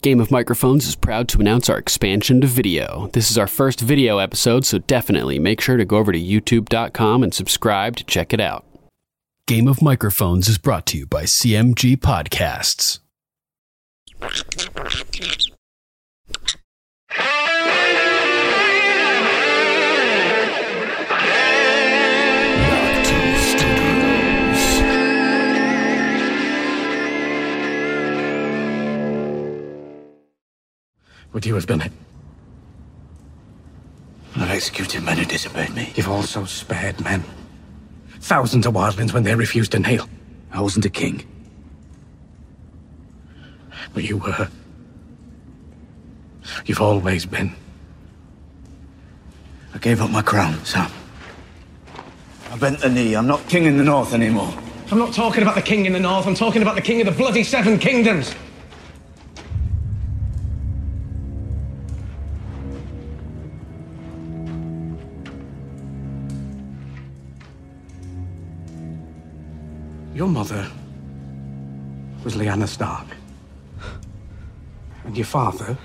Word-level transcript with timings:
Game 0.00 0.20
of 0.20 0.30
Microphones 0.30 0.86
is 0.86 0.94
proud 0.94 1.26
to 1.28 1.40
announce 1.40 1.68
our 1.68 1.76
expansion 1.76 2.40
to 2.40 2.46
video. 2.46 3.10
This 3.14 3.32
is 3.32 3.36
our 3.36 3.48
first 3.48 3.80
video 3.80 4.18
episode, 4.18 4.64
so 4.64 4.78
definitely 4.78 5.40
make 5.40 5.60
sure 5.60 5.76
to 5.76 5.84
go 5.84 5.96
over 5.96 6.12
to 6.12 6.20
youtube.com 6.20 7.24
and 7.24 7.34
subscribe 7.34 7.96
to 7.96 8.04
check 8.04 8.32
it 8.32 8.38
out. 8.40 8.64
Game 9.48 9.66
of 9.66 9.82
Microphones 9.82 10.46
is 10.46 10.56
brought 10.56 10.86
to 10.86 10.98
you 10.98 11.06
by 11.06 11.24
CMG 11.24 11.96
Podcasts. 11.96 13.00
Would 31.38 31.46
you 31.46 31.54
have 31.54 31.66
done 31.66 31.82
it? 31.82 31.92
I've 34.34 34.50
executed 34.50 35.04
men 35.04 35.18
who 35.18 35.24
disobeyed 35.24 35.72
me. 35.72 35.92
You've 35.94 36.08
also 36.08 36.44
spared 36.46 37.00
men. 37.04 37.22
Thousands 38.18 38.66
of 38.66 38.74
wildlings 38.74 39.12
when 39.12 39.22
they 39.22 39.36
refused 39.36 39.70
to 39.70 39.78
kneel. 39.78 40.08
I 40.50 40.60
wasn't 40.60 40.86
a 40.86 40.90
king. 40.90 41.24
But 43.94 44.02
you 44.02 44.16
were. 44.16 44.48
You've 46.66 46.80
always 46.80 47.24
been. 47.24 47.54
I 49.74 49.78
gave 49.78 50.02
up 50.02 50.10
my 50.10 50.22
crown, 50.22 50.64
Sam. 50.64 50.90
I 52.50 52.56
bent 52.58 52.80
the 52.80 52.88
knee. 52.88 53.14
I'm 53.14 53.28
not 53.28 53.48
king 53.48 53.66
in 53.66 53.76
the 53.78 53.84
north 53.84 54.12
anymore. 54.12 54.52
I'm 54.90 54.98
not 54.98 55.14
talking 55.14 55.42
about 55.42 55.54
the 55.54 55.62
king 55.62 55.86
in 55.86 55.92
the 55.92 56.00
north, 56.00 56.26
I'm 56.26 56.34
talking 56.34 56.62
about 56.62 56.74
the 56.74 56.82
king 56.82 57.00
of 57.00 57.06
the 57.06 57.12
bloody 57.12 57.44
seven 57.44 57.78
kingdoms. 57.78 58.34
Your 70.18 70.26
mother 70.26 70.68
was 72.24 72.34
Lyanna 72.34 72.66
Stark. 72.66 73.06
And 75.04 75.16
your 75.16 75.24
father, 75.24 75.78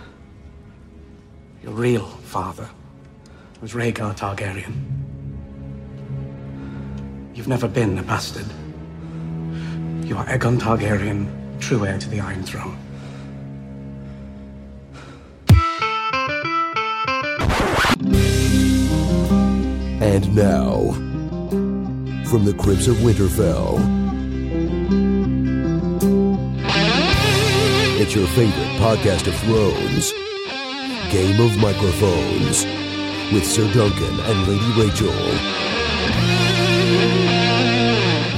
your 1.61 1.73
real 1.73 2.07
father, 2.07 2.67
was 3.61 3.73
Rhaegar 3.73 4.17
Targaryen. 4.17 4.73
You've 7.35 7.47
never 7.47 7.67
been 7.67 7.99
a 7.99 8.01
bastard. 8.01 8.47
You 10.03 10.17
are 10.17 10.25
Aegon 10.25 10.57
Targaryen, 10.57 11.27
true 11.59 11.85
heir 11.85 11.99
to 11.99 12.09
the 12.09 12.19
Iron 12.19 12.41
Throne. 12.41 12.79
And 20.01 20.35
now, 20.35 20.89
from 22.25 22.45
the 22.45 22.55
crypts 22.57 22.87
of 22.87 22.95
Winterfell, 22.95 24.02
it's 28.03 28.15
your 28.15 28.27
favorite 28.27 28.67
podcast 28.81 29.27
of 29.27 29.35
thrones, 29.35 30.11
Game 31.09 31.39
of 31.39 31.57
Microphones, 31.57 32.65
with 33.31 33.45
Sir 33.45 33.71
Duncan 33.71 34.19
and 34.19 34.45
Lady 34.45 34.71
Rachel. 34.77 35.07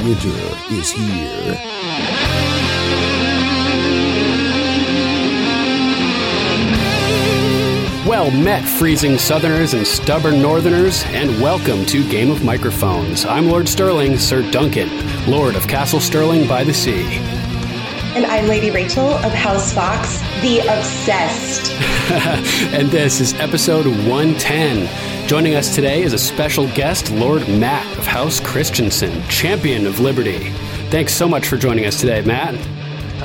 Winter 0.04 0.38
is 0.72 0.92
here. 0.92 1.60
Well 8.08 8.30
met, 8.30 8.64
freezing 8.64 9.18
southerners 9.18 9.74
and 9.74 9.88
stubborn 9.88 10.44
northerners, 10.44 11.04
and 11.06 11.42
welcome 11.42 11.88
to 11.88 12.08
Game 12.08 12.30
of 12.30 12.44
Microphones. 12.44 13.26
I'm 13.26 13.48
Lord 13.48 13.68
Sterling, 13.68 14.20
Sir 14.20 14.48
Duncan, 14.52 14.92
Lord 15.26 15.56
of 15.56 15.68
Castle 15.68 16.00
Sterling 16.00 16.48
by 16.48 16.64
the 16.64 16.74
Sea. 16.74 17.35
And 18.16 18.26
I'm 18.26 18.48
Lady 18.48 18.72
Rachel 18.72 19.10
of 19.10 19.34
House 19.34 19.74
Fox, 19.74 20.20
the 20.42 20.60
obsessed. 20.60 21.72
and 22.74 22.88
this 22.88 23.20
is 23.20 23.34
episode 23.34 23.86
110. 24.08 25.28
Joining 25.28 25.56
us 25.56 25.76
today 25.76 26.02
is 26.02 26.14
a 26.14 26.18
special 26.18 26.68
guest, 26.70 27.12
Lord 27.12 27.42
Matt 27.50 27.86
of 27.98 28.08
House 28.08 28.40
Christiansen, 28.40 29.22
champion 29.28 29.86
of 29.86 30.00
liberty. 30.00 30.50
Thanks 30.90 31.14
so 31.14 31.28
much 31.28 31.48
for 31.48 31.58
joining 31.58 31.86
us 31.86 32.00
today, 32.00 32.22
Matt. 32.22 32.56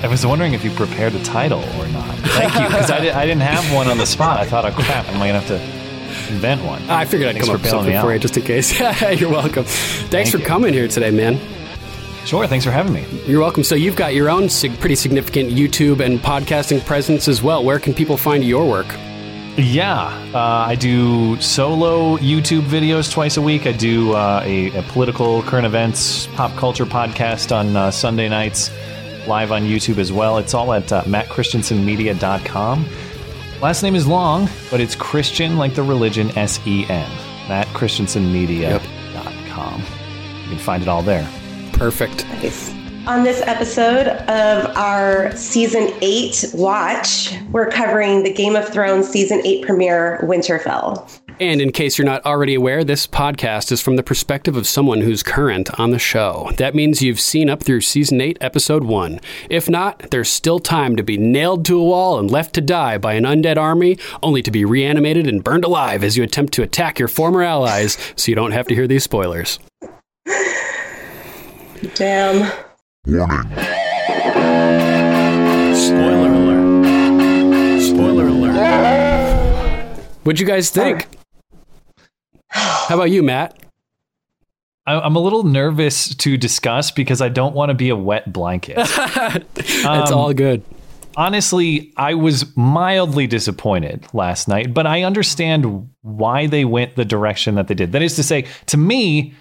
I 0.02 0.08
was 0.08 0.26
wondering 0.26 0.54
if 0.54 0.64
you 0.64 0.72
prepared 0.72 1.14
a 1.14 1.22
title 1.22 1.60
or 1.60 1.86
not. 1.88 2.16
Thank 2.18 2.54
you, 2.54 2.62
because 2.66 2.90
I, 2.90 2.98
di- 3.00 3.10
I 3.12 3.26
didn't 3.26 3.42
have 3.42 3.72
one 3.72 3.86
on 3.86 3.96
the 3.96 4.06
spot. 4.06 4.40
I 4.40 4.44
thought, 4.44 4.64
oh 4.64 4.72
crap, 4.72 5.06
am 5.08 5.22
I 5.22 5.28
going 5.28 5.40
to 5.40 5.46
have 5.56 6.26
to 6.26 6.32
invent 6.32 6.64
one? 6.64 6.82
I 6.90 7.04
figured 7.04 7.28
I'd 7.28 7.34
Thanks 7.34 7.46
come 7.46 7.54
up 7.56 7.62
with 7.62 7.70
something 7.70 7.92
for 7.92 8.08
out. 8.08 8.12
you 8.14 8.18
just 8.18 8.36
in 8.36 8.42
case. 8.42 8.80
You're 9.20 9.30
welcome. 9.30 9.64
Thanks 9.64 10.08
Thank 10.10 10.30
for 10.30 10.38
you. 10.38 10.44
coming 10.44 10.72
here 10.74 10.88
today, 10.88 11.12
man. 11.12 11.38
Sure, 12.26 12.46
thanks 12.46 12.64
for 12.64 12.70
having 12.70 12.92
me. 12.92 13.04
You're 13.26 13.40
welcome. 13.40 13.64
So 13.64 13.74
you've 13.74 13.96
got 13.96 14.14
your 14.14 14.30
own 14.30 14.48
sig- 14.48 14.78
pretty 14.78 14.94
significant 14.94 15.50
YouTube 15.50 15.98
and 16.04 16.20
podcasting 16.20 16.84
presence 16.84 17.26
as 17.28 17.42
well. 17.42 17.64
Where 17.64 17.80
can 17.80 17.92
people 17.94 18.16
find 18.16 18.44
your 18.44 18.68
work? 18.68 18.86
Yeah, 19.56 20.06
uh, 20.32 20.38
I 20.68 20.76
do 20.76 21.36
solo 21.40 22.16
YouTube 22.18 22.62
videos 22.62 23.10
twice 23.10 23.36
a 23.36 23.42
week. 23.42 23.66
I 23.66 23.72
do 23.72 24.12
uh, 24.12 24.42
a, 24.44 24.68
a 24.78 24.82
political 24.84 25.42
current 25.42 25.66
events 25.66 26.28
pop 26.28 26.52
culture 26.56 26.86
podcast 26.86 27.50
on 27.54 27.74
uh, 27.76 27.90
Sunday 27.90 28.28
nights, 28.28 28.70
live 29.26 29.50
on 29.50 29.62
YouTube 29.62 29.98
as 29.98 30.12
well. 30.12 30.38
It's 30.38 30.54
all 30.54 30.72
at 30.72 30.92
uh, 30.92 31.02
mattchristiansenmedia.com. 31.04 32.86
Last 33.60 33.82
name 33.82 33.96
is 33.96 34.06
long, 34.06 34.48
but 34.70 34.80
it's 34.80 34.94
Christian 34.94 35.58
like 35.58 35.74
the 35.74 35.82
religion, 35.82 36.30
S 36.38 36.60
E 36.66 36.86
N. 36.88 37.10
mattchristiansenmedia.com. 37.48 39.80
You 39.80 40.48
can 40.48 40.58
find 40.58 40.82
it 40.82 40.88
all 40.88 41.02
there. 41.02 41.28
Perfect. 41.80 42.26
Nice. 42.26 42.70
On 43.06 43.24
this 43.24 43.40
episode 43.46 44.06
of 44.06 44.76
our 44.76 45.34
season 45.34 45.90
eight 46.02 46.44
watch, 46.52 47.34
we're 47.52 47.70
covering 47.70 48.22
the 48.22 48.30
Game 48.30 48.54
of 48.54 48.68
Thrones 48.68 49.08
season 49.08 49.40
eight 49.46 49.64
premiere, 49.64 50.20
Winterfell. 50.22 51.10
And 51.40 51.62
in 51.62 51.72
case 51.72 51.96
you're 51.96 52.04
not 52.04 52.26
already 52.26 52.54
aware, 52.54 52.84
this 52.84 53.06
podcast 53.06 53.72
is 53.72 53.80
from 53.80 53.96
the 53.96 54.02
perspective 54.02 54.58
of 54.58 54.66
someone 54.66 55.00
who's 55.00 55.22
current 55.22 55.70
on 55.80 55.90
the 55.90 55.98
show. 55.98 56.50
That 56.58 56.74
means 56.74 57.00
you've 57.00 57.18
seen 57.18 57.48
up 57.48 57.62
through 57.62 57.80
season 57.80 58.20
8, 58.20 58.36
episode 58.42 58.84
1. 58.84 59.18
If 59.48 59.70
not, 59.70 60.10
there's 60.10 60.28
still 60.28 60.58
time 60.58 60.96
to 60.96 61.02
be 61.02 61.16
nailed 61.16 61.64
to 61.64 61.80
a 61.80 61.82
wall 61.82 62.18
and 62.18 62.30
left 62.30 62.54
to 62.56 62.60
die 62.60 62.98
by 62.98 63.14
an 63.14 63.24
undead 63.24 63.56
army, 63.56 63.96
only 64.22 64.42
to 64.42 64.50
be 64.50 64.66
reanimated 64.66 65.26
and 65.26 65.42
burned 65.42 65.64
alive 65.64 66.04
as 66.04 66.14
you 66.14 66.22
attempt 66.22 66.52
to 66.52 66.62
attack 66.62 66.98
your 66.98 67.08
former 67.08 67.42
allies 67.42 67.96
so 68.16 68.28
you 68.28 68.36
don't 68.36 68.52
have 68.52 68.66
to 68.66 68.74
hear 68.74 68.86
these 68.86 69.04
spoilers. 69.04 69.58
Damn. 71.94 72.44
Spoiler 75.74 76.32
alert. 76.32 77.82
Spoiler 77.82 78.26
alert. 78.28 79.96
What'd 80.24 80.38
you 80.40 80.46
guys 80.46 80.70
think? 80.70 81.06
How 82.50 82.96
about 82.96 83.10
you, 83.10 83.22
Matt? 83.22 83.58
I- 84.86 85.00
I'm 85.00 85.16
a 85.16 85.20
little 85.20 85.44
nervous 85.44 86.14
to 86.16 86.36
discuss 86.36 86.90
because 86.90 87.22
I 87.22 87.28
don't 87.28 87.54
want 87.54 87.70
to 87.70 87.74
be 87.74 87.88
a 87.88 87.96
wet 87.96 88.30
blanket. 88.32 88.76
It's 89.56 89.84
Um, 89.84 90.12
all 90.18 90.34
good. 90.34 90.62
honestly, 91.16 91.92
I 91.96 92.14
was 92.14 92.54
mildly 92.56 93.26
disappointed 93.26 94.06
last 94.12 94.48
night, 94.48 94.74
but 94.74 94.86
I 94.86 95.02
understand 95.04 95.88
why 96.02 96.46
they 96.46 96.64
went 96.64 96.96
the 96.96 97.04
direction 97.04 97.54
that 97.54 97.68
they 97.68 97.74
did. 97.74 97.92
That 97.92 98.02
is 98.02 98.16
to 98.16 98.22
say, 98.22 98.46
to 98.66 98.76
me, 98.76 99.28
it 99.30 99.34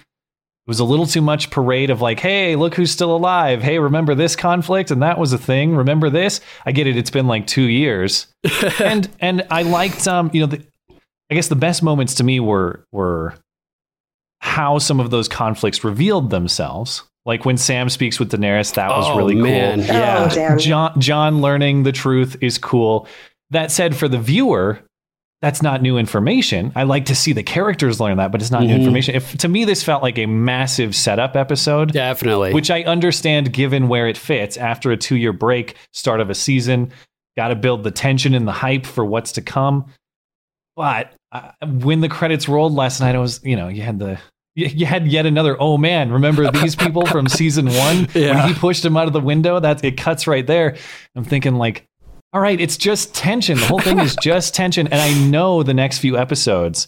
was 0.70 0.80
a 0.80 0.86
little 0.86 1.06
too 1.08 1.22
much 1.22 1.50
parade 1.50 1.90
of 1.90 2.00
like, 2.00 2.20
hey, 2.20 2.56
look 2.56 2.76
who's 2.76 2.92
still 2.92 3.16
alive. 3.16 3.62
Hey, 3.62 3.80
remember 3.80 4.16
this 4.16 4.36
conflict? 4.36 4.92
And 4.92 5.02
that 5.02 5.18
was 5.18 5.34
a 5.34 5.38
thing. 5.38 5.76
Remember 5.76 6.10
this? 6.10 6.40
I 6.66 6.72
get 6.72 6.88
it. 6.88 6.96
It's 6.96 7.10
been 7.10 7.28
like 7.28 7.48
two 7.48 7.64
years. 7.64 8.28
and 8.80 9.10
and 9.20 9.46
I 9.50 9.64
liked 9.64 10.08
um, 10.08 10.30
you 10.32 10.42
know, 10.42 10.46
the, 10.48 10.64
I 11.32 11.36
guess 11.36 11.48
the 11.50 11.56
best 11.56 11.84
moments 11.84 12.14
to 12.16 12.24
me 12.24 12.40
were 12.40 12.86
were 12.92 13.34
how 14.42 14.78
some 14.80 15.00
of 15.00 15.10
those 15.10 15.28
conflicts 15.28 15.84
revealed 15.84 16.30
themselves. 16.30 17.04
Like 17.26 17.46
when 17.46 17.58
Sam 17.58 17.90
speaks 17.90 18.20
with 18.20 18.32
Daenerys, 18.32 18.74
that 18.76 18.90
was 18.90 19.06
Oh, 19.08 19.18
really 19.18 19.36
man. 19.36 19.80
cool. 19.80 19.88
Yeah. 19.88 20.30
Oh. 20.54 20.58
Jon 20.58 21.00
Jon 21.02 21.42
learning 21.42 21.84
the 21.84 21.92
truth 21.92 22.38
is 22.42 22.58
cool. 22.58 23.08
That 23.52 23.72
said, 23.72 23.96
for 23.96 24.08
the 24.08 24.20
viewer, 24.20 24.80
that's 25.42 25.62
not 25.62 25.82
new 25.82 25.98
information. 25.98 26.72
I 26.76 26.84
like 26.84 27.06
to 27.06 27.16
see 27.16 27.32
the 27.34 27.44
characters 27.44 28.00
learn 28.02 28.18
that, 28.18 28.32
but 28.32 28.42
it's 28.42 28.52
not 28.52 28.64
new 28.64 28.74
Mhm. 28.76 28.80
information. 28.80 29.16
If 29.16 29.38
to 29.38 29.48
me 29.48 29.64
this 29.66 29.82
felt 29.84 30.04
like 30.04 30.18
a 30.18 30.26
massive 30.26 30.96
setup 30.96 31.36
episode, 31.38 31.94
Definitely. 31.94 32.54
which 32.54 32.70
I 32.70 32.84
understand 32.84 33.54
given 33.54 33.88
where 33.88 34.08
it 34.08 34.18
fits 34.18 34.58
after 34.58 34.92
a 34.92 34.98
two 34.98 35.16
year 35.16 35.32
break, 35.32 35.76
start 35.94 36.20
of 36.20 36.30
a 36.30 36.36
season, 36.36 36.92
got 37.38 37.50
to 37.50 37.56
build 37.56 37.84
the 37.84 37.92
tension 37.92 38.34
and 38.34 38.46
the 38.48 38.52
hype 38.52 38.86
for 38.86 39.06
what's 39.06 39.32
to 39.34 39.42
come. 39.42 39.86
But 40.76 41.14
uh, 41.32 41.52
when 41.66 42.02
the 42.02 42.10
credits 42.10 42.48
rolled 42.50 42.74
last 42.74 43.00
night, 43.00 43.16
I 43.16 43.20
was, 43.20 43.40
you 43.44 43.56
know, 43.56 43.68
you 43.68 43.82
had 43.82 44.00
the. 44.00 44.18
You 44.56 44.66
you 44.68 44.86
had 44.88 45.08
yet 45.08 45.26
another. 45.26 45.56
Oh 45.62 45.78
man! 45.78 46.12
Remember 46.12 46.50
these 46.52 46.76
people 46.76 47.06
from 47.06 47.28
season 47.28 47.68
one 47.68 48.08
Yeah. 48.16 48.36
when 48.46 48.48
he 48.54 48.60
pushed 48.60 48.84
him 48.84 48.98
out 48.98 49.08
of 49.08 49.14
the 49.14 49.22
window? 49.22 49.60
That 49.60 49.84
it 49.86 49.96
cuts 49.96 50.26
right 50.28 50.46
there. 50.46 50.76
I'm 51.16 51.24
thinking 51.24 51.56
like, 51.56 51.86
all 52.32 52.42
right, 52.42 52.60
it's 52.60 52.78
just 52.78 53.16
tension. 53.16 53.58
The 53.58 53.66
whole 53.66 53.80
thing 53.80 54.00
is 54.00 54.16
just 54.22 54.54
tension. 54.54 54.88
And 54.88 55.02
I 55.02 55.14
know 55.30 55.64
the 55.64 55.74
next 55.74 56.00
few 56.00 56.18
episodes 56.18 56.88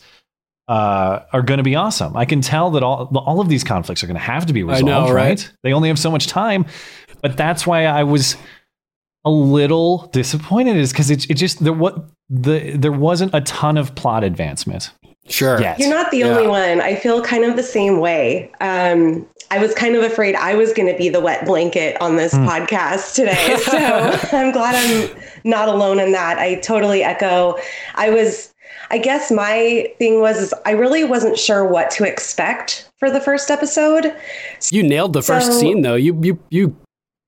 uh, 0.67 1.21
are 1.33 1.41
going 1.41 1.57
to 1.57 1.63
be 1.63 1.75
awesome. 1.75 2.15
I 2.15 2.25
can 2.25 2.41
tell 2.41 2.71
that 2.71 2.83
all 2.83 3.05
all 3.17 3.41
of 3.41 3.49
these 3.49 3.63
conflicts 3.63 4.03
are 4.03 4.07
going 4.07 4.15
to 4.15 4.21
have 4.21 4.45
to 4.45 4.53
be 4.53 4.63
resolved, 4.63 4.85
know, 4.85 5.11
right? 5.11 5.15
right? 5.15 5.51
They 5.63 5.73
only 5.73 5.89
have 5.89 5.99
so 5.99 6.11
much 6.11 6.27
time. 6.27 6.65
But 7.21 7.38
that's 7.38 7.67
why 7.67 7.85
I 7.85 8.03
was 8.03 8.35
a 9.25 9.29
little 9.29 10.09
disappointed 10.13 10.75
is 10.77 10.91
because 10.91 11.11
it, 11.11 11.29
it 11.29 11.35
just 11.35 11.63
there 11.63 11.73
what 11.73 12.09
the 12.29 12.75
there 12.75 12.91
wasn't 12.91 13.33
a 13.33 13.41
ton 13.41 13.77
of 13.77 13.93
plot 13.95 14.23
advancement 14.23 14.91
Sure. 15.29 15.62
yet. 15.62 15.79
You're 15.79 15.89
not 15.89 16.12
the 16.12 16.19
Yeah. 16.19 16.27
only 16.27 16.47
one. 16.47 16.81
I 16.81 16.95
feel 16.95 17.21
kind 17.21 17.45
of 17.45 17.56
the 17.56 17.63
same 17.63 18.00
way. 18.00 18.50
Um, 18.59 19.25
I 19.51 19.59
was 19.59 19.73
kind 19.73 19.95
of 19.95 20.03
afraid 20.03 20.35
I 20.35 20.56
was 20.56 20.73
going 20.73 20.91
to 20.91 20.97
be 20.97 21.09
the 21.09 21.19
wet 21.19 21.45
blanket 21.45 21.95
on 22.01 22.15
this 22.15 22.33
Hmm. 22.33 22.47
podcast 22.47 23.15
today. 23.15 23.56
So 23.59 23.77
I'm 24.38 24.51
glad 24.51 24.75
I'm 24.75 25.09
not 25.44 25.69
alone 25.69 26.00
in 26.00 26.12
that. 26.13 26.38
I 26.39 26.56
totally 26.56 27.03
echo. 27.03 27.56
I 27.95 28.09
was, 28.09 28.53
I 28.89 28.97
guess 28.97 29.31
my 29.31 29.88
thing 30.00 30.21
was, 30.21 30.38
is 30.38 30.53
I 30.65 30.71
really 30.71 31.03
wasn't 31.03 31.38
sure 31.38 31.65
what 31.65 31.91
to 31.91 32.03
expect 32.03 32.89
for 32.97 33.09
the 33.12 33.21
first 33.21 33.50
episode. 33.51 34.13
You 34.71 34.83
nailed 34.83 35.13
the 35.13 35.21
first 35.21 35.59
scene 35.59 35.81
though. 35.81 35.95
You 35.95 36.17
you 36.21 36.39
you 36.50 36.75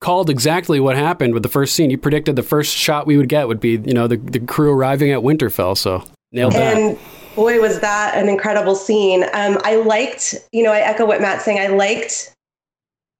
called 0.01 0.29
exactly 0.29 0.79
what 0.81 0.97
happened 0.97 1.33
with 1.33 1.43
the 1.43 1.49
first 1.49 1.73
scene. 1.75 1.89
You 1.89 1.97
predicted 1.97 2.35
the 2.35 2.43
first 2.43 2.75
shot 2.75 3.07
we 3.07 3.15
would 3.17 3.29
get 3.29 3.47
would 3.47 3.61
be, 3.61 3.81
you 3.85 3.93
know, 3.93 4.07
the, 4.07 4.17
the 4.17 4.39
crew 4.39 4.71
arriving 4.71 5.11
at 5.11 5.19
Winterfell. 5.19 5.77
So 5.77 6.03
nailed 6.33 6.53
that. 6.53 6.75
And 6.77 6.97
boy, 7.35 7.59
was 7.59 7.79
that 7.79 8.15
an 8.15 8.29
incredible 8.29 8.75
scene. 8.75 9.23
Um, 9.33 9.59
I 9.63 9.75
liked, 9.75 10.35
you 10.51 10.63
know, 10.63 10.71
I 10.71 10.79
echo 10.79 11.05
what 11.05 11.21
Matt's 11.21 11.45
saying. 11.45 11.59
I 11.59 11.67
liked 11.67 12.33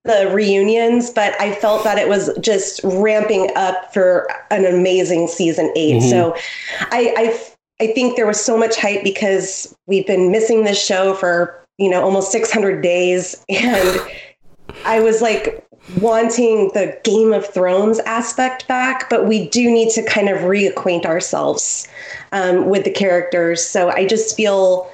the 0.05 0.29
reunions, 0.33 1.09
but 1.09 1.39
I 1.39 1.53
felt 1.55 1.83
that 1.85 1.97
it 1.97 2.09
was 2.09 2.29
just 2.41 2.81
ramping 2.83 3.49
up 3.55 3.93
for 3.93 4.27
an 4.51 4.65
amazing 4.65 5.27
season 5.27 5.71
8 5.75 5.95
Mhm. 5.95 6.09
So 6.09 6.35
I, 6.91 7.13
I, 7.17 7.85
I 7.85 7.93
think 7.93 8.15
there 8.15 8.27
was 8.27 8.43
so 8.43 8.57
much 8.57 8.75
hype 8.77 9.03
because 9.03 9.73
we've 9.87 10.05
been 10.05 10.29
missing 10.31 10.63
this 10.63 10.83
show 10.83 11.13
for, 11.13 11.57
you 11.77 11.89
know, 11.89 12.03
almost 12.03 12.31
600 12.31 12.81
days. 12.81 13.43
And 13.49 14.01
I 14.85 14.99
was 14.99 15.21
like 15.21 15.62
wanting 15.99 16.69
the 16.73 16.97
Game 17.03 17.33
of 17.33 17.45
Thrones 17.45 17.99
aspect 17.99 18.67
back, 18.67 19.09
but 19.09 19.27
we 19.27 19.47
do 19.49 19.69
need 19.69 19.89
to 19.91 20.03
kind 20.03 20.29
of 20.29 20.39
reacquaint 20.39 21.05
ourselves 21.05 21.87
um, 22.31 22.67
with 22.67 22.83
the 22.83 22.91
characters. 22.91 23.63
So 23.65 23.89
I 23.89 24.05
just 24.07 24.35
feel, 24.35 24.89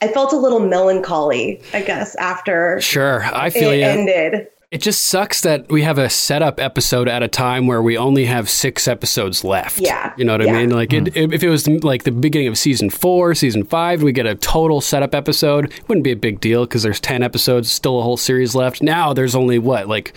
I 0.00 0.08
felt 0.08 0.32
a 0.32 0.36
little 0.36 0.60
melancholy, 0.60 1.60
I 1.72 1.82
guess, 1.82 2.14
after 2.16 2.80
Sure, 2.80 3.24
I 3.24 3.50
feel 3.50 3.70
it 3.70 3.78
you. 3.78 3.84
ended. 3.84 4.48
It 4.74 4.82
just 4.82 5.02
sucks 5.02 5.42
that 5.42 5.68
we 5.68 5.82
have 5.82 5.98
a 5.98 6.10
setup 6.10 6.58
episode 6.58 7.08
at 7.08 7.22
a 7.22 7.28
time 7.28 7.68
where 7.68 7.80
we 7.80 7.96
only 7.96 8.24
have 8.24 8.50
six 8.50 8.88
episodes 8.88 9.44
left. 9.44 9.78
Yeah, 9.78 10.12
You 10.16 10.24
know 10.24 10.32
what 10.32 10.42
I 10.42 10.50
mean? 10.50 10.70
Like, 10.70 10.92
it, 10.92 11.04
mm. 11.04 11.32
if 11.32 11.44
it 11.44 11.48
was 11.48 11.68
like 11.68 12.02
the 12.02 12.10
beginning 12.10 12.48
of 12.48 12.58
season 12.58 12.90
four, 12.90 13.36
season 13.36 13.62
five, 13.62 14.02
we 14.02 14.10
get 14.10 14.26
a 14.26 14.34
total 14.34 14.80
setup 14.80 15.14
episode, 15.14 15.66
it 15.66 15.88
wouldn't 15.88 16.02
be 16.02 16.10
a 16.10 16.16
big 16.16 16.40
deal 16.40 16.66
because 16.66 16.82
there's 16.82 16.98
10 16.98 17.22
episodes, 17.22 17.70
still 17.70 18.00
a 18.00 18.02
whole 18.02 18.16
series 18.16 18.56
left. 18.56 18.82
Now 18.82 19.12
there's 19.12 19.36
only 19.36 19.60
what, 19.60 19.86
like 19.86 20.12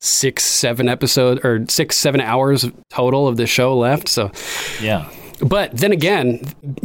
six, 0.00 0.42
seven 0.42 0.88
episodes 0.88 1.44
or 1.44 1.64
six, 1.68 1.96
seven 1.96 2.20
hours 2.20 2.68
total 2.88 3.28
of 3.28 3.36
the 3.36 3.46
show 3.46 3.78
left. 3.78 4.08
So, 4.08 4.32
yeah. 4.82 5.08
But 5.42 5.72
then 5.72 5.92
again, 5.92 6.42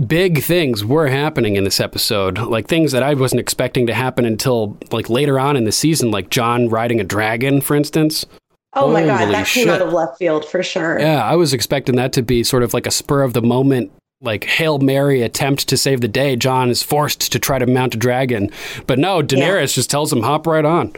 big 0.07 0.41
things 0.41 0.85
were 0.85 1.07
happening 1.07 1.55
in 1.55 1.63
this 1.65 1.79
episode, 1.79 2.37
like 2.37 2.67
things 2.67 2.91
that 2.93 3.03
I 3.03 3.13
wasn't 3.13 3.41
expecting 3.41 3.85
to 3.87 3.93
happen 3.93 4.25
until 4.25 4.77
like 4.91 5.09
later 5.09 5.39
on 5.39 5.57
in 5.57 5.65
the 5.65 5.71
season, 5.71 6.11
like 6.11 6.29
Jon 6.29 6.69
riding 6.69 6.99
a 6.99 7.03
dragon, 7.03 7.59
for 7.61 7.75
instance. 7.75 8.25
Oh 8.73 8.91
my 8.91 9.05
God, 9.05 9.19
Holy 9.19 9.31
that 9.31 9.47
came 9.47 9.69
out 9.69 9.81
of 9.81 9.93
left 9.93 10.17
field 10.17 10.45
for 10.45 10.61
sure. 10.61 10.99
Yeah, 10.99 11.23
I 11.23 11.35
was 11.35 11.53
expecting 11.53 11.95
that 11.95 12.13
to 12.13 12.21
be 12.21 12.43
sort 12.43 12.63
of 12.63 12.73
like 12.73 12.85
a 12.85 12.91
spur 12.91 13.23
of 13.23 13.33
the 13.33 13.41
moment, 13.41 13.91
like 14.21 14.43
Hail 14.43 14.79
Mary 14.79 15.21
attempt 15.21 15.67
to 15.69 15.77
save 15.77 16.01
the 16.01 16.07
day. 16.07 16.35
Jon 16.35 16.69
is 16.69 16.83
forced 16.83 17.31
to 17.31 17.39
try 17.39 17.57
to 17.57 17.65
mount 17.65 17.95
a 17.95 17.97
dragon, 17.97 18.49
but 18.85 18.99
no, 18.99 19.21
Daenerys 19.21 19.73
just 19.73 19.89
tells 19.89 20.11
him 20.11 20.21
hop 20.21 20.45
right 20.45 20.65
on. 20.65 20.93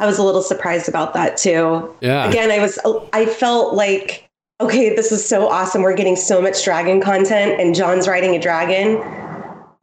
I 0.00 0.06
was 0.06 0.18
a 0.18 0.24
little 0.24 0.42
surprised 0.42 0.88
about 0.88 1.14
that 1.14 1.36
too. 1.36 1.94
Yeah. 2.00 2.28
Again, 2.28 2.50
I 2.50 2.58
was, 2.58 2.78
I 3.12 3.26
felt 3.26 3.74
like, 3.74 4.23
okay, 4.64 4.94
this 4.94 5.12
is 5.12 5.26
so 5.26 5.48
awesome. 5.48 5.82
We're 5.82 5.96
getting 5.96 6.16
so 6.16 6.40
much 6.42 6.64
dragon 6.64 7.00
content 7.00 7.60
and 7.60 7.74
Jon's 7.74 8.06
riding 8.08 8.34
a 8.34 8.38
dragon, 8.40 9.02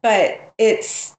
but 0.02 0.52
it's, 0.58 1.14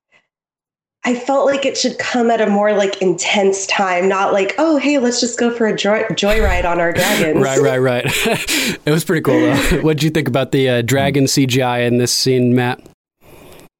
I 1.05 1.15
felt 1.15 1.45
like 1.45 1.65
it 1.65 1.77
should 1.77 1.97
come 1.99 2.31
at 2.31 2.39
a 2.39 2.47
more 2.47 2.73
like 2.73 3.01
intense 3.01 3.67
time, 3.67 4.07
not 4.07 4.31
like, 4.31 4.55
oh, 4.57 4.77
hey, 4.77 4.99
let's 4.99 5.19
just 5.19 5.37
go 5.37 5.51
for 5.51 5.67
a 5.67 5.75
joy- 5.75 6.03
joyride 6.11 6.65
on 6.65 6.79
our 6.79 6.93
dragons. 6.93 7.41
Right, 7.41 7.59
right, 7.59 7.79
right. 7.79 8.05
it 8.85 8.91
was 8.91 9.03
pretty 9.03 9.21
cool 9.21 9.39
though. 9.39 9.55
what 9.81 9.97
did 9.97 10.03
you 10.03 10.09
think 10.09 10.27
about 10.27 10.51
the 10.51 10.69
uh, 10.69 10.81
dragon 10.81 11.25
CGI 11.25 11.85
in 11.87 11.97
this 11.97 12.13
scene, 12.13 12.55
Matt? 12.55 12.81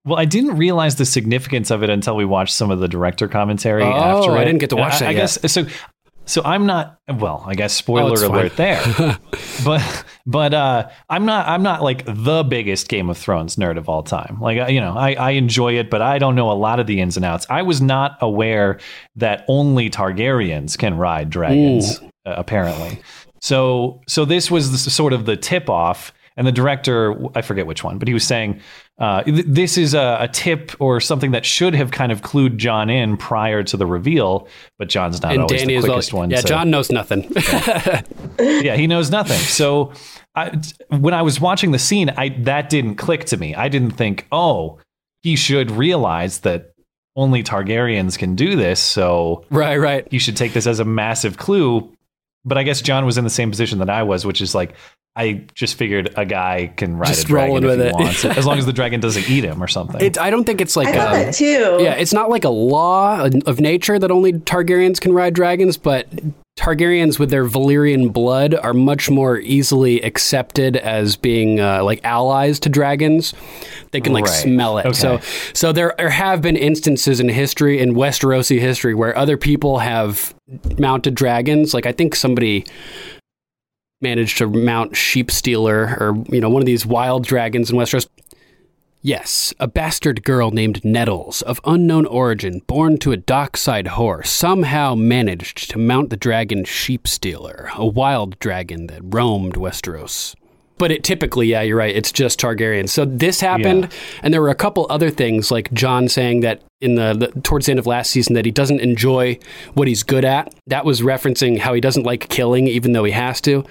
Well, 0.05 0.19
I 0.19 0.25
didn't 0.25 0.57
realize 0.57 0.97
the 0.97 1.05
significance 1.05 1.71
of 1.71 1.81
it 1.81 1.89
until 1.89 2.17
we 2.17 2.25
watched 2.25 2.53
some 2.53 2.69
of 2.71 2.79
the 2.79 2.89
director 2.89 3.29
commentary 3.29 3.83
Oh, 3.83 3.93
after 3.93 4.31
I 4.33 4.43
didn't 4.43 4.59
get 4.59 4.69
to 4.71 4.75
watch 4.75 4.95
I, 4.95 4.99
that 4.99 5.07
I 5.07 5.11
yet. 5.11 5.17
guess 5.41 5.51
so. 5.53 5.65
So 6.25 6.41
I'm 6.45 6.65
not. 6.65 6.99
Well, 7.19 7.43
I 7.45 7.53
guess 7.53 7.73
spoiler 7.73 8.11
Oh, 8.11 8.13
it's 8.13 8.21
fine. 8.21 8.31
alert 8.31 8.55
there. 8.55 8.81
but 9.65 10.05
but 10.25 10.53
uh, 10.53 10.89
I'm 11.09 11.25
not. 11.25 11.47
I'm 11.47 11.63
not 11.63 11.81
like 11.81 12.05
the 12.05 12.43
biggest 12.43 12.87
Game 12.87 13.09
of 13.09 13.17
Thrones 13.17 13.57
nerd 13.57 13.77
of 13.77 13.89
all 13.89 14.03
time. 14.03 14.37
Like 14.39 14.57
uh, 14.57 14.67
you 14.67 14.79
know, 14.79 14.95
I, 14.95 15.13
I 15.13 15.31
enjoy 15.31 15.73
it, 15.77 15.89
but 15.89 16.01
I 16.01 16.19
don't 16.19 16.35
know 16.35 16.49
a 16.51 16.53
lot 16.53 16.79
of 16.79 16.87
the 16.87 17.01
ins 17.01 17.17
and 17.17 17.25
outs. 17.25 17.45
I 17.49 17.61
was 17.61 17.81
not 17.81 18.17
aware 18.21 18.79
that 19.17 19.43
only 19.47 19.89
Targaryens 19.89 20.77
can 20.77 20.97
ride 20.97 21.29
dragons. 21.29 21.99
Uh, 22.25 22.35
apparently, 22.37 23.01
so 23.41 24.01
so 24.07 24.23
this 24.23 24.49
was 24.49 24.71
the, 24.71 24.77
sort 24.89 25.11
of 25.13 25.25
the 25.25 25.35
tip 25.35 25.69
off. 25.69 26.13
And 26.35 26.47
the 26.47 26.51
director, 26.51 27.15
I 27.35 27.41
forget 27.41 27.67
which 27.67 27.83
one, 27.83 27.99
but 27.99 28.07
he 28.07 28.13
was 28.13 28.25
saying 28.25 28.59
uh, 28.97 29.23
th- 29.23 29.45
this 29.47 29.77
is 29.77 29.93
a, 29.93 30.17
a 30.21 30.27
tip 30.27 30.71
or 30.79 30.99
something 30.99 31.31
that 31.31 31.45
should 31.45 31.75
have 31.75 31.91
kind 31.91 32.11
of 32.11 32.21
clued 32.21 32.57
Jon 32.57 32.89
in 32.89 33.17
prior 33.17 33.63
to 33.63 33.77
the 33.77 33.85
reveal, 33.85 34.47
but 34.79 34.89
Jon's 34.89 35.21
not 35.21 35.33
and 35.33 35.41
always 35.43 35.61
Dany 35.61 35.67
the 35.67 35.75
is 35.75 35.85
all, 35.85 35.89
quickest 35.91 36.13
one. 36.13 36.29
yeah, 36.31 36.41
to- 36.41 36.47
Jon 36.47 36.69
knows 36.69 36.91
nothing. 36.91 37.31
yeah, 38.39 38.75
he 38.75 38.87
knows 38.87 39.09
nothing. 39.11 39.39
So 39.39 39.93
I, 40.35 40.59
when 40.89 41.13
I 41.13 41.21
was 41.21 41.39
watching 41.39 41.71
the 41.71 41.79
scene, 41.79 42.09
I 42.17 42.29
that 42.39 42.69
didn't 42.69 42.95
click 42.95 43.25
to 43.25 43.37
me. 43.37 43.53
I 43.55 43.69
didn't 43.69 43.91
think, 43.91 44.27
oh, 44.31 44.79
he 45.21 45.35
should 45.35 45.71
realize 45.71 46.39
that 46.39 46.73
only 47.15 47.43
Targaryens 47.43 48.17
can 48.17 48.35
do 48.35 48.55
this. 48.55 48.79
So 48.79 49.45
right, 49.49 49.77
right. 49.77 50.07
you 50.11 50.19
should 50.19 50.35
take 50.35 50.53
this 50.53 50.65
as 50.65 50.79
a 50.79 50.85
massive 50.85 51.37
clue. 51.37 51.92
But 52.45 52.57
I 52.57 52.63
guess 52.63 52.81
Jon 52.81 53.05
was 53.05 53.17
in 53.17 53.23
the 53.23 53.29
same 53.29 53.49
position 53.49 53.79
that 53.79 53.89
I 53.89 54.03
was, 54.03 54.25
which 54.25 54.41
is 54.41 54.53
like 54.53 54.75
I 55.15 55.45
just 55.53 55.75
figured 55.75 56.11
a 56.17 56.25
guy 56.25 56.73
can 56.75 56.97
ride 56.97 57.07
Just 57.09 57.25
a 57.25 57.27
dragon 57.27 57.63
rolling 57.63 57.79
if 57.79 57.83
he 57.85 57.89
it. 57.89 57.93
wants, 57.93 58.25
as 58.25 58.45
long 58.47 58.57
as 58.57 58.65
the 58.65 58.73
dragon 58.73 58.99
doesn't 58.99 59.29
eat 59.29 59.43
him 59.43 59.61
or 59.61 59.67
something. 59.69 60.01
It, 60.01 60.17
I 60.17 60.29
don't 60.31 60.43
think 60.43 60.59
it's 60.59 60.75
like 60.75 60.87
I 60.87 60.91
thought 60.93 61.07
um, 61.07 61.13
that 61.13 61.33
too. 61.35 61.77
Yeah, 61.79 61.93
it's 61.93 62.13
not 62.13 62.29
like 62.29 62.43
a 62.43 62.49
law 62.49 63.29
of 63.45 63.59
nature 63.59 63.99
that 63.99 64.09
only 64.09 64.33
Targaryens 64.33 64.99
can 64.99 65.13
ride 65.13 65.35
dragons, 65.35 65.77
but 65.77 66.07
Targaryens 66.57 67.17
with 67.17 67.31
their 67.31 67.45
Valyrian 67.45 68.13
blood 68.13 68.53
are 68.53 68.73
much 68.75 69.09
more 69.09 69.39
easily 69.39 69.99
accepted 70.01 70.77
as 70.77 71.15
being 71.15 71.59
uh, 71.59 71.83
like 71.83 71.99
allies 72.03 72.59
to 72.59 72.69
dragons. 72.69 73.33
They 73.91 73.99
can 73.99 74.13
like 74.13 74.25
Right. 74.25 74.33
smell 74.33 74.77
it. 74.77 74.85
Okay. 74.85 74.93
So, 74.93 75.19
so 75.53 75.71
there, 75.71 75.95
there 75.97 76.11
have 76.11 76.43
been 76.43 76.55
instances 76.55 77.19
in 77.19 77.27
history, 77.27 77.79
in 77.79 77.95
Westerosi 77.95 78.59
history, 78.59 78.93
where 78.93 79.17
other 79.17 79.35
people 79.35 79.79
have 79.79 80.35
mounted 80.77 81.15
dragons. 81.15 81.73
Like 81.73 81.87
I 81.87 81.91
think 81.91 82.15
somebody 82.15 82.65
managed 83.99 84.37
to 84.37 84.47
mount 84.47 84.91
Sheepstealer 84.93 85.99
or 85.99 86.13
you 86.29 86.39
know 86.39 86.49
one 86.49 86.61
of 86.61 86.65
these 86.67 86.85
wild 86.85 87.25
dragons 87.25 87.71
in 87.71 87.77
Westeros. 87.77 88.07
Yes, 89.05 89.53
a 89.59 89.67
bastard 89.67 90.23
girl 90.23 90.51
named 90.51 90.85
Nettles, 90.85 91.41
of 91.41 91.59
unknown 91.65 92.05
origin, 92.05 92.61
born 92.67 92.97
to 92.99 93.11
a 93.11 93.17
dockside 93.17 93.85
whore, 93.87 94.25
somehow 94.25 94.95
managed 94.95 95.69
to 95.71 95.77
mount 95.77 96.09
the 96.09 96.15
dragon 96.15 96.63
Sheepstealer, 96.63 97.75
a 97.75 97.85
wild 97.85 98.39
dragon 98.39 98.87
that 98.87 99.01
roamed 99.03 99.55
Westeros. 99.55 100.35
But 100.77 100.89
it 100.89 101.03
typically, 101.03 101.47
yeah, 101.47 101.63
you're 101.63 101.75
right, 101.75 101.93
it's 101.93 102.13
just 102.13 102.39
Targaryen. 102.39 102.87
So 102.87 103.03
this 103.03 103.41
happened, 103.41 103.91
and 104.21 104.33
there 104.33 104.41
were 104.41 104.49
a 104.49 104.55
couple 104.55 104.87
other 104.89 105.09
things, 105.09 105.51
like 105.51 105.73
Jon 105.73 106.07
saying 106.07 106.39
that 106.39 106.61
in 106.79 106.95
the, 106.95 107.13
the 107.13 107.41
towards 107.41 107.65
the 107.65 107.73
end 107.73 107.79
of 107.79 107.85
last 107.85 108.09
season 108.09 108.35
that 108.35 108.45
he 108.45 108.51
doesn't 108.51 108.79
enjoy 108.79 109.37
what 109.73 109.89
he's 109.89 110.03
good 110.03 110.23
at. 110.23 110.55
That 110.67 110.85
was 110.85 111.01
referencing 111.01 111.59
how 111.59 111.73
he 111.73 111.81
doesn't 111.81 112.03
like 112.03 112.29
killing, 112.29 112.67
even 112.67 112.93
though 112.93 113.03
he 113.03 113.11
has 113.11 113.41
to, 113.41 113.65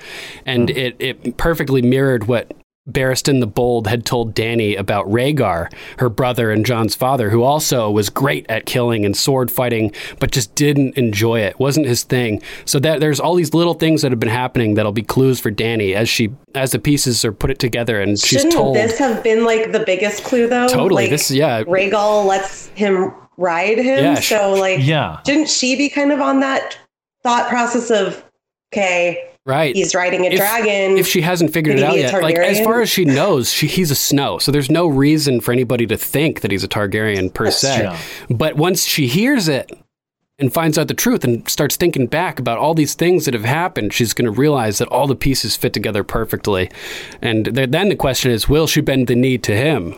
and 0.45 0.69
hmm. 0.69 0.77
it 0.77 0.97
it 0.99 1.37
perfectly 1.39 1.81
mirrored 1.81 2.29
what 2.29 2.53
Barristan 2.91 3.39
the 3.39 3.47
Bold 3.47 3.87
had 3.87 4.05
told 4.05 4.35
Dany 4.35 4.77
about 4.77 5.07
Rhaegar, 5.07 5.73
her 5.99 6.09
brother 6.09 6.51
and 6.51 6.67
Jon's 6.67 6.97
father, 6.97 7.31
who 7.31 7.43
also 7.45 7.89
was 7.91 8.11
great 8.11 8.45
at 8.49 8.67
killing 8.67 9.05
and 9.05 9.17
sword 9.17 9.53
fighting, 9.53 9.93
but 10.19 10.33
just 10.33 10.53
didn't 10.57 10.97
enjoy 10.99 11.41
it. 11.41 11.59
wasn't 11.61 11.87
his 11.87 12.03
thing. 12.03 12.43
So 12.65 12.81
that 12.81 12.99
there's 12.99 13.21
all 13.21 13.37
these 13.37 13.55
little 13.55 13.75
things 13.75 14.03
that 14.03 14.11
have 14.11 14.19
been 14.19 14.29
happening 14.29 14.75
that'll 14.75 14.91
be 14.91 15.03
clues 15.03 15.39
for 15.39 15.53
Dany 15.53 15.95
as 15.95 16.09
she 16.09 16.31
as 16.57 16.73
the 16.73 16.79
pieces 16.81 17.25
are 17.25 17.33
put 17.33 17.51
it 17.51 17.59
together 17.61 18.01
and 18.01 18.19
she's 18.19 18.41
Shouldn't 18.41 18.53
told. 18.55 18.75
this 18.77 18.99
have 18.99 19.23
been 19.23 19.45
like 19.45 19.71
the 19.73 19.81
biggest 19.81 20.25
clue 20.25 20.49
though? 20.49 20.67
Totally, 20.69 21.05
Like, 21.05 21.11
this- 21.11 21.31
yeah. 21.31 21.63
Rhaegal 21.63 22.27
lets 22.27 22.67
him 22.69 23.13
ride 23.37 23.79
him. 23.79 24.05
Yeah, 24.05 24.15
so 24.17 24.55
like 24.55 24.81
yeah. 24.83 25.21
didn't 25.25 25.49
she 25.49 25.77
be 25.77 25.89
kind 25.89 26.11
of 26.11 26.21
on 26.21 26.41
that 26.41 26.77
thought 27.23 27.49
process 27.49 27.91
of 27.93 28.25
okay, 28.73 29.31
Right. 29.45 29.75
He's 29.75 29.95
riding 29.95 30.25
a 30.25 30.29
If- 30.29 30.39
dragon. 30.39 30.97
if 30.99 31.09
she 31.09 31.21
hasn't 31.21 31.53
figured 31.53 31.77
Could 31.77 31.83
it 31.83 31.87
out 31.87 31.95
be 31.95 32.01
a 32.03 32.11
yet, 32.13 32.23
like 32.23 32.39
as 32.39 32.61
far 32.61 32.81
as 32.81 32.89
she 32.89 33.05
knows, 33.05 33.51
she, 33.51 33.67
he's 33.67 33.91
a 33.91 33.97
snow, 33.97 34.39
so 34.39 34.53
there's 34.53 34.71
no 34.71 34.87
reason 34.87 35.41
for 35.41 35.51
anybody 35.53 35.85
to 35.87 35.97
think 35.97 36.43
that 36.43 36.53
he's 36.53 36.63
a 36.63 36.69
Targaryen 36.69 37.33
per 37.35 37.45
That's 37.47 37.59
se. 37.59 37.81
true. 38.29 38.37
But 38.37 38.55
once 38.57 38.87
she 38.87 39.09
hears 39.09 39.49
it 39.49 39.73
and 40.39 40.53
finds 40.53 40.79
out 40.79 40.87
the 40.87 40.95
truth 40.95 41.25
and 41.25 41.49
starts 41.49 41.77
thinking 41.77 42.07
back 42.07 42.39
about 42.39 42.59
all 42.59 42.73
these 42.75 42.95
things 42.95 43.25
that 43.25 43.35
have 43.35 43.45
happened, 43.45 43.93
she's 43.93 44.15
going 44.15 44.27
to 44.27 44.31
realize 44.41 44.79
that 44.79 44.87
all 44.89 45.09
the 45.09 45.17
pieces 45.17 45.57
fit 45.57 45.73
together 45.73 46.05
perfectly. 46.05 46.71
And 47.21 47.53
th- 47.55 47.71
then 47.71 47.89
the 47.89 47.97
question 47.97 48.31
is, 48.31 48.49
will 48.49 48.69
she 48.69 48.81
bend 48.81 49.09
the 49.09 49.17
knee 49.17 49.39
to 49.39 49.57
him? 49.57 49.97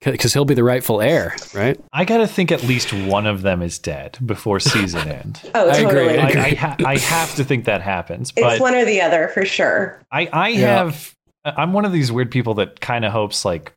Because 0.00 0.32
he'll 0.32 0.44
be 0.44 0.54
the 0.54 0.62
rightful 0.62 1.00
heir, 1.00 1.34
right? 1.54 1.78
I 1.92 2.04
got 2.04 2.18
to 2.18 2.28
think 2.28 2.52
at 2.52 2.62
least 2.62 2.92
one 2.92 3.26
of 3.26 3.42
them 3.42 3.62
is 3.62 3.78
dead 3.80 4.16
before 4.24 4.60
season 4.60 5.08
end. 5.08 5.40
oh, 5.54 5.68
I 5.68 5.76
agree, 5.78 5.82
totally. 5.90 6.18
I 6.18 6.22
I, 6.26 6.28
agree. 6.28 6.40
I, 6.42 6.54
ha- 6.54 6.76
I 6.86 6.96
have 6.98 7.34
to 7.34 7.44
think 7.44 7.64
that 7.64 7.82
happens. 7.82 8.32
It's 8.36 8.60
one 8.60 8.74
or 8.76 8.84
the 8.84 9.00
other 9.00 9.28
for 9.28 9.44
sure. 9.44 10.00
I, 10.12 10.26
I 10.32 10.48
Yeah. 10.50 10.84
have, 10.84 11.14
I'm 11.44 11.72
one 11.72 11.84
of 11.84 11.90
these 11.92 12.12
weird 12.12 12.30
people 12.30 12.54
that 12.54 12.80
kind 12.80 13.04
of 13.04 13.10
hopes 13.12 13.44
like 13.44 13.72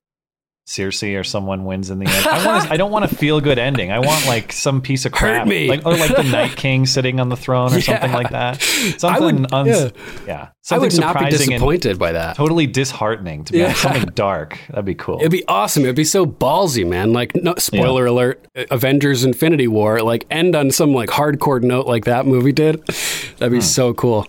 Cersei 0.68 1.20
or 1.20 1.24
someone 1.24 1.66
wins 1.66 1.90
in 1.90 2.00
the 2.00 2.06
end. 2.06 2.26
I 2.28 2.46
want, 2.46 2.72
I 2.72 2.78
don't 2.78 2.92
want 2.92 3.04
a 3.06 3.14
feel 3.14 3.42
good 3.42 3.58
ending. 3.60 3.92
I 3.92 4.00
want 4.00 4.26
like 4.28 4.52
some 4.54 4.80
piece 4.82 5.06
of 5.06 5.12
crap, 5.12 5.48
me. 5.48 5.68
like 5.68 5.86
or 5.86 5.96
like 5.98 6.16
the 6.16 6.24
Night 6.24 6.56
King 6.56 6.86
sitting 6.86 7.20
on 7.20 7.30
the 7.30 7.36
throne 7.36 7.74
or 7.74 7.82
something 7.82 8.12
like 8.12 8.30
that. 8.30 8.56
I 8.62 8.98
Something, 8.98 9.42
would- 9.42 9.54
uns- 9.54 9.68
yeah. 9.68 9.90
yeah. 10.28 10.42
I 10.44 10.50
something 10.62 10.90
would 10.92 11.00
not 11.02 11.20
be 11.20 11.30
disappointed 11.32 11.98
by 11.98 12.12
that. 12.12 12.36
totally 12.38 12.68
disheartening 12.68 13.44
to 13.46 13.52
be. 13.54 13.60
Yeah. 13.60 13.74
Something 13.74 14.06
dark. 14.14 14.60
That'd 14.70 14.86
be 14.86 14.94
cool. 14.96 15.20
It'd 15.20 15.32
be 15.32 15.44
awesome. 15.48 15.84
It'd 15.84 15.96
be 15.96 16.04
so 16.04 16.26
ballsy, 16.26 16.88
man. 16.88 17.12
Like, 17.12 17.36
no, 17.36 17.56
spoiler 17.58 18.06
alert: 18.06 18.46
Avengers: 18.70 19.26
Infinity 19.26 19.68
War. 19.68 20.02
Like, 20.04 20.26
end 20.30 20.56
on 20.56 20.70
some 20.72 20.94
like 20.94 21.10
hardcore 21.10 21.62
note 21.64 21.88
like 21.88 22.06
that 22.06 22.28
movie 22.28 22.52
did. 22.54 22.86
That'd 23.40 23.52
be 23.52 23.58
Hmm. 23.58 23.62
so 23.62 23.94
cool. 23.96 24.28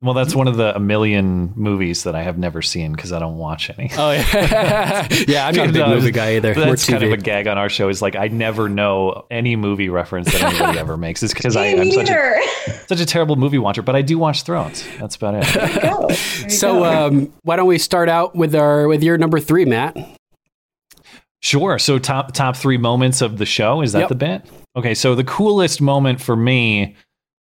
Well, 0.00 0.14
that's 0.14 0.34
one 0.34 0.46
of 0.46 0.56
the 0.56 0.74
a 0.76 0.78
million 0.78 1.52
movies 1.56 2.04
that 2.04 2.14
I 2.14 2.22
have 2.22 2.38
never 2.38 2.62
seen 2.62 2.92
because 2.92 3.12
I 3.12 3.18
don't 3.18 3.36
watch 3.36 3.68
any. 3.76 3.90
Oh 3.98 4.12
yeah, 4.12 5.08
yeah. 5.26 5.46
I'm 5.48 5.54
not 5.56 5.68
a 5.68 5.72
big 5.72 5.80
No, 5.82 5.88
movie 5.94 6.12
guy 6.12 6.36
either. 6.36 6.54
More 6.54 6.66
That's 6.66 6.86
kind 6.88 7.02
of 7.02 7.10
a 7.12 7.16
gag 7.16 7.48
on 7.48 7.58
our 7.58 7.68
show. 7.68 7.88
Is 7.88 8.00
like 8.00 8.14
I 8.14 8.28
never 8.28 8.68
know 8.68 9.26
any 9.30 9.56
movie 9.56 9.88
reference 9.88 10.30
that 10.32 10.42
anybody 10.42 10.78
ever 10.80 10.96
makes. 10.96 11.22
It's 11.22 11.34
because 11.34 11.56
I'm 11.56 11.90
such 11.90 12.10
a, 12.10 12.40
such 12.86 13.00
a 13.00 13.06
terrible 13.06 13.34
movie 13.36 13.58
watcher, 13.58 13.82
but 13.82 13.96
I 13.96 14.02
do 14.02 14.18
watch 14.18 14.42
Thrones. 14.44 14.86
That's 15.00 15.16
about 15.16 15.34
it. 15.34 15.82
Go. 15.82 16.06
There 16.08 16.16
you 16.44 16.50
So, 16.50 16.74
go. 16.80 16.84
um, 16.84 17.32
why 17.42 17.56
don't 17.56 17.66
we 17.66 17.78
start 17.78 18.08
out 18.08 18.36
with 18.36 18.54
our 18.54 18.86
with 18.86 19.02
your 19.02 19.18
number 19.18 19.40
three, 19.40 19.64
Matt? 19.64 19.96
Sure. 21.40 21.78
So 21.78 21.98
top 21.98 22.32
top 22.34 22.56
three 22.56 22.78
moments 22.78 23.20
of 23.20 23.38
the 23.38 23.46
show 23.46 23.80
is 23.80 23.92
that 23.92 24.00
Yep. 24.00 24.08
the 24.08 24.14
bit? 24.14 24.46
Okay. 24.76 24.94
So 24.94 25.14
the 25.14 25.24
coolest 25.24 25.80
moment 25.80 26.20
for 26.20 26.34
me 26.36 26.96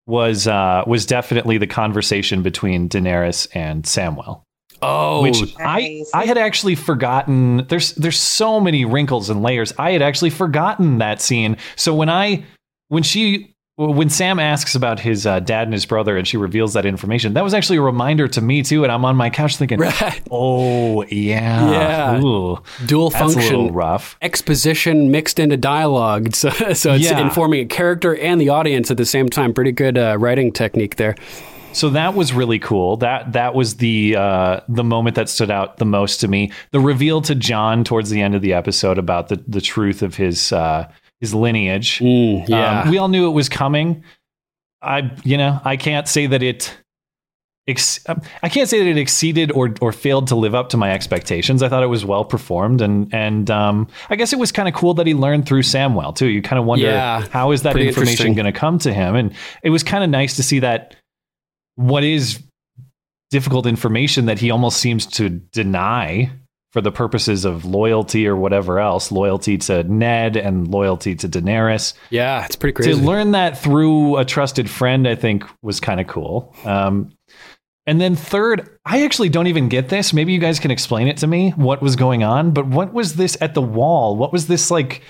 was 0.07 0.47
uh, 0.47 0.85
was 0.87 1.07
definitely 1.07 1.59
the 1.59 1.67
conversation 1.67 2.43
between 2.43 2.89
Daenerys 2.89 3.49
and 3.55 3.85
Samwell. 3.85 4.43
Oh, 4.83 5.23
which 5.23 5.55
I 5.59 6.05
I 6.15 6.27
had 6.27 6.39
actually 6.39 6.75
forgotten. 6.75 7.67
There's 7.69 7.93
there's 7.93 8.21
so 8.21 8.61
many 8.61 8.85
wrinkles 8.85 9.31
and 9.31 9.43
layers. 9.43 9.73
I 9.79 9.93
had 9.93 10.03
actually 10.03 10.31
forgotten 10.31 10.99
that 10.99 11.21
scene. 11.21 11.57
So 11.77 11.95
when 11.95 12.09
I 12.09 12.45
when 12.89 13.03
she 13.03 13.56
when 13.77 14.09
Sam 14.09 14.39
asks 14.39 14.75
about 14.75 15.01
his 15.01 15.27
uh, 15.27 15.41
dad 15.41 15.65
and 15.67 15.73
his 15.75 15.85
brother, 15.85 16.17
and 16.17 16.27
she 16.27 16.37
reveals 16.39 16.73
that 16.73 16.87
information, 16.87 17.35
that 17.35 17.45
was 17.45 17.53
actually 17.53 17.77
a 17.77 17.83
reminder 17.83 18.27
to 18.29 18.41
me 18.41 18.63
too. 18.63 18.83
And 18.85 18.91
I'm 18.93 19.05
on 19.05 19.17
my 19.17 19.29
couch 19.31 19.57
thinking, 19.57 19.79
Right. 19.81 20.21
"Oh 20.31 21.03
yeah, 21.05 21.71
Yeah. 21.71 22.21
Ooh, 22.23 22.59
dual 22.87 23.11
that's 23.11 23.23
a 23.23 23.27
little 23.27 23.41
function 23.43 23.75
rough." 23.75 24.17
exposition 24.23 25.11
mixed 25.11 25.39
into 25.39 25.57
dialogue. 25.57 26.35
So, 26.37 26.51
so 26.51 26.95
it's 26.95 27.05
Yeah. 27.05 27.21
informing 27.21 27.61
a 27.61 27.67
character 27.67 28.17
and 28.17 28.41
the 28.41 28.49
audience 28.49 28.91
at 28.91 28.97
the 28.97 29.05
same 29.07 29.29
time. 29.29 29.53
Pretty 29.53 29.73
good 29.73 29.97
uh, 29.99 30.17
writing 30.19 30.53
technique 30.53 30.97
there. 30.97 31.15
So 31.73 31.91
that 31.91 32.15
was 32.15 32.33
really 32.33 32.59
cool. 32.59 32.97
That 32.97 33.33
that 33.35 33.55
was 33.55 33.77
the 33.77 34.17
uh, 34.17 34.61
the 34.69 34.85
moment 34.85 35.17
that 35.17 35.29
stood 35.29 35.51
out 35.51 35.77
the 35.77 35.85
most 35.85 36.21
to 36.23 36.29
me. 36.29 36.51
The 36.71 36.81
reveal 36.81 37.21
to 37.23 37.35
Jon 37.35 37.85
towards 37.85 38.09
the 38.09 38.23
end 38.23 38.35
of 38.35 38.41
the 38.41 38.55
episode 38.55 38.97
about 38.97 39.29
the 39.29 39.43
the 39.47 39.61
truth 39.61 40.01
of 40.03 40.15
his 40.15 40.53
uh, 40.53 40.89
his 41.21 41.35
lineage. 41.35 41.99
Mm, 41.99 42.49
yeah, 42.49 42.83
Um, 42.83 42.91
we 42.91 42.99
all 42.99 43.09
knew 43.09 43.29
it 43.29 43.33
was 43.33 43.49
coming. 43.49 44.05
I, 44.83 45.11
you 45.25 45.37
know, 45.37 45.61
I 45.65 45.77
can't 45.77 46.07
say 46.07 46.27
that 46.27 46.43
it. 46.43 46.77
Ex- 47.69 47.99
um, 48.09 48.21
I 48.45 48.49
can't 48.49 48.69
say 48.69 48.79
that 48.79 48.87
it 48.87 48.97
exceeded 48.97 49.51
or 49.51 49.75
or 49.81 49.91
failed 49.91 50.29
to 50.29 50.37
live 50.37 50.55
up 50.55 50.69
to 50.69 50.77
my 50.77 50.93
expectations. 50.93 51.65
I 51.65 51.69
thought 51.69 51.83
it 51.83 51.89
was 51.89 52.05
well 52.05 52.25
performed, 52.25 52.81
and 52.81 53.13
and 53.13 53.51
um, 53.51 53.89
I 54.09 54.15
guess 54.15 54.33
it 54.33 54.39
was 54.39 54.53
kind 54.53 54.69
of 54.69 54.75
cool 54.75 54.95
that 54.95 55.07
he 55.07 55.15
learned 55.15 55.47
through 55.47 55.63
Samwell 55.63 56.15
too. 56.15 56.29
You 56.29 56.43
kind 56.43 56.61
of 56.61 56.65
wonder 56.65 56.87
Yeah, 56.87 57.27
how 57.31 57.51
is 57.51 57.63
that 57.63 57.77
information 57.77 58.35
going 58.35 58.47
to 58.47 58.53
come 58.53 58.79
to 58.81 58.93
him, 58.95 59.17
and 59.17 59.35
it 59.65 59.71
was 59.71 59.83
kind 59.83 60.05
of 60.05 60.11
nice 60.11 60.37
to 60.37 60.45
see 60.45 60.61
that 60.61 60.95
what 61.75 62.05
is 62.05 62.41
difficult 63.31 63.67
information 63.67 64.27
that 64.27 64.39
he 64.39 64.53
almost 64.53 64.79
seems 64.79 65.05
to 65.05 65.29
deny 65.29 66.31
for 66.77 66.83
the 66.83 66.93
purposes 66.93 67.47
of 67.47 67.65
loyalty 67.65 68.29
or 68.29 68.37
whatever 68.37 68.79
else, 68.79 69.11
loyalty 69.11 69.57
to 69.57 69.83
Ned 69.85 70.37
and 70.37 70.69
loyalty 70.69 71.15
to 71.15 71.27
Daenerys. 71.27 71.95
yeah, 72.11 72.45
it's 72.45 72.55
pretty 72.55 72.75
crazy. 72.75 72.91
To 72.91 72.99
learn 72.99 73.31
that 73.31 73.57
through 73.57 74.19
a 74.19 74.27
trusted 74.27 74.69
friend, 74.69 75.09
I 75.09 75.15
think 75.15 75.45
was 75.63 75.81
kind 75.81 76.03
of 76.03 76.07
cool. 76.07 76.55
Um, 76.67 77.17
and 77.87 77.99
then 77.99 78.15
third, 78.15 78.79
I 78.85 79.07
actually 79.07 79.31
don't 79.31 79.47
even 79.47 79.71
get 79.71 79.89
this. 79.89 80.13
Maybe 80.13 80.35
you 80.35 80.39
guys 80.39 80.61
can 80.61 80.71
explain 80.71 81.09
it 81.09 81.17
to 81.19 81.27
me 81.27 81.53
what 81.53 81.81
was 81.81 81.97
going 81.97 82.23
on. 82.23 82.51
But 82.51 82.67
what 82.67 82.93
was 82.93 83.15
this 83.15 83.39
at 83.41 83.55
the 83.55 83.63
wall? 83.63 84.15
What 84.15 84.31
was 84.31 84.47
this 84.47 84.71
like 84.71 85.01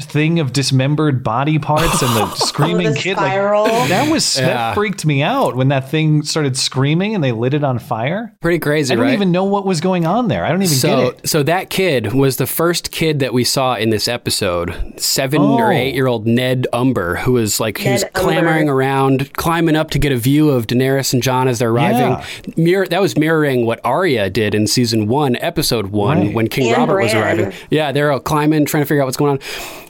thing 0.00 0.40
of 0.40 0.54
dismembered 0.54 1.22
body 1.22 1.58
parts 1.58 2.00
and 2.00 2.16
the 2.16 2.26
screaming 2.34 2.92
the 2.92 2.98
kid? 2.98 3.18
spiral. 3.18 3.64
Like 3.64 3.90
that 3.90 4.10
was 4.10 4.38
Yeah. 4.38 4.46
that 4.46 4.74
freaked 4.74 5.04
me 5.04 5.22
out 5.22 5.54
when 5.54 5.68
that 5.68 5.90
thing 5.90 6.22
started 6.22 6.56
screaming 6.56 7.14
and 7.14 7.22
they 7.22 7.30
lit 7.32 7.52
it 7.52 7.62
on 7.62 7.78
fire. 7.78 8.34
pretty 8.40 8.58
crazy, 8.58 8.94
I 8.94 8.96
don't 8.96 9.04
right? 9.04 9.12
even 9.12 9.30
know 9.32 9.44
what 9.44 9.66
was 9.66 9.82
going 9.82 10.06
on 10.06 10.28
there. 10.28 10.46
I 10.46 10.48
don't 10.48 10.62
even 10.62 10.74
so, 10.74 11.10
get 11.10 11.18
it. 11.24 11.28
so 11.28 11.42
that 11.42 11.68
kid 11.68 12.14
was 12.14 12.38
the 12.38 12.46
first 12.46 12.90
kid 12.90 13.18
that 13.18 13.34
we 13.34 13.44
saw 13.44 13.74
in 13.74 13.90
this 13.90 14.08
episode. 14.08 14.74
Seven 14.98 15.42
Oh. 15.42 15.58
or 15.58 15.70
eight 15.70 15.94
year 15.94 16.06
old 16.06 16.26
Ned 16.26 16.66
Umber, 16.72 17.16
who 17.16 17.32
was 17.32 17.60
like 17.60 17.76
he 17.76 17.90
was 17.92 18.02
Ned 18.02 18.10
Umber. 18.14 18.30
clamoring 18.32 18.68
around, 18.70 19.34
climbing 19.34 19.76
up 19.76 19.90
to 19.90 19.98
get 19.98 20.10
a 20.10 20.16
view 20.16 20.48
of 20.48 20.66
Daenerys 20.68 21.12
and 21.12 21.22
Jon 21.22 21.48
as 21.48 21.58
they're 21.58 21.70
arriving. 21.70 22.16
Mirror, 22.56 22.86
that 22.86 23.02
was 23.02 23.18
mirroring 23.18 23.66
what 23.66 23.78
Arya 23.84 24.30
did 24.30 24.54
in 24.54 24.66
season 24.66 25.06
one, 25.06 25.36
episode 25.36 25.88
one, 25.88 26.18
Right. 26.28 26.34
when 26.34 26.48
King 26.48 26.68
And 26.68 26.78
Robert 26.78 27.02
was 27.02 27.12
arriving. 27.12 27.52
Yeah, 27.68 27.92
they're 27.92 28.10
all 28.10 28.20
climbing, 28.20 28.64
trying 28.64 28.84
to 28.84 28.86
figure 28.86 29.02
out 29.02 29.04
what's 29.04 29.18
going 29.18 29.32
on. 29.32 29.38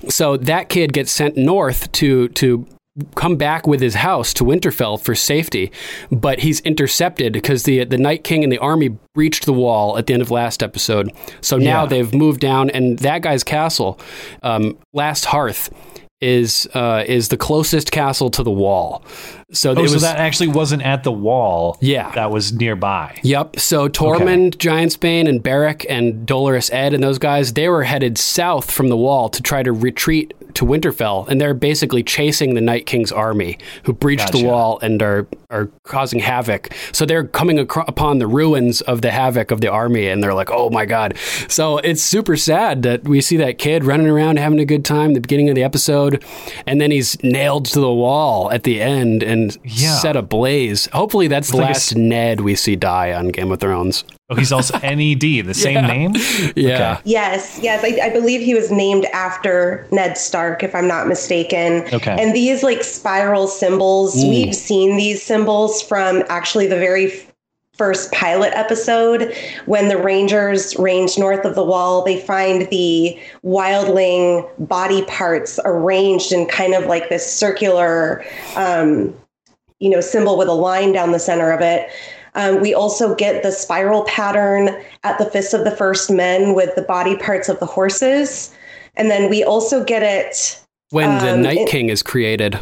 So 0.09 0.37
that 0.37 0.69
kid 0.69 0.93
gets 0.93 1.13
sent 1.13 1.37
north 1.37 1.91
to 1.93 2.29
to 2.29 2.67
come 3.15 3.37
back 3.37 3.67
with 3.67 3.81
his 3.81 3.95
house 3.95 4.35
to 4.35 4.45
Winterfell 4.45 5.01
for 5.01 5.15
safety, 5.15 5.73
but 6.11 6.41
he's 6.41 6.61
intercepted 6.61 7.33
because 7.33 7.63
the 7.63 7.85
the 7.85 7.97
Night 7.97 8.23
King 8.23 8.43
and 8.45 8.53
the 8.53 8.59
army 8.59 8.97
breached 9.15 9.47
the 9.47 9.53
wall 9.53 9.97
at 9.97 10.07
the 10.07 10.13
end 10.13 10.21
of 10.23 10.31
last 10.31 10.63
episode. 10.63 11.11
So 11.41 11.57
now 11.57 11.83
Yeah. 11.83 11.87
they've 11.87 12.13
moved 12.15 12.41
down, 12.41 12.69
and 12.69 12.99
that 12.99 13.23
guy's 13.23 13.45
castle, 13.45 13.99
um, 14.43 14.77
Last 14.93 15.25
Hearth, 15.27 15.71
is 16.23 16.69
uh, 16.75 17.05
is 17.07 17.29
the 17.29 17.37
closest 17.37 17.91
castle 17.91 18.31
to 18.31 18.43
the 18.43 18.51
wall. 18.51 19.05
So 19.53 19.75
Oh, 19.77 19.85
it 19.85 19.89
so 19.89 19.99
that 19.99 20.17
actually 20.17 20.49
wasn't 20.49 20.83
at 20.83 21.05
the 21.05 21.13
wall. 21.13 21.77
Yeah. 21.81 22.11
That 22.15 22.31
was 22.31 22.53
nearby. 22.53 23.19
Yep. 23.23 23.59
So 23.59 23.89
Tormund, 23.89 24.57
Giantsbane, 24.57 25.29
and 25.29 25.43
Beric 25.43 25.85
and 25.91 26.25
Dolorous 26.25 26.71
Ed 26.73 26.95
and 26.95 27.03
those 27.03 27.19
guys, 27.19 27.53
they 27.53 27.69
were 27.69 27.83
headed 27.83 28.17
south 28.17 28.71
from 28.71 28.89
the 28.89 28.97
wall 28.97 29.29
to 29.29 29.43
try 29.43 29.63
to 29.63 29.73
retreat 29.73 30.33
to 30.55 30.65
Winterfell, 30.65 31.29
and 31.29 31.41
they're 31.41 31.55
basically 31.55 32.03
chasing 32.03 32.55
the 32.55 32.61
Night 32.61 32.87
King's 32.87 33.13
army, 33.13 33.59
who 33.85 33.93
breached 33.93 34.33
the 34.33 34.45
wall 34.45 34.79
and 34.83 35.03
are 35.03 35.27
are 35.51 35.69
causing 35.85 36.19
havoc. 36.21 36.73
So 36.93 37.05
they're 37.05 37.25
coming 37.27 37.59
acro- 37.59 37.85
upon 37.87 38.19
the 38.19 38.27
ruins 38.27 38.81
of 38.83 39.03
the 39.03 39.11
havoc 39.11 39.51
of 39.51 39.61
the 39.61 39.69
army, 39.69 40.09
and 40.09 40.23
they're 40.23 40.35
like, 40.35 40.51
"Oh 40.51 40.71
my 40.71 40.87
god!" 40.87 41.17
So 41.49 41.79
it's 41.79 42.03
super 42.03 42.37
sad 42.37 42.83
that 42.83 43.05
we 43.05 43.21
see 43.21 43.37
that 43.39 43.59
kid 43.59 43.85
running 43.85 44.09
around 44.09 44.39
having 44.39 44.61
a 44.61 44.65
good 44.65 44.85
time 44.85 45.11
at 45.11 45.15
the 45.15 45.21
beginning 45.21 45.49
of 45.49 45.55
the 45.55 45.63
episode, 45.65 46.25
and 46.67 46.81
then 46.81 46.91
he's 46.91 47.23
nailed 47.23 47.67
to 47.67 47.81
the 47.81 47.93
wall 47.93 48.51
at 48.51 48.63
the 48.65 48.81
end 48.81 49.23
and 49.23 49.57
Yeah. 49.65 49.95
set 49.99 50.17
ablaze. 50.17 50.89
Hopefully, 50.93 51.29
that's 51.29 51.51
the 51.51 51.59
like 51.59 51.67
last 51.67 51.93
s- 51.93 51.97
Ned 51.97 52.41
we 52.41 52.55
see 52.55 52.77
die 52.77 53.13
on 53.13 53.29
Game 53.29 53.53
of 53.53 53.61
Thrones. 53.61 54.05
Oh, 54.31 54.37
he's 54.37 54.53
also 54.53 54.79
NED, 54.83 55.21
the 55.45 55.53
same 55.53 55.75
Yeah. 55.75 55.87
name? 55.87 56.13
Yeah. 56.57 56.93
Okay. 56.93 57.01
Yes, 57.05 57.59
yes. 57.63 57.85
I, 57.85 58.07
I 58.07 58.11
believe 58.11 58.41
he 58.41 58.55
was 58.55 58.71
named 58.71 59.05
after 59.13 59.87
Ned 59.91 60.17
Stark, 60.17 60.42
if 60.63 60.75
I'm 60.75 60.89
not 60.89 61.09
mistaken. 61.09 61.85
Okay. 61.93 62.17
And 62.19 62.35
these 62.35 62.63
like 62.63 62.85
spiral 62.85 63.47
symbols, 63.47 64.15
we've 64.15 64.55
seen 64.55 64.97
these 64.97 65.23
symbols 65.23 65.83
from 65.83 66.23
actually 66.29 66.67
the 66.67 66.79
very 66.79 67.13
first 67.75 68.13
pilot 68.13 68.53
episode 68.55 69.35
when 69.65 69.89
the 69.89 69.97
Rangers 69.97 70.77
range 70.77 71.19
north 71.19 71.45
of 71.45 71.55
the 71.55 71.65
wall. 71.65 72.05
They 72.05 72.21
find 72.21 72.69
the 72.71 73.19
wildling 73.45 74.49
body 74.69 75.03
parts 75.07 75.59
arranged 75.65 76.33
in 76.33 76.47
kind 76.47 76.75
of 76.75 76.85
like 76.85 77.09
this 77.09 77.31
circular, 77.31 78.25
um, 78.57 79.15
you 79.81 79.91
know, 79.91 80.01
symbol 80.01 80.37
with 80.37 80.49
a 80.49 80.55
line 80.55 80.93
down 80.93 81.13
the 81.13 81.19
center 81.19 81.51
of 81.51 81.61
it. 81.61 81.89
Um, 82.35 82.61
we 82.61 82.73
also 82.73 83.15
get 83.15 83.43
the 83.43 83.53
spiral 83.53 84.05
pattern 84.05 84.71
at 85.03 85.19
the 85.19 85.27
fists 85.27 85.53
of 85.53 85.65
the 85.65 85.71
First 85.71 86.11
Men 86.11 86.55
with 86.55 86.75
the 86.77 86.83
body 86.83 87.17
parts 87.17 87.49
of 87.49 87.59
the 87.59 87.67
horses. 87.67 88.55
And 88.97 89.11
then 89.11 89.31
we 89.31 89.43
also 89.45 89.85
get 89.85 90.03
it. 90.03 90.59
When 90.91 91.19
the 91.19 91.33
Um, 91.35 91.43
Night 91.43 91.59
it- 91.59 91.69
King 91.69 91.89
is 91.89 92.03
created. 92.03 92.59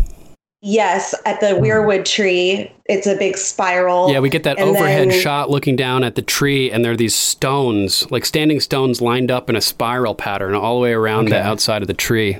Yes, 0.62 1.14
at 1.24 1.40
the 1.40 1.46
weirwood 1.54 2.04
tree, 2.04 2.70
it's 2.84 3.06
a 3.06 3.14
big 3.16 3.38
spiral. 3.38 4.12
Yeah, 4.12 4.20
we 4.20 4.28
get 4.28 4.42
that 4.42 4.58
And 4.58 4.68
overhead 4.76 5.10
then- 5.10 5.20
shot 5.20 5.48
looking 5.50 5.74
down 5.74 6.04
at 6.04 6.16
the 6.16 6.22
tree, 6.22 6.70
and 6.70 6.84
there 6.84 6.92
are 6.92 6.96
these 6.96 7.14
stones, 7.14 8.06
like 8.10 8.26
standing 8.26 8.60
stones, 8.60 9.00
lined 9.00 9.30
up 9.30 9.48
in 9.48 9.56
a 9.56 9.60
spiral 9.62 10.14
pattern 10.14 10.54
all 10.54 10.74
the 10.76 10.82
way 10.82 10.92
around 10.92 11.28
the 11.30 11.40
outside 11.40 11.80
of 11.80 11.88
the 11.88 11.94
tree. 11.94 12.36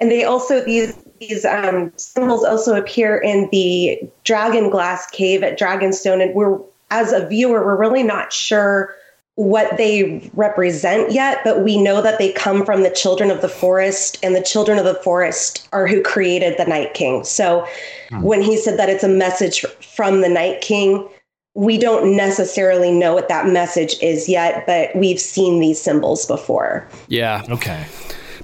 And 0.00 0.10
they 0.10 0.24
also 0.24 0.60
these 0.60 0.94
these 1.18 1.44
um, 1.44 1.92
symbols 1.96 2.44
also 2.44 2.74
appear 2.76 3.16
in 3.18 3.48
the 3.52 3.98
dragon 4.24 4.70
glass 4.70 5.06
cave 5.10 5.42
at 5.42 5.58
Dragonstone, 5.58 6.22
and 6.22 6.34
we're 6.34 6.58
as 6.90 7.12
a 7.12 7.26
viewer, 7.26 7.64
we're 7.64 7.76
really 7.76 8.02
not 8.02 8.32
sure 8.32 8.94
what 9.36 9.76
they 9.76 10.30
represent 10.34 11.12
yet, 11.12 11.40
but 11.44 11.62
we 11.64 11.80
know 11.80 12.02
that 12.02 12.18
they 12.18 12.32
come 12.32 12.64
from 12.64 12.82
the 12.82 12.90
children 12.90 13.30
of 13.30 13.40
the 13.40 13.48
forest, 13.48 14.18
and 14.22 14.34
the 14.34 14.42
children 14.42 14.78
of 14.78 14.84
the 14.84 14.94
forest 14.94 15.68
are 15.72 15.86
who 15.86 16.02
created 16.02 16.56
the 16.58 16.66
Night 16.66 16.94
King. 16.94 17.24
So 17.24 17.66
hmm. 18.10 18.22
when 18.22 18.42
he 18.42 18.56
said 18.56 18.78
that 18.78 18.90
it's 18.90 19.04
a 19.04 19.08
message 19.08 19.64
from 19.80 20.20
the 20.20 20.28
Night 20.28 20.60
King, 20.60 21.08
we 21.54 21.78
don't 21.78 22.16
necessarily 22.16 22.92
know 22.92 23.14
what 23.14 23.28
that 23.28 23.46
message 23.46 23.96
is 24.02 24.28
yet, 24.28 24.66
but 24.66 24.94
we've 24.94 25.20
seen 25.20 25.60
these 25.60 25.80
symbols 25.80 26.26
before. 26.26 26.86
Yeah, 27.08 27.44
Okay. 27.48 27.86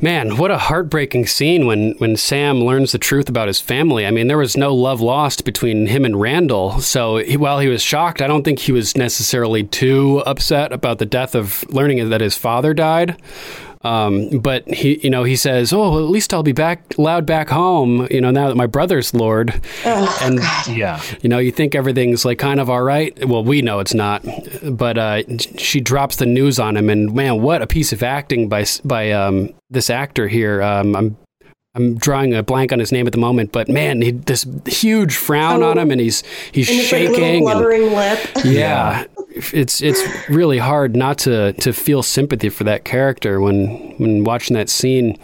Man, 0.00 0.36
what 0.36 0.50
a 0.50 0.58
heartbreaking 0.58 1.26
scene 1.26 1.66
when 1.66 1.92
when 1.98 2.16
Sam 2.16 2.60
learns 2.60 2.92
the 2.92 2.98
truth 2.98 3.28
about 3.28 3.48
his 3.48 3.60
family. 3.60 4.06
I 4.06 4.10
mean, 4.10 4.28
there 4.28 4.36
was 4.36 4.56
no 4.56 4.74
love 4.74 5.00
lost 5.00 5.44
between 5.44 5.86
him 5.86 6.04
and 6.04 6.16
Randyll. 6.16 6.82
So 6.82 7.16
he, 7.16 7.36
while 7.36 7.60
he 7.60 7.68
was 7.68 7.82
shocked, 7.82 8.20
I 8.20 8.26
don't 8.26 8.42
think 8.42 8.58
he 8.58 8.72
was 8.72 8.96
necessarily 8.96 9.64
too 9.64 10.22
upset 10.26 10.72
about 10.72 10.98
the 10.98 11.06
death 11.06 11.34
of 11.34 11.64
learning 11.72 12.10
that 12.10 12.20
his 12.20 12.36
father 12.36 12.74
died. 12.74 13.16
Um, 13.86 14.38
but 14.38 14.66
he, 14.68 14.98
you 15.02 15.10
know, 15.10 15.24
he 15.24 15.36
says, 15.36 15.72
"Oh, 15.72 15.90
well, 15.90 15.98
at 15.98 16.10
least 16.10 16.34
I'll 16.34 16.42
be 16.42 16.52
back, 16.52 16.96
allowed 16.98 17.24
back 17.26 17.48
home. 17.48 18.06
You 18.10 18.20
know, 18.20 18.30
now 18.30 18.48
that 18.48 18.56
my 18.56 18.66
brother's 18.66 19.14
Lord." 19.14 19.54
and 19.84 20.40
Yeah. 20.68 21.00
you 21.22 21.28
know, 21.28 21.38
you 21.38 21.52
think 21.52 21.74
everything's 21.74 22.24
like 22.24 22.38
kind 22.38 22.60
of 22.60 22.68
all 22.68 22.82
right. 22.82 23.12
Well, 23.26 23.44
we 23.44 23.62
know 23.62 23.78
it's 23.80 23.94
not. 23.94 24.24
But 24.62 24.98
uh, 24.98 25.22
she 25.58 25.80
drops 25.80 26.16
the 26.16 26.26
news 26.26 26.58
on 26.58 26.76
him, 26.76 26.90
and 26.90 27.14
man, 27.14 27.40
what 27.42 27.62
a 27.62 27.66
piece 27.66 27.92
of 27.92 28.02
acting 28.02 28.48
by 28.48 28.64
by 28.84 29.10
um, 29.12 29.54
this 29.70 29.88
actor 29.90 30.26
here. 30.28 30.62
Um, 30.62 30.96
I'm 30.96 31.16
I'm 31.74 31.96
drawing 31.98 32.32
a 32.34 32.42
blank 32.42 32.72
on 32.72 32.78
his 32.78 32.90
name 32.90 33.06
at 33.06 33.12
the 33.12 33.18
moment, 33.18 33.52
but 33.52 33.68
man, 33.68 34.00
he 34.00 34.10
this 34.10 34.46
huge 34.66 35.14
frown 35.16 35.62
Oh. 35.62 35.70
on 35.70 35.78
him, 35.78 35.90
and 35.90 36.00
he's 36.00 36.22
he's 36.50 36.68
And 36.70 36.78
it's 36.80 36.90
like 36.92 37.02
shaking. 37.08 37.24
and- 37.24 37.40
blubbering 37.42 37.92
lip. 37.94 38.18
yeah, 38.44 39.04
it's 39.52 39.82
it's 39.82 40.00
really 40.28 40.58
hard 40.58 40.96
not 40.96 41.18
to 41.18 41.52
to 41.54 41.72
feel 41.72 42.02
sympathy 42.02 42.48
for 42.48 42.64
that 42.64 42.84
character 42.84 43.40
when 43.40 43.66
when 43.98 44.24
watching 44.24 44.54
that 44.54 44.68
scene. 44.68 45.18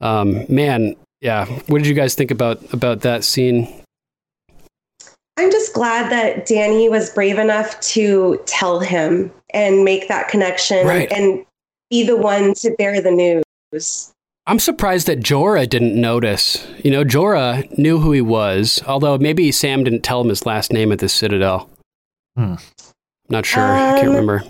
Um, 0.00 0.44
man, 0.48 0.96
yeah. 1.20 1.46
What 1.66 1.78
did 1.78 1.86
you 1.86 1.94
guys 1.94 2.14
think 2.14 2.30
about 2.30 2.60
about 2.72 3.00
that 3.02 3.24
scene? 3.24 3.68
I'm 5.36 5.50
just 5.50 5.72
glad 5.74 6.12
that 6.12 6.46
Dany 6.46 6.88
was 6.90 7.10
brave 7.10 7.38
enough 7.38 7.80
to 7.80 8.40
tell 8.46 8.78
him 8.80 9.32
and 9.52 9.84
make 9.84 10.06
that 10.08 10.28
connection 10.28 10.86
Right. 10.86 11.10
and 11.10 11.44
be 11.90 12.04
the 12.06 12.16
one 12.16 12.54
to 12.54 12.70
bear 12.78 13.00
the 13.00 13.10
news. 13.10 14.12
I'm 14.46 14.58
surprised 14.60 15.06
that 15.08 15.20
Jorah 15.20 15.68
didn't 15.68 15.98
notice. 16.00 16.64
You 16.84 16.90
know, 16.92 17.02
Jorah 17.04 17.76
knew 17.78 17.98
who 17.98 18.12
he 18.12 18.20
was, 18.20 18.80
although 18.86 19.18
maybe 19.18 19.50
Sam 19.50 19.82
didn't 19.84 20.02
tell 20.02 20.20
him 20.20 20.28
his 20.28 20.44
last 20.46 20.72
name 20.72 20.92
at 20.92 20.98
the 21.00 21.08
Citadel. 21.08 21.68
Hmm. 22.36 22.56
Not 23.28 23.46
sure. 23.46 23.62
I 23.62 23.94
can't 23.94 24.08
Um, 24.08 24.14
remember. 24.14 24.44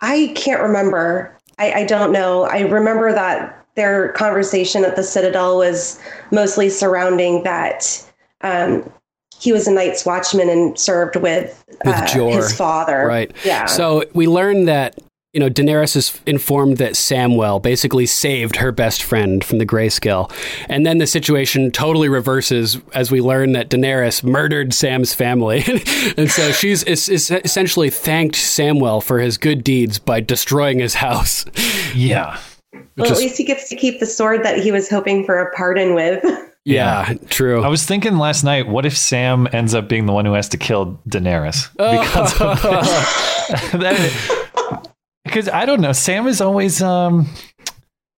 I 0.00 0.32
can't 0.34 0.62
remember. 0.62 1.36
I, 1.58 1.72
I 1.72 1.84
don't 1.84 2.12
know. 2.12 2.44
I 2.44 2.60
remember 2.60 3.12
that 3.12 3.56
their 3.74 4.12
conversation 4.12 4.84
at 4.84 4.96
the 4.96 5.02
Citadel 5.02 5.58
was 5.58 6.00
mostly 6.32 6.70
surrounding 6.70 7.42
that 7.44 8.02
um, 8.40 8.90
he 9.38 9.52
was 9.52 9.66
a 9.68 9.70
Night's 9.72 10.04
Watchman 10.06 10.48
and 10.48 10.78
served 10.78 11.16
with, 11.16 11.62
With 11.84 11.94
uh, 11.94 12.06
Jor. 12.06 12.32
his 12.32 12.56
father. 12.56 13.06
Right. 13.06 13.30
Yeah. 13.44 13.66
So 13.66 14.04
we 14.14 14.26
learned 14.26 14.68
that 14.68 14.98
you 15.32 15.38
know 15.38 15.48
Daenerys 15.48 15.94
is 15.94 16.20
informed 16.26 16.78
that 16.78 16.92
Samwell 16.94 17.62
basically 17.62 18.06
saved 18.06 18.56
her 18.56 18.72
best 18.72 19.02
friend 19.02 19.44
from 19.44 19.58
the 19.58 19.66
grayscale, 19.66 20.30
and 20.68 20.84
then 20.84 20.98
the 20.98 21.06
situation 21.06 21.70
totally 21.70 22.08
reverses 22.08 22.78
as 22.94 23.10
we 23.10 23.20
learn 23.20 23.52
that 23.52 23.70
Daenerys 23.70 24.24
murdered 24.24 24.74
Sam's 24.74 25.14
family, 25.14 25.62
and 26.16 26.30
so 26.30 26.50
she's 26.50 26.84
es- 26.86 27.08
es- 27.08 27.30
essentially 27.30 27.90
thanked 27.90 28.34
Samwell 28.36 29.02
for 29.02 29.20
his 29.20 29.38
good 29.38 29.62
deeds 29.62 29.98
by 29.98 30.20
destroying 30.20 30.78
his 30.80 30.94
house. 30.94 31.44
Yeah. 31.94 32.38
well, 32.72 33.08
just- 33.08 33.12
at 33.12 33.18
least 33.18 33.36
he 33.36 33.44
gets 33.44 33.68
to 33.68 33.74
keep 33.74 33.98
the 33.98 34.06
sword 34.06 34.44
that 34.44 34.58
he 34.58 34.70
was 34.70 34.88
hoping 34.88 35.24
for 35.24 35.38
a 35.40 35.54
pardon 35.56 35.94
with. 35.94 36.24
Yeah, 36.64 37.14
true. 37.30 37.62
I 37.62 37.68
was 37.68 37.86
thinking 37.86 38.18
last 38.18 38.44
night, 38.44 38.68
what 38.68 38.84
if 38.84 38.94
Sam 38.96 39.48
ends 39.50 39.74
up 39.74 39.88
being 39.88 40.04
the 40.04 40.12
one 40.12 40.26
who 40.26 40.34
has 40.34 40.48
to 40.50 40.58
kill 40.58 41.00
Daenerys 41.08 41.70
oh. 41.78 42.00
because 42.00 42.32
of? 42.40 43.80
That- 43.80 44.86
because 45.30 45.48
I 45.48 45.64
don't 45.66 45.80
know, 45.80 45.92
Sam 45.92 46.26
is 46.26 46.40
always 46.40 46.82
um 46.82 47.26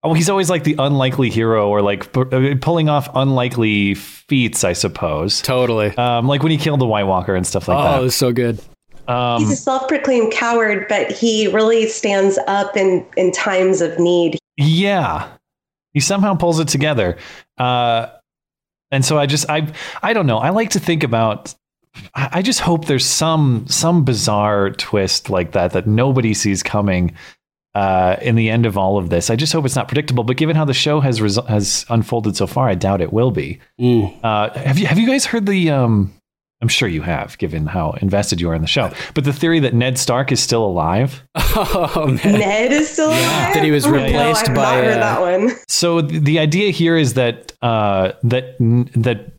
oh 0.02 0.14
he's 0.14 0.30
always 0.30 0.48
like 0.48 0.64
the 0.64 0.76
unlikely 0.78 1.28
hero 1.30 1.68
or 1.68 1.82
like 1.82 2.12
pu- 2.12 2.30
uh, 2.30 2.54
pulling 2.60 2.88
off 2.88 3.08
unlikely 3.14 3.94
feats, 3.94 4.64
I 4.64 4.72
suppose. 4.72 5.42
totally. 5.42 5.96
Um, 5.96 6.26
like 6.26 6.42
when 6.42 6.52
he 6.52 6.58
killed 6.58 6.80
the 6.80 6.86
White 6.86 7.04
Walker 7.04 7.34
and 7.34 7.46
stuff 7.46 7.68
like 7.68 7.78
that. 7.78 7.96
oh, 7.96 8.00
it 8.00 8.04
was 8.04 8.14
so 8.14 8.32
good. 8.32 8.60
Um, 9.08 9.40
He's 9.42 9.50
a 9.50 9.56
self-proclaimed 9.56 10.32
coward, 10.32 10.86
but 10.88 11.10
he 11.10 11.48
really 11.48 11.86
stands 11.88 12.38
up 12.46 12.76
in 12.76 13.04
in 13.16 13.32
times 13.32 13.80
of 13.80 13.98
need. 13.98 14.38
Yeah. 14.56 15.28
He 15.92 16.00
somehow 16.00 16.36
pulls 16.36 16.60
it 16.60 16.68
together. 16.68 17.16
Uh, 17.58 18.06
and 18.92 19.04
so 19.04 19.18
I 19.18 19.26
just 19.26 19.50
I 19.50 19.72
I 20.02 20.12
don't 20.12 20.26
know. 20.26 20.38
I 20.38 20.50
like 20.50 20.70
to 20.70 20.80
think 20.80 21.02
about 21.02 21.54
I 22.14 22.28
I 22.34 22.42
just 22.42 22.60
hope 22.60 22.86
there's 22.86 23.06
some 23.06 23.66
some 23.68 24.04
bizarre 24.04 24.70
twist 24.70 25.30
like 25.30 25.52
that 25.52 25.72
that 25.72 25.86
nobody 25.86 26.34
sees 26.34 26.62
coming 26.62 27.14
uh, 27.74 28.16
in 28.20 28.34
the 28.36 28.50
end 28.50 28.66
of 28.66 28.76
all 28.76 28.98
of 28.98 29.10
this. 29.10 29.30
I 29.30 29.36
just 29.36 29.52
hope 29.52 29.64
it's 29.64 29.76
not 29.76 29.88
predictable. 29.88 30.24
But 30.24 30.36
given 30.36 30.56
how 30.56 30.64
the 30.64 30.74
show 30.74 31.00
has 31.00 31.20
resu- 31.20 31.46
has 31.48 31.86
unfolded 31.88 32.36
so 32.36 32.46
far, 32.46 32.68
I 32.68 32.74
doubt 32.74 33.00
it 33.00 33.12
will 33.12 33.30
be. 33.30 33.60
Mm. 33.80 34.18
Uh, 34.24 34.50
have 34.58 34.78
you 34.78 34.86
have 34.86 34.98
you 34.98 35.06
guys 35.06 35.24
heard 35.26 35.46
the? 35.46 35.70
Um, 35.70 36.12
I'm 36.62 36.68
sure 36.68 36.88
you 36.88 37.00
have, 37.00 37.38
given 37.38 37.66
how 37.66 37.92
invested 38.02 38.38
you 38.38 38.50
are 38.50 38.54
in 38.54 38.60
the 38.60 38.68
show. 38.68 38.92
But 39.14 39.24
the 39.24 39.32
theory 39.32 39.60
that 39.60 39.72
Ned 39.72 39.96
Stark 39.98 40.30
is 40.30 40.40
still 40.40 40.64
alive. 40.64 41.22
Oh 41.56 42.06
man. 42.06 42.38
Ned 42.38 42.70
is 42.72 42.90
still 42.90 43.08
alive. 43.08 43.54
That 43.54 43.64
he 43.64 43.70
was 43.72 43.84
Oh, 43.86 43.90
replaced 43.90 44.46
no, 44.46 44.52
I've 44.52 44.56
by, 44.56 44.62
Not 44.76 44.84
heard 44.84 44.96
uh, 44.96 45.00
that 45.00 45.20
one. 45.20 45.50
So 45.68 46.00
the 46.00 46.38
idea 46.38 46.70
here 46.70 46.96
is 46.96 47.14
that 47.14 47.52
uh, 47.62 48.12
that 48.24 48.56
that 48.94 49.32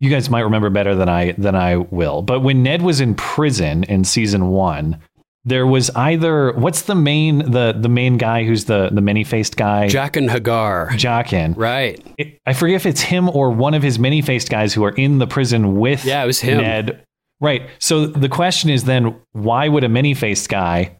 you 0.00 0.10
guys 0.10 0.30
might 0.30 0.40
remember 0.40 0.70
better 0.70 0.94
than 0.94 1.08
I 1.08 1.32
than 1.32 1.54
I 1.54 1.76
will. 1.76 2.22
But 2.22 2.40
when 2.40 2.62
Ned 2.62 2.82
was 2.82 3.00
in 3.00 3.14
prison 3.14 3.84
in 3.84 4.04
season 4.04 4.48
one, 4.48 4.98
there 5.44 5.66
was 5.66 5.90
either 5.90 6.52
what's 6.52 6.82
the 6.82 6.94
main 6.94 7.50
the 7.50 7.74
the 7.78 7.88
main 7.88 8.16
guy 8.18 8.44
who's 8.44 8.64
the 8.64 8.88
the 8.92 9.00
many 9.00 9.24
faced 9.24 9.56
guy 9.56 9.86
Jaqen 9.88 10.28
H'ghar. 10.28 10.88
Jaqen. 10.90 11.54
Right. 11.56 12.04
It- 12.18 12.38
I 12.46 12.52
forget 12.52 12.76
if 12.76 12.86
it's 12.86 13.00
him 13.00 13.28
or 13.28 13.50
one 13.50 13.74
of 13.74 13.82
his 13.82 13.98
many 13.98 14.22
faced 14.22 14.48
guys 14.50 14.72
who 14.74 14.84
are 14.84 14.92
in 14.92 15.18
the 15.18 15.26
prison 15.26 15.76
with 15.78 16.04
Yeah, 16.04 16.22
it 16.22 16.26
was 16.26 16.40
him. 16.40 16.58
Ned. 16.58 17.04
Right. 17.40 17.68
So 17.78 18.06
the 18.06 18.28
question 18.28 18.68
is 18.70 18.84
then 18.84 19.16
why 19.32 19.68
would 19.68 19.84
a 19.84 19.88
many 19.88 20.12
faced 20.14 20.48
guy 20.50 20.98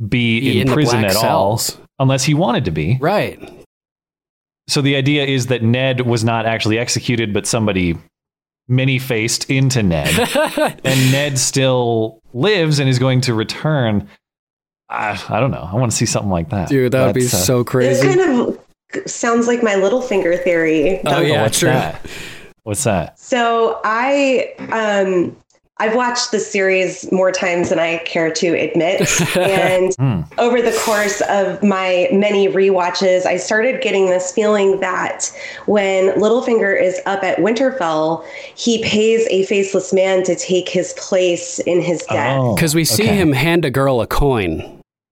be 0.00 0.40
Be 0.40 0.60
in, 0.60 0.68
in 0.68 0.72
prison 0.72 1.04
at 1.04 1.12
cells. 1.12 1.76
all 1.76 1.84
unless 1.98 2.22
he 2.24 2.32
wanted 2.34 2.64
to 2.66 2.70
be? 2.70 2.96
Right. 3.00 3.38
So 4.68 4.80
the 4.82 4.94
idea 4.94 5.24
is 5.24 5.46
that 5.48 5.62
Ned 5.64 6.02
was 6.02 6.22
not 6.22 6.46
actually 6.46 6.78
executed, 6.78 7.32
but 7.34 7.44
somebody 7.46 7.98
many 8.68 8.98
faced 8.98 9.50
into 9.50 9.82
Ned, 9.82 10.08
and 10.84 11.12
Ned 11.12 11.38
still 11.38 12.20
lives 12.32 12.78
and 12.78 12.88
is 12.88 12.98
going 12.98 13.20
to 13.22 13.34
return. 13.34 14.08
I, 14.88 15.20
I 15.28 15.40
don't 15.40 15.50
know. 15.50 15.68
I 15.70 15.76
want 15.76 15.90
to 15.92 15.96
see 15.96 16.06
something 16.06 16.30
like 16.30 16.50
that, 16.50 16.68
Dude, 16.68 16.92
that 16.92 17.06
would 17.06 17.14
be 17.14 17.26
uh, 17.26 17.28
so 17.28 17.64
crazy. 17.64 18.06
This 18.06 18.16
kind 18.16 18.20
of 18.20 19.10
sounds 19.10 19.46
like 19.46 19.62
my 19.62 19.74
Littlefinger 19.74 20.42
theory. 20.42 21.00
Oh, 21.06 21.20
yeah, 21.20 21.42
what's 21.42 21.60
true. 21.60 21.68
that? 21.68 22.04
What's 22.62 22.84
that? 22.84 23.18
So 23.18 23.80
I 23.84 24.54
um 24.70 25.36
I've 25.80 25.96
watched 25.96 26.30
the 26.30 26.38
series 26.38 27.10
more 27.10 27.32
times 27.32 27.70
than 27.70 27.78
I 27.78 27.96
care 28.04 28.30
to 28.30 28.48
admit. 28.48 29.00
and 29.36 29.94
Hmm. 29.96 30.20
over 30.38 30.60
the 30.60 30.78
course 30.84 31.22
of 31.22 31.62
my 31.62 32.06
many 32.12 32.48
rewatches, 32.48 33.24
I 33.24 33.38
started 33.38 33.80
getting 33.80 34.06
this 34.10 34.30
feeling 34.30 34.78
that 34.80 35.32
when 35.64 36.10
Littlefinger 36.20 36.78
is 36.80 37.00
up 37.06 37.24
at 37.24 37.38
Winterfell, 37.38 38.22
he 38.54 38.82
pays 38.84 39.26
a 39.30 39.44
faceless 39.46 39.92
man 39.92 40.22
to 40.24 40.36
take 40.36 40.68
his 40.68 40.92
place 40.98 41.58
in 41.60 41.80
his 41.80 42.02
death. 42.10 42.36
Oh, 42.38 42.54
Because 42.54 42.74
we 42.74 42.84
see 42.84 43.04
okay. 43.04 43.16
him 43.16 43.32
hand 43.32 43.64
a 43.64 43.70
girl 43.70 44.02
a 44.02 44.06
coin. 44.06 44.62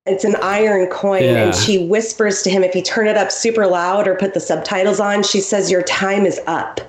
It's 0.04 0.24
an 0.24 0.36
iron 0.42 0.86
coin, 0.88 1.22
Yeah. 1.24 1.44
and 1.46 1.54
she 1.54 1.86
whispers 1.86 2.42
to 2.42 2.50
him 2.50 2.62
if 2.62 2.74
you 2.74 2.82
turn 2.82 3.06
it 3.08 3.16
up 3.16 3.30
super 3.32 3.66
loud 3.66 4.06
or 4.06 4.14
put 4.16 4.34
the 4.34 4.40
subtitles 4.40 5.00
on, 5.00 5.22
she 5.22 5.40
says, 5.40 5.70
Your 5.70 5.82
time 5.82 6.26
is 6.26 6.40
up. 6.46 6.80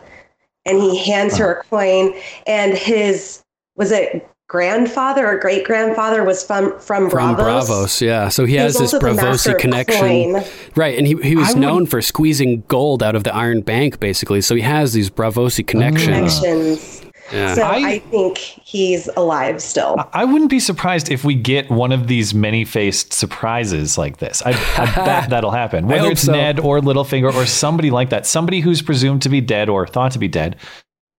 And 0.65 0.81
he 0.81 0.97
hands 0.97 1.37
her 1.37 1.51
a 1.53 1.63
coin, 1.63 2.13
and 2.45 2.77
his 2.77 3.41
was 3.79 3.91
it 3.91 4.29
grandfather 4.49 5.27
or 5.27 5.37
great 5.37 5.63
grandfather 5.63 6.23
was 6.25 6.43
from 6.43 6.77
from 6.79 7.09
From 7.09 7.37
Braavos. 7.37 7.69
Braavos, 7.69 8.01
yeah. 8.01 8.27
So 8.27 8.45
he 8.45 8.55
has 8.55 8.73
this 8.73 8.93
also 8.93 8.99
Braavosi 8.99 9.57
connection. 9.57 9.99
coin. 10.33 10.43
Right, 10.75 10.97
and 10.97 11.07
he, 11.07 11.15
he 11.21 11.35
was 11.35 11.49
I 11.49 11.53
would- 11.53 11.61
known 11.61 11.85
for 11.85 12.01
squeezing 12.01 12.63
gold 12.67 13.01
out 13.01 13.15
of 13.15 13.23
the 13.23 13.33
Iron 13.33 13.61
Bank, 13.61 13.99
basically. 13.99 14.41
So 14.41 14.55
he 14.55 14.61
has 14.61 14.91
these 14.91 15.09
Braavosi 15.09 15.63
mm. 15.63 15.67
connections. 15.67 16.39
Connections. 16.39 17.05
Yeah. 17.31 17.53
So 17.53 17.61
I- 17.61 17.75
I, 17.75 17.99
think 17.99 18.37
he's 18.37 19.07
alive 19.15 19.61
still. 19.61 19.95
I 20.13 20.25
wouldn't 20.25 20.49
be 20.49 20.59
surprised 20.59 21.11
if 21.11 21.23
we 21.23 21.35
get 21.35 21.69
one 21.69 21.91
of 21.91 22.07
these 22.07 22.33
many-faced 22.33 23.13
surprises 23.13 23.99
like 23.99 24.17
this. 24.17 24.41
I, 24.43 24.49
I 24.49 24.85
bet 25.05 25.29
that'll 25.29 25.51
happen. 25.51 25.85
Whether 25.85 26.09
it's 26.09 26.23
so. 26.23 26.31
Ned 26.31 26.59
or 26.59 26.79
Littlefinger 26.79 27.31
or 27.31 27.45
somebody 27.45 27.91
like 27.91 28.09
that, 28.09 28.25
somebody 28.25 28.61
who's 28.61 28.81
presumed 28.81 29.21
to 29.21 29.29
be 29.29 29.41
dead 29.41 29.69
or 29.69 29.85
thought 29.85 30.13
to 30.13 30.19
be 30.19 30.27
dead, 30.27 30.55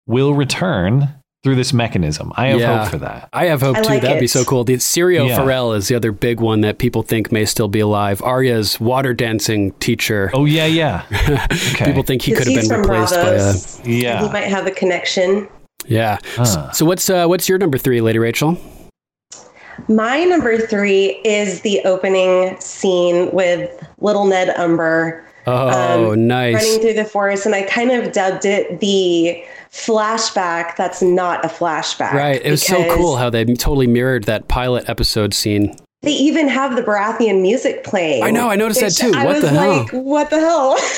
will 0.07 0.35
return 0.35 1.20
through 1.43 1.55
this 1.55 1.73
mechanism. 1.73 2.33
I 2.37 2.49
have 2.49 2.61
Yeah. 2.61 2.83
hope 2.83 2.89
for 2.93 2.99
that. 2.99 3.29
I 3.33 3.47
have 3.47 3.63
hope 3.63 3.77
I 3.77 3.81
too. 3.83 3.89
like 3.89 4.03
That'd 4.03 4.21
be 4.21 4.27
so 4.27 4.45
cool. 4.45 4.63
The 4.65 4.75
Syrio 4.75 5.27
Yeah. 5.29 5.37
Forel 5.37 5.73
is 5.73 5.89
the 5.89 5.95
other 5.95 6.13
big 6.13 6.39
one 6.41 6.61
that 6.61 6.77
people 6.79 7.03
think 7.03 7.33
may 7.33 7.47
still 7.47 7.69
be 7.69 7.81
alive. 7.81 8.21
Arya's 8.23 8.79
water 8.79 9.15
dancing 9.15 9.73
teacher. 9.81 10.31
Oh 10.35 10.45
yeah, 10.45 10.67
yeah. 10.67 11.03
Okay. 11.73 11.87
People 11.87 12.03
think 12.03 12.23
he 12.23 12.33
could 12.33 12.47
have 12.47 12.55
been 12.55 12.69
from 12.69 12.83
replaced 12.83 13.15
Braavos. 13.15 13.83
by 13.83 13.89
a 13.89 13.93
Yeah. 13.93 14.23
He 14.27 14.33
might 14.33 14.45
have 14.49 14.67
a 14.67 14.71
connection. 14.71 15.49
yeah. 15.87 16.19
S- 16.39 16.57
Huh. 16.57 16.73
So 16.73 16.85
what's 16.85 17.09
uh, 17.09 17.27
what's 17.27 17.49
your 17.49 17.57
number 17.59 17.79
three, 17.79 18.01
Lady 18.03 18.19
Rachel? 18.19 18.59
My 19.89 20.25
number 20.25 20.59
three 20.59 21.21
is 21.25 21.63
the 21.63 21.81
opening 21.87 22.57
scene 22.61 23.31
with 23.33 23.71
little 23.99 24.27
Ned 24.27 24.51
Umber 24.59 25.25
Oh, 25.47 26.11
Um, 26.13 26.27
nice. 26.29 26.55
running 26.55 26.81
through 26.83 26.93
the 27.03 27.05
forest, 27.07 27.47
and 27.47 27.55
I 27.55 27.63
kind 27.63 27.91
of 27.91 28.13
dubbed 28.13 28.45
it 28.45 28.79
the 28.81 29.43
flashback 29.73 30.77
that's 30.77 31.01
not 31.03 31.45
a 31.45 31.49
flashback. 31.49 32.13
Right. 32.13 32.41
It 32.45 32.51
was 32.51 32.63
so 32.63 32.95
cool 32.97 33.17
how 33.17 33.31
they 33.31 33.45
totally 33.45 33.87
mirrored 33.87 34.25
that 34.25 34.49
pilot 34.49 34.89
episode 34.89 35.33
scene. 35.35 35.77
They 36.03 36.13
even 36.13 36.49
have 36.49 36.77
the 36.77 36.83
Baratheon 36.83 37.43
music 37.43 37.85
playing. 37.85 38.23
I 38.23 38.31
know, 38.31 38.49
I 38.49 38.57
noticed 38.57 38.81
that 38.81 38.93
too. 38.93 39.13
I 39.15 39.25
What 39.25 39.35
was 39.35 39.43
the 39.43 39.51
hell? 39.51 39.79
like, 39.79 39.91
what 39.91 40.31
the 40.31 40.41
hell? 40.41 40.79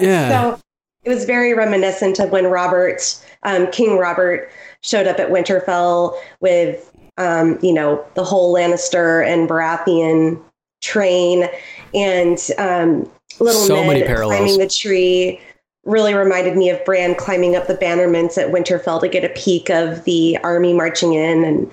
Yeah. 0.00 0.28
So 0.54 0.60
it 1.04 1.08
was 1.10 1.24
very 1.24 1.52
reminiscent 1.52 2.20
of 2.20 2.30
when 2.30 2.46
Robert, 2.46 3.00
um, 3.42 3.70
King 3.70 3.98
Robert, 3.98 4.50
showed 4.82 5.06
up 5.06 5.18
at 5.18 5.30
Winterfell 5.30 6.16
with, 6.40 6.90
um, 7.18 7.58
you 7.60 7.72
know, 7.72 8.02
the 8.14 8.22
whole 8.24 8.54
Lannister 8.54 9.26
and 9.26 9.48
Baratheon 9.48 10.40
train, 10.80 11.48
and 11.92 12.38
um, 12.58 13.10
little 13.40 13.60
So 13.60 13.74
Ned 13.76 13.86
many 13.88 14.02
parallels. 14.04 14.36
climbing 14.38 14.58
the 14.58 14.68
tree. 14.68 15.40
Really 15.84 16.14
reminded 16.14 16.56
me 16.56 16.70
of 16.70 16.84
Bran 16.84 17.14
climbing 17.14 17.56
up 17.56 17.66
the 17.66 17.74
battlements 17.74 18.36
at 18.36 18.50
Winterfell 18.50 19.00
to 19.00 19.08
get 19.08 19.24
a 19.24 19.30
peek 19.30 19.70
of 19.70 20.04
the 20.04 20.36
army 20.44 20.74
marching 20.74 21.14
in, 21.14 21.42
and 21.44 21.70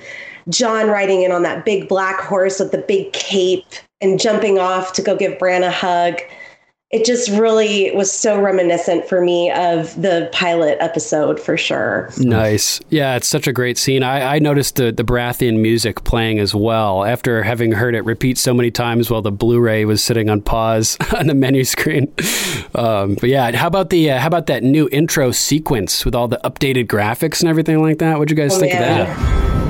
Jon 0.49 0.87
riding 0.87 1.23
in 1.23 1.31
on 1.31 1.43
that 1.43 1.65
big 1.65 1.89
black 1.89 2.21
horse 2.21 2.59
with 2.59 2.71
the 2.71 2.77
big 2.77 3.11
cape 3.11 3.65
and 3.99 4.19
jumping 4.19 4.59
off 4.59 4.93
to 4.93 5.01
go 5.01 5.15
give 5.15 5.37
Bran 5.37 5.63
a 5.63 5.71
hug 5.71 6.21
it 6.89 7.03
just 7.05 7.29
really 7.31 7.91
was 7.91 8.09
so 8.09 8.39
reminiscent 8.39 9.09
for 9.09 9.19
me 9.19 9.51
of 9.51 9.93
the 10.01 10.29
pilot 10.31 10.77
episode 10.79 11.37
for 11.37 11.57
sure. 11.57 12.09
Nice. 12.17 12.79
Yeah, 12.89 13.17
it's 13.17 13.27
such 13.27 13.45
a 13.45 13.51
great 13.51 13.77
scene. 13.77 14.03
I, 14.03 14.35
I 14.35 14.39
noticed 14.39 14.77
the, 14.77 14.93
the 14.93 15.03
Baratheon 15.03 15.59
music 15.59 16.05
playing 16.05 16.39
as 16.39 16.55
well 16.55 17.03
after 17.03 17.43
having 17.43 17.73
heard 17.73 17.93
it 17.93 18.05
repeat 18.05 18.37
so 18.37 18.53
many 18.53 18.71
times 18.71 19.09
while 19.11 19.21
the 19.21 19.33
Blu-ray 19.33 19.83
was 19.83 20.01
sitting 20.01 20.29
on 20.29 20.41
pause 20.41 20.95
on 21.17 21.27
the 21.27 21.33
menu 21.35 21.65
screen. 21.65 22.07
Um, 22.73 23.15
but 23.15 23.29
yeah, 23.29 23.53
how 23.57 23.67
about 23.67 23.89
the 23.89 24.09
uh, 24.11 24.19
how 24.19 24.27
about 24.27 24.45
that 24.47 24.63
new 24.63 24.87
intro 24.91 25.31
sequence 25.31 26.05
with 26.05 26.15
all 26.15 26.29
the 26.29 26.39
updated 26.45 26.87
graphics 26.87 27.41
and 27.41 27.49
everything 27.49 27.81
like 27.81 27.97
that? 27.97 28.17
What'd 28.17 28.29
you 28.31 28.41
guys 28.41 28.55
Oh, 28.55 28.59
think 28.61 28.71
yeah. 28.71 29.01
of 29.01 29.07
that? 29.07 29.66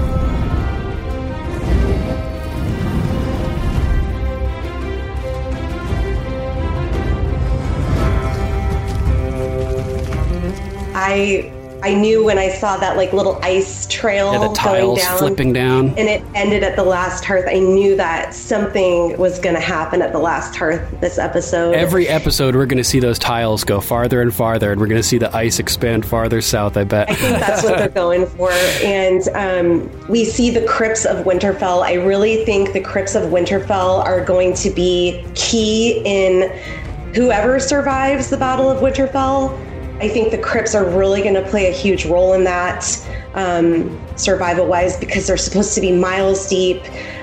I 11.18 11.54
I 11.84 11.94
knew 11.94 12.24
when 12.26 12.40
I 12.40 12.50
saw 12.50 12.76
that 12.78 12.98
like 12.98 13.14
little 13.14 13.38
ice 13.44 13.86
trail 13.86 14.32
Yeah, 14.34 14.40
the 14.40 14.46
going 14.48 14.56
tiles 14.56 15.00
down 15.00 15.18
flipping 15.20 15.54
down. 15.54 15.90
and 15.90 16.10
it 16.10 16.24
ended 16.34 16.64
at 16.64 16.76
the 16.76 16.84
last 16.84 17.24
hearth. 17.24 17.46
I 17.48 17.60
knew 17.60 17.96
that 17.98 18.34
something 18.34 19.16
was 19.20 19.38
going 19.38 19.54
to 19.54 19.62
happen 19.62 20.02
at 20.02 20.12
the 20.12 20.18
last 20.18 20.56
hearth 20.56 20.82
this 21.02 21.20
episode. 21.20 21.76
Every 21.76 22.08
episode, 22.08 22.56
we're 22.56 22.66
going 22.66 22.80
to 22.80 22.84
see 22.84 23.00
those 23.00 23.20
tiles 23.20 23.64
go 23.64 23.80
farther 23.80 24.24
and 24.24 24.34
farther, 24.34 24.72
and 24.72 24.82
we're 24.82 24.88
going 24.88 25.00
to 25.00 25.08
see 25.08 25.20
the 25.20 25.34
ice 25.38 25.60
expand 25.60 26.04
farther 26.04 26.42
south. 26.42 26.78
I 26.78 26.84
bet. 26.84 27.12
I 27.12 27.14
think 27.14 27.38
that's 27.40 27.64
what 27.64 27.78
they're 27.78 27.90
going 28.06 28.26
for. 28.26 28.50
And 28.84 29.22
um, 29.36 30.08
we 30.10 30.26
see 30.26 30.50
the 30.50 30.66
crypts 30.66 31.06
of 31.06 31.26
Winterfell. 31.28 31.84
I 31.84 31.94
really 31.94 32.44
think 32.44 32.74
the 32.74 32.82
crypts 32.82 33.14
of 33.14 33.30
Winterfell 33.32 34.04
are 34.04 34.26
going 34.26 34.56
to 34.56 34.72
be 34.72 35.24
key 35.36 36.02
in 36.06 36.50
whoever 37.14 37.60
survives 37.60 38.32
the 38.32 38.38
Battle 38.38 38.68
of 38.72 38.82
Winterfell. 38.82 39.56
I 40.00 40.08
think 40.10 40.32
the 40.32 40.38
crypts 40.38 40.76
are 40.76 40.86
really 40.86 41.22
going 41.22 41.34
to 41.36 41.42
play 41.50 41.68
a 41.70 41.72
huge 41.72 42.06
role 42.06 42.34
in 42.34 42.44
that, 42.44 42.86
um, 43.34 44.00
survival 44.16 44.66
wise, 44.68 44.98
because 44.98 45.28
they're 45.28 45.38
supposed 45.38 45.74
to 45.76 45.82
be 45.82 45.92
miles 45.92 46.48
deep. 46.48 46.82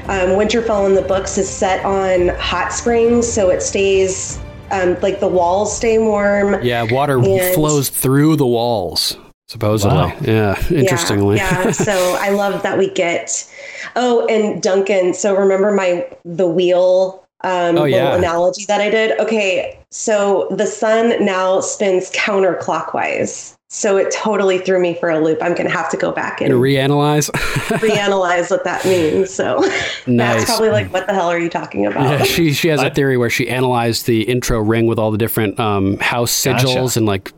Um, 0.09 0.31
Winterfell 0.37 0.87
in 0.87 0.95
the 0.95 1.03
books 1.03 1.39
is 1.39 1.49
set 1.49 1.85
on 1.85 2.29
hot 2.37 2.73
springs, 2.73 3.27
so 3.31 3.51
it 3.51 3.63
stays. 3.63 4.39
Um, 4.71 4.97
like 5.03 5.21
the 5.21 5.29
walls 5.29 5.77
stay 5.77 5.99
warm. 5.99 6.61
yeah, 6.65 6.83
water 6.91 7.19
And- 7.19 7.55
flows 7.55 7.91
through 7.91 8.37
the 8.37 8.47
walls. 8.47 9.17
Supposedly, 9.47 9.97
Wow. 9.97 10.13
yeah. 10.23 10.57
Interestingly, 10.71 11.37
Yeah, 11.37 11.65
yeah. 11.67 11.71
So 11.71 11.93
I 12.21 12.31
love 12.31 12.63
that 12.63 12.77
we 12.79 12.89
get. 12.91 13.47
Oh, 13.95 14.27
and 14.27 14.61
Duncan. 14.63 15.13
So 15.15 15.37
remember 15.37 15.71
my 15.71 16.07
the 16.25 16.47
wheel 16.49 17.24
um, 17.45 17.77
Oh, 17.79 17.83
little 17.83 17.89
yeah. 17.89 18.17
analogy 18.17 18.65
that 18.67 18.81
I 18.81 18.91
did. 18.91 19.19
Okay, 19.21 19.79
so 19.91 20.49
the 20.51 20.67
sun 20.67 21.25
now 21.25 21.61
spins 21.61 22.11
counterclockwise. 22.13 23.55
So 23.71 23.97
it 23.97 24.13
totally 24.13 24.59
threw 24.59 24.79
me 24.79 24.95
for 24.95 25.11
a 25.11 25.19
loop. 25.19 25.39
I'm 25.43 25.53
going 25.55 25.67
to 25.67 25.73
have 25.73 25.91
to 25.91 25.97
go 25.97 26.13
back 26.13 26.41
and 26.41 26.55
reanalyze. 26.55 27.29
reanalyze 27.81 28.49
what 28.51 28.63
that 28.65 28.85
means. 28.85 29.31
So 29.35 29.59
Nice. 30.07 30.37
that's 30.37 30.45
probably 30.45 30.71
like, 30.71 30.93
what 30.93 31.07
the 31.09 31.13
hell 31.15 31.27
are 31.29 31.39
you 31.41 31.49
talking 31.49 31.85
about? 31.87 32.21
Yeah, 32.21 32.23
she 32.25 32.53
she 32.53 32.69
has 32.69 32.81
a 32.83 32.91
theory 32.91 33.17
where 33.17 33.31
she 33.31 33.49
analyzed 33.49 34.07
the 34.07 34.23
intro 34.23 34.61
ring 34.61 34.87
with 34.87 34.99
all 35.01 35.11
the 35.11 35.19
different 35.19 35.59
um, 35.59 35.99
house 35.99 36.33
sigils 36.33 36.75
Gotcha. 36.75 36.99
and 37.01 37.07
like 37.07 37.33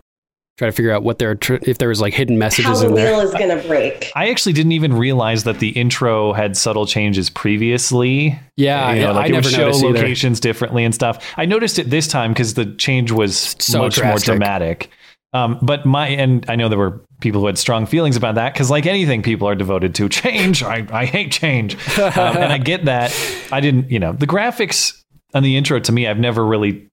try 0.58 0.66
to 0.68 0.72
figure 0.72 0.90
out 0.90 1.02
what 1.02 1.18
they're 1.18 1.34
tr- 1.34 1.56
if 1.62 1.78
there 1.78 1.88
was 1.88 2.00
like 2.00 2.14
hidden 2.14 2.36
How 2.36 2.38
messages 2.38 2.80
the 2.80 2.86
in 2.86 2.94
there. 2.94 3.12
wheel 3.12 3.20
is 3.20 3.32
going 3.32 3.56
to 3.60 3.66
break. 3.68 4.10
I 4.16 4.30
actually 4.30 4.54
didn't 4.54 4.72
even 4.72 4.94
realize 4.94 5.44
that 5.44 5.58
the 5.58 5.68
intro 5.70 6.32
had 6.32 6.56
subtle 6.56 6.86
changes 6.86 7.28
previously. 7.30 8.38
Yeah, 8.56 8.92
you 8.92 9.00
know, 9.02 9.08
I- 9.08 9.12
like 9.12 9.24
I 9.24 9.26
it 9.26 9.32
would 9.32 9.34
never 9.44 9.48
show 9.50 9.58
noticed 9.66 9.84
either. 9.84 9.94
locations 9.94 10.40
differently 10.40 10.84
and 10.84 10.94
stuff. 10.94 11.24
I 11.36 11.44
noticed 11.44 11.78
it 11.78 11.90
this 11.90 12.08
time 12.08 12.32
because 12.32 12.54
the 12.54 12.66
change 12.76 13.12
was 13.12 13.54
So 13.58 13.78
much 13.80 13.96
drastic. 13.96 14.28
more 14.28 14.36
dramatic. 14.36 14.90
Um, 15.32 15.58
but 15.60 15.84
my 15.84 16.08
and 16.08 16.46
I 16.48 16.56
know 16.56 16.70
there 16.70 16.78
were 16.78 17.02
people 17.20 17.40
who 17.42 17.46
had 17.46 17.58
strong 17.58 17.84
feelings 17.84 18.16
about 18.16 18.36
that 18.36 18.54
because, 18.54 18.70
like 18.70 18.86
anything, 18.86 19.22
people 19.22 19.46
are 19.48 19.54
devoted 19.54 19.94
to 19.96 20.08
change. 20.08 20.62
I, 20.62 20.86
I 20.90 21.04
hate 21.04 21.30
change, 21.32 21.74
um, 21.98 22.36
and 22.38 22.50
I 22.52 22.56
get 22.58 22.86
that. 22.86 23.14
I 23.52 23.60
didn't, 23.60 23.90
you 23.90 23.98
know, 23.98 24.12
the 24.14 24.26
graphics 24.26 25.02
on 25.34 25.42
the 25.42 25.56
intro 25.58 25.78
to 25.80 25.92
me, 25.92 26.06
I've 26.06 26.18
never 26.18 26.46
really 26.46 26.88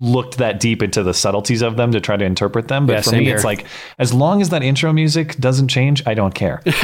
looked 0.00 0.36
that 0.38 0.60
deep 0.60 0.82
into 0.82 1.02
the 1.02 1.14
subtleties 1.14 1.62
of 1.62 1.76
them 1.78 1.90
to 1.92 2.00
try 2.00 2.16
to 2.18 2.24
interpret 2.24 2.68
them. 2.68 2.86
But 2.86 2.92
Yeah, 2.92 3.00
for 3.00 3.12
me, 3.16 3.24
here. 3.24 3.34
it's 3.34 3.44
like 3.44 3.64
as 3.98 4.12
long 4.12 4.42
as 4.42 4.50
that 4.50 4.62
intro 4.62 4.92
music 4.92 5.36
doesn't 5.36 5.68
change, 5.68 6.02
I 6.06 6.12
don't 6.14 6.34
care. 6.34 6.60
right? 6.66 6.76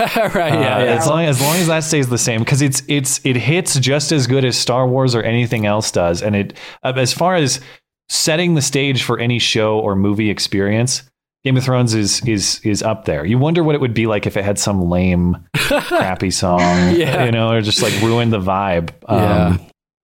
Yeah, 0.54 0.76
Uh, 0.76 0.84
yeah. 0.84 0.96
As 0.98 1.06
long 1.06 1.24
as 1.24 1.40
long 1.40 1.56
as 1.56 1.66
that 1.66 1.80
stays 1.84 2.08
the 2.08 2.16
same, 2.18 2.40
because 2.40 2.62
it's 2.62 2.82
it's 2.88 3.20
it 3.24 3.36
hits 3.36 3.78
just 3.78 4.12
as 4.12 4.26
good 4.26 4.44
as 4.46 4.56
Star 4.56 4.86
Wars 4.88 5.14
or 5.14 5.22
anything 5.22 5.66
else 5.66 5.90
does, 5.90 6.22
and 6.22 6.34
it 6.34 6.56
uh, 6.82 6.94
as 6.96 7.12
far 7.12 7.34
as 7.34 7.60
setting 8.08 8.54
the 8.54 8.62
stage 8.62 9.02
for 9.02 9.18
any 9.18 9.38
show 9.38 9.78
or 9.78 9.94
movie 9.94 10.30
experience, 10.30 11.02
Game 11.44 11.56
of 11.58 11.64
Thrones 11.64 11.92
is 11.92 12.24
is 12.26 12.60
is 12.64 12.82
up 12.82 13.04
there. 13.04 13.26
You 13.26 13.36
wonder 13.38 13.62
what 13.62 13.74
it 13.74 13.80
would 13.82 13.94
be 13.94 14.06
like 14.06 14.26
if 14.26 14.36
it 14.38 14.44
had 14.44 14.58
some 14.58 14.88
lame, 14.88 15.36
crappy 15.56 16.30
song, 16.30 16.94
Yeah. 16.94 17.24
you 17.26 17.30
know, 17.32 17.50
or 17.52 17.60
just 17.60 17.82
like 17.82 17.92
ruined 18.00 18.32
the 18.32 18.40
vibe. 18.40 18.90
Um, 19.06 19.18
Yeah. 19.20 19.56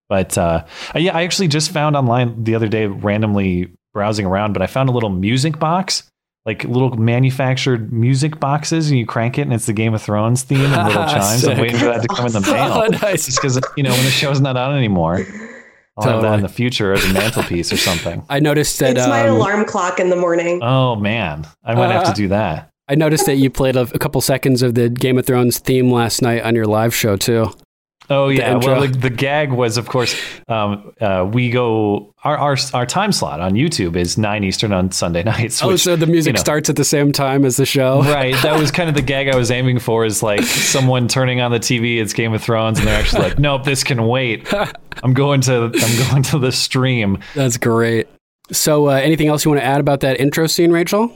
But 0.08 0.38
uh, 0.38 0.64
yeah, 0.94 1.16
I 1.16 1.22
actually 1.22 1.48
just 1.48 1.70
found 1.70 1.96
online 1.96 2.44
the 2.44 2.54
other 2.54 2.68
day, 2.68 2.86
randomly 2.86 3.70
browsing 3.92 4.26
around, 4.26 4.52
but 4.54 4.62
I 4.62 4.66
found 4.66 4.88
a 4.88 4.92
little 4.92 5.10
music 5.10 5.58
box 5.58 6.04
like 6.46 6.64
little 6.64 6.96
manufactured 6.96 7.92
music 7.92 8.40
boxes 8.40 8.88
and 8.90 8.98
you 8.98 9.04
crank 9.04 9.36
it 9.36 9.42
and 9.42 9.52
it's 9.52 9.66
the 9.66 9.72
Game 9.74 9.92
of 9.92 10.00
Thrones 10.00 10.42
theme 10.44 10.60
and 10.72 10.88
little 10.88 11.04
chimes. 11.08 11.46
I'm 11.46 11.58
waiting 11.58 11.76
for 11.78 11.84
that 11.86 12.00
to 12.00 12.08
come 12.08 12.24
in 12.26 12.32
the 12.32 12.38
Oh, 12.48 12.80
mail. 12.88 12.90
nice. 13.02 13.26
Just 13.26 13.38
because, 13.42 13.60
you 13.76 13.82
know, 13.82 13.90
when 13.90 14.04
the 14.04 14.10
show's 14.10 14.40
not 14.40 14.56
on 14.56 14.74
anymore, 14.74 15.26
I'll 15.98 16.08
have 16.08 16.22
that 16.22 16.34
in 16.36 16.40
the 16.42 16.48
future 16.48 16.92
as 16.94 17.04
a 17.04 17.12
mantelpiece 17.12 17.70
or 17.70 17.76
something. 17.76 18.24
I 18.30 18.40
noticed 18.40 18.78
that 18.78 18.96
It's 18.96 19.06
my 19.06 19.28
um, 19.28 19.36
alarm 19.36 19.64
clock 19.66 20.00
in 20.00 20.08
the 20.08 20.16
morning. 20.16 20.60
Oh, 20.62 20.96
man. 20.96 21.46
I 21.64 21.74
might 21.74 21.90
have 21.90 22.04
Uh, 22.04 22.12
to 22.12 22.16
do 22.16 22.28
that. 22.28 22.70
I 22.88 22.94
noticed 22.94 23.26
that 23.26 23.34
you 23.36 23.50
played 23.50 23.76
a, 23.76 23.82
a 23.82 23.98
couple 23.98 24.18
seconds 24.22 24.62
of 24.62 24.74
the 24.74 24.88
Game 24.88 25.18
of 25.18 25.26
Thrones 25.26 25.58
theme 25.58 25.92
last 25.92 26.22
night 26.22 26.42
on 26.44 26.54
your 26.54 26.64
live 26.66 26.94
show 26.94 27.16
too. 27.16 27.50
Oh 28.10 28.28
yeah, 28.28 28.54
intro. 28.54 28.72
well 28.72 28.80
the, 28.86 28.88
the 28.88 29.10
gag 29.10 29.52
was 29.52 29.76
of 29.76 29.88
course 29.88 30.18
um, 30.48 30.92
uh, 31.00 31.28
we 31.30 31.50
go 31.50 32.14
our, 32.24 32.36
our 32.36 32.56
our 32.74 32.86
time 32.86 33.12
slot 33.12 33.40
on 33.40 33.52
YouTube 33.52 33.96
is 33.96 34.16
nine 34.16 34.44
Eastern 34.44 34.72
on 34.72 34.90
Sunday 34.90 35.22
nights. 35.24 35.62
Oh, 35.62 35.76
so 35.76 35.94
the 35.96 36.06
music 36.06 36.30
you 36.30 36.34
know, 36.34 36.40
starts 36.40 36.70
at 36.70 36.76
the 36.76 36.84
same 36.84 37.12
time 37.12 37.44
as 37.44 37.56
the 37.56 37.66
show. 37.66 38.02
Right, 38.08 38.34
that 38.42 38.58
was 38.58 38.70
kind 38.70 38.88
of 38.88 38.94
the 38.94 39.02
gag 39.02 39.28
I 39.28 39.36
was 39.36 39.50
aiming 39.50 39.78
for. 39.78 40.04
Is 40.04 40.22
like 40.22 40.42
someone 40.42 41.08
turning 41.08 41.40
on 41.40 41.50
the 41.50 41.60
TV, 41.60 42.00
it's 42.00 42.12
Game 42.12 42.32
of 42.32 42.42
Thrones, 42.42 42.78
and 42.78 42.88
they're 42.88 42.98
actually 42.98 43.22
like, 43.22 43.38
"Nope, 43.38 43.64
this 43.64 43.84
can 43.84 44.06
wait." 44.06 44.52
I'm 45.02 45.12
going 45.12 45.40
to 45.42 45.64
I'm 45.64 46.08
going 46.10 46.22
to 46.24 46.38
the 46.38 46.50
stream. 46.50 47.18
That's 47.34 47.58
great. 47.58 48.08
So, 48.50 48.88
uh, 48.88 48.92
anything 48.92 49.28
else 49.28 49.44
you 49.44 49.50
want 49.50 49.60
to 49.60 49.64
add 49.66 49.80
about 49.80 50.00
that 50.00 50.18
intro 50.20 50.46
scene, 50.46 50.72
Rachel? 50.72 51.12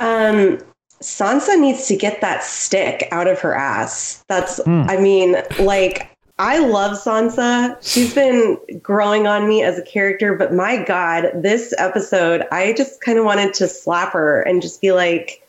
Um, 0.00 0.58
Sansa 1.04 1.58
needs 1.58 1.86
to 1.88 1.96
get 1.96 2.20
that 2.22 2.42
stick 2.42 3.08
out 3.12 3.28
of 3.28 3.38
her 3.40 3.54
ass. 3.54 4.24
That's, 4.28 4.62
hmm. 4.64 4.84
I 4.88 4.96
mean, 4.96 5.36
like, 5.60 6.10
I 6.38 6.58
love 6.58 6.96
Sansa. 6.98 7.76
She's 7.80 8.14
been 8.14 8.58
growing 8.82 9.26
on 9.26 9.46
me 9.46 9.62
as 9.62 9.78
a 9.78 9.82
character, 9.82 10.34
but 10.34 10.52
my 10.52 10.82
God, 10.82 11.30
this 11.34 11.74
episode, 11.78 12.44
I 12.50 12.72
just 12.72 13.00
kind 13.00 13.18
of 13.18 13.24
wanted 13.24 13.54
to 13.54 13.68
slap 13.68 14.12
her 14.14 14.42
and 14.42 14.62
just 14.62 14.80
be 14.80 14.92
like, 14.92 15.44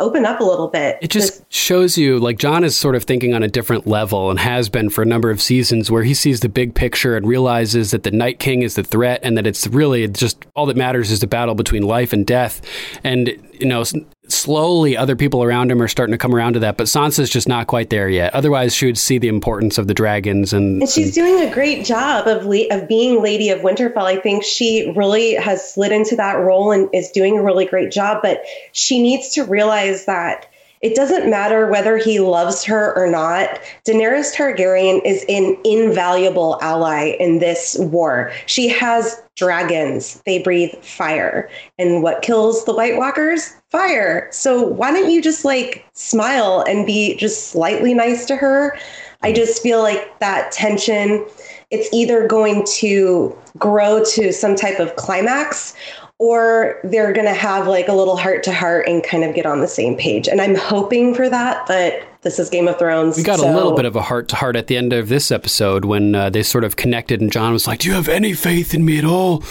open 0.00 0.24
up 0.24 0.40
a 0.40 0.44
little 0.44 0.68
bit. 0.68 0.98
It 1.00 1.10
just 1.10 1.44
shows 1.52 1.96
you 1.96 2.18
like 2.18 2.38
Jon 2.38 2.64
is 2.64 2.76
sort 2.76 2.96
of 2.96 3.04
thinking 3.04 3.34
on 3.34 3.42
a 3.42 3.48
different 3.48 3.86
level 3.86 4.30
and 4.30 4.40
has 4.40 4.68
been 4.68 4.90
for 4.90 5.02
a 5.02 5.06
number 5.06 5.30
of 5.30 5.40
seasons 5.40 5.90
where 5.90 6.02
he 6.02 6.14
sees 6.14 6.40
the 6.40 6.48
big 6.48 6.74
picture 6.74 7.16
and 7.16 7.26
realizes 7.26 7.90
that 7.92 8.02
the 8.02 8.10
Night 8.10 8.38
King 8.38 8.62
is 8.62 8.74
the 8.74 8.82
threat 8.82 9.20
and 9.22 9.36
that 9.36 9.46
it's 9.46 9.66
really 9.68 10.08
just 10.08 10.44
all 10.56 10.66
that 10.66 10.76
matters 10.76 11.10
is 11.10 11.20
the 11.20 11.26
battle 11.26 11.54
between 11.54 11.82
life 11.82 12.12
and 12.12 12.26
death. 12.26 12.62
And, 13.04 13.28
you 13.52 13.66
know, 13.66 13.84
slowly 14.32 14.96
other 14.96 15.16
people 15.16 15.42
around 15.42 15.70
him 15.70 15.80
are 15.82 15.88
starting 15.88 16.12
to 16.12 16.18
come 16.18 16.34
around 16.34 16.54
to 16.54 16.58
that, 16.60 16.76
but 16.76 16.86
Sansa's 16.86 17.30
just 17.30 17.48
not 17.48 17.66
quite 17.66 17.90
there 17.90 18.08
yet. 18.08 18.34
Otherwise, 18.34 18.74
she 18.74 18.86
would 18.86 18.98
see 18.98 19.18
the 19.18 19.28
importance 19.28 19.78
of 19.78 19.86
the 19.86 19.94
dragons 19.94 20.52
and, 20.52 20.80
And 20.82 20.90
she's 20.90 21.14
doing 21.14 21.40
a 21.40 21.52
great 21.52 21.84
job 21.84 22.26
of 22.26 22.44
le- 22.44 22.68
of 22.70 22.88
being 22.88 23.22
Lady 23.22 23.50
of 23.50 23.60
Winterfell. 23.60 24.04
I 24.04 24.16
think 24.16 24.44
she 24.44 24.92
really 24.96 25.34
has 25.34 25.72
slid 25.72 25.92
into 25.92 26.16
that 26.16 26.34
role 26.38 26.72
and 26.72 26.88
is 26.92 27.10
doing 27.10 27.38
a 27.38 27.42
really 27.42 27.64
great 27.64 27.90
job. 27.90 28.20
But 28.22 28.42
she 28.72 29.02
needs 29.02 29.30
to 29.34 29.44
realize 29.44 30.06
that 30.06 30.46
it 30.80 30.94
doesn't 30.94 31.28
matter 31.28 31.66
whether 31.66 31.98
he 31.98 32.20
loves 32.20 32.64
her 32.64 32.96
or 32.96 33.06
not. 33.06 33.60
Daenerys 33.86 34.34
Targaryen 34.34 35.04
is 35.04 35.24
an 35.28 35.58
invaluable 35.62 36.58
ally 36.62 37.16
in 37.20 37.38
this 37.38 37.76
war. 37.78 38.32
She 38.46 38.68
has 38.68 39.20
dragons; 39.36 40.22
they 40.24 40.42
breathe 40.42 40.74
fire, 40.82 41.50
and 41.78 42.02
what 42.02 42.22
kills 42.22 42.64
the 42.64 42.74
White 42.74 42.96
Walkers? 42.96 43.52
Fire. 43.70 44.28
So 44.32 44.62
why 44.62 44.92
don't 44.92 45.10
you 45.10 45.22
just 45.22 45.44
like 45.44 45.86
smile 45.92 46.64
and 46.66 46.84
be 46.84 47.16
just 47.16 47.48
slightly 47.48 47.94
nice 47.94 48.26
to 48.26 48.36
her? 48.36 48.76
I 49.22 49.32
just 49.32 49.62
feel 49.62 49.80
like 49.80 50.18
that 50.18 50.50
tension, 50.50 51.24
it's 51.70 51.88
either 51.92 52.26
going 52.26 52.64
to 52.78 53.36
grow 53.58 54.02
to 54.04 54.32
some 54.32 54.56
type 54.56 54.80
of 54.80 54.96
climax 54.96 55.74
or 56.18 56.78
they're 56.84 57.14
going 57.14 57.26
to 57.26 57.34
have 57.34 57.66
like 57.66 57.88
a 57.88 57.94
little 57.94 58.16
heart 58.16 58.42
to 58.42 58.52
heart 58.52 58.86
and 58.86 59.02
kind 59.02 59.24
of 59.24 59.34
get 59.34 59.46
on 59.46 59.60
the 59.60 59.68
same 59.68 59.96
page. 59.96 60.28
And 60.28 60.40
I'm 60.40 60.54
hoping 60.54 61.14
for 61.14 61.30
that, 61.30 61.66
but 61.66 62.02
this 62.22 62.38
is 62.38 62.50
Game 62.50 62.68
of 62.68 62.78
Thrones. 62.78 63.16
We 63.16 63.22
got 63.22 63.38
a 63.38 63.50
little 63.50 63.74
bit 63.74 63.86
of 63.86 63.96
a 63.96 64.02
heart 64.02 64.28
to 64.28 64.36
heart 64.36 64.54
at 64.54 64.66
the 64.66 64.76
end 64.76 64.92
of 64.92 65.08
this 65.08 65.30
episode 65.30 65.86
when 65.86 66.14
uh, 66.14 66.28
they 66.28 66.42
sort 66.42 66.64
of 66.64 66.76
connected, 66.76 67.22
and 67.22 67.32
Jon 67.32 67.54
was 67.54 67.66
like, 67.66 67.80
"Do 67.80 67.88
you 67.88 67.94
have 67.94 68.08
any 68.08 68.34
faith 68.34 68.74
in 68.74 68.84
me 68.84 68.98
at 68.98 69.06
all?" 69.06 69.42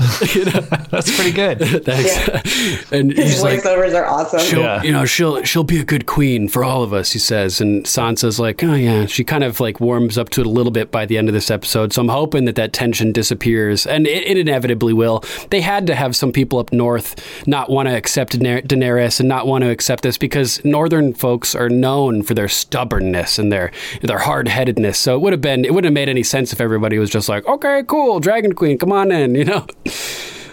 you 0.34 0.44
know, 0.46 0.60
That's 0.90 1.14
pretty 1.14 1.32
good. 1.32 1.58
thanks. 1.84 2.92
and 2.92 3.12
His 3.12 3.32
he's 3.32 3.42
like, 3.42 3.60
voiceovers 3.62 3.94
are 3.94 4.06
awesome. 4.06 4.40
she'll, 4.40 4.60
Yeah. 4.60 4.82
you 4.82 4.92
know, 4.92 5.04
she'll 5.04 5.42
she'll 5.44 5.64
be 5.64 5.78
a 5.80 5.84
good 5.84 6.06
queen 6.06 6.48
for 6.48 6.64
all 6.64 6.82
of 6.82 6.92
us, 6.92 7.12
he 7.12 7.18
says. 7.18 7.60
And 7.60 7.84
Sansa's 7.84 8.40
like, 8.40 8.62
oh 8.64 8.74
yeah. 8.74 9.06
She 9.06 9.24
kind 9.24 9.44
of 9.44 9.60
like 9.60 9.80
warms 9.80 10.16
up 10.16 10.30
to 10.30 10.40
it 10.40 10.46
a 10.46 10.50
little 10.50 10.72
bit 10.72 10.90
by 10.90 11.06
the 11.06 11.18
end 11.18 11.28
of 11.28 11.34
this 11.34 11.50
episode. 11.50 11.92
So 11.92 12.00
I'm 12.02 12.08
hoping 12.08 12.44
that 12.46 12.54
that 12.56 12.72
tension 12.72 13.12
disappears, 13.12 13.86
and 13.86 14.06
it, 14.06 14.26
it 14.26 14.38
inevitably 14.38 14.92
will. 14.92 15.22
They 15.50 15.60
had 15.60 15.86
to 15.88 15.94
have 15.94 16.16
some 16.16 16.32
people 16.32 16.58
up 16.58 16.72
north 16.72 17.46
not 17.46 17.68
want 17.70 17.88
to 17.88 17.94
accept 17.96 18.38
Daener- 18.38 18.66
Daenerys 18.66 19.20
and 19.20 19.28
not 19.28 19.46
want 19.46 19.62
to 19.64 19.70
accept 19.70 20.02
this 20.02 20.16
because 20.18 20.64
northern 20.64 21.12
folks 21.12 21.54
are 21.54 21.68
known 21.68 22.22
for 22.22 22.34
their 22.34 22.48
stubbornness 22.48 23.38
and 23.38 23.52
their 23.52 23.70
their 24.02 24.18
hard 24.18 24.48
headedness. 24.48 24.98
So 24.98 25.14
it 25.14 25.20
would 25.20 25.32
have 25.32 25.40
been 25.40 25.64
it 25.64 25.74
wouldn't 25.74 25.86
have 25.90 25.94
made 25.94 26.08
any 26.08 26.22
sense 26.22 26.52
if 26.52 26.60
everybody 26.60 26.98
was 26.98 27.10
just 27.10 27.28
like, 27.28 27.46
okay, 27.46 27.82
cool, 27.86 28.20
Dragon 28.20 28.54
Queen, 28.54 28.78
come 28.78 28.92
on 28.92 29.10
in, 29.12 29.34
you 29.34 29.44
know. 29.44 29.66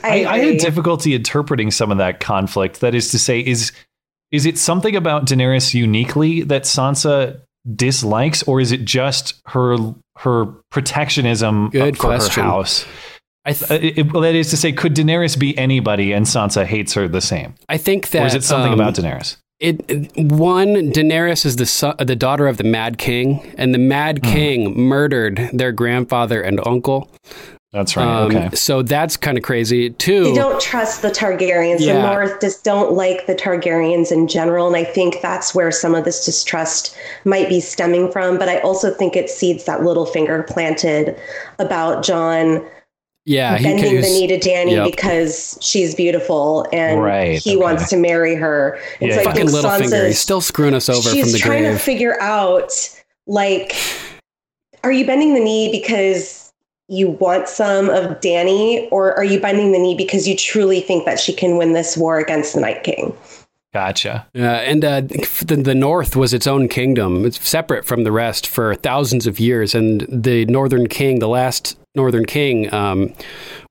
I, 0.04 0.23
I 0.26 0.38
agree. 0.38 0.52
had 0.54 0.60
difficulty 0.62 1.15
interpreting 1.15 1.71
some 1.71 1.91
of 1.91 1.97
that 1.97 2.19
conflict. 2.19 2.82
That 2.82 2.93
is 2.95 3.10
to 3.12 3.19
say, 3.19 3.39
is 3.39 3.71
is 4.32 4.45
it 4.45 4.58
something 4.58 4.95
about 4.95 5.26
Daenerys 5.26 5.73
uniquely 5.73 6.41
that 6.43 6.63
Sansa 6.63 7.41
dislikes, 7.76 8.43
or 8.43 8.60
is 8.62 8.71
it 8.71 8.86
just 8.86 9.36
her 9.47 9.78
her 10.17 10.45
protectionism 10.71 11.69
Good 11.69 11.97
for 11.97 12.04
question. 12.04 12.43
her 12.43 12.50
house? 12.50 12.86
I 13.45 13.54
th- 13.54 13.71
Uh, 13.71 13.76
it- 14.02 14.13
well, 14.13 14.21
that 14.23 14.36
is 14.36 14.50
to 14.50 14.58
say, 14.58 14.71
could 14.71 14.95
Daenerys 14.95 15.38
be 15.39 15.58
anybody 15.58 16.12
and 16.12 16.26
Sansa 16.26 16.65
hates 16.65 16.93
her 16.93 17.08
the 17.08 17.21
same, 17.21 17.56
I 17.69 17.78
think 17.78 18.10
that 18.10 18.23
or 18.23 18.26
is 18.28 18.36
it 18.36 18.43
something 18.43 18.73
um, 18.73 18.80
about 18.80 18.95
Daenerys? 18.95 19.38
It 19.60 20.12
one 20.17 20.91
Daenerys 20.91 21.45
is 21.45 21.56
the 21.56 21.65
son, 21.65 21.95
the 22.00 22.15
daughter 22.15 22.47
of 22.47 22.58
the 22.58 22.63
Mad 22.63 22.97
King, 22.97 23.54
and 23.58 23.73
the 23.73 23.80
Mad 23.80 24.19
Hmm. 24.23 24.32
King 24.32 24.80
murdered 24.80 25.50
their 25.54 25.71
grandfather 25.71 26.41
and 26.41 26.60
uncle. 26.65 27.10
That's 27.78 27.96
right. 27.96 28.08
Um, 28.08 28.36
okay. 28.36 28.56
So 28.56 28.82
that's 28.82 29.16
kind 29.16 29.38
of 29.38 29.44
crazy 29.44 29.92
too. 29.92 30.24
They 30.24 30.34
don't 30.34 30.60
trust 30.60 31.04
the 31.04 31.10
Targaryens. 31.10 31.80
Yeah. 31.80 31.94
The 31.94 32.12
North 32.12 32.42
just 32.42 32.63
don't 32.63 32.94
like 32.94 33.28
the 33.28 33.36
Targaryens 33.36 34.12
in 34.12 34.28
general. 34.28 34.66
And 34.66 34.76
I 34.76 34.84
think 34.84 35.22
that's 35.22 35.54
where 35.54 35.72
some 35.72 35.94
of 35.94 36.04
this 36.04 36.26
distrust 36.26 36.98
might 37.24 37.50
be 37.50 37.60
stemming 37.60 38.12
from. 38.12 38.40
But 38.40 38.50
I 38.50 38.58
also 38.62 38.92
think 38.92 39.16
it 39.16 39.30
seeds 39.30 39.66
that 39.66 39.82
Littlefinger 39.82 40.48
planted 40.48 41.20
about 41.60 42.04
Jon 42.04 42.66
yeah, 43.26 43.58
he 43.58 43.66
bending 43.66 43.96
the 43.96 44.02
knee 44.02 44.26
to 44.26 44.40
Dany 44.40 44.72
Yep. 44.72 44.86
because 44.90 45.60
she's 45.62 45.94
beautiful 45.94 46.66
and 46.72 47.04
Right, 47.04 47.38
he 47.40 47.52
okay. 47.52 47.58
wants 47.58 47.90
to 47.90 47.98
marry 47.98 48.34
her. 48.36 48.80
It's 49.02 49.16
Yeah, 49.16 49.16
so 49.16 49.22
I 49.22 49.24
fucking 49.26 49.50
think 49.50 49.66
Littlefinger. 49.66 50.08
He's 50.08 50.20
still 50.20 50.42
screwing 50.42 50.74
us 50.74 50.90
over 50.90 51.10
she's 51.10 51.26
from 51.26 51.32
the 51.34 51.38
trying 51.38 51.63
to 51.63 51.78
figure 51.78 52.20
out 52.22 52.72
like 53.28 53.76
are 54.84 54.92
you 54.92 55.06
bending 55.06 55.36
the 55.36 55.42
knee 55.42 55.70
because 55.70 56.47
you 56.88 57.10
want 57.10 57.50
some 57.50 57.89
of 57.89 58.19
Dany 58.21 58.88
or 58.91 59.13
are 59.15 59.23
you 59.23 59.39
bending 59.39 59.71
the 59.71 59.80
knee 59.80 59.95
because 59.95 60.28
you 60.28 60.36
truly 60.36 60.82
think 60.82 61.06
that 61.06 61.19
she 61.19 61.34
can 61.34 61.58
win 61.58 61.73
this 61.73 61.97
war 61.97 62.19
against 62.19 62.54
the 62.54 62.62
Night 62.62 62.84
King? 62.84 63.15
Gotcha. 63.73 64.26
Uh, 64.34 64.39
and 64.39 64.84
uh, 64.84 65.02
the, 65.02 65.62
the 65.63 65.76
North 65.76 66.15
was 66.15 66.34
its 66.34 66.47
own 66.47 66.67
kingdom. 66.67 67.26
It's 67.26 67.47
separate 67.47 67.86
from 67.86 68.06
the 68.06 68.12
rest 68.12 68.47
for 68.47 68.73
thousands 68.76 69.28
of 69.28 69.39
years. 69.39 69.76
And 69.76 70.02
the 70.10 70.45
Northern 70.45 70.88
King, 70.88 71.19
the 71.19 71.28
last 71.28 71.78
Northern 71.93 72.26
King, 72.26 72.73
um, 72.73 73.13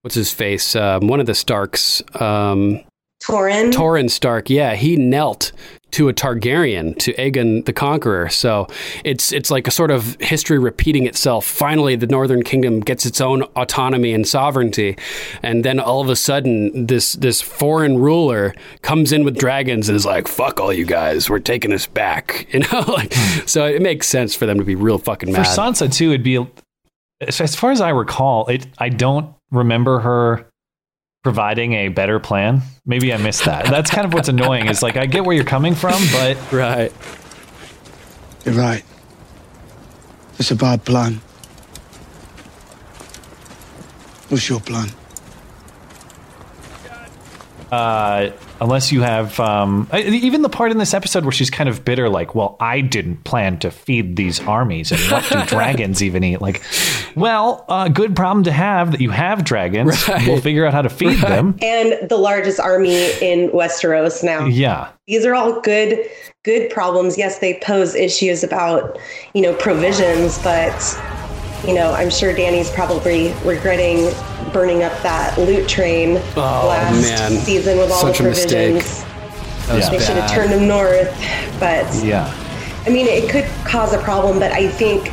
what's 0.03 0.15
his 0.15 0.33
face? 0.33 0.77
Um, 0.77 1.09
one 1.09 1.19
of 1.19 1.27
the 1.27 1.35
Starks, 1.35 2.03
um, 2.21 2.85
Torrhen. 3.25 3.73
Torrhen 3.73 4.11
Stark, 4.11 4.51
yeah, 4.51 4.75
he 4.75 4.97
knelt 4.97 5.51
to 5.97 6.11
a 6.11 6.13
Targaryen, 6.13 6.95
to 6.99 7.15
Aegon 7.15 7.65
the 7.65 7.73
Conqueror. 7.73 8.29
So 8.29 8.67
it's 9.03 9.33
it's 9.33 9.51
like 9.51 9.67
a 9.67 9.71
sort 9.71 9.91
of 9.91 10.21
history 10.21 10.59
repeating 10.59 11.07
itself. 11.07 11.47
Finally, 11.47 11.97
the 11.97 12.07
Northern 12.07 12.43
Kingdom 12.43 12.81
gets 12.81 13.07
its 13.07 13.19
own 13.19 13.45
autonomy 13.57 14.13
and 14.13 14.29
sovereignty, 14.29 14.99
and 15.43 15.65
then 15.65 15.81
all 15.81 16.03
of 16.03 16.11
a 16.11 16.17
sudden, 16.17 16.85
this 16.87 17.15
this 17.15 17.41
foreign 17.41 17.97
ruler 17.97 18.55
comes 18.83 19.11
in 19.11 19.25
with 19.25 19.39
dragons 19.39 19.89
and 19.89 19.97
is 19.97 20.05
like, 20.05 20.29
"Fuck 20.29 20.61
all 20.61 20.71
you 20.71 20.85
guys, 20.85 21.31
we're 21.31 21.39
taking 21.39 21.71
this 21.71 21.87
back." 21.87 22.47
You 22.57 22.61
know, 22.61 22.85
like 22.89 23.13
hmm. 23.15 23.47
so 23.47 23.67
it 23.67 23.83
makes 23.83 24.07
sense 24.07 24.35
for 24.35 24.47
them 24.47 24.57
to 24.59 24.65
be 24.65 24.77
real 24.77 24.99
fucking 24.99 25.31
mad. 25.31 25.47
For. 25.47 25.61
Sansa 25.61 25.93
too, 25.93 26.11
it'd 26.11 26.23
be 26.23 26.47
as 27.21 27.41
as 27.41 27.55
far 27.55 27.71
as 27.71 27.81
I 27.81 27.91
recall, 27.91 28.47
it. 28.47 28.67
I 28.79 28.89
don't 28.89 29.35
remember 29.51 30.01
her 30.01 30.47
providing 31.27 31.73
a 31.73 31.89
better 31.89 32.21
plan. 32.21 32.63
Maybe 32.85 33.13
I 33.13 33.17
missed 33.17 33.47
that. 33.47 33.65
That's 33.67 33.91
kind 33.91 34.07
of 34.07 34.15
what's 34.15 34.29
annoying. 34.29 34.69
Is 34.69 34.81
like 34.81 34.97
I 34.97 35.07
get 35.07 35.25
where 35.25 35.35
you're 35.35 35.45
coming 35.45 35.75
from, 35.75 36.01
but 36.13 36.37
right. 36.53 36.93
You're 38.45 38.55
right. 38.55 38.85
It's 40.39 40.53
a 40.53 40.55
bad 40.55 40.85
plan. 40.85 41.15
What's 44.29 44.49
your 44.49 44.61
plan? 44.61 44.89
uh, 47.73 48.31
unless 48.61 48.93
you 48.93 49.03
have 49.03 49.39
um, 49.41 49.89
even 49.95 50.43
the 50.43 50.49
part 50.49 50.71
in 50.71 50.79
this 50.79 50.95
episode 50.95 51.25
where 51.25 51.33
she's 51.33 51.51
kind 51.51 51.69
of 51.69 51.85
bitter, 51.85 52.09
like, 52.09 52.35
"Well, 52.35 52.57
I 52.61 52.81
didn't 52.81 53.25
plan 53.25 53.59
to 53.61 53.71
feed 53.71 54.17
these 54.17 54.41
armies, 54.41 54.93
and 54.93 55.01
what 55.11 55.29
do 55.29 55.45
dragons 55.47 56.03
even 56.03 56.25
eat?" 56.25 56.41
Like, 56.41 56.63
well, 57.15 57.65
uh, 57.69 57.89
good 57.89 58.17
problem 58.17 58.45
to 58.45 58.53
have 58.53 58.93
that 58.93 59.01
you 59.01 59.11
have 59.11 59.45
dragons. 59.45 60.09
Right. 60.09 60.27
We'll 60.27 60.41
figure 60.41 60.65
out 60.67 60.73
how 60.73 60.83
to 60.83 60.91
feed 60.91 61.19
them. 61.19 61.59
and 61.63 62.09
the 62.09 62.17
largest 62.17 62.61
army 62.61 63.11
in 63.21 63.51
Westeros 63.51 64.23
now. 64.23 64.47
Yeah. 64.47 64.89
These 65.07 65.25
are 65.25 65.35
all 65.35 65.61
good 65.61 65.99
good 66.47 66.71
problems. 66.71 67.19
Yes, 67.19 67.41
they 67.41 67.59
pose 67.63 67.95
issues 67.97 68.45
about, 68.45 68.99
you 69.35 69.43
know, 69.43 69.53
provisions, 69.55 70.39
but 70.43 70.73
you 71.67 71.75
know, 71.75 71.93
I'm 71.93 72.11
sure 72.11 72.33
Dany's 72.33 72.71
probably 72.71 73.33
regretting 73.45 74.13
burning 74.53 74.83
up 74.83 74.93
that 75.03 75.37
loot 75.39 75.69
train 75.69 76.19
Oh, 76.37 76.67
last 76.69 77.03
man. 77.03 77.33
season 77.43 77.79
with 77.79 77.91
all 77.91 78.01
Such 78.01 78.19
the 78.19 78.25
a 78.25 78.33
provisions. 78.33 79.05
That 79.67 79.75
was 79.77 79.91
They 79.91 79.99
should 79.99 80.17
have 80.17 80.31
turned 80.31 80.53
them 80.53 80.69
north, 80.69 81.11
but 81.59 81.93
Yeah. 82.05 82.33
I 82.87 82.91
mean, 82.91 83.07
it 83.09 83.29
could 83.29 83.45
cause 83.65 83.93
a 83.93 83.99
problem, 83.99 84.39
but 84.39 84.53
I 84.53 84.69
think 84.69 85.11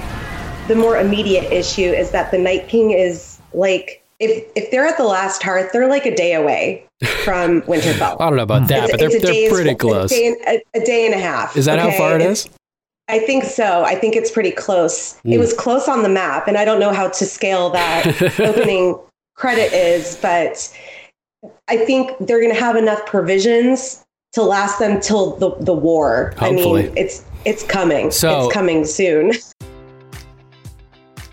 the 0.68 0.76
more 0.76 0.98
immediate 0.98 1.52
issue 1.52 1.82
is 1.92 2.12
that 2.12 2.30
the 2.32 2.38
Night 2.38 2.68
King 2.68 2.92
is 2.92 3.40
like, 3.54 4.02
if 4.20 4.46
if 4.56 4.70
they're 4.70 4.86
at 4.86 4.96
the 4.98 5.04
last 5.04 5.42
hearth, 5.42 5.72
they're 5.74 5.88
like 5.90 6.06
a 6.06 6.16
day 6.16 6.36
away 6.36 6.86
from 7.26 7.64
Winterfell. 7.64 8.16
I 8.22 8.26
don't 8.30 8.36
know 8.38 8.44
about 8.44 8.62
hmm. 8.62 8.68
that, 8.68 8.84
It's- 8.84 8.92
but 8.92 9.00
they're, 9.00 9.10
they're 9.10 9.32
day's- 9.32 9.52
pretty 9.52 9.72
a 9.72 9.76
close. 9.76 10.12
day 10.12 10.28
and- 10.28 10.38
A, 10.48 10.62
a 10.82 10.86
day 10.86 11.06
and 11.08 11.16
a 11.16 11.18
half. 11.20 11.58
Is 11.58 11.66
that 11.66 11.80
how 11.80 11.90
far 11.92 12.12
it 12.16 12.22
It's- 12.22 12.46
is? 12.46 12.50
I 13.10 13.20
think 13.20 13.44
so. 13.44 13.84
I 13.84 13.96
think 13.96 14.16
it's 14.16 14.32
pretty 14.32 14.52
close. 14.52 15.18
Hmm. 15.20 15.34
It 15.34 15.38
was 15.40 15.54
close 15.54 15.88
on 15.88 16.04
the 16.04 16.10
map, 16.10 16.48
and 16.48 16.58
I 16.58 16.66
don't 16.66 16.80
know 16.80 16.94
how 16.94 17.10
to 17.10 17.26
scale 17.26 17.70
that 17.72 18.40
opening 18.40 18.98
credit 19.36 19.74
is, 19.74 20.16
but 20.22 20.74
I 21.68 21.78
think 21.78 22.12
they're 22.20 22.40
going 22.40 22.54
to 22.54 22.60
have 22.60 22.76
enough 22.76 23.06
provisions 23.06 24.04
to 24.34 24.42
last 24.42 24.80
them 24.80 25.00
till 25.00 25.36
the, 25.38 25.56
the 25.60 25.74
war. 25.74 26.34
I 26.38 26.52
mean, 26.52 26.92
it's 26.96 27.24
it's 27.46 27.64
coming. 27.64 28.12
So- 28.12 28.46
it's 28.46 28.54
coming 28.54 28.86
soon. 28.86 29.34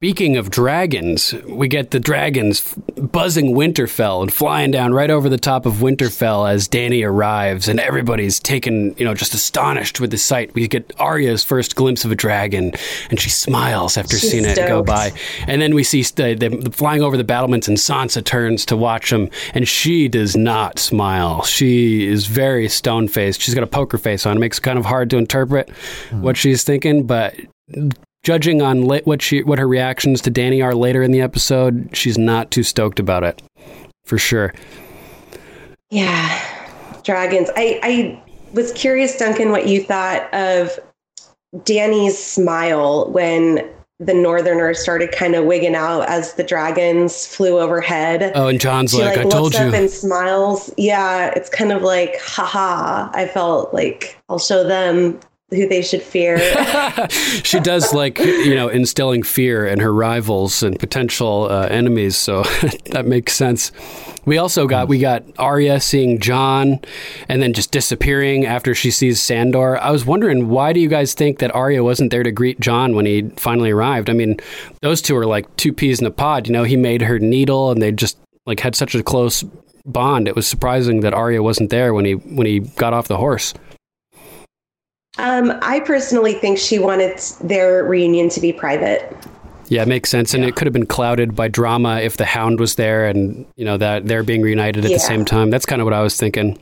Speaking 0.00 0.36
of 0.36 0.50
dragons, 0.50 1.32
we 1.48 1.68
get 1.68 1.90
the 1.90 1.98
dragons 1.98 2.74
buzzing 2.98 3.54
Winterfell 3.54 4.20
and 4.20 4.30
flying 4.30 4.70
down 4.70 4.92
right 4.92 5.08
over 5.08 5.30
the 5.30 5.38
top 5.38 5.64
of 5.64 5.76
Winterfell 5.76 6.46
as 6.46 6.68
Dany 6.68 7.02
arrives, 7.02 7.66
and 7.66 7.80
everybody's 7.80 8.38
taken, 8.38 8.94
you 8.98 9.06
know, 9.06 9.14
just 9.14 9.32
astonished 9.32 9.98
with 9.98 10.10
the 10.10 10.18
sight. 10.18 10.52
We 10.52 10.68
get 10.68 10.92
Arya's 10.98 11.42
first 11.42 11.76
glimpse 11.76 12.04
of 12.04 12.12
a 12.12 12.14
dragon, 12.14 12.74
and 13.08 13.18
she 13.18 13.30
smiles 13.30 13.96
after 13.96 14.18
She's 14.18 14.32
seeing 14.32 14.44
it 14.44 14.58
go 14.68 14.82
by. 14.82 15.12
And 15.46 15.62
then 15.62 15.74
we 15.74 15.82
see 15.82 16.02
st- 16.02 16.40
them 16.40 16.60
flying 16.72 17.00
over 17.00 17.16
the 17.16 17.24
battlements, 17.24 17.66
and 17.66 17.78
Sansa 17.78 18.22
turns 18.22 18.66
to 18.66 18.76
watch 18.76 19.08
them, 19.08 19.30
and 19.54 19.66
she 19.66 20.08
does 20.08 20.36
not 20.36 20.78
smile. 20.78 21.42
She 21.44 22.06
is 22.06 22.26
very 22.26 22.68
stone 22.68 23.08
faced. 23.08 23.40
She's 23.40 23.54
got 23.54 23.64
a 23.64 23.66
poker 23.66 23.96
face 23.96 24.26
on. 24.26 24.36
It 24.36 24.40
makes 24.40 24.58
it 24.58 24.60
kind 24.60 24.78
of 24.78 24.84
hard 24.84 25.08
to 25.08 25.16
interpret 25.16 25.70
hmm. 26.10 26.20
what 26.20 26.36
she's 26.36 26.64
thinking, 26.64 27.06
but 27.06 27.34
judging 28.26 28.60
on 28.60 28.82
la- 28.82 28.98
what 29.04 29.22
she 29.22 29.44
what 29.44 29.56
her 29.56 29.68
reactions 29.68 30.20
to 30.20 30.32
Dany 30.32 30.62
are 30.62 30.74
later 30.74 31.00
in 31.00 31.12
the 31.12 31.20
episode, 31.20 31.88
she's 31.92 32.18
not 32.18 32.50
too 32.50 32.64
stoked 32.64 32.98
about 32.98 33.22
it, 33.22 33.40
for 34.04 34.18
sure. 34.18 34.52
Yeah, 35.90 36.42
dragons. 37.04 37.48
I, 37.56 37.78
I 37.84 38.22
was 38.52 38.72
curious, 38.72 39.16
Duncan, 39.16 39.52
what 39.52 39.68
you 39.68 39.80
thought 39.80 40.22
of 40.34 40.76
Dany's 41.58 42.18
smile 42.18 43.08
when 43.12 43.64
the 44.00 44.12
Northerners 44.12 44.80
started 44.80 45.12
kind 45.12 45.36
of 45.36 45.44
wigging 45.44 45.76
out 45.76 46.08
as 46.08 46.34
the 46.34 46.42
dragons 46.42 47.28
flew 47.28 47.60
overhead. 47.60 48.32
Oh, 48.34 48.48
and 48.48 48.60
Jon's 48.60 48.90
she 48.90 49.04
like, 49.04 49.18
like 49.18 49.26
"I 49.26 49.30
told 49.30 49.54
up 49.54 49.72
you." 49.72 49.72
and 49.72 49.88
smiles. 49.88 50.74
Yeah, 50.76 51.32
it's 51.36 51.48
kind 51.48 51.70
of 51.70 51.82
like, 51.82 52.20
haha. 52.20 53.08
I 53.14 53.28
felt 53.28 53.72
like 53.72 54.18
I'll 54.28 54.40
show 54.40 54.64
them 54.64 55.20
who 55.50 55.68
they 55.68 55.82
should 55.82 56.02
fear. 56.02 56.38
she 57.44 57.60
does 57.60 57.92
like 57.94 58.18
you 58.18 58.54
know 58.54 58.68
instilling 58.68 59.22
fear 59.22 59.66
in 59.66 59.78
her 59.78 59.92
rivals 59.92 60.62
and 60.62 60.78
potential 60.78 61.48
uh, 61.50 61.68
enemies, 61.70 62.16
so 62.16 62.42
that 62.90 63.04
makes 63.06 63.34
sense. 63.34 63.70
We 64.24 64.38
also 64.38 64.66
got 64.66 64.88
we 64.88 64.98
got 64.98 65.22
Arya 65.38 65.80
seeing 65.80 66.18
Jon, 66.18 66.80
and 67.28 67.40
then 67.40 67.52
just 67.52 67.70
disappearing 67.70 68.44
after 68.44 68.74
she 68.74 68.90
sees 68.90 69.22
Sandor. 69.22 69.78
I 69.78 69.90
was 69.92 70.04
wondering 70.04 70.48
why 70.48 70.72
do 70.72 70.80
you 70.80 70.88
guys 70.88 71.14
think 71.14 71.38
that 71.38 71.54
Arya 71.54 71.84
wasn't 71.84 72.10
there 72.10 72.24
to 72.24 72.32
greet 72.32 72.58
Jon 72.58 72.96
when 72.96 73.06
he 73.06 73.30
finally 73.36 73.70
arrived? 73.70 74.10
I 74.10 74.14
mean, 74.14 74.38
those 74.82 75.00
two 75.00 75.16
are 75.16 75.26
like 75.26 75.54
two 75.56 75.72
peas 75.72 76.00
in 76.00 76.06
a 76.06 76.10
pod. 76.10 76.48
You 76.48 76.52
know, 76.52 76.64
he 76.64 76.76
made 76.76 77.02
her 77.02 77.20
needle, 77.20 77.70
and 77.70 77.80
they 77.80 77.92
just 77.92 78.18
like 78.46 78.58
had 78.58 78.74
such 78.74 78.96
a 78.96 79.02
close 79.02 79.44
bond. 79.84 80.26
It 80.26 80.34
was 80.34 80.48
surprising 80.48 81.00
that 81.00 81.14
Arya 81.14 81.40
wasn't 81.40 81.70
there 81.70 81.94
when 81.94 82.04
he 82.04 82.14
when 82.14 82.48
he 82.48 82.58
got 82.58 82.92
off 82.92 83.06
the 83.06 83.18
horse. 83.18 83.54
Um, 85.18 85.52
I 85.62 85.80
personally 85.80 86.34
think 86.34 86.58
she 86.58 86.78
wanted 86.78 87.18
their 87.42 87.84
reunion 87.84 88.28
to 88.30 88.40
be 88.40 88.52
private. 88.52 89.16
Yeah, 89.68 89.82
it 89.82 89.88
makes 89.88 90.10
sense, 90.10 90.32
and 90.32 90.44
it 90.44 90.54
could 90.54 90.66
have 90.66 90.72
been 90.72 90.86
clouded 90.86 91.34
by 91.34 91.48
drama 91.48 91.98
if 92.00 92.16
the 92.18 92.24
Hound 92.24 92.60
was 92.60 92.76
there, 92.76 93.06
and 93.06 93.44
you 93.56 93.64
know 93.64 93.76
that 93.76 94.06
they're 94.06 94.22
being 94.22 94.42
reunited 94.42 94.84
at 94.84 94.90
Yeah. 94.92 94.96
the 94.98 95.00
same 95.00 95.24
time. 95.24 95.50
That's 95.50 95.66
kind 95.66 95.80
of 95.82 95.86
what 95.86 95.94
I 95.94 96.02
was 96.02 96.16
thinking. 96.16 96.56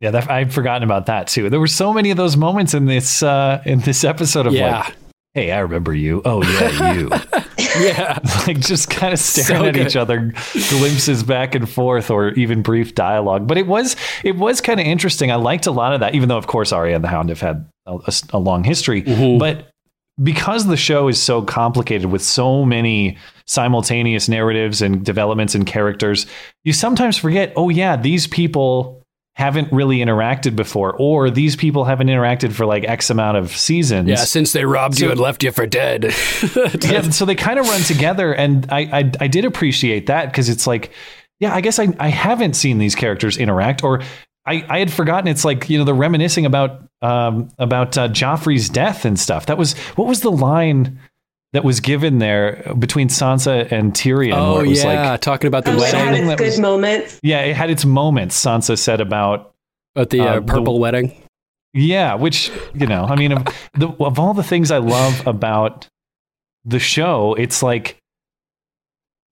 Yeah, 0.00 0.10
that, 0.10 0.30
I'd 0.30 0.52
forgotten 0.52 0.82
about 0.82 1.06
that 1.06 1.26
too. 1.28 1.48
There 1.50 1.58
were 1.60 1.66
so 1.66 1.92
many 1.92 2.10
of 2.10 2.16
those 2.16 2.36
moments 2.36 2.74
in 2.74 2.86
this 2.86 3.22
uh, 3.22 3.62
in 3.64 3.80
this 3.80 4.04
episode 4.04 4.46
of 4.46 4.52
Yeah. 4.52 4.80
like, 4.82 4.94
"Hey, 5.32 5.50
I 5.50 5.58
remember 5.60 5.94
you. 5.94 6.22
Oh 6.24 6.42
yeah, 6.44 6.92
you." 6.92 7.10
Yeah, 7.78 8.18
like 8.46 8.60
just 8.60 8.90
kind 8.90 9.12
of 9.12 9.18
staring 9.18 9.62
So 9.62 9.66
at 9.68 9.74
good. 9.74 9.86
each 9.86 9.96
other, 9.96 10.32
glimpses 10.70 11.22
back 11.22 11.54
and 11.54 11.68
forth, 11.68 12.10
or 12.10 12.28
even 12.30 12.62
brief 12.62 12.94
dialogue. 12.94 13.46
But 13.46 13.58
it 13.58 13.66
was 13.66 13.96
it 14.22 14.36
was 14.36 14.60
kind 14.60 14.80
of 14.80 14.86
interesting. 14.86 15.30
I 15.30 15.36
liked 15.36 15.66
a 15.66 15.70
lot 15.72 15.92
of 15.94 16.00
that, 16.00 16.14
even 16.14 16.28
though 16.28 16.38
of 16.38 16.46
course 16.46 16.72
Arya 16.72 16.94
and 16.96 17.04
the 17.04 17.08
Hound 17.08 17.28
have 17.30 17.40
had 17.40 17.68
a, 17.86 17.96
a- 18.06 18.12
a 18.34 18.38
long 18.38 18.64
history. 18.64 19.02
Mm-hmm. 19.02 19.38
But 19.38 19.68
because 20.22 20.66
the 20.66 20.76
show 20.76 21.08
is 21.08 21.20
so 21.20 21.42
complicated 21.42 22.10
with 22.10 22.22
so 22.22 22.64
many 22.64 23.18
simultaneous 23.46 24.28
narratives 24.28 24.80
and 24.80 25.04
developments 25.04 25.54
and 25.54 25.66
characters, 25.66 26.26
you 26.62 26.72
sometimes 26.72 27.16
forget. 27.16 27.52
Oh 27.56 27.68
yeah, 27.68 27.96
these 27.96 28.26
people 28.26 29.03
haven't 29.34 29.72
really 29.72 29.98
interacted 29.98 30.54
before, 30.54 30.94
or 30.96 31.28
these 31.28 31.56
people 31.56 31.84
haven't 31.84 32.06
interacted 32.06 32.52
for 32.52 32.66
like 32.66 32.84
X 32.84 33.10
amount 33.10 33.36
of 33.36 33.50
seasons 33.50 34.08
yeah. 34.08 34.16
Since 34.16 34.52
they 34.52 34.64
robbed 34.64 35.00
you 35.00 35.10
and 35.10 35.18
left 35.18 35.42
you 35.42 35.50
for 35.50 35.66
dead. 35.66 36.04
yeah, 36.82 37.02
so 37.10 37.24
they 37.24 37.34
kind 37.34 37.58
of 37.58 37.66
run 37.66 37.80
together, 37.82 38.32
and 38.32 38.66
I 38.70 38.80
I, 38.80 39.12
I 39.20 39.26
did 39.26 39.44
appreciate 39.44 40.06
that 40.06 40.26
because 40.26 40.48
it's 40.48 40.66
like, 40.66 40.92
yeah, 41.40 41.54
I 41.54 41.60
guess 41.60 41.78
I 41.78 41.88
I 41.98 42.08
haven't 42.08 42.54
seen 42.54 42.78
these 42.78 42.94
characters 42.94 43.36
interact, 43.36 43.82
or 43.82 44.02
I 44.46 44.64
I 44.68 44.78
had 44.78 44.92
forgotten. 44.92 45.26
It's 45.26 45.44
like 45.44 45.68
you 45.68 45.78
know 45.78 45.84
they're 45.84 45.94
reminiscing 45.94 46.46
about 46.46 46.82
um 47.02 47.50
about 47.58 47.98
uh, 47.98 48.08
Joffrey's 48.08 48.68
death 48.68 49.04
and 49.04 49.18
stuff. 49.18 49.46
That 49.46 49.58
was 49.58 49.76
what 49.96 50.06
was 50.06 50.20
the 50.20 50.30
line 50.30 51.00
that 51.54 51.64
was 51.64 51.80
given 51.80 52.18
there 52.18 52.74
between 52.78 53.08
Sansa 53.08 53.70
and 53.72 53.94
Tyrion? 53.94 54.34
oh 54.34 54.56
where 54.56 54.64
it 54.66 54.68
was 54.68 54.84
yeah, 54.84 55.12
like, 55.12 55.20
talking 55.22 55.48
about 55.48 55.64
the 55.64 55.70
Oh, 55.70 55.74
it 55.76 55.80
wedding 55.80 56.00
had 56.00 56.10
wedding, 56.12 56.30
its 56.30 56.40
good 56.40 56.46
was- 56.46 56.60
moments. 56.60 57.20
yeah, 57.22 57.40
it 57.40 57.56
had 57.56 57.70
its 57.70 57.84
moments. 57.86 58.38
Sansa 58.44 58.76
said 58.78 59.00
about 59.00 59.54
about 59.96 60.10
the 60.10 60.20
uh, 60.20 60.24
uh, 60.24 60.34
the- 60.40 60.42
purple 60.52 60.78
wedding. 60.78 61.12
Yeah, 61.72 62.14
which 62.14 62.50
you 62.74 62.86
know, 62.86 63.04
I 63.04 63.16
mean, 63.16 63.32
of, 63.32 63.44
the, 63.74 63.88
of 63.98 64.18
all 64.20 64.34
the 64.34 64.44
things 64.44 64.70
I 64.70 64.78
love 64.78 65.26
about 65.26 65.88
the 66.64 66.78
show, 66.78 67.34
it's 67.34 67.62
like, 67.64 67.96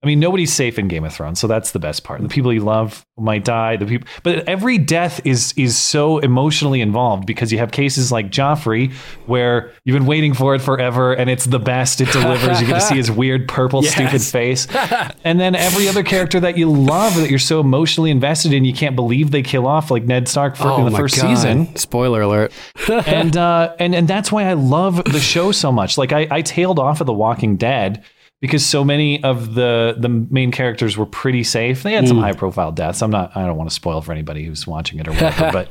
I 0.05 0.09
mean, 0.09 0.19
nobody's 0.19 0.53
safe 0.53 0.81
in 0.81 0.88
Game 0.88 1.05
of 1.05 1.12
Thrones, 1.15 1.38
so 1.38 1.47
that's 1.47 1.71
the 1.71 1.79
best 1.79 2.03
part. 2.03 2.21
The 2.23 2.29
people 2.29 2.53
you 2.53 2.61
love 2.62 3.07
might 3.17 3.45
die. 3.45 3.77
The 3.77 3.87
people, 3.87 4.09
but 4.25 4.49
every 4.49 4.77
death 4.77 5.21
is 5.25 5.55
is 5.57 5.81
so 5.81 6.19
emotionally 6.19 6.81
involved 6.81 7.25
because 7.25 7.53
you 7.53 7.59
have 7.59 7.71
cases 7.71 8.11
like 8.11 8.29
Joffrey, 8.31 8.93
where 9.27 9.71
you've 9.85 9.95
been 9.97 10.07
waiting 10.07 10.35
for 10.35 10.57
it 10.57 10.61
forever, 10.61 11.12
and 11.12 11.31
it's 11.31 11.45
the 11.45 11.61
best. 11.61 12.01
It 12.01 12.11
delivers. 12.11 12.61
You 12.61 12.67
get 12.67 12.75
to 12.75 12.81
see 12.81 12.97
his 12.97 13.12
weird 13.12 13.47
purple 13.47 13.85
Yes. 13.85 13.93
stupid 13.95 14.23
face, 14.23 14.67
and 15.25 15.38
then 15.38 15.55
every 15.55 15.88
other 15.88 16.03
character 16.03 16.41
that 16.41 16.59
you 16.59 16.69
love 16.69 17.15
that 17.15 17.31
you're 17.31 17.38
so 17.38 17.61
emotionally 17.61 18.11
invested 18.11 18.53
in, 18.53 18.65
you 18.65 18.73
can't 18.75 18.97
believe 18.97 19.31
they 19.31 19.43
kill 19.43 19.69
off, 19.69 19.88
like 19.88 20.03
Ned 20.03 20.27
Stark 20.27 20.57
for, 20.57 20.67
Oh 20.67 20.85
in 20.85 20.92
the 20.92 20.98
first 20.98 21.15
God. 21.15 21.29
season 21.29 21.77
Spoiler 21.77 22.23
alert. 22.23 22.53
and 22.90 23.37
uh, 23.37 23.77
and 23.79 23.94
and 23.94 24.09
that's 24.09 24.33
why 24.33 24.46
I 24.46 24.55
love 24.55 24.96
the 25.05 25.21
show 25.21 25.53
so 25.53 25.71
much. 25.71 25.96
Like 25.96 26.11
I, 26.13 26.27
I 26.29 26.42
tailed 26.42 26.81
off 26.81 27.00
of 27.00 27.07
The 27.07 27.13
Walking 27.13 27.57
Dead 27.57 28.03
because 28.43 28.67
so 28.67 28.85
many 28.85 29.23
of 29.23 29.55
the 29.55 29.95
the 29.97 30.09
main 30.09 30.51
characters 30.51 30.97
were 30.99 31.07
pretty 31.07 31.45
safe. 31.45 31.85
They 31.85 31.93
had 31.93 32.09
some 32.09 32.17
hmm. 32.17 32.25
high 32.25 32.33
profile 32.33 32.73
deaths. 32.73 33.01
I'm 33.01 33.11
not. 33.11 33.35
I 33.37 33.47
don't 33.47 33.57
want 33.57 33.71
to 33.71 33.75
spoil 33.75 34.01
for 34.03 34.11
anybody 34.11 34.45
who's 34.45 34.67
watching 34.67 34.99
it 34.99 35.07
or 35.07 35.13
whatever. 35.13 35.51
but 35.53 35.69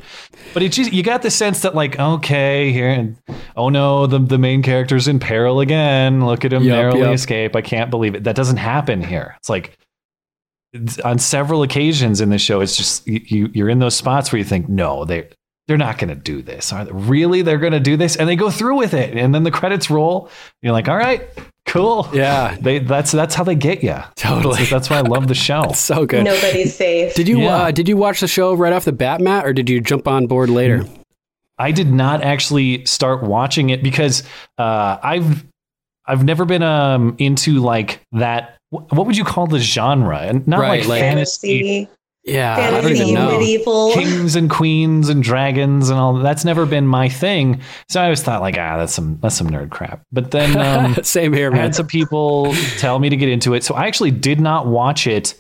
but 0.54 0.64
it 0.64 0.72
just 0.72 0.94
you 0.94 1.04
got 1.04 1.22
the 1.22 1.30
sense 1.30 1.62
that 1.64 1.76
like 1.76 2.00
okay 2.00 2.72
here, 2.72 3.14
oh 3.58 3.68
no, 3.68 4.08
the 4.08 4.20
the 4.20 4.38
main 4.38 4.64
character's 4.64 5.10
in 5.10 5.20
peril 5.20 5.60
again. 5.60 6.26
Look 6.26 6.46
at 6.46 6.54
him 6.54 6.64
Yup, 6.64 6.76
narrowly 6.78 7.02
yup. 7.02 7.14
escape. 7.14 7.58
I 7.58 7.62
can't 7.62 7.92
believe 7.92 8.16
it. 8.16 8.24
That 8.24 8.38
doesn't 8.38 8.58
happen 8.58 9.04
here. 9.04 9.36
It's 9.38 9.50
like 9.50 9.78
it's- 10.72 10.98
on 11.00 11.20
several 11.20 11.64
occasions 11.64 12.22
in 12.22 12.30
the 12.30 12.40
show, 12.40 12.62
it's 12.62 12.78
just 12.78 13.06
you, 13.06 13.22
you 13.26 13.50
you're 13.54 13.70
in 13.70 13.80
those 13.80 13.96
spots 13.96 14.32
where 14.32 14.40
you 14.40 14.46
think 14.46 14.70
no 14.70 15.04
they. 15.04 15.28
They're 15.68 15.78
not 15.78 16.00
going 16.00 16.10
to 16.10 16.16
do 16.16 16.42
this. 16.42 16.74
Are 16.74 16.84
they? 16.84 16.92
Really? 16.92 17.44
They're 17.44 17.60
going 17.60 17.72
to 17.72 17.80
do 17.80 17.96
this? 17.96 18.18
And 18.18 18.28
they 18.28 18.36
go 18.36 18.50
through 18.50 18.76
with 18.78 18.94
it. 18.94 19.16
And 19.16 19.34
then 19.34 19.44
the 19.44 19.52
credits 19.52 19.90
roll. 19.90 20.30
You're 20.62 20.74
like, 20.74 20.90
all 20.90 20.98
right, 20.98 21.30
cool. 21.68 22.10
Yeah. 22.14 22.58
They 22.60 22.80
that's 22.80 23.12
that's 23.12 23.36
how 23.36 23.44
they 23.44 23.56
get 23.56 23.84
you. 23.84 23.98
Totally. 24.16 24.58
That's, 24.58 24.70
that's 24.70 24.90
why 24.90 24.98
I 24.98 25.02
love 25.02 25.28
the 25.28 25.36
show. 25.36 25.72
So 25.76 26.06
good. 26.06 26.24
Nobody's 26.26 26.76
safe. 26.76 27.16
Did 27.16 27.28
you 27.28 27.42
Yeah. 27.42 27.56
uh, 27.56 27.72
did 27.72 27.88
you 27.88 27.98
watch 27.98 28.20
the 28.20 28.28
show 28.28 28.54
right 28.54 28.74
off 28.74 28.86
the 28.86 28.92
bat, 28.92 29.22
Matt, 29.22 29.46
or 29.46 29.54
did 29.54 29.70
you 29.70 29.82
jump 29.82 30.08
on 30.08 30.28
board 30.28 30.50
later? 30.50 30.86
I 31.58 31.72
did 31.72 31.92
not 31.92 32.24
actually 32.24 32.86
start 32.86 33.22
watching 33.24 33.70
it 33.70 33.84
because 33.84 34.24
uh, 34.58 34.98
I've 35.02 35.46
I've 36.06 36.24
never 36.26 36.46
been 36.46 36.64
um 36.64 37.16
into 37.20 37.60
like 37.60 38.02
that. 38.14 38.58
What 38.70 39.06
would 39.06 39.18
you 39.18 39.26
call 39.26 39.48
the 39.48 39.60
genre? 39.60 40.18
And 40.20 40.48
not 40.48 40.60
Right, 40.60 40.80
like, 40.82 40.88
like- 40.90 41.00
fantasy, 41.02 41.60
fantasy, 41.86 41.90
Yeah, 42.24 42.56
I 42.56 42.70
don't 42.70 42.84
fantasy, 42.84 43.02
even 43.04 43.14
know. 43.16 43.40
medieval. 43.40 43.94
kings 43.94 44.36
and 44.36 44.50
queens 44.50 45.10
and 45.10 45.24
dragons 45.24 45.90
and 45.90 46.00
all. 46.00 46.14
That's 46.14 46.46
never 46.46 46.66
been 46.68 46.86
my 46.86 47.10
thing. 47.10 47.62
So 47.90 48.00
I 48.00 48.04
always 48.04 48.22
thought 48.22 48.42
like 48.42 48.58
ah 48.60 48.78
that's 48.78 48.94
some 48.94 49.18
that's 49.22 49.36
some 49.36 49.50
nerd 49.50 49.72
crap. 49.72 50.04
But 50.12 50.30
then 50.32 50.56
um, 50.96 51.04
Same 51.04 51.34
here, 51.34 51.48
I 51.48 51.52
man. 51.52 51.60
had 51.62 51.76
some 51.76 51.88
people 51.88 52.54
tell 52.78 53.00
me 53.00 53.10
to 53.10 53.18
get 53.18 53.30
into 53.30 53.54
it. 53.56 53.64
So 53.64 53.74
I 53.74 53.88
actually 53.88 54.12
did 54.12 54.40
not 54.40 54.68
watch 54.68 55.08
it 55.08 55.34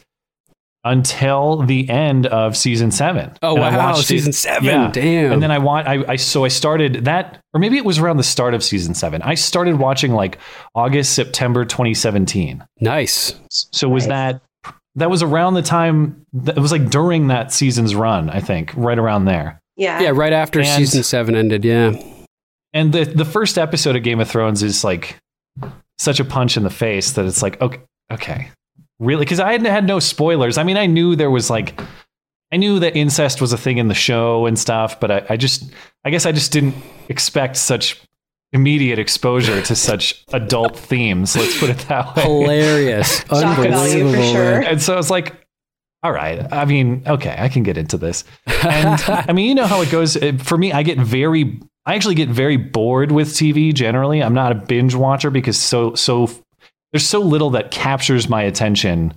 until 0.84 1.58
the 1.62 1.88
end 1.90 2.26
of 2.26 2.58
season 2.58 2.90
seven. 2.90 3.32
Oh, 3.44 3.56
And 3.62 3.76
wow, 3.76 3.92
watched 3.92 4.08
season 4.08 4.34
seven. 4.34 4.66
yeah. 4.66 4.90
Damn. 4.92 5.32
And 5.34 5.44
then 5.44 5.52
I 5.52 5.60
want 5.60 5.88
I, 5.88 6.04
I 6.08 6.16
so 6.16 6.44
I 6.44 6.48
started 6.48 7.06
that, 7.06 7.40
or 7.54 7.60
maybe 7.60 7.78
it 7.78 7.86
was 7.86 8.00
around 8.00 8.18
the 8.18 8.24
start 8.24 8.56
of 8.56 8.64
season 8.64 8.96
seven. 8.96 9.22
I 9.22 9.36
started 9.36 9.78
watching 9.78 10.14
like 10.14 10.40
August, 10.74 11.14
September 11.14 11.66
2017. 11.66 12.66
Nice. 12.80 13.40
So 13.52 13.88
was 13.90 14.08
Nice. 14.08 14.34
that 14.34 14.42
that 14.96 15.10
was 15.10 15.24
around 15.24 15.54
the 15.54 15.62
time 15.62 16.26
that 16.34 16.58
it 16.58 16.62
was 16.62 16.72
like 16.72 16.89
during 16.89 17.28
that 17.28 17.52
season's 17.54 17.96
run, 17.96 18.30
I 18.30 18.39
think, 18.42 18.74
right 18.76 18.98
around 19.00 19.26
there. 19.26 19.62
Yeah. 19.78 20.02
Yeah, 20.02 20.12
right 20.14 20.34
after 20.34 20.60
And- 20.60 20.68
season 20.68 21.04
seven 21.04 21.36
ended. 21.36 21.64
Yeah. 21.66 21.94
And 22.74 22.94
the 22.94 23.04
the 23.06 23.26
first 23.26 23.58
episode 23.58 23.96
of 23.96 24.04
Game 24.04 24.20
of 24.20 24.30
Thrones 24.30 24.64
is 24.64 24.84
like 24.84 25.18
such 25.98 26.20
a 26.20 26.26
punch 26.26 26.56
in 26.58 26.64
the 26.64 26.70
face 26.70 27.12
that 27.14 27.26
it's 27.26 27.42
like 27.42 27.60
okay, 27.62 27.80
okay, 28.12 28.50
really? 29.00 29.26
Because 29.26 29.39
I 29.39 29.52
had 29.52 29.66
had 29.66 29.86
no 29.86 30.00
spoilers. 30.00 30.58
I 30.58 30.64
mean, 30.64 30.78
I 30.78 30.86
knew 30.86 31.16
there 31.16 31.32
was 31.32 31.50
like, 31.50 31.80
I 32.52 32.58
knew 32.58 32.80
that 32.80 32.96
incest 32.96 33.42
was 33.42 33.52
a 33.54 33.58
thing 33.58 33.78
in 33.78 33.88
the 33.89 33.94
show 33.94 34.46
and 34.46 34.58
stuff, 34.58 35.00
but 35.02 35.12
I, 35.12 35.26
I 35.32 35.38
just, 35.38 35.70
I 36.06 36.10
guess, 36.12 36.26
I 36.26 36.32
just 36.32 36.52
didn't 36.54 36.76
expect 37.10 37.58
such 37.58 38.02
immediate 38.54 38.99
exposure 38.99 39.62
to 39.62 39.76
such 39.76 40.26
adult 40.34 40.78
themes. 40.78 41.36
Let's 41.36 41.60
put 41.60 41.70
it 41.70 41.78
that 41.88 42.16
way. 42.16 42.24
Hilarious. 42.24 43.24
Unbelievable. 43.30 44.24
sure. 44.24 44.60
And 44.60 44.82
so 44.82 44.97
it's 44.97 45.10
like, 45.10 45.36
all 46.04 46.12
right. 46.12 46.52
I 46.52 46.66
mean, 46.66 47.04
okay, 47.08 47.36
I 47.38 47.47
can 47.47 47.64
get 47.64 47.78
into 47.78 47.97
this. 47.97 48.24
And 48.47 49.02
I 49.08 49.32
mean, 49.34 49.47
you 49.47 49.56
know 49.56 49.68
how 49.68 49.82
it 49.82 49.91
goes. 49.91 50.18
For 50.39 50.58
me, 50.58 50.74
I 50.74 50.84
get 50.84 50.97
very, 50.97 51.60
I 51.86 51.95
actually 51.95 52.16
get 52.16 52.30
very 52.30 52.58
bored 52.58 53.12
with 53.12 53.30
TV 53.30 53.74
generally. 53.74 54.22
I'm 54.22 54.34
not 54.34 54.52
a 54.52 54.56
binge 54.56 54.95
watcher 54.95 55.30
because 55.30 55.58
so, 55.58 55.95
so, 55.95 56.30
there's 56.91 57.08
so 57.08 57.22
little 57.22 57.52
that 57.52 57.72
captures 57.72 58.28
my 58.28 58.43
attention 58.43 59.14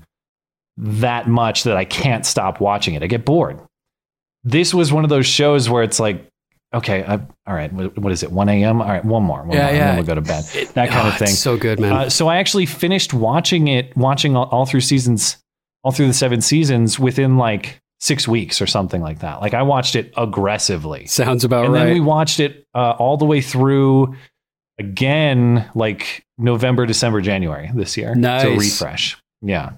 that 0.77 1.27
much 1.29 1.65
that 1.65 1.77
I 1.77 1.85
can't 1.85 2.25
stop 2.25 2.61
watching 2.61 2.95
it. 2.95 3.03
I 3.03 3.07
get 3.07 3.25
bored. 3.25 3.61
This 4.45 4.75
was 4.75 4.93
one 4.93 5.05
of 5.05 5.11
those 5.11 5.27
shows 5.27 5.69
where 5.69 5.83
it's 5.83 5.99
like, 5.99 6.29
okay, 6.75 7.05
I, 7.05 7.15
all 7.47 7.55
right, 7.55 7.73
what, 7.73 7.97
what 7.99 8.13
is 8.13 8.23
it? 8.23 8.31
1 8.33 8.49
a.m. 8.49 8.83
All 8.83 8.89
right, 8.89 9.05
one 9.05 9.23
more, 9.23 9.43
one 9.45 9.53
Yeah, 9.53 9.63
more, 9.63 9.69
and 9.69 9.77
yeah. 9.77 9.87
then 9.87 9.97
we'll 9.97 10.07
go 10.07 10.15
to 10.15 10.21
bed. 10.21 10.45
That 10.75 10.89
kind 10.91 11.07
Oh, 11.09 11.11
of 11.13 11.19
thing. 11.19 11.29
So 11.29 11.57
good, 11.57 11.81
man. 11.81 11.93
Uh, 11.93 12.11
so 12.11 12.29
I 12.29 12.37
actually 12.37 12.67
finished 12.67 13.15
watching 13.15 13.69
it, 13.69 13.97
watching 13.97 14.37
all, 14.37 14.45
all 14.47 14.67
through 14.67 14.81
seasons, 14.83 15.37
all 15.83 15.93
through 15.93 16.07
the 16.09 16.15
seven 16.15 16.41
seasons 16.41 16.99
within 16.99 17.37
like 17.39 17.81
six 18.01 18.29
weeks 18.29 18.61
or 18.61 18.67
something 18.67 19.01
like 19.01 19.21
that. 19.21 19.41
Like 19.41 19.55
I 19.55 19.63
watched 19.63 19.97
it 19.97 20.13
aggressively, 20.17 21.07
Sounds 21.07 21.45
about 21.45 21.65
and 21.65 21.73
right. 21.75 21.81
And 21.81 21.89
then 21.89 21.95
we 21.95 22.01
watched 22.01 22.41
it 22.41 22.67
uh, 22.75 22.91
all 22.99 23.17
the 23.17 23.25
way 23.25 23.41
through 23.41 24.15
again, 24.79 25.69
like 25.75 26.25
November, 26.39 26.87
December, 26.87 27.21
January 27.21 27.71
this 27.75 27.97
year. 27.97 28.15
Nice. 28.15 28.43
to 28.43 28.51
refresh. 28.59 29.17
Yeah, 29.43 29.73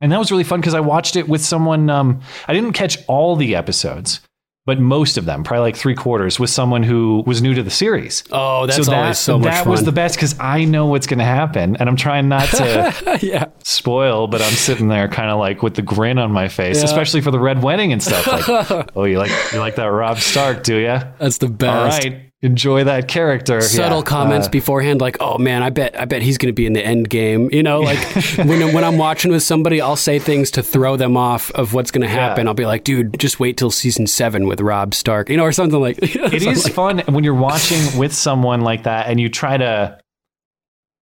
and 0.00 0.10
that 0.10 0.18
was 0.18 0.30
really 0.30 0.44
fun 0.44 0.60
because 0.60 0.74
I 0.74 0.80
watched 0.80 1.16
it 1.16 1.28
with 1.28 1.42
someone. 1.42 1.90
Um, 1.90 2.20
I 2.48 2.52
didn't 2.54 2.72
catch 2.72 2.98
all 3.06 3.36
the 3.36 3.54
episodes. 3.54 4.20
But 4.64 4.78
most 4.78 5.18
of 5.18 5.24
them, 5.24 5.42
probably 5.42 5.62
like 5.62 5.76
three 5.76 5.96
quarters, 5.96 6.38
with 6.38 6.48
someone 6.48 6.84
who 6.84 7.24
was 7.26 7.42
new 7.42 7.52
to 7.52 7.64
the 7.64 7.70
series 7.70 8.22
oh, 8.30 8.66
that's 8.66 8.86
so 8.86 8.92
always 8.92 9.08
that, 9.08 9.16
so 9.16 9.36
much 9.38 9.46
that 9.50 9.64
fun. 9.64 9.70
was 9.72 9.82
the 9.82 9.90
best 9.90 10.14
because 10.14 10.38
I 10.38 10.64
know 10.64 10.86
what's 10.86 11.08
going 11.08 11.18
to 11.18 11.24
happen, 11.24 11.74
and 11.76 11.88
I'm 11.88 11.96
trying 11.96 12.28
not 12.28 12.48
to 12.50 13.18
yeah. 13.22 13.46
spoil, 13.64 14.28
but 14.28 14.40
I'm 14.40 14.52
sitting 14.52 14.86
there 14.86 15.08
kind 15.08 15.30
of 15.30 15.40
like 15.40 15.64
with 15.64 15.74
the 15.74 15.82
grin 15.82 16.18
on 16.18 16.30
my 16.30 16.46
face, 16.46 16.78
Yeah. 16.78 16.84
especially 16.84 17.22
for 17.22 17.32
the 17.32 17.40
red 17.40 17.60
wedding 17.62 17.92
and 17.92 18.00
stuff. 18.00 18.24
Like, 18.26 18.90
oh, 18.96 19.04
you 19.04 19.18
like 19.18 19.32
you 19.52 19.58
like 19.58 19.74
that 19.76 19.86
Robb 19.86 20.18
Stark, 20.18 20.62
do 20.62 20.76
you? 20.76 21.00
That's 21.18 21.38
the 21.38 21.48
best. 21.48 22.04
right, 22.04 22.31
enjoy 22.42 22.84
that 22.84 23.06
character. 23.08 23.60
Subtle 23.60 23.98
Yeah. 23.98 24.04
comments 24.04 24.48
Uh, 24.48 24.50
beforehand, 24.50 25.00
like, 25.00 25.16
"Oh 25.20 25.38
man, 25.38 25.62
I 25.62 25.70
bet, 25.70 25.98
I 25.98 26.04
bet 26.04 26.22
he's 26.22 26.38
going 26.38 26.48
to 26.48 26.52
be 26.52 26.66
in 26.66 26.72
the 26.72 26.84
end 26.84 27.08
game." 27.08 27.48
You 27.52 27.62
know, 27.62 27.80
like 27.80 27.98
when 28.36 28.72
when 28.74 28.84
I'm 28.84 28.98
watching 28.98 29.30
with 29.30 29.42
somebody, 29.42 29.80
I'll 29.80 29.96
say 29.96 30.18
things 30.18 30.50
to 30.52 30.62
throw 30.62 30.96
them 30.96 31.16
off 31.16 31.50
of 31.52 31.72
what's 31.74 31.90
going 31.90 32.02
to 32.02 32.08
happen. 32.08 32.44
Yeah. 32.44 32.50
I'll 32.50 32.54
be 32.54 32.66
like, 32.66 32.84
"Dude, 32.84 33.18
just 33.18 33.38
wait 33.40 33.56
till 33.56 33.70
season 33.70 34.06
seven 34.06 34.46
with 34.46 34.60
Robb 34.60 34.94
Stark," 34.94 35.28
you 35.30 35.36
know, 35.36 35.44
or 35.44 35.52
something 35.52 35.80
like. 35.80 35.98
it 36.02 36.42
is 36.42 36.66
fun 36.68 36.98
when 37.06 37.24
you're 37.24 37.34
watching 37.50 37.98
with 37.98 38.12
someone 38.12 38.60
like 38.62 38.82
that, 38.84 39.08
and 39.08 39.20
you 39.20 39.28
try 39.28 39.56
to, 39.56 39.98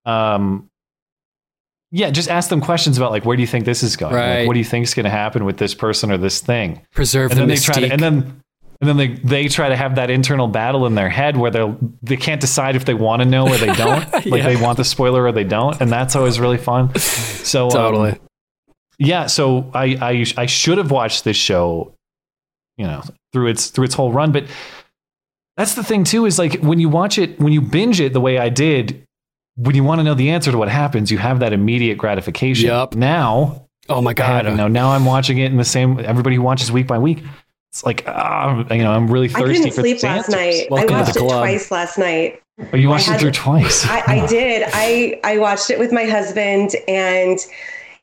um. 0.05 0.67
Yeah, 1.93 2.09
just 2.09 2.29
ask 2.29 2.49
them 2.49 2.61
questions 2.61 2.97
about 2.97 3.11
like 3.11 3.25
where 3.25 3.35
do 3.35 3.41
you 3.41 3.47
think 3.47 3.65
this 3.65 3.83
is 3.83 3.97
going? 3.97 4.13
Like, 4.15 4.47
what 4.47 4.53
do 4.53 4.59
you 4.59 4.65
think 4.65 4.83
is 4.87 4.93
going 4.93 5.03
to 5.03 5.09
happen 5.09 5.43
with 5.43 5.57
this 5.57 5.73
person 5.75 6.09
or 6.09 6.17
this 6.17 6.39
thing? 6.39 6.85
preserve 6.93 7.31
and 7.31 7.37
the 7.37 7.41
then 7.41 7.49
they 7.49 7.57
try 7.57 7.79
to, 7.81 7.91
and 7.91 8.01
then 8.01 8.40
and 8.81 8.89
then 8.89 8.97
they 8.97 9.07
they 9.07 9.47
try 9.47 9.69
to 9.69 9.75
have 9.75 9.95
that 9.95 10.09
internal 10.09 10.47
battle 10.47 10.85
in 10.87 10.95
their 10.95 11.09
head 11.09 11.37
where 11.37 11.51
they 11.51 11.73
they 12.01 12.17
can't 12.17 12.41
decide 12.41 12.75
if 12.75 12.85
they 12.85 12.93
want 12.93 13.21
to 13.21 13.27
know 13.27 13.47
or 13.47 13.57
they 13.57 13.71
don't 13.73 14.11
like 14.13 14.25
Yeah. 14.25 14.43
they 14.43 14.55
want 14.57 14.77
the 14.77 14.83
spoiler 14.83 15.23
or 15.23 15.31
they 15.31 15.43
don't 15.43 15.79
and 15.79 15.89
that's 15.91 16.15
always 16.15 16.39
really 16.39 16.57
fun 16.57 16.93
so 16.95 17.65
um, 17.65 17.71
totally. 17.71 18.19
yeah 18.97 19.27
so 19.27 19.69
I, 19.73 19.97
I 20.01 20.25
I 20.43 20.45
should 20.47 20.77
have 20.79 20.91
watched 20.91 21.23
this 21.23 21.37
show 21.37 21.93
you 22.77 22.85
know 22.85 23.03
through 23.33 23.47
its 23.47 23.69
through 23.69 23.85
its 23.85 23.93
whole 23.95 24.11
run 24.11 24.31
but 24.31 24.45
that's 25.57 25.75
the 25.75 25.83
thing 25.83 26.03
too 26.03 26.25
is 26.25 26.39
like 26.39 26.59
when 26.61 26.79
you 26.79 26.89
watch 26.89 27.17
it 27.17 27.39
when 27.39 27.53
you 27.53 27.61
binge 27.61 27.99
it 28.01 28.13
the 28.13 28.21
way 28.21 28.39
I 28.39 28.49
did 28.49 29.03
when 29.57 29.75
you 29.75 29.83
want 29.83 29.99
to 29.99 30.03
know 30.03 30.15
the 30.15 30.31
answer 30.31 30.51
to 30.51 30.57
what 30.57 30.69
happens 30.69 31.11
you 31.11 31.17
have 31.19 31.39
that 31.41 31.53
immediate 31.53 31.97
gratification 31.97 32.67
Yup. 32.67 32.95
now 32.95 33.67
oh 33.89 34.01
my 34.01 34.13
god. 34.13 34.45
You 34.45 34.55
know, 34.55 34.67
now 34.69 34.91
I'm 34.91 35.03
watching 35.05 35.39
it 35.39 35.51
in 35.51 35.57
the 35.57 35.65
same. 35.65 35.99
Everybody 35.99 36.37
who 36.37 36.43
watches 36.43 36.71
week 36.71 36.87
by 36.87 36.97
week. 36.97 37.23
It's 37.71 37.85
like, 37.85 38.03
ah, 38.05 38.65
you 38.69 38.83
know, 38.83 38.91
I'm 38.91 39.09
really 39.09 39.29
thirsty. 39.29 39.43
I 39.43 39.47
thirsty 39.47 39.59
couldn't 39.59 39.75
for 39.75 39.81
sleep 39.81 39.95
these 39.95 40.03
last 40.03 40.29
night. 40.29 40.69
Welcome 40.69 40.93
I 40.93 40.99
watched 40.99 41.15
it 41.15 41.19
club. 41.19 41.39
twice 41.39 41.71
last 41.71 41.97
night. 41.97 42.41
Oh, 42.73 42.75
you 42.75 42.89
watched 42.89 43.07
I 43.07 43.15
it 43.15 43.21
through 43.21 43.31
twice. 43.31 43.87
I, 43.87 44.03
I 44.05 44.27
did. 44.27 44.67
I 44.73 45.21
I 45.23 45.37
watched 45.37 45.69
it 45.69 45.79
with 45.79 45.93
my 45.93 46.03
husband, 46.03 46.75
and 46.89 47.39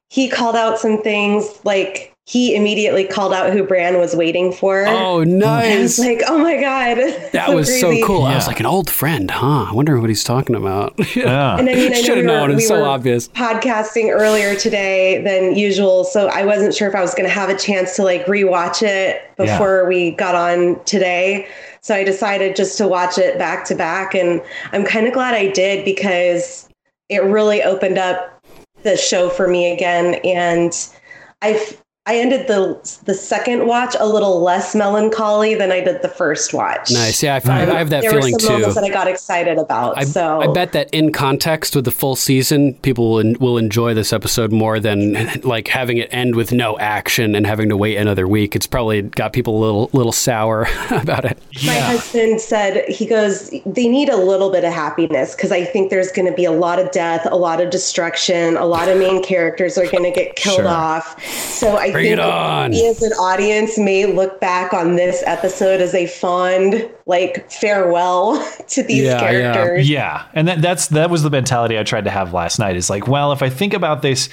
he 0.08 0.30
called 0.30 0.56
out 0.56 0.78
some 0.78 1.02
things. 1.02 1.60
Like 1.64 2.14
he 2.30 2.54
immediately 2.54 3.04
called 3.06 3.32
out 3.32 3.54
who 3.54 3.62
Bran 3.62 3.96
was 3.96 4.14
waiting 4.14 4.52
for. 4.52 4.84
Oh, 4.86 5.20
And 5.20 5.42
I 5.42 5.62
nice. 5.76 5.96
was 5.96 5.98
like, 6.06 6.20
oh 6.28 6.36
my 6.36 6.60
god, 6.60 6.98
That 7.32 7.54
was 7.54 7.68
so 7.80 7.86
crazy. 7.88 8.02
cool. 8.04 8.24
I 8.24 8.34
was 8.34 8.46
like 8.46 8.60
an 8.60 8.66
old 8.66 8.90
friend, 8.90 9.30
huh? 9.30 9.64
I 9.70 9.72
wonder 9.72 9.98
what 9.98 10.10
he's 10.10 10.22
talking 10.24 10.54
about. 10.54 10.92
yeah. 11.16 11.56
And 11.56 11.70
I 11.70 11.74
mean, 11.74 11.86
I 11.94 11.96
know 11.96 12.02
Should 12.02 12.04
we 12.04 12.16
have 12.16 12.16
were, 12.18 12.22
known. 12.24 12.50
It's 12.50 12.56
we 12.58 12.66
so 12.66 12.80
were 12.82 12.86
obvious. 12.86 13.28
podcasting 13.28 14.10
earlier 14.12 14.54
today 14.54 15.22
than 15.22 15.56
usual, 15.56 16.04
so 16.04 16.26
I 16.28 16.44
wasn't 16.44 16.74
sure 16.74 16.86
if 16.86 16.94
I 16.94 17.00
was 17.00 17.14
going 17.14 17.26
to 17.26 17.32
have 17.34 17.48
a 17.48 17.56
chance 17.56 17.96
to 17.96 18.02
like 18.02 18.26
rewatch 18.26 18.82
it 18.82 19.22
Yeah. 19.38 19.46
before 19.56 19.88
we 19.88 20.10
got 20.10 20.34
on 20.34 20.84
today. 20.84 21.48
So 21.80 21.94
I 21.94 22.04
decided 22.04 22.56
just 22.56 22.76
to 22.76 22.86
watch 22.86 23.16
it 23.16 23.38
back 23.38 23.64
to 23.68 23.74
back, 23.74 24.14
and 24.14 24.42
I'm 24.72 24.84
kind 24.84 25.06
of 25.06 25.14
glad 25.14 25.32
I 25.32 25.46
did 25.46 25.82
because 25.82 26.68
it 27.08 27.22
really 27.24 27.62
opened 27.62 27.96
up 27.96 28.38
the 28.82 28.98
show 28.98 29.30
for 29.30 29.48
me 29.48 29.72
again, 29.72 30.16
and 30.24 30.72
I've 31.40 31.82
I 32.08 32.16
ended 32.16 32.46
the 32.46 33.00
the 33.04 33.12
second 33.12 33.66
watch 33.66 33.94
a 34.00 34.06
little 34.06 34.40
less 34.40 34.74
melancholy 34.74 35.54
than 35.54 35.70
I 35.70 35.80
did 35.80 36.00
the 36.00 36.08
first 36.08 36.54
watch. 36.54 36.90
Nice. 36.90 37.22
Yeah, 37.22 37.34
I, 37.34 37.36
I 37.36 37.40
mm-hmm. 37.40 37.70
have 37.72 37.90
that 37.90 38.00
there 38.00 38.12
feeling 38.12 38.32
were 38.32 38.38
some 38.38 38.48
too. 38.48 38.52
moments 38.54 38.76
that 38.76 38.84
I 38.84 38.88
got 38.88 39.08
excited 39.08 39.58
about. 39.58 39.98
I, 39.98 40.04
so 40.04 40.40
I 40.40 40.46
bet 40.46 40.72
that 40.72 40.88
in 40.94 41.12
context 41.12 41.76
with 41.76 41.84
the 41.84 41.90
full 41.90 42.16
season, 42.16 42.72
people 42.76 43.12
will, 43.12 43.34
will 43.34 43.58
enjoy 43.58 43.92
this 43.92 44.14
episode 44.14 44.52
more 44.52 44.80
than 44.80 45.18
like 45.42 45.68
having 45.68 45.98
it 45.98 46.08
end 46.10 46.34
with 46.34 46.50
no 46.50 46.78
action 46.78 47.34
and 47.34 47.46
having 47.46 47.68
to 47.68 47.76
wait 47.76 47.96
another 47.96 48.26
week. 48.26 48.56
It's 48.56 48.66
probably 48.66 49.02
got 49.02 49.34
people 49.34 49.58
a 49.58 49.60
little 49.60 49.90
little 49.92 50.12
sour 50.12 50.66
about 50.90 51.26
it. 51.26 51.38
my 51.66 51.74
husband 51.74 52.40
said 52.40 52.88
he 52.88 53.04
goes, 53.04 53.50
they 53.66 53.86
need 53.86 54.08
a 54.08 54.16
little 54.16 54.50
bit 54.50 54.64
of 54.64 54.72
happiness 54.72 55.36
because 55.36 55.52
I 55.52 55.62
think 55.62 55.90
there's 55.90 56.10
going 56.10 56.26
to 56.26 56.34
be 56.34 56.46
a 56.46 56.52
lot 56.52 56.78
of 56.78 56.90
death, 56.90 57.28
a 57.30 57.36
lot 57.36 57.60
of 57.60 57.68
destruction, 57.68 58.56
a 58.56 58.64
lot 58.64 58.88
of 58.88 58.96
main 58.96 59.22
characters 59.22 59.76
are 59.76 59.86
going 59.86 60.04
to 60.04 60.10
get 60.10 60.36
killed 60.36 60.56
Sure. 60.56 60.68
off. 60.68 61.22
So 61.26 61.76
I 61.76 61.97
Bring 61.98 62.16
think 62.16 62.18
it 62.18 62.20
on. 62.20 62.70
we 62.72 62.86
as 62.88 63.02
an 63.02 63.12
audience 63.12 63.78
may 63.78 64.06
look 64.06 64.40
back 64.40 64.72
on 64.72 64.96
this 64.96 65.22
episode 65.26 65.80
as 65.80 65.94
a 65.94 66.06
fond 66.06 66.88
like 67.06 67.50
farewell 67.50 68.36
to 68.68 68.82
these 68.82 69.04
Yeah, 69.04 69.30
yeah. 69.30 69.52
characters. 69.52 69.88
Yeah, 69.90 70.24
and 70.34 70.48
that 70.48 70.62
that's 70.62 70.88
that 70.88 71.10
was 71.10 71.22
the 71.22 71.30
mentality 71.30 71.78
I 71.78 71.82
tried 71.82 72.04
to 72.04 72.10
have 72.10 72.32
last 72.32 72.58
night. 72.58 72.76
Is 72.76 72.90
like, 72.90 73.06
well, 73.08 73.32
if 73.32 73.42
I 73.42 73.50
think 73.50 73.74
about 73.74 74.02
this, 74.02 74.28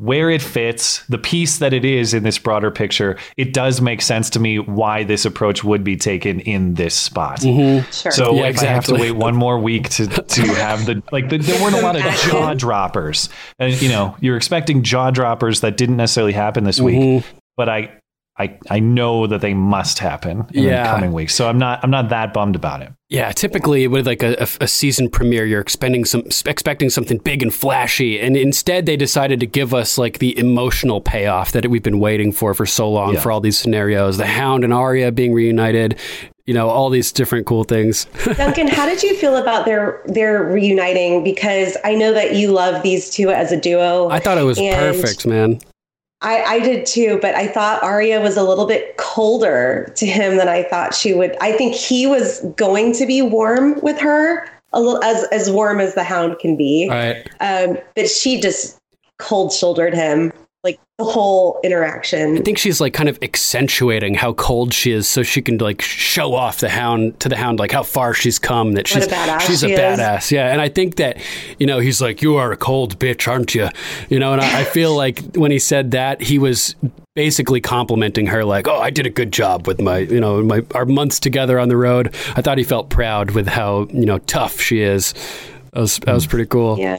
where 0.00 0.30
it 0.30 0.40
fits, 0.40 1.04
the 1.08 1.18
piece 1.18 1.58
that 1.58 1.74
it 1.74 1.84
is 1.84 2.14
in 2.14 2.22
this 2.22 2.38
broader 2.38 2.70
picture, 2.70 3.18
it 3.36 3.52
does 3.52 3.80
make 3.82 4.00
sense 4.00 4.30
to 4.30 4.40
me 4.40 4.58
why 4.58 5.04
this 5.04 5.26
approach 5.26 5.62
would 5.62 5.84
be 5.84 5.96
taken 5.96 6.40
in 6.40 6.72
this 6.74 6.94
spot. 6.94 7.42
Sure. 7.42 7.82
So 8.10 8.34
Yeah, 8.34 8.46
if 8.48 8.62
I 8.62 8.66
have 8.66 8.84
to 8.86 8.94
wait 8.94 9.12
one 9.12 9.36
more 9.36 9.58
week 9.58 9.90
to 9.90 10.06
to 10.06 10.42
have 10.54 10.86
the 10.86 11.02
like, 11.12 11.28
the, 11.28 11.36
there 11.38 11.60
weren't 11.62 11.76
a 11.76 11.80
lot 11.82 11.96
of 11.96 12.02
jaw 12.02 12.54
droppers, 12.54 13.28
and 13.58 13.80
you 13.82 13.90
know, 13.90 14.16
you're 14.20 14.36
expecting 14.38 14.82
jaw 14.82 15.10
droppers 15.10 15.60
that 15.60 15.76
didn't 15.76 15.96
necessarily 15.98 16.32
happen 16.32 16.64
this 16.64 16.80
Mm-hmm. 16.80 17.16
week, 17.16 17.24
but 17.56 17.68
I. 17.68 17.92
I, 18.40 18.58
I 18.70 18.80
know 18.80 19.26
that 19.26 19.40
they 19.40 19.54
must 19.54 19.98
happen 19.98 20.46
in 20.52 20.64
Yeah. 20.64 20.82
the 20.84 20.88
coming 20.90 21.12
weeks, 21.12 21.34
so 21.34 21.48
I'm 21.48 21.58
not 21.58 21.80
I'm 21.84 21.90
not 21.90 22.08
that 22.08 22.32
bummed 22.32 22.56
about 22.56 22.82
it. 22.82 22.92
Yeah, 23.08 23.32
typically 23.32 23.88
with 23.88 24.06
like 24.06 24.22
a, 24.22 24.34
a, 24.40 24.48
a 24.62 24.68
season 24.68 25.10
premiere, 25.10 25.44
you're 25.44 25.60
expecting 25.60 26.04
some 26.04 26.22
expecting 26.46 26.90
something 26.90 27.18
big 27.18 27.42
and 27.42 27.52
flashy, 27.52 28.18
and 28.20 28.36
instead 28.36 28.86
they 28.86 28.96
decided 28.96 29.40
to 29.40 29.46
give 29.46 29.74
us 29.74 29.98
like 29.98 30.18
the 30.20 30.38
emotional 30.38 31.00
payoff 31.00 31.52
that 31.52 31.66
we've 31.68 31.82
been 31.82 31.98
waiting 32.00 32.32
for 32.32 32.54
for 32.54 32.66
so 32.66 32.90
long 32.90 33.14
Yeah. 33.14 33.20
for 33.20 33.32
all 33.32 33.40
these 33.40 33.58
scenarios. 33.58 34.16
The 34.16 34.26
Hound 34.26 34.64
and 34.64 34.72
Arya 34.72 35.10
being 35.12 35.32
reunited, 35.34 35.98
you 36.46 36.54
know, 36.54 36.68
all 36.68 36.88
these 36.88 37.10
different 37.12 37.46
cool 37.46 37.64
things. 37.64 38.04
Duncan, 38.36 38.68
how 38.68 38.86
did 38.86 39.02
you 39.02 39.16
feel 39.16 39.36
about 39.36 39.64
their 39.66 40.02
their 40.06 40.44
reuniting? 40.44 41.24
Because 41.24 41.76
I 41.84 41.94
know 41.96 42.12
that 42.14 42.34
you 42.36 42.52
love 42.52 42.82
these 42.82 43.10
two 43.10 43.30
as 43.30 43.50
a 43.52 43.60
duo. 43.60 44.08
I 44.08 44.20
thought 44.20 44.38
it 44.38 44.44
was 44.44 44.58
And 44.58 44.74
perfect, 44.76 45.26
man. 45.26 45.60
I, 46.22 46.42
I 46.42 46.58
did 46.60 46.84
too, 46.84 47.18
but 47.22 47.34
I 47.34 47.46
thought 47.46 47.82
Arya 47.82 48.20
was 48.20 48.36
a 48.36 48.42
little 48.42 48.66
bit 48.66 48.96
colder 48.98 49.90
to 49.96 50.06
him 50.06 50.36
than 50.36 50.48
I 50.48 50.64
thought 50.64 50.94
she 50.94 51.14
would. 51.14 51.36
I 51.40 51.52
think 51.52 51.74
he 51.74 52.06
was 52.06 52.40
going 52.56 52.92
to 52.94 53.06
be 53.06 53.22
warm 53.22 53.80
with 53.80 53.98
her, 53.98 54.46
a 54.72 54.80
little 54.80 55.02
as 55.02 55.24
as 55.32 55.50
warm 55.50 55.80
as 55.80 55.94
the 55.94 56.04
Hound 56.04 56.38
can 56.38 56.56
be. 56.56 56.88
Right. 56.90 57.26
Um, 57.40 57.78
but 57.96 58.08
she 58.08 58.40
just 58.40 58.78
cold 59.18 59.52
shouldered 59.52 59.94
him 59.94 60.32
the 61.00 61.10
whole 61.10 61.58
interaction. 61.64 62.36
I 62.36 62.40
think 62.42 62.58
she's 62.58 62.80
like 62.80 62.92
kind 62.92 63.08
of 63.08 63.18
accentuating 63.22 64.14
how 64.14 64.34
cold 64.34 64.74
she 64.74 64.92
is, 64.92 65.08
so 65.08 65.22
she 65.22 65.40
can 65.40 65.56
like 65.58 65.80
show 65.80 66.34
off 66.34 66.60
the 66.60 66.68
hound 66.68 67.18
to 67.20 67.28
the 67.28 67.36
hound, 67.36 67.58
like 67.58 67.72
how 67.72 67.82
far 67.82 68.12
she's 68.12 68.38
come. 68.38 68.72
That 68.72 68.86
she's 68.86 69.06
a 69.06 69.08
badass 69.08 69.40
she's 69.40 69.62
a 69.62 69.68
she 69.68 69.72
is. 69.72 69.80
badass, 69.80 70.30
yeah. 70.30 70.52
And 70.52 70.60
I 70.60 70.68
think 70.68 70.96
that 70.96 71.16
you 71.58 71.66
know 71.66 71.78
he's 71.78 72.02
like, 72.02 72.20
"You 72.20 72.36
are 72.36 72.52
a 72.52 72.56
cold 72.56 72.98
bitch, 72.98 73.26
aren't 73.26 73.54
you?" 73.54 73.68
You 74.10 74.18
know, 74.18 74.32
and 74.32 74.42
I, 74.42 74.60
I 74.60 74.64
feel 74.64 74.94
like 74.94 75.20
when 75.34 75.50
he 75.50 75.58
said 75.58 75.92
that, 75.92 76.20
he 76.20 76.38
was 76.38 76.76
basically 77.14 77.62
complimenting 77.62 78.26
her, 78.26 78.44
like, 78.44 78.68
"Oh, 78.68 78.78
I 78.78 78.90
did 78.90 79.06
a 79.06 79.10
good 79.10 79.32
job 79.32 79.66
with 79.66 79.80
my 79.80 79.98
you 79.98 80.20
know 80.20 80.42
my 80.42 80.62
our 80.74 80.84
months 80.84 81.18
together 81.18 81.58
on 81.58 81.70
the 81.70 81.78
road." 81.78 82.14
I 82.36 82.42
thought 82.42 82.58
he 82.58 82.64
felt 82.64 82.90
proud 82.90 83.30
with 83.30 83.48
how 83.48 83.88
you 83.90 84.04
know 84.04 84.18
tough 84.18 84.60
she 84.60 84.80
is. 84.80 85.14
That 85.72 85.80
was 85.80 85.98
that 86.00 86.12
was 86.12 86.26
mm. 86.26 86.30
pretty 86.30 86.46
cool. 86.46 86.78
Yeah. 86.78 86.98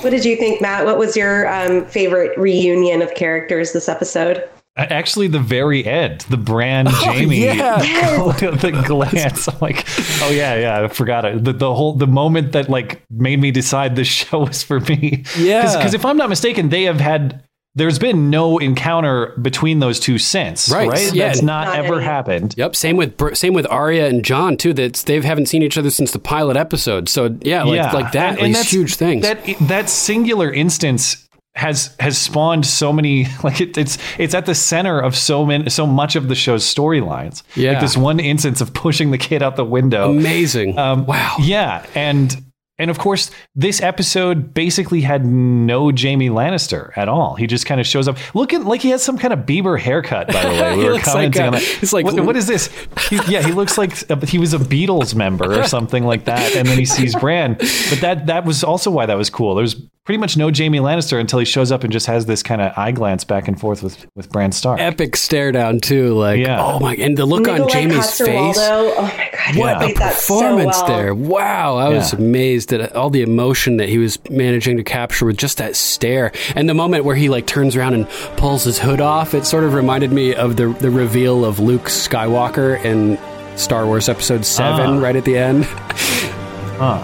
What 0.00 0.10
did 0.10 0.24
you 0.24 0.36
think, 0.36 0.60
Matt? 0.60 0.84
What 0.84 0.98
was 0.98 1.16
your 1.16 1.48
um, 1.48 1.86
favorite 1.86 2.36
reunion 2.38 3.02
of 3.02 3.14
characters 3.14 3.72
this 3.72 3.88
episode? 3.88 4.48
Actually, 4.76 5.26
the 5.26 5.40
very 5.40 5.84
end, 5.84 6.20
the 6.30 6.36
brand 6.36 6.88
Jaime, 6.90 7.44
yeah 7.44 7.78
the 7.80 8.82
glance. 8.86 9.48
I'm 9.48 9.58
like, 9.60 9.84
oh 10.22 10.30
yeah, 10.30 10.54
yeah, 10.54 10.84
I 10.84 10.88
forgot 10.88 11.24
it. 11.24 11.44
The, 11.44 11.52
the 11.52 11.74
whole 11.74 11.94
the 11.94 12.06
moment 12.06 12.52
that 12.52 12.70
like 12.70 13.02
made 13.10 13.40
me 13.40 13.50
decide 13.50 13.96
this 13.96 14.08
show 14.08 14.40
was 14.40 14.62
for 14.62 14.80
me. 14.80 15.24
Yeah. 15.36 15.76
because 15.76 15.92
if 15.92 16.04
I'm 16.04 16.16
not 16.16 16.28
mistaken, 16.28 16.68
they 16.68 16.84
have 16.84 17.00
had. 17.00 17.44
There's 17.76 18.00
been 18.00 18.30
no 18.30 18.58
encounter 18.58 19.28
between 19.40 19.78
those 19.78 20.00
two 20.00 20.18
since, 20.18 20.68
Right. 20.68 20.88
right? 20.88 21.12
Yeah. 21.14 21.28
That's 21.28 21.40
not, 21.42 21.68
Not 21.68 21.76
ever 21.78 21.96
any. 21.96 22.04
happened. 22.04 22.54
Yep, 22.56 22.74
same 22.74 22.96
with 22.96 23.36
same 23.36 23.54
with 23.54 23.66
Arya 23.70 24.08
and 24.08 24.24
Jon 24.24 24.56
too. 24.56 24.72
That 24.72 24.94
they 25.06 25.20
haven't 25.20 25.46
seen 25.46 25.62
each 25.62 25.78
other 25.78 25.90
since 25.90 26.10
the 26.10 26.18
pilot 26.18 26.56
episode. 26.56 27.08
So 27.08 27.36
yeah, 27.42 27.62
like 27.62 27.92
like 27.92 28.12
that, 28.12 28.30
And- 28.38 28.38
and 28.46 28.54
that's- 28.54 28.70
huge 28.72 28.96
things. 28.96 29.22
That 29.22 29.38
that 29.68 29.88
singular 29.88 30.52
instance 30.52 31.28
has 31.54 31.94
has 32.00 32.16
spawned 32.18 32.64
so 32.66 32.92
many 32.92 33.26
like 33.44 33.60
it, 33.60 33.78
it's 33.78 33.98
it's 34.18 34.34
at 34.34 34.46
the 34.46 34.54
center 34.54 34.98
of 34.98 35.16
so 35.16 35.44
many 35.46 35.70
so 35.70 35.86
much 35.86 36.16
of 36.16 36.26
the 36.28 36.34
show's 36.34 36.64
storylines. 36.64 37.42
Yeah. 37.54 37.72
like 37.72 37.80
this 37.82 37.96
one 37.96 38.18
instance 38.18 38.60
of 38.60 38.72
pushing 38.74 39.12
the 39.12 39.18
kid 39.18 39.42
out 39.44 39.54
the 39.56 39.64
window. 39.64 40.10
Amazing. 40.10 40.76
Um, 40.76 41.06
wow. 41.06 41.36
Yeah, 41.40 41.86
and 41.94 42.36
and 42.80 42.90
of 42.90 42.98
course, 42.98 43.30
this 43.54 43.80
episode 43.82 44.52
basically 44.54 45.02
had 45.02 45.24
no 45.24 45.90
Jaime 45.90 46.28
Lannister 46.30 46.96
at 46.96 47.08
all. 47.08 47.34
He 47.36 47.46
just 47.46 47.66
kind 47.66 47.80
of 47.80 47.86
shows 47.86 48.08
up 48.08 48.16
looking 48.34 48.64
like 48.64 48.80
he 48.80 48.90
has 48.90 49.02
some 49.02 49.18
kind 49.18 49.32
of 49.32 49.40
Bieber 49.40 49.78
haircut. 49.78 50.28
By 50.28 50.42
the 50.42 50.48
way, 50.62 50.76
we 50.78 50.84
were 50.84 50.98
commenting 50.98 51.42
like 51.42 51.48
on 51.52 51.54
a- 51.54 51.58
that. 51.60 51.62
he's 51.80 51.92
like- 51.92 52.04
What- 52.06 52.18
what 52.24 52.36
is 52.36 52.46
this? 52.46 52.68
He, 53.08 53.16
yeah, 53.28 53.42
he 53.42 53.52
looks 53.52 53.78
like 53.78 54.10
a, 54.10 54.26
he 54.26 54.38
was 54.38 54.54
a 54.54 54.58
Beatles 54.58 55.14
member 55.14 55.60
or 55.60 55.64
something 55.68 56.04
like 56.04 56.24
that. 56.24 56.56
And 56.56 56.66
then 56.68 56.78
he 56.78 56.84
sees 56.84 57.14
Bran, 57.14 57.54
but 57.54 57.98
that 58.00 58.26
that 58.26 58.44
was 58.44 58.64
also 58.64 58.90
why 58.90 59.06
that 59.06 59.16
was 59.18 59.30
cool. 59.30 59.54
There 59.54 59.62
was 59.62 59.74
pretty 60.04 60.18
much 60.18 60.36
no 60.36 60.46
Jaime 60.46 60.78
Lannister 60.78 61.20
until 61.20 61.38
he 61.38 61.44
shows 61.44 61.70
up 61.70 61.84
and 61.84 61.92
just 61.92 62.06
has 62.06 62.26
this 62.26 62.42
kind 62.42 62.60
of 62.60 62.72
eye 62.76 62.90
glance 62.90 63.22
back 63.22 63.46
and 63.48 63.60
forth 63.60 63.82
with 63.82 64.06
with 64.16 64.30
Bran 64.30 64.50
Stark. 64.52 64.80
Epic 64.80 65.14
stare 65.16 65.52
down 65.52 65.78
too. 65.80 66.14
Like 66.14 66.40
Yeah. 66.40 66.60
oh 66.64 66.80
my, 66.80 66.94
and 66.96 67.16
the 67.16 67.26
look 67.26 67.46
on 67.46 67.60
Nikolai 67.60 67.72
Jaime's 67.72 68.18
face. 68.18 68.56
Coster-Waldau, 68.56 68.94
Oh 68.96 69.02
my 69.02 69.30
god, 69.32 69.56
What 69.56 69.76
played 69.78 69.94
The 69.96 69.98
that 70.00 70.14
so 70.14 70.34
performance 70.40 70.76
well. 70.78 70.86
there. 70.86 71.14
Wow, 71.14 71.76
I 71.76 71.88
was 71.90 72.12
Yeah. 72.12 72.18
amazed 72.18 72.72
at 72.72 72.96
all 72.96 73.10
the 73.10 73.22
emotion 73.22 73.76
that 73.76 73.88
he 73.88 73.98
was 73.98 74.18
managing 74.30 74.76
to 74.78 74.82
capture 74.84 75.26
with 75.26 75.36
just 75.36 75.58
that 75.58 75.76
stare. 75.76 76.32
And 76.56 76.68
the 76.68 76.74
moment 76.74 77.04
where 77.04 77.16
he 77.16 77.28
like 77.28 77.46
turns 77.46 77.76
around 77.76 77.94
and 77.94 78.08
pulls 78.36 78.64
his 78.64 78.78
hood 78.78 79.00
off, 79.00 79.34
it 79.34 79.44
sort 79.46 79.64
of 79.64 79.74
reminded 79.74 80.12
me 80.12 80.34
of 80.34 80.56
the 80.56 80.68
the 80.80 80.90
reveal 80.90 81.44
of 81.44 81.60
Luke 81.60 81.84
Skywalker 81.84 82.82
in 82.84 83.18
Star 83.56 83.84
Wars 83.86 84.08
Episode 84.08 84.44
Seven, 84.46 84.98
Ah. 84.98 85.00
right 85.00 85.16
at 85.16 85.24
the 85.24 85.36
end. 85.36 85.66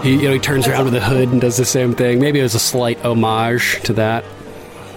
He, 0.01 0.13
you 0.15 0.23
know, 0.23 0.33
he 0.33 0.39
turns 0.39 0.67
around 0.67 0.85
with 0.85 0.95
a 0.95 1.01
hood 1.01 1.29
and 1.29 1.39
does 1.39 1.57
the 1.57 1.65
same 1.65 1.93
thing. 1.93 2.19
Maybe 2.19 2.39
it 2.39 2.43
was 2.43 2.55
a 2.55 2.59
slight 2.59 3.03
homage 3.05 3.79
to 3.83 3.93
that. 3.93 4.23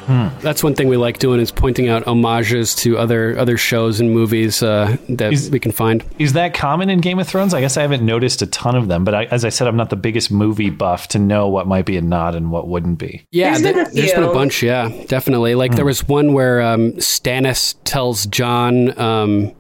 Hmm. 0.07 0.29
That's 0.41 0.65
one 0.65 0.75
thing 0.75 0.89
we 0.89 0.97
like 0.97 1.19
doing 1.19 1.39
is 1.39 1.53
pointing 1.53 1.89
out 1.89 2.03
homages 2.05 2.75
to 2.77 2.99
other 2.99 3.39
other 3.39 3.57
shows 3.57 4.01
and 4.01 4.11
movies 4.11 4.61
uh, 4.63 4.97
that 5.11 5.33
Is- 5.33 5.51
we 5.51 5.61
can 5.61 5.71
find. 5.71 6.03
Is 6.19 6.33
that 6.33 6.53
common 6.55 6.91
in 6.91 7.01
Game 7.01 7.19
of 7.21 7.29
Thrones? 7.29 7.55
I 7.55 7.61
guess 7.61 7.77
I 7.77 7.83
haven't 7.83 8.05
noticed 8.05 8.43
a 8.43 8.47
ton 8.47 8.75
of 8.75 8.89
them, 8.89 9.05
but 9.05 9.15
I, 9.15 9.25
as 9.27 9.45
I 9.45 9.51
said, 9.51 9.69
I'm 9.69 9.77
not 9.77 9.91
the 9.91 9.97
biggest 9.97 10.31
movie 10.33 10.71
buff 10.71 11.09
to 11.09 11.19
know 11.21 11.47
what 11.49 11.69
might 11.69 11.85
be 11.87 11.97
a 11.97 12.01
nod 12.03 12.35
and 12.35 12.51
what 12.51 12.67
wouldn't 12.67 12.99
be. 12.99 13.25
Yeah, 13.31 13.51
There's 13.51 13.63
been 13.63 13.87
a 13.87 13.91
there's 13.91 14.13
been 14.13 14.23
a 14.25 14.33
bunch. 14.33 14.63
Yeah, 14.63 14.89
definitely. 15.07 15.55
Like 15.55 15.77
there 15.77 15.85
was 15.85 16.09
one 16.09 16.33
where 16.33 16.61
um, 16.63 16.93
Stannis 16.95 17.77
tells 17.85 18.27
Jon. 18.27 18.99
Um, 18.99 19.53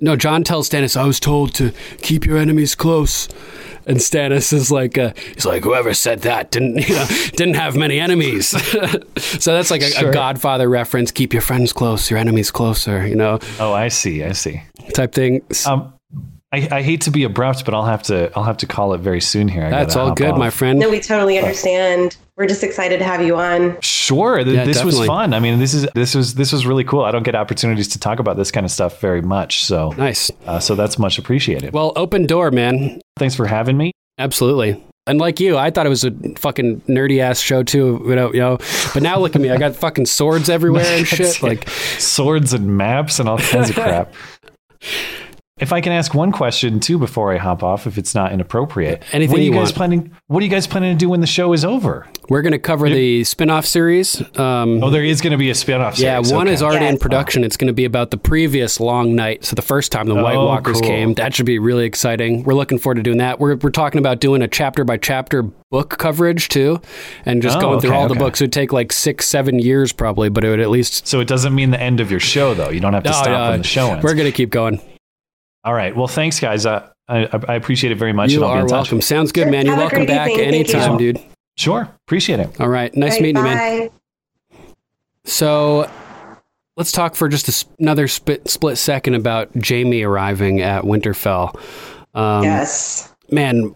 no, 0.00 0.16
Jon 0.16 0.42
tells 0.42 0.70
Stannis, 0.70 0.96
"I 0.96 1.04
was 1.04 1.20
told 1.20 1.52
to 1.56 1.72
keep 1.98 2.24
your 2.24 2.38
enemies 2.38 2.74
close." 2.74 3.28
And 3.86 3.98
Stannis 3.98 4.52
is 4.52 4.70
like, 4.70 4.96
uh, 4.98 5.12
he's 5.34 5.44
like, 5.46 5.64
whoever 5.64 5.94
said 5.94 6.22
that 6.22 6.50
didn't, 6.50 6.76
you 6.88 6.94
know, 6.94 7.06
didn't 7.32 7.54
have 7.54 7.76
many 7.76 7.98
enemies. 8.00 8.48
so 9.18 9.52
that's 9.54 9.70
like 9.70 9.82
a, 9.82 9.90
Sure. 9.90 10.10
a 10.10 10.12
Godfather 10.12 10.68
reference. 10.68 11.10
Keep 11.10 11.32
your 11.32 11.42
friends 11.42 11.72
close, 11.72 12.10
your 12.10 12.18
enemies 12.18 12.50
closer. 12.50 13.06
You 13.06 13.16
know, 13.16 13.38
Oh, 13.60 13.72
I 13.72 13.88
see. 13.88 14.22
I 14.24 14.32
see. 14.32 14.62
type 14.94 15.12
thing. 15.12 15.42
Um, 15.66 15.92
I, 16.54 16.68
I 16.70 16.82
hate 16.82 17.00
to 17.02 17.10
be 17.10 17.24
abrupt, 17.24 17.64
but 17.64 17.72
I'll 17.72 17.86
have 17.86 18.02
to 18.04 18.30
I'll 18.36 18.44
have 18.44 18.58
to 18.58 18.66
call 18.66 18.92
it 18.92 18.98
very 18.98 19.22
soon 19.22 19.48
here. 19.48 19.64
I 19.64 19.70
That's 19.70 19.96
all 19.96 20.12
good, 20.12 20.32
off. 20.32 20.38
my 20.38 20.50
friend. 20.50 20.78
No, 20.78 20.90
we 20.90 21.00
totally 21.00 21.38
understand. 21.38 22.14
We're 22.36 22.46
just 22.46 22.62
excited 22.62 22.98
to 22.98 23.04
have 23.06 23.22
you 23.24 23.36
on. 23.36 23.80
Sure, 23.80 24.44
th- 24.44 24.54
Yeah, 24.54 24.64
this 24.66 24.84
was 24.84 25.02
fun. 25.06 25.32
I 25.32 25.40
mean, 25.40 25.58
this 25.60 25.72
is 25.72 25.86
this 25.94 26.14
was 26.14 26.34
this 26.34 26.52
was 26.52 26.66
really 26.66 26.84
cool. 26.84 27.04
I 27.04 27.10
don't 27.10 27.22
get 27.22 27.34
opportunities 27.34 27.88
to 27.88 27.98
talk 27.98 28.18
about 28.18 28.36
this 28.36 28.50
kind 28.50 28.66
of 28.66 28.70
stuff 28.70 29.00
very 29.00 29.22
much, 29.22 29.64
so 29.64 29.94
nice. 29.96 30.30
uh, 30.46 30.58
so 30.58 30.74
that's 30.74 30.98
much 30.98 31.18
appreciated. 31.18 31.72
Well, 31.72 31.94
open 31.96 32.26
door, 32.26 32.50
man. 32.50 33.00
Thanks 33.16 33.34
for 33.34 33.46
having 33.46 33.76
me. 33.76 33.92
Absolutely. 34.18 34.82
And 35.06 35.18
like 35.18 35.40
you, 35.40 35.58
I 35.58 35.70
thought 35.70 35.84
it 35.84 35.88
was 35.88 36.04
a 36.04 36.12
fucking 36.36 36.82
nerdy 36.82 37.18
ass 37.18 37.40
show 37.40 37.62
too. 37.62 38.02
You 38.06 38.14
know, 38.14 38.32
you 38.32 38.40
know. 38.40 38.58
But 38.94 39.02
now 39.02 39.18
look 39.18 39.34
at 39.34 39.42
me. 39.42 39.50
I 39.50 39.56
got 39.56 39.74
fucking 39.74 40.06
swords 40.06 40.48
everywhere 40.48 40.84
and 40.84 41.06
shit. 41.06 41.42
Like, 41.42 41.68
Swords 41.68 42.52
and 42.52 42.76
maps 42.76 43.18
and 43.18 43.28
all 43.28 43.38
kinds 43.38 43.70
of 43.70 43.76
crap. 43.76 44.14
if 45.62 45.72
I 45.72 45.80
can 45.80 45.92
ask 45.92 46.12
one 46.14 46.32
question 46.32 46.80
too 46.80 46.98
before 46.98 47.32
I 47.32 47.38
hop 47.38 47.62
off, 47.62 47.86
if 47.86 47.96
it's 47.96 48.14
not 48.14 48.32
inappropriate, 48.32 49.02
Anything 49.12 49.30
what 49.32 49.38
are 49.38 49.42
you, 49.42 49.50
you 49.52 49.56
guys 49.56 49.66
want. 49.68 49.74
planning? 49.76 50.16
What 50.26 50.40
are 50.42 50.44
you 50.44 50.50
guys 50.50 50.66
planning 50.66 50.94
to 50.94 50.98
do 50.98 51.08
when 51.08 51.20
the 51.20 51.26
show 51.26 51.52
is 51.52 51.64
over? 51.64 52.06
We're 52.28 52.42
going 52.42 52.52
to 52.52 52.58
cover 52.58 52.88
the 52.88 53.24
spin-off 53.24 53.64
series. 53.66 54.20
Um, 54.38 54.82
Oh, 54.82 54.90
there 54.90 55.04
is 55.04 55.20
going 55.20 55.30
to 55.32 55.36
be 55.36 55.50
a 55.50 55.54
spin-off. 55.54 55.98
yeah, 55.98 56.16
series. 56.16 56.32
one 56.32 56.46
Okay. 56.48 56.54
is 56.54 56.62
already 56.62 56.86
in 56.86 56.94
Yes. 56.94 57.02
production. 57.02 57.44
It's 57.44 57.56
going 57.56 57.66
to 57.68 57.72
be 57.72 57.84
about 57.84 58.10
the 58.10 58.16
previous 58.16 58.80
long 58.80 59.14
night. 59.14 59.44
So 59.44 59.54
the 59.54 59.62
first 59.62 59.92
time 59.92 60.06
the 60.06 60.14
White 60.14 60.36
Oh, 60.36 60.46
Walkers 60.46 60.80
cool. 60.80 60.88
came. 60.88 61.14
That 61.14 61.34
should 61.34 61.46
be 61.46 61.58
really 61.58 61.84
exciting. 61.84 62.42
We're 62.44 62.54
looking 62.54 62.78
forward 62.78 62.96
to 62.96 63.02
doing 63.02 63.18
that. 63.18 63.38
We're, 63.40 63.56
we're 63.56 63.70
talking 63.70 63.98
about 63.98 64.20
doing 64.20 64.42
a 64.42 64.48
chapter 64.48 64.84
by 64.84 64.96
chapter 64.96 65.42
book 65.42 65.96
coverage 65.98 66.48
too, 66.48 66.80
and 67.24 67.40
just 67.42 67.58
Oh, 67.58 67.60
going 67.60 67.80
through 67.80 67.90
okay, 67.90 67.98
all 67.98 68.08
the 68.08 68.14
books. 68.14 68.40
It 68.40 68.44
would 68.44 68.52
take 68.52 68.72
like 68.72 68.92
six, 68.92 69.26
seven 69.28 69.58
years 69.58 69.92
probably, 69.92 70.28
but 70.28 70.44
it 70.44 70.50
would 70.50 70.60
at 70.60 70.70
least. 70.70 71.06
So 71.06 71.20
it 71.20 71.28
doesn't 71.28 71.54
mean 71.54 71.70
the 71.70 71.80
end 71.80 72.00
of 72.00 72.10
your 72.10 72.20
show, 72.20 72.52
though. 72.54 72.68
You 72.70 72.80
don't 72.80 72.92
have 72.94 73.04
to 73.04 73.10
No, 73.10 73.16
stop 73.16 73.26
no, 73.28 73.50
when 73.50 73.60
the 73.62 73.66
show 73.68 73.88
ends. 73.92 74.04
We're 74.04 74.14
going 74.14 74.26
to 74.26 74.32
keep 74.32 74.50
going. 74.50 74.80
All 75.64 75.74
right. 75.74 75.94
Well, 75.96 76.08
thanks, 76.08 76.40
guys. 76.40 76.66
Uh, 76.66 76.88
I, 77.08 77.28
I 77.48 77.54
appreciate 77.54 77.92
it 77.92 77.96
very 77.98 78.12
much. 78.12 78.30
You 78.32 78.38
and 78.38 78.44
I'll 78.46 78.50
be 78.54 78.58
are 78.58 78.62
in 78.62 78.66
touch. 78.68 78.72
welcome. 78.72 79.00
Sounds 79.00 79.32
good, 79.32 79.42
Sure. 79.42 79.50
man. 79.50 79.66
You're 79.66 79.74
Have 79.74 79.82
welcome 79.92 80.06
back 80.06 80.30
evening. 80.30 80.46
Anytime, 80.46 80.96
dude. 80.98 81.20
Sure. 81.56 81.88
Appreciate 82.06 82.40
it. 82.40 82.60
All 82.60 82.68
right. 82.68 82.94
Nice 82.96 83.12
All 83.12 83.16
right, 83.16 83.22
meeting 83.22 83.36
you, 83.36 83.42
man. 83.42 83.90
So 85.24 85.88
let's 86.76 86.90
talk 86.92 87.14
for 87.14 87.28
just 87.28 87.48
a 87.48 87.50
s 87.52 87.64
another 87.78 88.08
split, 88.08 88.48
split 88.48 88.78
second 88.78 89.14
about 89.14 89.50
Jaime 89.66 90.02
arriving 90.02 90.60
at 90.60 90.84
Winterfell. 90.84 91.54
Um, 92.14 92.42
yes. 92.42 93.14
Man, 93.30 93.74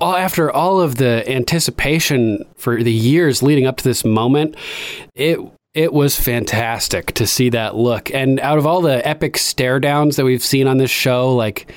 all, 0.00 0.14
after 0.16 0.50
all 0.50 0.80
of 0.80 0.96
the 0.96 1.28
anticipation 1.28 2.44
for 2.56 2.82
the 2.82 2.92
years 2.92 3.42
leading 3.42 3.66
up 3.66 3.78
to 3.78 3.84
this 3.84 4.04
moment, 4.04 4.54
it 5.14 5.40
it 5.76 5.92
was 5.92 6.18
fantastic 6.18 7.12
to 7.12 7.26
see 7.26 7.50
that 7.50 7.76
look. 7.76 8.10
And 8.10 8.40
out 8.40 8.56
of 8.56 8.66
all 8.66 8.80
the 8.80 9.06
epic 9.06 9.36
stare 9.36 9.78
downs 9.78 10.16
that 10.16 10.24
we've 10.24 10.42
seen 10.42 10.66
on 10.66 10.78
this 10.78 10.90
show, 10.90 11.36
like 11.36 11.70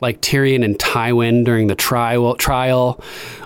like 0.00 0.20
Tyrion 0.22 0.64
and 0.64 0.78
Tywin 0.78 1.44
during 1.44 1.66
the 1.66 1.74
trial 1.74 2.34
trial, 2.36 3.02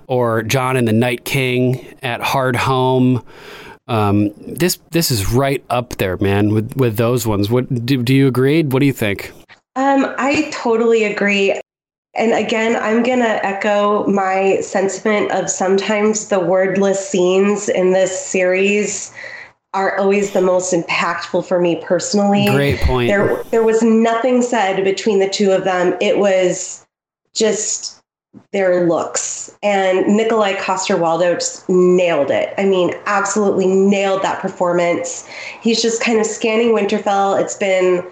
or 0.07 0.44
Jon 0.44 0.76
and 0.76 0.86
the 0.86 0.92
Night 0.92 1.24
King 1.24 1.84
at 2.01 2.20
Hardhome. 2.20 3.24
Um, 3.88 4.32
this 4.38 4.78
this 4.92 5.11
is 5.11 5.32
right 5.32 5.64
up 5.68 5.96
there, 5.96 6.16
man. 6.18 6.55
With 6.55 6.76
with 6.76 6.96
those 6.96 7.26
ones, 7.26 7.51
what 7.51 7.68
do, 7.84 8.01
do 8.01 8.14
you 8.14 8.28
agree? 8.28 8.62
What 8.62 8.78
do 8.78 8.86
you 8.86 8.92
think? 8.92 9.32
Um, 9.74 10.14
I 10.16 10.49
totally 10.53 11.05
agree. 11.05 11.61
And 12.14 12.32
again, 12.32 12.76
I'm 12.76 13.03
going 13.03 13.20
to 13.20 13.46
echo 13.46 14.07
my 14.07 14.61
sentiment 14.61 15.30
of 15.30 15.49
sometimes 15.49 16.28
the 16.28 16.40
wordless 16.40 17.09
scenes 17.09 17.68
in 17.68 17.92
this 17.92 18.26
series 18.26 19.12
are 19.79 19.97
always 19.97 20.33
the 20.33 20.43
most 20.43 20.74
impactful 20.74 21.47
for 21.47 21.61
me 21.61 21.81
personally. 21.85 22.47
Great 22.47 22.81
point. 22.81 23.09
There, 23.09 23.43
there 23.51 23.62
was 23.62 23.81
nothing 23.83 24.43
said 24.43 24.83
between 24.83 25.20
the 25.20 25.29
two 25.29 25.53
of 25.53 25.62
them. 25.62 25.97
It 26.01 26.18
was 26.18 26.85
just 27.33 28.03
their 28.53 28.89
looks. 28.89 29.57
And 29.62 30.16
Nikolai 30.16 30.55
Coster-Waldau 30.57 31.35
just 31.35 31.68
nailed 31.68 32.31
it. 32.31 32.53
I 32.59 32.64
mean, 32.64 32.93
absolutely 33.07 33.66
nailed 33.68 34.22
that 34.22 34.41
performance. 34.41 35.29
He's 35.62 35.81
just 35.81 36.03
kind 36.03 36.18
of 36.18 36.26
scanning 36.26 36.74
Winterfell. 36.74 37.41
It's 37.41 37.57
been 37.57 38.05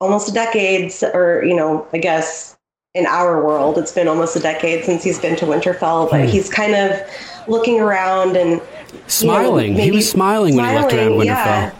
almost 0.00 0.30
a 0.30 0.32
decade, 0.32 0.90
or, 1.12 1.44
you 1.44 1.54
know, 1.54 1.86
I 1.92 1.98
guess 1.98 2.56
in 2.94 3.04
our 3.06 3.44
world, 3.44 3.76
it's 3.76 3.92
been 3.92 4.08
almost 4.08 4.34
a 4.36 4.40
decade 4.40 4.84
since 4.84 5.04
he's 5.04 5.18
been 5.18 5.36
to 5.36 5.44
Winterfell, 5.44 6.10
but 6.10 6.22
hmm. 6.22 6.26
he's 6.26 6.48
kind 6.48 6.74
of 6.74 6.98
looking 7.46 7.78
around 7.78 8.36
and 8.36 8.60
you 8.92 8.98
know, 8.98 9.04
Smiling. 9.08 9.74
he 9.76 9.90
was 9.90 10.08
smiling, 10.10 10.56
when 10.56 10.64
he 10.64 10.74
left 10.74 10.92
around 10.92 11.08
smiling, 11.08 11.18
Winterfell. 11.18 11.26
yeah. 11.26 11.74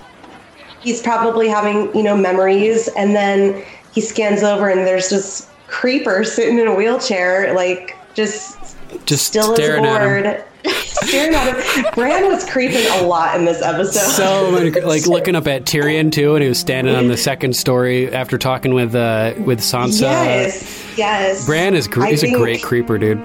He's 0.81 1.03
probably 1.03 1.49
having, 1.49 1.95
you 1.95 2.03
know, 2.03 2.17
memories 2.17 2.89
and 2.97 3.15
then 3.15 3.63
he 3.93 4.01
scans 4.01 4.43
over 4.43 4.69
and 4.69 4.81
there's 4.87 5.11
this 5.11 5.49
creeper 5.67 6.25
sitting 6.25 6.59
in 6.59 6.67
a 6.67 6.75
wheelchair, 6.75 7.53
like 7.55 7.97
just 8.15 8.77
Just 9.07 9.27
still 9.27 9.55
staring 9.55 9.85
as 9.85 10.25
at 10.25 10.37
him. 10.37 10.73
staring 10.85 11.35
at 11.35 11.55
him. 11.63 11.85
Bran 11.95 12.27
was 12.29 12.49
creeping 12.49 12.85
a 12.99 13.03
lot 13.07 13.37
in 13.39 13.45
this 13.45 13.61
episode. 13.63 14.11
so 14.13 14.51
many, 14.53 14.71
like 14.81 15.07
looking 15.07 15.37
up 15.37 15.47
at 15.47 15.65
Tyrion 15.65 16.11
too, 16.11 16.35
and 16.35 16.43
he 16.43 16.49
was 16.49 16.59
standing 16.59 16.95
on 16.97 17.09
the 17.09 17.17
second 17.31 17.55
story 17.55 18.11
after 18.13 18.39
talking 18.39 18.73
with 18.75 18.95
uh, 18.95 19.35
with 19.45 19.61
Sansa. 19.61 20.01
yes, 20.03 20.97
yes. 20.97 21.47
Bran 21.47 21.75
is 21.75 21.87
he's 21.87 22.23
a 22.23 22.31
great 22.33 22.63
creeper, 22.63 22.97
dude. 22.99 23.19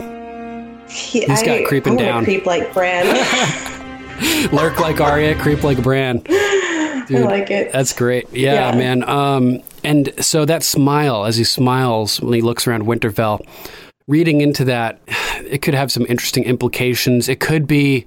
he- 0.90 1.22
he's 1.26 1.42
got 1.42 1.60
I- 1.60 1.64
creeping 1.64 1.94
I'm 1.94 1.98
down. 2.00 2.24
Creep 2.26 2.46
like 2.46 2.74
Bran. 2.74 3.06
Lurk 4.52 4.80
like 4.80 5.00
Arya, 5.02 5.36
creep 5.40 5.64
like 5.64 5.82
Bran. 5.82 6.22
I 6.30 7.06
like 7.10 7.52
it. 7.52 7.72
That's 7.72 7.94
great. 7.94 8.28
Yeah, 8.34 8.72
Yeah. 8.72 8.78
man. 8.78 9.04
Um, 9.08 9.62
and 9.84 10.12
so 10.24 10.46
that 10.46 10.64
smile 10.64 11.26
as 11.26 11.38
he 11.38 11.44
smiles 11.44 12.20
when 12.20 12.34
he 12.34 12.42
looks 12.42 12.66
around 12.68 12.84
Winterfell, 12.84 13.46
reading 14.08 14.42
into 14.42 14.66
that, 14.66 15.00
it 15.46 15.62
could 15.62 15.74
have 15.76 15.92
some 15.92 16.06
interesting 16.10 16.44
implications. 16.46 17.30
It 17.30 17.40
could 17.40 17.68
be 17.68 18.06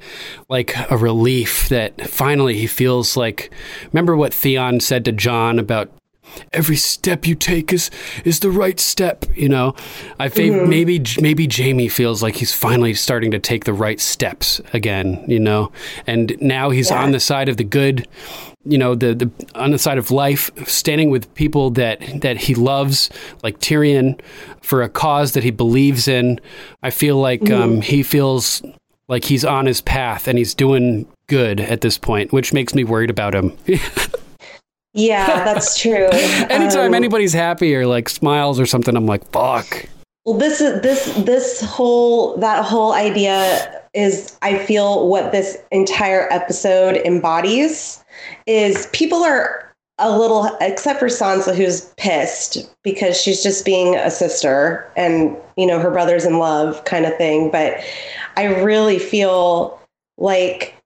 like 0.49 0.75
a 0.91 0.97
relief 0.97 1.69
that 1.69 2.09
finally 2.11 2.57
he 2.57 2.67
feels 2.67 3.17
like. 3.17 3.51
Remember 3.93 4.17
what 4.17 4.35
Theon 4.35 4.81
said 4.81 5.05
to 5.05 5.13
Jon 5.13 5.59
about 5.61 5.91
every 6.53 6.77
step 6.77 7.27
you 7.27 7.35
take 7.35 7.73
is 7.73 7.91
is 8.25 8.41
the 8.41 8.51
right 8.51 8.79
step 8.81 9.25
you 9.35 9.49
know? 9.49 9.75
I 10.19 10.29
think 10.29 10.69
maybe 10.69 11.03
maybe 11.21 11.49
jaime 11.51 11.89
feels 11.89 12.23
like 12.23 12.37
he's 12.37 12.53
finally 12.55 12.95
starting 12.95 13.31
to 13.33 13.39
take 13.39 13.65
the 13.65 13.73
right 13.73 14.01
steps 14.01 14.61
again 14.73 15.25
you 15.29 15.39
know? 15.41 15.73
And 16.07 16.37
now 16.41 16.71
he's 16.71 16.91
Yeah. 16.91 17.03
on 17.03 17.13
the 17.13 17.21
side 17.21 17.49
of 17.49 17.57
the 17.57 17.65
good 17.65 18.07
you 18.65 18.77
know 18.77 18.95
the, 18.95 19.15
the 19.15 19.31
on 19.55 19.71
the 19.71 19.79
side 19.79 19.99
of 19.99 20.11
life 20.11 20.51
standing 20.69 21.11
with 21.11 21.33
people 21.35 21.71
that 21.71 22.01
that 22.21 22.37
he 22.37 22.55
loves 22.55 23.09
like 23.43 23.59
tyrion 23.61 24.21
for 24.63 24.83
a 24.83 24.89
cause 24.89 25.33
that 25.33 25.43
he 25.45 25.51
believes 25.51 26.09
in. 26.09 26.39
I 26.83 26.91
feel 26.91 27.17
like 27.17 27.51
um, 27.51 27.81
he 27.81 28.03
feels 28.03 28.63
like 29.09 29.25
he's 29.25 29.45
on 29.45 29.65
his 29.65 29.81
path 29.81 30.29
and 30.29 30.37
he's 30.37 30.55
doing 30.55 31.07
good 31.29 31.61
at 31.61 31.81
this 31.81 31.97
point 31.97 32.33
which 32.33 32.53
makes 32.53 32.75
me 32.75 32.85
worried 32.85 33.11
about 33.11 33.35
him 33.35 33.57
yeah, 34.99 35.45
that's 35.45 35.79
true. 35.81 36.09
Anytime 36.51 36.89
Um, 36.89 36.95
anybody's 36.95 37.33
happy 37.33 37.75
or 37.75 37.87
like 37.87 38.09
smiles 38.09 38.59
or 38.59 38.67
something, 38.67 38.97
I'm 38.97 39.07
like, 39.07 39.25
fuck. 39.31 39.87
Well, 40.25 40.37
this 40.37 40.61
is 40.61 40.83
this 40.83 41.15
this 41.25 41.63
whole 41.63 42.37
that 42.39 42.65
whole 42.65 42.93
idea 42.93 43.83
is 43.95 44.37
I 44.43 44.59
feel 44.59 45.09
what 45.09 45.33
this 45.33 45.57
entire 45.71 46.31
episode 46.33 46.97
embodies 46.97 48.05
is 48.47 48.89
people 48.93 49.23
are 49.23 49.73
a 49.99 50.17
little 50.17 50.51
except 50.61 50.99
for 50.99 51.07
Sansa 51.07 51.55
who's 51.55 51.93
pissed 51.97 52.71
because 52.83 53.21
she's 53.21 53.43
just 53.43 53.65
being 53.65 53.97
a 53.97 54.11
sister 54.11 54.91
and 54.97 55.37
you 55.57 55.67
know 55.67 55.81
her 55.81 55.91
brother's 55.91 56.25
in 56.25 56.39
love 56.39 56.85
kind 56.85 57.07
of 57.07 57.17
thing 57.17 57.51
but 57.51 57.83
I 58.37 58.45
really 58.45 58.99
feel 58.99 59.81
like 60.19 60.78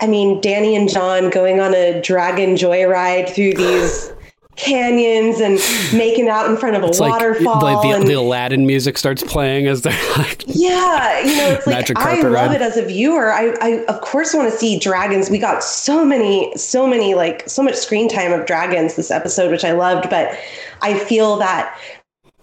I 0.00 0.06
mean 0.06 0.40
Dany 0.40 0.76
and 0.76 0.88
Jon 0.88 1.30
going 1.30 1.60
on 1.60 1.74
a 1.74 2.00
dragon 2.00 2.54
joyride 2.54 3.30
through 3.30 3.54
these 3.54 4.12
canyons 4.56 5.38
and 5.40 5.60
making 5.96 6.28
out 6.28 6.50
in 6.50 6.56
front 6.56 6.76
of 6.76 6.82
a 6.82 6.86
It's 6.86 6.98
waterfall 6.98 7.60
like 7.60 7.82
the, 7.82 7.90
and 7.90 8.06
the 8.06 8.14
Aladdin 8.14 8.66
music 8.66 8.96
starts 8.98 9.22
playing 9.22 9.66
as 9.66 9.82
they're 9.82 9.92
like, 10.18 10.44
yeah, 10.46 11.20
you 11.20 11.36
know, 11.36 11.50
it's 11.50 11.66
like 11.66 11.90
I 11.96 12.22
love 12.22 12.32
ride. 12.32 12.54
it 12.54 12.62
as 12.62 12.76
a 12.76 12.84
viewer. 12.84 13.32
I, 13.32 13.54
I 13.60 13.84
of 13.84 14.00
course 14.00 14.34
want 14.34 14.50
to 14.50 14.56
see 14.56 14.78
dragons. 14.78 15.30
We 15.30 15.38
got 15.38 15.62
so 15.62 16.04
many, 16.04 16.56
so 16.56 16.86
many, 16.86 17.14
like 17.14 17.48
so 17.48 17.62
much 17.62 17.74
screen 17.74 18.08
time 18.08 18.32
of 18.32 18.46
dragons 18.46 18.96
this 18.96 19.10
episode, 19.10 19.50
which 19.50 19.64
I 19.64 19.72
loved. 19.72 20.08
But 20.08 20.38
I 20.80 20.98
feel 20.98 21.36
that 21.36 21.78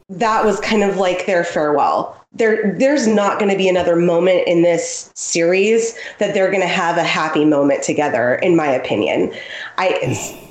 that 0.10 0.46
was 0.46 0.60
kind 0.60 0.84
of 0.84 0.98
like 0.98 1.26
their 1.26 1.44
farewell. 1.44 2.23
There, 2.34 2.76
there's 2.78 3.08
not 3.08 3.38
going 3.38 3.52
to 3.52 3.58
be 3.58 3.70
another 3.70 3.96
moment 3.96 4.48
in 4.48 4.64
this 4.64 5.12
series 5.16 5.96
that 6.18 6.34
they're 6.34 6.50
going 6.50 6.62
to 6.62 6.68
have 6.68 6.98
a 6.98 7.04
happy 7.04 7.46
moment 7.46 7.84
together. 7.84 8.36
In 8.36 8.56
my 8.56 8.68
opinion, 8.68 9.32
I, 9.78 10.46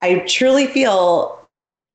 I 0.00 0.20
truly 0.20 0.66
feel 0.66 1.38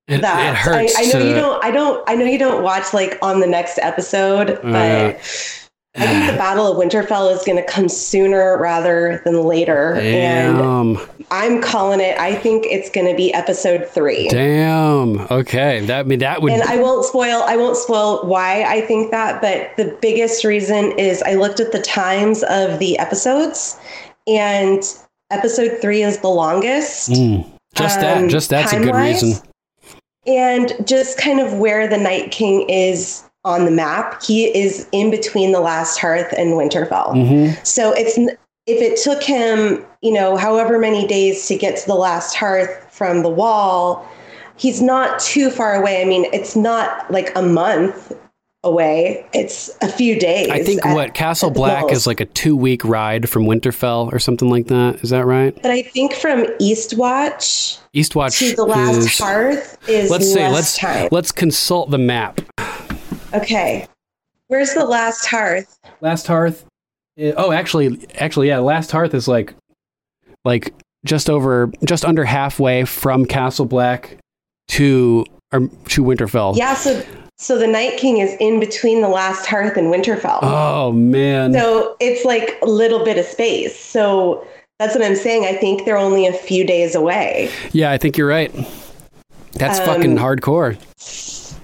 it, 0.07 0.21
that 0.21 0.53
it 0.53 0.57
hurts. 0.57 0.95
I, 0.95 1.01
I 1.01 1.05
know 1.05 1.19
to, 1.19 1.27
you 1.27 1.33
don't. 1.33 1.63
I 1.63 1.71
don't. 1.71 2.03
I 2.07 2.15
know 2.15 2.25
you 2.25 2.37
don't 2.37 2.61
watch 2.61 2.93
like 2.93 3.17
on 3.21 3.39
the 3.39 3.47
next 3.47 3.79
episode, 3.79 4.59
but 4.61 5.15
Uh, 5.15 5.19
I 5.95 6.07
think 6.07 6.31
the 6.31 6.37
Battle 6.37 6.65
of 6.65 6.77
Winterfell 6.77 7.31
is 7.35 7.43
going 7.43 7.55
to 7.57 7.63
come 7.71 7.87
sooner 7.87 8.57
rather 8.57 9.21
than 9.25 9.43
later, 9.43 9.93
and 9.95 10.97
I'm 11.29 11.61
calling 11.61 11.99
it. 11.99 12.17
I 12.17 12.33
think 12.35 12.65
it's 12.67 12.89
going 12.89 13.05
to 13.07 13.15
be 13.15 13.31
episode 13.31 13.87
three. 13.87 14.27
Damn. 14.29 15.19
Okay. 15.29 15.85
That 15.85 15.99
I 15.99 16.03
mean 16.03 16.17
that 16.19 16.41
would. 16.41 16.51
And 16.51 16.63
I 16.63 16.77
won't 16.77 17.05
spoil. 17.05 17.43
I 17.45 17.57
won't 17.57 17.77
spoil 17.77 18.25
why 18.27 18.63
I 18.63 18.81
think 18.81 19.11
that, 19.11 19.39
but 19.39 19.77
the 19.77 19.95
biggest 20.01 20.43
reason 20.43 20.97
is 20.97 21.21
I 21.21 21.35
looked 21.35 21.59
at 21.59 21.71
the 21.71 21.81
times 21.81 22.41
of 22.43 22.79
the 22.79 22.97
episodes, 22.97 23.79
and 24.25 24.81
episode 25.29 25.79
three 25.79 26.01
is 26.01 26.17
the 26.19 26.27
longest. 26.27 27.11
Mm, 27.11 27.47
just 27.75 27.99
that. 27.99 28.17
um, 28.17 28.29
Just 28.29 28.49
that's 28.49 28.73
a 28.73 28.79
good 28.79 28.95
reason. 28.95 29.33
and 30.25 30.73
just 30.87 31.19
kind 31.19 31.39
of 31.39 31.53
where 31.59 31.87
the 31.87 31.97
Night 31.97 32.31
King 32.31 32.67
is 32.67 33.23
on 33.45 33.65
the 33.65 33.71
map. 33.71 34.23
He 34.23 34.45
is 34.57 34.87
in 34.91 35.11
between 35.11 35.51
the 35.51 35.59
Last 35.59 35.99
Hearth 35.99 36.33
and 36.37 36.53
Winterfell. 36.53 37.09
Mhm. 37.13 37.65
So 37.65 37.91
it's 37.93 38.17
if 38.65 38.81
it 38.81 38.97
took 38.97 39.21
him, 39.21 39.85
you 40.01 40.11
know, 40.13 40.37
however 40.37 40.79
many 40.79 41.05
days 41.05 41.45
to 41.47 41.55
get 41.57 41.75
to 41.77 41.85
the 41.85 41.95
Last 41.95 42.33
Hearth 42.35 42.85
from 42.91 43.21
the 43.21 43.29
Wall, 43.29 44.05
he's 44.55 44.81
not 44.81 45.19
too 45.19 45.49
far 45.49 45.75
away. 45.75 46.01
I 46.01 46.05
mean, 46.05 46.25
it's 46.31 46.55
not 46.55 47.11
like 47.11 47.33
a 47.35 47.41
month 47.41 48.13
away. 48.63 49.25
It's 49.33 49.69
a 49.81 49.89
few 49.89 50.17
days. 50.17 50.47
I 50.49 50.63
think 50.63 50.85
at- 50.85 50.95
what 50.95 51.13
Castle 51.13 51.49
Black 51.49 51.91
is 51.91 52.07
like 52.07 52.21
a 52.21 52.25
two 52.25 52.55
week 52.55 52.85
ride 52.85 53.27
from 53.29 53.43
Winterfell 53.43 54.13
or 54.13 54.19
something 54.19 54.49
like 54.49 54.67
that. 54.67 55.03
Is 55.03 55.09
that 55.09 55.25
right? 55.25 55.53
But 55.61 55.71
I 55.71 55.81
think 55.81 56.13
from 56.13 56.45
Eastwatch 56.61 57.79
Eastwatch 57.93 58.39
to 58.39 58.55
the 58.55 58.63
last 58.65 58.97
is. 58.97 59.19
hearth 59.19 59.77
is 59.89 60.09
let's 60.09 60.31
see. 60.33 60.39
Let's 60.39 60.77
time. 60.77 61.09
let's 61.11 61.33
consult 61.33 61.91
the 61.91 61.97
map. 61.97 62.39
Okay. 63.33 63.87
Where's 64.47 64.73
the 64.73 64.85
last 64.85 65.25
hearth? 65.25 65.79
Last 66.01 66.27
Hearth. 66.27 66.65
i- 67.17 67.33
Oh, 67.37 67.51
actually, 67.51 68.05
actually, 68.15 68.47
yeah. 68.49 68.59
Last 68.59 68.91
Hearth 68.91 69.13
is 69.13 69.27
like, 69.27 69.53
like 70.45 70.73
just 71.05 71.29
over, 71.29 71.71
just 71.85 72.05
under 72.05 72.23
halfway 72.25 72.85
from 72.85 73.25
Castle 73.25 73.65
Black 73.65 74.17
to 74.69 75.25
or 75.51 75.61
to 75.89 76.03
Winterfell. 76.03 76.55
Yeah, 76.57 76.73
so 76.75 77.03
so 77.37 77.57
the 77.57 77.67
Night 77.67 77.97
King 77.97 78.17
is 78.19 78.35
in 78.39 78.59
between 78.59 79.01
the 79.01 79.09
last 79.09 79.45
hearth 79.45 79.75
and 79.77 79.87
Winterfell. 79.93 80.39
Oh 80.41 80.91
man. 80.91 81.53
So 81.53 81.95
it's 81.99 82.23
like 82.25 82.57
a 82.61 82.65
little 82.65 83.03
bit 83.03 83.17
of 83.17 83.25
space. 83.25 83.77
So 83.77 84.45
that's 84.79 84.95
what 84.95 85.03
I'm 85.03 85.15
saying. 85.15 85.45
I 85.45 85.53
think 85.53 85.85
they're 85.85 85.97
only 85.97 86.25
a 86.27 86.33
few 86.33 86.65
days 86.65 86.95
away. 86.95 87.49
Yeah, 87.71 87.91
I 87.91 87.97
think 87.97 88.17
you're 88.17 88.27
right. 88.27 88.53
That's 89.53 89.79
Um, 89.79 89.85
fucking 89.85 90.15
hardcore. 90.17 90.77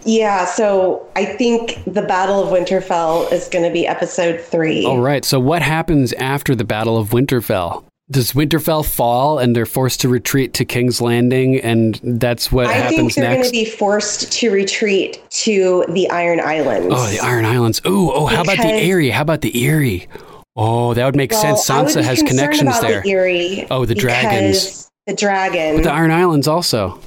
Yeah, 0.05 0.45
so 0.45 1.05
I 1.15 1.25
think 1.25 1.81
the 1.85 2.01
Battle 2.01 2.41
of 2.43 2.49
Winterfell 2.49 3.31
is 3.31 3.47
going 3.49 3.65
to 3.65 3.71
be 3.71 3.85
episode 3.85 4.39
three. 4.41 4.85
All 4.85 4.99
right. 5.01 5.25
So 5.25 5.39
what 5.39 5.61
happens 5.61 6.13
after 6.13 6.55
the 6.55 6.63
Battle 6.63 6.97
of 6.97 7.09
Winterfell? 7.09 7.83
Does 8.11 8.31
Winterfell 8.31 8.89
fall 8.89 9.37
and 9.37 9.55
they're 9.55 9.67
forced 9.67 10.01
to 10.01 10.09
retreat 10.09 10.53
to 10.55 10.65
King's 10.65 10.99
Landing, 10.99 11.59
and 11.59 11.99
that's 12.03 12.51
what 12.51 12.65
I 12.65 12.87
think 12.89 13.13
they're 13.13 13.35
going 13.35 13.43
to 13.45 13.51
be 13.51 13.65
forced 13.65 14.31
to 14.31 14.49
retreat 14.49 15.21
to 15.29 15.85
the 15.89 16.09
Iron 16.09 16.39
Islands. 16.39 16.87
oh, 16.89 17.07
the 17.11 17.19
Iron 17.19 17.45
Islands. 17.45 17.79
Ooh, 17.85 18.11
oh, 18.11 18.25
how 18.25 18.41
about 18.41 18.57
the 18.57 18.63
Because- 18.63 18.81
Eyrie? 18.81 19.09
How 19.11 19.21
about 19.21 19.41
the 19.41 19.63
Eyrie? 19.67 20.07
Oh, 20.55 20.95
that 20.95 21.05
would 21.05 21.15
make 21.15 21.31
Well, 21.31 21.55
sense. 21.55 21.69
Sansa 21.95 22.01
has 22.03 22.23
connections 22.23 22.79
there. 22.81 23.01
The 23.01 23.11
Eyrie 23.11 23.67
Oh, 23.69 23.85
the 23.85 23.93
dragons. 23.95 24.89
The 25.05 25.13
dragon. 25.13 25.75
But 25.75 25.83
the 25.83 25.91
Iron 25.91 26.11
Islands 26.11 26.47
also. 26.47 26.99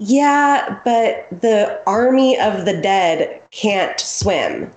Yeah, 0.00 0.80
but 0.82 1.28
the 1.42 1.80
army 1.86 2.38
of 2.40 2.64
the 2.64 2.80
dead 2.80 3.42
can't 3.50 4.00
swim. 4.00 4.72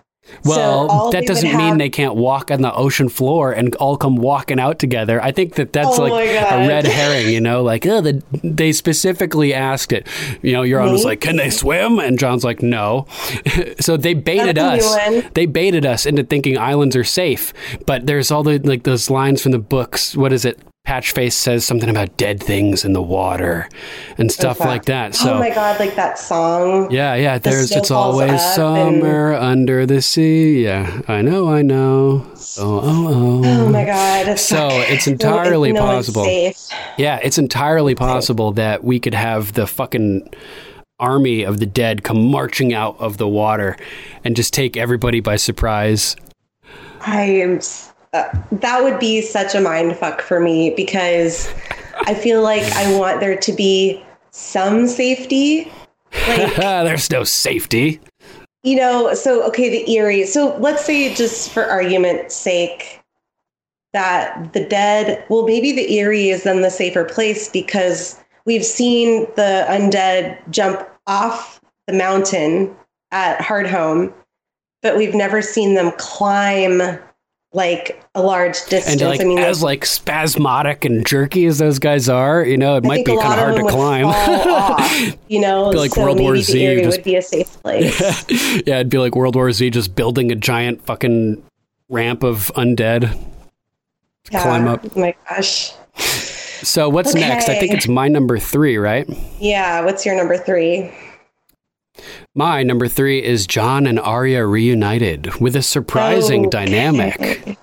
Well, 0.46 0.90
all 0.90 1.12
that 1.12 1.26
doesn't 1.26 1.50
mean 1.50 1.60
have- 1.60 1.78
they 1.78 1.90
can't 1.90 2.16
walk 2.16 2.50
on 2.50 2.62
the 2.62 2.74
ocean 2.74 3.10
floor 3.10 3.52
and 3.52 3.76
all 3.76 3.98
come 3.98 4.16
walking 4.16 4.60
out 4.60 4.80
together. 4.80 5.22
I 5.22 5.32
think 5.32 5.56
that 5.56 5.74
that's 5.74 6.00
Oh 6.00 6.04
like 6.04 6.30
a 6.30 6.68
red 6.68 6.86
herring, 6.86 7.34
you 7.34 7.42
know, 7.42 7.62
like, 7.62 7.86
oh, 7.86 8.02
the, 8.02 8.22
they 8.44 8.72
specifically 8.72 9.54
asked 9.54 9.92
it. 9.92 10.08
You 10.42 10.54
know, 10.54 10.62
Euron 10.64 10.92
was 10.92 11.04
like, 11.06 11.22
can 11.22 11.36
they 11.36 11.50
swim? 11.50 12.00
And 12.00 12.18
Jon's 12.18 12.44
like, 12.44 12.62
no. 12.62 13.06
so 13.80 13.98
they 13.98 14.14
baited 14.14 14.56
That's 14.58 14.86
us. 14.86 15.24
They 15.34 15.46
baited 15.46 15.86
us 15.86 16.06
into 16.06 16.24
thinking 16.24 16.58
islands 16.58 16.96
are 16.96 17.04
safe. 17.04 17.54
But 17.86 18.08
there's 18.08 18.32
all 18.32 18.44
the, 18.44 18.60
like, 18.60 18.84
those 18.84 19.10
lines 19.10 19.42
from 19.42 19.52
the 19.52 19.60
books. 19.60 20.16
What 20.16 20.32
is 20.34 20.46
it? 20.46 20.60
Patchface 20.88 21.32
says 21.32 21.64
something 21.66 21.90
about 21.90 22.18
dead 22.18 22.44
things 22.44 22.84
in 22.84 22.92
the 22.92 23.02
water 23.02 23.70
and 24.18 24.30
stuff 24.30 24.60
like 24.60 24.84
that. 24.86 25.12
Oh 25.14 25.26
so 25.26 25.34
oh 25.36 25.40
my 25.40 25.50
god, 25.50 25.80
like 25.80 25.96
that 25.96 26.20
song. 26.20 26.92
yeah, 26.92 27.16
yeah. 27.16 27.38
There's 27.38 27.70
snow 27.70 27.78
it's 27.80 27.90
always 27.92 28.42
up 28.58 28.78
and- 28.78 29.02
under 29.02 29.86
the 29.86 30.02
sea. 30.02 30.66
Yeah, 30.66 31.02
I 31.08 31.22
know, 31.22 31.48
I 31.48 31.62
know. 31.62 32.26
Oh, 32.60 32.82
oh, 32.84 33.08
Oh 33.08 33.42
oh. 33.46 33.70
my 33.70 33.86
god. 33.86 34.38
So 34.38 34.68
it's 34.72 35.08
entirely 35.08 35.72
no 35.72 35.80
possible. 35.84 36.26
safe. 36.26 36.68
Yeah, 36.98 37.18
it's 37.24 37.38
entirely 37.38 37.96
possible 37.96 38.52
that 38.52 38.84
we 38.84 39.00
could 39.00 39.14
have 39.14 39.54
the 39.54 39.66
fucking 39.66 40.30
army 41.00 41.44
of 41.44 41.60
the 41.62 41.66
dead 41.66 42.04
come 42.04 42.30
marching 42.30 42.74
out 42.74 43.00
of 43.00 43.18
the 43.18 43.28
water 43.28 43.78
and 44.26 44.36
just 44.36 44.54
take 44.54 44.76
everybody 44.76 45.22
by 45.22 45.38
surprise. 45.38 46.18
I 47.00 47.22
am. 47.22 47.62
Uh, 48.14 48.30
that 48.52 48.84
would 48.84 49.00
be 49.00 49.22
such 49.22 49.56
a 49.56 49.60
mind 49.60 49.98
fuck 49.98 50.22
for 50.22 50.40
me 50.40 50.70
because 50.76 51.52
I 52.06 52.14
feel 52.14 52.44
like 52.44 52.64
I 52.74 52.96
want 52.98 53.20
there 53.20 53.36
to 53.36 53.52
be 53.54 54.04
some 54.30 54.88
safety. 54.88 55.72
Like 56.28 56.56
There's 56.56 57.10
no 57.10 57.24
safety. 57.24 58.00
you 58.64 58.76
know, 58.76 59.14
so 59.14 59.46
okay, 59.48 59.70
the 59.70 59.98
Eyrie. 59.98 60.26
So 60.26 60.56
let's 60.58 60.86
say 60.86 61.14
just 61.16 61.52
for 61.52 61.66
argument's 61.66 62.36
sake 62.36 63.02
that 63.94 64.54
the 64.54 64.66
dead, 64.66 65.24
well, 65.30 65.46
maybe 65.46 65.72
the 65.72 66.00
Eyrie 66.00 66.30
is 66.30 66.44
then 66.44 66.62
the 66.62 66.70
safer 66.70 67.06
place 67.06 67.50
because 67.50 68.20
we've 68.46 68.66
seen 68.66 69.22
the 69.36 69.66
undead 69.70 70.38
jump 70.50 70.88
off 71.08 71.62
the 71.88 71.94
mountain 71.94 72.76
at 73.12 73.40
Hardhome, 73.40 74.14
but 74.82 74.98
we've 74.98 75.16
never 75.16 75.42
seen 75.42 75.76
them 75.76 75.92
climb 75.98 76.82
like 77.54 78.04
a 78.16 78.22
large 78.22 78.54
distance. 78.66 79.00
And 79.00 79.02
like 79.02 79.22
I 79.22 79.26
mean, 79.26 79.38
as 79.40 79.62
like 79.62 79.86
spasmodic 79.86 80.86
and 80.86 81.06
jerky 81.06 81.46
as 81.46 81.60
those 81.60 81.78
guys 81.80 82.10
are, 82.10 82.44
you 82.44 82.58
know, 82.58 82.76
it 82.78 82.84
I 82.86 82.88
might 82.88 83.06
be 83.06 83.16
kind 83.18 83.40
of 83.40 83.40
hard 83.40 83.56
to 83.58 83.68
climb. 83.70 84.06
off, 84.08 85.16
you 85.28 85.40
know, 85.40 85.72
Be 85.72 85.78
like 85.78 85.92
so 85.92 86.04
World 86.04 86.20
War 86.20 86.36
Z, 86.38 86.82
just- 86.82 86.98
would 86.98 87.04
be 87.04 87.16
a 87.16 87.22
safe 87.22 87.52
place. 87.62 88.02
yeah, 88.02 88.62
yeah, 88.66 88.76
it'd 88.76 88.90
be 88.90 88.98
like 88.98 89.16
World 89.16 89.36
War 89.36 89.52
Z 89.52 89.70
just 89.70 89.96
building 89.96 90.32
a 90.32 90.36
giant 90.36 90.84
fucking 90.86 91.44
ramp 91.90 92.24
of 92.24 92.52
undead 92.56 93.02
to 93.12 94.32
Yeah. 94.32 94.42
climb 94.42 94.68
up. 94.68 94.82
Oh 94.84 95.00
my 95.00 95.14
gosh. 95.30 95.74
So 95.96 96.88
what's 96.90 97.14
next? 97.14 97.50
I 97.50 97.60
think 97.60 97.74
it's 97.74 97.88
my 97.90 98.08
number 98.08 98.40
three, 98.40 98.78
right? 98.78 99.08
Yeah. 99.40 99.84
What's 99.84 100.06
your 100.06 100.16
number 100.16 100.38
three? 100.38 100.92
My 102.36 102.64
number 102.64 102.88
three 102.88 103.24
is 103.24 103.46
Jon 103.48 103.86
and 103.86 104.00
Arya 104.00 104.46
reunited 104.46 105.36
with 105.40 105.56
a 105.56 105.62
surprising 105.62 106.48
Okay. 106.48 106.50
dynamic. 106.66 107.58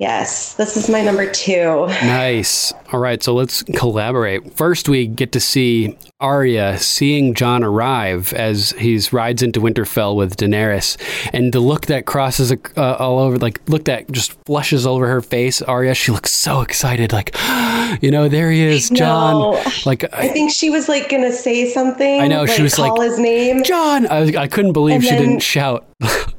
Yes, 0.00 0.54
this 0.54 0.78
is 0.78 0.88
my 0.88 1.02
number 1.02 1.30
two. 1.30 1.86
Nice. 2.02 2.72
All 2.90 2.98
right, 3.00 3.22
so 3.22 3.34
let's 3.34 3.62
collaborate. 3.62 4.56
First, 4.56 4.88
we 4.88 5.06
get 5.06 5.32
to 5.32 5.40
see 5.40 5.94
Arya 6.20 6.78
seeing 6.78 7.34
Jon 7.34 7.62
arrive 7.62 8.32
as 8.32 8.70
he 8.72 8.98
rides 9.12 9.42
into 9.42 9.60
Winterfell 9.60 10.16
with 10.16 10.38
Daenerys, 10.38 10.96
and 11.34 11.52
the 11.52 11.60
look 11.60 11.84
that 11.86 12.06
crosses 12.06 12.50
uh, 12.50 12.96
all 12.98 13.18
over, 13.18 13.36
like 13.36 13.60
look 13.68 13.84
that 13.84 14.10
just 14.10 14.32
flushes 14.46 14.86
over 14.86 15.06
her 15.06 15.20
face. 15.20 15.60
Arya, 15.60 15.94
she 15.94 16.12
looks 16.12 16.32
so 16.32 16.62
excited, 16.62 17.12
like, 17.12 17.36
you 18.00 18.10
know, 18.10 18.26
there 18.26 18.50
he 18.50 18.62
is, 18.62 18.88
Jon. 18.88 19.34
No. 19.34 19.62
Like, 19.84 20.04
I 20.14 20.28
think 20.28 20.50
she 20.50 20.70
was 20.70 20.88
like 20.88 21.10
gonna 21.10 21.30
say 21.30 21.68
something. 21.68 22.22
I 22.22 22.26
know, 22.26 22.46
she 22.46 22.62
was 22.62 22.74
call 22.74 22.96
like, 22.96 23.06
his 23.10 23.18
name. 23.18 23.64
Jon. 23.64 24.06
I, 24.06 24.20
I 24.34 24.48
couldn't 24.48 24.72
believe 24.72 24.94
And 24.94 25.04
she 25.04 25.10
then- 25.10 25.20
didn't 25.22 25.40
shout. 25.42 25.86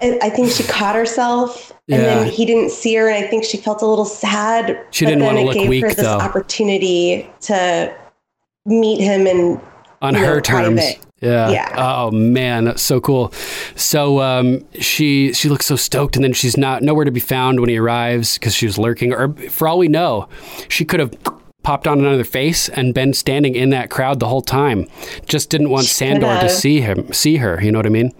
And 0.00 0.18
I 0.22 0.30
think 0.30 0.50
she 0.50 0.62
caught 0.62 0.94
herself, 0.94 1.72
and 1.88 2.00
Yeah. 2.00 2.14
then 2.20 2.26
he 2.30 2.46
didn't 2.46 2.70
see 2.70 2.94
her, 2.94 3.08
and 3.08 3.22
I 3.22 3.28
think 3.28 3.44
she 3.44 3.56
felt 3.58 3.82
a 3.82 3.86
little 3.86 4.04
sad. 4.06 4.78
She 4.90 5.04
but 5.04 5.10
didn't 5.10 5.20
then 5.20 5.26
wanna 5.26 5.40
it 5.40 5.44
look 5.44 5.54
gave 5.54 5.68
weak, 5.68 5.82
her 5.84 5.88
this 5.92 5.98
though. 6.04 6.18
opportunity 6.18 7.28
to 7.42 7.92
meet 8.66 9.00
him 9.00 9.26
and 9.26 9.60
on 10.02 10.14
know, 10.14 10.20
her 10.20 10.40
terms. 10.40 10.80
private. 10.80 10.98
Yeah. 11.20 11.50
Yeah. 11.50 11.74
Oh 11.76 12.10
man, 12.10 12.64
that's 12.64 12.80
so 12.82 12.98
cool. 12.98 13.30
So 13.76 14.20
um, 14.20 14.64
she 14.78 15.34
she 15.34 15.50
looks 15.50 15.66
so 15.66 15.76
stoked, 15.76 16.16
and 16.16 16.24
then 16.24 16.32
she's 16.32 16.56
not 16.56 16.82
nowhere 16.82 17.04
to 17.04 17.10
be 17.10 17.20
found 17.20 17.60
when 17.60 17.68
he 17.68 17.76
arrives 17.78 18.38
because 18.38 18.54
she 18.54 18.64
was 18.64 18.78
lurking. 18.78 19.12
Or 19.12 19.28
for 19.50 19.68
all 19.68 19.76
we 19.76 19.88
know, 19.88 20.28
she 20.68 20.86
could 20.86 20.98
have 21.00 21.12
popped 21.62 21.86
on 21.86 21.98
another 21.98 22.24
face 22.24 22.70
and 22.70 22.94
been 22.94 23.12
standing 23.12 23.54
in 23.54 23.68
that 23.68 23.90
crowd 23.90 24.18
the 24.18 24.28
whole 24.28 24.40
time. 24.40 24.86
Just 25.26 25.50
didn't 25.50 25.68
want 25.68 25.84
Sandor 25.84 26.40
to 26.40 26.48
see 26.48 26.80
him, 26.80 27.12
see 27.12 27.36
her. 27.36 27.62
You 27.62 27.70
know 27.70 27.78
what 27.78 27.84
I 27.86 27.90
mean? 27.90 28.12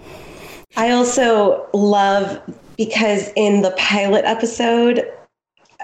I 0.77 0.91
also 0.91 1.67
love 1.75 2.41
because 2.77 3.31
in 3.37 3.63
the 3.63 3.73
pilot 3.73 4.25
episode, 4.25 5.05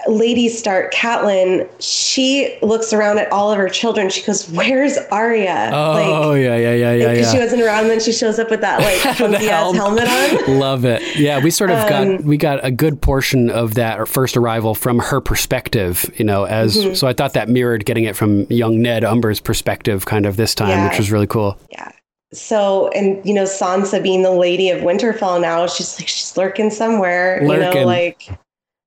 Lady 0.07 0.47
Stark, 0.47 0.93
Catelyn, 0.93 1.67
she 1.79 2.57
looks 2.61 2.93
around 2.93 3.17
at 3.17 3.31
all 3.31 3.51
of 3.51 3.57
her 3.57 3.67
children. 3.67 4.09
She 4.11 4.21
goes, 4.23 4.47
"Where's 4.51 4.95
Arya?" 5.11 5.71
Oh 5.73 6.33
yeah, 6.35 6.55
yeah, 6.55 6.73
yeah, 6.75 6.93
yeah, 6.93 7.11
because 7.13 7.31
she 7.31 7.39
wasn't 7.39 7.63
around. 7.63 7.87
Then 7.87 7.99
she 7.99 8.11
shows 8.13 8.37
up 8.37 8.51
with 8.51 8.61
that 8.61 8.79
like 8.79 9.15
funky 9.17 9.49
ass 9.49 9.63
helm. 9.73 9.75
helmet 9.75 10.07
on. 10.07 10.59
Love 10.59 10.85
it. 10.85 11.01
Yeah, 11.17 11.43
we 11.43 11.49
sort 11.49 11.71
of 11.71 11.79
Um, 11.79 12.17
got 12.17 12.23
we 12.23 12.37
got 12.37 12.63
a 12.63 12.69
good 12.71 13.01
portion 13.01 13.49
of 13.49 13.73
that 13.73 14.07
first 14.07 14.37
arrival 14.37 14.75
from 14.75 14.99
her 14.99 15.19
perspective, 15.19 16.09
you 16.15 16.23
know, 16.25 16.43
as 16.45 16.77
Mm-hmm. 16.77 16.93
so 16.93 17.07
I 17.07 17.13
thought 17.13 17.33
that 17.33 17.49
mirrored 17.49 17.83
getting 17.85 18.03
it 18.03 18.15
from 18.15 18.43
young 18.51 18.81
Ned 18.81 19.03
Umber's 19.03 19.39
perspective 19.39 20.05
kind 20.05 20.27
of 20.27 20.37
this 20.37 20.53
time, 20.53 20.69
Yeah. 20.69 20.89
which 20.89 20.99
was 20.99 21.11
really 21.11 21.27
cool. 21.27 21.57
Yeah. 21.71 21.91
So, 22.33 22.89
and 22.89 23.25
you 23.25 23.33
know, 23.33 23.43
Sansa 23.43 24.03
being 24.03 24.21
the 24.21 24.31
lady 24.31 24.69
of 24.69 24.81
Winterfell 24.81 25.41
now, 25.41 25.65
she's 25.67 25.97
like 25.99 26.07
she's 26.07 26.35
lurking 26.35 26.69
somewhere. 26.69 27.41
You 27.41 27.57
know, 27.57 27.85
like 27.85 28.27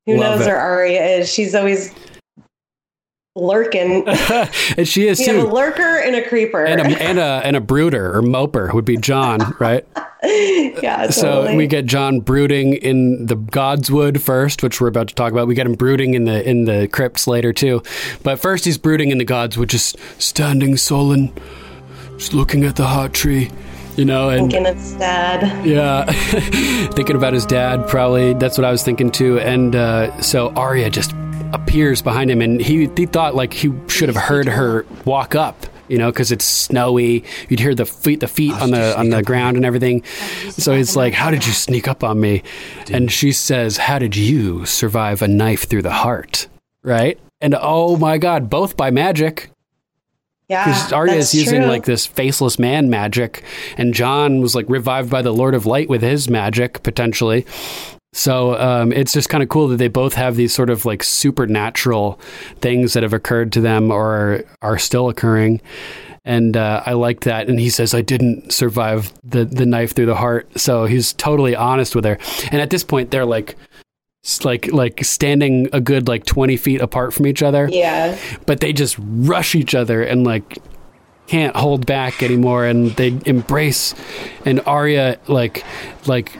who 0.06 0.16
Love 0.16 0.38
knows 0.38 0.46
it. 0.46 0.50
where 0.50 0.60
Arya 0.60 1.02
is? 1.02 1.32
She's 1.32 1.54
always 1.54 1.94
lurking. 3.36 4.06
and 4.76 4.86
she 4.86 5.06
is 5.06 5.20
You 5.20 5.34
have 5.34 5.48
a 5.48 5.52
lurker 5.52 5.98
and 5.98 6.16
a 6.16 6.28
creeper. 6.28 6.64
And 6.64 6.80
a, 6.80 6.84
and 7.02 7.18
a 7.18 7.40
and 7.44 7.56
a 7.56 7.60
brooder 7.60 8.14
or 8.16 8.22
moper 8.22 8.72
would 8.74 8.84
be 8.84 8.96
Jon, 8.96 9.56
right? 9.58 9.86
yeah, 10.22 11.06
totally. 11.06 11.12
So 11.12 11.56
we 11.56 11.66
get 11.66 11.86
Jon 11.86 12.20
brooding 12.20 12.74
in 12.74 13.26
the 13.26 13.36
Godswood 13.36 14.20
first, 14.20 14.62
which 14.62 14.80
we're 14.80 14.88
about 14.88 15.08
to 15.08 15.14
talk 15.14 15.32
about. 15.32 15.48
We 15.48 15.54
get 15.54 15.66
him 15.66 15.74
brooding 15.74 16.14
in 16.14 16.24
the 16.24 16.48
in 16.48 16.64
the 16.64 16.88
crypts 16.88 17.26
later 17.26 17.52
too. 17.52 17.82
But 18.22 18.38
first 18.38 18.64
he's 18.64 18.78
brooding 18.78 19.10
in 19.10 19.18
the 19.18 19.24
Godswood, 19.24 19.68
just 19.68 19.96
standing 20.18 20.76
sullen, 20.76 21.32
just 22.20 22.34
looking 22.34 22.64
at 22.64 22.76
the 22.76 22.86
heart 22.86 23.14
tree. 23.14 23.50
You 23.96 24.04
know, 24.04 24.28
and 24.28 24.50
thinking 24.50 24.66
it's 24.66 24.92
dad. 24.92 25.66
yeah, 25.66 26.04
thinking 26.92 27.16
about 27.16 27.32
his 27.32 27.44
dad. 27.44 27.88
Probably 27.88 28.34
that's 28.34 28.56
what 28.56 28.64
I 28.64 28.70
was 28.70 28.82
thinking 28.82 29.10
too. 29.10 29.40
And 29.40 29.74
uh, 29.74 30.20
so 30.20 30.50
Arya 30.50 30.90
just 30.90 31.12
appears 31.52 32.00
behind 32.00 32.30
him, 32.30 32.40
and 32.40 32.60
he 32.60 32.88
he 32.96 33.06
thought 33.06 33.34
like 33.34 33.52
he 33.52 33.72
should 33.88 34.08
have 34.08 34.16
heard 34.16 34.46
her 34.46 34.86
walk 35.04 35.34
up. 35.34 35.66
You 35.88 35.98
know, 35.98 36.12
because 36.12 36.30
it's 36.30 36.44
snowy. 36.44 37.24
You'd 37.48 37.58
hear 37.58 37.74
the 37.74 37.84
feet, 37.84 38.20
the 38.20 38.28
feet 38.28 38.54
on 38.54 38.70
the 38.70 38.96
on 38.96 39.10
the 39.10 39.24
ground 39.24 39.56
and 39.56 39.66
everything. 39.66 40.04
So 40.50 40.74
he's 40.76 40.94
like, 40.94 41.14
"How 41.14 41.30
did 41.32 41.44
you 41.44 41.52
sneak 41.52 41.88
up 41.88 42.04
on 42.04 42.20
me?" 42.20 42.44
And 42.92 43.10
she 43.10 43.32
says, 43.32 43.76
"How 43.76 43.98
did 43.98 44.14
you 44.14 44.64
survive 44.66 45.20
a 45.20 45.28
knife 45.28 45.64
through 45.64 45.82
the 45.82 45.90
heart?" 45.90 46.46
Right? 46.84 47.18
And 47.40 47.56
oh 47.60 47.96
my 47.96 48.18
God, 48.18 48.48
both 48.48 48.76
by 48.76 48.90
magic. 48.92 49.50
Yeah, 50.50 50.64
Because 50.64 50.92
Arya 50.92 51.14
is 51.14 51.32
using 51.32 51.60
true. 51.60 51.70
like 51.70 51.84
this 51.84 52.06
faceless 52.06 52.58
man 52.58 52.90
magic, 52.90 53.44
and 53.76 53.94
Jon 53.94 54.40
was 54.40 54.56
like 54.56 54.68
revived 54.68 55.08
by 55.08 55.22
the 55.22 55.32
Lord 55.32 55.54
of 55.54 55.64
Light 55.64 55.88
with 55.88 56.02
his 56.02 56.28
magic 56.28 56.82
potentially. 56.82 57.46
So 58.12 58.58
um, 58.58 58.92
it's 58.92 59.12
just 59.12 59.28
kind 59.28 59.44
of 59.44 59.48
cool 59.48 59.68
that 59.68 59.76
they 59.76 59.86
both 59.86 60.14
have 60.14 60.34
these 60.34 60.52
sort 60.52 60.68
of 60.68 60.84
like 60.84 61.04
supernatural 61.04 62.18
things 62.60 62.94
that 62.94 63.04
have 63.04 63.12
occurred 63.12 63.52
to 63.52 63.60
them 63.60 63.92
or 63.92 64.42
are 64.60 64.78
still 64.78 65.08
occurring. 65.08 65.60
And 66.24 66.56
uh, 66.56 66.82
I 66.84 66.94
like 66.94 67.20
that. 67.20 67.48
And 67.48 67.60
he 67.60 67.70
says, 67.70 67.94
I 67.94 68.02
didn't 68.02 68.52
survive 68.52 69.12
the, 69.22 69.44
the 69.44 69.64
knife 69.64 69.94
through 69.94 70.06
the 70.06 70.16
heart. 70.16 70.50
So 70.58 70.86
he's 70.86 71.12
totally 71.12 71.54
honest 71.54 71.94
with 71.94 72.04
her. 72.04 72.18
And 72.50 72.60
at 72.60 72.70
this 72.70 72.82
point, 72.82 73.12
they're 73.12 73.24
like, 73.24 73.56
like 74.44 74.70
like 74.72 75.04
standing 75.04 75.68
a 75.72 75.80
good 75.80 76.08
like 76.08 76.24
20 76.24 76.56
feet 76.56 76.80
apart 76.80 77.12
from 77.12 77.26
each 77.26 77.42
other 77.42 77.68
Yeah, 77.70 78.18
but 78.46 78.60
they 78.60 78.72
just 78.72 78.96
rush 78.98 79.54
each 79.54 79.74
other 79.74 80.02
and 80.02 80.24
like 80.24 80.58
can't 81.26 81.54
hold 81.54 81.86
back 81.86 82.24
anymore 82.24 82.66
and 82.66 82.90
they 82.92 83.16
embrace 83.24 83.94
and 84.44 84.60
Arya 84.66 85.16
like 85.28 85.64
like 86.06 86.32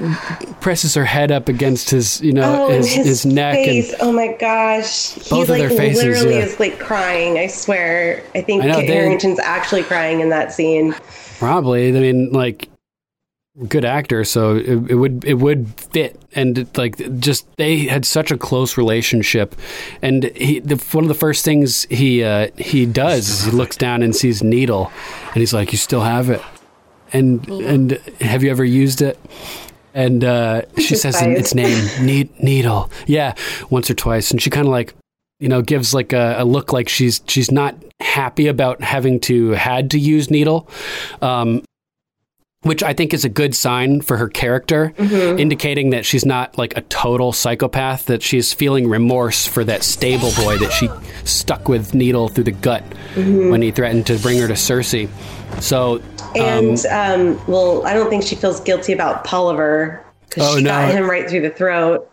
presses 0.61 0.95
her 0.95 1.05
head 1.05 1.31
up 1.31 1.49
against 1.49 1.91
his 1.91 2.21
you 2.21 2.33
know 2.33 2.67
oh, 2.67 2.71
his, 2.71 2.93
his, 2.93 3.07
his 3.07 3.27
neck 3.27 3.55
face. 3.55 3.93
and 3.93 4.03
oh 4.03 4.13
my 4.13 4.33
gosh, 4.33 5.13
he 5.13 5.31
Both 5.31 5.45
of 5.45 5.51
like 5.51 5.61
their 5.61 5.71
faces, 5.71 6.03
literally 6.03 6.39
yeah. 6.39 6.45
is 6.45 6.59
like 6.59 6.81
crying. 6.81 7.39
I 7.39 7.47
swear. 7.47 8.25
I 8.35 8.43
think 8.43 8.65
I 8.65 8.67
know, 8.67 8.81
Kit 8.81 8.91
Harington's 8.91 9.39
actually 9.39 9.85
crying 9.85 10.21
in 10.21 10.29
that 10.31 10.53
scene. 10.53 10.93
probably 11.39 11.89
I 11.89 12.01
mean 12.01 12.33
like 12.33 12.69
good 13.69 13.85
actor 13.85 14.25
so 14.25 14.57
it, 14.57 14.91
it 14.91 14.95
would 14.95 15.25
it 15.25 15.35
would 15.35 15.69
fit. 15.79 16.21
And 16.35 16.59
it, 16.59 16.79
like 16.79 17.19
just 17.19 17.47
they 17.57 17.87
had 17.87 18.05
such 18.05 18.31
a 18.31 18.39
close 18.39 18.77
relationship. 18.77 19.55
And 20.03 20.25
he 20.37 20.61
the, 20.61 20.77
one 20.93 21.05
of 21.05 21.09
the 21.09 21.15
first 21.15 21.45
things 21.45 21.85
he 21.85 22.23
uh, 22.25 22.49
he 22.57 22.87
does 22.87 23.29
is 23.29 23.45
he 23.45 23.51
looks 23.51 23.77
down 23.77 24.03
and 24.03 24.15
sees 24.15 24.43
needle 24.43 24.93
and 25.29 25.37
he's 25.37 25.53
like 25.53 25.73
you 25.73 25.79
still 25.79 26.03
have 26.03 26.31
it. 26.31 26.43
And 27.13 27.47
and 27.49 27.93
have 28.21 28.43
you 28.43 28.51
ever 28.51 28.65
used 28.65 29.03
it? 29.03 29.19
And 29.93 30.23
uh, 30.23 30.63
she 30.79 30.95
says 30.95 31.21
its 31.21 31.55
name 31.55 31.89
ne- 32.01 32.31
needle. 32.41 32.91
Yeah 33.07 33.35
once 33.71 33.91
or 33.91 33.95
twice. 33.95 34.31
And 34.31 34.41
she 34.41 34.51
kind 34.51 34.67
of 34.67 34.73
like 34.73 34.95
you 35.41 35.49
know 35.49 35.63
gives 35.63 35.93
like 35.93 36.13
a, 36.13 36.37
a 36.39 36.45
look 36.45 36.73
like 36.73 36.89
she's 36.89 37.21
she's 37.27 37.51
not 37.51 37.75
happy 38.01 38.47
about 38.47 38.83
having 38.83 39.21
to 39.21 39.51
had 39.51 39.91
to 39.91 39.99
use 39.99 40.31
needle. 40.31 40.69
Um, 41.21 41.63
which 42.63 42.83
I 42.83 42.93
think 42.93 43.15
is 43.15 43.25
a 43.25 43.29
good 43.31 43.55
sign 43.55 44.03
for 44.03 44.19
her 44.19 44.29
character, 44.29 44.93
mm-hmm. 44.99 45.39
indicating 45.39 45.91
that 45.91 46.05
she's 46.05 46.27
not 46.27 46.59
like 46.59 46.77
a 46.77 46.83
total 46.83 47.33
psychopath, 47.33 48.05
that 48.07 48.23
she's 48.23 48.53
feeling 48.53 48.87
remorse 48.89 49.47
for 49.47 49.65
that 49.65 49.83
stable 49.83 50.31
boy 50.37 50.59
that 50.59 50.71
she 50.71 50.89
stuck 51.25 51.69
with 51.69 51.95
needle 51.95 52.29
through 52.29 52.45
the 52.45 52.53
gut 52.53 52.85
mm-hmm. 53.15 53.51
when 53.51 53.63
he 53.63 53.71
threatened 53.71 54.07
to 54.09 54.19
bring 54.19 54.39
her 54.39 54.47
to 54.47 54.55
Cersei. 54.55 55.09
So, 55.63 55.95
um, 55.97 56.03
And 56.37 56.87
um, 56.87 57.43
well, 57.47 57.87
I 57.87 57.95
don't 57.95 58.11
think 58.11 58.25
she 58.25 58.37
feels 58.37 58.61
guilty 58.61 58.93
about 58.93 59.25
Polliver 59.25 60.01
because 60.29 60.47
Oh, 60.47 60.57
she 60.59 60.63
no. 60.63 60.71
got 60.71 60.93
him 60.95 61.09
right 61.09 61.29
through 61.29 61.41
the 61.43 61.51
throat. 61.51 62.09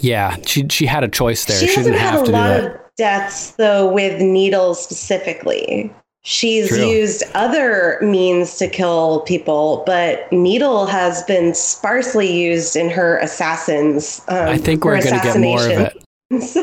yeah, 0.00 0.36
she 0.46 0.66
she 0.68 0.84
had 0.86 1.02
a 1.02 1.08
choice 1.08 1.46
there. 1.46 1.58
She, 1.58 1.66
She, 1.66 1.76
didn't 1.76 1.94
have 1.98 2.22
a 2.22 2.26
to 2.26 2.26
do 2.26 2.32
lot 2.32 2.48
that. 2.48 2.64
of 2.74 2.80
deaths 2.96 3.52
though 3.52 3.90
with 3.90 4.20
needles 4.20 4.84
specifically. 4.84 5.92
She's 6.22 6.68
True. 6.68 6.78
used 6.86 7.22
other 7.34 7.98
means 8.02 8.58
to 8.58 8.68
kill 8.68 9.20
people, 9.22 9.82
but 9.86 10.30
needle 10.30 10.84
has 10.86 11.22
been 11.22 11.54
sparsely 11.54 12.30
used 12.30 12.76
in 12.76 12.90
her 12.90 13.16
assassins. 13.18 14.20
Um, 14.28 14.48
I 14.48 14.58
think 14.58 14.84
we're 14.84 15.00
going 15.02 15.18
to 15.18 15.22
get 15.22 15.40
more 15.40 15.62
of 15.64 15.70
it. 15.70 15.96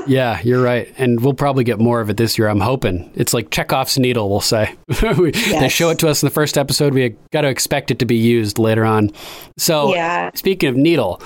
Yeah, 0.08 0.40
you're 0.46 0.62
right. 0.64 0.94
And 0.98 1.20
we'll 1.20 1.34
probably 1.34 1.66
get 1.66 1.78
more 1.78 2.00
of 2.00 2.10
it 2.10 2.16
this 2.16 2.38
year, 2.38 2.48
I'm 2.48 2.62
hoping. 2.62 3.12
It's 3.16 3.34
like 3.34 3.50
Chekhov's 3.50 4.00
needle, 4.00 4.30
we'll 4.30 4.40
say. 4.40 4.74
We- 5.18 5.32
They 5.32 5.40
Yes. 5.50 5.74
show 5.74 5.90
it 5.90 6.00
to 6.00 6.08
us 6.08 6.24
in 6.24 6.28
the 6.28 6.34
first 6.34 6.58
episode. 6.58 6.94
We 6.94 7.18
got 7.34 7.42
to 7.42 7.50
expect 7.50 7.92
it 7.92 8.00
to 8.00 8.06
be 8.06 8.16
used 8.16 8.60
later 8.60 8.86
on. 8.86 9.12
So, 9.58 9.94
Yeah. 9.94 10.32
speaking 10.36 10.70
of 10.70 10.78
needle, 10.78 11.22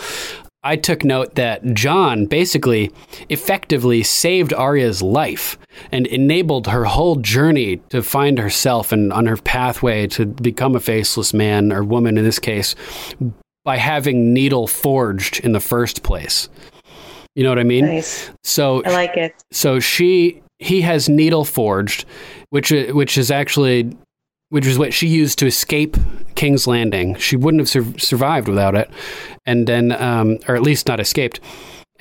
I 0.63 0.75
took 0.75 1.03
note 1.03 1.35
that 1.35 1.73
Jon 1.73 2.27
basically 2.27 2.91
effectively 3.29 4.03
saved 4.03 4.53
Arya's 4.53 5.01
life 5.01 5.57
and 5.91 6.05
enabled 6.05 6.67
her 6.67 6.85
whole 6.85 7.15
journey 7.15 7.77
to 7.89 8.03
find 8.03 8.37
herself 8.37 8.91
and 8.91 9.11
on 9.11 9.25
her 9.25 9.37
pathway 9.37 10.05
to 10.07 10.27
become 10.27 10.75
a 10.75 10.79
faceless 10.79 11.33
man 11.33 11.71
or 11.71 11.83
woman 11.83 12.17
in 12.17 12.23
this 12.23 12.37
case 12.37 12.75
by 13.65 13.77
having 13.77 14.33
needle 14.33 14.67
forged 14.67 15.39
in 15.39 15.51
the 15.53 15.59
first 15.59 16.03
place. 16.03 16.47
You 17.35 17.43
know 17.43 17.49
what 17.49 17.59
I 17.59 17.63
mean? 17.63 17.85
Nice. 17.85 18.29
So 18.43 18.83
I 18.83 18.91
like 18.91 19.17
it. 19.17 19.33
so 19.51 19.79
she 19.79 20.43
he 20.59 20.81
has 20.81 21.09
needle 21.09 21.45
forged, 21.45 22.05
which 22.49 22.71
which 22.71 23.17
is 23.17 23.31
actually 23.31 23.97
which 24.51 24.67
is 24.67 24.77
what 24.77 24.93
she 24.93 25.07
used 25.07 25.39
to 25.39 25.45
escape 25.45 25.95
King's 26.35 26.67
Landing. 26.67 27.15
She 27.15 27.37
wouldn't 27.37 27.61
have 27.61 27.69
sur- 27.69 27.97
survived 27.97 28.47
without 28.47 28.75
it, 28.75 28.89
and 29.45 29.65
then 29.65 29.93
um, 29.93 30.39
or 30.47 30.55
at 30.55 30.61
least 30.61 30.87
not 30.87 30.99
escaped. 30.99 31.39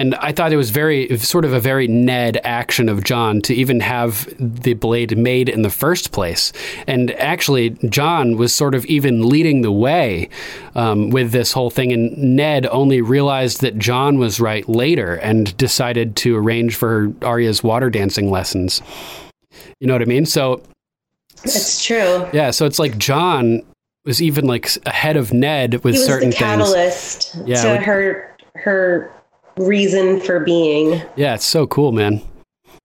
And 0.00 0.14
I 0.14 0.32
thought 0.32 0.50
it 0.50 0.56
was 0.56 0.70
very 0.70 1.14
sort 1.18 1.44
of 1.44 1.52
a 1.52 1.60
very 1.60 1.86
Ned 1.86 2.40
action 2.42 2.88
of 2.88 3.04
Jon 3.04 3.42
to 3.42 3.54
even 3.54 3.80
have 3.80 4.32
the 4.38 4.72
blade 4.72 5.16
made 5.16 5.48
in 5.48 5.60
the 5.60 5.70
first 5.70 6.10
place. 6.10 6.52
And 6.86 7.10
actually, 7.12 7.70
Jon 7.88 8.38
was 8.38 8.54
sort 8.54 8.74
of 8.74 8.86
even 8.86 9.28
leading 9.28 9.60
the 9.60 9.70
way 9.70 10.30
um, 10.74 11.10
with 11.10 11.32
this 11.32 11.52
whole 11.52 11.68
thing. 11.68 11.92
And 11.92 12.16
Ned 12.16 12.66
only 12.68 13.02
realized 13.02 13.60
that 13.60 13.76
Jon 13.76 14.18
was 14.18 14.40
right 14.40 14.66
later 14.66 15.16
and 15.16 15.54
decided 15.58 16.16
to 16.16 16.34
arrange 16.34 16.76
for 16.76 17.12
Arya's 17.20 17.62
water 17.62 17.90
dancing 17.90 18.30
lessons. 18.30 18.80
You 19.80 19.86
know 19.86 19.92
what 19.92 20.02
I 20.02 20.06
mean? 20.06 20.24
So 20.24 20.62
It's 21.44 21.84
true. 21.84 22.28
yeah, 22.32 22.50
so 22.50 22.66
it's 22.66 22.78
like 22.78 22.98
Jon 22.98 23.62
was 24.04 24.20
even 24.22 24.46
like 24.46 24.68
ahead 24.86 25.16
of 25.16 25.32
Ned 25.32 25.82
with 25.84 25.94
He 25.94 26.00
was 26.00 26.06
certain 26.06 26.30
the 26.30 26.36
things. 26.36 26.48
catalyst 26.50 27.36
Yeah, 27.46 27.62
to 27.62 27.76
her 27.82 28.36
her 28.54 29.10
reason 29.56 30.20
for 30.20 30.40
being. 30.40 31.02
Yeah, 31.16 31.34
it's 31.34 31.44
so 31.46 31.66
cool, 31.66 31.92
man. 31.92 32.22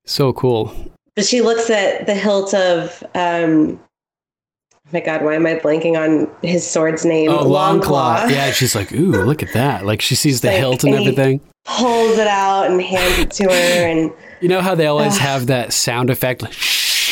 So 0.06 0.34
cool. 0.34 0.74
But 1.16 1.26
she 1.26 1.42
looks 1.42 1.70
at 1.70 2.06
the 2.06 2.14
hilt 2.14 2.54
of 2.54 3.02
um 3.16 3.80
oh 4.74 4.90
my 4.92 5.00
god, 5.00 5.24
why 5.24 5.36
am 5.36 5.46
I 5.46 5.56
blanking 5.56 5.98
on 5.98 6.30
his 6.48 6.70
sword's 6.70 7.06
name? 7.06 7.30
Oh, 7.32 7.44
Longclaw. 7.46 7.82
Longclaw. 7.82 8.30
Yeah, 8.32 8.52
she's 8.52 8.76
like, 8.76 8.92
ooh, 8.92 9.24
look 9.24 9.42
at 9.42 9.54
that. 9.54 9.86
Like 9.86 10.02
she 10.02 10.16
sees 10.16 10.42
the 10.42 10.50
Like, 10.50 10.58
hilt 10.58 10.84
and 10.84 10.94
and 10.94 11.02
everything. 11.08 11.42
Holds 11.68 12.20
it 12.20 12.28
out 12.28 12.70
and 12.70 12.82
hands 12.82 13.20
it 13.20 13.32
to 13.32 13.44
her 13.46 13.88
and 13.88 14.12
You 14.42 14.50
know 14.50 14.62
how 14.62 14.76
they 14.76 14.86
always 14.86 15.18
have 15.18 15.48
that 15.48 15.74
sound 15.74 16.10
effect, 16.10 16.42
like 16.44 16.54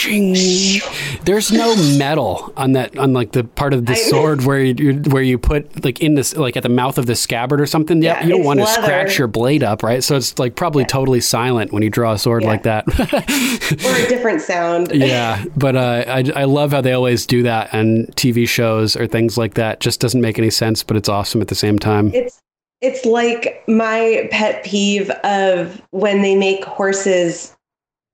shing. 0.04 0.82
There's 1.24 1.52
no 1.52 1.76
metal 1.98 2.54
on 2.58 2.74
that, 2.74 2.98
on 2.98 3.14
like 3.14 3.32
the 3.32 3.44
part 3.44 3.74
of 3.74 3.86
the 3.86 3.96
sword 3.96 4.46
where 4.46 4.60
you 4.64 4.96
where 5.10 5.24
you 5.24 5.38
put 5.38 5.84
like 5.84 6.02
in 6.02 6.16
this, 6.16 6.36
like 6.36 6.58
at 6.58 6.64
the 6.64 6.70
mouth 6.70 6.98
of 6.98 7.06
the 7.06 7.16
scabbard 7.16 7.62
or 7.62 7.66
something. 7.66 8.02
Yeah, 8.02 8.20
Yeah, 8.20 8.24
you 8.26 8.30
don't 8.36 8.44
want 8.44 8.60
to 8.60 8.68
scratch 8.68 9.18
your 9.18 9.28
blade 9.28 9.64
up, 9.64 9.84
right? 9.84 10.04
So 10.04 10.16
it's 10.16 10.38
like 10.40 10.56
probably 10.56 10.86
totally 10.86 11.22
silent 11.22 11.72
when 11.72 11.84
you 11.84 11.90
draw 11.90 12.14
a 12.14 12.18
sword 12.18 12.44
Yeah. 12.44 12.50
like 12.50 12.64
that. 12.64 12.88
or 13.86 14.06
a 14.06 14.08
different 14.10 14.42
sound. 14.42 14.92
yeah, 14.94 15.44
but 15.56 15.76
uh, 15.76 16.04
I 16.08 16.24
I 16.36 16.44
love 16.46 16.72
how 16.72 16.82
they 16.82 16.94
always 16.94 17.26
do 17.26 17.44
that 17.44 17.74
on 17.74 18.08
TV 18.16 18.48
shows 18.48 18.96
or 18.96 19.08
things 19.08 19.38
like 19.38 19.54
that. 19.56 19.80
Just 19.80 20.00
doesn't 20.00 20.22
make 20.22 20.38
any 20.38 20.50
sense, 20.50 20.84
but 20.84 20.98
it's 20.98 21.10
awesome 21.10 21.42
at 21.42 21.48
the 21.48 21.56
same 21.56 21.80
time. 21.80 22.12
It's 22.14 22.40
it's 22.82 23.06
like 23.06 23.64
my 23.68 24.28
pet 24.32 24.64
peeve 24.66 25.10
of 25.24 25.82
when 25.92 26.22
they 26.22 26.36
make 26.36 26.66
horses 26.66 27.56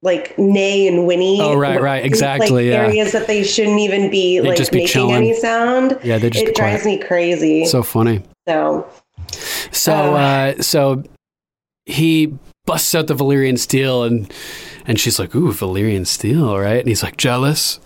like 0.02 0.38
neigh 0.39 0.88
and 0.88 1.06
whinny. 1.06 1.39
Oh, 1.41 1.56
right, 1.56 1.82
right, 1.82 2.06
exactly, 2.06 2.50
Like 2.50 2.66
yeah. 2.66 2.86
areas 2.88 3.12
that 3.12 3.28
they 3.28 3.43
shouldn't 3.43 3.80
even 3.80 4.10
be 4.10 4.39
They'd 4.39 4.47
like 4.50 4.58
just 4.58 4.72
be 4.72 4.80
making 4.80 4.93
chilling. 4.93 5.16
any 5.16 5.34
sound. 5.34 5.97
Yeah, 6.04 6.18
they 6.18 6.30
just 6.30 6.43
it 6.43 6.47
be 6.47 6.54
quiet. 6.54 6.72
drives 6.72 6.86
me 6.86 6.97
crazy. 7.00 7.66
So 7.66 7.84
funny. 7.84 8.24
so 8.47 8.88
So, 9.72 9.93
Uh. 9.93 10.54
uh, 10.58 10.62
so 10.62 11.04
he 11.86 12.34
busts 12.66 12.93
out 12.95 13.08
the 13.08 13.16
Valyrian 13.16 13.58
steel 13.58 14.04
and 14.04 14.32
and 14.86 15.00
she's 15.00 15.20
like, 15.20 15.36
"Ooh, 15.36 15.50
Valyrian 15.52 16.08
steel, 16.08 16.58
right?" 16.58 16.80
And 16.80 16.88
he's 16.88 17.04
like, 17.04 17.18
"Jealous." 17.18 17.80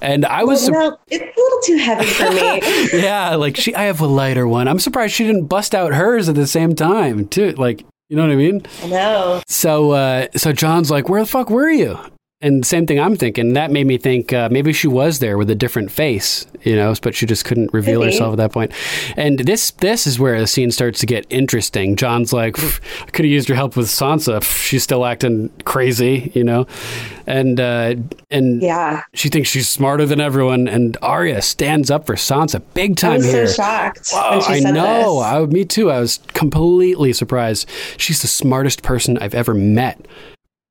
And 0.00 0.24
I 0.24 0.44
was 0.44 0.70
well, 0.70 0.98
it's 1.08 1.22
a 1.22 1.40
little 1.40 1.60
too 1.62 1.76
heavy 1.76 2.06
for 2.06 2.30
me. 2.30 2.60
yeah, 3.02 3.34
like 3.34 3.56
she 3.56 3.74
I 3.74 3.82
have 3.84 4.00
a 4.00 4.06
lighter 4.06 4.46
one. 4.48 4.66
I'm 4.68 4.78
surprised 4.78 5.14
she 5.14 5.26
didn't 5.26 5.46
bust 5.46 5.74
out 5.74 5.92
hers 5.94 6.28
at 6.28 6.34
the 6.36 6.46
same 6.46 6.74
time, 6.74 7.26
too. 7.28 7.52
Like, 7.52 7.84
you 8.08 8.16
know 8.16 8.22
what 8.22 8.32
I 8.32 8.36
mean? 8.36 8.62
No. 8.86 9.42
So 9.48 9.92
uh 9.92 10.26
so 10.36 10.52
Jon's 10.52 10.90
like, 10.90 11.08
"Where 11.08 11.20
the 11.20 11.26
fuck 11.26 11.50
were 11.50 11.70
you?" 11.70 11.98
And 12.40 12.64
same 12.64 12.86
thing 12.86 13.00
I'm 13.00 13.16
thinking. 13.16 13.54
That 13.54 13.72
made 13.72 13.88
me 13.88 13.98
think 13.98 14.32
uh, 14.32 14.48
maybe 14.52 14.72
she 14.72 14.86
was 14.86 15.18
there 15.18 15.36
with 15.36 15.50
a 15.50 15.56
different 15.56 15.90
face, 15.90 16.46
you 16.62 16.76
know, 16.76 16.94
but 17.02 17.12
she 17.16 17.26
just 17.26 17.44
couldn't 17.44 17.72
reveal 17.72 17.98
Maybe. 17.98 18.12
herself 18.12 18.34
at 18.34 18.36
that 18.36 18.52
point. 18.52 18.70
And 19.16 19.40
this 19.40 19.72
this 19.72 20.06
is 20.06 20.20
where 20.20 20.38
the 20.38 20.46
scene 20.46 20.70
starts 20.70 21.00
to 21.00 21.06
get 21.06 21.26
interesting. 21.30 21.96
Jon's 21.96 22.32
like, 22.32 22.56
I 22.56 23.06
could 23.10 23.24
have 23.24 23.32
used 23.32 23.48
your 23.48 23.56
help 23.56 23.76
with 23.76 23.88
Sansa. 23.88 24.38
Pff, 24.38 24.62
She's 24.62 24.84
still 24.84 25.04
acting 25.04 25.50
crazy, 25.64 26.30
you 26.32 26.44
know, 26.44 26.68
and 27.26 27.58
uh, 27.58 27.96
and 28.30 28.62
Yeah. 28.62 29.02
she 29.14 29.28
thinks 29.30 29.48
she's 29.48 29.68
smarter 29.68 30.06
than 30.06 30.20
everyone. 30.20 30.68
And 30.68 30.96
Arya 31.02 31.42
stands 31.42 31.90
up 31.90 32.06
for 32.06 32.14
Sansa 32.14 32.62
big 32.72 32.92
I 32.92 32.94
time 32.94 33.16
was 33.16 33.32
here. 33.32 33.46
so 33.48 33.54
shocked 33.54 34.10
Whoa, 34.12 34.40
I 34.46 34.60
know. 34.60 35.14
this. 35.16 35.24
I, 35.24 35.44
me 35.46 35.64
too. 35.64 35.90
I 35.90 35.98
was 35.98 36.20
completely 36.34 37.12
surprised. 37.12 37.68
She's 37.96 38.22
the 38.22 38.28
smartest 38.28 38.84
person 38.84 39.18
I've 39.18 39.34
ever 39.34 39.54
met. 39.54 40.06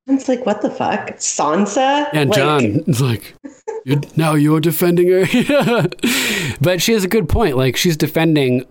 It's 0.07 0.27
like, 0.29 0.45
what 0.45 0.61
the 0.61 0.69
fuck? 0.69 1.17
Sansa? 1.17 2.07
And 2.13 2.29
Like, 2.29 2.37
Jon 2.37 2.63
is 2.87 3.01
like, 3.01 3.33
you 3.85 4.01
now 4.15 4.33
you're 4.35 4.59
defending 4.61 5.09
her. 5.09 5.25
but 6.61 6.81
she 6.81 6.93
has 6.93 7.03
a 7.03 7.07
good 7.09 7.27
point. 7.27 7.57
Like 7.57 7.75
she's 7.75 7.97
defending 7.97 8.65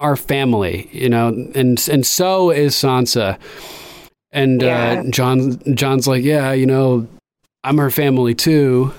our 0.00 0.16
family, 0.16 0.88
you 0.92 1.08
know, 1.08 1.28
and 1.28 1.88
and 1.88 2.06
so 2.06 2.50
is 2.50 2.74
Sansa. 2.74 3.38
And 4.32 4.62
Yeah. 4.62 5.02
uh, 5.06 5.10
Jon 5.10 5.58
Jon's 5.74 6.06
like, 6.06 6.22
yeah, 6.24 6.52
you 6.52 6.66
know, 6.66 7.06
I'm 7.64 7.78
her 7.78 7.90
family 7.90 8.34
too. 8.34 8.92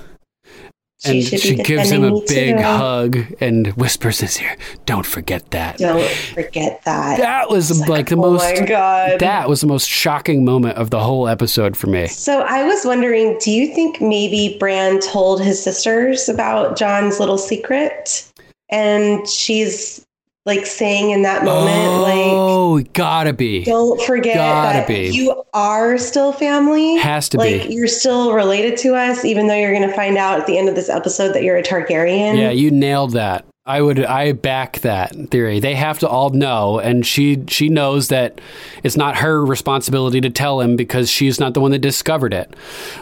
She 1.03 1.19
And 1.19 1.41
she 1.41 1.55
gives 1.55 1.89
him 1.89 2.03
a 2.03 2.19
big 2.27 2.55
too. 2.57 2.63
hug 2.63 3.17
and 3.41 3.67
whispers 3.73 4.21
in 4.21 4.27
his 4.27 4.41
ear, 4.41 4.55
"Don't 4.85 5.05
forget 5.05 5.51
that." 5.51 5.77
Don't 5.77 6.01
forget 6.33 6.81
that. 6.85 7.19
That 7.19 7.49
was 7.49 7.87
like 7.89 8.07
the 8.09 8.15
oh 8.15 8.31
most. 8.33 8.59
my 8.61 8.65
god. 8.65 9.19
That 9.19 9.49
was 9.49 9.59
the 9.61 9.67
most 9.67 9.89
shocking 9.89 10.45
moment 10.45 10.77
of 10.77 10.91
the 10.91 10.99
whole 11.01 11.27
episode 11.27 11.75
for 11.75 11.87
me. 11.87 12.07
so 12.07 12.41
I 12.41 12.63
was 12.63 12.85
wondering, 12.85 13.37
do 13.41 13.51
you 13.51 13.73
think 13.75 13.99
maybe 14.01 14.55
Bran 14.59 14.99
told 15.01 15.41
his 15.41 15.61
sisters 15.61 16.29
about 16.29 16.77
Jon's 16.77 17.19
little 17.19 17.37
secret? 17.37 18.25
And 18.69 19.27
she's 19.27 20.02
like 20.45 20.65
saying 20.65 21.11
in 21.11 21.21
that 21.21 21.45
moment, 21.45 22.01
like, 22.01 22.15
oh, 22.15 22.81
gotta 22.93 23.31
be. 23.31 23.63
don't 23.63 24.01
forget 24.01 24.35
Gotta 24.35 24.79
that 24.79 24.87
be. 24.87 25.09
you 25.09 25.41
are 25.53 25.97
still 25.97 26.33
family. 26.33 26.97
Has 26.97 27.29
to 27.29 27.37
like 27.37 27.67
be. 27.67 27.73
you're 27.73 27.87
still 27.87 28.33
related 28.33 28.77
to 28.79 28.95
us, 28.95 29.23
even 29.23 29.47
though 29.47 29.55
you're 29.55 29.73
going 29.73 29.87
to 29.87 29.95
find 29.95 30.17
out 30.17 30.39
at 30.39 30.47
the 30.47 30.57
end 30.57 30.67
of 30.67 30.75
this 30.75 30.89
episode 30.89 31.33
that 31.33 31.43
you're 31.43 31.57
a 31.57 31.63
Targaryen. 31.63 32.37
Yeah, 32.37 32.51
you 32.51 32.71
nailed 32.71 33.11
that. 33.11 33.45
I 33.65 33.81
would 33.81 34.03
I 34.03 34.33
back 34.33 34.79
that 34.79 35.15
theory. 35.31 35.61
They 35.61 35.75
have 35.75 35.97
to 35.99 36.09
all 36.09 36.31
know 36.31 36.79
and 36.79 37.05
she 37.05 37.45
she 37.47 37.69
knows 37.69 38.09
that 38.09 38.41
it's 38.83 38.97
not 38.97 39.15
her 39.15 39.45
responsibility 39.45 40.19
to 40.19 40.29
tell 40.29 40.59
him 40.59 40.75
because 40.75 41.09
she's 41.09 41.39
not 41.39 41.53
the 41.53 41.61
one 41.61 41.71
that 41.71 41.79
discovered 41.79 42.33
it. 42.33 42.53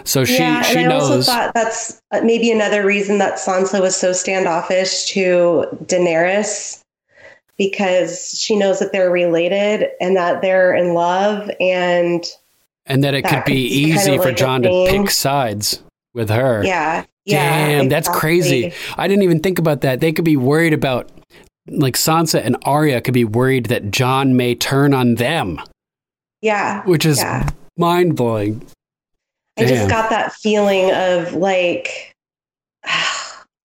So 0.03 0.23
she 0.23 0.37
yeah, 0.37 0.61
she 0.61 0.77
and 0.77 0.93
I 0.93 0.95
also 0.95 1.15
knows 1.15 1.25
thought 1.25 1.55
that's 1.55 1.99
uh, 2.11 2.21
maybe 2.23 2.51
another 2.51 2.85
reason 2.85 3.17
that 3.17 3.39
Sansa 3.39 3.81
was 3.81 3.95
so 3.95 4.13
standoffish 4.13 5.05
to 5.05 5.65
Daenerys 5.85 6.80
because 7.57 8.37
she 8.39 8.55
knows 8.57 8.79
that 8.79 8.91
they're 8.91 9.11
related 9.11 9.89
and 9.99 10.15
that 10.15 10.41
they're 10.41 10.73
in 10.75 10.93
love 10.93 11.49
and 11.59 12.25
and 12.85 13.03
that 13.03 13.13
it 13.13 13.23
that 13.23 13.45
could 13.45 13.51
be 13.51 13.69
kind 13.69 13.99
easy 13.99 14.15
of 14.15 14.21
for 14.21 14.29
like 14.29 14.37
Jon 14.37 14.61
to 14.63 14.87
pick 14.89 15.09
sides 15.11 15.83
with 16.13 16.29
her. 16.29 16.63
yeah, 16.63 17.05
yeah. 17.25 17.67
Damn, 17.67 17.89
that's 17.89 18.09
crazy. 18.09 18.73
I 18.97 19.07
didn't 19.07 19.23
even 19.23 19.39
think 19.39 19.59
about 19.59 19.81
that. 19.81 19.99
They 19.99 20.11
could 20.11 20.25
be 20.25 20.37
worried 20.37 20.73
about 20.73 21.11
like 21.67 21.95
Sansa 21.95 22.43
and 22.43 22.57
Arya 22.63 23.01
could 23.01 23.13
be 23.13 23.23
worried 23.23 23.67
that 23.67 23.91
Jon 23.91 24.35
may 24.35 24.55
turn 24.55 24.93
on 24.93 25.15
them, 25.15 25.59
Yeah, 26.41 26.83
which 26.85 27.05
is 27.05 27.19
yeah. 27.19 27.49
mind 27.77 28.15
blowing. 28.15 28.65
I 29.57 29.65
just 29.65 29.89
got 29.89 30.09
that 30.09 30.33
feeling 30.33 30.91
of 30.91 31.33
like 31.33 32.15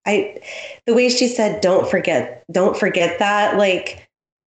I 0.06 0.40
the 0.86 0.94
way 0.94 1.08
she 1.08 1.28
said 1.28 1.60
don't 1.60 1.88
forget 1.90 2.44
don't 2.52 2.76
forget 2.76 3.18
that 3.18 3.56
like 3.56 4.02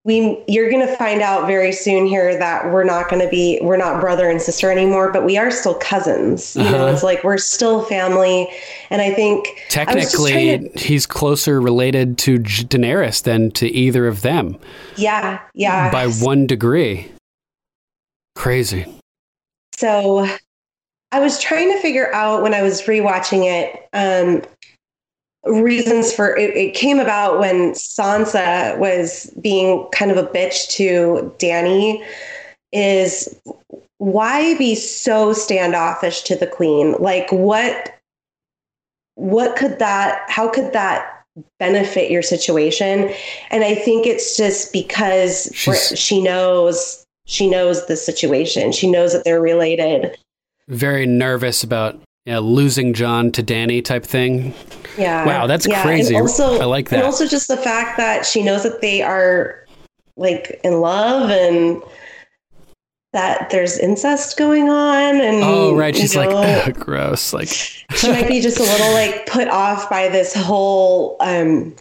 we 0.05 0.41
you're 0.47 0.69
going 0.71 0.85
to 0.85 0.95
find 0.95 1.21
out 1.21 1.45
very 1.45 1.73
soon 1.73 2.05
here 2.05 2.37
that 2.39 2.71
we're 2.71 2.85
not 2.85 3.09
going 3.09 3.21
to 3.21 3.27
be 3.29 3.59
we're 3.61 3.75
not 3.77 3.99
brother 3.99 4.29
and 4.29 4.41
sister 4.41 4.71
anymore 4.71 5.11
but 5.11 5.25
we 5.25 5.37
are 5.37 5.51
still 5.51 5.75
cousins 5.75 6.55
you 6.55 6.63
know 6.63 6.85
Uh-huh. 6.85 6.93
it's 6.93 7.03
like 7.03 7.21
we're 7.25 7.37
still 7.37 7.83
family 7.83 8.47
and 8.89 9.01
I 9.01 9.13
think 9.13 9.45
I 9.47 9.51
Technically, 9.69 10.31
trying 10.31 10.71
to- 10.71 10.79
he's 10.79 11.05
closer 11.05 11.59
related 11.59 12.17
to 12.19 12.39
J- 12.39 12.63
Daenerys 12.63 13.23
than 13.23 13.51
to 13.51 13.67
either 13.67 14.07
of 14.07 14.21
them 14.21 14.57
yeah 14.95 15.41
yeah 15.53 15.91
by 15.91 16.07
one 16.07 16.47
degree. 16.47 17.11
Crazy. 18.35 18.85
So 19.73 20.25
I 21.11 21.19
was 21.19 21.39
trying 21.41 21.71
to 21.73 21.79
figure 21.81 22.13
out 22.13 22.41
when 22.41 22.53
I 22.53 22.61
was 22.61 22.81
rewatching 22.83 23.43
it, 23.45 23.87
um, 23.93 24.43
reasons 25.45 26.13
for 26.13 26.35
it, 26.35 26.55
it 26.55 26.73
came 26.75 26.99
about 26.99 27.39
when 27.39 27.71
Sansa 27.71 28.77
was 28.77 29.31
being 29.41 29.87
kind 29.91 30.11
of 30.11 30.17
a 30.17 30.27
bitch 30.27 30.69
to 30.71 31.33
Dany. 31.37 32.03
Is 32.71 33.39
why 33.97 34.55
be 34.57 34.75
so 34.75 35.33
standoffish 35.33 36.21
to 36.23 36.35
the 36.35 36.47
queen? 36.47 36.93
Like 36.99 37.31
what? 37.31 37.95
What 39.15 39.57
could 39.57 39.79
that? 39.79 40.21
How 40.29 40.49
could 40.49 40.71
that 40.73 41.23
benefit 41.57 42.11
your 42.11 42.21
situation? 42.21 43.13
And 43.49 43.63
I 43.63 43.75
think 43.75 44.05
it's 44.05 44.37
just 44.37 44.71
because 44.71 45.49
She's- 45.53 45.97
she 45.97 46.21
knows 46.21 47.05
she 47.25 47.47
knows 47.49 47.85
the 47.85 47.95
situation. 47.95 48.71
She 48.71 48.89
knows 48.89 49.13
that 49.13 49.23
they're 49.23 49.41
related. 49.41 50.17
Very 50.67 51.05
nervous 51.05 51.63
about 51.63 52.01
you 52.29 52.35
know, 52.35 52.41
losing 52.41 52.93
Jon 52.93 53.31
to 53.31 53.41
Dany 53.41 53.83
type 53.83 54.05
thing. 54.05 54.53
Yeah. 54.99 55.25
Wow, 55.25 55.47
that's 55.47 55.67
Yeah, 55.67 55.81
crazy. 55.81 56.13
And 56.13 56.21
also, 56.21 56.59
I 56.59 56.65
like 56.65 56.91
And 56.91 57.01
that. 57.01 57.05
also 57.05 57.25
just 57.25 57.47
the 57.47 57.57
fact 57.57 57.97
that 57.97 58.23
she 58.23 58.43
knows 58.43 58.61
that 58.61 58.81
they 58.81 59.01
are 59.01 59.65
like 60.15 60.61
in 60.63 60.79
love 60.79 61.31
and 61.31 61.81
that 63.13 63.49
there's 63.49 63.79
incest 63.79 64.37
going 64.37 64.69
on 64.69 65.19
and 65.19 65.43
Oh, 65.43 65.75
right. 65.75 65.95
She's 65.95 66.15
like, 66.15 66.29
know, 66.29 66.37
"Ugh, 66.67 66.75
gross. 66.79 67.33
Like, 67.33 67.47
she 67.95 68.09
might 68.11 68.27
be 68.27 68.41
just 68.41 68.59
a 68.59 68.63
little 68.63 68.91
like 68.93 69.25
put 69.25 69.47
off 69.47 69.89
by 69.89 70.07
this 70.07 70.35
whole 70.35 71.17
um 71.21 71.75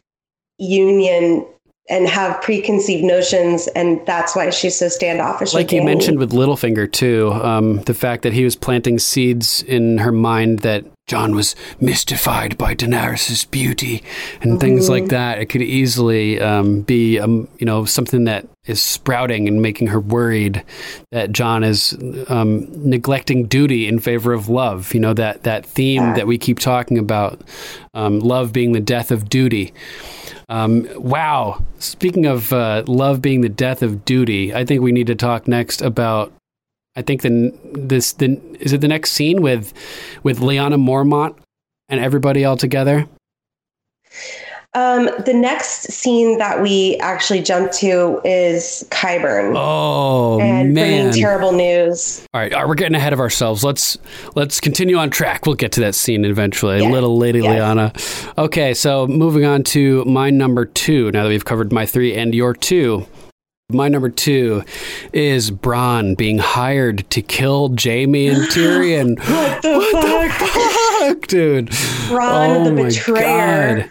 union 0.56 1.44
and 1.90 2.08
have 2.08 2.40
preconceived 2.42 3.04
notions 3.04 3.66
and 3.68 4.04
that's 4.06 4.36
why 4.36 4.50
she's 4.50 4.78
so 4.78 4.88
standoffish 4.88 5.54
like 5.54 5.72
you 5.72 5.82
mentioned 5.82 6.18
with 6.18 6.32
Littlefinger 6.32 6.90
too, 6.90 7.32
um, 7.32 7.82
the 7.82 7.94
fact 7.94 8.22
that 8.22 8.32
he 8.32 8.44
was 8.44 8.56
planting 8.56 8.98
seeds 8.98 9.62
in 9.62 9.98
her 9.98 10.12
mind 10.12 10.60
that 10.60 10.84
Jon 11.08 11.34
was 11.34 11.56
mystified 11.80 12.56
by 12.56 12.74
Daenerys' 12.74 13.50
beauty 13.50 14.02
and 14.40 14.60
things 14.60 14.84
Mm-hmm. 14.84 14.92
like 14.92 15.08
that. 15.08 15.38
It 15.38 15.46
could 15.46 15.62
easily 15.62 16.40
um, 16.40 16.82
be, 16.82 17.18
um, 17.18 17.48
you 17.58 17.64
know, 17.66 17.84
something 17.86 18.24
that 18.24 18.46
is 18.66 18.80
sprouting 18.82 19.48
and 19.48 19.62
making 19.62 19.86
her 19.88 19.98
worried 19.98 20.62
that 21.10 21.32
Jon 21.32 21.64
is 21.64 21.96
um, 22.28 22.68
neglecting 22.88 23.46
duty 23.46 23.88
in 23.88 23.98
favor 23.98 24.34
of 24.34 24.48
love. 24.50 24.92
You 24.92 25.00
know 25.00 25.14
that 25.14 25.42
that 25.44 25.64
theme 25.64 26.02
Yeah. 26.02 26.14
that 26.14 26.26
we 26.26 26.36
keep 26.38 26.58
talking 26.58 26.98
about, 26.98 27.40
um, 27.94 28.20
love 28.20 28.52
being 28.52 28.72
the 28.72 28.80
death 28.80 29.10
of 29.10 29.28
duty. 29.30 29.72
Um, 30.50 30.86
wow. 30.94 31.62
Speaking 31.78 32.26
of 32.26 32.52
uh, 32.52 32.84
love 32.86 33.20
being 33.22 33.40
the 33.40 33.48
death 33.48 33.82
of 33.82 34.04
duty, 34.04 34.54
I 34.54 34.64
think 34.64 34.82
we 34.82 34.92
need 34.92 35.06
to 35.08 35.14
talk 35.14 35.48
next 35.48 35.80
about. 35.82 36.32
I 36.98 37.02
think 37.02 37.22
the 37.22 37.52
this 37.72 38.12
the 38.14 38.40
is 38.58 38.72
it 38.72 38.80
the 38.80 38.88
next 38.88 39.12
scene 39.12 39.40
with 39.40 39.72
with 40.24 40.40
Lyanna 40.40 40.74
Mormont 40.76 41.36
and 41.88 42.00
everybody 42.00 42.44
all 42.44 42.56
together. 42.56 43.06
um 44.74 45.08
the 45.24 45.32
next 45.32 45.90
scene 45.92 46.38
that 46.38 46.60
we 46.60 46.96
actually 47.00 47.40
jump 47.40 47.70
to 47.72 48.20
is 48.24 48.86
Qyburn 48.90 49.54
Oh 49.56 50.40
and 50.40 50.74
man! 50.74 51.12
terrible 51.12 51.52
news 51.52 52.26
All 52.34 52.40
right, 52.40 52.52
all 52.52 52.60
right, 52.62 52.68
we're 52.68 52.74
getting 52.74 52.94
ahead 52.96 53.12
of 53.14 53.20
ourselves. 53.20 53.62
Let's 53.64 53.96
let's 54.34 54.60
continue 54.60 54.96
on 54.96 55.08
track. 55.10 55.46
We'll 55.46 55.54
get 55.54 55.72
to 55.72 55.80
that 55.82 55.94
scene 55.94 56.24
eventually. 56.24 56.80
Yeah. 56.82 56.90
Little 56.90 57.16
Lady 57.16 57.40
Yes. 57.40 57.48
Lyanna. 57.48 58.38
Okay, 58.44 58.74
so 58.74 59.06
moving 59.06 59.44
on 59.44 59.62
to 59.74 60.04
my 60.04 60.30
number 60.30 60.64
two. 60.66 61.10
Now 61.12 61.22
that 61.22 61.28
we've 61.30 61.44
covered 61.44 61.72
my 61.72 61.86
three 61.86 62.14
and 62.14 62.34
your 62.34 62.52
two, 62.54 63.06
my 63.70 63.86
number 63.86 64.08
two 64.08 64.64
is 65.12 65.50
Bronn 65.50 66.16
being 66.16 66.38
hired 66.38 67.04
to 67.10 67.20
kill 67.20 67.68
Jaime 67.78 68.28
and 68.28 68.42
Tyrion. 68.50 69.18
what 69.18 69.60
the 69.60 69.88
fuck 69.92 70.48
Fuck, 70.98 71.26
dude. 71.26 71.66
Bronn 72.08 72.60
oh 72.60 72.64
the 72.64 72.82
betrayer. 72.82 73.90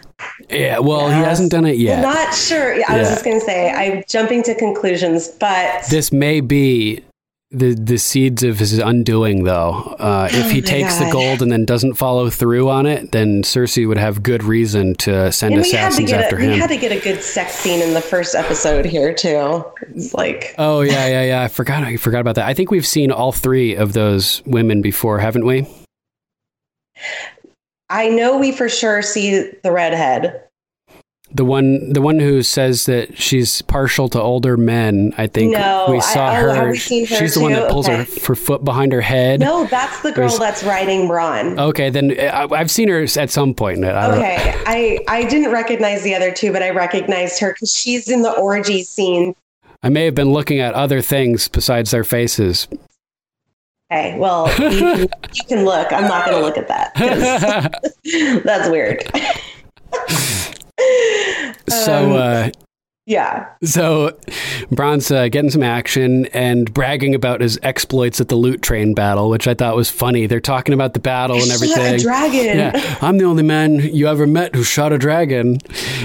Yeah, 0.50 0.80
well, 0.80 1.08
he 1.08 1.14
hasn't 1.14 1.52
done 1.52 1.64
it 1.64 1.76
yet. 1.76 2.02
Not 2.02 2.34
sure. 2.34 2.74
Yeah, 2.74 2.86
I 2.88 2.98
was 2.98 3.08
just 3.08 3.24
going 3.24 3.38
to 3.38 3.46
say, 3.46 3.70
I'm 3.70 4.02
jumping 4.08 4.42
to 4.44 4.56
conclusions, 4.56 5.28
but 5.28 5.84
this 5.90 6.10
may 6.10 6.40
be 6.40 7.04
the 7.50 7.74
the 7.74 7.96
seeds 7.96 8.42
of 8.42 8.58
his 8.58 8.78
undoing, 8.78 9.44
though. 9.44 9.96
Uh, 9.98 10.28
if 10.30 10.46
Oh 10.46 10.48
he 10.48 10.60
takes 10.60 10.98
the 10.98 11.10
gold 11.10 11.40
and 11.40 11.50
then 11.50 11.64
doesn't 11.64 11.94
follow 11.94 12.28
through 12.28 12.68
on 12.68 12.86
it, 12.86 13.12
then 13.12 13.42
Cersei 13.42 13.88
would 13.88 13.96
have 13.96 14.22
good 14.22 14.42
reason 14.42 14.94
to 14.96 15.32
send 15.32 15.54
And 15.54 15.62
we 15.62 15.70
had 15.70 15.80
to 15.80 15.86
assassins 15.88 16.10
get 16.10 16.24
after 16.24 16.36
a, 16.36 16.46
we 16.46 16.58
had 16.58 16.68
to 16.68 16.76
get 16.76 16.92
a 16.92 17.00
good 17.00 17.22
sex 17.22 17.54
scene 17.54 17.80
in 17.80 17.94
the 17.94 18.00
first 18.02 18.34
episode 18.34 18.84
here 18.84 19.14
too. 19.14 19.64
It's 19.94 20.12
like 20.12 20.54
Oh 20.58 20.82
yeah, 20.82 21.06
yeah, 21.08 21.22
yeah. 21.24 21.42
I 21.42 21.48
forgot. 21.48 21.84
I 21.84 21.96
forgot 21.96 22.20
about 22.20 22.34
that. 22.34 22.46
I 22.46 22.54
think 22.54 22.70
we've 22.70 22.86
seen 22.86 23.10
all 23.10 23.32
three 23.32 23.74
of 23.74 23.94
those 23.94 24.42
women 24.44 24.82
before, 24.82 25.18
haven't 25.18 25.46
we? 25.46 25.66
I 27.88 28.08
know 28.10 28.36
we 28.36 28.52
for 28.52 28.68
sure 28.68 29.00
see 29.00 29.50
the 29.62 29.72
redhead. 29.72 30.47
The 31.30 31.44
one, 31.44 31.92
the 31.92 32.00
one 32.00 32.18
who 32.20 32.42
says 32.42 32.86
that 32.86 33.18
she's 33.18 33.60
partial 33.62 34.08
to 34.08 34.20
older 34.20 34.56
men. 34.56 35.12
I 35.18 35.26
think 35.26 35.52
No, 35.52 35.86
we 35.90 35.98
I- 35.98 36.00
saw 36.00 36.30
oh, 36.30 36.32
her. 36.34 36.54
have 36.54 36.68
we 36.70 36.78
seen 36.78 37.06
her 37.06 37.16
she's 37.16 37.34
the 37.34 37.40
one 37.40 37.52
that 37.52 37.70
pulls 37.70 37.86
her, 37.86 37.96
Okay. 38.00 38.20
her 38.26 38.34
foot 38.34 38.64
behind 38.64 38.92
her 38.92 39.02
head. 39.02 39.40
No, 39.40 39.66
that's 39.66 40.00
the 40.00 40.10
girl 40.12 40.28
There's- 40.30 40.38
that's 40.38 40.64
riding 40.64 41.06
Bronn. 41.06 41.58
Okay, 41.58 41.90
then 41.90 42.12
uh, 42.18 42.22
I, 42.50 42.58
I've 42.60 42.70
seen 42.70 42.88
her 42.88 43.02
at 43.02 43.28
some 43.30 43.52
point. 43.52 43.76
in 43.78 43.84
it. 43.84 43.90
I 43.92 44.16
Okay, 44.16 44.54
I 44.66 44.98
I 45.06 45.24
didn't 45.28 45.52
recognize 45.52 46.02
the 46.02 46.14
other 46.14 46.32
two, 46.32 46.50
but 46.50 46.62
I 46.62 46.70
recognized 46.70 47.38
her 47.40 47.52
because 47.52 47.74
she's 47.74 48.08
in 48.08 48.22
the 48.22 48.32
orgy 48.32 48.82
scene. 48.82 49.34
I 49.82 49.90
may 49.90 50.06
have 50.06 50.14
been 50.14 50.32
looking 50.32 50.60
at 50.60 50.72
other 50.72 51.02
things 51.02 51.46
besides 51.46 51.90
their 51.90 52.04
faces. 52.04 52.68
Okay, 53.92 54.18
well 54.18 54.48
you 54.58 54.70
can, 54.80 55.08
you 55.34 55.44
can 55.46 55.64
look. 55.66 55.92
I'm 55.92 56.08
not 56.08 56.24
going 56.24 56.38
to 56.38 56.42
look 56.44 56.56
at 56.56 56.68
that. 56.68 56.94
That's 58.44 58.68
weird. 58.70 59.04
So, 61.88 62.04
Um, 62.04 62.12
uh, 62.12 62.48
Yeah, 63.06 63.46
so 63.64 64.18
Bronn's 64.70 65.10
uh, 65.10 65.28
getting 65.28 65.50
some 65.50 65.62
action 65.62 66.26
and 66.34 66.70
bragging 66.74 67.14
about 67.14 67.40
his 67.40 67.58
exploits 67.62 68.20
at 68.20 68.28
the 68.28 68.36
loot 68.36 68.60
train 68.60 68.92
battle, 68.92 69.30
which 69.30 69.48
I 69.48 69.54
thought 69.54 69.74
was 69.76 69.88
funny. 69.88 70.26
They're 70.26 70.40
talking 70.40 70.74
about 70.74 70.92
the 70.92 71.00
battle 71.00 71.36
and 71.36 71.46
Shot 71.46 71.54
everything. 71.54 71.94
a 71.94 71.98
dragon. 71.98 72.44
Yeah, 72.58 72.96
I'm 73.00 73.16
the 73.16 73.24
only 73.24 73.44
man 73.44 73.76
you 73.80 74.06
ever 74.08 74.26
met 74.26 74.54
who 74.54 74.62
shot 74.62 74.92
a 74.92 74.98
dragon, 74.98 75.56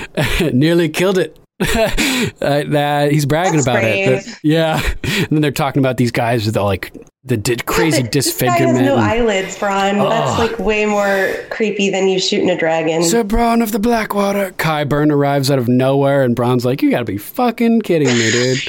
nearly 0.53 0.87
killed 0.87 1.17
it. 1.17 1.37
uh, 2.41 2.63
that 2.71 3.11
he's 3.11 3.25
bragging 3.25 3.53
That's 3.53 3.67
about 3.67 3.83
it. 3.83 4.25
That- 4.25 4.39
yeah, 4.43 4.81
and 5.03 5.27
then 5.29 5.41
they're 5.41 5.51
talking 5.51 5.81
about 5.81 5.97
these 5.97 6.11
guys 6.11 6.45
with 6.45 6.57
all 6.57 6.65
like 6.65 6.93
the 7.23 7.37
di- 7.37 7.55
crazy 7.57 8.03
guy 8.03 8.09
disfigurement. 8.09 8.85
no 8.85 8.93
and- 8.97 9.01
eyelids, 9.01 9.57
Bronn. 9.57 10.09
That's 10.09 10.39
like 10.39 10.59
way 10.59 10.85
more 10.85 11.33
creepy 11.49 11.89
than 11.89 12.07
you 12.07 12.19
shooting 12.19 12.49
a 12.49 12.57
dragon. 12.57 13.03
Sir 13.03 13.23
Bronn 13.23 13.63
of 13.63 13.71
the 13.71 13.79
Blackwater. 13.79 14.51
Qyburn 14.51 15.11
arrives 15.11 15.49
out 15.49 15.59
of 15.59 15.67
nowhere, 15.67 16.23
and 16.23 16.35
Bronn's 16.35 16.65
like, 16.65 16.81
"You 16.81 16.91
got 16.91 16.99
to 16.99 17.05
be 17.05 17.17
fucking 17.17 17.81
kidding 17.81 18.07
me, 18.09 18.31
dude." 18.31 18.59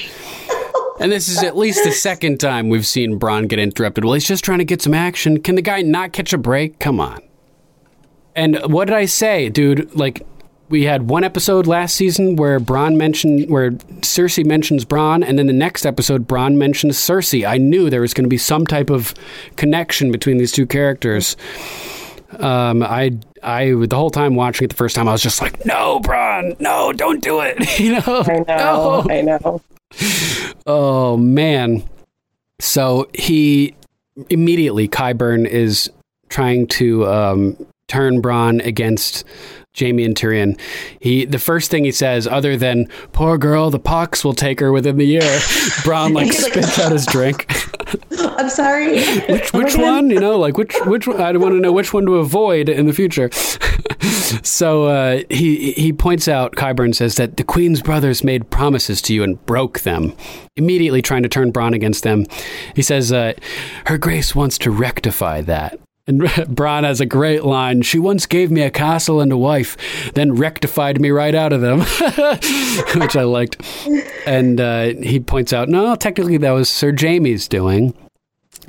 and 1.00 1.10
this 1.10 1.28
is 1.28 1.42
at 1.42 1.56
least 1.56 1.82
the 1.84 1.92
second 1.92 2.38
time 2.38 2.68
we've 2.68 2.86
seen 2.86 3.18
Bronn 3.18 3.48
get 3.48 3.58
interrupted. 3.58 4.04
Well, 4.04 4.14
he's 4.14 4.26
just 4.26 4.44
trying 4.44 4.58
to 4.58 4.64
get 4.64 4.82
some 4.82 4.94
action. 4.94 5.42
Can 5.42 5.54
the 5.56 5.62
guy 5.62 5.82
not 5.82 6.12
catch 6.12 6.32
a 6.32 6.38
break? 6.38 6.78
Come 6.78 7.00
on. 7.00 7.20
And 8.36 8.58
what 8.72 8.86
did 8.86 8.94
I 8.96 9.04
say, 9.04 9.48
dude? 9.48 9.94
Like, 9.94 10.26
we 10.68 10.84
had 10.84 11.08
one 11.08 11.24
episode 11.24 11.66
last 11.66 11.94
season 11.94 12.36
where 12.36 12.58
Bronn 12.58 12.96
mentioned, 12.96 13.50
where 13.50 13.72
Cersei 14.00 14.44
mentions 14.44 14.84
Bronn, 14.84 15.26
and 15.26 15.38
then 15.38 15.46
the 15.46 15.52
next 15.52 15.84
episode, 15.84 16.26
Bronn 16.26 16.56
mentions 16.56 16.96
Cersei. 16.96 17.46
I 17.46 17.58
knew 17.58 17.90
there 17.90 18.00
was 18.00 18.14
going 18.14 18.24
to 18.24 18.28
be 18.30 18.38
some 18.38 18.66
type 18.66 18.90
of 18.90 19.14
connection 19.56 20.10
between 20.10 20.38
these 20.38 20.52
two 20.52 20.66
characters. 20.66 21.36
Um, 22.38 22.82
I, 22.82 23.18
I, 23.42 23.72
the 23.72 23.96
whole 23.96 24.10
time 24.10 24.34
watching 24.34 24.64
it 24.64 24.68
the 24.68 24.76
first 24.76 24.96
time, 24.96 25.06
I 25.06 25.12
was 25.12 25.22
just 25.22 25.40
like, 25.40 25.64
"No, 25.66 26.00
Bronn, 26.00 26.58
no, 26.58 26.92
don't 26.92 27.22
do 27.22 27.40
it!" 27.40 27.78
you 27.78 27.92
know, 27.92 28.24
I 28.26 28.44
know. 28.46 29.06
I 29.10 29.20
know. 29.20 29.62
Oh 30.66 31.16
man. 31.16 31.84
So 32.60 33.08
he 33.14 33.74
immediately 34.30 34.88
Qyburn 34.88 35.46
is 35.46 35.90
trying 36.28 36.66
to 36.68 37.06
um, 37.06 37.66
turn 37.88 38.22
Bronn 38.22 38.64
against 38.64 39.24
Jaime 39.78 40.04
and 40.04 40.14
Tyrion. 40.14 40.58
He 41.00 41.24
the 41.24 41.38
first 41.38 41.70
thing 41.70 41.84
he 41.84 41.92
says, 41.92 42.26
other 42.26 42.56
than 42.56 42.88
"Poor 43.12 43.38
girl, 43.38 43.70
the 43.70 43.78
pox 43.78 44.24
will 44.24 44.34
take 44.34 44.60
her 44.60 44.72
within 44.72 44.96
the 44.96 45.06
year," 45.06 45.20
Bronn 45.84 46.14
like 46.14 46.32
spits 46.32 46.78
out 46.78 46.92
his 46.92 47.06
drink. 47.06 47.46
I'm 48.20 48.48
sorry. 48.50 49.02
Which 49.28 49.52
which 49.52 49.76
one? 49.76 50.10
You 50.10 50.20
know, 50.26 50.38
like 50.38 50.56
which 50.56 50.74
which 50.86 51.06
one? 51.06 51.20
I 51.20 51.32
want 51.36 51.54
to 51.54 51.60
know 51.60 51.72
which 51.72 51.92
one 51.92 52.06
to 52.06 52.16
avoid 52.16 52.68
in 52.68 52.86
the 52.86 52.92
future. 52.92 53.30
so 54.42 54.84
uh, 54.84 55.22
he 55.30 55.72
he 55.72 55.92
points 55.92 56.28
out 56.28 56.52
Qyburn 56.52 56.94
says 56.94 57.16
that 57.16 57.36
the 57.36 57.44
Queen's 57.44 57.82
brothers 57.82 58.22
made 58.24 58.50
promises 58.50 59.02
to 59.02 59.14
you 59.14 59.22
and 59.22 59.44
broke 59.46 59.80
them. 59.80 60.14
Immediately 60.56 61.02
trying 61.02 61.24
to 61.24 61.28
turn 61.28 61.52
Bronn 61.52 61.74
against 61.74 62.04
them, 62.04 62.26
he 62.76 62.82
says, 62.82 63.12
uh, 63.12 63.32
"Her 63.86 63.98
Grace 63.98 64.34
wants 64.34 64.56
to 64.58 64.70
rectify 64.70 65.40
that." 65.42 65.78
And 66.06 66.20
Bronn 66.22 66.84
has 66.84 67.00
a 67.00 67.06
great 67.06 67.44
line. 67.44 67.82
She 67.82 67.98
once 67.98 68.26
gave 68.26 68.50
me 68.50 68.62
a 68.62 68.70
castle 68.70 69.20
and 69.20 69.32
a 69.32 69.38
wife, 69.38 70.12
then 70.14 70.34
rectified 70.34 71.00
me 71.00 71.10
right 71.10 71.34
out 71.34 71.52
of 71.52 71.60
them, 71.62 71.80
which 73.00 73.16
I 73.16 73.22
liked. 73.22 73.62
And 74.26 74.60
uh, 74.60 74.94
he 75.02 75.18
points 75.20 75.52
out, 75.52 75.68
no, 75.68 75.94
technically 75.96 76.36
that 76.38 76.50
was 76.50 76.68
Sir 76.68 76.92
Jaime's 76.92 77.48
doing. 77.48 77.94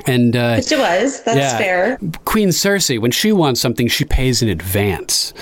And 0.06 0.36
uh, 0.36 0.56
Which 0.56 0.72
it 0.72 0.80
was. 0.80 1.24
That's 1.24 1.38
yeah. 1.38 1.58
fair. 1.58 1.98
Queen 2.26 2.50
Cersei, 2.50 3.00
when 3.00 3.12
she 3.12 3.32
wants 3.32 3.60
something, 3.62 3.88
she 3.88 4.06
pays 4.06 4.42
in 4.42 4.50
advance. 4.50 5.34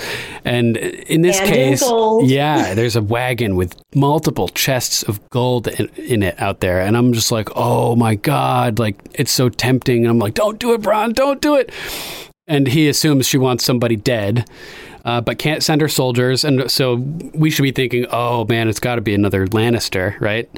And 0.44 0.76
in 0.76 1.22
this 1.22 1.40
And 1.40 1.48
case, 1.48 1.80
gold. 1.82 2.28
yeah, 2.28 2.74
there's 2.74 2.96
a 2.96 3.02
wagon 3.02 3.56
with 3.56 3.76
multiple 3.94 4.48
chests 4.48 5.02
of 5.02 5.20
gold 5.30 5.68
in, 5.68 5.88
in 5.96 6.22
it 6.22 6.40
out 6.40 6.60
there. 6.60 6.80
And 6.80 6.96
I'm 6.96 7.12
just 7.12 7.32
like, 7.32 7.48
oh 7.56 7.96
my 7.96 8.14
God, 8.14 8.78
like 8.78 8.96
it's 9.14 9.32
so 9.32 9.48
tempting. 9.48 10.04
And 10.04 10.10
I'm 10.10 10.18
like, 10.18 10.34
don't 10.34 10.58
do 10.58 10.72
it, 10.74 10.80
Bronn, 10.80 11.14
don't 11.14 11.40
do 11.40 11.56
it. 11.56 11.70
And 12.46 12.68
he 12.68 12.88
assumes 12.88 13.26
she 13.26 13.38
wants 13.38 13.64
somebody 13.64 13.96
dead. 13.96 14.48
Uh, 15.04 15.20
but 15.20 15.38
can't 15.38 15.62
send 15.62 15.80
her 15.80 15.88
soldiers, 15.88 16.44
and 16.44 16.70
so 16.70 16.94
we 17.34 17.50
should 17.50 17.62
be 17.62 17.72
thinking, 17.72 18.06
"Oh 18.10 18.46
man, 18.46 18.68
it's 18.68 18.80
got 18.80 18.94
to 18.94 19.00
be 19.02 19.14
another 19.14 19.46
Lannister, 19.48 20.18
right?" 20.20 20.48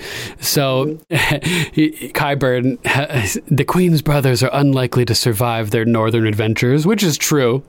So, 0.40 0.98
he, 1.10 2.12
Qyburn, 2.14 2.78
the 3.48 3.64
Queen's 3.64 4.02
brothers 4.02 4.42
are 4.42 4.50
unlikely 4.52 5.04
to 5.06 5.14
survive 5.14 5.70
their 5.70 5.84
northern 5.84 6.26
adventures, 6.26 6.86
which 6.86 7.02
is 7.02 7.18
true. 7.18 7.64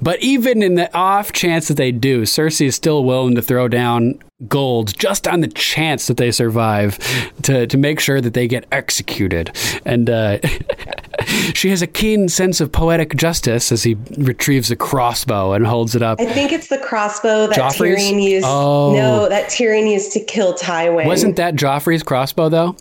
But 0.00 0.20
even 0.20 0.62
in 0.62 0.74
the 0.74 0.92
off 0.96 1.32
chance 1.32 1.68
that 1.68 1.76
they 1.76 1.92
do, 1.92 2.22
Cersei 2.22 2.66
is 2.66 2.74
still 2.74 3.04
willing 3.04 3.34
to 3.34 3.42
throw 3.42 3.68
down 3.68 4.22
gold 4.48 4.98
just 4.98 5.28
on 5.28 5.40
the 5.40 5.48
chance 5.48 6.06
that 6.06 6.16
they 6.16 6.30
survive 6.30 6.98
to, 7.42 7.66
to 7.66 7.76
make 7.76 8.00
sure 8.00 8.20
that 8.20 8.32
they 8.32 8.48
get 8.48 8.64
executed. 8.72 9.54
And 9.84 10.08
uh, 10.08 10.38
she 11.54 11.68
has 11.68 11.82
a 11.82 11.86
keen 11.86 12.28
sense 12.30 12.60
of 12.60 12.72
poetic 12.72 13.14
justice 13.16 13.70
as 13.70 13.82
he 13.82 13.96
retrieves 14.16 14.70
a 14.70 14.76
crossbow 14.76 15.52
and 15.52 15.66
holds 15.66 15.94
it 15.94 16.02
up. 16.02 16.20
I 16.20 16.26
think 16.26 16.52
it's 16.52 16.68
the 16.68 16.78
crossbow 16.78 17.48
that 17.48 17.58
Joffrey's? 17.58 18.00
Tyrion 18.00 18.22
used. 18.22 18.46
Oh. 18.48 18.94
No, 18.94 19.28
that 19.28 19.50
Tyrion 19.50 19.90
used 19.90 20.12
to 20.12 20.24
kill 20.24 20.54
Tywin. 20.54 21.06
Wasn't 21.06 21.36
that 21.36 21.54
Joffrey's 21.54 22.02
crossbow, 22.02 22.48
though? 22.48 22.76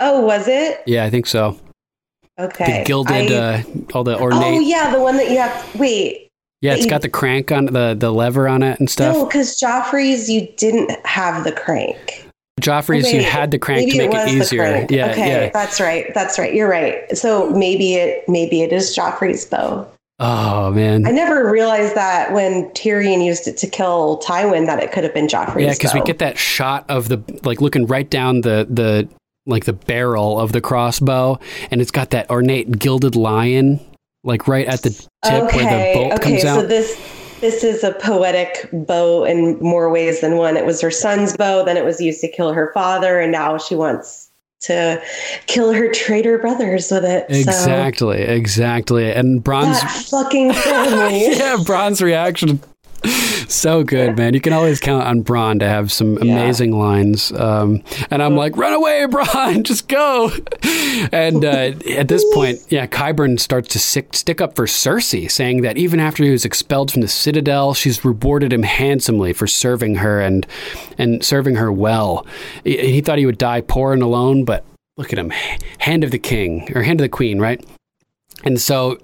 Oh, 0.00 0.20
was 0.22 0.48
it? 0.48 0.82
Yeah, 0.86 1.04
I 1.04 1.10
think 1.10 1.26
so. 1.26 1.58
Okay. 2.38 2.80
The 2.80 2.84
gilded, 2.84 3.32
I- 3.32 3.34
uh, 3.34 3.62
all 3.94 4.04
the 4.04 4.18
ornate. 4.18 4.42
oh 4.42 4.60
yeah, 4.60 4.90
the 4.92 5.00
one 5.00 5.16
that 5.16 5.30
you 5.30 5.38
have. 5.38 5.74
Wait, 5.74 6.28
yeah, 6.60 6.74
it's 6.74 6.86
got 6.86 7.02
the 7.02 7.08
crank 7.08 7.52
on 7.52 7.66
the 7.66 7.94
the 7.98 8.10
lever 8.10 8.48
on 8.48 8.62
it 8.62 8.78
and 8.80 8.90
stuff. 8.90 9.14
no, 9.14 9.26
because 9.26 9.58
Joffrey's 9.58 10.28
you 10.28 10.48
didn't 10.56 10.90
have 11.06 11.44
the 11.44 11.52
crank. 11.52 12.24
Joffrey's, 12.60 13.12
you 13.12 13.22
had 13.22 13.50
the 13.50 13.58
crank 13.58 13.90
to 13.90 13.98
make 13.98 14.10
was 14.10 14.32
it 14.32 14.34
easier. 14.34 14.86
Yeah, 14.88 15.10
okay, 15.10 15.44
yeah. 15.44 15.50
that's 15.50 15.78
right. 15.78 16.06
That's 16.14 16.38
right. 16.38 16.54
You're 16.54 16.70
right. 16.70 17.16
So 17.16 17.50
maybe 17.50 17.94
it 17.94 18.26
maybe 18.28 18.62
it 18.62 18.72
is 18.72 18.96
Joffrey's 18.96 19.44
bow. 19.44 19.86
Oh 20.18 20.70
man. 20.70 21.06
I 21.06 21.10
never 21.10 21.50
realized 21.50 21.94
that 21.94 22.32
when 22.32 22.70
Tyrion 22.70 23.22
used 23.22 23.46
it 23.46 23.58
to 23.58 23.66
kill 23.66 24.18
Tywin 24.24 24.64
that 24.66 24.82
it 24.82 24.90
could 24.90 25.04
have 25.04 25.12
been 25.12 25.26
Joffrey's. 25.26 25.64
Yeah, 25.64 25.72
because 25.74 25.92
we 25.92 26.00
get 26.00 26.18
that 26.20 26.38
shot 26.38 26.86
of 26.88 27.08
the 27.08 27.22
like 27.44 27.60
looking 27.60 27.86
right 27.86 28.08
down 28.08 28.40
the 28.40 28.66
the 28.68 29.06
like 29.46 29.64
the 29.64 29.72
barrel 29.72 30.38
of 30.38 30.52
the 30.52 30.60
crossbow, 30.60 31.38
and 31.70 31.80
it's 31.80 31.90
got 31.90 32.10
that 32.10 32.28
ornate 32.30 32.78
gilded 32.78 33.16
lion 33.16 33.80
like 34.24 34.48
right 34.48 34.66
at 34.66 34.82
the 34.82 34.90
tip 34.90 35.54
where 35.54 35.92
the 35.94 35.94
bolt 35.94 36.12
okay, 36.14 36.22
comes 36.22 36.42
so 36.42 36.48
out. 36.48 36.68
this 36.68 36.96
this 37.40 37.62
is 37.62 37.84
a 37.84 37.92
poetic 37.92 38.68
bow 38.72 39.24
in 39.24 39.58
more 39.60 39.90
ways 39.90 40.20
than 40.20 40.36
one. 40.36 40.56
It 40.56 40.66
was 40.66 40.80
her 40.80 40.90
son's 40.90 41.36
bow, 41.36 41.64
then 41.64 41.76
it 41.76 41.84
was 41.84 42.00
used 42.00 42.20
to 42.22 42.28
kill 42.28 42.52
her 42.52 42.72
father, 42.72 43.20
and 43.20 43.30
now 43.30 43.58
she 43.58 43.74
wants 43.74 44.30
to 44.62 45.02
kill 45.46 45.72
her 45.72 45.92
traitor 45.92 46.38
brothers 46.38 46.90
with 46.90 47.04
it. 47.04 47.26
So 47.28 47.36
exactly, 47.36 48.22
exactly. 48.22 49.12
And 49.12 49.44
Bronze, 49.44 49.80
that 49.80 50.06
fucking 50.10 50.52
family. 50.54 51.36
yeah, 51.36 51.58
Bronn's 51.64 52.00
reaction. 52.00 52.60
So 53.06 53.84
good, 53.84 54.16
man. 54.16 54.34
You 54.34 54.40
can 54.40 54.52
always 54.52 54.80
count 54.80 55.04
on 55.04 55.22
Bronn 55.22 55.60
to 55.60 55.68
have 55.68 55.92
some 55.92 56.18
amazing 56.18 56.78
lines. 56.78 57.32
Um, 57.32 57.82
and 58.10 58.22
I'm 58.22 58.36
like, 58.36 58.56
run 58.56 58.72
away, 58.72 59.06
Bronn, 59.08 59.62
just 59.64 59.88
go. 59.88 60.30
And 61.12 61.44
uh, 61.44 61.72
at 61.96 62.08
this 62.08 62.24
point, 62.34 62.60
yeah, 62.68 62.86
Qyburn 62.86 63.38
starts 63.38 63.68
to 63.68 63.78
sick, 63.78 64.14
stick 64.14 64.40
up 64.40 64.56
for 64.56 64.66
Cersei, 64.66 65.30
saying 65.30 65.62
that 65.62 65.76
even 65.76 66.00
after 66.00 66.24
he 66.24 66.30
was 66.30 66.44
expelled 66.44 66.90
from 66.90 67.02
the 67.02 67.08
Citadel, 67.08 67.74
she's 67.74 68.04
rewarded 68.04 68.52
him 68.52 68.62
handsomely 68.62 69.32
for 69.32 69.46
serving 69.46 69.96
her 69.96 70.20
and 70.20 70.46
and 70.98 71.24
serving 71.24 71.56
her 71.56 71.70
well. 71.70 72.26
He, 72.64 72.92
he 72.92 73.00
thought 73.00 73.18
he 73.18 73.26
would 73.26 73.38
die 73.38 73.60
poor 73.60 73.92
and 73.92 74.02
alone, 74.02 74.44
but 74.44 74.64
look 74.96 75.12
at 75.12 75.18
him, 75.18 75.30
hand 75.78 76.04
of 76.04 76.10
the 76.10 76.18
king 76.18 76.70
or 76.74 76.82
hand 76.82 77.00
of 77.00 77.04
the 77.04 77.08
queen, 77.08 77.38
right? 77.38 77.64
And 78.44 78.60
so 78.60 78.98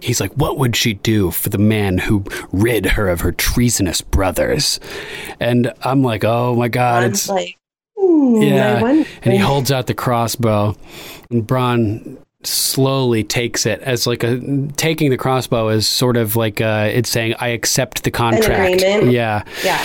he's 0.00 0.20
like, 0.20 0.32
What 0.32 0.58
would 0.58 0.74
she 0.76 0.94
do 0.94 1.30
for 1.30 1.48
the 1.48 1.58
man 1.58 1.98
who 1.98 2.24
rid 2.52 2.86
her 2.86 3.08
of 3.08 3.20
her 3.20 3.32
treasonous 3.32 4.00
brothers? 4.00 4.80
And 5.38 5.72
I'm 5.82 6.02
like, 6.02 6.24
Oh 6.24 6.54
my 6.54 6.68
God. 6.68 7.04
It's 7.04 7.28
like, 7.28 7.56
I 7.98 8.40
yeah. 8.40 9.04
And 9.22 9.32
he 9.32 9.38
holds 9.38 9.70
out 9.70 9.86
the 9.86 9.94
crossbow, 9.94 10.74
and 11.30 11.46
Bronn 11.46 12.18
slowly 12.42 13.22
takes 13.22 13.66
it 13.66 13.80
as 13.82 14.06
like 14.06 14.24
a 14.24 14.40
taking 14.76 15.10
the 15.10 15.18
crossbow 15.18 15.68
is 15.68 15.86
sort 15.86 16.16
of 16.16 16.36
like 16.36 16.58
uh 16.58 16.88
it's 16.90 17.10
saying 17.10 17.34
I 17.38 17.48
accept 17.48 18.02
the 18.02 18.10
contract. 18.10 18.80
Yeah. 18.80 19.44
Yeah. 19.62 19.84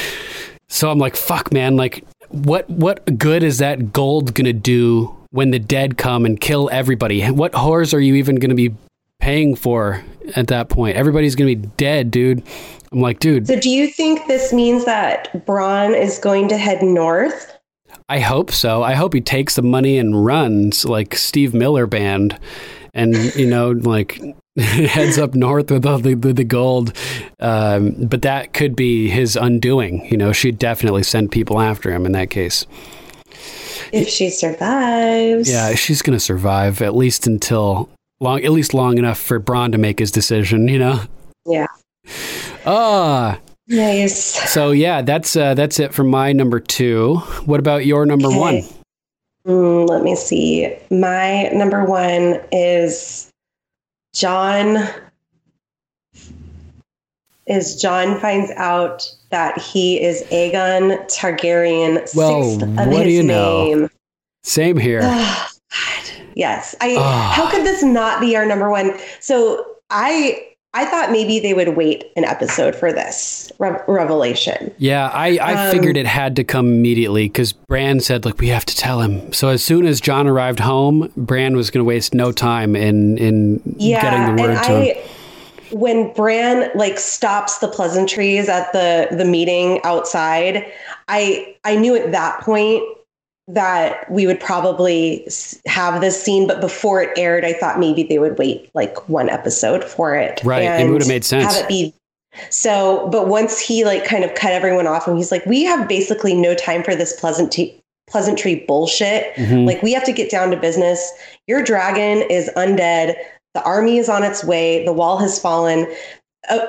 So 0.67 0.89
I'm 0.89 0.97
like, 0.97 1.15
fuck, 1.15 1.51
man. 1.51 1.75
Like, 1.75 2.03
what 2.29 2.69
what 2.69 3.17
good 3.17 3.43
is 3.43 3.59
that 3.59 3.93
gold 3.93 4.33
gonna 4.33 4.53
do 4.53 5.14
when 5.35 5.51
the 5.51 5.59
dead 5.59 5.97
come 5.97 6.25
and 6.25 6.39
kill 6.39 6.69
everybody? 6.71 7.21
What 7.29 7.53
horrors 7.53 7.93
are 7.93 7.99
you 7.99 8.15
even 8.15 8.37
gonna 8.37 8.55
be 8.55 8.73
paying 9.19 9.55
for 9.55 10.01
at 10.33 10.47
that 10.47 10.69
point? 10.69 10.95
Everybody's 10.95 11.35
gonna 11.35 11.55
be 11.55 11.55
dead, 11.55 12.09
dude. 12.09 12.41
I'm 12.93 13.01
like, 13.01 13.19
dude, 13.19 13.45
So 13.45 13.59
do 13.59 13.69
you 13.69 13.87
think 13.87 14.27
this 14.27 14.53
means 14.53 14.85
that 14.85 15.45
Bronn 15.45 15.93
is 15.99 16.19
going 16.19 16.47
to 16.47 16.57
head 16.57 16.81
north? 16.81 17.51
I 18.07 18.19
hope 18.19 18.49
so. 18.49 18.81
I 18.81 18.93
hope 18.93 19.13
he 19.13 19.19
takes 19.19 19.57
the 19.57 19.61
money 19.61 19.97
and 19.97 20.23
runs 20.25 20.85
like 20.85 21.15
Steve 21.15 21.53
Miller 21.53 21.85
Band, 21.85 22.39
and 22.93 23.13
you 23.35 23.45
know, 23.45 23.71
like 23.71 24.21
heads 24.57 25.17
up 25.17 25.35
north 25.35 25.69
with 25.69 25.85
all 25.85 25.99
the 25.99 26.13
the, 26.13 26.31
the 26.31 26.43
gold. 26.45 26.93
Um, 27.41 28.07
but 28.07 28.21
that 28.21 28.53
could 28.53 28.73
be 28.73 29.09
his 29.09 29.35
undoing. 29.35 30.05
You 30.09 30.15
know, 30.15 30.31
she'd 30.31 30.59
definitely 30.59 31.03
send 31.03 31.31
people 31.33 31.59
after 31.59 31.91
him 31.91 32.05
in 32.05 32.13
that 32.13 32.29
case. 32.29 32.65
If 33.95 34.09
she 34.09 34.29
survives. 34.29 35.49
Yeah, 35.49 35.73
she's 35.75 36.01
gonna 36.01 36.19
survive 36.19 36.81
at 36.81 36.95
least 36.95 37.27
until 37.27 37.89
long, 38.19 38.43
at 38.43 38.51
least 38.51 38.73
long 38.73 38.97
enough 38.97 39.17
for 39.19 39.39
Bronn 39.39 39.71
to 39.71 39.77
make 39.77 39.99
his 39.99 40.11
decision. 40.11 40.67
You 40.67 40.79
know. 40.79 41.01
Yeah. 41.45 41.67
Ah, 42.65 43.39
Nice. 43.67 44.51
so 44.51 44.71
yeah, 44.71 45.01
that's 45.01 45.35
uh, 45.35 45.53
that's 45.53 45.79
it 45.79 45.93
for 45.93 46.03
my 46.03 46.33
number 46.33 46.59
two. 46.59 47.15
What 47.45 47.59
about 47.59 47.85
your 47.85 48.05
number 48.05 48.27
Okay. 48.27 48.37
one? 48.37 48.61
Mm, 49.47 49.87
let 49.87 50.03
me 50.03 50.15
see. 50.15 50.75
My 50.91 51.43
number 51.53 51.85
one 51.85 52.41
is 52.51 53.31
Jon. 54.13 54.77
Is 57.47 57.79
Jon 57.79 58.19
finds 58.19 58.51
out 58.57 59.07
that 59.35 59.57
he 59.57 60.01
is 60.01 60.23
Aegon 60.31 60.97
Targaryen, 61.13 62.15
Well, 62.15 62.51
sixth 62.51 62.63
of 62.79 62.87
what 62.87 62.87
his 62.87 63.03
do 63.03 63.09
you 63.11 63.23
know? 63.23 63.63
name. 63.65 63.89
Same 64.43 64.77
here. 64.77 65.01
Yes. 66.35 66.75
I 66.81 66.95
Ah. 66.97 67.31
how 67.35 67.49
could 67.49 67.65
this 67.65 67.81
not 67.81 68.19
be 68.19 68.35
our 68.35 68.45
number 68.45 68.69
one? 68.69 68.93
So 69.21 69.65
I 69.89 70.41
I 70.73 70.83
thought 70.85 71.09
maybe 71.09 71.39
they 71.39 71.53
would 71.53 71.77
wait 71.77 72.03
an 72.17 72.25
episode 72.25 72.75
for 72.75 72.91
this 72.91 73.49
re- 73.59 73.79
revelation. 73.87 74.69
Yeah, 74.77 75.07
I, 75.13 75.37
I 75.37 75.65
Um, 75.67 75.71
figured 75.71 75.95
it 75.95 76.05
had 76.05 76.35
to 76.35 76.43
come 76.43 76.67
immediately 76.67 77.29
because 77.29 77.53
Bran 77.53 78.01
said, 78.01 78.25
"Look, 78.25 78.39
we 78.41 78.49
have 78.49 78.65
to 78.65 78.75
tell 78.75 78.99
him." 78.99 79.31
So 79.31 79.47
as 79.47 79.63
soon 79.63 79.85
as 79.85 80.01
Jon 80.01 80.27
arrived 80.27 80.59
home, 80.59 81.09
Bran 81.15 81.55
was 81.55 81.71
going 81.71 81.79
to 81.79 81.87
waste 81.87 82.13
no 82.13 82.33
time 82.33 82.75
in 82.75 83.17
in 83.17 83.61
Yeah, 83.77 84.01
getting 84.01 84.35
the 84.35 84.41
word 84.41 84.51
and 84.57 84.63
to 84.65 84.81
him. 84.81 84.97
When 85.75 86.13
Bran 86.13 86.71
like 86.73 86.97
stops 86.97 87.57
the 87.57 87.67
pleasantries 87.67 88.47
at 88.47 88.71
the 88.71 89.09
the 89.11 89.25
meeting 89.25 89.81
outside, 89.83 90.65
I 91.09 91.53
I 91.65 91.75
knew 91.75 91.97
at 91.97 92.13
that 92.13 92.39
point 92.39 92.81
that 93.49 94.09
we 94.09 94.25
would 94.25 94.39
probably 94.39 95.27
have 95.65 95.99
this 95.99 96.21
scene, 96.23 96.47
but 96.47 96.61
before 96.61 97.01
it 97.01 97.09
aired, 97.17 97.43
I 97.43 97.51
thought 97.51 97.77
maybe 97.77 98.03
they 98.03 98.19
would 98.19 98.37
wait 98.37 98.71
like 98.73 99.09
one 99.09 99.29
episode 99.29 99.83
for 99.83 100.15
it. 100.15 100.39
Right, 100.45 100.63
it 100.63 100.89
would've 100.89 101.09
made 101.09 101.25
sense. 101.25 101.53
Have 101.53 101.65
it 101.65 101.67
be 101.67 101.93
so, 102.49 103.09
but 103.11 103.27
once 103.27 103.59
he 103.59 103.83
like 103.83 104.05
kind 104.05 104.23
of 104.23 104.33
cut 104.33 104.53
everyone 104.53 104.87
off, 104.87 105.09
and 105.09 105.17
he's 105.17 105.29
like, 105.29 105.45
"We 105.45 105.65
have 105.65 105.89
basically 105.89 106.35
no 106.35 106.55
time 106.55 106.83
for 106.83 106.95
this 106.95 107.11
pleasantry 107.19 107.77
pleasantry 108.07 108.63
bullshit. 108.67 109.33
Mhm. 109.35 109.65
Like 109.65 109.81
we 109.81 109.91
have 109.91 110.03
to 110.05 110.13
get 110.13 110.29
down 110.29 110.51
to 110.51 110.57
business. 110.57 111.11
Your 111.47 111.63
dragon 111.63 112.21
is 112.29 112.49
undead. 112.55 113.15
The 113.55 113.63
army 113.63 113.97
is 113.97 114.07
on 114.09 114.23
its 114.23 114.43
way. 114.43 114.85
The 114.85 114.93
wall 114.93 115.17
has 115.17 115.39
fallen. 115.39 115.87
Uh, 116.49 116.59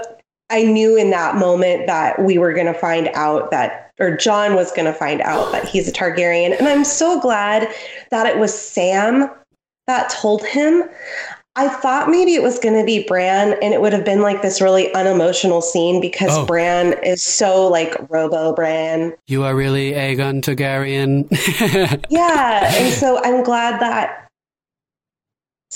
I 0.49 0.63
knew 0.63 0.97
in 0.97 1.11
that 1.11 1.35
moment 1.37 1.87
that 1.89 2.23
we 2.23 2.39
were 2.39 2.53
going 2.55 2.73
to 2.73 2.75
find 2.79 3.09
out 3.15 3.51
that, 3.51 3.91
or 4.01 4.17
Jon 4.17 4.55
was 4.55 4.71
going 4.73 4.87
to 4.87 4.93
find 4.93 5.21
out 5.21 5.53
that 5.53 5.67
he's 5.69 5.89
a 5.89 5.93
Targaryen. 5.93 6.57
And 6.59 6.69
I'm 6.69 6.85
so 6.85 7.21
glad 7.21 7.69
that 8.11 8.27
it 8.27 8.39
was 8.39 8.57
Sam 8.59 9.29
that 9.89 10.09
told 10.11 10.45
him. 10.47 10.85
I 11.59 11.69
thought 11.69 12.11
maybe 12.11 12.35
it 12.35 12.43
was 12.43 12.59
going 12.59 12.79
to 12.79 12.85
be 12.85 13.03
Bran 13.09 13.55
and 13.63 13.73
it 13.73 13.81
would 13.81 13.95
have 13.95 14.05
been 14.05 14.21
like 14.21 14.43
this 14.43 14.61
really 14.61 14.93
unemotional 14.95 15.63
scene 15.63 16.03
because 16.03 16.29
Oh. 16.37 16.45
Bran 16.45 16.93
is 17.03 17.23
so 17.23 17.67
like 17.67 17.97
Robo 18.11 18.55
Bran. 18.55 19.15
you 19.27 19.43
are 19.43 19.57
really 19.57 19.93
Aegon 19.93 20.43
Targaryen. 20.43 21.27
Yeah. 22.11 22.71
And 22.77 22.93
so 22.93 23.21
I'm 23.25 23.43
glad 23.43 23.81
that 23.81 24.26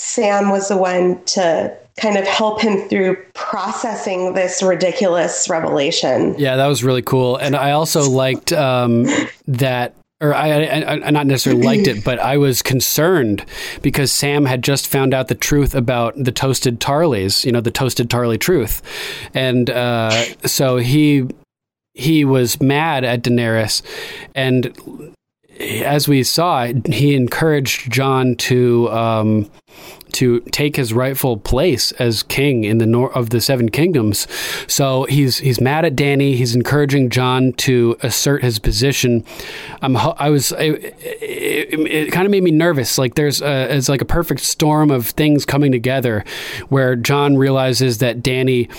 Sam 0.02 0.48
was 0.48 0.68
the 0.68 0.78
one 0.78 1.22
to 1.26 1.76
kind 2.00 2.16
of 2.16 2.26
help 2.26 2.62
him 2.62 2.88
through 2.88 3.16
processing 3.34 4.32
this 4.32 4.62
ridiculous 4.62 5.46
revelation. 5.50 6.34
yeah, 6.38 6.56
that 6.56 6.68
was 6.68 6.82
really 6.82 7.02
cool, 7.02 7.36
and 7.36 7.54
I 7.54 7.72
also 7.72 8.08
liked 8.08 8.50
um, 8.50 9.06
that. 9.46 9.94
Or 10.22 10.34
I, 10.34 10.64
I, 10.64 11.06
I 11.06 11.10
not 11.10 11.26
necessarily 11.26 11.62
liked 11.62 11.86
it, 11.86 12.04
but 12.04 12.18
I 12.18 12.36
was 12.36 12.60
concerned 12.60 13.44
because 13.80 14.10
Sam 14.12 14.44
had 14.44 14.62
just 14.62 14.86
found 14.86 15.14
out 15.14 15.28
the 15.28 15.34
truth 15.34 15.74
about 15.74 16.14
the 16.16 16.32
toasted 16.32 16.78
Tarlys, 16.78 17.44
you 17.44 17.52
know, 17.52 17.60
the 17.60 17.70
toasted 17.70 18.08
Tarly 18.08 18.38
truth, 18.40 18.82
and 19.34 19.68
uh, 19.68 20.10
so 20.46 20.78
he 20.78 21.26
he 21.92 22.24
was 22.24 22.60
mad 22.60 23.04
at 23.04 23.22
Daenerys, 23.22 23.82
and 24.34 25.14
as 25.60 26.08
we 26.08 26.22
saw, 26.22 26.66
he 26.86 27.14
encouraged 27.14 27.90
Jon 27.90 28.34
to 28.36 28.90
um, 28.90 29.50
to 30.12 30.40
take 30.50 30.76
his 30.76 30.92
rightful 30.92 31.36
place 31.36 31.92
as 31.92 32.22
king 32.24 32.64
in 32.64 32.78
the 32.78 32.86
nor- 32.86 33.12
of 33.16 33.30
the 33.30 33.40
Seven 33.40 33.68
Kingdoms. 33.68 34.26
So 34.66 35.04
he's 35.04 35.38
he's 35.38 35.60
mad 35.60 35.84
at 35.84 35.94
Dany. 35.94 36.34
He's 36.34 36.54
encouraging 36.54 37.10
Jon 37.10 37.52
to 37.54 37.96
assert 38.02 38.42
his 38.42 38.58
position. 38.58 39.24
I'm 39.82 39.96
I 39.96 40.30
was 40.30 40.52
it, 40.52 40.96
it, 41.00 41.80
it 41.80 42.12
kind 42.12 42.26
of 42.26 42.30
made 42.30 42.42
me 42.42 42.50
nervous. 42.50 42.98
Like 42.98 43.14
there's 43.14 43.42
a, 43.42 43.74
it's 43.74 43.88
like 43.88 44.00
a 44.00 44.06
perfect 44.06 44.40
storm 44.40 44.90
of 44.90 45.08
things 45.08 45.44
coming 45.44 45.72
together, 45.72 46.24
where 46.68 46.96
Jon 46.96 47.36
realizes 47.36 47.98
that 47.98 48.22
Dany 48.22 48.70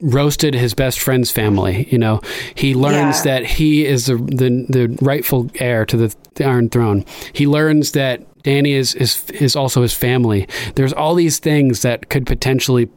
roasted 0.00 0.54
his 0.54 0.74
best 0.74 1.00
friend's 1.00 1.30
family. 1.30 1.86
You 1.90 1.98
know, 1.98 2.20
he 2.54 2.74
learns 2.74 3.18
Yeah. 3.18 3.40
that 3.40 3.44
he 3.46 3.84
is 3.86 4.06
the, 4.06 4.16
the 4.16 4.66
the 4.68 4.98
rightful 5.02 5.50
heir 5.56 5.84
to 5.86 5.96
the, 5.96 6.14
the 6.34 6.44
Iron 6.44 6.68
Throne. 6.68 7.04
He 7.32 7.46
learns 7.46 7.92
that 7.92 8.22
Dany 8.42 8.72
is 8.74 8.94
is 8.94 9.28
is 9.30 9.54
also 9.56 9.82
his 9.82 9.92
family. 9.92 10.48
There's 10.74 10.92
all 10.92 11.14
these 11.14 11.38
things 11.38 11.82
that 11.82 12.08
could 12.08 12.26
potentially 12.26 12.88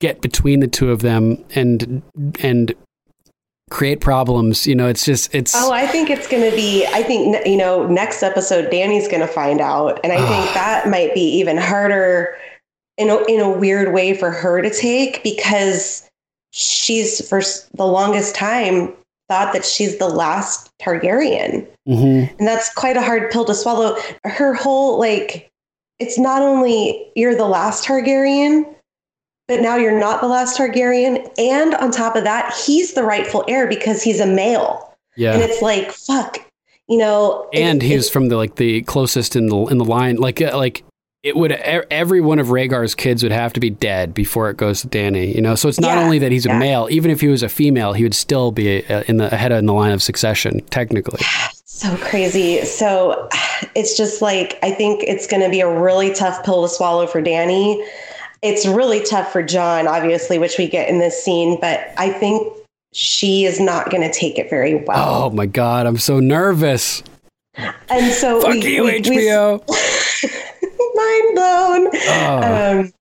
get 0.00 0.20
between 0.22 0.60
the 0.60 0.68
two 0.68 0.90
of 0.90 1.00
them 1.02 1.44
and 1.54 2.02
and 2.40 2.74
create 3.70 4.00
problems. 4.00 4.66
You 4.66 4.74
know, 4.74 4.86
it's 4.88 5.04
just 5.04 5.34
it's 5.34 5.54
Oh, 5.54 5.72
I 5.72 5.86
think 5.86 6.10
it's 6.10 6.26
going 6.26 6.48
to 6.48 6.54
be, 6.56 6.86
I 6.86 7.02
think, 7.02 7.46
you 7.46 7.56
know, 7.56 7.86
next 7.86 8.22
episode, 8.22 8.70
Dany's 8.70 9.06
going 9.08 9.20
to 9.20 9.28
find 9.28 9.60
out. 9.60 10.00
And 10.02 10.12
I 10.12 10.16
think 10.16 10.50
ah. 10.50 10.52
that 10.54 10.88
might 10.88 11.14
be 11.14 11.20
even 11.38 11.56
harder 11.56 12.36
in 13.00 13.10
a, 13.10 13.16
in 13.24 13.40
a 13.40 13.50
weird 13.50 13.92
way 13.94 14.14
for 14.14 14.30
her 14.30 14.60
to 14.62 14.70
take 14.70 15.22
because 15.24 16.08
she's 16.52 17.26
for 17.28 17.40
the 17.74 17.86
longest 17.86 18.34
time 18.34 18.92
thought 19.28 19.52
that 19.52 19.64
she's 19.64 19.98
the 19.98 20.08
last 20.08 20.70
Targaryen. 20.82 21.66
Mhm. 21.88 22.38
And 22.38 22.48
that's 22.48 22.72
quite 22.74 22.96
a 22.96 23.02
hard 23.02 23.30
pill 23.30 23.44
to 23.44 23.54
swallow. 23.54 23.96
Her 24.24 24.54
whole, 24.54 24.98
like, 24.98 25.48
it's 26.00 26.18
not 26.18 26.42
only 26.42 27.10
you're 27.14 27.36
the 27.36 27.46
last 27.46 27.84
Targaryen, 27.86 28.66
but 29.46 29.60
now 29.60 29.76
you're 29.76 29.98
not 29.98 30.20
the 30.20 30.26
last 30.28 30.58
Targaryen. 30.58 31.28
And 31.38 31.74
on 31.76 31.90
top 31.92 32.16
of 32.16 32.24
that, 32.24 32.52
he's 32.66 32.94
the 32.94 33.04
rightful 33.04 33.44
heir 33.48 33.68
because 33.68 34.02
he's 34.02 34.18
a 34.20 34.26
male. 34.26 34.92
yeah. 35.16 35.32
And 35.34 35.42
it's 35.42 35.62
like, 35.62 35.92
fuck, 35.92 36.38
you 36.88 36.98
know. 36.98 37.48
and 37.52 37.82
he 37.82 37.94
was 37.96 38.08
it- 38.08 38.10
from 38.12 38.28
the 38.28 38.36
like 38.36 38.56
the 38.56 38.82
closest 38.82 39.36
in 39.36 39.46
the 39.46 39.56
in 39.66 39.78
the 39.78 39.84
line 39.84 40.16
like 40.16 40.40
uh, 40.42 40.56
like 40.56 40.82
it 41.22 41.36
would 41.36 41.52
every 41.52 42.20
one 42.20 42.38
of 42.38 42.48
Rhaegar's 42.48 42.94
kids 42.94 43.22
would 43.22 43.32
have 43.32 43.52
to 43.52 43.60
be 43.60 43.68
dead 43.70 44.14
before 44.14 44.48
it 44.50 44.56
goes 44.56 44.80
to 44.82 44.88
Dany 44.88 45.34
you 45.34 45.40
know 45.40 45.54
so 45.54 45.68
it's 45.68 45.80
not 45.80 45.96
Yeah, 45.96 46.04
only 46.04 46.18
that 46.18 46.32
he's 46.32 46.46
a 46.46 46.50
yeah. 46.50 46.58
male 46.58 46.88
even 46.90 47.10
if 47.10 47.20
he 47.20 47.28
was 47.28 47.42
a 47.42 47.48
female 47.48 47.92
he 47.92 48.02
would 48.02 48.14
still 48.14 48.52
be 48.52 48.84
uh, 48.86 49.02
in 49.06 49.18
the 49.18 49.32
ahead 49.32 49.52
in 49.52 49.66
the 49.66 49.74
line 49.74 49.92
of 49.92 50.02
succession 50.02 50.60
technically 50.70 51.20
so 51.64 51.96
crazy. 51.98 52.62
So 52.64 53.28
it's 53.74 53.96
just 53.96 54.20
like, 54.20 54.58
I 54.62 54.70
think 54.70 55.02
it's 55.04 55.26
going 55.26 55.42
to 55.42 55.48
be 55.48 55.60
a 55.60 55.80
really 55.80 56.12
tough 56.12 56.44
pill 56.44 56.62
to 56.62 56.68
swallow 56.68 57.06
for 57.06 57.22
Dany. 57.22 57.82
It's 58.42 58.66
really 58.66 59.02
tough 59.02 59.32
for 59.32 59.42
Jon, 59.42 59.86
obviously, 59.88 60.38
which 60.38 60.58
we 60.58 60.66
get 60.68 60.88
in 60.90 60.98
this 60.98 61.22
scene, 61.24 61.58
but 61.60 61.80
I 61.96 62.10
think 62.10 62.52
she 62.92 63.44
is 63.46 63.60
not 63.60 63.90
going 63.90 64.02
to 64.02 64.12
take 64.12 64.38
it 64.38 64.50
very 64.50 64.74
well. 64.74 65.24
oh 65.24 65.30
my 65.30 65.46
god 65.46 65.86
I'm 65.86 65.96
so 65.96 66.18
nervous 66.20 67.02
And 67.88 68.12
so 68.12 68.40
Fuck 68.40 68.52
we, 68.54 68.74
you, 68.74 68.84
we- 68.84 68.92
we- 68.92 69.00
HBO. 69.00 69.62
mind 71.00 71.34
blown. 71.34 72.02
Oh. 72.08 72.80
Um, 72.80 72.92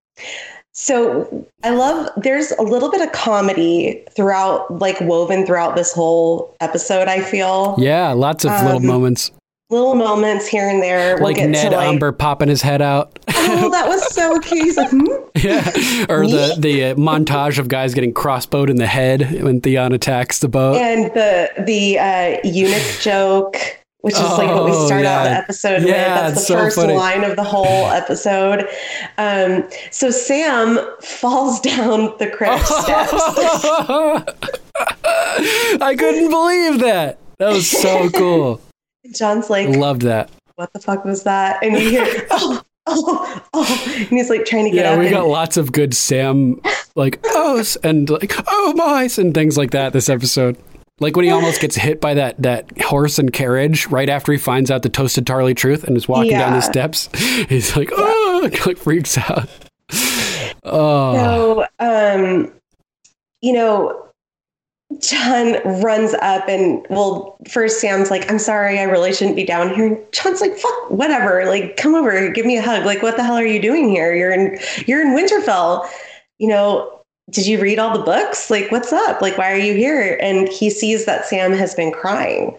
so 0.73 1.47
I 1.63 1.71
love. 1.71 2.09
There's 2.17 2.51
a 2.51 2.61
little 2.61 2.89
bit 2.89 3.01
of 3.01 3.11
comedy 3.11 4.03
throughout, 4.15 4.79
like 4.79 4.99
woven 5.01 5.45
throughout 5.45 5.75
this 5.75 5.91
whole 5.93 6.55
episode. 6.61 7.07
I 7.07 7.21
feel 7.21 7.75
yeah, 7.77 8.11
lots 8.11 8.45
of 8.45 8.51
little 8.63 8.77
Um, 8.77 8.85
moments. 8.85 9.31
little 9.69 9.95
moments 9.95 10.47
here 10.47 10.69
and 10.69 10.81
there. 10.81 11.15
We'll 11.15 11.25
like 11.25 11.37
Ned 11.37 11.71
to 11.71 11.77
like, 11.77 11.87
Umber 11.87 12.11
popping 12.13 12.47
his 12.47 12.61
head 12.61 12.81
out. 12.81 13.19
oh, 13.27 13.69
that 13.71 13.87
was 13.89 14.13
so 14.15 14.39
cute. 14.41 14.63
He's 14.65 14.77
like, 14.77 14.89
hmm? 14.89 15.05
yeah. 15.35 15.69
Or 16.09 16.25
the, 16.25 16.55
the 16.57 16.85
uh, 16.85 16.95
montage 16.95 17.59
of 17.59 17.67
guys 17.67 17.93
getting 17.93 18.13
crossbowed 18.13 18.69
in 18.69 18.77
the 18.77 18.87
head 18.87 19.43
when 19.43 19.59
Theon 19.59 19.91
attacks 19.91 20.39
the 20.39 20.47
boat. 20.47 20.77
and 20.77 21.05
the 21.13 21.49
the 21.65 21.99
uh, 21.99 22.37
eunuch 22.45 22.99
joke, 23.01 23.57
which 24.01 24.13
is 24.15 24.19
like 24.21 24.49
what 24.49 24.65
we 24.65 24.71
Oh, 24.71 24.85
start 24.87 25.05
out 25.05 25.23
the 25.25 25.29
episode 25.31 25.83
Yeah, 25.83 26.27
with. 26.27 26.35
That's 26.35 26.35
the 26.35 26.39
so 26.41 26.53
first 26.55 26.75
funny. 26.77 26.93
line 26.93 27.23
of 27.23 27.35
the 27.35 27.43
whole 27.43 27.65
episode. 27.91 28.67
Um, 29.17 29.67
so 29.91 30.09
Sam 30.09 30.79
falls 31.01 31.59
down 31.71 32.13
the 32.17 32.29
crypt 32.29 32.65
steps. 32.65 33.13
I 35.81 35.95
couldn't 35.97 36.29
believe 36.29 36.79
that. 36.79 37.17
That 37.37 37.49
was 37.53 37.69
so 37.69 38.09
cool. 38.09 38.61
Jon's 39.13 39.49
like, 39.49 39.69
Loved 39.69 40.01
that. 40.03 40.29
"What 40.55 40.71
the 40.73 40.79
fuck 40.79 41.05
was 41.05 41.23
that?" 41.23 41.63
And 41.63 41.73
you 41.77 41.89
hear, 41.89 42.27
"Oh, 42.31 42.61
oh, 42.87 43.41
oh," 43.53 43.93
and 43.97 44.07
he's 44.09 44.29
like 44.29 44.45
trying 44.45 44.65
to 44.65 44.71
get 44.71 44.85
Yeah, 44.85 44.91
up. 44.91 44.99
we 44.99 45.07
and- 45.07 45.15
got 45.15 45.27
lots 45.27 45.55
of 45.57 45.71
good 45.71 45.93
Sam, 45.95 46.59
like, 46.95 47.19
oh, 47.25 47.63
and 47.83 48.09
like, 48.09 48.33
oh, 48.47 48.73
mice, 48.75 49.17
and 49.17 49.33
things 49.33 49.57
like 49.57 49.71
that 49.71 49.93
this 49.93 50.09
episode. 50.09 50.57
Like 50.99 51.15
when 51.15 51.25
he 51.25 51.31
almost 51.31 51.61
gets 51.61 51.75
hit 51.75 52.01
by 52.01 52.13
that, 52.15 52.41
that 52.41 52.81
horse 52.81 53.19
and 53.19 53.31
carriage 53.31 53.87
right 53.87 54.09
after 54.09 54.31
he 54.31 54.37
finds 54.37 54.69
out 54.69 54.83
the 54.83 54.89
toasted 54.89 55.25
Tarly 55.25 55.55
truth 55.55 55.83
and 55.83 55.95
is 55.95 56.07
walking 56.07 56.31
down 56.31 56.53
the 56.53 56.61
steps. 56.61 57.09
He's 57.49 57.75
like, 57.75 57.89
oh, 57.93 58.49
like 58.65 58.77
freaks 58.77 59.17
out. 59.17 59.49
Oh, 60.63 61.15
So, 61.15 61.65
um, 61.79 62.51
you 63.41 63.53
know, 63.53 64.09
Jon 64.97 65.81
runs 65.81 66.13
up 66.15 66.49
and 66.49 66.85
well, 66.89 67.37
first 67.47 67.79
Sam's 67.79 68.09
like, 68.09 68.29
I'm 68.29 68.39
sorry, 68.39 68.79
I 68.79 68.83
really 68.83 69.13
shouldn't 69.13 69.35
be 69.35 69.45
down 69.45 69.73
here. 69.73 69.85
And 69.85 69.97
Jon's 70.11 70.41
like, 70.41 70.57
fuck, 70.57 70.89
whatever. 70.91 71.45
Like, 71.45 71.77
come 71.77 71.93
over, 71.95 72.29
give 72.31 72.45
me 72.45 72.57
a 72.57 72.61
hug. 72.61 72.85
Like, 72.85 73.03
what 73.03 73.15
the 73.15 73.23
hell 73.23 73.35
are 73.35 73.45
you 73.45 73.61
doing 73.61 73.89
here? 73.89 74.13
You're 74.15 74.31
in 74.31 74.59
you're 74.87 75.01
in 75.01 75.15
Winterfell. 75.15 75.87
You 76.39 76.47
know, 76.47 76.98
did 77.29 77.45
you 77.47 77.59
read 77.61 77.79
all 77.79 77.97
the 77.97 78.03
books? 78.03 78.49
Like, 78.49 78.71
what's 78.71 78.91
up? 78.93 79.21
Like, 79.21 79.37
why 79.37 79.51
are 79.51 79.57
you 79.57 79.73
here? 79.73 80.17
And 80.21 80.47
he 80.49 80.69
sees 80.69 81.05
that 81.05 81.25
Sam 81.25 81.51
has 81.53 81.75
been 81.75 81.91
crying. 81.91 82.55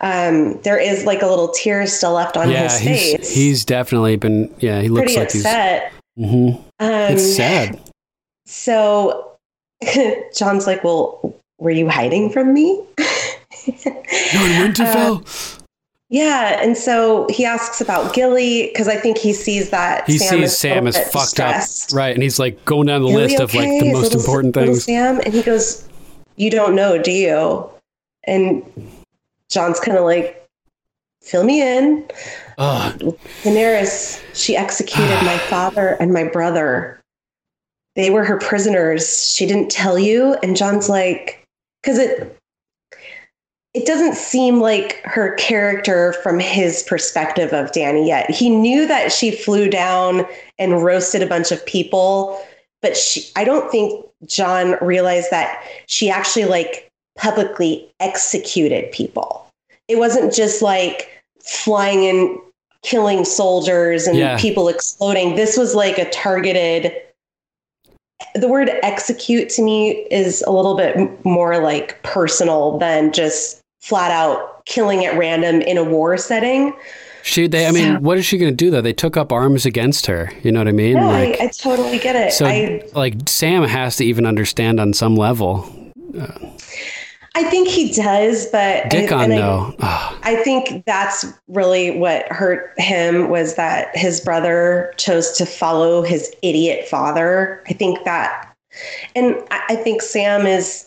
Um, 0.00 0.60
there 0.62 0.78
is 0.78 1.04
like 1.04 1.22
a 1.22 1.26
little 1.26 1.48
tear 1.48 1.86
still 1.86 2.12
left 2.12 2.36
on 2.36 2.48
yeah, 2.50 2.64
his 2.64 2.78
he's 2.78 3.12
face. 3.16 3.34
he's 3.34 3.64
definitely 3.64 4.16
been. 4.16 4.54
Yeah, 4.60 4.80
he 4.80 4.88
looks 4.88 5.14
pretty 5.14 5.18
like 5.18 5.28
upset. 5.28 5.92
he's. 6.14 6.30
hmm 6.30 6.48
Um, 6.48 6.62
It's 6.78 7.36
sad. 7.36 7.80
So 8.46 9.32
Jon's 10.36 10.66
like, 10.66 10.84
Well, 10.84 11.34
were 11.58 11.70
you 11.72 11.88
hiding 11.88 12.30
from 12.30 12.54
me? 12.54 12.84
You're 13.66 14.46
in 14.46 14.72
Winterfell. 14.72 15.57
Yeah. 16.10 16.60
And 16.62 16.76
so 16.76 17.26
he 17.28 17.44
asks 17.44 17.80
about 17.80 18.14
Gilly 18.14 18.68
because 18.68 18.88
I 18.88 18.96
think 18.96 19.18
he 19.18 19.32
sees 19.32 19.70
that 19.70 20.06
he 20.06 20.18
Sam 20.18 20.40
sees 20.40 20.56
Sam 20.56 20.86
is 20.86 20.96
fucked 20.96 21.36
distressed. 21.36 21.92
up, 21.92 21.96
right? 21.96 22.14
And 22.14 22.22
he's 22.22 22.38
like 22.38 22.64
going 22.64 22.86
down 22.86 23.02
the 23.02 23.08
Gilly 23.08 23.22
list 23.22 23.40
of 23.40 23.54
like 23.54 23.68
the 23.68 23.92
most 23.92 24.14
little- 24.14 24.20
important 24.20 24.54
things. 24.54 24.84
Sam, 24.84 25.20
and 25.24 25.34
he 25.34 25.42
goes, 25.42 25.86
You 26.36 26.50
don't 26.50 26.74
know, 26.74 27.00
do 27.00 27.12
you? 27.12 27.68
And 28.24 28.62
Jon's 29.50 29.80
kind 29.80 29.98
of 29.98 30.04
like, 30.04 30.34
Fill 31.22 31.44
me 31.44 31.60
in. 31.60 32.08
Ugh. 32.56 33.16
Daenerys, 33.42 34.22
she 34.34 34.56
executed 34.56 35.22
my 35.24 35.34
ah. 35.34 35.46
father 35.50 35.88
and 36.00 36.12
my 36.12 36.24
brother. 36.24 37.00
They 37.96 38.08
were 38.08 38.24
her 38.24 38.38
prisoners. 38.38 39.28
She 39.28 39.46
didn't 39.46 39.70
tell 39.70 39.98
you. 39.98 40.34
And 40.42 40.56
Jon's 40.56 40.88
like, 40.88 41.44
because 41.82 41.98
it 41.98 42.37
it 43.78 43.86
doesn't 43.86 44.16
seem 44.16 44.60
like 44.60 45.00
her 45.04 45.34
character 45.34 46.12
from 46.14 46.40
his 46.40 46.82
perspective 46.82 47.52
of 47.52 47.70
Dany 47.70 48.08
yet. 48.08 48.28
He 48.28 48.50
knew 48.50 48.88
that 48.88 49.12
she 49.12 49.30
flew 49.30 49.70
down 49.70 50.26
and 50.58 50.82
roasted 50.82 51.22
a 51.22 51.26
bunch 51.26 51.52
of 51.52 51.64
people, 51.64 52.44
but 52.82 52.96
she 52.96 53.30
I 53.36 53.44
don't 53.44 53.70
think 53.70 54.04
Jon 54.26 54.76
realized 54.82 55.30
that 55.30 55.62
she 55.86 56.10
actually 56.10 56.46
like 56.46 56.90
publicly 57.16 57.88
executed 58.00 58.90
people. 58.90 59.46
It 59.86 59.96
wasn't 59.98 60.34
just 60.34 60.60
like 60.60 61.08
flying 61.40 62.02
in 62.02 62.36
killing 62.82 63.24
soldiers 63.24 64.08
and 64.08 64.18
Yeah. 64.18 64.38
people 64.38 64.68
exploding. 64.68 65.36
This 65.36 65.56
was 65.56 65.76
like 65.76 65.98
a 65.98 66.10
targeted. 66.10 66.92
The 68.34 68.48
word 68.48 68.70
execute 68.82 69.48
to 69.50 69.62
me 69.62 69.90
is 70.10 70.42
a 70.48 70.50
little 70.50 70.76
bit 70.76 71.24
more 71.24 71.62
like 71.62 72.02
personal 72.02 72.76
than 72.78 73.12
just 73.12 73.62
flat 73.80 74.10
out 74.10 74.64
killing 74.66 75.04
at 75.04 75.16
random 75.18 75.60
in 75.62 75.76
a 75.78 75.84
war 75.84 76.16
setting. 76.16 76.72
She, 77.22 77.46
they, 77.46 77.66
I 77.66 77.72
mean, 77.72 77.94
So- 77.96 78.00
what 78.00 78.16
is 78.18 78.24
she 78.24 78.38
going 78.38 78.50
to 78.52 78.56
do 78.56 78.70
though? 78.70 78.80
They 78.80 78.92
took 78.92 79.16
up 79.16 79.32
arms 79.32 79.66
against 79.66 80.06
her. 80.06 80.30
You 80.42 80.52
know 80.52 80.60
what 80.60 80.68
I 80.68 80.72
mean? 80.72 80.94
No, 80.94 81.06
like, 81.08 81.40
I, 81.40 81.44
I 81.44 81.48
totally 81.48 81.98
get 81.98 82.16
it. 82.16 82.32
so, 82.32 82.46
I 82.46 82.82
like, 82.94 83.14
Sam 83.28 83.64
has 83.64 83.96
to 83.96 84.04
even 84.04 84.24
understand 84.26 84.80
on 84.80 84.92
some 84.92 85.14
level. 85.16 85.68
I 87.34 87.44
think 87.44 87.68
he 87.68 87.92
does, 87.92 88.46
but 88.46 88.88
Dickon, 88.90 89.18
I- 89.18 89.28
though, 89.28 89.74
Ugh. 89.78 90.18
I 90.22 90.36
think 90.42 90.84
that's 90.86 91.24
really 91.46 91.96
what 91.96 92.26
hurt 92.32 92.72
him 92.78 93.28
was 93.28 93.54
that 93.56 93.96
his 93.96 94.20
brother 94.20 94.92
chose 94.96 95.32
to 95.32 95.46
follow 95.46 96.02
his 96.02 96.34
idiot 96.42 96.88
father. 96.88 97.62
I 97.68 97.74
think 97.74 98.04
that, 98.04 98.54
and 99.14 99.36
I 99.50 99.62
I 99.70 99.76
think 99.76 100.02
Sam 100.02 100.46
is. 100.46 100.84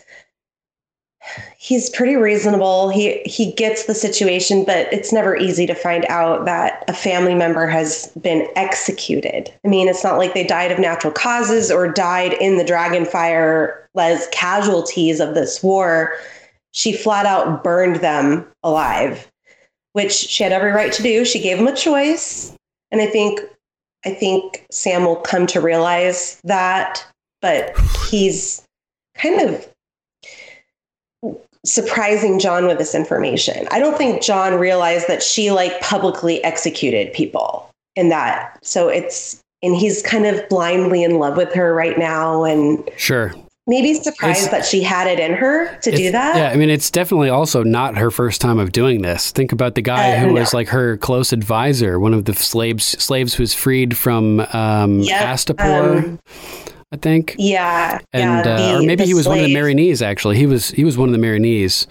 He's 1.57 1.89
pretty 1.89 2.15
reasonable. 2.15 2.89
He 2.89 3.21
he 3.25 3.51
gets 3.51 3.85
the 3.85 3.93
situation, 3.93 4.65
but 4.65 4.91
it's 4.91 5.13
never 5.13 5.35
easy 5.35 5.67
to 5.67 5.75
find 5.75 6.05
out 6.09 6.45
that 6.45 6.83
a 6.87 6.93
family 6.93 7.35
member 7.35 7.67
has 7.67 8.11
been 8.21 8.47
executed. 8.55 9.53
I 9.63 9.67
mean, 9.67 9.87
it's 9.87 10.03
not 10.03 10.17
like 10.17 10.33
they 10.33 10.43
died 10.43 10.71
of 10.71 10.79
natural 10.79 11.13
causes 11.13 11.69
or 11.69 11.87
died 11.87 12.33
in 12.33 12.57
the 12.57 12.63
dragon 12.63 13.05
fire 13.05 13.87
as 13.95 14.27
casualties 14.31 15.19
of 15.19 15.35
this 15.35 15.61
war 15.61 16.13
she 16.71 16.93
flat 16.93 17.25
out 17.25 17.63
burned 17.63 17.97
them 17.97 18.47
alive, 18.63 19.29
which 19.93 20.13
she 20.13 20.43
had 20.43 20.51
every 20.51 20.71
right 20.71 20.91
to 20.93 21.03
do. 21.03 21.25
She 21.25 21.41
gave 21.41 21.57
him 21.57 21.67
a 21.67 21.75
choice. 21.75 22.53
And 22.91 23.01
I 23.01 23.07
think 23.07 23.39
I 24.05 24.13
think 24.13 24.65
Sam 24.71 25.05
will 25.05 25.17
come 25.17 25.45
to 25.47 25.61
realize 25.61 26.39
that, 26.43 27.05
but 27.41 27.77
he's 28.09 28.63
kind 29.15 29.41
of 29.41 29.67
surprising 31.65 32.39
Jon 32.39 32.65
with 32.67 32.77
this 32.77 32.95
information. 32.95 33.67
I 33.71 33.79
don't 33.79 33.97
think 33.97 34.21
Jon 34.21 34.55
realized 34.59 35.07
that 35.07 35.21
she 35.21 35.51
like 35.51 35.79
publicly 35.81 36.43
executed 36.43 37.13
people 37.13 37.69
in 37.95 38.09
that. 38.09 38.57
So 38.63 38.87
it's 38.87 39.39
and 39.63 39.75
he's 39.75 40.01
kind 40.01 40.25
of 40.25 40.47
blindly 40.49 41.03
in 41.03 41.19
love 41.19 41.37
with 41.37 41.53
her 41.53 41.73
right 41.73 41.97
now 41.99 42.43
and 42.45 42.89
sure. 42.97 43.31
maybe 43.67 43.93
surprised 43.93 44.47
It's- 44.47 44.51
that 44.51 44.65
she 44.65 44.81
had 44.81 45.05
it 45.05 45.19
in 45.19 45.33
her 45.33 45.75
to 45.81 45.91
do 45.91 46.11
that. 46.11 46.35
Yeah, 46.35 46.49
I 46.49 46.55
mean, 46.55 46.71
it's 46.71 46.89
definitely 46.89 47.29
also 47.29 47.61
not 47.61 47.95
her 47.95 48.09
first 48.09 48.41
time 48.41 48.57
of 48.57 48.71
doing 48.71 49.03
this. 49.03 49.29
Think 49.29 49.51
about 49.51 49.75
the 49.75 49.83
guy 49.83 50.13
Uh, 50.13 50.19
who 50.21 50.27
no. 50.27 50.33
was 50.39 50.51
like 50.55 50.69
her 50.69 50.97
close 50.97 51.31
advisor, 51.31 51.99
one 51.99 52.15
of 52.15 52.25
the 52.25 52.33
slaves 52.33 52.85
slaves 52.97 53.35
who 53.35 53.43
was 53.43 53.53
freed 53.53 53.95
from 53.95 54.39
um, 54.51 55.01
Yep, 55.01 55.21
Astapor, 55.27 55.97
um, 55.99 56.19
I 56.91 56.97
think. 56.97 57.35
Yeah, 57.37 57.99
and 58.13 58.45
yeah, 58.45 58.53
uh, 58.53 58.57
the- 58.57 58.75
or 58.79 58.81
maybe 58.83 59.05
he 59.05 59.13
was 59.13 59.27
one 59.27 59.37
of 59.39 59.45
the 59.45 59.53
slave. 59.53 59.77
Meereenese. 59.77 60.01
Actually, 60.01 60.37
he 60.37 60.45
was 60.45 60.69
he 60.71 60.83
was 60.83 60.97
one 60.97 61.09
of 61.13 61.19
the 61.19 61.25
Meereenese. 61.25 61.87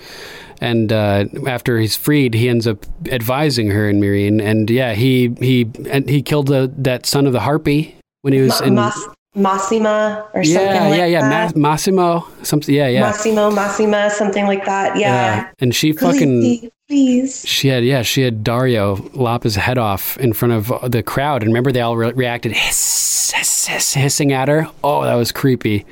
And 0.62 0.92
uh, 0.92 1.24
after 1.46 1.78
he's 1.78 1.96
freed, 1.96 2.34
he 2.34 2.46
ends 2.46 2.66
up 2.66 2.84
advising 3.10 3.70
her 3.70 3.88
in 3.88 3.98
Meereen. 3.98 4.42
And 4.42 4.68
yeah, 4.68 4.92
he 4.92 5.34
he 5.40 5.66
and 5.88 6.06
he 6.06 6.20
killed 6.20 6.48
the, 6.48 6.70
that 6.76 7.06
son 7.06 7.26
of 7.26 7.32
the 7.32 7.40
harpy 7.40 7.96
when 8.20 8.34
he 8.34 8.40
was 8.42 8.60
Ma- 8.60 8.66
in. 8.66 8.74
Mas- 8.74 9.08
Massima 9.36 10.26
or 10.34 10.44
something 10.44 10.66
yeah, 10.66 10.88
like 10.88 10.98
yeah, 10.98 11.06
yeah, 11.06 11.20
that. 11.30 11.56
Ma- 11.56 11.70
Massimo, 11.70 12.26
something. 12.42 12.74
Yeah, 12.74 12.88
yeah, 12.88 13.00
Massimo, 13.00 13.50
Massima, 13.50 14.10
something 14.10 14.44
like 14.44 14.66
that. 14.66 14.98
Yeah. 14.98 15.48
And 15.60 15.74
she 15.74 15.92
fucking 15.92 16.70
Please. 16.90 17.46
She 17.48 17.68
had, 17.68 17.84
yeah, 17.84 18.02
she 18.02 18.22
had 18.22 18.42
Daario 18.42 19.14
lop 19.14 19.44
his 19.44 19.54
head 19.54 19.78
off 19.78 20.16
in 20.18 20.32
front 20.32 20.54
of 20.54 20.90
the 20.90 21.04
crowd. 21.04 21.42
And 21.44 21.50
remember, 21.50 21.70
they 21.70 21.80
all 21.80 21.96
re- 21.96 22.10
reacted 22.12 22.50
hiss, 22.50 23.30
hiss, 23.32 23.66
hiss, 23.68 23.94
hissing 23.94 24.32
at 24.32 24.48
her. 24.48 24.66
Oh, 24.82 25.04
that 25.04 25.14
was 25.14 25.30
creepy. 25.30 25.86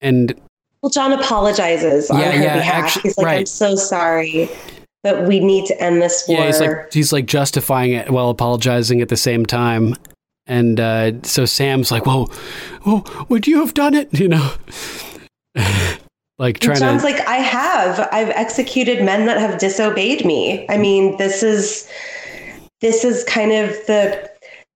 And 0.00 0.32
Well, 0.82 0.90
Jon 0.90 1.12
apologizes 1.12 2.08
on 2.10 2.20
her 2.20 2.30
yeah, 2.40 2.54
behalf. 2.58 2.84
actu- 2.96 3.00
he's 3.00 3.18
like, 3.18 3.38
I'm 3.40 3.46
so 3.46 3.74
sorry, 3.74 4.48
but 5.02 5.26
we 5.26 5.40
need 5.40 5.66
to 5.66 5.82
end 5.82 6.00
this 6.00 6.28
war. 6.28 6.38
yeah, 6.38 6.46
he's 6.46 6.60
like 6.60 6.92
he's 6.92 7.12
like 7.12 7.26
justifying 7.26 7.90
it 7.90 8.08
while 8.10 8.30
apologizing 8.30 9.00
at 9.00 9.08
the 9.08 9.16
same 9.16 9.44
time. 9.44 9.96
And 10.46 10.78
uh, 10.78 11.22
so 11.24 11.44
Sam's 11.44 11.90
like, 11.90 12.06
"Well, 12.06 12.30
well, 12.84 13.04
would 13.28 13.48
you 13.48 13.58
have 13.58 13.74
done 13.74 13.94
it?" 13.94 14.10
You 14.16 14.28
know. 14.28 14.52
Like 16.38 16.60
trying 16.60 16.78
Jon's 16.78 17.02
to. 17.02 17.08
like, 17.08 17.26
I 17.26 17.36
have. 17.36 18.08
I've 18.12 18.28
executed 18.30 19.04
men 19.04 19.26
that 19.26 19.38
have 19.38 19.58
disobeyed 19.58 20.24
me. 20.24 20.66
I 20.68 20.76
mean, 20.76 21.16
this 21.16 21.42
is 21.42 21.88
this 22.80 23.04
is 23.04 23.24
kind 23.24 23.52
of 23.52 23.70
the 23.86 24.30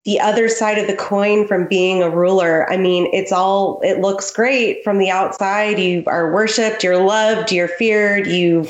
the 0.07 0.19
other 0.19 0.49
side 0.49 0.79
of 0.79 0.87
the 0.87 0.97
coin 0.97 1.47
from 1.47 1.69
being 1.69 2.03
a 2.03 2.09
ruler. 2.09 2.71
I 2.73 2.79
mean, 2.79 3.11
it's 3.13 3.33
all 3.33 3.81
it 3.83 4.01
looks 4.01 4.31
great 4.31 4.83
from 4.83 4.99
the 4.99 5.11
outside. 5.11 5.79
You 5.79 6.03
are 6.07 6.33
worshipped, 6.33 6.83
you're 6.83 7.03
loved, 7.03 7.53
you're 7.53 7.69
feared, 7.69 8.27
you 8.27 8.67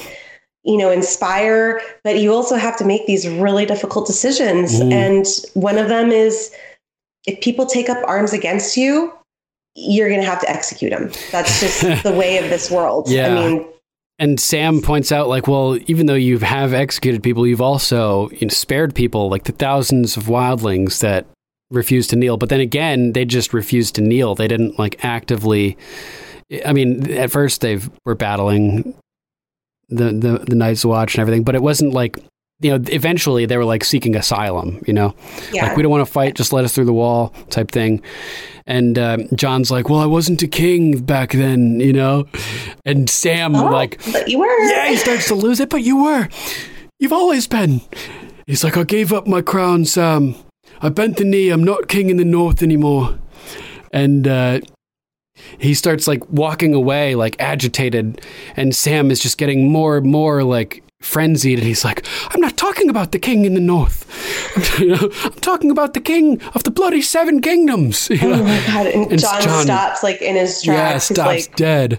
you 0.64 0.76
know, 0.76 0.90
inspire, 0.90 1.80
but 2.04 2.18
you 2.18 2.34
also 2.34 2.56
have 2.56 2.76
to 2.76 2.84
make 2.84 3.06
these 3.06 3.26
really 3.26 3.64
difficult 3.64 4.06
decisions. 4.06 4.78
Mhm. 4.80 4.92
And 4.92 5.26
one 5.54 5.78
of 5.78 5.88
them 5.88 6.10
is 6.10 6.50
if 7.26 7.40
people 7.40 7.64
take 7.66 7.88
up 7.88 7.98
arms 8.06 8.32
against 8.32 8.76
you, 8.76 9.12
you're 9.74 10.08
going 10.08 10.20
to 10.20 10.26
have 10.26 10.40
to 10.40 10.50
execute 10.50 10.90
them. 10.90 11.10
That's 11.30 11.60
just 11.60 11.80
the 12.02 12.12
way 12.12 12.38
of 12.38 12.48
this 12.50 12.70
world. 12.70 13.08
Yeah. 13.08 13.28
I 13.28 13.34
mean, 13.34 13.66
and 14.18 14.38
Sam 14.38 14.82
points 14.82 15.12
out, 15.12 15.28
like, 15.28 15.48
well, 15.48 15.78
even 15.86 16.04
though 16.04 16.14
you 16.14 16.38
have 16.40 16.74
executed 16.74 17.22
people, 17.22 17.46
you've 17.46 17.62
also 17.62 18.28
you 18.30 18.46
know, 18.46 18.48
spared 18.48 18.94
people, 18.94 19.30
like 19.30 19.44
the 19.44 19.52
thousands 19.52 20.18
of 20.18 20.24
wildlings 20.24 21.00
that 21.00 21.26
refused 21.70 22.10
to 22.10 22.16
kneel. 22.16 22.36
But 22.36 22.50
then 22.50 22.60
again, 22.60 23.12
they 23.12 23.24
just 23.24 23.54
refused 23.54 23.94
to 23.94 24.02
kneel. 24.02 24.34
They 24.34 24.48
didn't 24.48 24.78
like 24.78 25.02
actively. 25.04 25.78
I 26.66 26.74
mean, 26.74 27.10
at 27.12 27.30
first 27.30 27.62
they 27.62 27.78
were 28.04 28.14
battling 28.14 28.94
the, 29.88 30.12
the 30.12 30.44
the 30.46 30.54
Night's 30.54 30.84
Watch 30.84 31.14
and 31.14 31.22
everything, 31.22 31.42
but 31.42 31.54
it 31.54 31.62
wasn't 31.62 31.94
like 31.94 32.18
you 32.60 32.76
know. 32.76 32.84
Eventually, 32.88 33.46
they 33.46 33.56
were 33.56 33.64
like 33.64 33.84
seeking 33.84 34.16
asylum. 34.16 34.82
You 34.86 34.92
know, 34.94 35.14
yeah. 35.52 35.66
like 35.68 35.76
we 35.76 35.82
don't 35.82 35.90
want 35.90 36.06
to 36.06 36.12
fight, 36.12 36.34
just 36.34 36.52
let 36.52 36.64
us 36.64 36.74
through 36.74 36.86
the 36.86 36.92
wall, 36.92 37.34
type 37.50 37.70
thing. 37.70 38.02
And 38.66 38.98
um, 38.98 39.28
Jon's 39.34 39.70
like, 39.70 39.88
well, 39.88 39.98
I 40.00 40.06
wasn't 40.06 40.42
a 40.42 40.46
king 40.46 41.00
back 41.02 41.32
then, 41.32 41.80
you 41.80 41.92
know. 41.92 42.26
And 42.84 43.10
Sam 43.10 43.56
Oh, 43.56 43.64
like, 43.64 44.00
but 44.12 44.28
you 44.28 44.38
were. 44.38 44.58
yeah, 44.70 44.88
he 44.88 44.96
starts 44.96 45.26
to 45.28 45.34
lose 45.34 45.58
it, 45.58 45.70
but 45.70 45.82
you 45.82 46.04
were. 46.04 46.28
You've 47.00 47.12
always 47.12 47.48
been. 47.48 47.80
He's 48.46 48.62
like, 48.62 48.76
I 48.76 48.84
gave 48.84 49.12
up 49.12 49.26
my 49.26 49.42
crown, 49.42 49.86
Sam. 49.86 50.36
I 50.82 50.88
bent 50.88 51.16
the 51.16 51.24
knee. 51.24 51.48
I'm 51.50 51.64
not 51.64 51.88
king 51.88 52.10
in 52.10 52.16
the 52.16 52.24
north 52.24 52.62
anymore. 52.62 53.18
And 53.92 54.28
uh, 54.28 54.60
he 55.58 55.74
starts 55.74 56.06
like 56.06 56.28
walking 56.30 56.74
away, 56.74 57.14
like 57.14 57.36
agitated. 57.40 58.20
And 58.56 58.74
Sam 58.76 59.10
is 59.10 59.20
just 59.20 59.36
getting 59.38 59.68
more 59.70 59.96
and 59.96 60.06
more 60.06 60.44
like 60.44 60.84
frenzied. 61.00 61.58
And 61.58 61.66
he's 61.66 61.84
like, 61.84 62.06
I'm 62.28 62.40
not 62.40 62.56
talking 62.56 62.88
about 62.88 63.12
the 63.12 63.18
king 63.18 63.44
in 63.44 63.54
the 63.54 63.60
north. 63.60 64.06
you 64.80 64.88
know, 64.88 65.10
I'm 65.24 65.32
talking 65.34 65.70
about 65.70 65.94
the 65.94 66.00
king 66.00 66.40
of 66.54 66.62
the 66.64 66.70
bloody 66.70 67.02
seven 67.02 67.40
kingdoms. 67.40 68.08
You 68.20 68.34
Oh 68.34 68.42
my 68.42 68.62
god! 68.66 68.86
And, 68.86 69.10
And 69.12 69.20
Jon, 69.20 69.42
Jon- 69.42 69.64
stops 69.64 70.02
like 70.02 70.20
in 70.20 70.36
his 70.36 70.64
yeah, 70.66 70.74
tracks. 70.74 71.08
He's 71.08 71.16
stops 71.16 71.48
like, 71.48 71.56
dead. 71.56 71.98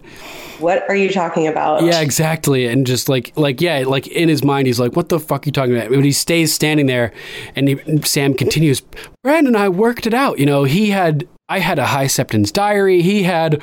"What 0.60 0.84
are 0.88 0.96
you 0.96 1.10
talking 1.10 1.48
about?" 1.48 1.84
Yeah, 1.84 2.02
exactly. 2.02 2.68
And 2.68 2.86
just 2.86 3.10
like, 3.10 3.34
like, 3.36 3.60
yeah, 3.60 3.84
like 3.88 4.08
in 4.08 4.30
his 4.30 4.44
mind, 4.44 4.68
he's 4.68 4.80
like, 4.80 4.96
"What 4.96 5.10
the 5.10 5.20
fuck 5.20 5.46
are 5.46 5.48
you 5.48 5.52
talking 5.52 5.76
about?" 5.76 5.90
But 5.90 6.04
he 6.06 6.12
stays 6.12 6.54
standing 6.54 6.86
there, 6.86 7.12
and 7.56 7.70
he, 7.70 8.02
Sam 8.04 8.34
continues. 8.36 8.82
Brandon 9.24 9.56
and 9.56 9.64
I 9.64 9.70
worked 9.70 10.06
it 10.06 10.14
out. 10.14 10.38
You 10.38 10.46
know, 10.46 10.64
he 10.64 10.92
had, 10.92 11.28
I 11.50 11.60
had 11.60 11.80
a 11.80 11.88
high 11.88 12.08
septon's 12.08 12.52
diary. 12.52 13.02
He 13.02 13.24
had 13.24 13.62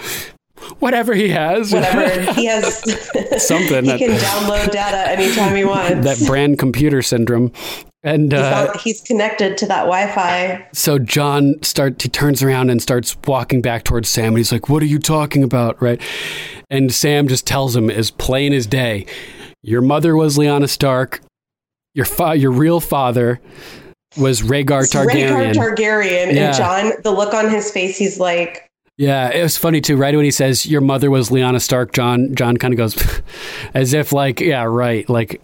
whatever 0.80 1.14
he 1.14 1.28
has. 1.30 1.72
Whatever 1.72 2.32
he 2.32 2.46
has, 2.46 2.74
Something 3.46 3.84
he 3.84 3.90
that- 3.90 3.98
can 3.98 4.10
download 4.18 4.70
data 4.70 5.10
anytime 5.10 5.54
he 5.56 5.64
wants. 5.64 6.04
that 6.04 6.26
brand 6.26 6.58
computer 6.58 7.02
syndrome. 7.02 7.52
And 8.04 8.30
he's, 8.32 8.40
uh, 8.40 8.68
on- 8.72 8.78
he's 8.78 9.00
connected 9.00 9.58
to 9.58 9.66
that 9.66 9.80
Wi-Fi. 9.82 10.66
so 10.72 10.98
Jon 11.00 11.56
starts. 11.62 12.04
He 12.04 12.08
turns 12.08 12.42
around 12.44 12.70
and 12.70 12.80
starts 12.80 13.16
walking 13.26 13.60
back 13.60 13.82
towards 13.82 14.08
Sam, 14.08 14.26
and 14.28 14.36
he's 14.36 14.52
like, 14.52 14.68
"What 14.68 14.82
are 14.84 14.86
you 14.86 15.00
talking 15.00 15.42
about?" 15.42 15.82
Right? 15.82 16.00
And 16.70 16.92
Sam 16.94 17.26
just 17.26 17.44
tells 17.44 17.74
him, 17.74 17.90
as 17.90 18.12
plain 18.12 18.52
as 18.52 18.66
day, 18.68 19.04
"Your 19.64 19.82
mother 19.82 20.14
was 20.16 20.38
Lyanna 20.38 20.68
Stark. 20.68 21.20
Your 21.94 22.04
fa- 22.06 22.36
your 22.36 22.52
real 22.52 22.78
father 22.78 23.40
was 24.16 24.42
Rhaegar 24.42 24.84
It's 24.84 24.94
Targaryen." 24.94 25.52
Rhaegar 25.52 25.74
Targaryen, 25.74 26.32
Yeah. 26.34 26.46
and 26.48 26.56
Jon, 26.56 26.92
the 27.02 27.10
look 27.10 27.34
on 27.34 27.50
his 27.50 27.68
face, 27.72 27.98
he's 27.98 28.20
like, 28.20 28.67
yeah, 28.98 29.30
it 29.30 29.42
was 29.42 29.56
funny 29.56 29.80
too. 29.80 29.96
Right 29.96 30.14
when 30.14 30.24
he 30.24 30.30
says, 30.32 30.66
"Your 30.66 30.80
mother 30.80 31.10
was 31.10 31.30
Lyanna 31.30 31.60
Stark," 31.60 31.92
Jon 31.92 32.34
Jon 32.34 32.56
kind 32.56 32.74
of 32.74 32.78
goes, 32.78 33.20
as 33.74 33.94
if 33.94 34.12
like, 34.12 34.40
"Yeah, 34.40 34.64
right." 34.64 35.08
Like 35.08 35.40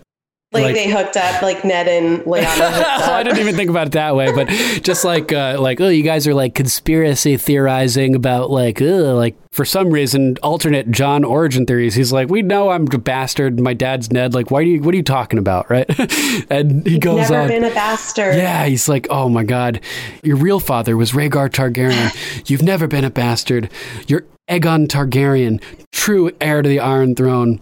like, 0.55 0.63
Like- 0.65 0.75
they 0.75 0.91
hooked 0.91 1.17
up, 1.17 1.43
like 1.43 1.65
Ned 1.65 1.89
and 1.89 2.21
Lyanna. 2.23 2.47
I 3.11 3.23
didn't 3.23 3.39
even 3.41 3.55
think 3.57 3.69
about 3.71 3.89
it 3.89 3.93
that 3.93 4.15
way, 4.17 4.33
but 4.33 4.49
just 4.83 5.05
like 5.05 5.33
uh, 5.33 5.57
like 5.61 5.81
oh, 5.81 5.89
you 5.89 6.03
guys 6.03 6.27
are 6.27 6.35
like 6.35 6.55
conspiracy 6.55 7.37
theorizing 7.37 8.15
about 8.15 8.51
like 8.51 8.81
ugh, 8.81 9.17
like 9.17 9.37
for 9.51 9.65
some 9.65 9.91
reason 9.91 10.37
alternate 10.43 10.91
Jon 10.91 11.25
origin 11.25 11.67
theories. 11.67 11.95
He's 11.95 12.13
like, 12.13 12.29
we 12.29 12.43
know 12.43 12.71
I'm 12.71 12.87
a 12.93 12.99
bastard. 12.99 13.61
My 13.61 13.75
dad's 13.75 14.11
Ned. 14.11 14.33
Like, 14.35 14.51
why 14.51 14.65
do 14.65 14.71
you? 14.71 14.81
What 14.81 14.95
are 14.95 14.97
you 14.97 15.03
talking 15.03 15.39
about, 15.39 15.69
right? 15.71 15.87
and 16.51 16.87
he 16.87 16.99
goes 16.99 17.31
Never 17.31 17.43
on. 17.43 17.49
been 17.49 17.65
a 17.65 17.75
bastard. 17.75 18.37
yeah, 18.37 18.65
he's 18.67 18.89
like, 18.89 19.07
oh 19.11 19.29
my 19.29 19.45
god, 19.45 19.81
your 20.23 20.37
real 20.37 20.61
father 20.61 20.97
was 20.97 21.13
Rhaegar 21.13 21.51
Targaryen. 21.51 22.15
You've 22.51 22.63
never 22.63 22.87
been 22.87 23.05
a 23.05 23.11
bastard. 23.11 23.71
You're 24.07 24.25
Aegon 24.49 24.87
Targaryen, 24.89 25.63
true 25.93 26.31
heir 26.41 26.63
to 26.63 26.69
the 26.69 26.79
Iron 26.81 27.15
Throne. 27.15 27.61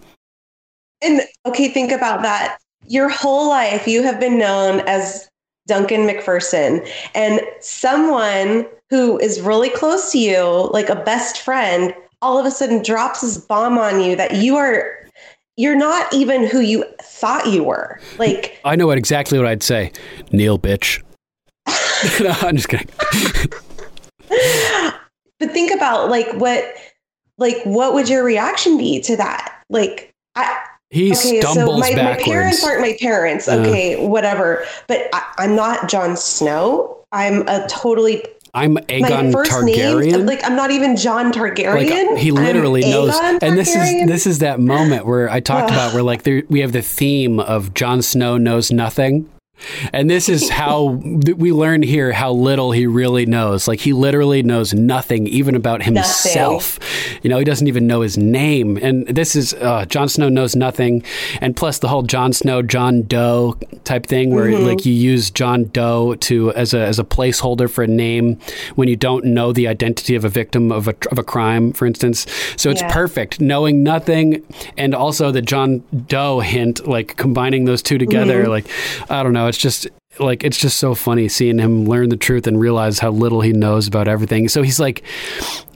And 1.01 1.21
okay, 1.45 1.69
think 1.69 1.91
about 1.91 2.21
that. 2.21 2.57
Your 2.87 3.09
whole 3.09 3.49
life, 3.49 3.87
you 3.87 4.03
have 4.03 4.19
been 4.19 4.37
known 4.37 4.81
as 4.81 5.29
Duncan 5.67 6.01
McPherson, 6.01 6.87
and 7.15 7.41
someone 7.61 8.65
who 8.89 9.17
is 9.19 9.41
really 9.41 9.69
close 9.69 10.11
to 10.11 10.19
you, 10.19 10.69
like 10.71 10.89
a 10.89 10.95
best 10.95 11.39
friend, 11.39 11.95
all 12.21 12.37
of 12.37 12.45
a 12.45 12.51
sudden 12.51 12.83
drops 12.83 13.21
this 13.21 13.37
bomb 13.37 13.77
on 13.77 14.01
you 14.01 14.15
that 14.15 14.35
you 14.35 14.55
are, 14.55 14.99
you're 15.57 15.75
not 15.75 16.13
even 16.13 16.45
who 16.45 16.59
you 16.59 16.85
thought 17.01 17.47
you 17.47 17.63
were. 17.63 17.99
Like, 18.17 18.59
I 18.65 18.75
know 18.75 18.87
what 18.87 18.97
exactly 18.97 19.37
what 19.37 19.47
I'd 19.47 19.63
say. 19.63 19.91
Neil, 20.31 20.59
bitch. 20.59 21.01
no, 22.21 22.31
I'm 22.41 22.57
just 22.57 22.69
kidding. 22.69 22.89
but 25.39 25.51
think 25.51 25.71
about 25.73 26.09
like 26.09 26.31
what, 26.33 26.75
like 27.37 27.57
what 27.63 27.93
would 27.93 28.09
your 28.09 28.23
reaction 28.23 28.77
be 28.77 29.01
to 29.01 29.15
that? 29.17 29.63
Like, 29.69 30.13
I, 30.35 30.65
He 30.93 31.07
okay, 31.11 31.41
so 31.41 31.53
stumbles 31.53 31.79
my, 31.79 31.89
my 31.89 31.95
backwards. 31.95 32.23
parents 32.29 32.63
aren't 32.63 32.81
my 32.81 32.95
parents. 33.01 33.47
Uh. 33.47 33.55
Okay, 33.55 34.05
whatever. 34.05 34.63
But 34.87 35.09
I, 35.11 35.23
I'm 35.39 35.55
not 35.55 35.89
Jon 35.89 36.15
Snow. 36.15 37.03
I'm 37.11 37.47
a 37.47 37.67
totally 37.67 38.23
I'm 38.53 38.73
my 38.73 38.81
Aegon 38.81 39.31
first 39.31 39.49
Targaryen. 39.49 40.11
name. 40.11 40.25
Like 40.27 40.43
I'm 40.43 40.55
not 40.55 40.69
even 40.69 40.95
Jon 40.95 41.31
like 41.31 41.55
Targaryen. 41.55 42.15
he 42.19 42.29
I'm 42.29 42.35
literally 42.35 42.81
knows 42.81 43.15
and 43.41 43.57
this 43.57 43.75
is 43.75 44.07
this 44.07 44.27
is 44.27 44.39
that 44.39 44.59
moment 44.59 45.07
where 45.07 45.27
i 45.29 45.39
talked 45.39 45.71
about 45.71 45.93
where 45.95 46.03
like 46.03 46.21
there, 46.21 46.43
we 46.49 46.59
have 46.59 46.71
the 46.71 46.83
theme 46.83 47.39
of 47.39 47.73
Jon 47.73 48.03
snow 48.03 48.37
knows 48.37 48.71
nothing 48.71 49.27
and 49.93 50.09
this 50.09 50.27
is 50.29 50.49
how 50.49 50.83
we 51.37 51.51
learn 51.51 51.83
here 51.83 52.11
how 52.11 52.31
little 52.31 52.71
he 52.71 52.85
really 52.87 53.25
knows. 53.25 53.67
Like 53.67 53.79
he 53.79 53.93
literally 53.93 54.43
knows 54.43 54.73
nothing 54.73 55.27
even 55.27 55.55
about 55.55 55.83
himself. 55.83 56.79
You 57.23 57.29
know 57.29 57.37
he 57.37 57.45
doesn't 57.45 57.67
even 57.67 57.87
know 57.87 58.01
his 58.01 58.17
name. 58.17 58.77
And 58.77 59.07
this 59.07 59.35
is 59.35 59.53
uh, 59.55 59.85
Jon 59.85 60.09
snow 60.09 60.29
knows 60.29 60.55
nothing. 60.55 61.03
And 61.41 61.55
plus 61.55 61.79
the 61.79 61.87
whole 61.87 62.03
Jon 62.03 62.33
snow 62.33 62.61
john 62.61 63.03
doe 63.03 63.57
type 63.83 64.05
thing 64.05 64.33
where 64.33 64.43
Mm-hmm. 64.43 64.65
like 64.67 64.85
you 64.85 64.93
use 64.93 65.31
john 65.31 65.65
doe 65.65 66.15
to 66.15 66.51
as 66.53 66.73
a 66.73 66.79
as 66.79 66.99
a 66.99 67.03
placeholder 67.05 67.69
for 67.69 67.83
a 67.83 67.87
name 67.87 68.37
when 68.75 68.87
you 68.89 68.95
don't 68.97 69.23
know 69.23 69.53
the 69.53 69.67
identity 69.67 70.15
of 70.15 70.25
a 70.25 70.29
victim 70.29 70.71
of 70.71 70.87
a, 70.89 70.95
of 71.11 71.17
a 71.17 71.23
crime 71.23 71.71
for 71.71 71.85
instance. 71.85 72.25
So 72.57 72.69
it's 72.69 72.81
Yeah. 72.81 72.91
perfect. 72.93 73.39
Knowing 73.39 73.81
nothing 73.83 74.43
and 74.77 74.93
also 74.93 75.31
the 75.31 75.41
john 75.41 75.83
doe 76.07 76.41
hint 76.41 76.85
like 76.87 77.15
combining 77.17 77.65
those 77.65 77.81
two 77.81 77.97
together 77.97 78.41
Mm-hmm. 78.43 78.49
like 78.49 78.67
i 79.09 79.23
don't 79.23 79.33
know 79.33 79.42
it's 79.47 79.57
just 79.57 79.87
like 80.19 80.43
it's 80.43 80.57
just 80.57 80.77
so 80.77 80.93
funny 80.95 81.27
seeing 81.27 81.57
him 81.59 81.85
learn 81.85 82.09
the 82.09 82.17
truth 82.17 82.45
and 82.47 82.59
realize 82.59 82.99
how 82.99 83.09
little 83.09 83.41
he 83.41 83.51
knows 83.53 83.87
about 83.87 84.07
everything 84.07 84.47
so 84.47 84.61
he's 84.61 84.79
like 84.79 85.03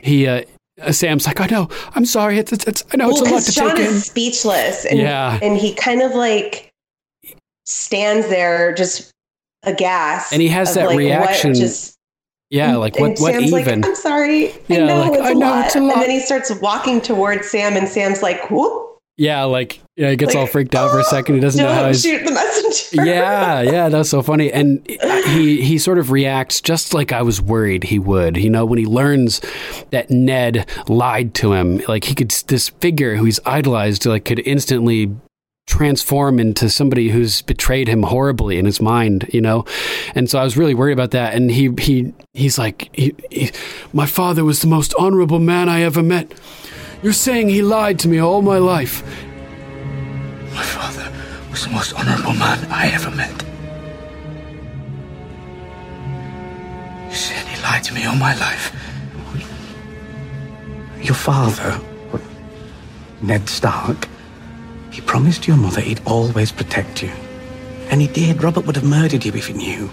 he 0.02 0.28
uh 0.28 0.44
Sam's 0.92 1.26
like, 1.26 1.40
I 1.40 1.48
know, 1.48 1.70
I'm 1.96 2.06
sorry. 2.06 2.38
It's, 2.38 2.54
it's, 2.54 2.66
it's 2.68 2.84
I 2.94 2.98
know 2.98 3.08
well, 3.08 3.18
it's 3.24 3.28
a 3.28 3.34
lot 3.34 3.42
to 3.42 3.52
Jon 3.52 3.76
take 3.78 3.88
in. 3.88 3.94
is 3.96 4.06
speechless, 4.06 4.86
and 4.86 5.00
Yeah. 5.00 5.40
and 5.42 5.58
he 5.58 5.74
kind 5.74 6.04
of 6.04 6.14
like 6.14 6.70
stands 7.66 8.28
there 8.30 8.76
just 8.76 9.12
aghast, 9.64 10.32
And 10.32 10.40
he 10.42 10.48
has 10.50 10.76
that 10.76 10.86
like, 10.88 10.98
reaction. 11.00 11.56
just 11.56 11.96
Yeah, 12.52 12.76
like 12.76 13.00
what, 13.00 13.10
and 13.12 13.20
what 13.20 13.34
Sam's 13.34 13.54
even? 13.54 13.82
like, 13.82 13.90
I'm 13.90 13.96
sorry. 13.96 14.52
I 14.52 14.60
Yeah, 14.68 14.86
know, 14.86 15.00
like, 15.02 15.14
it's, 15.14 15.22
I 15.24 15.32
a 15.32 15.34
know 15.34 15.40
lot. 15.40 15.66
it's 15.66 15.76
a 15.76 15.80
lot. 15.82 15.94
And 15.94 16.02
then 16.04 16.10
he 16.12 16.20
starts 16.20 16.52
walking 16.62 17.02
towards 17.02 17.50
Sam, 17.50 17.76
and 17.76 17.88
Sam's 17.90 18.22
like, 18.22 18.52
whoop. 18.52 18.87
Yeah, 19.18 19.44
like 19.46 19.82
yeah, 19.96 20.12
he 20.12 20.16
gets 20.16 20.36
Like, 20.36 20.42
all 20.42 20.48
freaked 20.48 20.76
out 20.76 20.92
for 20.92 21.00
a 21.00 21.04
second. 21.04 21.36
He 21.36 21.42
doesn't 21.42 21.64
know 21.64 21.74
how 21.74 21.88
he's 21.88 22.04
shoot 22.04 22.24
the 22.24 22.32
messenger. 22.32 23.04
yeah, 23.04 23.62
yeah, 23.62 23.90
that's 23.90 24.10
so 24.10 24.22
funny. 24.22 24.52
And 24.52 24.88
he 25.26 25.62
he 25.62 25.80
sort 25.80 25.98
of 25.98 26.12
reacts 26.12 26.62
just 26.62 26.94
like 26.94 27.12
I 27.12 27.24
was 27.24 27.42
worried 27.42 27.86
he 27.86 27.98
would. 27.98 28.38
You 28.38 28.52
know, 28.52 28.64
when 28.64 28.78
he 28.78 28.86
learns 28.86 29.42
that 29.90 30.12
Ned 30.12 30.70
lied 30.88 31.34
to 31.36 31.54
him, 31.54 31.82
like 31.88 32.04
he 32.04 32.14
could 32.14 32.30
this 32.48 32.70
figure 32.70 33.16
who 33.16 33.26
he's 33.26 33.40
idolized, 33.44 34.06
like 34.06 34.26
could 34.26 34.40
instantly 34.46 35.12
transform 35.66 36.40
into 36.40 36.70
somebody 36.70 37.10
who's 37.10 37.42
betrayed 37.42 37.88
him 37.90 38.04
horribly 38.04 38.58
in 38.58 38.66
his 38.66 38.80
mind, 38.80 39.30
you 39.34 39.42
know. 39.42 39.66
And 40.16 40.30
so 40.30 40.40
I 40.40 40.44
was 40.44 40.56
really 40.56 40.74
worried 40.76 40.94
about 40.94 41.12
that. 41.12 41.34
And 41.34 41.50
he 41.50 41.72
he 41.80 42.14
he's 42.34 42.58
like, 42.60 42.90
he, 42.94 43.16
he, 43.32 43.52
my 43.94 44.06
father 44.06 44.46
was 44.46 44.62
the 44.62 44.68
most 44.68 44.94
honorable 44.98 45.40
man 45.40 45.70
I 45.70 45.82
ever 45.82 46.04
met. 46.04 46.32
You're 47.04 47.14
saying 47.14 47.50
he 47.50 47.62
lied 47.62 48.00
to 48.00 48.08
me 48.08 48.20
all 48.20 48.42
my 48.42 48.58
life. 48.58 49.04
My 50.54 50.64
father 50.64 51.12
was 51.52 51.64
the 51.64 51.72
most 51.72 51.94
honorable 51.94 52.34
man 52.34 52.66
I 52.72 52.88
ever 52.88 53.12
met. 53.12 53.44
You 57.10 57.16
said 57.16 57.48
he 57.48 57.62
lied 57.62 57.84
to 57.84 57.94
me 57.94 58.06
all 58.06 58.16
my 58.16 58.36
life. 58.36 58.76
Your 61.00 61.16
father, 61.16 61.80
Ned 63.22 63.48
Stark, 63.48 64.08
he 64.90 65.02
promised 65.02 65.48
your 65.48 65.58
mother 65.58 65.82
he'd 65.82 66.02
always 66.06 66.52
protect 66.52 67.04
you. 67.04 67.12
And 67.92 68.02
he 68.02 68.08
did. 68.08 68.44
Robert 68.44 68.66
would 68.66 68.76
have 68.76 68.84
murdered 68.84 69.24
you 69.24 69.32
if 69.34 69.48
he 69.48 69.54
knew. 69.54 69.90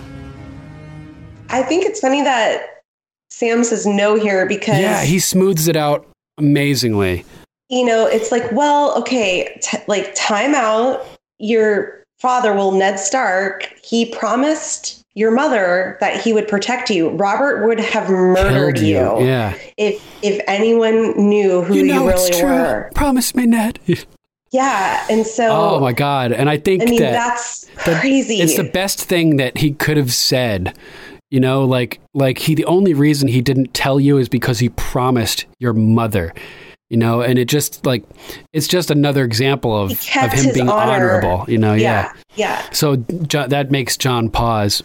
I 1.51 1.63
think 1.63 1.85
it's 1.85 2.01
funny 2.01 2.23
that 2.23 2.83
Sam 3.29 3.63
says 3.63 3.87
no 3.87 4.15
here 4.15 4.47
because 4.47 4.79
Yeah, 4.81 5.05
he 5.05 5.19
smooths 5.19 5.69
it 5.69 5.77
out 5.77 6.09
amazingly. 6.39 7.25
you 7.69 7.85
know, 7.85 8.07
it's 8.07 8.31
like, 8.31 8.51
well, 8.53 8.97
okay, 8.99 9.59
t- 9.63 9.79
like 9.89 10.15
time 10.15 10.55
out. 10.55 11.05
Your 11.39 12.05
father, 12.19 12.53
well, 12.55 12.71
Ned 12.73 12.99
Stark, 13.01 13.69
he 13.83 14.07
promised 14.07 15.03
your 15.15 15.31
mother 15.31 15.97
that 16.01 16.21
he 16.21 16.33
would 16.33 16.47
protect 16.49 16.91
you. 16.91 17.11
Robert 17.11 17.67
would 17.67 17.81
have 17.81 18.09
murdered 18.09 18.77
Killed 18.77 19.21
you, 19.21 19.27
Yeah. 19.27 19.55
if 19.77 20.03
if 20.23 20.41
anyone 20.47 21.13
knew 21.29 21.63
who 21.63 21.75
you, 21.75 21.83
really 22.09 22.43
were. 22.43 22.91
Promise 22.95 23.35
me, 23.35 23.47
Ned. 23.47 23.79
Yeah, 24.51 25.05
and 25.11 25.27
so 25.27 25.49
Oh 25.51 25.81
my 25.81 25.93
god! 25.93 26.31
And 26.31 26.49
I 26.49 26.59
think 26.59 26.83
I 26.83 26.85
mean 26.87 27.01
that 27.01 27.11
that's 27.11 27.65
the- 27.85 27.97
crazy. 28.01 28.41
It's 28.41 28.57
the 28.57 28.63
best 28.63 29.01
thing 29.01 29.37
that 29.39 29.59
he 29.59 29.73
could 29.73 29.97
have 29.97 30.13
said. 30.13 30.79
You 31.35 31.41
know, 31.41 31.65
like 31.65 32.01
like 32.15 32.39
he 32.39 32.55
the 32.55 32.65
only 32.67 32.95
reason 32.95 33.27
he 33.27 33.43
didn't 33.43 33.75
tell 33.75 33.99
you 33.99 34.19
is 34.19 34.29
because 34.29 34.61
he 34.61 34.69
promised 34.69 35.47
your 35.59 35.73
mother. 35.73 36.33
You 36.91 36.97
know, 36.99 37.23
and 37.23 37.39
it 37.41 37.47
just 37.49 37.85
like 37.85 38.05
it's 38.53 38.69
just 38.69 38.89
another 38.91 39.25
example 39.25 39.77
of 39.77 39.91
of 39.91 40.33
him 40.33 40.55
being 40.55 40.69
honor. 40.69 40.93
honorable. 40.93 41.45
You 41.51 41.59
know, 41.59 41.75
yeah. 41.75 42.13
yeah, 42.37 42.63
yeah. 42.63 42.71
So 42.71 42.97
jo- 42.97 43.49
that 43.49 43.73
makes 43.73 43.97
Jon 43.97 44.31
pause. 44.31 44.81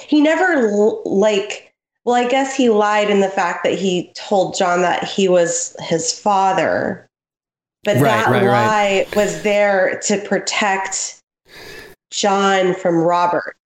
he 0.00 0.20
never 0.20 0.44
l- 0.68 1.02
like 1.04 1.72
well 2.04 2.14
i 2.16 2.28
guess 2.28 2.54
he 2.54 2.68
lied 2.68 3.10
in 3.10 3.20
the 3.20 3.28
fact 3.28 3.64
that 3.64 3.78
he 3.78 4.12
told 4.14 4.54
jon 4.56 4.82
that 4.82 5.02
he 5.04 5.28
was 5.28 5.74
his 5.80 6.12
father 6.18 7.06
but 7.84 7.94
Right, 7.96 8.02
that 8.02 8.28
right, 8.28 8.42
lie 8.44 8.50
right. 9.06 9.16
was 9.16 9.42
there 9.42 10.00
to 10.06 10.18
protect 10.28 11.20
jon 12.10 12.74
from 12.74 12.96
robert 12.96 13.56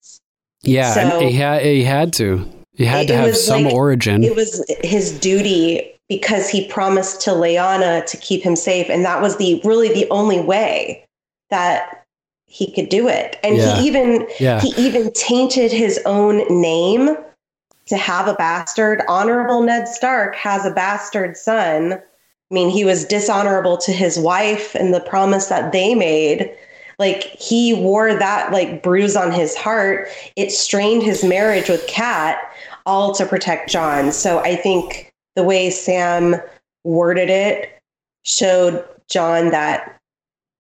Yeah, 0.68 0.92
So- 0.94 1.20
he 1.20 1.32
had 1.32 1.62
he 1.62 1.84
had 1.84 2.12
to. 2.14 2.44
He 2.74 2.84
had 2.84 3.04
It- 3.04 3.08
to 3.08 3.16
have 3.16 3.36
some 3.36 3.64
like- 3.64 3.74
origin. 3.74 4.22
it 4.22 4.36
was 4.36 4.64
his 4.84 5.10
duty 5.12 5.94
because 6.08 6.48
he 6.48 6.66
promised 6.68 7.20
to 7.22 7.30
Lyanna 7.30 8.04
to 8.06 8.16
keep 8.16 8.42
him 8.42 8.56
safe 8.56 8.88
and 8.88 9.04
that 9.04 9.20
was 9.20 9.36
the 9.36 9.60
really 9.64 9.88
the 9.92 10.06
only 10.10 10.40
way 10.40 11.04
that 11.50 12.04
he 12.46 12.72
could 12.72 12.88
do 12.88 13.08
it 13.08 13.36
and 13.42 13.56
Yeah. 13.56 13.76
he 13.76 13.86
even 13.88 14.26
Yeah. 14.38 14.60
he 14.60 14.72
even 14.78 15.10
tainted 15.12 15.70
his 15.72 16.00
own 16.06 16.44
name 16.48 17.14
to 17.88 17.96
have 17.96 18.26
a 18.28 18.34
bastard 18.34 19.02
honorable 19.08 19.60
ned 19.62 19.86
stark 19.88 20.34
has 20.36 20.64
a 20.64 20.70
bastard 20.70 21.36
son 21.36 21.92
i 21.94 22.54
mean 22.54 22.70
he 22.70 22.84
was 22.86 23.04
dishonorable 23.04 23.76
to 23.78 23.92
his 23.92 24.18
wife 24.18 24.74
and 24.74 24.94
the 24.94 25.00
promise 25.00 25.46
that 25.48 25.72
they 25.72 25.94
made 25.94 26.50
like 26.98 27.22
he 27.22 27.74
wore 27.74 28.14
that 28.14 28.52
like 28.52 28.82
bruise 28.82 29.16
on 29.16 29.32
his 29.32 29.54
heart. 29.56 30.08
It 30.36 30.50
strained 30.50 31.02
his 31.02 31.24
marriage 31.24 31.68
with 31.68 31.86
kat 31.86 32.38
all 32.86 33.14
to 33.14 33.26
protect 33.26 33.70
jon. 33.70 34.12
So 34.12 34.40
i 34.40 34.56
think 34.56 35.12
the 35.36 35.44
way 35.44 35.70
sam 35.70 36.36
worded 36.84 37.30
it 37.30 37.80
showed 38.24 38.84
jon 39.08 39.50
that 39.50 40.00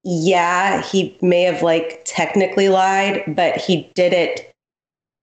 yeah 0.04 0.82
he 0.82 1.16
may 1.20 1.42
have 1.42 1.62
like 1.62 2.02
technically 2.04 2.68
lied 2.68 3.24
but 3.26 3.56
he 3.56 3.90
did 3.94 4.12
it 4.12 4.54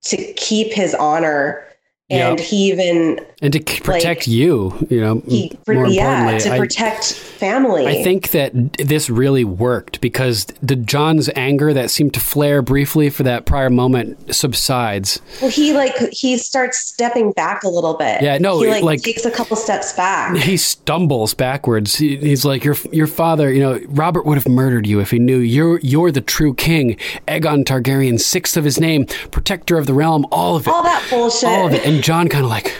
to 0.02 0.16
keep 0.34 0.72
his 0.72 0.94
honor 0.94 1.64
and 2.08 2.38
Yep. 2.38 2.46
he 2.48 2.56
even 2.70 3.20
and 3.42 3.52
to 3.52 3.58
c- 3.58 3.80
protect 3.80 4.28
you, 4.28 4.72
you 4.88 5.00
know, 5.00 5.22
he 5.26 5.58
more 5.68 5.88
yeah 5.88 6.20
importantly, 6.30 6.40
to 6.50 6.54
I- 6.54 6.58
protect 6.58 7.04
family 7.14 7.86
I 7.86 8.02
think 8.02 8.30
that 8.30 8.52
this 8.78 9.10
really 9.10 9.44
worked 9.44 10.00
because 10.00 10.46
the 10.62 10.76
Jon's 10.76 11.28
anger 11.36 11.74
that 11.74 11.90
seemed 11.90 12.14
to 12.14 12.20
flare 12.20 12.62
briefly 12.62 13.10
for 13.10 13.24
that 13.24 13.44
prior 13.44 13.68
moment 13.70 14.34
subsides. 14.34 15.20
well 15.42 15.50
he 15.50 15.72
like 15.74 15.94
he 16.12 16.38
starts 16.38 16.78
stepping 16.78 17.32
back 17.32 17.62
a 17.64 17.68
little 17.68 17.94
bit 17.94 18.22
Yeah, 18.22 18.38
no, 18.38 18.60
he 18.60 18.68
like, 18.68 18.82
like- 18.84 19.02
takes 19.02 19.24
a 19.24 19.30
couple 19.30 19.56
steps 19.56 19.92
back 19.92 20.36
He 20.36 20.56
stumbles 20.56 21.34
backwards. 21.34 21.96
He, 21.96 22.16
he's 22.16 22.44
like, 22.44 22.62
"Your 22.64 22.76
your 22.92 23.06
father, 23.08 23.52
you 23.52 23.60
know, 23.60 23.80
Robert 23.88 24.24
would 24.24 24.36
have 24.38 24.48
murdered 24.48 24.86
you 24.86 25.00
if 25.00 25.10
he 25.10 25.18
knew 25.18 25.38
you're 25.38 25.78
you're 25.80 26.10
the 26.12 26.20
true 26.20 26.54
king, 26.54 26.96
Aegon 27.28 27.64
Targaryen, 27.64 28.18
sixth 28.20 28.56
of 28.56 28.64
his 28.64 28.78
name, 28.80 29.06
protector 29.30 29.76
of 29.76 29.86
the 29.86 29.94
realm, 29.94 30.24
all 30.30 30.56
of 30.56 30.66
it, 30.66 30.72
all 30.72 30.82
that 30.84 31.04
bullshit 31.10 31.48
all 31.48 31.66
of 31.66 31.74
it." 31.74 31.84
And 31.84 31.95
Jon 32.00 32.28
kind 32.28 32.44
of 32.44 32.50
like, 32.50 32.74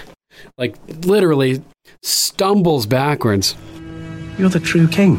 like 0.58 0.76
literally 1.04 1.62
stumbles 2.02 2.86
backwards. 2.86 3.54
You're 4.38 4.48
the 4.48 4.60
true 4.60 4.88
king. 4.88 5.16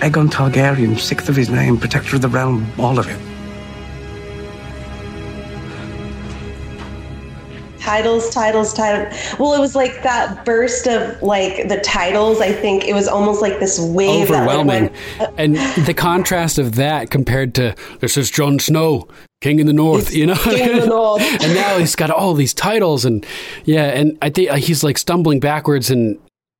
Aegon 0.00 0.28
Targaryen, 0.28 0.98
sixth 0.98 1.28
of 1.28 1.36
his 1.36 1.50
name, 1.50 1.76
protector 1.78 2.16
of 2.16 2.22
the 2.22 2.28
realm, 2.28 2.70
all 2.78 2.98
of 2.98 3.08
it. 3.08 3.27
Titles 7.88 8.28
titles 8.30 8.72
titles 8.74 9.14
well 9.38 9.54
it 9.54 9.60
was 9.60 9.74
like 9.74 10.02
that 10.02 10.44
burst 10.44 10.86
of 10.86 11.22
like 11.22 11.68
the 11.68 11.78
titles 11.80 12.40
i 12.40 12.52
think 12.52 12.84
it 12.84 12.92
was 12.92 13.08
almost 13.08 13.40
like 13.40 13.58
this 13.60 13.80
wave 13.80 14.28
that, 14.28 14.46
like, 14.46 14.56
overwhelming. 14.58 14.92
went- 15.18 15.34
and 15.38 15.56
the 15.86 15.94
contrast 15.94 16.58
of 16.58 16.74
that 16.74 17.10
compared 17.10 17.54
to 17.54 17.74
this 18.00 18.16
is 18.16 18.30
Jon 18.30 18.58
Snow, 18.58 19.08
King 19.40 19.60
in 19.60 19.66
the 19.66 19.72
North, 19.72 20.12
you 20.12 20.26
know, 20.26 20.34
King 20.36 20.70
in 20.70 20.80
the 20.80 20.86
North. 20.98 21.22
and 21.22 21.54
now 21.54 21.78
he's 21.78 21.94
got 21.96 22.10
all 22.10 22.34
these 22.34 22.52
titles, 22.52 23.04
and 23.04 23.24
yeah, 23.64 23.84
and 23.84 24.18
I 24.20 24.30
think 24.30 24.50
uh, 24.50 24.56
he's 24.56 24.82
like 24.84 24.98
stumbling 24.98 25.40
backwards 25.40 25.90
and 25.90 26.18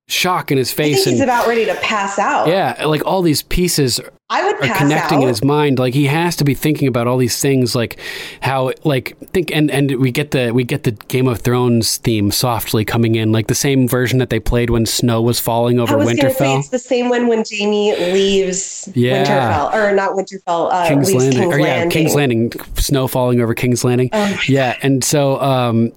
shock 0.08 0.50
in 0.50 0.58
his 0.58 0.72
face, 0.72 1.04
he's 1.04 1.20
and 1.20 1.22
about 1.22 1.46
ready 1.46 1.64
to 1.66 1.74
pass 1.76 2.18
out. 2.18 2.48
Yeah, 2.48 2.84
like 2.86 3.04
all 3.06 3.22
these 3.22 3.42
pieces 3.42 4.00
i 4.30 4.44
would 4.44 4.56
are 4.56 4.74
connecting 4.76 5.18
out. 5.18 5.22
in 5.22 5.28
his 5.28 5.42
mind. 5.42 5.78
Like 5.78 5.94
he 5.94 6.04
has 6.06 6.36
to 6.36 6.44
be 6.44 6.52
thinking 6.54 6.86
about 6.88 7.06
all 7.06 7.16
these 7.16 7.40
things 7.40 7.74
like 7.74 7.98
how 8.42 8.72
like 8.84 9.16
think 9.32 9.50
and 9.50 9.70
and 9.70 9.96
we 9.98 10.10
get 10.10 10.32
the 10.32 10.50
we 10.50 10.64
get 10.64 10.82
the 10.84 10.90
game 10.92 11.26
of 11.28 11.40
thrones 11.40 11.96
theme 11.98 12.30
softly 12.30 12.84
coming 12.84 13.14
in 13.14 13.32
like 13.32 13.46
the 13.46 13.54
same 13.54 13.88
version 13.88 14.18
that 14.18 14.28
they 14.28 14.40
played 14.40 14.68
when 14.70 14.84
snow 14.86 15.22
was 15.22 15.38
falling 15.40 15.78
over 15.80 15.94
I 15.94 15.96
was 15.96 16.08
to 16.08 16.16
say 16.16 16.44
winterfell. 16.44 16.58
it's 16.58 16.68
the 16.68 16.78
same 16.78 17.08
one 17.08 17.26
when 17.26 17.42
Jaime 17.50 17.94
leaves 18.12 18.88
Yeah. 18.94 19.24
Winterfell, 19.24 19.74
or 19.74 19.94
not 19.94 20.10
Winterfell, 20.12 20.72
uh, 20.72 20.88
King's 20.88 21.14
Landing, 21.14 21.40
King's 21.40 21.54
or 21.54 21.58
yeah, 21.58 21.64
Landing. 21.64 21.90
King's 21.90 22.14
Landing, 22.14 22.52
snow 22.76 23.08
falling 23.08 23.40
over 23.40 23.54
King's 23.54 23.84
Landing. 23.84 24.10
Oh 24.12 24.40
yeah, 24.46 24.76
and 24.82 25.02
so 25.02 25.40
um, 25.40 25.92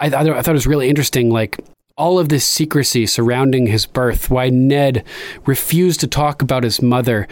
I, 0.00 0.06
I 0.06 0.10
thought 0.42 0.48
it 0.48 0.52
was 0.52 0.66
really 0.66 0.88
interesting, 0.88 1.30
like 1.30 1.58
all 1.98 2.18
of 2.18 2.28
this 2.30 2.46
secrecy 2.46 3.04
surrounding 3.06 3.66
his 3.66 3.84
birth. 3.86 4.30
Why 4.30 4.48
Ned 4.48 5.04
refused 5.44 6.00
to 6.00 6.06
talk 6.06 6.40
about 6.40 6.62
his 6.62 6.80
mother. 6.80 7.28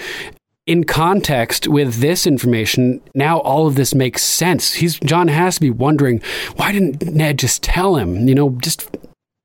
In 0.66 0.82
context 0.82 1.68
with 1.68 2.00
this 2.00 2.26
information, 2.26 3.00
now 3.14 3.38
all 3.38 3.68
of 3.68 3.76
this 3.76 3.94
makes 3.94 4.24
sense. 4.24 4.74
He's 4.74 4.98
Jon 4.98 5.28
has 5.28 5.54
to 5.54 5.60
be 5.60 5.70
wondering 5.70 6.20
why 6.56 6.72
didn't 6.72 7.02
Ned 7.14 7.38
just 7.38 7.62
tell 7.62 7.94
him? 7.96 8.26
You 8.26 8.34
know, 8.34 8.50
just 8.60 8.88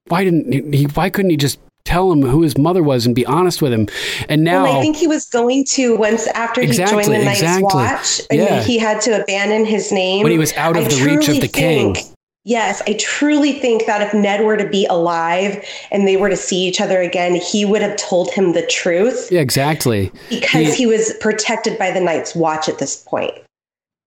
why 0.08 0.24
didn't 0.24 0.74
he? 0.74 0.86
Why 0.86 1.12
couldn't 1.12 1.30
he 1.30 1.38
just 1.38 1.60
tell 1.86 2.12
him 2.12 2.24
who 2.24 2.42
his 2.42 2.58
mother 2.58 2.82
was 2.82 3.06
and 3.06 3.14
be 3.14 3.24
honest 3.28 3.62
with 3.62 3.72
him? 3.72 3.88
And 4.30 4.44
now 4.44 4.64
Well, 4.64 4.80
I 4.80 4.82
think 4.82 4.96
he 4.98 5.06
was 5.06 5.28
going 5.28 5.64
to 5.74 5.96
once 5.96 6.26
after 6.28 6.62
he 6.62 6.68
joined 6.72 7.06
the 7.06 7.20
Night's 7.20 7.42
exactly. 7.42 7.66
Watch, 7.84 8.22
and 8.32 8.40
Yeah. 8.40 8.64
he 8.64 8.80
had 8.80 9.00
to 9.02 9.22
abandon 9.22 9.66
his 9.66 9.92
name 9.92 10.24
when 10.24 10.32
he 10.32 10.40
was 10.40 10.54
out 10.54 10.76
of 10.76 10.86
I 10.86 10.88
the 10.88 11.06
reach 11.06 11.30
of 11.30 11.40
the 11.40 11.48
king. 11.48 11.96
Yes, 12.44 12.82
I 12.88 12.94
truly 12.94 13.54
think 13.54 13.86
that 13.86 14.02
if 14.02 14.14
Ned 14.16 14.44
were 14.44 14.58
to 14.58 14.68
be 14.68 14.88
alive 14.88 15.64
and 15.92 16.08
they 16.08 16.18
were 16.18 16.30
to 16.30 16.36
see 16.36 16.66
each 16.68 16.82
other 16.82 17.00
again, 17.00 17.36
he 17.36 17.66
would 17.66 17.84
have 17.84 17.96
told 17.98 18.32
him 18.32 18.54
the 18.54 18.66
truth 18.66 19.32
Yeah, 19.32 19.42
exactly. 19.42 20.12
because 20.30 20.70
He- 20.74 20.84
he 20.84 20.86
was 20.88 21.14
protected 21.20 21.78
by 21.78 21.92
the 21.92 22.00
Night's 22.02 22.34
Watch 22.36 22.68
at 22.68 22.80
this 22.80 22.96
point. 22.96 23.34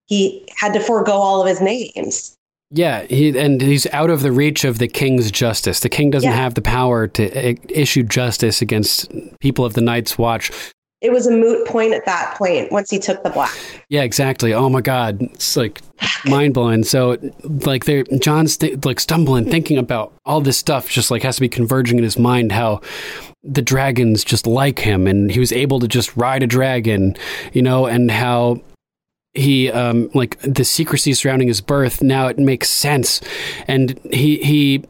He 0.06 0.44
had 0.56 0.72
to 0.74 0.80
forego 0.80 1.12
all 1.12 1.40
of 1.40 1.46
his 1.46 1.60
names. 1.60 2.34
Yeah, 2.72 3.02
he, 3.08 3.38
and 3.38 3.60
he's 3.60 3.86
out 3.92 4.10
of 4.10 4.22
the 4.22 4.32
reach 4.32 4.64
of 4.64 4.78
the 4.78 4.88
king's 4.88 5.30
justice. 5.30 5.78
The 5.80 5.88
king 5.88 6.10
doesn't 6.10 6.28
Yeah. 6.28 6.34
have 6.36 6.54
the 6.54 6.62
power 6.62 7.06
to 7.06 7.56
issue 7.70 8.02
justice 8.02 8.60
against 8.60 9.12
people 9.38 9.64
of 9.64 9.74
the 9.74 9.80
Night's 9.80 10.18
Watch. 10.18 10.50
It 11.04 11.12
was 11.12 11.26
a 11.26 11.30
moot 11.30 11.66
point 11.66 11.92
at 11.92 12.06
that 12.06 12.34
point 12.36 12.72
once 12.72 12.90
he 12.90 12.98
took 12.98 13.22
the 13.22 13.28
black. 13.28 13.52
Yeah, 13.90 14.02
exactly. 14.02 14.54
Oh 14.54 14.70
my 14.70 14.80
God, 14.80 15.20
it's 15.20 15.54
like 15.54 15.82
mind 16.24 16.54
blowing. 16.54 16.82
So, 16.82 17.18
like, 17.44 17.84
they're 17.84 18.04
Jon's 18.04 18.58
like 18.84 18.98
stumbling, 18.98 19.50
thinking 19.50 19.76
about 19.76 20.14
all 20.24 20.40
this 20.40 20.56
stuff, 20.56 20.88
just 20.88 21.10
like 21.10 21.22
has 21.22 21.34
to 21.36 21.42
be 21.42 21.48
converging 21.48 21.98
in 21.98 22.04
his 22.04 22.18
mind. 22.18 22.52
How 22.52 22.80
the 23.42 23.60
dragons 23.60 24.24
just 24.24 24.46
like 24.46 24.78
him, 24.78 25.06
and 25.06 25.30
he 25.30 25.38
was 25.38 25.52
able 25.52 25.78
to 25.80 25.88
just 25.88 26.16
ride 26.16 26.42
a 26.42 26.46
dragon, 26.46 27.16
you 27.52 27.60
know, 27.60 27.84
and 27.84 28.10
how 28.10 28.62
he 29.34 29.70
um 29.70 30.08
like 30.14 30.38
the 30.38 30.64
secrecy 30.64 31.12
surrounding 31.12 31.48
his 31.48 31.60
birth 31.60 32.00
now 32.00 32.28
it 32.28 32.38
makes 32.38 32.68
sense 32.68 33.20
and 33.66 33.98
he 34.12 34.36
he 34.36 34.84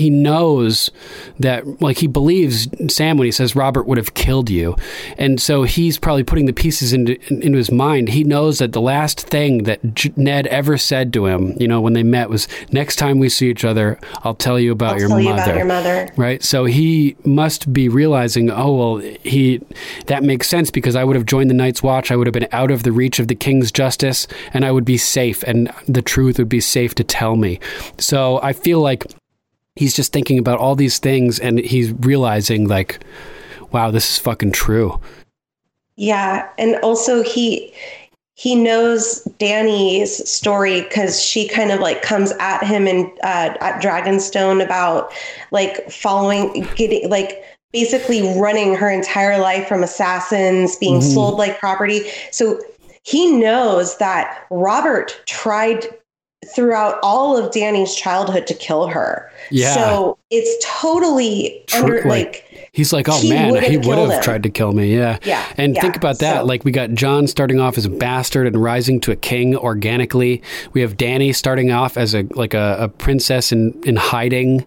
he 0.00 0.10
knows 0.10 0.90
that 1.38 1.80
like 1.80 1.98
he 1.98 2.06
believes 2.06 2.68
Sam 2.92 3.18
when 3.18 3.26
he 3.26 3.32
says 3.32 3.54
Robert 3.54 3.86
would 3.86 3.98
have 3.98 4.14
killed 4.14 4.50
you, 4.50 4.76
and 5.18 5.40
so 5.40 5.62
he's 5.62 5.98
probably 5.98 6.24
putting 6.24 6.46
the 6.46 6.52
pieces 6.52 6.92
into 6.92 7.20
into 7.30 7.58
his 7.58 7.70
mind. 7.70 8.08
He 8.08 8.24
knows 8.24 8.58
that 8.58 8.72
the 8.72 8.80
last 8.80 9.20
thing 9.20 9.64
that 9.64 9.94
J- 9.94 10.12
Ned 10.16 10.46
ever 10.48 10.78
said 10.78 11.12
to 11.12 11.26
him, 11.26 11.54
you 11.60 11.68
know, 11.68 11.80
when 11.80 11.92
they 11.92 12.02
met 12.02 12.30
was, 12.30 12.48
"Next 12.72 12.96
time 12.96 13.18
we 13.18 13.28
see 13.28 13.50
each 13.50 13.64
other, 13.64 13.98
I'll 14.24 14.34
tell 14.34 14.58
you 14.58 14.72
about 14.72 14.94
I'll 14.94 15.00
your 15.00 15.08
mother." 15.10 15.22
you 15.22 15.32
about 15.32 15.56
your 15.56 15.64
mother. 15.66 16.08
Right. 16.16 16.42
So 16.42 16.64
he 16.64 17.16
must 17.24 17.72
be 17.72 17.88
realizing, 17.88 18.50
oh 18.50 18.74
well, 18.74 18.96
he 19.22 19.60
that 20.06 20.22
makes 20.22 20.48
sense 20.48 20.70
because 20.70 20.96
I 20.96 21.04
would 21.04 21.16
have 21.16 21.26
joined 21.26 21.50
the 21.50 21.54
Night's 21.54 21.82
Watch. 21.82 22.10
I 22.10 22.16
would 22.16 22.26
have 22.26 22.34
been 22.34 22.48
out 22.52 22.70
of 22.70 22.82
the 22.82 22.92
reach 22.92 23.18
of 23.18 23.28
the 23.28 23.34
King's 23.34 23.70
justice, 23.70 24.26
and 24.54 24.64
I 24.64 24.70
would 24.72 24.84
be 24.84 24.96
safe, 24.96 25.42
and 25.44 25.70
the 25.86 26.02
truth 26.02 26.38
would 26.38 26.48
be 26.48 26.60
safe 26.60 26.94
to 26.96 27.04
tell 27.04 27.36
me. 27.36 27.60
So 27.98 28.40
I 28.42 28.52
feel 28.52 28.80
like 28.80 29.04
he's 29.80 29.94
just 29.94 30.12
thinking 30.12 30.38
about 30.38 30.58
all 30.58 30.76
these 30.76 30.98
things, 30.98 31.40
and 31.40 31.58
he's 31.58 31.90
realizing 31.92 32.68
like, 32.68 33.00
wow, 33.72 33.90
this 33.90 34.10
is 34.10 34.18
fucking 34.18 34.52
true. 34.52 35.00
Yeah, 35.96 36.46
and 36.58 36.76
also 36.82 37.22
he 37.22 37.72
he 38.34 38.54
knows 38.54 39.22
Dany's 39.38 40.28
story 40.30 40.82
because 40.82 41.22
she 41.22 41.48
kind 41.48 41.70
of 41.72 41.80
like 41.80 42.02
comes 42.02 42.32
at 42.40 42.62
him 42.62 42.86
and 42.86 43.06
uh, 43.22 43.56
at 43.60 43.82
Dragonstone 43.82 44.62
about 44.62 45.12
like 45.50 45.90
following, 45.90 46.66
getting 46.74 47.08
like 47.08 47.42
basically 47.72 48.22
running 48.38 48.74
her 48.74 48.90
entire 48.90 49.38
life 49.38 49.66
from 49.66 49.82
assassins, 49.82 50.76
being 50.76 51.00
Mhm. 51.00 51.14
sold 51.14 51.38
like 51.38 51.58
property. 51.58 52.02
So 52.30 52.60
he 53.02 53.30
knows 53.30 53.96
that 53.98 54.44
Robert 54.50 55.18
tried 55.26 55.86
throughout 56.54 56.98
all 57.02 57.36
of 57.36 57.52
Dany's 57.52 57.94
childhood 57.94 58.46
to 58.46 58.54
kill 58.54 58.86
her. 58.88 59.30
Yeah. 59.50 59.74
So 59.74 60.18
it's 60.30 60.64
totally 60.64 61.62
True, 61.66 61.80
under 61.80 61.96
like- 61.96 62.04
like 62.08 62.46
He's 62.72 62.92
like, 62.92 63.08
oh 63.08 63.18
He 63.20 63.30
man, 63.30 63.60
he 63.64 63.76
would 63.78 63.98
have 63.98 64.22
tried 64.22 64.44
to 64.44 64.48
kill 64.48 64.70
me. 64.70 64.94
Yeah. 64.94 65.18
Yeah, 65.24 65.44
And 65.56 65.74
yeah, 65.74 65.80
think 65.80 65.96
about 65.96 66.20
that. 66.20 66.38
so- 66.42 66.44
Like 66.44 66.64
we 66.64 66.70
got 66.70 66.90
Jon 66.92 67.26
starting 67.26 67.58
off 67.58 67.76
as 67.76 67.84
a 67.84 67.90
bastard 67.90 68.46
and 68.46 68.62
rising 68.62 69.00
to 69.00 69.10
a 69.12 69.16
king 69.16 69.56
organically. 69.56 70.40
We 70.72 70.80
have 70.82 70.96
Dany 70.96 71.34
starting 71.34 71.72
off 71.72 71.96
as 71.96 72.14
a 72.14 72.22
like 72.36 72.54
a, 72.54 72.76
a 72.80 72.88
princess 72.88 73.50
in 73.50 73.74
in 73.84 73.96
hiding, 73.96 74.64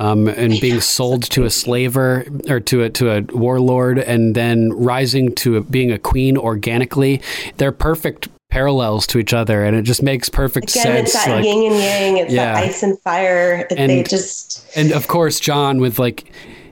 um, 0.00 0.26
and 0.26 0.60
being 0.60 0.80
sold 0.80 1.22
to 1.30 1.44
a 1.44 1.50
slaver 1.50 2.26
or 2.48 2.58
to 2.58 2.82
a 2.82 2.90
to 2.90 3.10
a 3.12 3.20
warlord, 3.32 3.98
and 4.00 4.34
then 4.34 4.72
rising 4.72 5.32
to 5.36 5.58
a, 5.58 5.60
being 5.60 5.92
a 5.92 5.98
queen 5.98 6.36
organically. 6.36 7.22
They're 7.58 7.70
perfect 7.72 8.28
parallels 8.54 9.04
to 9.08 9.18
each 9.18 9.34
other, 9.34 9.64
and 9.64 9.74
it 9.76 9.82
just 9.82 10.00
makes 10.00 10.28
perfect 10.28 10.70
Again, 10.70 10.82
sense. 10.84 11.12
it's 11.14 11.24
that 11.24 11.34
like- 11.34 11.44
yin 11.44 11.72
and 11.72 11.82
yang. 11.82 12.16
It's 12.18 12.32
Yeah. 12.32 12.54
that 12.54 12.62
ice 12.64 12.84
and 12.84 12.96
fire. 13.00 13.66
And- 13.76 13.90
they 13.90 14.02
just 14.04 14.64
and 14.76 14.92
of 14.92 15.08
course, 15.08 15.40
Jon 15.40 15.80
with 15.80 15.98
like 15.98 16.24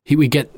he 0.04 0.14
we 0.14 0.28
get 0.28 0.48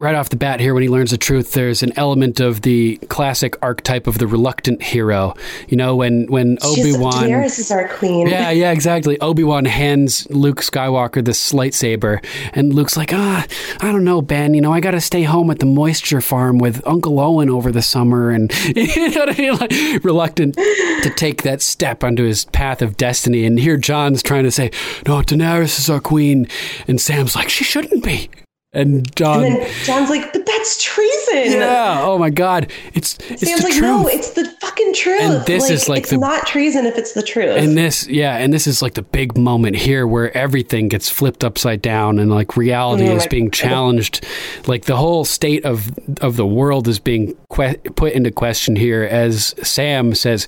right 0.00 0.14
off 0.14 0.28
the 0.28 0.36
bat 0.36 0.60
here 0.60 0.74
when 0.74 0.82
he 0.84 0.88
learns 0.88 1.10
the 1.10 1.18
truth. 1.18 1.52
There's 1.52 1.82
an 1.82 1.92
element 1.96 2.38
of 2.38 2.62
the 2.62 2.98
classic 3.08 3.56
archetype 3.60 4.06
of 4.06 4.18
the 4.18 4.28
reluctant 4.28 4.80
hero. 4.80 5.34
You 5.68 5.76
know, 5.76 5.96
when 5.96 6.26
when 6.26 6.56
obi-wan 6.62 7.24
Daenerys 7.24 7.58
is 7.58 7.72
our 7.72 7.88
queen. 7.88 8.28
Yeah, 8.28 8.50
yeah, 8.50 8.70
exactly. 8.70 9.18
Obi 9.20 9.42
Wan 9.42 9.64
hands 9.64 10.28
Luke 10.30 10.60
Skywalker 10.60 11.24
this 11.24 11.52
lightsaber, 11.52 12.24
and 12.52 12.72
Luke's 12.72 12.96
like, 12.96 13.12
ah, 13.12 13.44
I 13.80 13.90
don't 13.90 14.04
know, 14.04 14.22
Ben. 14.22 14.54
You 14.54 14.60
know, 14.60 14.72
I 14.72 14.78
got 14.78 14.92
to 14.92 15.00
stay 15.00 15.24
home 15.24 15.50
at 15.50 15.58
the 15.58 15.66
moisture 15.66 16.20
farm 16.20 16.58
with 16.58 16.80
Uncle 16.86 17.18
Owen 17.18 17.50
over 17.50 17.72
the 17.72 17.82
summer, 17.82 18.30
and 18.30 18.52
you 18.76 19.10
know 19.10 19.20
what 19.20 19.36
I 19.36 19.42
mean? 19.42 19.56
Like, 19.56 20.04
reluctant 20.04 20.54
to 20.54 21.12
take 21.16 21.42
that 21.42 21.60
step 21.60 22.04
onto 22.04 22.22
his 22.22 22.44
path 22.44 22.82
of 22.82 22.96
destiny. 22.96 23.44
And 23.44 23.58
here 23.58 23.76
Jon's 23.76 24.22
trying 24.22 24.44
to 24.44 24.52
say, 24.52 24.70
no, 25.06 25.22
Daenerys 25.22 25.76
is 25.80 25.90
our 25.90 26.00
queen, 26.00 26.46
and 26.86 27.00
Sam's 27.00 27.34
like, 27.34 27.48
she 27.48 27.64
shouldn't 27.64 28.04
be. 28.04 28.30
And 28.74 29.14
Jon, 29.16 29.44
And 29.44 29.56
then 29.56 29.70
Jon's 29.84 30.10
like, 30.10 30.30
but 30.30 30.44
that's 30.44 30.82
treason. 30.82 31.52
yeah, 31.58 32.02
oh 32.02 32.18
my 32.18 32.28
God, 32.28 32.70
it's 32.92 33.16
it's 33.30 33.40
Sam's 33.40 33.60
the 33.62 33.64
like, 33.64 33.72
truth. 33.72 33.82
no, 33.82 34.06
it's 34.08 34.30
the 34.32 34.44
fucking 34.60 34.92
truth. 34.92 35.20
And 35.22 35.46
this 35.46 35.70
is 35.70 35.88
like 35.88 36.00
it's 36.02 36.10
the- 36.10 36.18
not 36.18 36.46
treason 36.46 36.84
if 36.84 36.98
it's 36.98 37.14
the 37.14 37.22
truth. 37.22 37.56
And 37.56 37.78
this, 37.78 38.06
yeah, 38.08 38.36
and 38.36 38.52
this 38.52 38.66
is 38.66 38.82
like 38.82 38.92
the 38.92 39.00
big 39.02 39.38
moment 39.38 39.76
here 39.76 40.06
where 40.06 40.36
everything 40.36 40.88
gets 40.88 41.08
flipped 41.08 41.44
upside 41.44 41.80
down 41.80 42.18
and 42.18 42.30
like 42.30 42.58
reality 42.58 43.08
Oh 43.08 43.16
is 43.16 43.26
being 43.26 43.50
challenged. 43.50 44.26
Like 44.66 44.84
the 44.84 44.96
whole 44.96 45.24
state 45.24 45.64
of 45.64 45.90
of 46.20 46.36
the 46.36 46.46
world 46.46 46.88
is 46.88 46.98
being 46.98 47.34
que- 47.50 47.78
put 47.96 48.12
into 48.12 48.30
question 48.30 48.76
here 48.76 49.02
as 49.04 49.54
Sam 49.62 50.14
says, 50.14 50.46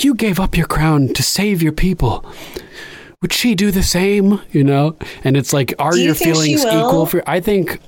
"You 0.00 0.16
gave 0.16 0.40
up 0.40 0.56
your 0.56 0.66
crown 0.66 1.08
to 1.14 1.22
save 1.22 1.62
your 1.62 1.72
people." 1.72 2.24
Would 3.24 3.32
she 3.32 3.54
do 3.54 3.70
the 3.70 3.82
same? 3.82 4.42
You 4.52 4.62
know, 4.64 4.96
and 5.24 5.34
it's 5.34 5.54
like, 5.54 5.72
are 5.78 5.96
you 5.96 6.04
your 6.04 6.14
feelings 6.14 6.62
equal 6.62 7.06
for? 7.06 7.22
I 7.26 7.40
think, 7.40 7.80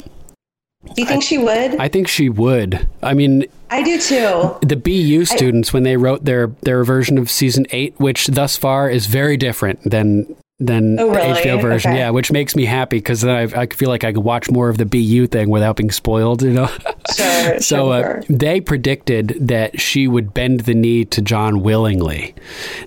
Do 0.95 1.03
you 1.03 1.05
think 1.05 1.23
she 1.23 1.37
would? 1.37 1.77
I, 1.79 1.85
I 1.85 1.89
think 1.89 2.09
she 2.09 2.31
would. 2.31 2.89
I 3.03 3.13
mean, 3.13 3.45
I 3.69 3.83
do 3.83 4.01
too. 4.01 4.57
the 4.63 4.77
BU 4.77 5.27
students 5.27 5.75
when 5.75 5.83
they 5.83 5.99
wrote 5.99 6.25
their 6.25 6.47
their 6.63 6.85
version 6.85 7.19
of 7.19 7.29
season 7.29 7.67
eight, 7.69 7.93
which 7.99 8.29
thus 8.29 8.57
far 8.57 8.89
is 8.89 9.09
very 9.09 9.37
different 9.37 9.83
than 9.83 10.35
than 10.59 10.99
Oh, 10.99 11.11
the? 11.13 11.19
HBO 11.19 11.61
version. 11.61 11.91
Okay. 11.93 11.99
Yeah, 12.01 12.11
which 12.11 12.33
makes 12.33 12.57
me 12.57 12.65
happy 12.65 12.97
because 12.99 13.21
then 13.21 13.35
I, 13.55 13.63
I 13.63 13.67
feel 13.67 13.89
like 13.91 14.05
I 14.05 14.13
could 14.13 14.25
watch 14.25 14.51
more 14.51 14.69
of 14.69 14.79
the 14.79 14.87
BU 14.87 15.27
thing 15.27 15.51
without 15.51 15.77
being 15.77 15.91
spoiled. 15.91 16.43
You 16.43 16.53
know. 16.53 16.71
Sure. 17.15 17.61
so 17.61 17.93
uh, 17.93 18.21
they 18.29 18.61
predicted 18.61 19.37
that 19.41 19.81
she 19.81 20.09
would 20.09 20.35
bend 20.35 20.61
the 20.61 20.75
knee 20.75 21.05
to 21.07 21.23
Jon 21.23 21.63
willingly. 21.63 22.35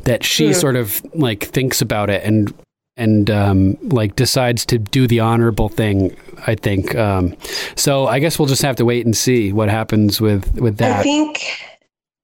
That 0.03 0.25
she 0.25 0.47
Hmm. 0.47 0.53
sort 0.53 0.75
of 0.75 1.01
like 1.15 1.45
thinks 1.45 1.81
about 1.81 2.09
it 2.09 2.21
and 2.25 2.53
and 2.97 3.29
um, 3.31 3.77
like 3.81 4.17
decides 4.17 4.65
to 4.67 4.77
do 4.77 5.07
the 5.07 5.21
honorable 5.21 5.69
thing. 5.69 6.15
I 6.45 6.55
think. 6.55 6.95
Um, 6.95 7.35
so 7.75 8.07
I 8.07 8.19
guess 8.19 8.37
we'll 8.37 8.47
just 8.49 8.61
have 8.63 8.75
to 8.77 8.85
wait 8.85 9.05
and 9.05 9.15
see 9.15 9.53
what 9.53 9.69
happens 9.69 10.19
with 10.19 10.53
with 10.59 10.77
that. 10.77 10.99
I 10.99 11.03
think 11.03 11.39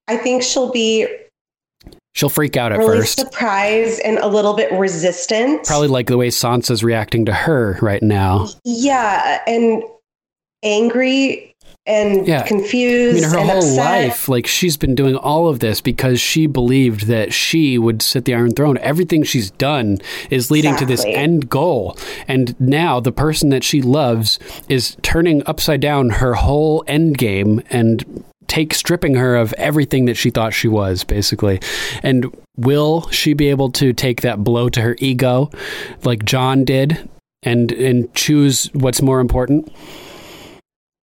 I 0.10 0.18
think 0.18 0.44
she'll 0.44 0.72
be 0.72 1.08
She'll 2.16 2.30
freak 2.30 2.56
out 2.58 2.72
at 2.72 2.80
really 2.80 3.00
first. 3.00 3.20
surprised 3.20 4.00
and 4.06 4.18
a 4.20 4.28
little 4.28 4.54
bit 4.54 4.72
resistant. 4.72 5.66
Probably 5.66 5.90
like 5.90 6.08
the 6.08 6.18
way 6.18 6.30
Sansa's 6.30 6.84
reacting 6.84 7.26
to 7.26 7.34
her 7.34 7.78
right 7.82 8.02
now. 8.02 8.48
Yeah, 8.64 9.42
and 9.46 9.84
angry 10.64 11.56
and 11.88 12.28
Yeah. 12.28 12.40
I 12.42 12.48
confused 12.48 13.22
mean, 13.22 13.30
her 13.32 13.38
and 13.38 13.50
whole 13.50 13.60
upset. 13.60 13.78
life, 13.78 14.28
like 14.30 14.48
she's 14.48 14.76
been 14.78 14.96
doing 14.96 15.16
all 15.16 15.48
of 15.50 15.60
this 15.60 15.82
because 15.82 16.20
she 16.20 16.48
believed 16.48 17.06
that 17.08 17.32
she 17.32 17.78
would 17.78 18.02
sit 18.02 18.26
the 18.26 18.34
Iron 18.34 18.54
Throne. 18.54 18.78
Everything 18.80 19.22
she's 19.24 19.52
done 19.52 20.00
is 20.32 20.50
leading 20.50 20.76
to 20.78 20.86
this 20.86 21.04
end 21.06 21.48
goal. 21.50 21.96
And 22.28 22.60
now 22.60 23.00
the 23.00 23.12
person 23.12 23.50
that 23.50 23.64
she 23.64 23.82
loves 23.84 24.40
is 24.68 24.98
turning 25.04 25.44
upside 25.46 25.82
down 25.82 26.10
her 26.12 26.34
whole 26.34 26.84
end 26.88 27.18
game 27.20 27.62
and 27.70 28.24
take 28.48 28.74
stripping 28.74 29.16
her 29.16 29.36
of 29.36 29.54
everything 29.54 30.06
that 30.06 30.16
she 30.16 30.30
thought 30.30 30.54
she 30.54 30.68
was 30.68 31.04
basically 31.04 31.60
and 32.04 32.36
will 32.58 33.10
she 33.10 33.34
be 33.34 33.50
able 33.50 33.72
to 33.72 33.94
take 33.94 34.22
that 34.22 34.44
blow 34.44 34.70
to 34.70 34.82
her 34.82 34.96
ego 35.00 35.50
like 36.04 36.26
jon 36.26 36.64
did 36.64 37.10
and 37.44 37.72
and 37.74 38.14
choose 38.14 38.70
what's 38.74 39.02
more 39.02 39.20
important 39.20 39.72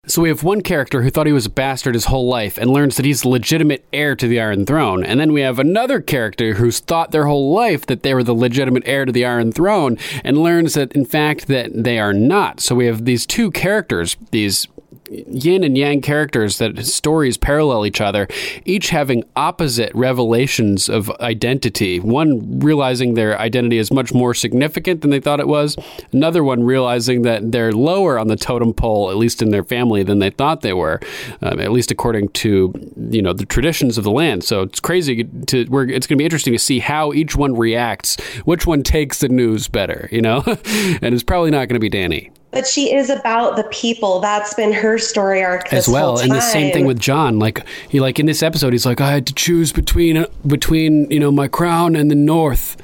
So 0.09 0.21
we 0.21 0.31
have 0.31 0.43
one 0.43 0.63
character 0.63 1.03
who 1.03 1.11
thought 1.11 1.29
he 1.29 1.33
was 1.33 1.47
a 1.47 1.51
bastard 1.51 1.95
his 1.95 2.07
whole 2.07 2.29
life 2.29 2.59
and 2.59 2.73
learns 2.73 2.97
that 2.97 3.07
he's 3.07 3.23
the 3.23 3.29
legitimate 3.29 3.85
heir 3.93 4.17
to 4.17 4.27
the 4.27 4.41
Iron 4.41 4.67
Throne. 4.67 5.05
And 5.05 5.21
then 5.21 5.33
we 5.33 5.43
have 5.43 5.61
another 5.61 6.01
character 6.01 6.55
who's 6.55 6.81
thought 6.81 7.13
their 7.13 7.27
whole 7.27 7.55
life 7.55 7.87
that 7.87 8.03
they 8.03 8.13
were 8.13 8.25
the 8.25 8.35
legitimate 8.35 8.83
heir 8.85 9.05
to 9.05 9.13
the 9.13 9.25
Iron 9.25 9.53
Throne 9.53 9.97
and 10.25 10.43
learns 10.43 10.75
that 10.75 10.91
in 10.93 11.05
fact 11.05 11.47
that 11.47 11.71
they 11.85 12.01
are 12.01 12.13
not. 12.13 12.59
So 12.59 12.75
we 12.75 12.87
have 12.87 13.05
these 13.05 13.27
two 13.27 13.53
characters, 13.53 14.17
these 14.33 14.67
yin 15.13 15.65
and 15.65 15.77
yang 15.77 16.01
characters 16.01 16.59
that 16.59 16.85
stories 16.85 17.37
parallel 17.37 17.87
each 17.87 18.01
other, 18.01 18.27
each 18.65 18.91
having 18.91 19.25
opposite 19.37 19.95
revelations 19.95 20.89
of 20.89 21.11
identity. 21.21 22.01
One 22.01 22.61
realizing 22.61 23.15
their 23.15 23.39
identity 23.39 23.79
is 23.79 23.93
much 23.93 24.15
more 24.15 24.35
significant 24.35 25.03
than 25.03 25.11
they 25.11 25.21
thought 25.21 25.41
it 25.41 25.49
was, 25.49 25.77
another 26.13 26.43
one 26.43 26.63
realizing 26.65 27.23
that 27.23 27.53
they're 27.53 27.73
lower 27.73 28.19
on 28.19 28.29
the 28.29 28.37
totem 28.37 28.73
pole, 28.73 29.11
at 29.11 29.17
least 29.17 29.43
in 29.43 29.51
their 29.51 29.65
family, 29.65 30.03
than 30.03 30.19
they 30.19 30.31
thought 30.31 30.63
they 30.63 30.73
were, 30.73 31.01
um, 31.43 31.61
at 31.61 31.73
least 31.73 31.91
according 31.91 32.29
to 32.31 32.73
you 33.11 33.23
know 33.23 33.33
the 33.33 33.47
traditions 33.47 33.99
of 33.99 34.05
the 34.05 34.11
land. 34.11 34.45
So 34.45 34.63
it's 34.63 34.81
crazy 34.81 35.25
to. 35.25 35.67
We're, 35.69 35.89
it's 35.89 36.07
going 36.07 36.17
to 36.17 36.21
be 36.21 36.25
interesting 36.25 36.53
to 36.53 36.59
see 36.59 36.79
how 36.79 37.13
each 37.13 37.37
one 37.37 37.57
reacts, 37.57 38.21
which 38.45 38.67
one 38.67 38.83
takes 38.83 39.21
the 39.21 39.29
news 39.29 39.69
better, 39.69 40.09
you 40.13 40.21
know, 40.21 40.43
and 40.47 41.15
it's 41.15 41.23
probably 41.23 41.51
not 41.51 41.69
going 41.69 41.81
to 41.81 41.81
be 41.81 41.91
Dany 41.91 42.31
But 42.53 42.67
she 42.67 42.95
is 42.95 43.09
about 43.09 43.57
the 43.57 43.65
people. 43.65 44.21
That's 44.21 44.53
been 44.55 44.73
her 44.73 44.99
story 44.99 45.43
arc 45.43 45.71
this 45.71 45.89
as 45.89 45.93
well. 45.93 46.19
And 46.19 46.31
the 46.31 46.41
same 46.41 46.73
thing 46.73 46.85
with 46.85 47.01
Jon. 47.01 47.39
Like 47.39 47.67
he 47.89 47.99
like 47.99 48.21
in 48.21 48.27
this 48.27 48.43
episode, 48.43 48.73
he's 48.73 48.87
like, 48.87 49.01
I 49.01 49.11
had 49.11 49.27
to 49.29 49.35
choose 49.35 49.73
between 49.73 50.19
uh, 50.19 50.27
between 50.47 51.11
you 51.11 51.19
know 51.19 51.33
my 51.33 51.49
crown 51.49 51.97
and 51.97 52.11
the 52.11 52.15
North, 52.15 52.77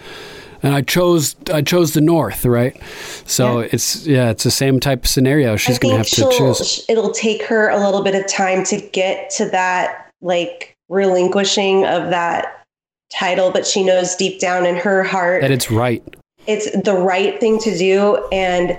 and 0.62 0.74
I 0.74 0.81
chose 0.81 1.36
I 1.53 1.61
chose 1.61 1.93
the 1.93 2.01
North, 2.01 2.47
right? 2.47 2.81
So 3.27 3.61
it's 3.61 4.07
yeah, 4.07 4.31
it's 4.31 4.45
the 4.45 4.51
same 4.51 4.81
type 4.81 5.05
of 5.05 5.09
scenario. 5.11 5.57
She's 5.57 5.78
gonna 5.78 5.99
have 5.99 6.09
to 6.09 6.31
choose. 6.36 6.85
It'll 6.89 7.12
take 7.12 7.43
her 7.45 7.69
a 7.69 7.78
little 7.78 8.03
bit 8.03 8.15
of 8.15 8.27
time 8.27 8.65
to 8.65 8.81
get 8.81 9.31
to 9.32 9.51
that 9.51 10.11
like 10.23 10.74
relinquishing 10.89 11.85
of 11.85 12.09
that 12.11 12.65
title, 13.12 13.51
but 13.51 13.66
she 13.66 13.85
knows 13.85 14.16
deep 14.16 14.40
down 14.40 14.65
in 14.66 14.77
her 14.77 15.03
heart 15.03 15.43
That 15.43 15.51
it's 15.51 15.70
right. 15.70 16.03
it's 16.47 16.70
the 16.82 16.95
right 16.95 17.39
thing 17.39 17.59
to 17.61 17.77
do 17.77 18.16
and 18.32 18.78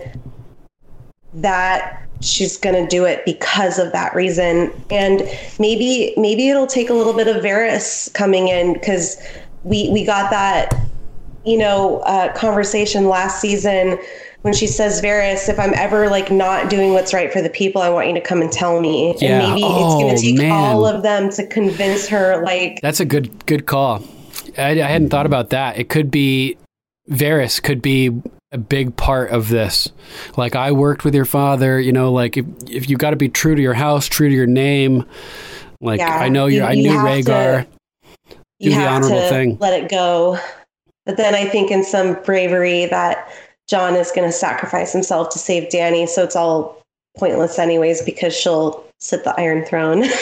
that 1.34 2.03
she's 2.22 2.57
going 2.57 2.76
to 2.76 2.88
do 2.89 3.06
it 3.06 3.23
because 3.26 3.80
of 3.80 3.91
that 3.93 4.14
reason 4.14 4.72
and 4.89 5.22
maybe 5.57 6.14
maybe 6.18 6.49
it'll 6.49 6.68
take 6.68 6.89
a 6.89 6.93
little 6.93 7.14
bit 7.14 7.27
of 7.27 7.38
Varys 7.43 8.14
coming 8.14 8.49
in 8.49 8.77
cuz 8.80 9.18
we 9.64 9.89
we 9.91 10.03
got 10.03 10.30
that 10.31 10.76
you 11.45 11.57
know 11.57 11.99
uh, 11.99 12.34
conversation 12.34 13.07
last 13.07 13.39
season 13.39 13.97
when 14.41 14.53
she 14.53 14.68
says 14.68 15.01
Varys 15.01 15.47
if 15.47 15.57
I'm 15.60 15.73
ever 15.76 16.10
like 16.10 16.30
not 16.30 16.69
doing 16.69 16.91
what's 16.93 17.14
right 17.14 17.31
for 17.31 17.41
the 17.41 17.49
people 17.49 17.81
I 17.81 17.89
want 17.89 18.07
you 18.10 18.14
to 18.15 18.22
come 18.22 18.41
and 18.41 18.51
tell 18.51 18.81
me 18.81 19.15
Yeah. 19.19 19.39
and 19.39 19.47
maybe 19.49 19.61
it's 19.64 19.93
Oh, 19.93 19.99
going 20.01 20.15
to 20.18 20.22
take 20.22 20.35
man. 20.38 20.51
all 20.51 20.85
of 20.85 21.03
them 21.03 21.30
to 21.31 21.47
convince 21.47 22.07
her 22.10 22.41
like 22.43 22.80
That's 22.81 22.99
a 22.99 23.06
good 23.06 23.45
good 23.45 23.65
call. 23.65 24.03
I, 24.57 24.72
I 24.72 24.76
hadn't 24.88 25.10
thought 25.10 25.26
about 25.26 25.51
that. 25.51 25.77
It 25.77 25.88
could 25.89 26.10
be 26.11 26.57
Varys 27.10 27.61
could 27.64 27.81
be 27.81 28.11
a 28.51 28.57
big 28.57 28.95
part 28.95 29.31
of 29.31 29.49
this. 29.49 29.89
Like 30.38 30.55
I 30.55 30.71
worked 30.71 31.03
with 31.05 31.13
your 31.13 31.26
father, 31.26 31.80
you 31.80 31.91
know, 31.91 32.11
like 32.11 32.38
if 32.38 32.45
if 32.67 32.89
you 32.89 32.97
got 32.97 33.11
to 33.11 33.15
be 33.15 33.30
true 33.30 33.55
to 33.55 33.61
your 33.61 33.73
house, 33.73 34.07
true 34.07 34.30
to 34.30 34.35
your 34.35 34.47
name. 34.47 35.05
Like 35.81 35.99
Yeah, 35.99 36.17
I 36.17 36.30
know 36.30 36.47
you, 36.47 36.63
I 36.63 36.76
knew 36.76 36.91
Rhaegar. 36.91 37.65
you 38.59 38.69
do 38.71 38.76
the 38.76 38.76
have 38.76 39.03
honorable 39.03 39.21
to 39.21 39.30
thing. 39.30 39.57
let 39.59 39.81
it 39.81 39.89
go. 39.89 40.38
But 41.05 41.17
then 41.17 41.34
I 41.34 41.45
think 41.45 41.71
in 41.71 41.84
some 41.84 42.21
bravery 42.23 42.85
that 42.88 43.30
Jon 43.67 43.95
is 43.95 44.11
going 44.11 44.27
to 44.27 44.31
sacrifice 44.34 44.91
himself 44.91 45.30
to 45.30 45.39
save 45.39 45.69
Dany, 45.69 46.07
so 46.07 46.23
it's 46.23 46.35
all 46.35 46.81
pointless 47.17 47.57
anyways 47.59 48.01
because 48.01 48.35
she'll 48.35 48.84
sit 48.99 49.23
the 49.23 49.39
Iron 49.39 49.63
Throne. 49.65 50.03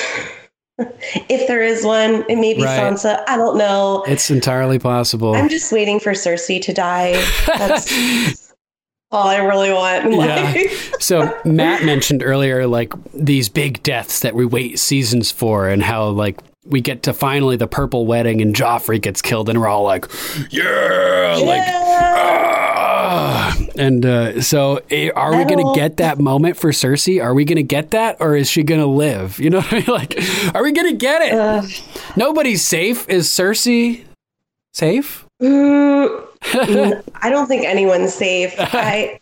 if 0.80 1.48
there 1.48 1.64
is 1.64 1.84
one, 1.84 2.24
it 2.30 2.36
may 2.38 2.54
be 2.54 2.64
Right. 2.64 2.80
Sansa. 2.80 3.24
I 3.28 3.36
don't 3.38 3.58
know. 3.58 4.04
It's 4.08 4.30
entirely 4.30 4.80
possible. 4.80 5.34
I'm 5.36 5.50
just 5.50 5.72
waiting 5.72 6.00
for 6.00 6.12
Cersei 6.12 6.62
to 6.62 6.74
die. 6.74 7.14
That's 7.48 8.54
all 9.12 9.28
I 9.28 9.38
really 9.38 9.72
want 9.72 10.06
in 10.06 10.12
Yeah. 10.14 10.52
life. 10.54 10.94
so 11.00 11.36
Matt 11.46 11.84
mentioned 11.84 12.22
earlier 12.24 12.68
like 12.68 12.94
these 13.14 13.50
big 13.50 13.82
deaths 13.84 14.20
that 14.20 14.36
we 14.36 14.46
wait 14.46 14.78
seasons 14.80 15.32
for 15.32 15.68
and 15.70 15.82
how 15.82 16.10
like 16.10 16.40
we 16.66 16.82
get 16.82 17.04
to 17.04 17.14
finally 17.14 17.56
the 17.56 17.68
purple 17.68 18.06
wedding 18.06 18.42
and 18.42 18.54
Joffrey 18.54 19.02
gets 19.02 19.22
killed 19.22 19.48
and 19.50 19.60
we're 19.62 19.68
all 19.70 19.84
like 19.84 20.06
yeah, 20.52 21.38
like 21.44 21.62
ah. 21.66 23.57
And 23.78 24.06
uh, 24.06 24.42
so 24.42 24.82
eh, 24.90 25.10
are 25.16 25.38
we 25.38 25.44
going 25.46 25.66
to 25.66 25.74
get 25.76 25.98
that 25.98 26.20
moment 26.20 26.58
for 26.58 26.72
Cersei? 26.72 27.24
Are 27.24 27.34
we 27.34 27.46
going 27.46 27.58
to 27.58 27.64
get 27.64 27.92
that 27.92 28.18
or 28.20 28.36
is 28.36 28.50
she 28.50 28.64
going 28.64 28.82
to 28.82 28.88
live? 28.88 29.40
You 29.40 29.50
know 29.50 29.60
what 29.60 29.74
I 29.74 29.76
mean? 29.78 29.86
Like 29.88 30.20
are 30.56 30.64
we 30.64 30.72
going 30.72 30.92
to 30.92 30.98
get 30.98 31.22
it? 31.22 31.34
Ugh. 31.34 31.70
Nobody's 32.16 32.66
safe. 32.66 33.08
Is 33.10 33.28
Cersei 33.28 34.06
safe? 34.74 35.26
Mm, 35.42 36.24
I 37.22 37.30
don't 37.30 37.48
think 37.48 37.66
anyone's 37.66 38.14
safe. 38.14 38.54
I, 38.58 39.20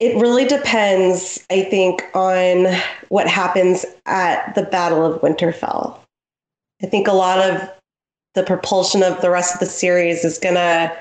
it 0.00 0.16
really 0.16 0.44
depends, 0.44 1.44
I 1.50 1.62
think, 1.62 2.04
on 2.14 2.66
what 3.08 3.26
happens 3.26 3.84
at 4.06 4.54
the 4.54 4.62
Battle 4.62 5.04
of 5.04 5.20
Winterfell. 5.20 5.98
I 6.82 6.86
think 6.86 7.08
a 7.08 7.12
lot 7.12 7.38
of 7.38 7.68
the 8.34 8.44
propulsion 8.44 9.02
of 9.02 9.20
the 9.20 9.30
rest 9.30 9.54
of 9.54 9.60
the 9.60 9.66
series 9.66 10.24
is 10.24 10.38
going 10.38 10.54
to 10.54 10.96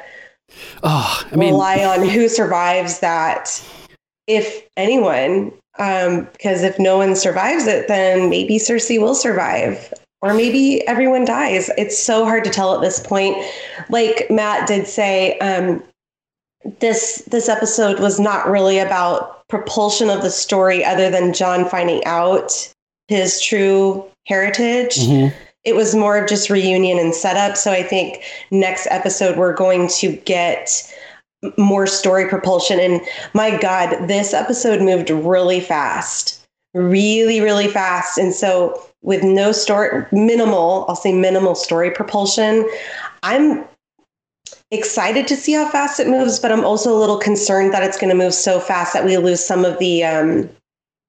Oh, 0.84 1.24
I 1.32 1.36
mean 1.36 1.54
rely 1.54 1.84
on 1.84 2.08
who 2.08 2.30
survives 2.30 3.00
that, 3.00 3.64
if 4.28 4.64
anyone. 4.76 5.54
Um, 5.80 6.28
because 6.32 6.64
if 6.64 6.80
no 6.80 6.98
one 6.98 7.16
survives 7.16 7.68
it, 7.68 7.88
then 7.88 8.30
maybe 8.30 8.58
Cersei 8.58 9.00
will 9.00 9.14
survive, 9.14 9.94
or 10.24 10.34
maybe 10.34 10.86
everyone 10.88 11.24
dies. 11.24 11.70
It's 11.78 11.98
so 11.98 12.26
hard 12.26 12.44
to 12.46 12.50
tell 12.50 12.74
at 12.74 12.82
this 12.82 13.00
point. 13.00 13.38
Like 13.90 14.26
Matt 14.32 14.68
did 14.68 14.88
say, 14.88 15.38
um, 15.38 15.84
this 16.80 17.24
this 17.28 17.48
episode 17.48 18.00
was 18.00 18.20
not 18.20 18.50
really 18.50 18.80
about 18.80 19.48
propulsion 19.48 20.10
of 20.10 20.22
the 20.22 20.32
story, 20.32 20.84
other 20.84 21.10
than 21.10 21.34
Jon 21.34 21.68
finding 21.70 22.04
out 22.06 22.52
his 23.08 23.40
true 23.42 24.04
heritage 24.26 24.98
mhm. 24.98 25.34
It 25.68 25.76
was 25.76 25.94
more 25.94 26.18
of 26.18 26.30
just 26.30 26.50
reunion 26.50 26.98
and 26.98 27.14
setup. 27.14 27.58
So 27.58 27.74
I 27.74 27.84
think 27.84 28.24
next 28.52 28.88
episode 28.90 29.38
we're 29.38 29.54
going 29.54 29.90
to 30.00 30.14
get 30.14 30.90
more 31.58 31.86
story 31.86 32.26
propulsion. 32.30 32.80
And 32.80 33.02
my 33.34 33.58
God, 33.58 34.08
this 34.08 34.34
episode 34.34 34.82
moved 34.82 35.10
really 35.10 35.60
fast, 35.60 36.42
really, 36.74 37.42
really 37.42 37.68
fast. 37.68 38.18
And 38.18 38.34
so 38.34 38.82
with 39.02 39.24
no 39.24 39.52
story, 39.52 40.06
minimal, 40.14 40.86
I'll 40.88 40.96
say 40.96 41.12
minimal 41.12 41.54
story 41.54 41.92
propulsion, 41.92 42.68
I'm 43.24 43.66
excited 44.72 45.28
to 45.28 45.36
see 45.36 45.52
how 45.52 45.70
fast 45.70 46.00
it 46.00 46.08
moves, 46.08 46.40
but 46.40 46.54
I'm 46.54 46.64
also 46.64 46.96
a 46.96 47.00
little 47.00 47.18
concerned 47.18 47.74
that 47.74 47.84
it's 47.84 47.98
going 47.98 48.10
to 48.10 48.16
move 48.16 48.34
so 48.34 48.62
fast 48.62 48.94
that 48.94 49.04
we 49.04 49.18
lose 49.18 49.46
some 49.46 49.66
of 49.66 49.78
the, 49.80 50.06
um, 50.06 50.50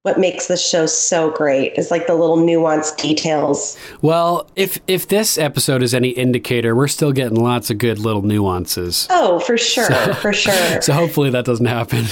what 0.09 0.19
makes 0.19 0.47
the 0.47 0.57
show 0.57 0.87
so 0.87 1.31
great 1.31 1.75
is 1.75 1.91
like 1.91 2.07
the 2.07 2.15
little 2.15 2.39
nuanced 2.39 2.97
details. 2.97 3.77
Well, 4.01 4.51
if 4.57 4.79
if 4.87 5.09
this 5.09 5.37
episode 5.37 5.83
is 5.83 5.93
any 5.93 6.09
indicator, 6.09 6.75
we're 6.75 6.89
still 6.89 7.13
getting 7.13 7.39
lots 7.39 7.69
of 7.69 7.77
good 7.77 7.99
little 7.99 8.23
nuances. 8.23 9.07
Oh, 9.11 9.39
for 9.41 9.59
sure, 9.59 10.15
for 10.15 10.33
sure. 10.33 10.81
So 10.81 10.95
hopefully 10.95 11.29
that 11.31 11.45
doesn't 11.45 11.67
happen. 11.67 12.07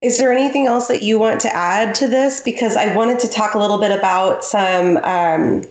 Is 0.00 0.18
there 0.18 0.32
anything 0.32 0.66
else 0.66 0.86
that 0.86 1.02
you 1.02 1.18
want 1.18 1.40
to 1.40 1.52
add 1.52 1.94
to 1.96 2.06
this? 2.06 2.40
Because 2.40 2.76
I 2.76 2.94
wanted 2.94 3.18
to 3.20 3.28
talk 3.28 3.54
a 3.54 3.58
little 3.58 3.78
bit 3.78 3.90
about 3.90 4.44
some 4.44 4.98
um, 4.98 5.64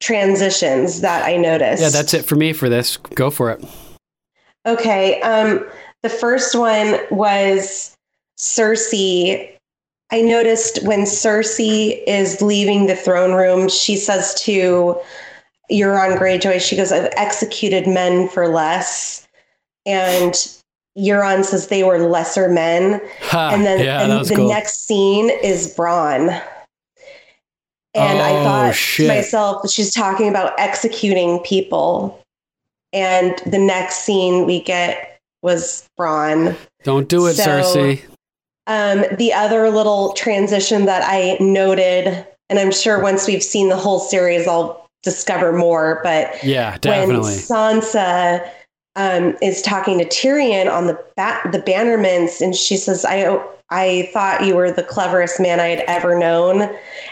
transitions 0.00 1.00
that 1.00 1.24
I 1.24 1.36
noticed. 1.36 1.80
Yeah, 1.80 1.88
that's 1.88 2.12
it 2.12 2.26
for 2.26 2.34
me 2.36 2.52
for 2.52 2.68
this. 2.68 2.98
Go 2.98 3.30
for 3.30 3.50
it. 3.50 3.64
Okay. 4.66 5.20
Um, 5.22 5.66
the 6.02 6.10
first 6.10 6.54
one 6.54 6.98
was 7.10 7.96
Cersei. 8.38 9.57
I 10.10 10.22
noticed 10.22 10.82
when 10.84 11.00
Cersei 11.02 12.02
is 12.06 12.40
leaving 12.40 12.86
the 12.86 12.96
throne 12.96 13.32
room, 13.34 13.68
she 13.68 13.96
says 13.96 14.34
to 14.42 14.98
Euron 15.70 16.18
Greyjoy, 16.18 16.60
she 16.60 16.76
goes, 16.76 16.90
I've 16.92 17.12
executed 17.16 17.86
men 17.86 18.28
for 18.28 18.48
less. 18.48 19.28
And 19.84 20.32
Euron 20.98 21.44
says 21.44 21.68
they 21.68 21.84
were 21.84 21.98
lesser 21.98 22.48
men. 22.48 23.00
Ha, 23.22 23.50
and 23.52 23.66
then 23.66 23.84
yeah, 23.84 24.02
and 24.02 24.26
the 24.26 24.34
cool. 24.34 24.48
next 24.48 24.86
scene 24.86 25.30
is 25.42 25.74
Bronn. 25.76 26.42
And 27.94 28.18
I 28.18 28.30
Oh, 28.30 28.44
thought 28.44 28.74
shit. 28.74 29.08
to 29.08 29.14
myself, 29.14 29.70
she's 29.70 29.92
talking 29.92 30.28
about 30.28 30.58
executing 30.58 31.40
people. 31.40 32.22
And 32.92 33.36
the 33.44 33.58
next 33.58 34.00
scene 34.00 34.46
we 34.46 34.60
get 34.62 35.20
was 35.42 35.86
Bronn. 35.98 36.56
Don't 36.84 37.08
do 37.08 37.26
it, 37.26 37.34
So- 37.34 37.44
Cersei. 37.44 38.02
Um, 38.68 39.04
the 39.16 39.32
other 39.32 39.70
little 39.70 40.12
transition 40.12 40.84
that 40.84 41.02
I 41.04 41.38
noted, 41.40 42.26
and 42.50 42.58
I'm 42.58 42.70
sure 42.70 43.02
once 43.02 43.26
we've 43.26 43.42
seen 43.42 43.70
the 43.70 43.76
whole 43.76 43.98
series, 43.98 44.46
I'll 44.46 44.86
discover 45.02 45.52
more, 45.52 46.00
but 46.04 46.42
Yeah, 46.44 46.72
when 46.72 46.80
definitely. 46.80 47.32
Sansa 47.32 48.46
um, 48.94 49.36
is 49.40 49.62
talking 49.62 49.98
to 49.98 50.04
Tyrion 50.04 50.70
on 50.70 50.86
the 50.86 51.02
ba- 51.16 51.40
the 51.50 51.60
bannerments, 51.60 52.40
and 52.42 52.54
she 52.54 52.76
says, 52.76 53.04
"I 53.04 53.40
I 53.70 54.10
thought 54.12 54.44
you 54.44 54.54
were 54.54 54.70
the 54.70 54.82
cleverest 54.82 55.40
man 55.40 55.60
I 55.60 55.68
had 55.68 55.84
ever 55.86 56.18
known," 56.18 56.62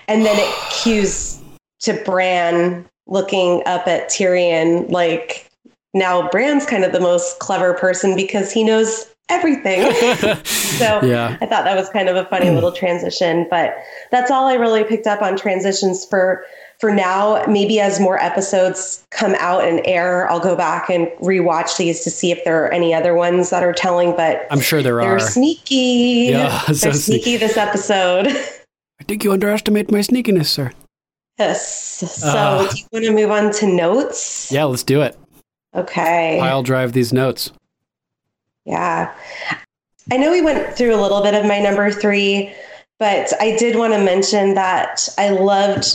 and 0.08 0.26
then 0.26 0.36
it 0.38 0.54
cues 0.82 1.40
to 1.80 1.94
Bran 2.04 2.84
looking 3.06 3.62
up 3.66 3.86
at 3.86 4.10
Tyrion 4.10 4.90
like 4.90 5.48
now 5.94 6.28
Bran's 6.28 6.66
kind 6.66 6.84
of 6.84 6.92
the 6.92 7.00
most 7.00 7.38
clever 7.38 7.72
person 7.72 8.14
because 8.14 8.52
he 8.52 8.64
knows 8.64 9.06
everything. 9.28 9.92
so 10.44 11.00
Yeah. 11.02 11.36
I 11.40 11.46
thought 11.46 11.64
that 11.64 11.76
was 11.76 11.88
kind 11.90 12.08
of 12.08 12.16
a 12.16 12.24
funny 12.26 12.50
little 12.50 12.72
transition, 12.72 13.46
but 13.50 13.74
that's 14.10 14.30
all 14.30 14.46
I 14.46 14.54
really 14.54 14.84
picked 14.84 15.06
up 15.06 15.22
on 15.22 15.36
transitions 15.36 16.04
for 16.04 16.44
for 16.78 16.92
now. 16.94 17.42
Maybe 17.48 17.80
as 17.80 17.98
more 17.98 18.18
episodes 18.18 19.02
come 19.10 19.34
out 19.38 19.64
and 19.64 19.80
air, 19.86 20.30
I'll 20.30 20.40
go 20.40 20.54
back 20.56 20.90
and 20.90 21.06
rewatch 21.22 21.76
these 21.78 22.04
to 22.04 22.10
see 22.10 22.30
if 22.30 22.44
there 22.44 22.64
are 22.64 22.70
any 22.72 22.92
other 22.94 23.14
ones 23.14 23.50
that 23.50 23.62
are 23.62 23.72
telling. 23.72 24.14
But 24.14 24.46
I'm 24.50 24.60
sure 24.60 24.82
there 24.82 24.96
they're 24.96 25.16
are. 25.16 25.20
sneaky. 25.20 26.28
Yeah, 26.30 26.60
so 26.66 26.72
they're 26.74 26.92
sneaky. 26.92 27.22
sneaky 27.22 27.36
this 27.38 27.56
episode. 27.56 28.26
I 28.28 29.04
think 29.04 29.24
you 29.24 29.32
underestimate 29.32 29.90
my 29.90 29.98
sneakiness, 30.00 30.46
sir. 30.46 30.70
yes. 31.38 31.66
So 32.22 32.28
Ah. 32.28 32.68
do 32.70 32.76
you 32.78 32.84
want 32.92 33.04
to 33.06 33.12
move 33.12 33.30
on 33.30 33.52
to 33.54 33.66
notes? 33.66 34.50
Yeah, 34.52 34.64
let's 34.64 34.82
do 34.82 35.00
it. 35.02 35.16
Okay. 35.74 36.40
I'll 36.40 36.62
drive 36.62 36.92
these 36.92 37.12
notes. 37.12 37.50
Yeah. 38.66 39.12
I 40.12 40.16
know 40.18 40.30
we 40.30 40.42
went 40.42 40.76
through 40.76 40.94
a 40.94 41.00
little 41.00 41.22
bit 41.22 41.34
of 41.34 41.46
my 41.46 41.58
number 41.58 41.90
three, 41.90 42.52
but 42.98 43.32
I 43.40 43.56
did 43.56 43.76
want 43.76 43.92
to 43.94 44.04
mention 44.04 44.54
that 44.54 45.08
I 45.18 45.30
loved 45.30 45.86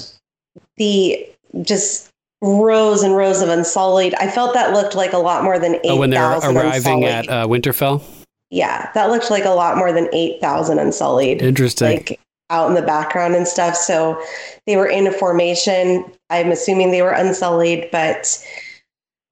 the 0.77 1.27
just 1.61 2.09
rows 2.41 3.03
and 3.03 3.15
rows 3.15 3.41
of 3.41 3.49
Unsullied. 3.49 4.15
I 4.15 4.29
felt 4.29 4.53
that 4.55 4.73
looked 4.73 4.95
like 4.95 5.13
a 5.13 5.17
lot 5.19 5.43
more 5.43 5.59
than 5.59 5.75
8,000 5.75 5.91
Oh, 5.91 5.97
when 5.99 6.09
they're 6.09 6.23
arriving 6.31 7.03
Unsullied. 7.03 7.03
at 7.05 7.29
uh, 7.29 7.47
Winterfell. 7.47 8.01
yeah, 8.49 8.89
that 8.95 9.09
looked 9.11 9.29
like 9.29 9.45
a 9.45 9.49
lot 9.51 9.77
more 9.77 9.91
than 9.93 10.09
8,000 10.13 10.79
Unsullied. 10.79 11.41
Interesting. 11.41 11.97
Like 11.97 12.19
out 12.49 12.67
in 12.67 12.73
the 12.75 12.81
background 12.81 13.33
and 13.35 13.47
stuff. 13.47 13.75
So 13.77 14.21
they 14.67 14.75
were 14.75 14.87
in 14.87 15.07
a 15.07 15.11
formation. 15.13 16.03
I'm 16.29 16.51
assuming 16.51 16.91
they 16.91 17.01
were 17.01 17.11
Unsullied, 17.11 17.87
but 17.91 18.43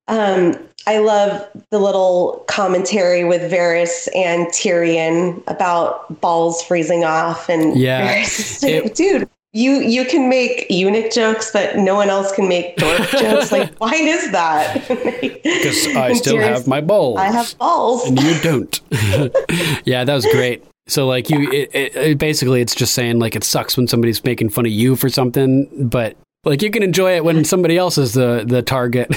Um, 0.09 0.55
I 0.87 0.97
love 0.99 1.47
the 1.71 1.79
little 1.79 2.43
commentary 2.47 3.23
with 3.23 3.51
Varys 3.51 4.07
and 4.15 4.47
Tyrion 4.47 5.41
about 5.47 6.19
balls 6.21 6.61
freezing 6.63 7.03
off, 7.03 7.47
and 7.49 7.77
Yeah, 7.77 8.15
Varys 8.15 8.39
is 8.39 8.63
like, 8.63 8.73
it- 8.85 8.95
dude, 8.95 9.29
you 9.53 9.79
you 9.81 10.05
can 10.05 10.29
make 10.29 10.65
eunuch 10.69 11.11
jokes, 11.11 11.51
but 11.51 11.77
no 11.77 11.95
one 11.95 12.09
else 12.09 12.31
can 12.31 12.47
make 12.47 12.75
dork 12.77 13.07
jokes. 13.19 13.51
Like, 13.51 13.73
why 13.77 13.93
is 13.95 14.31
that? 14.31 14.83
Because 15.43 15.87
I 15.95 16.13
still 16.13 16.37
have 16.39 16.67
my 16.67 16.79
balls. 16.81 17.17
I 17.19 17.25
have 17.25 17.57
balls. 17.57 18.05
and 18.07 18.21
you 18.21 18.39
don't. 18.41 18.79
yeah, 19.85 20.03
that 20.03 20.13
was 20.13 20.25
great. 20.27 20.63
So 20.87 21.05
like 21.07 21.29
you, 21.29 21.51
it, 21.51 21.69
it, 21.73 21.95
it 21.95 22.17
basically 22.17 22.61
it's 22.61 22.73
just 22.75 22.93
saying 22.93 23.19
like 23.19 23.35
it 23.35 23.43
sucks 23.43 23.75
when 23.77 23.87
somebody's 23.87 24.23
making 24.23 24.49
fun 24.49 24.65
of 24.65 24.71
you 24.71 24.95
for 24.95 25.09
something, 25.09 25.67
but 25.89 26.15
like 26.45 26.61
you 26.61 26.71
can 26.71 26.83
enjoy 26.83 27.15
it 27.15 27.23
when 27.23 27.43
somebody 27.45 27.77
else 27.77 27.97
is 27.97 28.13
the 28.13 28.43
the 28.47 28.61
target. 28.61 29.09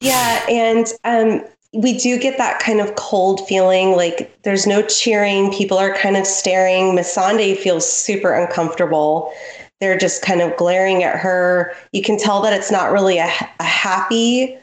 Yeah, 0.00 0.44
and 0.48 0.86
um, 1.04 1.44
we 1.72 1.96
do 1.98 2.18
get 2.18 2.38
that 2.38 2.58
kind 2.58 2.80
of 2.80 2.94
cold 2.96 3.46
feeling. 3.46 3.92
Like 3.92 4.42
there's 4.42 4.66
no 4.66 4.82
cheering. 4.82 5.52
People 5.52 5.78
are 5.78 5.94
kind 5.94 6.16
of 6.16 6.26
staring. 6.26 6.96
Missandei 6.96 7.56
feels 7.56 7.90
super 7.90 8.32
uncomfortable. 8.32 9.32
They're 9.80 9.98
just 9.98 10.22
kind 10.22 10.40
of 10.40 10.56
glaring 10.56 11.04
at 11.04 11.16
her. 11.18 11.74
You 11.92 12.02
can 12.02 12.18
tell 12.18 12.42
that 12.42 12.52
it's 12.52 12.70
not 12.70 12.92
really 12.92 13.18
a, 13.18 13.30
a 13.60 13.64
happy 13.64 14.58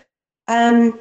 um, 0.47 0.99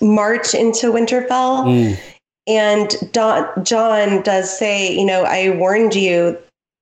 march 0.00 0.54
into 0.54 0.92
Winterfell. 0.92 1.64
Mm. 1.64 1.98
And 2.46 3.12
Don, 3.12 3.64
Jon 3.64 4.22
does 4.22 4.56
say, 4.56 4.92
you 4.92 5.04
know, 5.04 5.24
I 5.24 5.50
warned 5.50 5.94
you. 5.94 6.38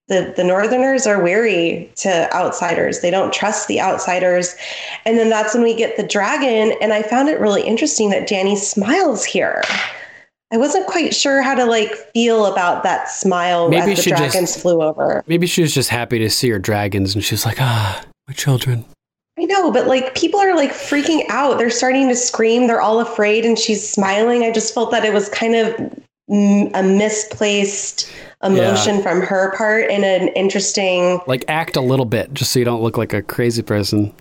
The, 0.08 0.32
the 0.36 0.44
Northerners 0.44 1.04
are 1.06 1.20
weary 1.20 1.90
to 1.96 2.32
outsiders. 2.32 3.00
They 3.00 3.10
don't 3.10 3.32
trust 3.32 3.66
the 3.66 3.80
outsiders. 3.80 4.54
And 5.04 5.18
then 5.18 5.28
that's 5.30 5.52
when 5.52 5.64
we 5.64 5.74
get 5.74 5.96
the 5.96 6.06
dragon. 6.06 6.76
And 6.80 6.92
I 6.92 7.02
found 7.02 7.28
it 7.28 7.40
really 7.40 7.62
interesting 7.62 8.10
that 8.10 8.28
Dany 8.28 8.56
smiles 8.56 9.24
here. 9.24 9.62
I 10.52 10.58
wasn't 10.58 10.86
quite 10.86 11.12
sure 11.12 11.42
how 11.42 11.56
to 11.56 11.64
like 11.64 11.92
feel 12.12 12.46
about 12.46 12.84
that 12.84 13.08
smile 13.10 13.68
Maybe 13.68 13.90
as 13.92 13.96
the 13.98 14.02
she 14.04 14.10
just- 14.10 14.22
dragons 14.22 14.56
flew 14.60 14.80
over. 14.80 15.24
Maybe 15.26 15.48
she 15.48 15.60
was 15.62 15.74
just 15.74 15.90
happy 15.90 16.20
to 16.20 16.30
see 16.30 16.50
her 16.50 16.60
dragons, 16.60 17.16
and 17.16 17.24
she 17.24 17.34
was 17.34 17.44
like, 17.44 17.60
ah, 17.60 18.04
my 18.28 18.34
children. 18.34 18.84
I 19.38 19.44
know, 19.44 19.72
but 19.72 19.88
like 19.88 20.14
people 20.14 20.38
are 20.38 20.54
like 20.54 20.70
freaking 20.70 21.24
out. 21.30 21.58
They're 21.58 21.68
starting 21.68 22.08
to 22.08 22.14
scream. 22.16 22.68
They're 22.68 22.80
all 22.80 23.00
afraid, 23.00 23.44
and 23.44 23.58
she's 23.58 23.86
smiling. 23.86 24.44
I 24.44 24.52
just 24.52 24.72
felt 24.72 24.92
that 24.92 25.04
it 25.04 25.12
was 25.12 25.28
kind 25.28 25.56
of 25.56 25.74
a 26.74 26.82
misplaced 26.82 28.10
emotion 28.52 29.02
from 29.02 29.20
her 29.22 29.54
part 29.56 29.90
in 29.90 30.04
an 30.04 30.28
interesting. 30.28 31.20
Like 31.26 31.44
act 31.48 31.76
a 31.76 31.80
little 31.80 32.06
bit, 32.06 32.32
just 32.34 32.52
so 32.52 32.58
you 32.58 32.64
don't 32.64 32.82
look 32.82 32.96
like 32.96 33.12
a 33.12 33.22
crazy 33.22 33.62
person. 33.62 34.12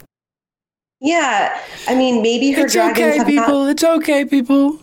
Yeah, 1.01 1.59
I 1.87 1.95
mean, 1.95 2.21
maybe 2.21 2.51
her 2.53 2.65
it's 2.65 2.73
dragons 2.73 2.99
okay, 2.99 3.17
have 3.17 3.27
people. 3.27 3.65
not. 3.65 3.69
It's 3.71 3.83
okay, 3.83 4.25
people. 4.25 4.79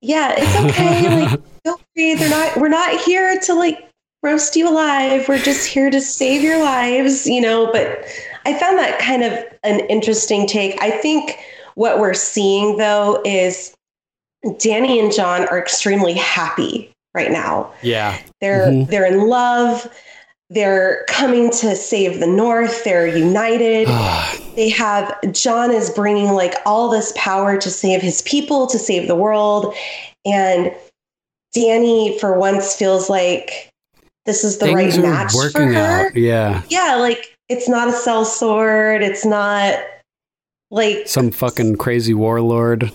Yeah, 0.00 0.34
it's 0.36 0.56
okay. 0.56 1.26
like, 1.26 1.40
feel 1.64 1.80
free. 1.94 2.14
They're 2.14 2.30
not. 2.30 2.56
We're 2.56 2.68
not 2.68 3.00
here 3.00 3.38
to 3.38 3.54
like 3.54 3.88
roast 4.22 4.56
you 4.56 4.68
alive. 4.68 5.28
We're 5.28 5.38
just 5.38 5.66
here 5.66 5.90
to 5.90 6.00
save 6.00 6.42
your 6.42 6.62
lives. 6.62 7.26
You 7.26 7.40
know. 7.40 7.70
But 7.72 8.04
I 8.44 8.58
found 8.58 8.78
that 8.78 8.98
kind 8.98 9.22
of 9.22 9.32
an 9.62 9.80
interesting 9.88 10.46
take. 10.46 10.80
I 10.82 10.90
think 10.90 11.38
what 11.74 11.98
we're 11.98 12.14
seeing 12.14 12.76
though 12.76 13.22
is 13.24 13.74
Dany 14.44 15.02
and 15.02 15.12
Jon 15.12 15.46
are 15.48 15.58
extremely 15.58 16.14
happy 16.14 16.91
right 17.14 17.30
now. 17.30 17.70
Yeah. 17.82 18.18
They're 18.40 18.66
Mhm. 18.68 18.88
they're 18.88 19.06
in 19.06 19.28
love. 19.28 19.88
They're 20.50 21.04
coming 21.08 21.50
to 21.50 21.74
save 21.74 22.20
the 22.20 22.26
North. 22.26 22.84
They're 22.84 23.06
united. 23.06 23.88
they 24.56 24.68
have 24.70 25.14
Jon 25.32 25.70
is 25.70 25.88
bringing 25.90 26.32
like 26.32 26.54
all 26.66 26.88
this 26.90 27.12
power 27.16 27.56
to 27.56 27.70
save 27.70 28.02
his 28.02 28.22
people, 28.22 28.66
to 28.66 28.78
save 28.78 29.08
the 29.08 29.16
world, 29.16 29.74
and 30.26 30.72
Dany 31.56 32.18
for 32.18 32.38
once 32.38 32.74
feels 32.74 33.08
like 33.10 33.68
this 34.24 34.44
is 34.44 34.58
the 34.58 34.66
Things 34.66 34.96
right 34.96 34.98
are 34.98 35.02
match 35.02 35.32
for 35.52 35.60
her. 35.60 36.06
out. 36.06 36.14
Yeah. 36.16 36.62
Yeah, 36.68 36.96
like 36.96 37.36
it's 37.48 37.68
not 37.68 37.88
a 37.88 37.92
sellsword. 37.92 39.02
It's 39.02 39.24
not 39.24 39.78
like 40.70 41.06
Some 41.08 41.30
fucking 41.30 41.76
crazy 41.76 42.14
warlord. 42.14 42.90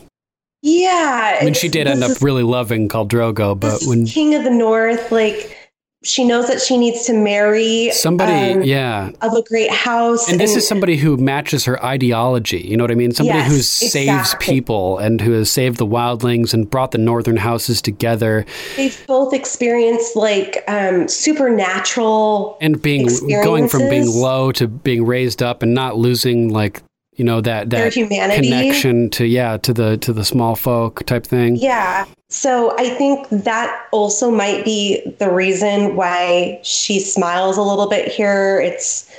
Yeah. 0.62 1.38
I 1.42 1.46
mean, 1.46 1.54
she 1.54 1.70
did 1.70 1.88
end 1.88 2.04
up 2.04 2.12
is- 2.12 2.22
really 2.22 2.44
loving 2.44 2.90
Khal 2.90 3.08
Drogo, 3.08 3.60
but 3.60 3.82
when 3.86 4.06
King 4.06 4.36
of 4.36 4.44
the 4.44 4.50
North, 4.52 5.12
like 5.12 5.56
she 6.04 6.24
knows 6.26 6.48
that 6.48 6.62
she 6.62 6.78
needs 6.78 7.06
to 7.08 7.14
marry 7.14 7.90
somebody, 7.92 8.54
um, 8.54 8.64
yeah, 8.64 9.10
of 9.22 9.34
a 9.34 9.42
great 9.42 9.72
house. 9.72 10.30
and 10.30 10.40
this 10.40 10.56
is 10.56 10.66
somebody 10.66 10.96
who 10.96 11.18
matches 11.18 11.66
her 11.66 11.84
ideology. 11.84 12.60
You 12.60 12.78
know 12.78 12.84
what 12.84 12.92
I 12.92 12.96
mean? 12.96 13.12
Somebody 13.12 13.40
Yes, 13.40 13.50
who 13.50 13.58
saves 13.62 13.96
exactly. 14.08 14.46
people 14.54 15.00
and 15.00 15.20
who 15.20 15.32
has 15.32 15.50
saved 15.52 15.78
the 15.80 15.88
wildlings 15.88 16.54
and 16.54 16.70
brought 16.70 16.92
the 16.92 16.98
northern 17.00 17.36
houses 17.38 17.82
together 17.82 18.46
they've 18.78 19.04
both 19.08 19.34
experienced 19.34 20.16
like 20.16 20.64
um, 20.68 21.08
supernatural 21.08 22.58
and 22.62 22.82
being 22.82 23.08
going 23.44 23.68
from 23.68 23.90
being 23.90 24.08
low 24.08 24.52
to 24.54 24.68
being 24.68 25.06
raised 25.06 25.42
up 25.44 25.62
and 25.64 25.74
not 25.74 25.98
losing 25.98 26.50
like 26.50 26.82
you 27.18 27.26
know 27.26 27.42
that 27.42 27.70
that 27.72 27.94
connection 27.94 29.10
to 29.10 29.26
yeah 29.26 29.58
to 29.58 29.74
the 29.74 29.98
to 29.98 30.14
the 30.14 30.24
small 30.24 30.56
folk 30.56 31.06
type 31.06 31.26
thing. 31.26 31.56
Yeah. 31.58 32.06
So 32.30 32.76
I 32.78 32.90
think 32.90 33.28
that 33.30 33.88
also 33.92 34.30
might 34.32 34.64
be 34.66 35.02
the 35.20 35.32
reason 35.32 35.96
why 35.96 36.60
she 36.64 37.00
smiles 37.00 37.58
a 37.58 37.62
little 37.62 37.88
bit 37.90 38.12
here. 38.12 38.60
It's 38.62 39.10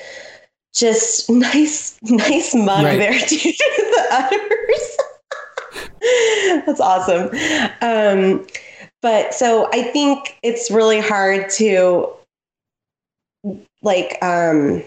just 0.74 1.28
nice, 1.30 1.98
nice 2.02 2.54
mug 2.54 2.84
Right. 2.84 2.98
there 2.98 3.18
to 3.18 3.36
the 3.36 4.06
others. 4.12 4.96
That's 6.66 6.80
awesome. 6.80 7.30
Um, 7.82 8.46
but 9.02 9.34
so 9.34 9.68
I 9.72 9.82
think 9.82 10.38
it's 10.42 10.70
really 10.70 11.00
hard 11.00 11.50
to 11.50 12.12
like 13.82 14.18
um 14.22 14.82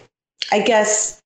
I 0.51 0.59
guess 0.61 1.20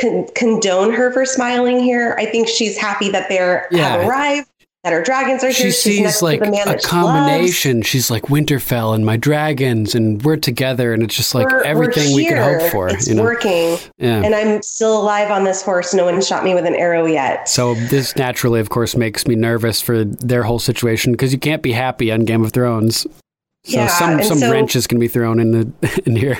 con- 0.00 0.26
condone 0.34 0.92
her 0.92 1.12
for 1.12 1.24
smiling 1.24 1.80
here. 1.80 2.14
I 2.18 2.26
think 2.26 2.48
she's 2.48 2.76
happy 2.76 3.10
that 3.10 3.28
they're 3.28 3.66
Yeah. 3.70 3.88
have 3.98 4.08
arrived, 4.08 4.48
that 4.84 4.92
her 4.92 5.02
dragons 5.02 5.42
are 5.42 5.50
She 5.52 5.64
here. 5.64 5.66
next 5.70 5.78
sees 5.78 6.22
like 6.22 6.40
a 6.40 6.78
she 6.80 6.86
combination. 6.88 7.82
She's 7.82 8.10
like 8.10 8.24
Winterfell 8.24 8.94
and 8.94 9.04
my 9.04 9.16
dragons, 9.16 9.94
and 9.94 10.22
we're 10.22 10.36
together, 10.36 10.92
and 10.92 11.02
it's 11.02 11.14
just 11.16 11.34
like 11.34 11.46
We're- 11.46 11.58
we're 11.58 11.64
everything 11.64 12.14
we 12.14 12.26
could 12.28 12.38
hope 12.38 12.70
for. 12.70 12.88
It's 12.88 13.08
you 13.08 13.14
know, 13.16 13.22
working, 13.22 13.78
yeah. 13.98 14.22
and 14.22 14.34
I'm 14.34 14.62
still 14.62 14.96
alive 15.02 15.30
on 15.30 15.44
this 15.44 15.60
horse. 15.62 15.92
No 15.92 16.04
one 16.04 16.20
shot 16.22 16.44
me 16.44 16.54
with 16.54 16.66
an 16.66 16.74
arrow 16.76 17.04
yet. 17.06 17.48
So 17.48 17.74
this 17.74 18.14
naturally, 18.16 18.60
of 18.60 18.68
course, 18.68 18.94
makes 18.96 19.26
me 19.26 19.34
nervous 19.34 19.80
for 19.80 20.04
their 20.04 20.44
whole 20.44 20.58
situation 20.60 21.12
because 21.12 21.32
you 21.32 21.38
can't 21.38 21.62
be 21.62 21.72
happy 21.72 22.12
on 22.12 22.20
Game 22.20 22.44
of 22.44 22.52
Thrones. 22.52 23.06
So 23.64 23.78
Yeah, 23.78 23.88
some 23.88 24.22
some 24.22 24.38
so- 24.38 24.52
wrenches 24.52 24.86
can 24.86 25.00
be 25.00 25.08
thrown 25.08 25.40
in 25.40 25.50
the 25.50 26.02
in 26.06 26.14
here. 26.14 26.38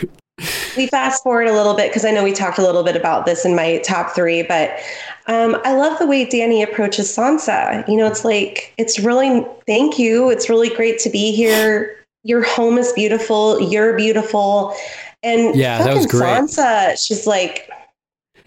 We 0.77 0.87
fast 0.89 1.23
forward 1.23 1.47
a 1.49 1.55
little 1.55 1.75
bit 1.75 1.89
because 1.91 2.05
I 2.05 2.11
know 2.11 2.23
we 2.23 2.33
talked 2.33 2.59
a 2.59 2.63
little 2.63 2.83
bit 2.83 2.95
about 2.97 3.25
this 3.25 3.47
in 3.47 3.55
my 3.57 3.79
top 3.79 4.15
three, 4.15 4.43
but 4.43 4.79
um, 5.27 5.57
I 5.65 5.75
love 5.75 5.99
the 5.99 6.07
way 6.07 6.27
Dany 6.27 6.63
approaches 6.63 7.09
Sansa. 7.09 7.87
You 7.89 7.97
know, 7.97 8.07
it's 8.07 8.25
like 8.25 8.75
it's 8.77 8.99
really 9.01 9.47
thank 9.67 9.99
you. 9.99 10.29
It's 10.31 10.51
really 10.51 10.69
great 10.69 10.99
to 11.01 11.11
be 11.11 11.33
here. 11.33 12.05
Your 12.25 12.43
home 12.43 12.77
is 12.77 12.93
beautiful. 12.93 13.59
You're 13.61 13.97
beautiful. 13.97 14.75
And 15.23 15.57
Yeah, 15.57 15.83
that 15.83 15.97
was 15.97 16.07
great. 16.07 16.23
Sansa, 16.29 17.03
she's 17.03 17.27
like, 17.27 17.71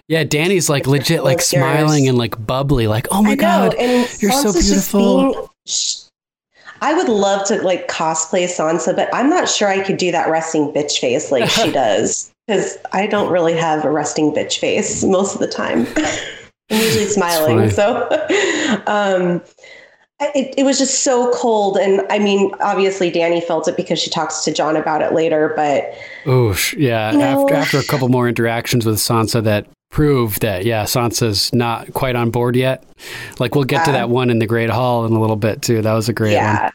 Yeah, 0.07 0.23
Dany's 0.23 0.69
like 0.69 0.85
legit, 0.85 1.23
like 1.23 1.41
smiling 1.41 2.07
and 2.07 2.17
like 2.17 2.45
bubbly, 2.45 2.85
like 2.87 3.07
oh 3.09 3.23
my 3.23 3.35
god, 3.35 3.73
and 3.75 4.07
you're 4.21 4.31
so 4.31 4.49
Sansa's 4.49 4.69
just 4.69 4.91
beautiful. 4.91 5.31
being- 5.33 5.47
sh- 5.65 5.95
I 6.81 6.93
would 6.93 7.09
love 7.09 7.45
to 7.47 7.61
like 7.61 7.87
cosplay 7.87 8.45
Sansa, 8.45 8.95
but 8.95 9.13
I'm 9.13 9.29
not 9.29 9.49
sure 9.49 9.67
I 9.67 9.81
could 9.81 9.97
do 9.97 10.11
that 10.11 10.29
resting 10.29 10.71
bitch 10.71 10.99
face 10.99 11.31
like 11.31 11.49
she 11.49 11.71
does 11.73 12.31
because 12.47 12.77
I 12.93 13.07
don't 13.07 13.31
really 13.31 13.55
have 13.55 13.85
a 13.85 13.91
resting 13.91 14.31
bitch 14.31 14.57
face 14.59 15.03
most 15.03 15.33
of 15.35 15.39
the 15.41 15.47
time. 15.47 15.85
I'm 16.71 16.79
usually 16.81 17.05
smiling, 17.05 17.69
so 17.71 18.07
um, 18.87 19.41
it, 20.19 20.53
it 20.57 20.63
was 20.63 20.77
just 20.77 21.03
so 21.03 21.31
cold, 21.33 21.77
and 21.77 22.05
I 22.11 22.19
mean, 22.19 22.51
obviously 22.59 23.11
Dany 23.11 23.43
felt 23.43 23.67
it 23.67 23.75
because 23.75 23.99
she 23.99 24.09
talks 24.11 24.43
to 24.43 24.53
Jon 24.53 24.75
about 24.75 25.01
it 25.01 25.13
later, 25.13 25.53
but 25.55 25.93
Oh 26.25 26.55
yeah. 26.77 27.11
You 27.11 27.17
know- 27.17 27.41
after 27.43 27.55
after 27.55 27.79
a 27.79 27.83
couple 27.83 28.09
more 28.09 28.27
interactions 28.27 28.85
with 28.85 28.97
Sansa 28.97 29.43
that 29.43 29.65
prove 29.91 30.39
that 30.41 30.65
yeah, 30.65 30.83
Sansa's 30.83 31.51
not 31.53 31.93
quite 31.93 32.15
on 32.15 32.29
board 32.31 32.55
yet. 32.55 32.83
Like 33.39 33.55
we'll 33.55 33.63
get 33.63 33.85
to 33.85 33.91
that 33.91 34.09
one 34.09 34.29
in 34.29 34.39
the 34.39 34.47
Great 34.47 34.69
Hall 34.69 35.05
in 35.05 35.13
a 35.13 35.19
little 35.19 35.35
bit 35.35 35.61
too. 35.61 35.81
That 35.81 35.93
was 35.93 36.09
a 36.09 36.13
great 36.13 36.35
one. 36.35 36.43
yeah. 36.43 36.71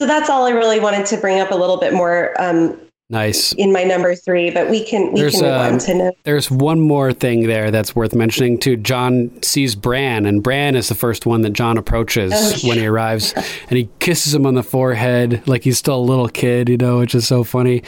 So 0.00 0.06
that's 0.06 0.28
all 0.28 0.44
I 0.46 0.50
really 0.50 0.78
wanted 0.78 1.06
to 1.06 1.16
bring 1.16 1.40
up 1.40 1.50
a 1.50 1.54
little 1.56 1.78
bit 1.78 1.94
more 1.94 2.34
um, 2.40 2.78
Nice. 3.08 3.52
in 3.52 3.72
my 3.72 3.82
number 3.84 4.14
three, 4.14 4.50
but 4.50 4.68
we 4.68 4.84
can 4.84 5.12
we 5.12 5.20
There's, 5.20 5.34
can 5.40 5.42
move 5.44 5.52
um, 5.52 5.72
on 5.74 5.78
to 5.78 5.94
no- 5.94 6.12
There's 6.24 6.50
one 6.50 6.80
more 6.80 7.12
thing 7.12 7.46
there 7.46 7.70
that's 7.70 7.96
worth 7.96 8.14
mentioning 8.14 8.58
too. 8.58 8.76
Jon 8.76 9.30
sees 9.42 9.74
Bran, 9.74 10.26
and 10.26 10.42
Bran 10.42 10.74
is 10.76 10.88
the 10.88 10.94
first 10.96 11.24
one 11.24 11.40
that 11.42 11.50
Jon 11.54 11.78
approaches 11.78 12.32
Oh, 12.34 12.52
when 12.68 12.78
he 12.78 12.86
arrives, 12.86 13.32
and 13.70 13.78
he 13.78 13.88
kisses 14.00 14.34
him 14.34 14.44
on 14.44 14.54
the 14.54 14.62
forehead 14.62 15.46
like 15.48 15.62
he's 15.64 15.78
still 15.78 15.96
a 15.98 16.02
little 16.02 16.28
kid, 16.28 16.68
you 16.68 16.76
know, 16.76 16.98
which 16.98 17.14
is 17.14 17.26
so 17.26 17.42
funny. 17.44 17.82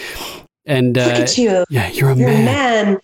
And 0.64 0.96
uh, 0.96 1.04
Look 1.06 1.14
at 1.14 1.36
you. 1.38 1.64
yeah, 1.68 1.88
you're 1.90 2.10
a 2.10 2.14
You're 2.16 2.28
a 2.28 2.32
man. 2.32 2.98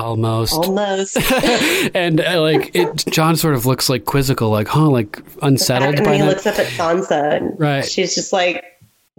Man. 0.00 0.06
Almost. 0.10 0.54
almost. 0.54 1.16
and 1.94 2.20
uh, 2.20 2.40
like 2.40 2.74
it, 2.74 3.04
Jon 3.10 3.36
sort 3.36 3.54
of 3.54 3.66
looks 3.66 3.88
like 3.88 4.04
quizzical, 4.04 4.50
like 4.50 4.68
huh, 4.68 4.88
like 4.88 5.20
unsettled 5.42 5.96
and 5.96 6.04
by 6.04 6.14
he 6.14 6.20
that. 6.20 6.28
looks 6.28 6.46
up 6.46 6.58
at 6.58 6.66
Sansa, 6.66 7.36
and 7.36 7.58
Right. 7.60 7.84
she's 7.84 8.14
just 8.14 8.32
like, 8.32 8.64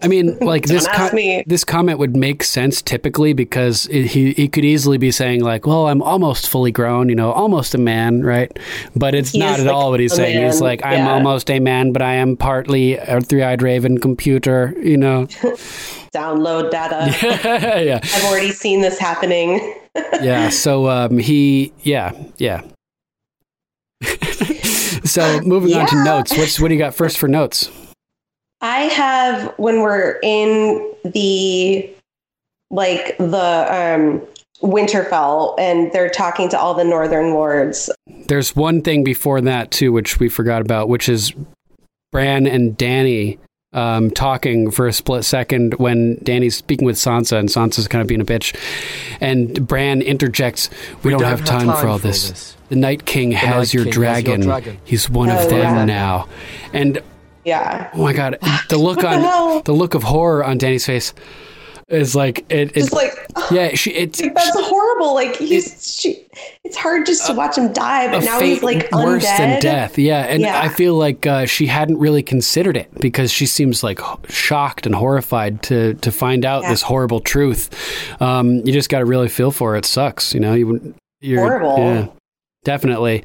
I 0.04 0.08
mean, 0.08 0.38
like 0.40 0.66
this 0.66 0.88
me. 1.14 1.44
this 1.46 1.64
comment 1.64 2.00
would 2.00 2.16
make 2.16 2.44
sense 2.44 2.82
typically 2.82 3.34
because 3.34 3.86
it, 3.92 4.08
he 4.08 4.34
he 4.34 4.48
could 4.48 4.66
easily 4.66 4.98
be 4.98 5.12
saying 5.12 5.44
like, 5.44 5.68
"Well, 5.68 5.86
I'm 5.88 6.02
almost 6.02 6.50
fully 6.50 6.72
grown, 6.72 7.08
you 7.08 7.14
know, 7.16 7.32
almost 7.32 7.76
a 7.76 7.78
man, 7.78 8.24
right?" 8.24 8.52
But 8.96 9.14
it's 9.14 9.30
He 9.32 9.38
not 9.40 9.60
at 9.60 9.68
like, 9.68 9.76
all 9.76 9.92
what 9.92 10.00
he's 10.00 10.16
saying. 10.16 10.44
He's 10.44 10.60
like, 10.60 10.84
"I'm 10.84 11.00
Yeah. 11.06 11.14
almost 11.14 11.52
a 11.52 11.60
man, 11.60 11.92
but 11.92 12.02
I 12.02 12.16
am 12.16 12.36
partly 12.36 12.96
a 12.98 13.22
three-eyed 13.22 13.62
raven 13.62 14.00
computer," 14.00 14.74
you 14.82 14.98
know. 14.98 15.28
download 16.16 16.72
data. 16.72 17.16
yeah, 17.86 18.00
I've 18.02 18.26
already 18.26 18.52
seen 18.52 18.82
this 18.82 18.98
happening. 18.98 19.76
Yeah. 19.96 20.50
So 20.52 20.90
um, 20.90 21.18
he, 21.18 21.74
yeah, 21.82 22.12
yeah. 22.38 22.64
so 25.04 25.42
moving 25.42 25.74
on 25.74 25.88
to 25.88 26.04
notes. 26.04 26.38
What's 26.38 26.60
what 26.60 26.70
do 26.70 26.74
you 26.74 26.80
got 26.80 26.94
first 26.94 27.18
for 27.18 27.28
notes? 27.28 27.70
I 28.62 28.82
have 28.82 29.54
when 29.58 29.82
we're 29.82 30.20
in 30.22 30.94
the 31.04 31.90
like 32.70 33.18
the 33.18 33.68
um 33.70 34.22
Winterfell 34.62 35.56
and 35.60 35.92
they're 35.92 36.10
talking 36.10 36.48
to 36.50 36.60
all 36.60 36.74
the 36.74 36.84
northern 36.84 37.34
lords. 37.34 37.90
There's 38.28 38.56
one 38.56 38.82
thing 38.82 39.04
before 39.04 39.42
that 39.42 39.72
too, 39.72 39.92
which 39.92 40.20
we 40.20 40.30
forgot 40.30 40.62
about, 40.62 40.88
which 40.88 41.10
is 41.10 41.34
Bran 42.12 42.46
and 42.46 42.78
Dany 42.78 43.40
um, 43.74 44.12
talking 44.12 44.70
for 44.72 44.88
a 44.88 44.94
split 44.94 45.24
second 45.24 45.76
when 45.76 46.16
Dany's 46.24 46.56
speaking 46.56 46.86
with 46.86 46.98
Sansa, 46.98 47.38
and 47.40 47.50
Sansa's 47.50 47.88
kind 47.88 48.02
of 48.02 48.08
being 48.08 48.22
a 48.22 48.26
bitch, 48.26 48.56
and 49.22 49.66
Bran 49.68 50.02
interjects, 50.02 50.70
"We, 51.04 51.12
don't, 51.12 51.24
have 51.24 51.46
time, 51.46 51.68
for 51.78 51.88
all 51.88 51.98
this. 52.00 52.56
The 52.70 52.76
Night 52.76 53.06
King, 53.06 53.32
has, 53.32 53.50
Night 53.70 53.74
your 53.74 53.84
King 53.86 53.94
has 53.94 53.96
your 53.96 54.24
dragon. 54.24 54.42
dragon." 54.42 54.78
He's 54.84 55.10
one 55.10 55.30
Oh, 55.30 55.38
of 55.42 55.50
them 55.50 55.60
yeah. 55.76 55.86
now." 55.86 56.28
And 56.74 57.02
Yeah. 57.46 57.90
oh 57.94 58.04
my 58.04 58.14
god, 58.14 58.38
the 58.70 58.78
look 58.78 58.98
What 58.98 59.12
the 59.20 59.28
on 59.28 59.62
the 59.66 59.74
look 59.74 59.94
of 59.94 60.04
horror 60.04 60.44
on 60.44 60.58
Dany's 60.58 60.86
face 60.86 61.14
is 61.92 62.16
like 62.16 62.46
it. 62.50 62.76
it 62.76 62.92
like 62.94 63.12
yeah, 63.52 63.76
she 63.76 63.92
it's 63.92 64.22
like, 64.22 64.34
that's 64.34 64.50
horrible. 64.60 65.14
Like 65.14 65.36
he's 65.38 65.96
she, 66.00 66.26
it's 66.64 66.78
hard 66.78 67.06
just 67.06 67.26
to 67.28 67.34
watch 67.34 67.58
him 67.58 67.72
die, 67.74 68.10
but 68.10 68.24
now 68.24 68.40
he's 68.40 68.64
like 68.64 68.92
worse 68.92 69.26
undead. 69.26 69.38
than 69.38 69.62
death. 69.62 69.98
Yeah, 69.98 70.22
and 70.26 70.42
Yeah. 70.42 70.60
I 70.62 70.70
feel 70.70 70.96
like 70.96 71.26
uh, 71.28 71.46
she 71.46 71.68
hadn't 71.68 71.98
really 72.00 72.24
considered 72.24 72.78
it 72.78 72.90
because 73.00 73.32
she 73.32 73.46
seems 73.46 73.84
like 73.84 74.00
shocked 74.30 74.86
and 74.86 74.96
horrified 74.96 75.62
to 75.64 75.94
to 75.96 76.12
find 76.12 76.46
out 76.46 76.64
Yeah. 76.64 76.70
this 76.70 76.82
horrible 76.84 77.20
truth. 77.20 77.70
Um, 78.22 78.58
you 78.66 78.72
just 78.72 78.90
got 78.90 79.00
to 79.00 79.06
really 79.06 79.30
feel 79.30 79.52
for 79.52 79.72
her. 79.72 79.78
It 79.78 79.86
sucks, 79.86 80.34
you 80.34 80.40
know. 80.40 80.54
you 80.54 80.94
you're 81.20 81.40
Horrible. 81.40 81.78
Yeah, 81.78 82.08
definitely. 82.64 83.24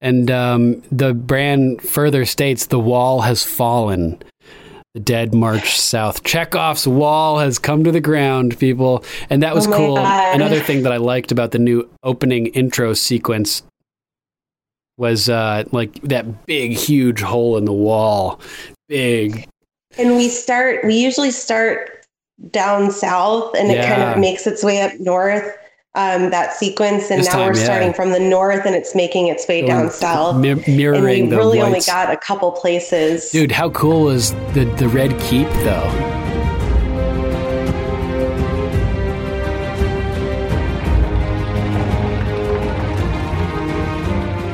And 0.00 0.30
um, 0.30 0.82
the 0.92 1.14
Bran 1.14 1.78
further 1.78 2.24
states 2.24 2.66
the 2.66 2.78
wall 2.78 3.22
has 3.22 3.42
fallen. 3.44 4.22
The 4.94 5.00
dead 5.00 5.34
march 5.34 5.78
south. 5.78 6.24
Chekhov's 6.24 6.88
wall 6.88 7.38
has 7.38 7.58
come 7.58 7.84
to 7.84 7.92
the 7.92 8.00
ground, 8.00 8.58
people. 8.58 9.04
And 9.28 9.42
that 9.42 9.54
was 9.54 9.66
Oh 9.66 9.72
cool. 9.72 9.96
God. 9.96 10.34
Another 10.34 10.60
thing 10.60 10.82
that 10.82 10.92
I 10.92 10.96
liked 10.96 11.30
about 11.30 11.50
the 11.50 11.58
new 11.58 11.88
opening 12.02 12.46
intro 12.48 12.94
sequence 12.94 13.62
was 14.96 15.28
uh, 15.28 15.64
like 15.72 16.00
that 16.02 16.46
big, 16.46 16.72
huge 16.72 17.20
hole 17.20 17.56
in 17.56 17.64
the 17.64 17.72
wall. 17.72 18.40
Big. 18.88 19.46
And 19.98 20.16
we 20.16 20.28
start 20.28 20.84
we 20.84 20.94
usually 20.94 21.30
start 21.30 22.06
down 22.50 22.90
south 22.90 23.54
and 23.56 23.70
it 23.70 23.84
kind 23.84 24.02
of 24.02 24.18
makes 24.18 24.46
its 24.46 24.64
way 24.64 24.80
up 24.80 24.92
north. 25.00 25.56
Um, 25.98 26.30
that 26.30 26.54
sequence, 26.54 27.10
and 27.10 27.18
This 27.18 27.26
now 27.26 27.32
time, 27.32 27.46
we're 27.48 27.58
yeah. 27.58 27.64
starting 27.64 27.92
from 27.92 28.12
the 28.12 28.20
north, 28.20 28.64
and 28.64 28.76
it's 28.76 28.94
making 28.94 29.26
its 29.26 29.48
way 29.48 29.66
down 29.66 29.90
south. 29.90 30.36
Mir- 30.36 30.52
and 30.52 30.64
we 30.64 30.76
mirroring 30.76 31.28
really 31.28 31.60
only 31.60 31.80
got 31.80 32.12
a 32.12 32.16
couple 32.16 32.52
places. 32.52 33.30
Dude, 33.32 33.50
how 33.50 33.70
cool 33.70 34.02
was 34.02 34.32
the, 34.54 34.72
the 34.78 34.88
Red 34.88 35.18
Keep, 35.18 35.48
though? 35.64 35.90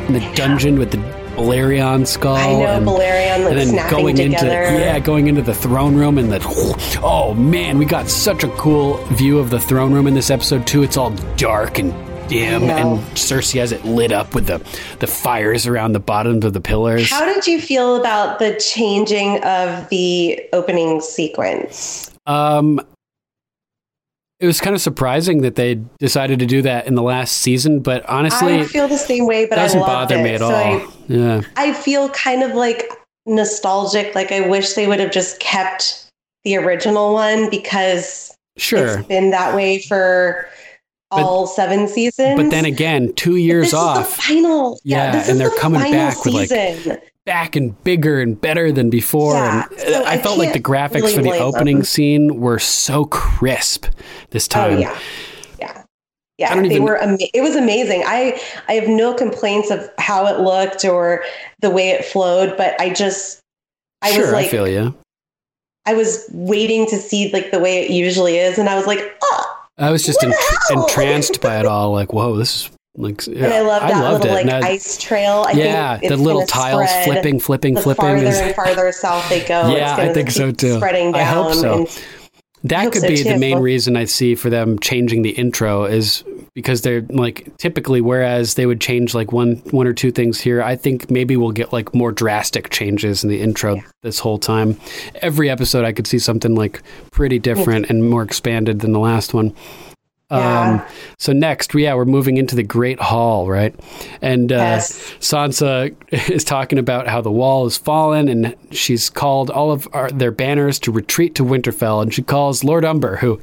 The 0.08 0.32
dungeon 0.34 0.78
with 0.78 0.92
the 0.92 1.23
Balerion 1.36 2.06
skull. 2.06 2.36
I 2.36 2.52
know 2.52 2.66
and, 2.66 2.86
Balerion 2.86 3.44
like 3.44 3.56
and 3.56 3.70
then 3.78 3.90
going 3.90 4.16
together. 4.16 4.62
into 4.62 4.80
yeah, 4.80 4.98
going 4.98 5.26
into 5.26 5.42
the 5.42 5.54
throne 5.54 5.94
room 5.96 6.18
and 6.18 6.30
the 6.32 7.00
oh 7.02 7.34
man, 7.34 7.78
we 7.78 7.84
got 7.84 8.08
such 8.08 8.44
a 8.44 8.48
cool 8.50 8.98
view 9.14 9.38
of 9.38 9.50
the 9.50 9.60
throne 9.60 9.92
room 9.92 10.06
in 10.06 10.14
this 10.14 10.30
episode 10.30 10.66
too. 10.66 10.82
It's 10.82 10.96
all 10.96 11.10
dark 11.36 11.78
and 11.78 11.92
dim, 12.28 12.64
and 12.64 12.98
Cersei 13.16 13.58
has 13.60 13.72
it 13.72 13.84
lit 13.84 14.12
up 14.12 14.34
with 14.34 14.46
the 14.46 14.58
the 15.00 15.06
fires 15.06 15.66
around 15.66 15.92
the 15.92 16.00
bottoms 16.00 16.44
of 16.44 16.52
the 16.52 16.60
pillars. 16.60 17.10
How 17.10 17.24
did 17.24 17.46
you 17.46 17.60
feel 17.60 17.96
about 17.96 18.38
the 18.38 18.54
changing 18.58 19.42
of 19.44 19.88
the 19.88 20.40
opening 20.52 21.00
sequence? 21.00 22.10
Um, 22.26 22.80
it 24.40 24.46
was 24.46 24.60
kind 24.60 24.74
of 24.74 24.80
surprising 24.82 25.42
that 25.42 25.54
they 25.54 25.76
decided 25.98 26.38
to 26.40 26.46
do 26.46 26.62
that 26.62 26.86
in 26.86 26.94
the 26.96 27.02
last 27.02 27.38
season, 27.38 27.80
but 27.80 28.04
honestly, 28.08 28.60
I 28.60 28.64
feel 28.64 28.88
the 28.88 28.96
same 28.98 29.26
way, 29.26 29.46
but 29.46 29.58
it 29.58 29.60
doesn't 29.62 29.82
I 29.82 29.86
bother 29.86 30.16
it. 30.16 30.22
me 30.22 30.30
at 30.34 30.40
So 30.40 30.46
all. 30.46 30.52
I, 30.52 30.86
yeah, 31.08 31.42
I 31.56 31.72
feel 31.72 32.08
kind 32.10 32.42
of 32.42 32.52
like 32.52 32.90
nostalgic. 33.26 34.14
Like 34.14 34.32
I 34.32 34.48
wish 34.48 34.74
they 34.74 34.86
would 34.86 35.00
have 35.00 35.12
just 35.12 35.40
kept 35.40 36.06
the 36.44 36.56
original 36.56 37.12
one 37.12 37.50
because 37.50 38.34
sure. 38.56 38.98
it's 38.98 39.06
been 39.06 39.30
that 39.30 39.54
way 39.54 39.80
for 39.80 40.48
all 41.10 41.46
seven 41.46 41.88
seasons. 41.88 42.40
But 42.40 42.50
then 42.50 42.64
again, 42.64 43.12
two 43.14 43.36
years 43.36 43.66
this 43.66 43.74
off, 43.74 44.08
is 44.08 44.16
the 44.16 44.22
final. 44.22 44.80
Yeah, 44.84 45.12
this 45.12 45.28
and 45.28 45.40
they're 45.40 45.50
the 45.50 45.56
coming 45.56 45.80
back 45.80 46.24
with, 46.24 46.50
like, 46.50 47.12
back 47.24 47.56
and 47.56 47.82
bigger 47.84 48.20
and 48.20 48.38
better 48.40 48.72
than 48.72 48.90
before. 48.90 49.34
Yeah, 49.34 49.66
and 49.70 49.80
uh, 49.80 49.84
so 49.84 50.04
I, 50.04 50.12
I 50.12 50.18
felt 50.18 50.38
like 50.38 50.52
the 50.52 50.60
graphics 50.60 51.02
really 51.02 51.14
for 51.14 51.22
the 51.22 51.38
opening 51.38 51.78
them. 51.78 51.84
scene 51.84 52.40
were 52.40 52.58
so 52.58 53.04
crisp 53.06 53.86
this 54.30 54.46
oh, 54.50 54.54
time. 54.54 54.72
Oh 54.74 54.80
yeah, 54.80 54.98
yeah, 56.38 56.52
yeah. 56.54 56.60
I 56.60 56.62
they 56.62 56.74
even- 56.74 56.84
were. 56.84 56.98
Ama- 57.00 57.18
it 57.32 57.40
was 57.42 57.56
amazing. 57.56 58.02
I 58.06 58.40
I 58.68 58.74
have 58.74 58.88
no 58.88 59.14
complaints 59.14 59.70
of 59.70 59.88
how 59.98 60.26
it 60.26 60.40
looked 60.40 60.84
or 60.84 61.24
the 61.60 61.70
way 61.70 61.90
it 61.90 62.04
flowed, 62.04 62.56
but 62.56 62.80
I 62.80 62.90
just 62.90 63.40
I 64.02 64.10
sure, 64.12 64.22
was 64.22 64.32
like 64.32 64.46
I 64.46 64.48
feel 64.48 64.68
you. 64.68 64.94
I 65.86 65.94
was 65.94 66.24
waiting 66.32 66.86
to 66.86 66.96
see 66.96 67.30
like 67.32 67.50
the 67.50 67.58
way 67.60 67.84
it 67.84 67.90
usually 67.90 68.38
is, 68.38 68.58
and 68.58 68.68
I 68.68 68.74
was 68.74 68.86
like, 68.86 69.16
oh. 69.22 69.50
I 69.76 69.90
was 69.90 70.04
just 70.06 70.22
ent- 70.22 70.34
entranced 70.70 71.40
by 71.40 71.58
it 71.58 71.66
all. 71.72 71.92
Like, 71.92 72.12
whoa, 72.12 72.36
this 72.36 72.54
is 72.66 72.70
like. 72.96 73.26
And 73.26 73.44
I 73.46 73.60
love 73.60 73.82
that 73.82 74.00
loved 74.00 74.22
little 74.24 74.38
it. 74.38 74.46
like 74.46 74.62
I- 74.64 74.68
ice 74.70 74.96
trail. 74.96 75.44
I 75.48 75.52
yeah, 75.52 75.98
the 75.98 76.16
little 76.16 76.46
tiles 76.46 76.88
flipping, 77.04 77.38
flipping, 77.40 77.74
The 77.74 77.82
flipping. 77.82 78.02
farther 78.02 78.24
is- 78.26 78.38
and 78.38 78.54
farther 78.54 78.90
south 78.92 79.28
they 79.28 79.44
go, 79.44 79.68
Yeah, 79.76 79.94
I 79.96 80.12
think 80.12 80.30
so, 80.30 80.52
too. 80.52 80.76
Spreading 80.76 81.12
down. 81.12 81.20
I 81.20 81.24
hope 81.24 81.54
so. 81.54 81.78
and- 81.80 82.04
That 82.64 82.92
could 82.92 83.02
so, 83.02 83.08
be 83.08 83.22
the 83.22 83.38
main 83.38 83.58
reason 83.58 83.96
I 83.96 84.06
see 84.06 84.34
for 84.34 84.48
them 84.48 84.78
changing 84.78 85.22
the 85.22 85.30
intro 85.30 85.84
is 85.84 86.24
because 86.54 86.80
they're 86.80 87.02
like 87.02 87.54
typically 87.58 88.00
whereas 88.00 88.54
they 88.54 88.64
would 88.64 88.80
change 88.80 89.14
like 89.14 89.32
one 89.32 89.56
one 89.70 89.86
or 89.86 89.92
two 89.92 90.10
things 90.10 90.40
here, 90.40 90.62
I 90.62 90.74
think 90.74 91.10
maybe 91.10 91.36
we'll 91.36 91.52
get 91.52 91.72
like 91.72 91.94
more 91.94 92.10
drastic 92.10 92.70
changes 92.70 93.22
in 93.22 93.28
the 93.28 93.40
intro 93.40 93.82
this 94.02 94.18
whole 94.18 94.38
time. 94.38 94.80
Every 95.16 95.50
episode 95.50 95.84
I 95.84 95.92
could 95.92 96.06
see 96.06 96.18
something 96.18 96.54
like 96.54 96.82
pretty 97.10 97.38
different 97.38 97.90
and 97.90 98.08
more 98.08 98.22
expanded 98.22 98.80
than 98.80 98.92
the 98.92 99.00
last 99.00 99.34
one. 99.34 99.54
Um, 100.30 100.82
so 101.18 101.32
next, 101.32 101.74
yeah, 101.74 101.94
we're 101.94 102.04
moving 102.06 102.38
into 102.38 102.56
the 102.56 102.62
Great 102.62 102.98
Hall, 102.98 103.48
right? 103.48 103.74
And 104.22 104.50
uh, 104.50 104.56
Yes. 104.56 104.98
Sansa 105.20 105.94
is 106.30 106.44
talking 106.44 106.78
about 106.78 107.06
how 107.06 107.20
the 107.20 107.30
wall 107.30 107.64
has 107.64 107.76
fallen, 107.76 108.28
and 108.28 108.56
she's 108.70 109.10
called 109.10 109.50
all 109.50 109.70
of 109.70 109.86
our, 109.92 110.10
their 110.10 110.32
banners 110.32 110.78
to 110.80 110.92
retreat 110.92 111.34
to 111.36 111.44
Winterfell, 111.44 112.02
and 112.02 112.12
she 112.12 112.22
calls 112.22 112.64
Lord 112.64 112.84
Umber, 112.84 113.16
who 113.16 113.40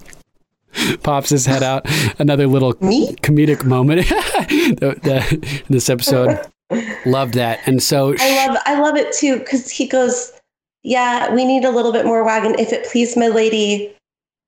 pops 1.03 1.29
his 1.29 1.45
head 1.45 1.63
out. 1.63 1.85
Another 2.19 2.47
little 2.47 2.75
Me? 2.81 3.13
comedic 3.17 3.63
moment 3.63 4.07
the, 4.09 4.99
the, 5.03 5.61
in 5.67 5.73
this 5.73 5.89
episode. 5.89 6.39
Loved 7.05 7.33
that, 7.33 7.59
and 7.67 7.83
so 7.83 8.15
I 8.17 8.47
love 8.47 8.57
I 8.65 8.79
love 8.79 8.95
it 8.95 9.13
too 9.13 9.39
because 9.39 9.69
he 9.69 9.85
goes, 9.85 10.31
"Yeah, 10.83 11.33
we 11.33 11.43
need 11.43 11.65
a 11.65 11.69
little 11.69 11.91
bit 11.91 12.05
more 12.05 12.23
wagon, 12.23 12.55
if 12.57 12.71
it 12.71 12.85
please 12.89 13.17
my 13.17 13.27
lady 13.27 13.93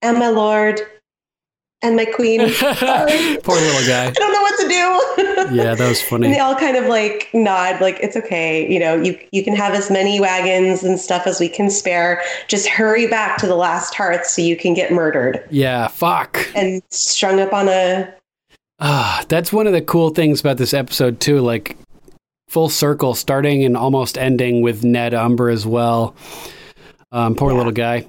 and 0.02 0.18
my 0.18 0.30
lord 0.30 0.80
and 1.84 1.96
my 1.96 2.06
queen." 2.06 2.40
Poor 3.44 3.56
little 3.56 3.88
guy. 3.88 4.08
I 4.08 4.12
don't 4.12 4.34
know 4.34 4.42
what 4.42 4.60
to 4.60 4.68
do. 4.68 5.00
Yeah, 5.54 5.76
that 5.76 5.88
was 5.90 6.02
funny. 6.02 6.28
And 6.28 6.34
they 6.36 6.40
all 6.40 6.56
kind 6.56 6.78
of 6.78 6.86
like 6.86 7.30
nod, 7.34 7.82
like 7.82 8.00
it's 8.02 8.16
okay. 8.16 8.72
You 8.72 8.80
know, 8.80 8.96
you 8.96 9.20
you 9.32 9.44
can 9.44 9.54
have 9.56 9.74
as 9.74 9.92
many 9.92 10.20
wagons 10.20 10.84
and 10.84 10.98
stuff 10.98 11.28
as 11.28 11.40
we 11.40 11.50
can 11.50 11.70
spare. 11.70 12.22
Just 12.48 12.68
hurry 12.68 13.08
back 13.08 13.38
to 13.40 13.46
the 13.48 13.56
last 13.56 13.94
hearth 13.94 14.26
so 14.26 14.42
you 14.42 14.56
can 14.56 14.74
get 14.74 14.92
murdered 14.92 15.46
Yeah, 15.52 15.90
fuck. 15.90 16.48
and 16.56 16.82
strung 16.90 17.40
up 17.42 17.52
on 17.54 17.68
a. 17.68 18.12
Ah, 18.80 19.24
that's 19.28 19.52
one 19.52 19.68
of 19.68 19.74
the 19.74 19.82
cool 19.82 20.12
things 20.12 20.40
about 20.40 20.58
this 20.58 20.74
episode 20.74 21.20
too. 21.20 21.40
Like 21.42 21.78
full 22.48 22.70
circle, 22.70 23.14
starting 23.14 23.64
and 23.66 23.76
almost 23.76 24.18
ending 24.18 24.62
with 24.62 24.84
Ned 24.84 25.14
Umber 25.14 25.50
as 25.50 25.66
well. 25.66 26.16
Um, 27.12 27.36
poor 27.36 27.52
Yeah. 27.52 27.58
little 27.58 27.74
guy. 27.74 28.06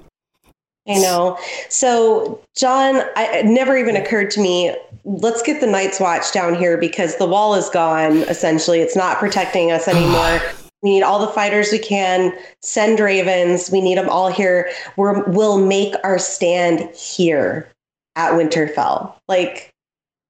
I 0.87 0.99
know. 0.99 1.37
So, 1.69 2.39
Jon, 2.55 3.01
I, 3.15 3.37
it 3.37 3.45
never 3.45 3.75
even 3.75 3.95
occurred 3.95 4.29
to 4.31 4.41
me. 4.41 4.75
Let's 5.03 5.41
get 5.41 5.59
the 5.59 5.67
Night's 5.67 5.99
Watch 5.99 6.31
down 6.31 6.55
here 6.55 6.77
because 6.77 7.17
the 7.17 7.25
wall 7.25 7.55
is 7.55 7.69
gone. 7.69 8.17
Essentially, 8.23 8.81
it's 8.81 8.95
not 8.95 9.17
protecting 9.17 9.71
us 9.71 9.87
anymore. 9.87 10.41
we 10.83 10.91
need 10.91 11.01
all 11.01 11.19
the 11.19 11.31
fighters 11.33 11.71
we 11.71 11.79
can. 11.79 12.37
Send 12.61 12.99
ravens. 12.99 13.71
We 13.71 13.81
need 13.81 13.97
them 13.97 14.09
all 14.09 14.31
here. 14.31 14.69
We're, 14.95 15.23
we'll 15.23 15.65
make 15.65 15.95
our 16.03 16.19
stand 16.19 16.95
here 16.95 17.67
at 18.15 18.33
Winterfell. 18.33 19.15
Like 19.27 19.71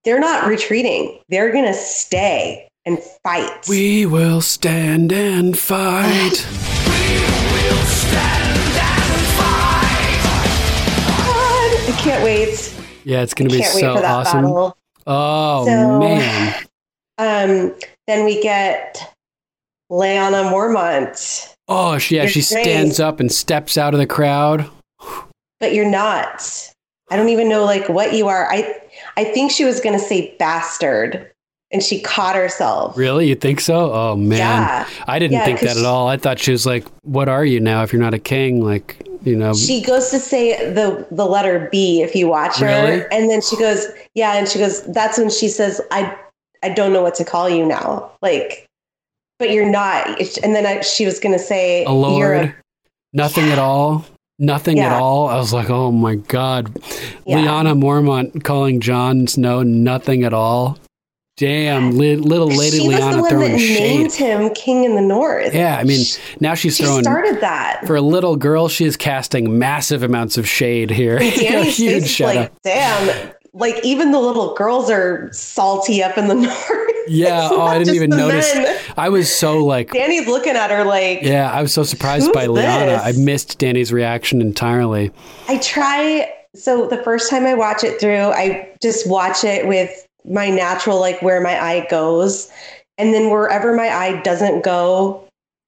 they're 0.06 0.20
not 0.20 0.48
retreating. 0.48 1.20
They're 1.28 1.52
gonna 1.52 1.74
stay 1.74 2.70
and 2.86 3.00
fight. 3.24 3.68
We 3.68 4.06
will 4.06 4.42
stand 4.42 5.12
and 5.12 5.58
fight. 5.58 6.48
can't 12.06 12.24
wait. 12.24 12.76
yeah, 13.04 13.22
it's 13.22 13.34
going 13.34 13.50
to 13.50 13.56
be 13.58 13.64
so 13.64 13.98
awesome. 14.04 14.42
battle. 14.44 14.78
Oh, 15.08 15.66
So- 15.66 16.00
man. 16.00 16.56
Um, 17.18 17.74
then 18.08 18.26
we 18.26 18.42
get 18.42 19.16
Lyanna 19.90 20.52
Mormont, 20.52 21.54
Oh, 21.70 21.98
she, 21.98 22.18
yeah, 22.18 22.24
You're 22.24 22.32
she 22.32 22.42
stands 22.42 23.00
up 23.00 23.22
and 23.22 23.32
steps 23.32 23.78
out 23.78 23.94
of 23.94 24.02
the 24.02 24.06
crowd. 24.06 24.70
but 25.62 25.74
you're 25.74 25.90
not. 25.90 26.42
I 27.10 27.16
don't 27.16 27.30
even 27.30 27.48
know 27.48 27.64
like 27.64 27.88
what 27.88 28.12
you 28.14 28.28
are. 28.28 28.52
I 28.52 28.82
I 29.16 29.24
think 29.24 29.52
she 29.52 29.64
was 29.64 29.80
gonna 29.80 29.98
say 29.98 30.36
bastard, 30.40 31.32
and 31.72 31.82
she 31.82 32.02
caught 32.02 32.36
herself. 32.36 32.98
Really? 32.98 33.30
You 33.30 33.36
think 33.36 33.62
so? 33.62 33.94
Oh, 33.94 34.18
man. 34.18 34.38
Yeah. 34.40 34.88
I 35.08 35.18
didn't 35.18 35.34
Yeah, 35.34 35.46
think 35.46 35.62
that 35.62 35.78
at 35.78 35.86
all. 35.86 36.10
I 36.10 36.18
thought 36.18 36.38
she 36.38 36.52
was 36.52 36.66
like, 36.66 36.86
what 37.04 37.30
are 37.30 37.46
you 37.46 37.62
now 37.62 37.82
if 37.84 37.94
you're 37.94 38.02
not 38.02 38.14
a 38.14 38.20
king? 38.20 38.62
Like, 38.62 39.05
you 39.26 39.36
know. 39.36 39.54
She 39.54 39.82
goes 39.82 40.10
to 40.12 40.20
say 40.20 40.72
the 40.74 41.06
the 41.12 41.26
letter 41.26 41.68
B 41.72 42.02
if 42.02 42.16
you 42.16 42.28
watch 42.28 42.58
her, 42.60 42.66
Really? 42.66 43.04
and 43.12 43.30
then 43.30 43.42
she 43.42 43.58
goes, 43.58 43.86
yeah, 44.14 44.34
and 44.38 44.48
she 44.48 44.60
goes. 44.60 44.84
That's 44.84 45.18
when 45.18 45.30
she 45.30 45.48
says, 45.50 45.82
I 45.92 46.16
I 46.64 46.70
don't 46.70 46.94
know 46.94 47.02
what 47.04 47.16
to 47.16 47.26
call 47.26 47.50
you 47.50 47.66
now. 47.66 48.12
Like, 48.22 48.66
but 49.40 49.52
you're 49.52 49.70
not. 49.70 50.08
And 50.44 50.56
then 50.56 50.66
I, 50.66 50.82
she 50.82 51.06
was 51.06 51.20
gonna 51.20 51.40
say, 51.40 51.84
a 51.86 51.92
lord, 51.92 52.56
nothing 53.14 53.46
at 53.52 53.60
all, 53.60 54.06
nothing 54.40 54.80
at 54.80 54.92
all. 54.92 55.28
I 55.28 55.36
was 55.38 55.52
like, 55.54 55.70
oh 55.70 55.92
my 55.92 56.16
god, 56.16 56.72
Yeah. 57.26 57.38
Lyanna 57.40 57.78
Mormont 57.78 58.44
calling 58.44 58.80
Jon 58.80 59.28
Snow 59.28 59.62
nothing 59.64 60.24
at 60.24 60.34
all. 60.34 60.78
Damn, 61.38 61.98
li- 61.98 62.16
little 62.16 62.48
lady 62.48 62.80
she 62.80 62.88
was 62.88 62.96
Lyanna 62.98 63.12
the 63.16 63.22
one 63.22 63.24
that 63.24 63.30
throwing 63.30 63.56
named 63.58 64.14
him 64.14 64.54
King 64.54 64.86
in 64.86 64.96
the 64.96 65.02
North. 65.02 65.54
Yeah, 65.54 65.78
I 65.78 65.84
mean, 65.84 66.06
now 66.40 66.54
she's 66.54 66.78
she 66.78 66.84
throwing 66.84 67.04
started 67.04 67.42
that. 67.42 67.86
for 67.86 67.98
a 67.98 68.02
little 68.02 68.38
girl. 68.38 68.70
She 68.70 68.86
is 68.86 68.96
casting 68.96 69.60
massive 69.60 70.02
amounts 70.02 70.38
of 70.38 70.48
shade 70.48 70.90
here. 70.90 71.20
Dany's 71.36 71.76
Huge 71.78 72.08
shadow. 72.08 72.40
like, 72.42 72.62
damn. 72.64 73.32
Like 73.52 73.84
even 73.84 74.12
the 74.12 74.20
little 74.20 74.54
girls 74.54 74.90
are 74.90 75.30
salty 75.34 76.02
up 76.02 76.18
in 76.18 76.28
the 76.30 76.36
north. 76.36 76.92
yeah. 77.08 77.50
Oh, 77.52 77.62
I 77.62 77.80
didn't 77.80 77.96
even 77.96 78.10
notice. 78.12 78.54
men. 78.56 78.78
I 78.98 79.10
was 79.10 79.34
so 79.34 79.64
like. 79.66 79.92
Dany's 79.92 80.28
looking 80.28 80.56
at 80.56 80.70
her 80.72 80.84
like, 80.86 81.22
Yeah, 81.22 81.52
I 81.52 81.62
was 81.62 81.74
so 81.74 81.84
surprised 81.84 82.32
by 82.32 82.48
Lyanna. 82.48 83.00
I 83.04 83.12
missed 83.18 83.60
Dany's 83.60 83.92
reaction 83.92 84.40
entirely. 84.42 85.12
I 85.50 85.58
try. 85.58 86.32
So 86.54 86.88
the 86.88 87.04
first 87.04 87.30
time 87.30 87.46
I 87.46 87.54
watch 87.56 87.84
it 87.84 88.00
through, 88.00 88.32
I 88.32 88.70
just 88.82 89.10
watch 89.10 89.44
it 89.44 89.68
with 89.68 89.90
my 90.28 90.50
natural, 90.50 91.00
like 91.00 91.22
where 91.22 91.42
my 91.42 91.62
eye 91.62 91.88
goes. 91.90 92.52
And 92.98 93.14
then 93.14 93.30
wherever 93.30 93.76
my 93.76 93.90
eye 93.90 94.22
doesn't 94.22 94.64
go, 94.64 95.28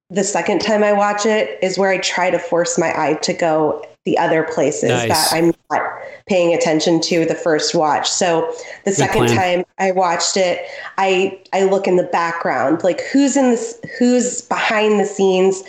the 0.09 0.23
second 0.23 0.59
time 0.61 0.83
I 0.83 0.93
watch 0.93 1.25
it 1.25 1.59
is 1.61 1.77
where 1.77 1.91
I 1.91 1.97
try 1.97 2.29
to 2.29 2.39
force 2.39 2.77
my 2.77 2.93
eye 2.97 3.15
to 3.15 3.33
go 3.33 3.85
the 4.05 4.17
other 4.17 4.43
places 4.43 4.89
Nice. 4.89 5.09
that 5.09 5.33
I'm 5.33 5.53
not 5.69 5.81
paying 6.29 6.53
attention 6.53 7.01
to 7.01 7.25
the 7.25 7.35
first 7.35 7.75
watch. 7.75 8.09
So 8.09 8.53
the 8.85 8.93
second 8.93 9.25
plan. 9.25 9.35
time 9.35 9.65
I 9.79 9.91
watched 9.91 10.37
it, 10.37 10.65
I 10.97 11.37
I 11.51 11.63
look 11.63 11.87
in 11.87 11.97
the 11.97 12.03
background, 12.03 12.83
like 12.85 13.01
who's 13.01 13.35
in 13.35 13.51
this, 13.51 13.77
who's 13.99 14.43
behind 14.43 15.01
the 15.01 15.05
scenes, 15.05 15.61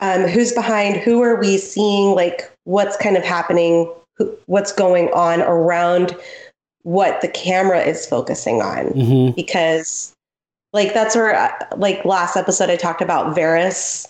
um, 0.00 0.22
who's 0.22 0.52
behind, 0.52 0.96
who 0.96 1.22
are 1.22 1.36
we 1.38 1.58
seeing, 1.58 2.14
like 2.14 2.50
what's 2.64 2.96
kind 2.96 3.18
of 3.18 3.24
happening, 3.24 3.92
who, 4.16 4.34
what's 4.46 4.72
going 4.72 5.08
on 5.08 5.42
around 5.42 6.16
what 6.88 7.20
the 7.20 7.28
camera 7.28 7.80
is 7.80 8.06
focusing 8.06 8.62
on 8.62 8.86
hmm 8.92 9.30
because 9.36 10.14
like 10.72 10.94
that's 10.94 11.14
where 11.14 11.34
uh, 11.34 11.52
like 11.76 12.02
last 12.06 12.34
episode 12.34 12.70
I 12.70 12.76
talked 12.76 13.02
about 13.02 13.36
Varys 13.36 14.08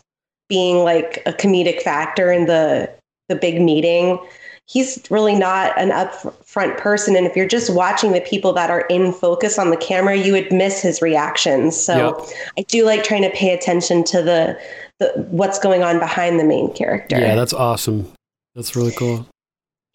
being 0.49 0.85
like 0.85 1.21
a 1.27 1.33
comedic 1.33 1.83
factor 1.83 2.31
in 2.31 2.47
the 2.47 2.89
the 3.29 3.35
big 3.35 3.61
meeting. 3.61 4.19
He's 4.67 5.03
really 5.11 5.35
not 5.35 5.77
an 5.77 5.91
upfront 5.91 6.79
person 6.79 7.17
and 7.17 7.27
if 7.27 7.35
you're 7.35 7.49
just 7.49 7.75
watching 7.75 8.13
the 8.13 8.21
people 8.21 8.53
that 8.53 8.71
are 8.71 8.83
in 8.83 9.13
focus 9.13 9.59
on 9.59 9.71
the 9.71 9.77
camera, 9.77 10.15
you 10.17 10.33
would 10.33 10.53
miss 10.53 10.81
his 10.81 11.03
reactions. 11.03 11.77
So 11.77 12.17
Yep. 12.19 12.39
I 12.59 12.63
do 12.63 12.85
like 12.85 13.03
trying 13.03 13.23
to 13.23 13.31
pay 13.31 13.53
attention 13.53 14.05
to 14.05 14.23
the 14.23 14.59
the 15.01 15.09
what's 15.31 15.59
going 15.59 15.83
on 15.83 15.99
behind 15.99 16.39
the 16.39 16.45
main 16.45 16.73
character. 16.75 17.19
Yeah, 17.19 17.35
that's 17.35 17.53
awesome. 17.53 18.13
That's 18.55 18.77
really 18.77 18.93
cool. 18.93 19.27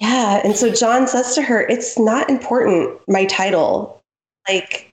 Yeah. 0.03 0.41
And 0.43 0.57
so 0.57 0.69
Jon 0.69 1.07
says 1.07 1.33
to 1.35 1.41
her, 1.41 1.61
It's 1.61 1.97
not 1.97 2.29
important, 2.29 2.99
my 3.07 3.25
title. 3.25 4.01
Like, 4.49 4.89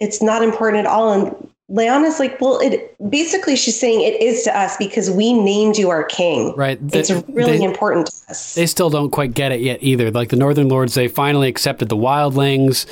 it's 0.00 0.22
not 0.22 0.42
important 0.42 0.86
at 0.86 0.86
all. 0.86 1.12
And 1.12 1.50
Lyanna's 1.70 2.18
like, 2.18 2.40
Well, 2.40 2.60
it 2.60 2.96
basically, 3.10 3.56
she's 3.56 3.78
saying 3.78 4.00
it 4.00 4.18
is 4.22 4.42
to 4.44 4.58
us 4.58 4.78
because 4.78 5.10
we 5.10 5.34
named 5.34 5.76
you 5.76 5.90
our 5.90 6.04
king. 6.04 6.54
Right. 6.56 6.78
It's 6.94 7.10
really 7.28 7.58
they- 7.58 7.64
important 7.64 8.06
to 8.06 8.30
us. 8.30 8.54
They 8.54 8.64
still 8.64 8.88
don't 8.88 9.10
quite 9.10 9.34
get 9.34 9.52
it 9.52 9.60
yet 9.60 9.82
either. 9.82 10.10
Like 10.10 10.30
the 10.30 10.36
Northern 10.36 10.70
Lords, 10.70 10.94
they 10.94 11.08
finally 11.08 11.48
accepted 11.48 11.90
the 11.90 11.96
wildlings. 11.96 12.86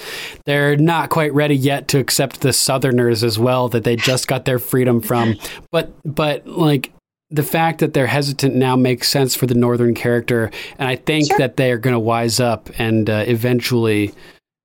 They're 0.45 0.77
not 0.77 1.09
quite 1.09 1.33
ready 1.33 1.57
yet 1.57 1.89
to 1.89 1.99
accept 1.99 2.43
the 2.43 2.53
Southerners 2.53 3.25
as 3.25 3.39
well 3.39 3.71
that 3.71 3.85
they 3.85 3.97
just 3.97 4.29
got 4.29 4.45
their 4.45 4.59
freedom 4.59 5.01
from. 5.01 5.37
But 5.71 5.91
but 6.05 6.47
like 6.47 6.93
the 7.33 7.43
fact 7.43 7.81
that 7.81 7.95
they're 7.95 8.07
hesitant 8.07 8.55
now 8.55 8.77
makes 8.77 9.09
sense 9.09 9.35
for 9.35 9.47
the 9.47 9.55
Northern 9.55 9.95
character, 9.95 10.51
and 10.79 10.89
I 10.89 10.97
think 10.97 11.29
Sure. 11.29 11.39
that 11.39 11.57
they 11.57 11.73
are 11.73 11.79
going 11.79 11.95
to 11.95 12.01
wise 12.01 12.39
up 12.41 12.69
and 12.79 13.09
uh, 13.09 13.25
eventually 13.27 14.13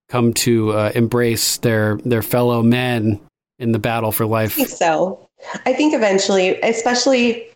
come 0.09 0.33
to 0.33 0.71
uh, 0.73 0.91
embrace 0.93 1.57
their 1.57 1.97
their 2.05 2.21
fellow 2.21 2.61
men 2.61 3.19
in 3.59 3.71
the 3.71 3.79
battle 3.79 4.11
for 4.11 4.25
life. 4.25 4.51
I 4.53 4.55
think 4.55 4.69
so. 4.69 5.27
I 5.65 5.73
think 5.73 5.93
eventually, 5.93 6.59
especially 6.61 7.47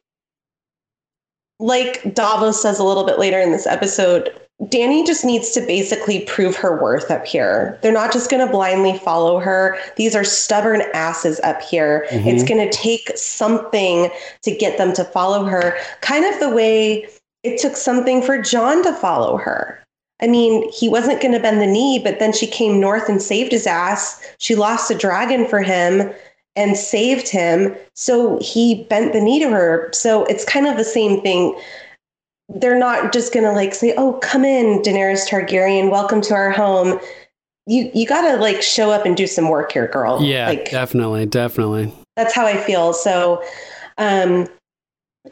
like 1.60 2.14
Davos 2.14 2.62
says 2.62 2.80
a 2.80 2.84
little 2.84 3.06
bit 3.06 3.20
later 3.20 3.40
in 3.40 3.52
this 3.52 3.68
episode, 3.68 4.34
Dany 4.66 5.06
just 5.06 5.26
needs 5.26 5.50
to 5.52 5.62
basically 5.62 6.22
prove 6.22 6.56
her 6.56 6.80
worth 6.80 7.10
up 7.10 7.26
here. 7.26 7.80
They're 7.82 7.92
not 7.92 8.14
just 8.14 8.30
going 8.30 8.46
to 8.46 8.52
blindly 8.52 8.98
follow 9.00 9.40
her. 9.40 9.78
These 9.96 10.16
are 10.16 10.24
stubborn 10.24 10.84
asses 10.94 11.40
up 11.40 11.62
here. 11.62 12.06
Mm-hmm. 12.12 12.28
It's 12.28 12.44
going 12.44 12.70
to 12.70 12.78
take 12.78 13.18
something 13.18 14.12
to 14.44 14.56
get 14.56 14.78
them 14.78 14.94
to 14.94 15.04
follow 15.04 15.46
her, 15.46 15.76
kind 16.02 16.26
of 16.26 16.40
the 16.40 16.50
way 16.50 17.10
it 17.44 17.60
took 17.60 17.76
something 17.76 18.22
for 18.22 18.40
Jon 18.40 18.84
to 18.84 18.94
follow 18.94 19.38
her. 19.38 19.84
I 20.22 20.28
mean, 20.28 20.72
he 20.72 20.88
wasn't 20.88 21.22
going 21.22 21.34
to 21.34 21.40
bend 21.40 21.60
the 21.60 21.66
knee, 21.66 21.98
but 21.98 22.20
then 22.20 22.32
she 22.32 22.46
came 22.46 22.80
north 22.80 23.10
and 23.10 23.20
saved 23.20 23.52
his 23.52 23.66
ass. 23.66 24.24
She 24.38 24.54
lost 24.54 24.92
a 24.92 24.96
dragon 24.96 25.48
for 25.48 25.64
him 25.64 26.14
and 26.56 26.78
saved 26.78 27.28
him. 27.28 27.76
So 27.96 28.38
he 28.40 28.84
bent 28.84 29.14
the 29.14 29.22
knee 29.22 29.40
to 29.40 29.50
her. 29.50 29.90
So 29.94 30.26
it's 30.26 30.46
kind 30.46 30.68
of 30.68 30.78
the 30.78 30.84
same 30.84 31.22
thing. 31.22 31.60
They're 32.56 32.78
not 32.78 33.14
just 33.14 33.34
going 33.34 33.46
to 33.46 33.52
like 33.52 33.74
say, 33.74 33.94
"Oh, 33.98 34.14
come 34.22 34.44
in, 34.46 34.82
Daenerys 34.82 35.28
Targaryen, 35.28 35.90
welcome 35.92 36.22
to 36.22 36.34
our 36.34 36.52
home." 36.52 37.00
You 37.68 37.90
you 37.94 38.08
got 38.08 38.22
to 38.30 38.38
like 38.38 38.62
show 38.62 38.92
up 38.92 39.06
and 39.06 39.16
do 39.16 39.28
some 39.28 39.50
work 39.50 39.72
here, 39.72 39.88
girl. 39.88 40.22
Yeah, 40.22 40.48
Like 40.48 40.70
definitely, 40.72 41.26
definitely. 41.26 41.94
that's 42.16 42.34
how 42.34 42.46
I 42.46 42.58
feel. 42.58 42.94
So, 42.94 43.44
um, 43.98 44.48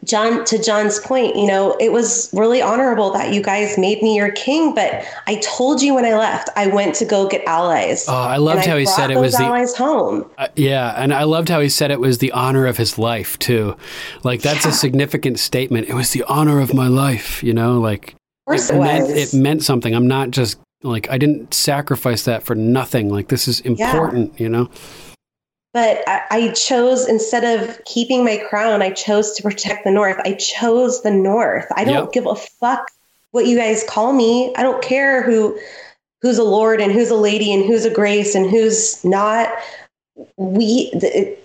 Jon, 0.03 0.45
to 0.45 0.61
Jon's 0.61 0.99
point, 0.99 1.35
you 1.35 1.47
know, 1.47 1.75
it 1.79 1.91
was 1.91 2.29
really 2.31 2.61
honorable 2.61 3.11
that 3.11 3.33
you 3.33 3.41
guys 3.41 3.75
made 3.75 4.03
me 4.03 4.15
your 4.15 4.31
king, 4.31 4.75
but 4.75 5.03
I 5.25 5.35
told 5.37 5.81
you 5.81 5.95
when 5.95 6.05
I 6.05 6.13
left, 6.13 6.47
I 6.55 6.67
went 6.67 6.93
to 6.95 7.05
go 7.05 7.27
get 7.27 7.43
allies. 7.45 8.05
Oh, 8.07 8.13
I 8.13 8.37
loved 8.37 8.67
how 8.67 8.75
I 8.75 8.81
he 8.81 8.85
said 8.85 9.09
it 9.09 9.17
was 9.17 9.35
the 9.35 9.45
allies 9.45 9.75
home. 9.75 10.29
Uh, 10.37 10.47
yeah, 10.55 10.93
and 10.95 11.11
I 11.11 11.23
loved 11.23 11.49
how 11.49 11.59
he 11.59 11.69
said 11.69 11.89
it 11.89 11.99
was 11.99 12.19
the 12.19 12.31
honor 12.33 12.67
of 12.67 12.77
his 12.77 12.99
life 12.99 13.39
too. 13.39 13.75
Like 14.23 14.43
that's 14.43 14.65
a 14.65 14.71
significant 14.71 15.39
statement. 15.39 15.89
It 15.89 15.95
was 15.95 16.11
the 16.11 16.23
honor 16.25 16.59
of 16.59 16.71
my 16.71 16.87
life, 16.87 17.41
you 17.41 17.53
know, 17.53 17.79
like 17.79 18.09
Of 18.45 18.51
course 18.51 18.69
it, 18.69 18.75
it, 18.75 18.79
meant 18.79 19.09
it 19.09 19.33
meant 19.33 19.63
something. 19.63 19.95
I'm 19.95 20.07
not 20.07 20.29
just 20.29 20.59
like 20.83 21.09
I 21.09 21.17
didn't 21.17 21.55
sacrifice 21.55 22.25
that 22.25 22.43
for 22.43 22.53
nothing. 22.53 23.09
Like 23.09 23.29
this 23.29 23.47
is 23.47 23.59
important, 23.61 24.39
you 24.39 24.49
know. 24.49 24.69
But 25.73 26.01
I, 26.07 26.21
I 26.31 26.47
chose 26.49 27.07
instead 27.07 27.43
of 27.43 27.83
keeping 27.85 28.23
my 28.23 28.37
crown, 28.49 28.81
I 28.81 28.91
chose 28.91 29.33
to 29.33 29.43
protect 29.43 29.83
the 29.83 29.91
North. 29.91 30.17
I 30.25 30.33
chose 30.33 31.01
the 31.03 31.11
North. 31.11 31.67
I 31.75 31.83
don't 31.83 32.05
Yep. 32.05 32.13
give 32.13 32.25
a 32.25 32.35
fuck 32.35 32.89
what 33.31 33.45
you 33.45 33.57
guys 33.57 33.83
call 33.87 34.13
me. 34.13 34.53
I 34.55 34.63
don't 34.63 34.81
care 34.81 35.21
who 35.23 35.57
who's 36.21 36.37
a 36.37 36.43
lord 36.43 36.81
and 36.81 36.91
who's 36.91 37.09
a 37.09 37.15
lady 37.15 37.53
and 37.53 37.65
who's 37.65 37.85
a 37.85 37.93
grace 37.93 38.35
and 38.35 38.49
who's 38.49 39.03
not. 39.05 39.49
We 40.37 40.89
the, 40.91 41.37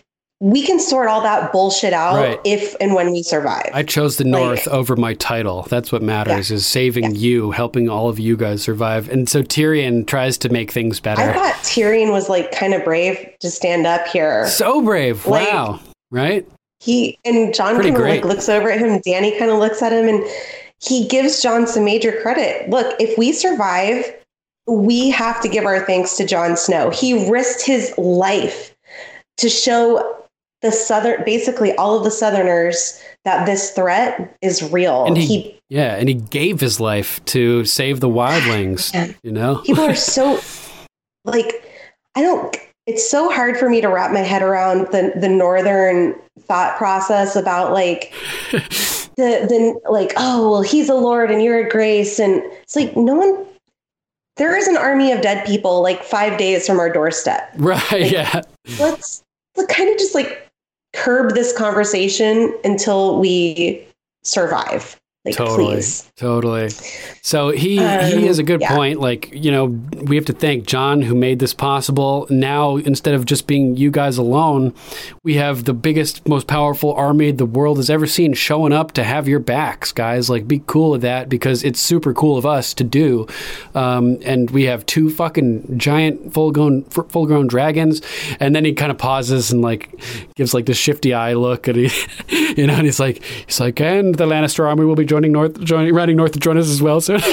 we 0.46 0.62
can 0.62 0.78
sort 0.78 1.08
all 1.08 1.22
that 1.22 1.50
bullshit 1.52 1.94
out 1.94 2.16
Right. 2.16 2.38
if 2.44 2.76
and 2.78 2.94
when 2.94 3.12
we 3.12 3.22
survive. 3.22 3.70
I 3.72 3.82
chose 3.82 4.18
the 4.18 4.24
North 4.24 4.68
over 4.68 4.94
my 4.94 5.14
title. 5.14 5.62
That's 5.70 5.90
what 5.90 6.02
matters 6.02 6.50
is 6.50 6.66
saving 6.66 7.14
you, 7.14 7.50
helping 7.52 7.88
all 7.88 8.10
of 8.10 8.18
you 8.18 8.36
guys 8.36 8.60
survive. 8.60 9.08
And 9.08 9.26
so 9.26 9.42
Tyrion 9.42 10.06
tries 10.06 10.36
to 10.38 10.50
make 10.50 10.70
things 10.70 11.00
better. 11.00 11.22
I 11.22 11.32
thought 11.32 11.54
Tyrion 11.62 12.12
was 12.12 12.28
like 12.28 12.52
kind 12.52 12.74
of 12.74 12.84
brave 12.84 13.26
to 13.40 13.50
stand 13.50 13.86
up 13.86 14.06
here. 14.08 14.46
so 14.48 14.82
brave. 14.82 15.24
Like- 15.26 15.48
wow. 15.48 15.80
Right? 16.10 16.46
he 16.80 17.18
and 17.24 17.54
Jon 17.54 17.80
kind 17.80 17.96
of 17.96 18.02
like 18.02 18.24
looks 18.26 18.46
over 18.50 18.70
at 18.70 18.78
him. 18.78 18.98
Dany 19.00 19.38
kind 19.38 19.50
of 19.50 19.58
looks 19.58 19.80
at 19.80 19.90
him, 19.94 20.06
and 20.06 20.22
he 20.82 21.08
gives 21.08 21.40
Jon 21.42 21.66
some 21.66 21.82
major 21.86 22.20
credit. 22.20 22.68
Look, 22.68 22.94
if 23.00 23.16
we 23.16 23.32
survive, 23.32 24.14
we 24.66 25.08
have 25.08 25.40
to 25.40 25.48
give 25.48 25.64
our 25.64 25.80
thanks 25.86 26.18
to 26.18 26.26
Jon 26.26 26.58
Snow. 26.58 26.90
He 26.90 27.30
risked 27.30 27.64
his 27.64 27.96
life 27.96 28.74
to 29.38 29.48
show 29.48 30.14
the 30.64 30.72
southern, 30.72 31.22
basically 31.24 31.72
all 31.76 31.96
of 31.96 32.02
the 32.02 32.10
Southerners, 32.10 33.00
that 33.24 33.46
this 33.46 33.70
threat 33.70 34.36
is 34.42 34.72
real. 34.72 35.04
And 35.04 35.16
he, 35.16 35.26
he 35.26 35.60
yeah, 35.68 35.94
and 35.94 36.08
he 36.08 36.14
gave 36.14 36.58
his 36.58 36.80
life 36.80 37.24
to 37.26 37.64
save 37.64 38.00
the 38.00 38.08
wildlings, 38.08 38.92
Man. 38.92 39.14
you 39.22 39.30
know? 39.30 39.58
people 39.66 39.84
are 39.84 39.94
so 39.94 40.40
like 41.24 41.64
i 42.14 42.22
don't 42.22 42.56
it's 42.86 43.08
so 43.08 43.30
hard 43.30 43.56
for 43.56 43.68
me 43.68 43.80
to 43.80 43.88
wrap 43.88 44.12
my 44.12 44.20
head 44.20 44.42
around 44.42 44.80
the 44.92 45.12
the 45.16 45.28
northern 45.28 46.14
thought 46.40 46.76
process 46.76 47.34
about 47.36 47.72
like 47.72 48.12
the 48.52 49.46
the 49.48 49.80
like 49.90 50.12
oh 50.16 50.50
well 50.50 50.62
he's 50.62 50.88
a 50.88 50.94
lord 50.94 51.30
and 51.30 51.42
you're 51.42 51.66
a 51.66 51.68
grace 51.68 52.18
and 52.18 52.42
it's 52.62 52.76
like 52.76 52.96
no 52.96 53.14
one 53.14 53.46
there 54.36 54.56
is 54.56 54.66
an 54.66 54.76
army 54.76 55.12
of 55.12 55.20
dead 55.20 55.46
people 55.46 55.80
like 55.80 56.02
five 56.02 56.36
days 56.38 56.66
from 56.66 56.78
our 56.78 56.92
doorstep 56.92 57.50
right, 57.56 58.10
yeah. 58.10 58.42
let's 58.78 59.22
let's 59.56 59.74
kind 59.74 59.90
of 59.90 59.96
just 59.96 60.14
like 60.14 60.43
curb 60.94 61.34
this 61.34 61.56
conversation 61.56 62.56
until 62.64 63.18
we 63.20 63.86
survive 64.22 65.00
like 65.24 65.36
totally. 65.36 65.76
please. 65.76 66.10
Totally. 66.16 66.68
So 67.22 67.50
he 67.50 67.78
Um, 67.78 68.04
he 68.04 68.26
has 68.26 68.38
a 68.38 68.42
good 68.42 68.60
yeah. 68.60 68.76
point 68.76 69.00
like 69.00 69.30
you 69.32 69.50
know 69.50 69.66
we 70.02 70.16
have 70.16 70.26
to 70.26 70.34
thank 70.34 70.66
jon 70.66 71.00
who 71.02 71.14
made 71.14 71.38
this 71.38 71.54
possible. 71.54 72.26
Now 72.28 72.76
instead 72.76 73.14
of 73.14 73.24
just 73.24 73.46
being 73.46 73.76
you 73.76 73.90
guys 73.90 74.18
alone 74.18 74.74
we 75.22 75.34
have 75.36 75.64
the 75.64 75.72
biggest 75.72 76.28
most 76.28 76.46
powerful 76.46 76.92
army 76.92 77.30
the 77.30 77.46
world 77.46 77.78
has 77.78 77.88
ever 77.88 78.06
seen 78.06 78.34
showing 78.34 78.72
up 78.72 78.92
to 78.92 79.04
have 79.04 79.26
your 79.26 79.40
backs 79.40 79.92
guys. 79.92 80.28
Like 80.28 80.46
be 80.46 80.62
cool 80.66 80.90
with 80.90 81.00
that 81.02 81.28
because 81.30 81.64
it's 81.64 81.80
super 81.80 82.12
cool 82.12 82.36
of 82.36 82.44
us 82.44 82.74
to 82.74 82.84
do. 82.84 83.26
Um, 83.74 84.18
and 84.24 84.50
we 84.50 84.64
have 84.64 84.84
two 84.84 85.08
fucking 85.08 85.78
giant 85.78 86.34
full 86.34 86.52
grown 86.52 86.84
full 86.84 87.26
grown 87.26 87.46
dragons. 87.46 88.02
And 88.40 88.54
then 88.54 88.64
he 88.66 88.74
kind 88.74 88.90
of 88.90 88.98
pauses 88.98 89.50
and 89.50 89.62
like 89.62 89.88
gives 90.34 90.52
like 90.52 90.66
this 90.66 90.76
shifty 90.76 91.14
eye 91.14 91.32
look 91.32 91.66
and 91.66 91.76
he 91.78 91.90
you 92.56 92.66
know 92.66 92.74
and 92.74 92.84
he's 92.84 93.00
like 93.00 93.22
he's 93.46 93.58
like 93.60 93.80
and 93.80 94.14
the 94.16 94.26
lannister 94.26 94.66
army 94.68 94.84
will 94.84 94.94
be 94.94 95.04
joining 95.14 95.30
north 95.30 95.60
joining 95.62 95.94
riding 95.94 96.16
north 96.16 96.32
to 96.32 96.40
join 96.40 96.58
us 96.58 96.68
as 96.68 96.82
well 96.82 97.00
soon 97.00 97.20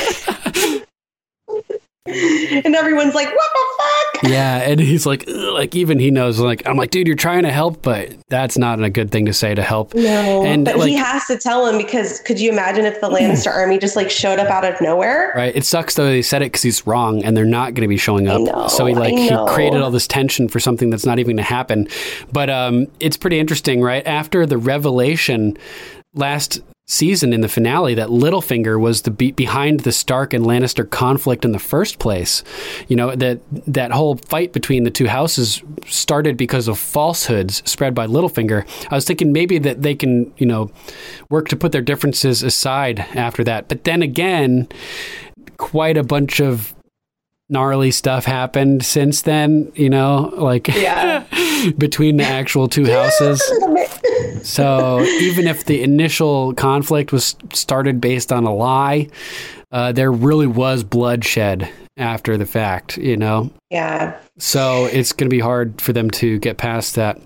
and 2.05 2.75
everyone's 2.75 3.15
like 3.15 3.27
what 3.27 3.49
the 3.53 3.65
fuck 3.79 4.23
yeah 4.31 4.57
and 4.57 4.79
he's 4.79 5.07
like 5.07 5.23
like 5.27 5.75
even 5.75 5.97
he 5.97 6.11
knows 6.11 6.39
like 6.39 6.61
i'm 6.67 6.77
like 6.77 6.91
dude 6.91 7.07
you're 7.07 7.15
trying 7.15 7.41
to 7.41 7.51
help 7.51 7.81
but 7.81 8.13
that's 8.29 8.55
not 8.57 8.81
a 8.83 8.89
good 8.89 9.11
thing 9.11 9.25
to 9.25 9.33
say 9.33 9.53
to 9.55 9.61
help 9.63 9.93
No, 9.95 10.43
and 10.45 10.65
but 10.65 10.77
like 10.77 10.89
he 10.89 10.95
has 10.95 11.25
to 11.25 11.37
tell 11.37 11.67
him 11.67 11.77
because 11.77 12.19
could 12.21 12.39
you 12.39 12.51
imagine 12.51 12.85
if 12.85 13.01
the 13.01 13.09
Lannister 13.15 13.51
army 13.51 13.77
just 13.77 13.95
like 13.95 14.09
showed 14.09 14.39
up 14.39 14.49
out 14.49 14.63
of 14.63 14.79
nowhere? 14.79 15.33
Right. 15.35 15.55
It 15.55 15.65
sucks 15.65 15.95
though 15.95 16.05
they 16.05 16.21
said 16.21 16.41
it 16.41 16.45
because 16.45 16.61
he's 16.61 16.87
wrong 16.87 17.23
and 17.23 17.35
they're 17.35 17.45
not 17.45 17.73
going 17.73 17.81
to 17.81 17.87
be 17.87 17.97
showing 17.97 18.27
up. 18.27 18.41
know, 18.41 18.67
so 18.67 18.85
he 18.85 18.93
like 18.95 19.13
he 19.13 19.29
created 19.47 19.81
all 19.81 19.91
this 19.91 20.07
tension 20.07 20.47
for 20.47 20.59
something 20.59 20.89
that's 20.89 21.05
not 21.05 21.19
even 21.19 21.35
going 21.35 21.45
to 21.45 21.53
happen. 21.53 21.87
But 22.31 22.49
um, 22.49 22.87
it's 22.99 23.17
pretty 23.17 23.39
interesting, 23.39 23.81
right? 23.81 24.05
After 24.07 24.45
the 24.45 24.57
revelation 24.57 25.57
last 26.13 26.61
season 26.88 27.31
in 27.31 27.39
the 27.39 27.47
finale 27.47 27.95
that 27.95 28.09
Littlefinger 28.09 28.77
was 28.77 29.03
the 29.03 29.11
be- 29.11 29.31
behind 29.31 29.81
the 29.81 29.93
Stark 29.93 30.33
and 30.33 30.45
Lannister 30.45 30.88
conflict 30.89 31.45
in 31.45 31.53
the 31.53 31.59
first 31.59 31.99
place. 31.99 32.43
You 32.89 32.97
know 32.97 33.15
that 33.15 33.39
that 33.67 33.91
whole 33.91 34.17
fight 34.17 34.51
between 34.51 34.83
the 34.83 34.91
two 34.91 35.07
houses 35.07 35.63
started 35.88 36.35
because 36.35 36.67
of 36.67 36.77
falsehoods 36.77 37.63
spread 37.69 37.95
by 37.95 38.07
Littlefinger. 38.07 38.67
I 38.91 38.95
was 38.95 39.05
thinking 39.05 39.31
maybe 39.31 39.57
that 39.59 39.83
they 39.83 39.95
can 39.95 40.33
you 40.38 40.45
know 40.45 40.69
work 41.29 41.47
to 41.49 41.55
put 41.55 41.71
their 41.71 41.81
differences 41.81 42.43
aside 42.43 42.99
after 43.15 43.43
that. 43.45 43.69
But 43.69 43.85
then 43.85 44.01
again, 44.01 44.67
quite 45.57 45.95
a 45.95 46.03
bunch 46.03 46.41
of 46.41 46.75
gnarly 47.51 47.91
stuff 47.91 48.25
happened 48.25 48.83
since 48.83 49.21
then, 49.23 49.71
you 49.75 49.89
know, 49.89 50.33
like 50.37 50.67
Yeah. 50.69 51.23
between 51.77 52.17
the 52.17 52.23
actual 52.23 52.67
two 52.67 52.85
houses. 52.85 53.41
So 54.43 55.01
even 55.01 55.45
if 55.45 55.65
the 55.65 55.83
initial 55.83 56.53
conflict 56.55 57.11
was 57.11 57.35
started 57.53 58.01
based 58.01 58.31
on 58.33 58.45
a 58.45 58.53
lie, 58.53 59.09
uh, 59.71 59.91
there 59.91 60.11
really 60.11 60.47
was 60.47 60.83
bloodshed 60.83 61.69
after 61.97 62.37
the 62.37 62.47
fact, 62.47 62.97
you 62.97 63.17
know? 63.17 63.51
yeah. 63.69 64.17
So 64.39 64.85
it's 64.85 65.11
going 65.11 65.29
to 65.29 65.35
be 65.35 65.39
hard 65.41 65.79
for 65.79 65.93
them 65.93 66.09
to 66.11 66.39
get 66.39 66.57
past 66.57 66.95
that. 66.95 67.21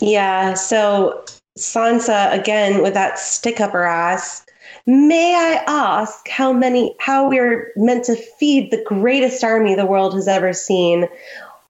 Yeah. 0.00 0.52
So 0.52 1.24
Sansa 1.58 2.30
again 2.38 2.82
with 2.82 2.92
that 2.94 3.18
stick 3.18 3.58
up 3.60 3.72
her 3.72 3.84
ass. 3.86 4.44
May 4.86 5.34
I 5.34 5.62
ask 5.66 6.28
how 6.28 6.52
many 6.52 6.94
how 6.98 7.28
we're 7.28 7.72
meant 7.76 8.04
to 8.04 8.16
feed 8.16 8.70
the 8.70 8.82
greatest 8.84 9.44
army 9.44 9.74
the 9.74 9.86
world 9.86 10.14
has 10.14 10.28
ever 10.28 10.52
seen? 10.52 11.08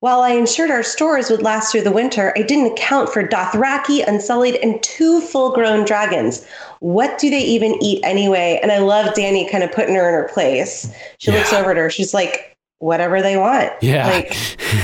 While 0.01 0.20
I 0.20 0.31
ensured 0.31 0.70
our 0.70 0.82
stores 0.82 1.28
would 1.28 1.43
last 1.43 1.73
through 1.73 1.82
the 1.82 1.93
winter, 1.93 2.32
I 2.35 2.41
didn't 2.41 2.73
account 2.73 3.11
for 3.11 3.23
Dothraki, 3.23 4.07
Unsullied, 4.07 4.57
and 4.62 4.82
two 4.82 5.20
full-grown 5.20 5.85
dragons. 5.85 6.47
What 6.78 7.19
do 7.19 7.28
they 7.28 7.43
even 7.43 7.77
eat 7.82 8.01
anyway? 8.03 8.59
And 8.62 8.73
I 8.73 8.78
love 8.78 9.15
Dany 9.15 9.51
kind 9.51 9.62
of 9.62 9.70
putting 9.73 9.95
her 9.97 10.09
in 10.09 10.15
her 10.15 10.31
place. 10.32 10.91
She 11.19 11.31
looks 11.31 11.53
over 11.53 11.73
at 11.73 11.77
her. 11.77 11.91
She's 11.91 12.15
like, 12.15 12.57
whatever 12.78 13.20
they 13.20 13.37
want. 13.37 13.73
Yeah. 13.82 14.07
Like, 14.07 14.35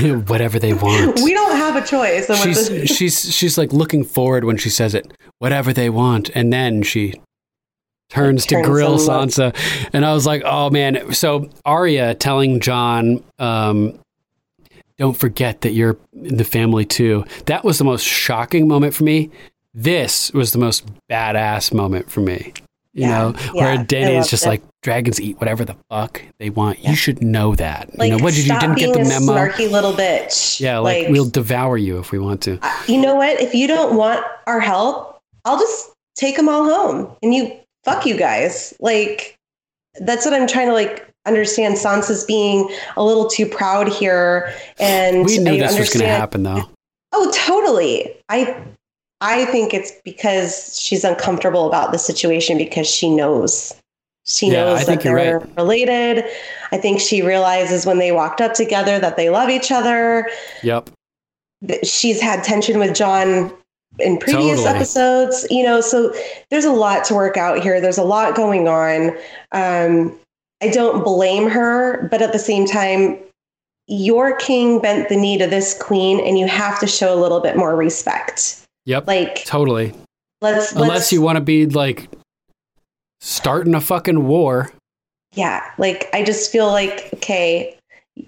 Whatever 0.28 0.58
they 0.58 0.74
want. 0.74 1.20
we 1.24 1.32
don't 1.32 1.56
have 1.56 1.82
a 1.82 1.86
choice. 1.86 2.26
she's 2.42 2.90
she's 2.96 3.34
she's 3.34 3.56
like 3.56 3.72
looking 3.72 4.04
forward 4.04 4.44
when 4.44 4.56
she 4.58 4.68
says 4.68 4.94
it. 4.94 5.12
Whatever 5.38 5.72
they 5.72 5.90
want, 5.90 6.30
and 6.34 6.52
then 6.52 6.82
she 6.82 7.14
turns 8.08 8.46
to 8.46 8.62
grill. 8.62 8.98
Sansa, 8.98 9.54
and 9.92 10.04
I 10.04 10.12
was 10.12 10.26
like, 10.26 10.42
oh 10.44 10.70
man. 10.70 11.12
So 11.12 11.50
Arya 11.64 12.14
telling 12.14 12.60
Jon, 12.60 13.22
um, 13.38 13.98
"Don't 14.98 15.16
forget 15.16 15.62
that 15.62 15.72
you're 15.72 15.96
in 16.14 16.36
the 16.36 16.44
family 16.44 16.84
too." 16.84 17.24
That 17.46 17.64
was 17.64 17.78
the 17.78 17.84
most 17.84 18.04
shocking 18.04 18.68
moment 18.68 18.94
for 18.94 19.04
me. 19.04 19.30
This 19.74 20.32
was 20.32 20.52
the 20.52 20.58
most 20.58 20.86
badass 21.10 21.72
moment 21.74 22.10
for 22.10 22.20
me. 22.20 22.52
You 22.94 23.02
Yeah, 23.02 23.08
know, 23.18 23.34
yeah, 23.52 23.52
where 23.52 23.68
I 23.78 24.18
is 24.18 24.30
just 24.30 24.46
it. 24.46 24.48
like 24.48 24.62
dragons 24.82 25.20
eat 25.20 25.38
whatever 25.38 25.66
the 25.66 25.76
fuck 25.90 26.22
they 26.38 26.48
want. 26.48 26.82
You 26.82 26.94
should 26.96 27.22
know 27.22 27.54
that. 27.56 27.90
Like, 27.98 28.10
you 28.10 28.16
know, 28.16 28.24
what 28.24 28.32
did 28.32 28.46
you 28.46 28.58
didn't 28.58 28.76
get 28.78 28.94
the 28.94 29.00
memo? 29.00 29.34
snarky 29.34 29.70
little 29.70 29.92
bitch. 29.92 30.60
Yeah, 30.60 30.78
like, 30.78 31.08
we'll 31.08 31.28
devour 31.28 31.76
you 31.76 31.98
if 31.98 32.10
we 32.10 32.18
want 32.18 32.40
to. 32.44 32.58
you 32.86 32.98
know 32.98 33.14
what? 33.16 33.38
If 33.38 33.52
you 33.54 33.66
don't 33.66 33.96
want 33.96 34.24
our 34.46 34.60
help, 34.60 35.20
I'll 35.44 35.58
just 35.58 35.90
take 36.14 36.36
them 36.36 36.48
all 36.48 36.64
home 36.64 37.14
and 37.22 37.34
you 37.34 37.52
fuck 37.86 38.04
you 38.04 38.16
guys. 38.18 38.74
Like 38.80 39.34
that's 40.00 40.26
what 40.26 40.34
I'm 40.34 40.46
trying 40.46 40.66
to 40.66 40.74
like 40.74 41.08
understand. 41.24 41.76
Sansa's 41.76 42.24
being 42.24 42.68
a 42.98 43.04
little 43.04 43.26
too 43.28 43.46
proud 43.46 43.88
here, 43.88 44.52
and 44.78 45.24
We 45.24 45.38
knew 45.38 45.54
I 45.54 45.58
this 45.58 45.78
was 45.78 45.88
going 45.88 46.02
to 46.04 46.08
happen, 46.08 46.42
though. 46.42 46.68
Oh, 47.12 47.32
totally. 47.34 48.14
I 48.28 48.54
I 49.22 49.46
think 49.46 49.72
it's 49.72 49.92
because 50.04 50.78
she's 50.78 51.02
uncomfortable 51.04 51.66
about 51.66 51.92
the 51.92 51.98
situation 51.98 52.58
because 52.58 52.86
she 52.86 53.08
knows. 53.08 53.74
She 54.26 54.48
Yeah, 54.48 54.64
knows 54.64 54.80
I 54.82 54.84
that 54.96 55.00
they're 55.02 55.38
right. 55.38 55.56
related. 55.56 56.24
I 56.72 56.76
think 56.78 57.00
she 57.00 57.22
realizes 57.22 57.86
when 57.86 57.98
they 57.98 58.12
walked 58.12 58.40
up 58.42 58.52
together 58.54 58.98
that 58.98 59.16
they 59.16 59.30
love 59.30 59.48
each 59.48 59.70
other. 59.72 60.28
Yep. 60.62 60.90
she's 61.84 62.20
had 62.20 62.44
tension 62.44 62.78
with 62.78 62.94
Jon 62.94 63.50
in 63.98 64.18
previous 64.18 64.58
Totally. 64.60 64.76
episodes, 64.76 65.46
you 65.50 65.62
know, 65.62 65.80
so 65.80 66.12
there's 66.50 66.64
a 66.64 66.72
lot 66.72 67.04
to 67.06 67.14
work 67.14 67.36
out 67.36 67.62
here. 67.62 67.80
There's 67.80 67.98
a 67.98 68.04
lot 68.04 68.34
going 68.34 68.68
on. 68.68 69.16
Um, 69.52 70.18
I 70.62 70.68
don't 70.68 71.04
blame 71.04 71.48
her, 71.48 72.08
but 72.10 72.22
at 72.22 72.32
the 72.32 72.38
same 72.38 72.66
time, 72.66 73.18
your 73.86 74.36
king 74.36 74.80
bent 74.80 75.08
the 75.08 75.16
knee 75.16 75.38
to 75.38 75.46
this 75.46 75.80
queen, 75.80 76.20
and 76.20 76.38
you 76.38 76.46
have 76.46 76.80
to 76.80 76.86
show 76.86 77.14
a 77.14 77.20
little 77.20 77.40
bit 77.40 77.56
more 77.56 77.76
respect. 77.76 78.62
Yep. 78.86 79.06
Like, 79.06 79.44
totally. 79.44 79.92
let's, 80.40 80.72
Unless 80.72 80.88
let's 80.88 81.12
you 81.12 81.22
want 81.22 81.36
to 81.36 81.40
be 81.42 81.66
like 81.66 82.08
starting 83.20 83.74
a 83.74 83.80
fucking 83.80 84.26
war. 84.26 84.72
yeah, 85.34 85.62
like 85.78 86.08
I 86.12 86.22
just 86.24 86.50
feel 86.50 86.66
like 86.66 87.10
okay, 87.14 87.76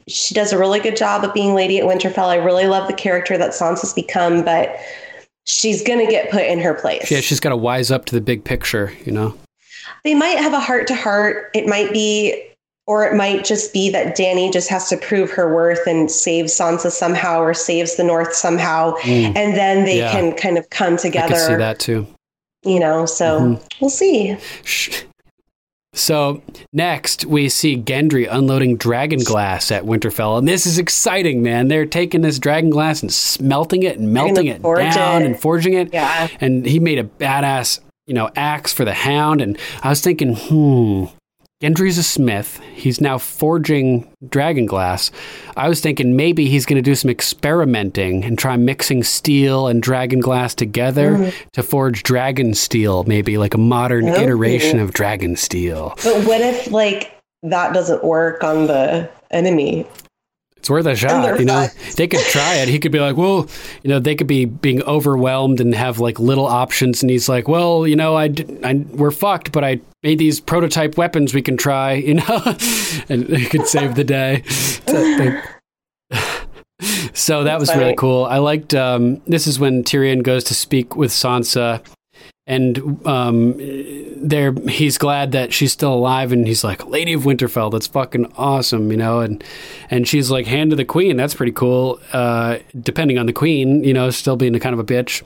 she 0.06 0.34
does 0.34 0.52
a 0.52 0.58
really 0.58 0.80
good 0.80 0.96
job 0.96 1.24
of 1.24 1.32
being 1.34 1.54
Lady 1.54 1.78
at 1.78 1.84
Winterfell. 1.84 2.28
I 2.28 2.36
really 2.36 2.66
love 2.66 2.86
the 2.88 2.94
character 2.94 3.38
that 3.38 3.50
Sansa's 3.50 3.94
become, 3.94 4.44
but 4.44 4.76
she's 5.48 5.82
gonna 5.82 6.06
get 6.06 6.30
put 6.30 6.42
in 6.44 6.60
her 6.60 6.74
place. 6.74 7.10
Yeah, 7.10 7.20
she's 7.20 7.40
got 7.40 7.48
to 7.50 7.56
wise 7.56 7.90
up 7.90 8.04
to 8.06 8.14
the 8.14 8.20
big 8.20 8.44
picture, 8.44 8.92
you 9.04 9.12
know? 9.12 9.34
they 10.04 10.14
might 10.14 10.38
have 10.38 10.52
a 10.52 10.60
heart 10.60 10.86
to 10.86 10.94
heart. 10.94 11.50
It 11.54 11.66
might 11.66 11.92
be 11.92 12.40
or 12.86 13.04
it 13.04 13.14
might 13.16 13.44
just 13.44 13.72
be 13.72 13.90
that 13.90 14.16
Dany 14.16 14.50
just 14.52 14.68
has 14.70 14.88
to 14.90 14.96
prove 14.96 15.30
her 15.32 15.52
worth 15.54 15.86
and 15.86 16.10
save 16.10 16.46
Sansa 16.46 16.90
somehow 16.90 17.40
or 17.40 17.52
saves 17.52 17.96
the 17.96 18.04
North 18.04 18.34
somehow. 18.34 18.94
And 19.04 19.54
then 19.56 19.84
they 19.84 19.96
Mm. 19.96 19.98
Yeah. 19.98 20.12
can 20.12 20.32
kind 20.36 20.56
of 20.58 20.70
come 20.70 20.94
I 20.94 20.96
could 20.96 21.00
see 21.00 21.08
together, 21.10 21.58
that 21.58 21.78
too. 21.78 22.06
you 22.64 22.78
know. 22.80 23.04
So 23.06 23.40
Mhm. 23.40 23.62
we'll 23.80 23.90
see. 23.90 24.36
So 25.98 26.42
next 26.72 27.24
we 27.24 27.48
see 27.48 27.76
Gendry 27.76 28.28
unloading 28.30 28.76
dragon 28.76 29.20
glass 29.20 29.70
at 29.70 29.84
Winterfell, 29.84 30.38
and 30.38 30.46
this 30.46 30.66
is 30.66 30.78
exciting, 30.78 31.42
man. 31.42 31.68
They're 31.68 31.86
taking 31.86 32.20
this 32.20 32.38
dragon 32.38 32.70
glass 32.70 33.02
and 33.02 33.12
smelting 33.12 33.82
it 33.82 33.98
and 33.98 34.12
melting 34.12 34.46
it 34.46 34.62
down 34.62 35.22
it. 35.22 35.26
and 35.26 35.40
forging 35.40 35.74
it. 35.74 35.92
Yeah. 35.92 36.28
And 36.40 36.64
he 36.64 36.78
made 36.78 36.98
a 36.98 37.04
badass, 37.04 37.80
you 38.06 38.14
know, 38.14 38.30
axe 38.36 38.72
for 38.72 38.84
the 38.84 38.94
hound. 38.94 39.40
And 39.40 39.58
I 39.82 39.88
was 39.88 40.00
thinking, 40.00 40.36
hmm, 40.36 41.06
Gendry's 41.60 41.98
a 41.98 42.04
smith. 42.04 42.60
He's 42.72 43.00
now 43.00 43.18
forging 43.18 44.08
dragon 44.28 44.64
glass. 44.64 45.10
I 45.56 45.68
was 45.68 45.80
thinking 45.80 46.14
maybe 46.14 46.46
he's 46.48 46.64
going 46.64 46.76
to 46.76 46.88
do 46.88 46.94
some 46.94 47.10
experimenting 47.10 48.22
and 48.24 48.38
try 48.38 48.56
mixing 48.56 49.02
steel 49.02 49.66
and 49.66 49.82
dragon 49.82 50.20
glass 50.20 50.54
together 50.54 51.14
Mm-hmm. 51.14 51.48
to 51.54 51.62
forge 51.64 52.04
dragon 52.04 52.54
steel, 52.54 53.02
maybe 53.04 53.38
like 53.38 53.54
a 53.54 53.58
modern 53.58 54.08
Oh. 54.08 54.14
iteration 54.22 54.78
of 54.78 54.92
dragon 54.92 55.34
steel. 55.34 55.94
But 56.04 56.24
what 56.28 56.40
if 56.40 56.70
like 56.70 57.18
that 57.42 57.72
doesn't 57.74 58.04
work 58.04 58.44
on 58.44 58.68
the 58.68 59.10
enemy? 59.32 59.84
It's 60.58 60.68
worth 60.68 60.86
a 60.86 60.94
shot, 60.96 61.38
you 61.38 61.44
know. 61.46 61.68
They 61.96 62.06
could 62.08 62.20
try 62.26 62.56
it. 62.56 62.68
He 62.68 62.78
could 62.78 62.92
be 62.92 62.98
like, 63.00 63.16
"Well, 63.16 63.48
you 63.82 63.90
know, 63.90 63.98
they 64.00 64.14
could 64.14 64.26
be 64.26 64.44
being 64.44 64.82
overwhelmed 64.82 65.60
and 65.60 65.74
have 65.74 65.98
like 66.00 66.18
little 66.18 66.46
options." 66.46 67.02
And 67.02 67.10
he's 67.10 67.28
like, 67.28 67.48
"Well, 67.48 67.86
you 67.86 67.96
know, 67.96 68.16
I, 68.16 68.34
I- 68.64 68.84
we're 68.90 69.10
fucked, 69.12 69.52
but 69.52 69.64
I 69.64 69.80
made 70.02 70.18
these 70.18 70.40
prototype 70.40 70.96
weapons 70.98 71.32
we 71.34 71.42
can 71.42 71.56
try, 71.56 71.92
you 72.08 72.14
know, 72.14 72.56
and 73.08 73.30
it 73.30 73.50
could 73.50 73.66
save 73.66 73.94
the 73.94 74.04
day." 74.04 74.42
So, 77.14 77.42
that 77.44 77.58
was 77.58 77.68
really 77.74 77.96
cool. 77.96 78.24
I 78.24 78.38
liked. 78.38 78.74
Um, 78.74 79.20
this 79.26 79.46
is 79.46 79.58
when 79.58 79.82
Tyrion 79.84 80.22
goes 80.22 80.44
to 80.44 80.54
speak 80.54 80.96
with 80.96 81.10
Sansa, 81.10 81.82
and 82.48 83.06
um, 83.06 83.54
there 84.16 84.52
he's 84.68 84.96
glad 84.96 85.32
that 85.32 85.52
she's 85.52 85.70
still 85.70 85.92
alive, 85.92 86.32
and 86.32 86.46
he's 86.46 86.64
like, 86.64 86.86
"Lady 86.86 87.12
of 87.12 87.22
Winterfell, 87.22 87.70
that's 87.70 87.86
fucking 87.86 88.32
awesome," 88.36 88.90
you 88.90 88.96
know, 88.96 89.20
and 89.20 89.44
and 89.90 90.08
she's 90.08 90.30
like, 90.30 90.46
"Hand 90.46 90.70
to 90.70 90.76
the 90.76 90.84
Queen, 90.86 91.18
that's 91.18 91.34
pretty 91.34 91.52
cool." 91.52 92.00
Uh, 92.12 92.58
depending 92.80 93.18
on 93.18 93.26
the 93.26 93.34
Queen, 93.34 93.84
you 93.84 93.92
know, 93.92 94.08
still 94.08 94.36
being 94.36 94.54
a 94.54 94.60
kind 94.60 94.72
of 94.72 94.80
a 94.80 94.84
bitch. 94.84 95.22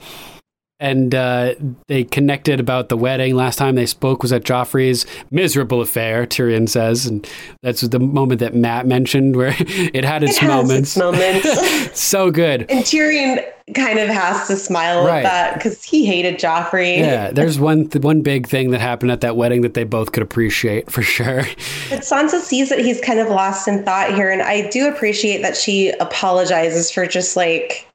And 0.83 1.15
uh, 1.15 1.55
they 1.87 2.03
connected 2.03 2.59
about 2.59 2.89
the 2.89 2.97
wedding. 2.97 3.35
Last 3.35 3.55
time 3.55 3.75
they 3.75 3.85
spoke 3.85 4.21
was 4.21 4.33
at 4.33 4.43
Joffrey's 4.43 5.05
miserable 5.31 5.79
affair. 5.79 6.25
Tyrion 6.27 6.67
says, 6.67 7.05
and 7.05 7.25
that's 7.61 7.79
the 7.81 7.99
moment 7.99 8.41
that 8.41 8.53
Matt 8.53 8.85
mentioned, 8.85 9.37
where 9.37 9.55
it 9.59 10.03
had 10.03 10.23
its 10.23 10.41
It 10.43 10.45
moments. 10.47 10.89
its 10.89 10.97
moments. 10.97 11.99
so 11.99 12.31
good. 12.31 12.65
and 12.69 12.83
Tyrion 12.83 13.45
kind 13.75 13.97
of 13.97 14.09
has 14.09 14.45
to 14.47 14.57
smile 14.57 15.05
Right. 15.05 15.19
at 15.19 15.23
that 15.23 15.53
because 15.53 15.81
he 15.85 16.05
hated 16.05 16.37
Joffrey. 16.37 16.97
Yeah, 16.97 17.31
there's 17.31 17.57
one 17.57 17.87
th- 17.87 18.03
one 18.03 18.21
big 18.21 18.45
thing 18.45 18.71
that 18.71 18.81
happened 18.81 19.11
at 19.13 19.21
that 19.21 19.37
wedding 19.37 19.61
that 19.61 19.73
they 19.75 19.85
both 19.85 20.11
could 20.11 20.21
appreciate 20.21 20.91
for 20.91 21.01
sure. 21.01 21.43
But 21.89 21.99
Sansa 22.01 22.41
sees 22.41 22.67
that 22.69 22.79
he's 22.79 22.99
kind 22.99 23.19
of 23.19 23.29
lost 23.29 23.69
in 23.69 23.85
thought 23.85 24.13
here, 24.15 24.29
and 24.29 24.41
I 24.41 24.67
do 24.69 24.89
appreciate 24.89 25.41
that 25.43 25.55
she 25.55 25.91
apologizes 25.91 26.91
for 26.91 27.05
just 27.07 27.37
like 27.37 27.87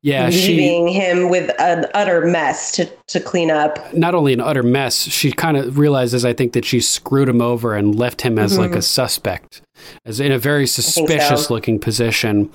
Yeah, 0.00 0.30
she 0.30 0.56
leaving 0.56 0.88
him 0.88 1.28
with 1.28 1.50
an 1.60 1.86
utter 1.94 2.26
mess 2.26 2.72
to, 2.72 2.86
to 3.08 3.20
clean 3.20 3.50
up. 3.50 3.94
not 3.94 4.14
only 4.14 4.32
an 4.32 4.40
utter 4.40 4.62
mess, 4.62 5.02
she 5.02 5.32
kind 5.32 5.56
of 5.56 5.78
realizes 5.78 6.24
I 6.24 6.32
think 6.32 6.54
that 6.54 6.64
she 6.64 6.80
screwed 6.80 7.28
him 7.28 7.42
over 7.42 7.74
and 7.74 7.94
left 7.94 8.22
him 8.22 8.38
as 8.38 8.58
like 8.58 8.74
a 8.74 8.82
suspect, 8.82 9.62
as 10.04 10.20
in 10.20 10.32
a 10.32 10.38
very 10.38 10.66
so. 10.66 10.82
suspicious 10.82 11.50
looking 11.50 11.78
position. 11.78 12.50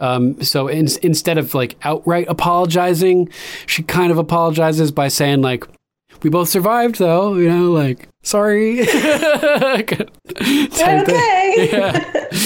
Um, 0.00 0.42
so 0.42 0.68
in, 0.68 0.88
instead 1.02 1.38
of 1.38 1.54
like 1.54 1.76
outright 1.84 2.26
apologizing, 2.28 3.28
she 3.66 3.82
kind 3.82 4.10
of 4.10 4.18
apologizes 4.18 4.90
by 4.90 5.08
saying 5.08 5.42
like, 5.42 5.64
"We 6.22 6.30
both 6.30 6.48
survived, 6.48 6.96
though," 6.96 7.34
you 7.34 7.48
know, 7.48 7.70
like 7.72 8.08
sorry. 8.22 8.86
Okay. 10.40 11.68
Yeah. 11.72 12.28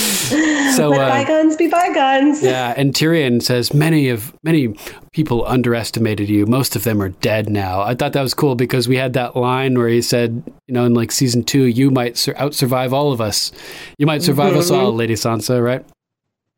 So 0.76 0.90
Let 0.90 1.00
uh, 1.00 1.08
bygones 1.08 1.56
be 1.56 1.68
bygones. 1.68 2.42
Yeah, 2.42 2.74
and 2.76 2.92
Tyrion 2.92 3.40
says 3.40 3.72
many 3.72 4.08
of 4.08 4.34
many 4.42 4.74
people 5.12 5.46
underestimated 5.46 6.28
you. 6.28 6.44
Most 6.46 6.74
of 6.74 6.82
them 6.82 7.00
are 7.00 7.10
dead 7.10 7.48
now. 7.48 7.80
I 7.80 7.94
thought 7.94 8.12
that 8.12 8.22
was 8.22 8.34
cool 8.34 8.56
because 8.56 8.88
we 8.88 8.96
had 8.96 9.12
that 9.12 9.36
line 9.36 9.78
where 9.78 9.88
he 9.88 10.02
said, 10.02 10.42
you 10.66 10.74
know, 10.74 10.84
in 10.84 10.92
like 10.94 11.12
season 11.12 11.44
two, 11.44 11.62
you 11.62 11.90
might 11.90 12.16
sur- 12.18 12.34
out 12.36 12.54
survive 12.54 12.92
all 12.92 13.12
of 13.12 13.20
us. 13.20 13.52
You 13.98 14.06
might 14.06 14.22
survive 14.22 14.56
us 14.56 14.70
all, 14.70 14.92
Lady 14.92 15.14
Sansa, 15.14 15.62
right? 15.64 15.86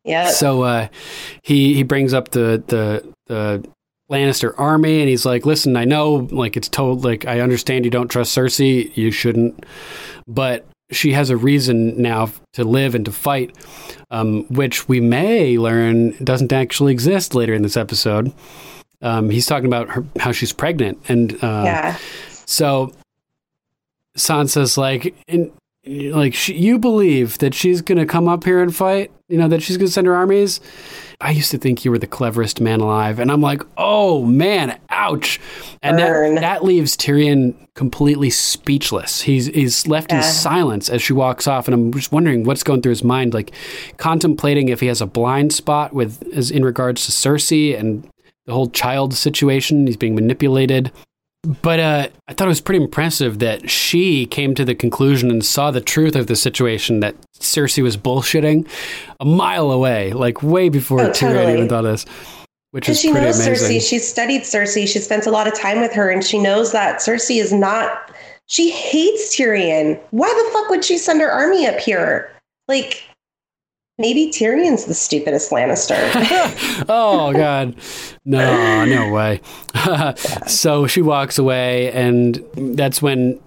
Yeah. 0.03 0.31
So 0.31 0.63
uh, 0.63 0.87
he 1.43 1.75
he 1.75 1.83
brings 1.83 2.13
up 2.13 2.29
the 2.29 2.63
the 2.67 3.13
the 3.27 3.63
Lannister 4.09 4.53
army, 4.57 4.99
and 4.99 5.09
he's 5.09 5.25
like, 5.25 5.45
"Listen, 5.45 5.77
I 5.77 5.85
know, 5.85 6.27
like 6.31 6.57
it's 6.57 6.69
told, 6.69 7.03
like 7.03 7.25
I 7.25 7.39
understand 7.39 7.85
you 7.85 7.91
don't 7.91 8.07
trust 8.07 8.35
Cersei. 8.35 8.95
You 8.95 9.11
shouldn't, 9.11 9.65
but 10.27 10.65
she 10.91 11.13
has 11.13 11.29
a 11.29 11.37
reason 11.37 12.01
now 12.01 12.31
to 12.53 12.63
live 12.63 12.95
and 12.95 13.05
to 13.05 13.11
fight, 13.11 13.55
um, 14.09 14.45
which 14.45 14.87
we 14.87 14.99
may 14.99 15.57
learn 15.57 16.15
doesn't 16.23 16.51
actually 16.51 16.91
exist 16.91 17.35
later 17.35 17.53
in 17.53 17.61
this 17.61 17.77
episode." 17.77 18.33
Um, 19.01 19.29
he's 19.29 19.45
talking 19.45 19.67
about 19.67 19.89
her, 19.89 20.03
how 20.19 20.31
she's 20.31 20.51
pregnant, 20.51 20.99
and 21.07 21.33
uh, 21.43 21.63
yeah. 21.65 21.97
so 22.45 22.93
Sansa's 24.17 24.77
like, 24.77 25.15
in, 25.27 25.51
like 25.89 26.35
she, 26.35 26.53
you 26.53 26.77
believe 26.77 27.39
that 27.39 27.55
she's 27.55 27.81
going 27.81 27.97
to 27.97 28.05
come 28.05 28.27
up 28.27 28.43
here 28.43 28.61
and 28.61 28.75
fight? 28.75 29.11
You 29.27 29.37
know 29.37 29.47
that 29.47 29.63
she's 29.63 29.77
going 29.77 29.87
to 29.87 29.91
send 29.91 30.07
her 30.07 30.15
armies? 30.15 30.59
I 31.19 31.31
used 31.31 31.51
to 31.51 31.57
think 31.57 31.83
you 31.83 31.91
were 31.91 31.97
the 31.97 32.07
cleverest 32.07 32.61
man 32.61 32.79
alive, 32.79 33.19
and 33.19 33.31
I'm 33.31 33.41
like, 33.41 33.63
oh 33.77 34.23
man, 34.23 34.79
ouch! 34.89 35.39
And 35.81 35.97
that 35.97 36.07
Burn. 36.07 36.35
that 36.35 36.63
leaves 36.63 36.95
Tyrion 36.95 37.55
completely 37.73 38.29
speechless. 38.29 39.21
He's 39.21 39.47
he's 39.47 39.87
left 39.87 40.11
in 40.11 40.21
silence 40.21 40.89
as 40.89 41.01
she 41.01 41.13
walks 41.13 41.47
off, 41.47 41.67
and 41.67 41.73
I'm 41.73 41.93
just 41.93 42.11
wondering 42.11 42.43
what's 42.43 42.63
going 42.63 42.81
through 42.81 42.91
his 42.91 43.03
mind, 43.03 43.33
like 43.33 43.51
contemplating 43.97 44.69
if 44.69 44.79
he 44.79 44.87
has 44.87 45.01
a 45.01 45.07
blind 45.07 45.53
spot 45.53 45.93
with 45.93 46.23
as 46.33 46.51
in 46.51 46.63
regards 46.63 47.05
to 47.05 47.11
Cersei 47.11 47.77
and 47.77 48.07
the 48.45 48.53
whole 48.53 48.69
child 48.69 49.13
situation. 49.13 49.87
He's 49.87 49.97
being 49.97 50.15
manipulated. 50.15 50.91
But 51.43 51.79
uh, 51.79 52.07
I 52.27 52.33
thought 52.33 52.45
it 52.45 52.49
was 52.49 52.59
pretty 52.61 52.83
impressive 52.83 53.39
that 53.39 53.69
she 53.69 54.25
came 54.25 54.53
to 54.55 54.65
the 54.65 54.75
conclusion 54.75 55.31
and 55.31 55.43
saw 55.43 55.71
the 55.71 55.79
truth 55.81 56.15
of 56.15 56.27
the 56.27 56.35
situation 56.35 56.99
that 56.99 57.15
Cersei 57.39 57.81
was 57.81 57.95
bullshitting 57.95 58.67
a 59.21 59.25
mile 59.25 59.71
away, 59.71 60.11
like 60.11 60.43
way 60.43 60.67
before 60.67 60.99
Oh, 61.01 61.09
Tyrion 61.09 61.33
totally. 61.33 61.53
even 61.53 61.69
thought 61.69 61.83
this, 61.83 62.05
which 62.71 62.89
is 62.89 62.99
she 62.99 63.11
pretty 63.11 63.25
knows 63.27 63.45
amazing. 63.45 63.79
Cersei. 63.79 63.89
She 63.89 63.99
studied 63.99 64.41
Cersei. 64.41 64.85
She 64.85 64.99
spent 64.99 65.27
a 65.27 65.31
lot 65.31 65.47
of 65.47 65.53
time 65.53 65.79
with 65.79 65.93
her, 65.93 66.09
and 66.09 66.23
she 66.25 66.37
knows 66.37 66.73
that 66.73 66.97
Cersei 66.99 67.39
is 67.41 67.53
not. 67.53 68.11
She 68.47 68.69
hates 68.71 69.33
Tyrion. 69.35 69.97
Why 70.11 70.27
the 70.27 70.51
fuck 70.51 70.69
would 70.69 70.83
she 70.83 70.97
send 70.97 71.21
her 71.21 71.31
army 71.31 71.65
up 71.67 71.79
here? 71.79 72.31
Like, 72.67 73.03
maybe 73.99 74.31
Tyrion's 74.31 74.85
the 74.85 74.95
stupidest 74.95 75.51
Lannister. 75.51 75.99
oh 76.89 77.31
god. 77.33 77.75
No 78.25 78.85
no 78.85 79.11
way. 79.11 79.41
So 80.47 80.87
she 80.87 81.01
walks 81.01 81.37
away 81.37 81.91
and 81.91 82.43
that's 82.55 83.01
when 83.01 83.39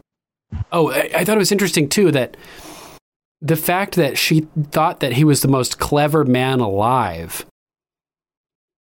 oh 0.70 0.90
I, 0.92 1.10
I 1.16 1.24
thought 1.24 1.36
it 1.36 1.40
was 1.40 1.52
interesting 1.52 1.88
too 1.88 2.12
that 2.12 2.36
the 3.40 3.56
fact 3.56 3.96
that 3.96 4.16
she 4.16 4.46
thought 4.70 5.00
that 5.00 5.14
he 5.14 5.24
was 5.24 5.42
the 5.42 5.48
most 5.48 5.80
clever 5.80 6.24
man 6.24 6.60
alive 6.60 7.44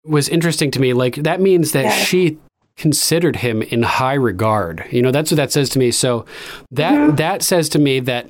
was 0.04 0.28
interesting 0.28 0.70
to 0.72 0.80
me. 0.80 0.92
Like 0.94 1.16
that 1.16 1.40
means 1.40 1.72
that 1.72 1.84
Yeah. 1.84 1.90
she 1.92 2.38
considered 2.76 3.36
him 3.36 3.60
in 3.62 3.82
high 3.82 4.14
regard. 4.14 4.84
You 4.90 5.02
know 5.02 5.10
that's 5.10 5.30
what 5.30 5.36
that 5.36 5.52
says 5.52 5.68
to 5.70 5.78
me. 5.78 5.90
So 5.90 6.24
that 6.70 6.94
mm-hmm. 6.94 7.16
that 7.16 7.42
says 7.42 7.68
to 7.70 7.78
me 7.78 8.00
that 8.00 8.26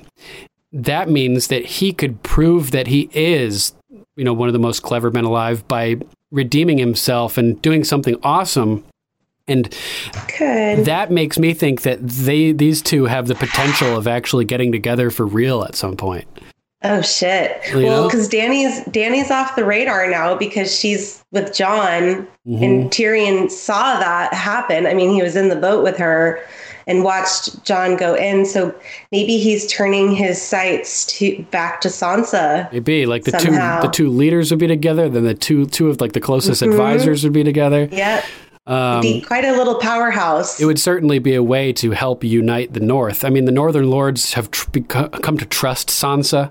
that 0.73 1.09
means 1.09 1.47
that 1.49 1.65
he 1.65 1.93
could 1.93 2.23
prove 2.23 2.70
that 2.73 2.86
he 2.89 3.09
is, 3.12 3.74
you 4.16 4.24
know, 4.24 4.32
one 4.32 4.49
of 4.49 4.53
the 4.53 4.59
most 4.59 4.82
clever 4.82 5.11
men 5.11 5.24
alive 5.24 5.66
by 5.69 5.97
redeeming 6.31 6.78
himself 6.78 7.39
and 7.39 7.61
doing 7.62 7.85
something 7.85 8.16
awesome. 8.23 8.85
And 9.47 9.74
Good. 10.36 10.85
that 10.85 11.11
makes 11.11 11.39
me 11.39 11.55
think 11.55 11.81
that 11.82 12.07
they 12.07 12.53
these 12.53 12.82
two 12.82 13.07
have 13.07 13.28
the 13.28 13.35
potential 13.35 13.97
of 13.97 14.07
actually 14.07 14.45
getting 14.45 14.73
together 14.73 15.11
for 15.11 15.24
real 15.24 15.65
at 15.65 15.74
some 15.74 15.97
point. 15.97 16.27
Oh 16.85 17.01
shit. 17.01 17.59
You 17.70 17.85
well, 17.86 18.05
because 18.09 18.28
Dany's 18.28 18.85
Dany's 18.90 19.31
off 19.31 19.57
the 19.57 19.65
radar 19.65 20.09
now 20.11 20.36
because 20.36 20.73
she's 20.78 21.24
with 21.32 21.55
Jon, 21.55 22.28
Mm-hmm. 22.47 22.65
and 22.65 22.90
Tyrion 22.90 23.51
saw 23.51 23.99
that 23.99 24.32
happen. 24.32 24.86
I 24.86 24.95
mean, 24.95 25.11
he 25.11 25.23
was 25.23 25.36
in 25.36 25.49
the 25.51 25.57
boat 25.57 25.82
with 25.85 25.99
her 25.99 26.40
and 26.89 27.05
watched 27.05 27.62
Jon 27.65 27.97
go 27.97 28.15
in. 28.16 28.44
So 28.44 28.74
maybe 29.12 29.39
he's 29.39 29.70
turning 29.70 30.10
his 30.10 30.43
sights 30.43 31.06
to 31.19 31.40
back 31.52 31.81
to 31.82 31.89
Sansa. 31.89 32.73
Maybe 32.73 33.06
like 33.06 33.23
the 33.24 33.39
Somehow. 33.39 33.82
two 33.82 33.86
the 33.86 33.93
two 33.93 34.09
leaders 34.09 34.51
would 34.51 34.59
be 34.59 34.66
together, 34.66 35.09
then 35.09 35.23
the 35.23 35.35
two 35.35 35.66
two 35.66 35.89
of 35.89 36.01
like 36.01 36.12
the 36.15 36.20
closest 36.20 36.62
advisors 36.62 37.23
would 37.23 37.32
be 37.32 37.44
together. 37.44 37.89
Yeah. 37.93 38.24
Um, 38.66 39.01
Be 39.01 39.23
quite 39.23 39.47
a 39.47 39.52
little 39.52 39.77
powerhouse. 39.77 40.60
it 40.60 40.66
would 40.66 40.78
certainly 40.78 41.19
be 41.19 41.35
a 41.35 41.43
way 41.43 41.73
to 41.74 41.93
help 41.93 42.23
unite 42.23 42.74
the 42.74 42.81
North. 42.81 43.24
I 43.24 43.31
mean, 43.31 43.47
the 43.47 43.52
Northern 43.52 43.89
Lords 43.89 44.35
have 44.35 44.51
tr- 44.51 44.69
beco- 44.70 45.23
come 45.23 45.39
to 45.39 45.47
trust 45.47 45.89
Sansa 45.89 46.51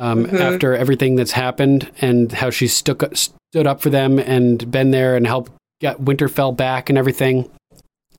um, 0.00 0.26
after 0.34 0.74
everything 0.74 1.14
that's 1.14 1.30
happened 1.30 1.92
and 2.00 2.32
how 2.32 2.50
she 2.50 2.66
stuck, 2.66 3.04
stood 3.14 3.68
up 3.68 3.80
for 3.80 3.88
them 3.88 4.18
and 4.18 4.68
been 4.70 4.90
there 4.90 5.14
and 5.16 5.28
helped 5.28 5.52
get 5.80 5.98
Winterfell 6.04 6.56
back 6.56 6.88
and 6.88 6.98
everything. 6.98 7.48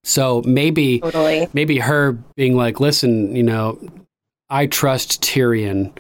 So 0.10 0.42
maybe 0.44 1.00
totally. 1.02 1.48
maybe 1.54 1.78
her 1.78 2.14
being 2.36 2.56
like, 2.58 2.80
listen, 2.80 3.36
you 3.36 3.44
know, 3.44 3.78
I 4.50 4.66
trust 4.66 5.22
Tyrion. 5.22 5.92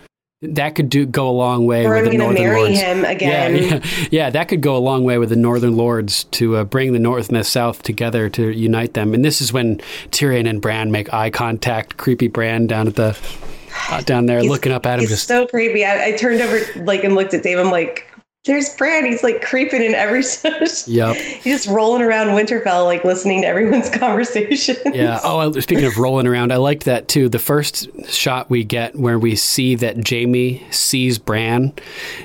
That 0.42 0.74
could 0.76 0.90
do 0.90 1.06
go 1.06 1.30
a 1.30 1.32
long 1.32 1.66
way 1.68 1.86
Or 1.86 1.90
with 1.96 1.98
I'm 2.06 2.12
the 2.12 2.18
going 2.18 2.36
to 2.36 2.42
Northern 2.42 2.44
marry 2.44 2.62
Lords. 2.62 2.80
him 2.80 3.06
again. 3.16 3.56
Yeah, 3.56 3.62
yeah, 3.76 3.86
yeah, 4.10 4.30
that 4.30 4.48
could 4.48 4.62
go 4.62 4.78
a 4.78 4.80
long 4.80 5.04
way 5.04 5.18
with 5.18 5.30
the 5.30 5.36
Northern 5.36 5.76
Lords 5.76 6.24
to 6.32 6.56
uh, 6.56 6.64
bring 6.64 6.94
the 6.94 7.00
North 7.00 7.28
and 7.28 7.38
the 7.38 7.44
South 7.44 7.84
together 7.84 8.30
to 8.30 8.50
unite 8.50 8.94
them. 8.94 9.14
And 9.14 9.24
this 9.24 9.42
is 9.42 9.52
when 9.54 9.78
Tyrion 10.12 10.50
and 10.50 10.62
Bran 10.62 10.92
make 10.92 11.14
eye 11.14 11.30
contact. 11.30 11.98
Creepy 11.98 12.30
Bran 12.30 12.68
down 12.68 12.88
at 12.88 12.96
the 12.96 13.18
uh, 13.90 14.02
down 14.02 14.26
there 14.26 14.40
He's- 14.40 14.50
looking 14.50 14.72
up 14.72 14.86
at 14.88 14.96
him. 14.96 15.02
He's 15.02 15.10
Just 15.10 15.28
so 15.28 15.46
creepy. 15.46 15.84
I, 15.86 16.06
I 16.06 16.12
turned 16.14 16.42
over 16.42 16.60
like 16.84 17.04
and 17.04 17.16
looked 17.16 17.34
at 17.34 17.44
Dave. 17.44 17.60
I'm 17.60 17.70
like, 17.70 18.09
there's 18.46 18.70
Bran. 18.76 19.06
He's 19.06 19.22
like 19.22 19.42
creeping 19.42 19.84
in 19.84 19.94
every. 19.94 20.24
Yep. 20.88 21.16
He's 21.18 21.64
just 21.64 21.68
rolling 21.68 22.02
around 22.02 22.28
Winterfell, 22.28 22.86
like 22.86 23.04
listening 23.04 23.42
to 23.42 23.48
everyone's 23.48 23.90
conversation. 23.94 24.76
Yeah. 24.94 25.20
Oh, 25.24 25.38
I- 25.56 25.60
speaking 25.60 25.86
of 25.86 25.98
rolling 25.98 26.26
around, 26.26 26.52
I 26.54 26.58
liked 26.58 26.86
that 26.86 27.08
too. 27.08 27.28
The 27.30 27.38
first 27.40 27.88
shot 28.08 28.50
we 28.50 28.64
get 28.64 28.96
where 28.96 29.20
we 29.20 29.36
see 29.36 29.76
that 29.76 30.08
Jaime 30.10 30.66
sees 30.72 31.20
Bran, 31.20 31.74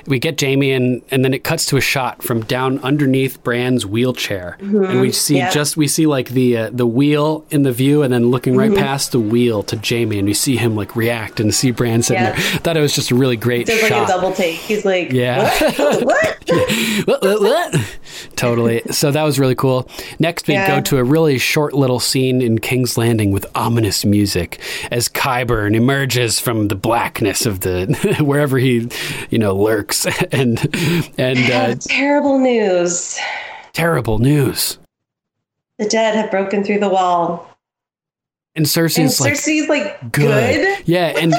we 0.07 0.19
get 0.19 0.39
Jaime 0.39 0.71
and 0.71 1.01
and 1.11 1.23
then 1.23 1.33
it 1.33 1.43
cuts 1.43 1.65
to 1.67 1.77
a 1.77 1.81
shot 1.81 2.23
from 2.23 2.41
down 2.45 2.79
underneath 2.79 3.43
Bran's 3.43 3.85
wheelchair, 3.85 4.57
and 4.59 5.01
we 5.01 5.11
see 5.11 5.37
Yeah. 5.37 5.49
just 5.51 5.75
we 5.77 5.87
see 5.87 6.07
like 6.07 6.29
the 6.29 6.57
uh, 6.57 6.69
the 6.71 6.87
wheel 6.87 7.45
in 7.51 7.63
the 7.63 7.71
view, 7.71 8.01
and 8.03 8.13
then 8.13 8.31
looking 8.31 8.55
right 8.55 8.73
past 8.73 9.11
the 9.11 9.19
wheel 9.19 9.63
to 9.63 9.77
Jaime, 9.77 10.17
and 10.17 10.27
we 10.27 10.33
see 10.33 10.55
him 10.55 10.75
like 10.75 10.95
react 10.95 11.39
and 11.39 11.53
see 11.53 11.71
Bran 11.71 12.01
sitting 12.03 12.23
Yeah. 12.23 12.31
there. 12.31 12.39
I 12.39 12.57
thought 12.59 12.77
it 12.77 12.81
was 12.81 12.95
just 12.95 13.11
a 13.11 13.15
really 13.15 13.37
great 13.37 13.67
Does 13.67 13.81
like 13.81 13.89
shot. 13.91 14.05
a 14.05 14.07
double 14.07 14.31
take. 14.33 14.55
He's 14.55 14.85
like, 14.85 15.11
Yeah. 15.11 15.49
what? 16.05 16.43
what? 16.47 17.07
What, 17.07 17.21
what, 17.23 17.41
what? 17.41 17.97
totally. 18.35 18.81
So 18.91 19.11
that 19.11 19.23
was 19.23 19.39
really 19.39 19.55
cool. 19.55 19.89
Next, 20.19 20.47
we 20.47 20.53
Yeah. 20.53 20.67
go 20.75 20.81
to 20.81 20.97
a 20.97 21.03
really 21.03 21.37
short 21.37 21.73
little 21.73 21.99
scene 21.99 22.41
in 22.41 22.59
King's 22.59 22.97
Landing 22.97 23.31
with 23.31 23.45
ominous 23.55 24.05
music 24.05 24.59
as 24.91 25.09
Qyburn 25.09 25.75
emerges 25.75 26.39
from 26.39 26.67
the 26.69 26.75
blackness 26.75 27.45
of 27.45 27.61
the 27.61 28.15
wherever 28.23 28.57
he, 28.57 28.89
you 29.29 29.37
know, 29.39 29.55
lurks, 29.55 30.05
and 30.31 30.59
and 31.17 31.39
uh, 31.51 31.75
terrible 31.81 32.39
news. 32.39 33.19
terrible 33.73 34.19
news. 34.19 34.77
The 35.77 35.85
dead 35.89 36.15
have 36.15 36.31
broken 36.31 36.63
through 36.63 36.79
the 36.79 36.89
wall. 36.89 37.49
And 38.55 38.63
And 38.63 38.65
Cersei's 38.65 39.19
like 39.19 39.33
Cersei's 39.33 39.67
like, 39.67 39.99
good. 40.13 40.55
good? 40.55 40.87
Yeah, 40.87 41.07
and 41.19 41.33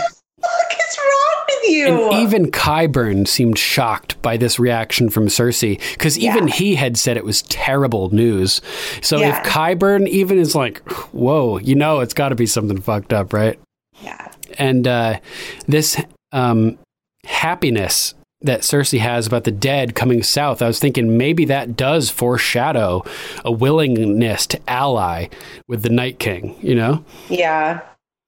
you? 1.69 2.11
And 2.11 2.23
even 2.23 2.51
Qyburn 2.51 3.27
seemed 3.29 3.59
shocked 3.59 4.21
by 4.23 4.37
this 4.37 4.59
reaction 4.59 5.11
from 5.11 5.27
Cersei 5.27 5.81
because 5.93 6.19
even 6.19 6.49
Yeah. 6.49 6.55
he 6.55 6.75
had 6.77 6.97
said 6.97 7.17
it 7.17 7.25
was 7.25 7.43
terrible 7.43 8.11
news. 8.11 8.61
So 9.03 9.19
Yeah. 9.19 9.39
if 9.41 9.47
Qyburn 9.47 10.09
even 10.09 10.39
is 10.39 10.55
like, 10.55 10.79
whoa, 11.13 11.59
you 11.59 11.75
know, 11.75 12.01
it's 12.01 12.15
got 12.15 12.31
to 12.31 12.35
be 12.35 12.47
something 12.47 12.81
fucked 12.81 13.13
up, 13.13 13.33
right? 13.33 13.59
yeah. 14.03 14.29
And 14.59 14.87
uh, 14.87 15.21
this 15.67 16.01
um, 16.33 16.79
happiness 17.25 18.15
that 18.43 18.61
Cersei 18.61 18.99
has 19.01 19.27
about 19.27 19.45
the 19.45 19.51
dead 19.51 19.95
coming 19.95 20.23
south, 20.23 20.61
I 20.63 20.67
was 20.67 20.79
thinking 20.79 21.17
maybe 21.19 21.47
that 21.47 21.77
does 21.77 22.11
foreshadow 22.11 23.03
a 23.45 23.51
willingness 23.51 24.47
to 24.49 24.61
ally 24.69 25.29
with 25.67 25.83
the 25.83 25.89
Night 25.91 26.19
King, 26.19 26.55
you 26.61 26.75
know? 26.75 27.05
Yeah. 27.29 27.81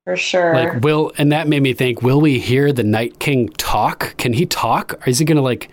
For 0.09 0.17
sure. 0.17 0.55
Like, 0.55 0.83
will, 0.83 1.13
and 1.19 1.33
that 1.33 1.49
made 1.49 1.63
me 1.63 1.75
think, 1.75 2.01
will 2.01 2.19
we 2.23 2.39
hear 2.39 2.73
the 2.73 2.83
Night 2.83 3.19
King 3.19 3.51
talk? 3.51 4.17
Can 4.17 4.33
he 4.33 4.47
talk? 4.47 5.07
Is 5.07 5.19
he 5.19 5.27
going 5.27 5.37
to 5.37 5.43
like 5.43 5.69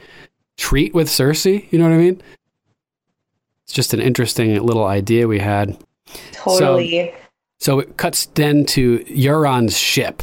treat 0.58 0.94
with 0.94 1.08
Cersei? 1.08 1.72
You 1.72 1.80
know 1.80 1.86
what 1.88 1.94
I 1.96 2.00
mean? 2.00 2.22
It's 3.64 3.72
just 3.72 3.94
an 3.94 4.02
interesting 4.02 4.62
little 4.62 4.84
idea 4.84 5.26
we 5.30 5.40
had. 5.40 5.78
totally. 6.34 7.14
So 7.62 7.80
it 7.80 7.96
cuts 7.96 8.26
then 8.26 8.66
to 8.66 9.00
Euron's 9.06 9.78
ship, 9.78 10.22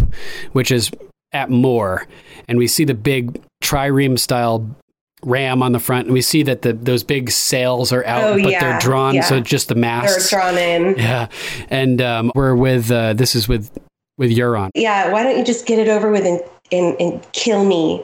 which 0.52 0.70
is 0.70 0.90
at 1.32 1.48
Moor, 1.48 2.06
and 2.48 2.59
we 2.59 2.66
see 2.68 2.84
the 2.84 2.93
big 2.93 3.40
trireme 3.62 4.18
style 4.18 4.76
ram 5.24 5.62
on 5.62 5.72
the 5.72 5.80
front, 5.80 6.09
and 6.09 6.12
we 6.12 6.20
see 6.20 6.43
that 6.43 6.60
the 6.60 6.74
those 6.74 7.02
big 7.02 7.30
sails 7.30 7.94
are 7.94 8.05
out, 8.05 8.24
Oh, 8.24 8.43
but 8.43 8.51
yeah, 8.51 8.60
they're 8.60 8.78
drawn, 8.78 9.14
yeah. 9.14 9.22
so 9.22 9.40
just 9.40 9.68
the 9.68 9.74
They're 9.74 10.18
drawn 10.28 10.59
in. 10.59 10.98
Yeah, 10.98 11.28
and 11.70 12.02
um, 12.02 12.30
we're 12.34 12.55
with 12.55 12.90
uh, 12.90 13.14
this 13.14 13.34
is 13.34 13.48
with 13.48 13.70
with 14.18 14.30
Euron. 14.30 14.70
Yeah, 14.74 15.10
why 15.12 15.22
don't 15.22 15.39
you 15.39 15.44
just 15.44 15.66
get 15.66 15.78
it 15.78 15.89
over 15.89 16.10
with 16.10 16.24
and, 16.26 16.40
and, 16.70 16.97
and 17.01 17.32
kill 17.32 17.64
me? 17.64 18.02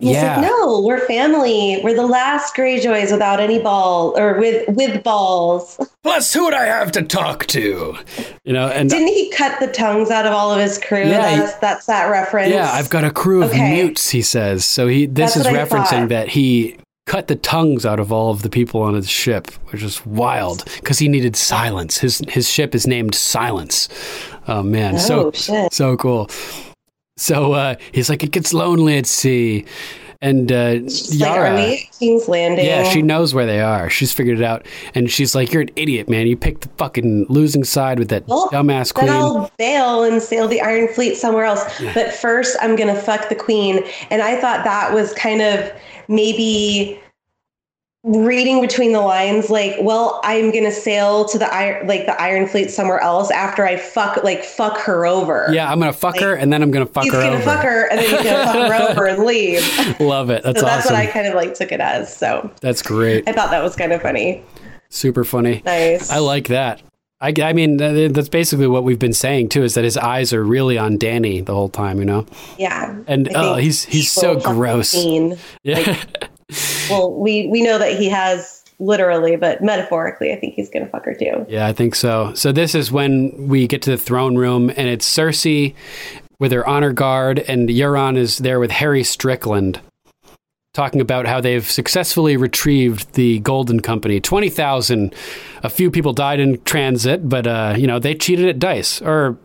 And 0.00 0.08
he's 0.08 0.16
Yeah. 0.16 0.36
like, 0.40 0.48
no, 0.48 0.80
we're 0.82 1.04
family. 1.06 1.80
We're 1.82 1.94
the 1.96 2.06
last 2.06 2.54
Greyjoys 2.54 3.10
without 3.10 3.40
any 3.40 3.58
ball 3.58 4.16
or 4.16 4.38
with 4.38 4.64
with 4.68 5.02
balls. 5.02 5.78
Plus, 6.04 6.32
who 6.32 6.44
would 6.44 6.54
I 6.54 6.66
have 6.66 6.92
to 6.92 7.02
talk 7.02 7.46
to? 7.48 7.96
You 8.44 8.52
know, 8.52 8.68
and 8.68 8.88
Didn't 8.88 9.08
he 9.08 9.28
cut 9.30 9.58
the 9.58 9.66
tongues 9.66 10.10
out 10.10 10.24
of 10.24 10.32
all 10.32 10.52
of 10.52 10.60
his 10.60 10.78
crew? 10.78 11.00
Yeah, 11.00 11.30
he- 11.30 11.36
that's, 11.38 11.54
that's 11.56 11.86
that 11.86 12.10
reference. 12.10 12.52
Yeah, 12.52 12.70
I've 12.70 12.90
got 12.90 13.02
a 13.04 13.10
crew 13.10 13.42
of 13.42 13.50
Okay. 13.50 13.72
mutes, 13.72 14.08
he 14.10 14.22
says. 14.22 14.64
So 14.64 14.86
he 14.86 15.06
this 15.06 15.34
That's 15.34 15.46
is 15.48 15.52
what 15.52 15.60
I 15.60 15.64
referencing 15.64 16.08
that 16.10 16.28
he 16.28 16.76
cut 17.08 17.26
the 17.26 17.36
tongues 17.36 17.84
out 17.84 17.98
of 17.98 18.12
all 18.12 18.30
of 18.30 18.42
the 18.42 18.50
people 18.50 18.82
on 18.82 18.94
his 18.94 19.08
ship, 19.08 19.50
which 19.72 19.82
is 19.82 20.04
wild 20.06 20.64
because 20.76 20.98
he 20.98 21.08
needed 21.08 21.34
silence. 21.34 21.98
His 21.98 22.22
his 22.28 22.48
ship 22.48 22.74
is 22.74 22.86
named 22.86 23.14
Silence. 23.14 23.88
Oh 24.46 24.62
man, 24.62 24.98
so 24.98 25.26
Oh, 25.26 25.32
shit. 25.32 25.72
so 25.72 25.96
cool. 25.96 26.28
So 27.16 27.52
uh, 27.52 27.74
he's 27.92 28.08
like, 28.08 28.22
it 28.22 28.30
gets 28.30 28.54
lonely 28.54 28.96
at 28.96 29.06
sea, 29.06 29.64
and 30.20 30.52
uh, 30.52 30.74
like, 30.82 30.92
Yara. 31.10 31.50
are 31.50 31.76
King's 31.98 32.28
Landing? 32.28 32.64
Yeah, 32.64 32.84
she 32.84 33.02
knows 33.02 33.34
where 33.34 33.44
they 33.46 33.60
are. 33.60 33.90
She's 33.90 34.12
figured 34.12 34.38
it 34.38 34.44
out, 34.44 34.66
and 34.94 35.10
she's 35.10 35.34
like, 35.34 35.52
"You're 35.52 35.62
an 35.62 35.70
idiot, 35.74 36.08
man. 36.08 36.28
You 36.28 36.36
picked 36.36 36.60
the 36.60 36.68
fucking 36.76 37.26
losing 37.28 37.64
side 37.64 37.98
with 37.98 38.08
that 38.10 38.26
Well, 38.28 38.48
dumbass 38.52 38.94
Then 38.94 39.08
I'll 39.10 39.50
bail 39.58 40.04
and 40.04 40.22
sail 40.22 40.46
the 40.46 40.60
Iron 40.60 40.86
Fleet 40.94 41.16
somewhere 41.16 41.44
else. 41.44 41.64
But 41.94 42.12
first, 42.14 42.56
I'm 42.60 42.76
gonna 42.76 42.94
fuck 43.00 43.28
the 43.28 43.34
queen. 43.34 43.82
And 44.10 44.22
I 44.22 44.40
thought 44.40 44.62
that 44.64 44.94
was 44.94 45.12
kind 45.14 45.42
of 45.42 45.72
maybe 46.08 47.00
reading 48.04 48.60
between 48.60 48.92
the 48.92 49.00
lines, 49.00 49.50
like, 49.50 49.76
well, 49.80 50.20
I'm 50.24 50.50
gonna 50.52 50.72
sail 50.72 51.24
to 51.26 51.38
the 51.38 51.52
iron, 51.52 51.86
like 51.86 52.06
the 52.06 52.20
Iron 52.20 52.46
Fleet 52.46 52.70
somewhere 52.70 53.00
else 53.00 53.30
after 53.30 53.66
I 53.66 53.76
fuck, 53.76 54.22
like, 54.24 54.44
fuck 54.44 54.78
her 54.78 55.04
over. 55.04 55.48
Yeah, 55.52 55.70
I'm 55.70 55.78
gonna 55.78 55.92
fuck 55.92 56.18
her, 56.20 56.34
and 56.34 56.52
then 56.52 56.62
I'm 56.62 56.70
gonna 56.70 56.86
fuck 56.86 57.04
He's 57.04 57.12
her 57.12 57.20
gonna 57.20 57.34
over. 57.36 57.44
fuck 57.44 57.62
her, 57.64 57.86
and 57.90 57.98
then 57.98 58.08
he's 58.08 58.22
gonna 58.22 58.44
fuck 58.44 58.72
her 58.72 58.90
over 58.90 59.06
and 59.06 59.24
leave. 59.24 59.60
Love 60.00 60.30
it. 60.30 60.42
That's 60.44 60.60
so 60.60 60.66
that's 60.66 60.86
awesome. 60.86 60.96
what 60.96 61.06
I 61.08 61.10
kind 61.10 61.26
of 61.26 61.34
like 61.34 61.54
took 61.54 61.72
it 61.72 61.80
as. 61.80 62.14
So 62.14 62.50
That's 62.60 62.82
great. 62.82 63.28
I 63.28 63.32
thought 63.32 63.50
that 63.50 63.62
was 63.62 63.76
kind 63.76 63.92
of 63.92 64.00
funny. 64.00 64.42
Super 64.90 65.24
funny. 65.24 65.60
Nice. 65.66 66.10
I 66.10 66.18
like 66.18 66.48
that. 66.48 66.80
I, 67.20 67.32
I 67.42 67.52
mean, 67.52 67.78
that's 67.78 68.28
basically 68.28 68.68
what 68.68 68.84
we've 68.84 68.98
been 68.98 69.12
saying 69.12 69.48
too. 69.48 69.64
Is 69.64 69.74
that 69.74 69.84
his 69.84 69.96
eyes 69.96 70.32
are 70.32 70.44
really 70.44 70.78
on 70.78 70.98
Dany 70.98 71.44
the 71.44 71.54
whole 71.54 71.68
time, 71.68 71.98
you 71.98 72.04
know? 72.04 72.26
Yeah. 72.58 72.96
And, 73.08 73.28
oh, 73.34 73.56
he's- 73.56 73.82
he's 73.84 74.12
so 74.12 74.34
will 74.34 74.40
fuck 74.40 74.52
the 74.52 74.54
gross. 74.54 74.90
queen. 74.92 75.36
Yeah. 75.62 76.02
Well, 76.88 77.12
we 77.12 77.46
we 77.48 77.60
know 77.60 77.76
that 77.78 77.98
he 77.98 78.08
has 78.08 78.64
literally, 78.78 79.36
but 79.36 79.62
metaphorically, 79.62 80.32
I 80.32 80.36
think 80.40 80.54
he's 80.54 80.70
gonna 80.70 80.86
fuck 80.88 81.04
her 81.04 81.12
too. 81.12 81.44
yeah, 81.46 81.66
I 81.66 81.74
think 81.74 81.94
so. 81.94 82.32
So 82.32 82.52
this 82.52 82.74
is 82.74 82.90
when 82.90 83.48
we 83.48 83.66
get 83.66 83.82
to 83.82 83.90
the 83.90 83.98
throne 83.98 84.34
room, 84.36 84.70
and 84.70 84.88
it's 84.88 85.06
Cersei 85.06 85.74
with 86.38 86.50
her 86.52 86.66
honor 86.66 86.94
guard, 86.94 87.40
and 87.40 87.68
Euron 87.68 88.16
is 88.16 88.38
there 88.38 88.58
with 88.60 88.70
Harry 88.70 89.04
Strickland. 89.04 89.78
Talking 90.78 91.00
about 91.00 91.26
how 91.26 91.40
they've 91.40 91.68
successfully 91.68 92.36
retrieved 92.36 93.14
the 93.14 93.40
Golden 93.40 93.80
Company. 93.80 94.20
20,000. 94.20 95.12
A 95.64 95.68
few 95.68 95.90
people 95.90 96.12
died 96.12 96.38
in 96.38 96.62
transit, 96.62 97.28
but, 97.28 97.48
uh, 97.48 97.74
you 97.76 97.88
know, 97.88 97.98
they 97.98 98.14
cheated 98.14 98.46
at 98.46 98.60
dice. 98.60 99.02
Or, 99.02 99.36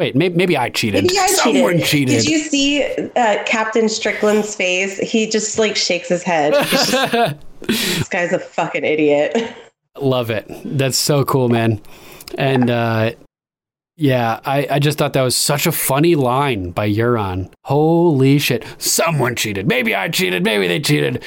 wait, 0.00 0.16
maybe, 0.16 0.34
maybe 0.34 0.56
I 0.56 0.68
cheated. 0.68 1.04
Maybe 1.04 1.16
I 1.16 1.28
Someone 1.28 1.74
cheated. 1.74 1.86
cheated. 1.86 2.24
Did 2.24 2.28
you 2.28 2.38
see 2.40 2.82
uh, 3.14 3.40
Captain 3.46 3.88
Strickland's 3.88 4.56
face? 4.56 4.98
He 4.98 5.28
just 5.30 5.60
like 5.60 5.76
shakes 5.76 6.08
his 6.08 6.24
head. 6.24 6.54
Just- 6.54 6.90
this 7.68 8.08
guy's 8.08 8.32
a 8.32 8.40
fucking 8.40 8.84
idiot. 8.84 9.38
Love 10.00 10.28
it. 10.28 10.50
That's 10.64 10.98
so 10.98 11.24
cool, 11.24 11.48
man. 11.48 11.80
And 12.36 12.68
uh, 12.68 13.12
yeah, 14.00 14.40
I, 14.46 14.66
I 14.70 14.78
just 14.78 14.96
thought 14.96 15.12
that 15.12 15.22
was 15.22 15.36
such 15.36 15.66
a 15.66 15.72
funny 15.72 16.14
line 16.14 16.70
by 16.70 16.88
Euron. 16.88 17.52
Holy 17.64 18.38
shit. 18.38 18.64
Someone 18.78 19.36
cheated. 19.36 19.68
Maybe 19.68 19.94
I 19.94 20.08
cheated. 20.08 20.42
Maybe 20.42 20.66
they 20.66 20.80
cheated. 20.80 21.22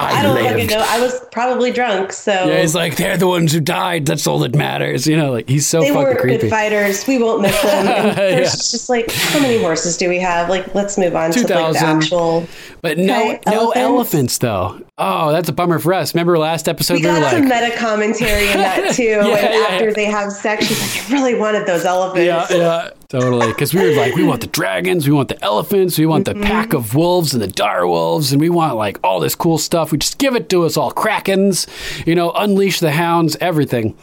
I, 0.00 0.22
don't 0.22 0.38
fucking 0.40 0.66
know. 0.68 0.84
I 0.86 1.00
was 1.00 1.18
probably 1.32 1.72
drunk, 1.72 2.12
so 2.12 2.30
Yeah, 2.32 2.60
he's 2.60 2.74
like, 2.74 2.94
they're 2.96 3.16
the 3.16 3.26
ones 3.26 3.52
who 3.52 3.58
died. 3.60 4.06
That's 4.06 4.26
all 4.28 4.38
that 4.40 4.54
matters. 4.54 5.06
You 5.08 5.16
know, 5.16 5.32
like 5.32 5.48
he's 5.48 5.66
so 5.66 5.80
they 5.80 5.90
fucking 5.92 6.18
creepy. 6.18 6.38
good 6.42 6.50
fighters. 6.50 7.04
We 7.08 7.18
won't 7.18 7.42
miss 7.42 7.60
them. 7.62 7.86
Yeah. 8.18 8.42
just 8.44 8.88
like, 8.88 9.10
how 9.10 9.40
many 9.40 9.58
horses 9.60 9.96
do 9.96 10.08
we 10.08 10.18
have? 10.20 10.48
Like, 10.48 10.72
let's 10.74 10.96
move 10.98 11.16
on 11.16 11.32
to 11.32 11.40
like 11.40 11.48
the 11.48 11.78
actual. 11.80 12.46
But 12.80 12.96
no, 12.98 13.12
Okay, 13.32 13.40
no 13.46 13.52
elephants? 13.72 13.76
elephants 13.76 14.38
though. 14.38 14.80
Oh, 14.98 15.32
that's 15.32 15.48
a 15.48 15.52
bummer 15.52 15.78
for 15.80 15.92
us. 15.94 16.14
Remember 16.14 16.38
last 16.38 16.68
episode 16.68 16.94
We 16.94 17.00
we, 17.00 17.06
got 17.06 17.22
like, 17.22 17.32
some 17.32 17.44
meta 17.48 17.76
commentary 17.76 18.48
in 18.50 18.56
that 18.58 18.92
too. 18.94 19.02
Yeah, 19.02 19.18
and 19.26 19.54
yeah, 19.54 19.66
after 19.70 19.92
they 19.92 20.04
have 20.06 20.30
sex, 20.32 20.66
she's 20.66 20.80
like, 20.80 21.10
I 21.10 21.12
really 21.12 21.34
wanted 21.34 21.66
those 21.66 21.84
elephants. 21.84 22.24
yeah, 22.24 22.46
yeah, 22.50 22.90
totally. 23.08 23.48
Because 23.48 23.72
we 23.74 23.82
were 23.82 23.94
like, 23.96 24.14
we 24.14 24.24
want 24.24 24.40
the 24.40 24.46
dragons, 24.48 25.06
we 25.06 25.14
want 25.14 25.28
the 25.28 25.42
elephants, 25.44 25.98
we 25.98 26.06
want 26.06 26.26
Mm-hmm. 26.26 26.40
the 26.40 26.46
pack 26.46 26.72
of 26.72 26.94
wolves 26.94 27.32
and 27.34 27.42
the 27.42 27.46
dire 27.48 27.86
wolves, 27.86 28.32
and 28.32 28.40
we 28.40 28.50
want 28.50 28.76
like 28.76 28.98
all 29.04 29.20
this 29.20 29.34
cool 29.34 29.58
stuff. 29.58 29.92
We 29.92 29.98
just 29.98 30.18
give 30.18 30.34
it 30.34 30.48
to 30.50 30.64
us 30.64 30.76
all, 30.76 30.92
krakens, 30.92 31.66
you 32.06 32.14
know, 32.14 32.32
unleash 32.32 32.80
the 32.80 32.90
hounds, 32.92 33.36
everything. 33.40 33.96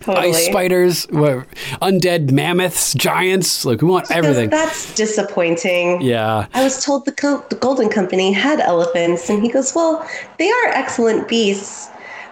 totally. 0.00 0.30
Ice 0.30 0.46
spiders, 0.46 1.06
undead 1.06 2.30
mammoths, 2.32 2.94
giants. 2.94 3.64
Like 3.64 3.82
we 3.82 3.88
want 3.88 4.10
everything. 4.10 4.50
That's 4.50 4.94
disappointing. 4.94 6.00
Yeah. 6.00 6.46
I 6.54 6.64
was 6.64 6.84
told 6.84 7.04
the, 7.04 7.12
co- 7.12 7.44
the 7.50 7.56
Golden 7.56 7.88
Company 7.88 8.32
had 8.32 8.60
elephants, 8.60 9.28
and 9.30 9.42
he 9.42 9.48
goes, 9.48 9.74
Well, 9.74 10.06
they 10.38 10.50
are 10.50 10.66
excellent 10.68 11.28
beasts, 11.28 11.88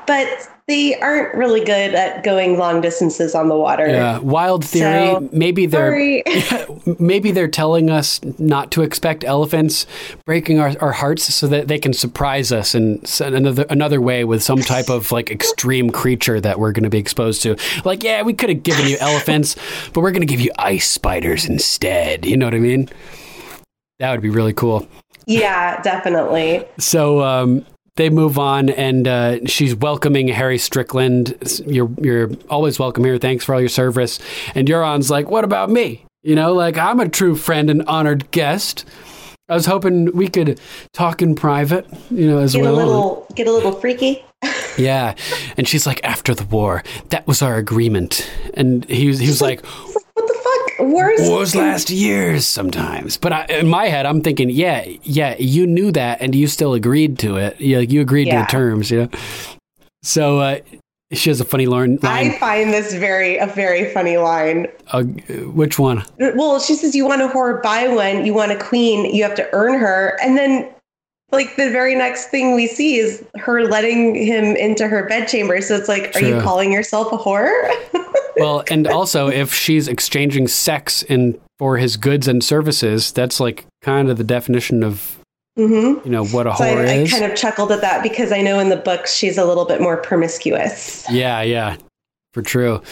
but 0.07 0.27
they 0.71 0.95
aren't 1.01 1.35
really 1.35 1.65
good 1.65 1.95
at 1.97 2.23
going 2.23 2.57
long 2.57 2.81
distances 2.81 3.35
on 3.35 3.49
the 3.49 3.57
water. 3.57 3.89
Yeah, 3.89 4.19
wild 4.21 4.65
theory. 4.65 5.11
So, 5.11 5.29
maybe 5.33 5.67
they're 5.67 6.25
maybe 7.01 7.33
they're 7.33 7.49
telling 7.49 7.91
us 7.91 8.21
not 8.39 8.71
to 8.73 8.83
expect 8.83 9.25
elephants, 9.25 9.85
breaking 10.25 10.61
our, 10.61 10.73
our 10.81 10.93
hearts 10.93 11.35
so 11.35 11.49
that 11.49 11.67
they 11.67 11.79
can 11.81 11.93
surprise 11.93 12.53
us 12.53 12.77
in 12.77 13.03
another 13.21 13.67
another 13.69 14.01
way 14.01 14.25
with 14.25 14.45
some 14.45 14.61
type 14.61 14.89
of 14.89 15.11
like 15.11 15.29
extreme 15.29 15.91
creature 15.91 16.41
that 16.41 16.61
we're 16.61 16.73
going 16.73 16.85
to 16.85 16.91
be 16.91 16.99
exposed 16.99 17.43
to. 17.43 17.57
Like, 17.85 18.05
yeah, 18.05 18.23
we 18.23 18.33
could 18.33 18.49
have 18.49 18.63
given 18.63 18.87
you 18.87 18.97
elephants, 19.01 19.57
but 19.93 20.03
we're 20.03 20.13
going 20.13 20.23
to 20.23 20.33
give 20.33 20.41
you 20.41 20.53
ice 20.57 20.89
spiders 20.89 21.47
instead. 21.47 22.25
You 22.25 22.37
know 22.37 22.47
what 22.47 22.55
I 22.55 22.61
mean? 22.61 22.89
That 23.99 24.13
would 24.13 24.23
be 24.23 24.31
really 24.31 24.55
cool. 24.55 24.87
Yeah, 25.27 25.83
definitely. 25.83 26.65
So 26.79 27.23
um, 27.23 27.67
they 28.01 28.11
move 28.11 28.39
on, 28.39 28.71
and 28.71 29.07
uh, 29.07 29.47
she's 29.47 29.75
welcoming 29.75 30.29
Harry 30.29 30.59
Strickland. 30.59 31.37
You're 31.67 31.91
you're 32.01 32.31
always 32.49 32.79
welcome 32.79 33.05
here. 33.05 33.19
Thanks 33.19 33.45
for 33.45 33.55
all 33.55 33.61
your 33.61 33.69
service. 33.69 34.19
And 34.55 34.67
Euron's 34.67 35.11
like, 35.11 35.31
"What 35.31 35.45
about 35.45 35.71
me? 35.71 36.07
You 36.23 36.35
know, 36.35 36.55
like 36.55 36.79
I'm 36.79 36.99
a 37.01 37.09
true 37.09 37.37
friend 37.37 37.69
and 37.69 37.83
honored 37.83 38.31
guest. 38.31 38.87
I 39.49 39.55
was 39.55 39.67
hoping 39.67 40.17
we 40.17 40.29
could 40.29 40.61
talk 40.93 41.21
in 41.21 41.35
private, 41.35 41.87
you 42.11 42.27
know, 42.27 42.39
as 42.39 42.55
Get 42.55 42.63
well." 42.63 42.75
a 42.75 42.77
little, 42.77 43.27
get 43.35 43.47
a 43.47 43.53
little 43.53 43.73
freaky. 43.73 44.25
yeah, 44.79 45.15
and 45.59 45.69
she's 45.69 45.87
like, 45.87 46.03
"After 46.03 46.35
the 46.35 46.45
war, 46.45 46.83
that 47.11 47.27
was 47.27 47.43
our 47.43 47.57
agreement." 47.57 48.31
And 48.55 48.85
he 48.87 49.09
was 49.09 49.19
he 49.19 49.29
was 49.29 49.43
like. 49.43 49.63
Like, 49.63 49.95
what 49.95 50.05
the 50.05 50.10
fuck? 50.51 50.89
Wars? 50.89 51.21
Wars 51.23 51.55
last 51.55 51.91
years 51.91 52.47
sometimes, 52.47 53.17
but 53.17 53.33
I, 53.33 53.45
in 53.47 53.69
my 53.69 53.87
head, 53.87 54.07
I'm 54.07 54.23
thinking, 54.23 54.51
yeah, 54.51 54.85
yeah, 55.03 55.37
you 55.39 55.67
knew 55.67 55.93
that, 55.93 56.21
and 56.21 56.35
you 56.35 56.47
still 56.47 56.75
agreed 56.75 57.19
to 57.21 57.37
it. 57.37 57.61
Yeah, 57.61 57.79
you 57.79 58.01
agreed 58.01 58.31
to 58.31 58.37
the 58.37 58.47
terms. 58.47 58.91
Yeah. 58.91 59.09
So 60.03 60.39
uh, 60.39 60.61
she 61.13 61.29
has 61.31 61.41
a 61.41 61.45
funny 61.45 61.67
line. 61.67 61.99
I 62.03 62.39
find 62.39 62.73
this 62.73 62.95
very 62.95 63.37
a 63.37 63.47
very 63.47 63.93
funny 63.93 64.17
line. 64.17 64.69
uh, 64.93 65.03
which 65.03 65.79
one? 65.79 66.05
Well, 66.19 66.61
she 66.61 66.75
says 66.75 66.95
you 66.95 67.05
want 67.07 67.23
a 67.23 67.29
whore, 67.29 67.63
buy 67.63 67.89
one. 67.89 68.25
You 68.25 68.33
want 68.33 68.53
a 68.53 68.59
queen, 68.59 69.13
you 69.15 69.23
have 69.25 69.35
to 69.37 69.49
earn 69.53 69.79
her. 69.79 70.19
And 70.23 70.37
then, 70.37 70.69
like 71.32 71.57
the 71.57 71.70
very 71.70 71.94
next 71.94 72.27
thing 72.28 72.55
we 72.55 72.66
see 72.66 72.97
is 72.97 73.24
her 73.36 73.65
letting 73.65 74.15
him 74.15 74.57
into 74.57 74.89
her 74.89 75.07
bedchamber. 75.07 75.61
So 75.61 75.77
it's 75.77 75.89
like, 75.89 76.15
are 76.16 76.20
you 76.20 76.40
calling 76.40 76.73
yourself 76.73 77.12
a 77.12 77.19
whore? 77.19 77.70
Well, 78.36 78.65
and 78.70 78.86
also 78.86 79.28
if 79.28 79.52
she's 79.52 79.86
exchanging 79.86 80.48
sex 80.48 81.02
in 81.02 81.39
for 81.59 81.77
his 81.77 81.98
goods 81.98 82.27
and 82.27 82.43
services, 82.43 83.12
that's 83.12 83.39
like 83.39 83.66
kind 83.82 84.09
of 84.09 84.16
the 84.16 84.24
definition 84.24 84.82
of 84.82 85.19
mm-hmm. 85.59 86.02
you 86.07 86.11
know 86.11 86.24
what 86.24 86.47
a 86.47 86.57
So 86.57 86.65
whore 86.65 86.89
I, 86.89 86.93
I 86.93 86.94
is. 87.01 87.11
kind 87.11 87.24
of 87.31 87.36
chuckled 87.36 87.70
at 87.70 87.82
that 87.82 88.02
because 88.02 88.32
I 88.32 88.40
know 88.40 88.59
in 88.59 88.70
the 88.70 88.77
books 88.77 89.15
she's 89.15 89.36
a 89.36 89.44
little 89.44 89.66
bit 89.66 89.82
more 89.82 89.98
promiscuous. 89.98 91.05
yeah, 91.11 91.43
yeah, 91.43 91.77
for 92.32 92.40
true. 92.40 92.82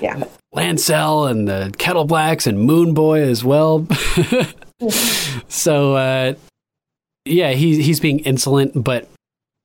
Yeah. 0.00 0.24
Lancel 0.54 1.30
and 1.30 1.46
the 1.46 1.72
Kettleblacks 1.78 2.46
and 2.46 2.58
Moon 2.58 2.94
Boy 2.94 3.20
as 3.20 3.44
well. 3.44 3.86
so 5.48 5.94
uh, 5.94 6.34
yeah, 7.28 7.50
he 7.52 7.82
he's 7.82 8.00
being 8.00 8.20
insolent, 8.20 8.82
but 8.82 9.08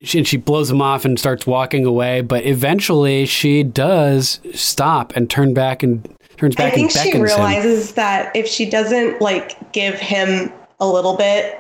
she, 0.01 0.17
and 0.19 0.27
she 0.27 0.37
blows 0.37 0.69
him 0.69 0.81
off 0.81 1.05
and 1.05 1.17
starts 1.17 1.47
walking 1.47 1.85
away. 1.85 2.21
But 2.21 2.45
eventually, 2.45 3.25
she 3.25 3.63
does 3.63 4.39
stop 4.53 5.15
and 5.15 5.29
turn 5.29 5.53
back 5.53 5.81
and 5.83 6.03
turns 6.37 6.55
back. 6.55 6.73
I 6.73 6.75
think 6.75 6.85
and 6.85 6.91
she 6.91 6.97
beckons 7.11 7.13
him 7.15 7.21
realizes 7.21 7.93
that 7.93 8.35
if 8.35 8.47
she 8.47 8.69
doesn't 8.69 9.21
like 9.21 9.71
give 9.71 9.95
him 9.95 10.51
a 10.79 10.87
little 10.87 11.15
bit 11.15 11.57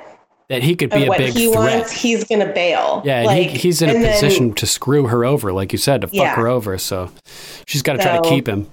that 0.49 0.61
he 0.61 0.75
could 0.75 0.89
be 0.89 1.05
a 1.05 1.11
big 1.17 1.33
he 1.33 1.51
threat. 1.51 1.57
wants, 1.79 1.91
he's 1.91 2.25
gonna 2.25 2.51
bail. 2.51 3.01
yeah, 3.05 3.23
like, 3.23 3.49
he, 3.49 3.57
he's 3.57 3.81
in 3.81 3.89
a 3.89 3.93
and 3.93 4.03
then- 4.03 4.13
position 4.13 4.53
to 4.55 4.65
screw 4.67 5.07
her 5.07 5.23
over, 5.23 5.53
like 5.53 5.71
you 5.71 5.77
said, 5.79 6.01
to 6.01 6.07
fuck 6.07 6.15
Yeah. 6.15 6.35
her 6.35 6.47
over. 6.47 6.77
So 6.77 7.09
she's 7.65 7.81
got 7.81 7.93
to 7.93 7.99
try 7.99 8.17
to 8.19 8.29
keep 8.29 8.47
him. 8.47 8.67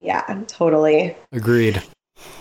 yeah, 0.00 0.42
totally. 0.48 1.16
Agreed. 1.32 1.82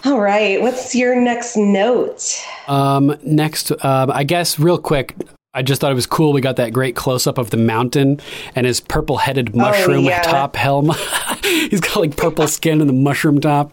All 0.05 0.19
right, 0.19 0.61
what's 0.61 0.93
your 0.93 1.15
next 1.15 1.55
note? 1.55 2.43
Um, 2.67 3.15
next, 3.23 3.71
um, 3.85 4.11
I 4.11 4.23
guess, 4.25 4.59
real 4.59 4.77
quick, 4.77 5.15
I 5.53 5.61
just 5.61 5.79
thought 5.79 5.91
it 5.91 5.95
was 5.95 6.07
cool. 6.07 6.33
We 6.33 6.41
got 6.41 6.57
that 6.57 6.73
great 6.73 6.95
close 6.95 7.25
up 7.25 7.37
of 7.37 7.51
the 7.51 7.57
mountain 7.57 8.19
and 8.55 8.65
his 8.65 8.81
purple 8.81 9.17
headed 9.17 9.55
mushroom 9.55 10.05
Oh, 10.05 10.09
yeah. 10.09 10.21
top 10.23 10.55
helm. 10.57 10.91
He's 11.43 11.79
got 11.79 11.95
like 11.97 12.17
purple 12.17 12.47
skin 12.47 12.81
and 12.81 12.89
the 12.89 12.93
mushroom 12.93 13.39
top. 13.39 13.71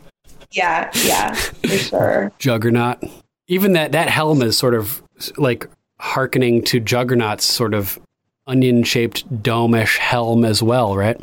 Yeah, 0.52 0.90
yeah, 1.04 1.32
for 1.34 1.68
sure. 1.78 2.32
Juggernaut. 2.38 2.98
Even 3.48 3.72
that 3.72 3.92
that 3.92 4.08
helm 4.08 4.42
is 4.42 4.56
sort 4.56 4.74
of 4.74 5.02
like 5.36 5.66
hearkening 5.98 6.62
to 6.66 6.78
Juggernaut's 6.80 7.44
sort 7.44 7.74
of 7.74 7.98
onion 8.46 8.82
shaped 8.84 9.42
dome-ish 9.42 9.98
helm 9.98 10.44
as 10.44 10.62
well, 10.62 10.96
right? 10.96 11.20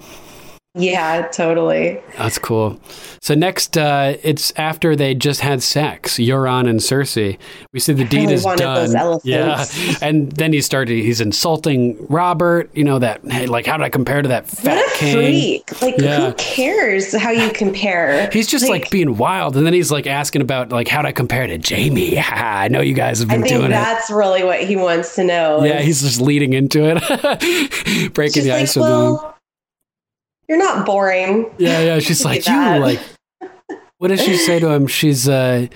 Yeah, 0.76 1.28
totally. 1.30 2.00
That's 2.20 2.38
cool. 2.38 2.80
So 3.20 3.34
next, 3.34 3.78
uh, 3.80 4.16
it's 4.22 4.54
after 4.58 4.96
they 4.96 5.16
just 5.16 5.42
had 5.42 5.64
sex, 5.64 6.18
Euron 6.18 6.70
and 6.70 6.80
Cersei. 6.80 7.40
We 7.74 7.80
see 7.80 7.94
the 7.94 8.06
deed 8.16 8.30
is 8.30 8.44
done. 8.44 9.20
Yeah, 9.24 9.66
and 10.04 10.32
then 10.34 10.54
he 10.54 10.62
started. 10.62 10.94
He's 11.00 11.20
insulting 11.20 11.98
Robert. 12.10 12.70
You 12.76 12.84
know 12.84 13.00
that. 13.00 13.22
Hey, 13.26 13.48
like, 13.48 13.66
how 13.66 13.78
do 13.78 13.84
I 13.84 13.90
compare 13.90 14.22
to 14.22 14.30
that 14.30 14.46
fat 14.48 14.76
What 14.76 14.96
a 14.96 14.98
king? 15.00 15.16
freak! 15.16 15.82
Like, 15.82 15.96
Yeah. 15.98 16.28
who 16.28 16.34
cares 16.34 17.16
how 17.16 17.32
you 17.32 17.50
compare? 17.50 18.30
He's 18.32 18.46
just 18.48 18.70
like, 18.70 18.92
being 18.92 19.18
wild, 19.18 19.58
and 19.58 19.66
then 19.66 19.74
he's 19.74 19.92
like 19.92 20.06
asking 20.06 20.44
about 20.44 20.72
like 20.72 20.88
how 20.88 21.02
do 21.02 21.08
I 21.08 21.12
compare 21.12 21.48
to 21.48 21.58
Jaime? 21.58 22.20
I 22.20 22.68
know 22.68 22.82
you 22.82 22.94
guys 22.94 23.20
have 23.20 23.32
I 23.32 23.34
been 23.34 23.42
think 23.44 23.56
doing 23.56 23.66
it. 23.72 23.74
that's 23.74 24.12
really 24.12 24.44
what 24.44 24.62
he 24.62 24.76
wants 24.76 25.16
to 25.16 25.24
know. 25.24 25.64
Yeah, 25.64 25.80
he's 25.82 26.02
just 26.04 26.22
leading 26.22 26.54
into 26.54 26.84
it, 26.86 28.14
breaking 28.14 28.44
the 28.44 28.52
like, 28.52 28.62
ice 28.62 28.76
with 28.76 28.86
him. 28.86 28.92
well, 28.92 29.37
you're 30.48 30.58
not 30.58 30.86
boring. 30.86 31.52
Yeah, 31.58 31.82
yeah. 31.82 32.00
She's 32.00 32.24
like, 32.26 32.48
you 32.48 32.54
like. 32.54 33.00
What 34.00 34.10
does 34.10 34.22
she 34.22 34.38
say 34.38 34.60
to 34.60 34.70
him? 34.70 34.86
She's 34.88 35.28
uh, 35.28 35.68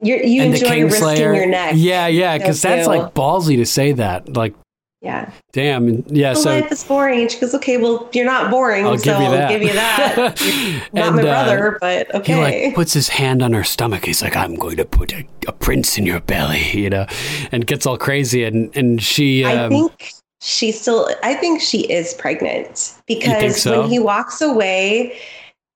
You're, 0.00 0.22
you 0.22 0.42
and 0.42 0.54
enjoy 0.54 0.84
risking 0.84 1.04
Kingslayer. 1.06 1.36
your 1.36 1.46
neck. 1.46 1.74
Yeah, 1.76 2.06
yeah, 2.06 2.38
because 2.38 2.62
that's 2.62 2.86
like 2.86 3.14
ballsy 3.14 3.56
to 3.56 3.66
say 3.66 3.92
that. 3.92 4.34
Like, 4.36 4.54
yeah. 5.02 5.30
damn, 5.52 6.02
yeah. 6.08 6.30
Oh, 6.30 6.34
So 6.34 6.50
life 6.50 6.72
is 6.72 6.82
boring. 6.82 7.28
She 7.28 7.38
goes, 7.38 7.54
okay, 7.54 7.76
well, 7.76 8.08
you're 8.12 8.24
not 8.24 8.50
boring, 8.50 8.86
I'll 8.86 8.98
so 8.98 9.04
give 9.04 9.20
you 9.20 9.30
that. 9.30 9.42
I'll 9.50 9.58
give 9.58 9.62
you 9.62 9.72
that. 9.74 10.88
Not 10.92 11.06
And, 11.08 11.16
my 11.16 11.22
uh, 11.22 11.24
brother, 11.24 11.78
but 11.80 12.26
he 12.26 12.34
like 12.34 12.74
puts 12.74 12.94
his 12.94 13.08
hand 13.08 13.42
on 13.42 13.52
her 13.52 13.64
stomach. 13.64 14.06
He's 14.06 14.22
like, 14.22 14.34
"I'm 14.34 14.54
going 14.56 14.78
to 14.78 14.84
put 14.84 15.12
a, 15.12 15.26
a 15.46 15.52
prince 15.52 15.98
in 15.98 16.06
your 16.06 16.20
belly," 16.20 16.70
you 16.72 16.90
know, 16.90 17.06
and 17.52 17.66
gets 17.66 17.86
all 17.86 17.98
crazy. 17.98 18.44
And 18.44 18.74
and 18.76 19.02
she, 19.02 19.44
I 19.44 19.64
um, 19.64 19.70
think 19.70 20.12
she 20.40 20.72
still. 20.72 21.08
I 21.22 21.34
think 21.34 21.60
she 21.60 21.80
is 21.90 22.14
pregnant 22.14 22.94
because 23.06 23.62
so? 23.62 23.80
when 23.80 23.90
he 23.90 23.98
walks 23.98 24.40
away, 24.40 25.18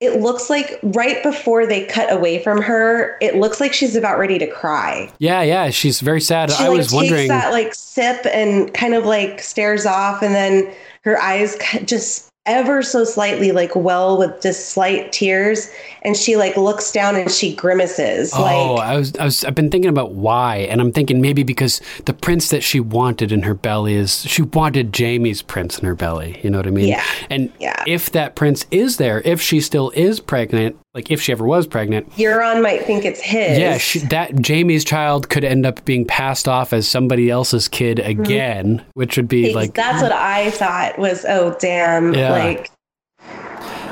it 0.01 0.21
looks 0.21 0.51
like 0.51 0.79
right 0.83 1.23
before 1.23 1.67
they 1.67 1.85
cut 1.87 2.13
away 2.13 2.43
from 2.43 2.61
her, 2.61 3.17
it 3.21 3.37
looks 3.37 3.61
like 3.61 3.73
she's 3.73 3.95
about 3.95 4.19
ready 4.19 4.39
to 4.39 4.47
cry. 4.47 5.11
yeah, 5.19 5.43
yeah, 5.43 5.71
she's 5.71 6.01
very 6.01 6.21
sad. 6.21 6.51
She 6.51 6.65
I 6.65 6.69
like 6.69 6.79
was 6.79 6.87
takes 6.87 6.95
wondering. 6.95 7.29
that 7.29 7.53
like 7.53 7.75
sip 7.75 8.27
and 8.27 8.73
kind 8.75 8.95
of 8.95 9.05
like 9.05 9.41
stares 9.41 9.87
off, 9.87 10.23
and 10.23 10.35
then 10.35 10.73
her 11.05 11.21
eyes 11.21 11.57
just 11.85 12.32
ever 12.47 12.83
so 12.83 13.05
slightly 13.05 13.53
like 13.53 13.77
well 13.77 14.19
with 14.19 14.41
just 14.43 14.71
slight 14.71 15.13
tears, 15.13 15.71
and 16.03 16.17
she 16.17 16.37
like 16.37 16.57
looks 16.57 16.91
down 16.91 17.15
and 17.15 17.31
she 17.31 17.55
grimaces 17.55 18.33
Oh, 18.35 18.43
like. 18.43 18.81
I 18.89 18.97
was, 18.97 19.17
I 19.17 19.25
was, 19.25 19.45
I've 19.45 19.55
been 19.55 19.71
thinking 19.71 19.89
about 19.89 20.13
why, 20.13 20.57
and 20.59 20.81
I'm 20.81 20.91
thinking 20.93 21.21
maybe 21.21 21.43
because 21.45 21.81
the 22.07 22.13
prince 22.13 22.49
that 22.51 22.63
she 22.63 22.81
wanted 22.81 23.31
in 23.31 23.43
her 23.43 23.55
belly 23.55 23.95
is 23.95 24.23
she 24.25 24.43
wanted 24.43 24.93
Jaime's 24.97 25.43
prince 25.43 25.79
in 25.79 25.87
her 25.87 25.95
belly. 25.95 26.41
You 26.43 26.51
know 26.51 26.59
what 26.59 26.67
I 26.67 26.71
mean? 26.71 26.89
Yeah, 26.89 27.05
And 27.31 27.53
yeah. 27.61 27.85
if 27.87 28.11
that 28.13 28.35
prince 28.35 28.67
is 28.71 28.97
there, 28.97 29.21
if 29.25 29.41
she 29.41 29.61
still 29.61 29.91
is 29.91 30.19
pregnant, 30.19 30.77
like 30.95 31.11
if 31.11 31.21
she 31.21 31.33
ever 31.33 31.47
was 31.47 31.67
pregnant, 31.67 32.11
Euron 32.13 32.63
might 32.63 32.85
think 32.85 33.05
it's 33.05 33.21
his. 33.21 33.59
yeah, 33.59 33.79
she, 33.79 34.01
that 34.01 34.47
Jaime's 34.47 34.85
child 34.85 35.29
could 35.29 35.45
end 35.45 35.65
up 35.65 35.85
being 35.85 36.05
passed 36.05 36.49
off 36.49 36.73
as 36.73 36.87
somebody 36.87 37.31
else's 37.31 37.69
kid 37.69 37.99
again, 37.99 38.85
which 38.95 39.17
would 39.17 39.29
be 39.29 39.55
like 39.55 39.75
that's 39.75 40.03
what 40.03 40.13
I 40.13 40.51
thought 40.51 40.99
was. 40.99 41.25
Oh 41.27 41.57
damn! 41.59 42.15
Yeah. 42.15 42.31
Like, 42.31 42.71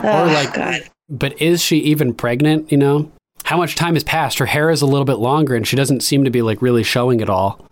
or 0.05 0.11
oh, 0.11 0.27
like 0.27 0.55
God. 0.55 0.83
but 1.09 1.41
is 1.41 1.63
she 1.63 1.79
even 1.79 2.15
pregnant 2.15 2.71
you 2.73 2.79
know 2.79 3.11
how 3.45 3.57
much 3.57 3.75
time 3.75 3.95
has 3.95 4.05
passed 4.05 4.39
her 4.39 4.47
hair 4.47 4.71
is 4.71 4.83
a 4.83 4.87
little 4.87 5.05
bit 5.05 5.19
longer 5.19 5.55
and 5.55 5.67
she 5.67 5.77
doesn't 5.77 6.03
seem 6.03 6.25
to 6.25 6.31
be 6.31 6.41
like 6.41 6.63
really 6.63 6.83
showing 6.83 7.21
it 7.21 7.29
all 7.29 7.65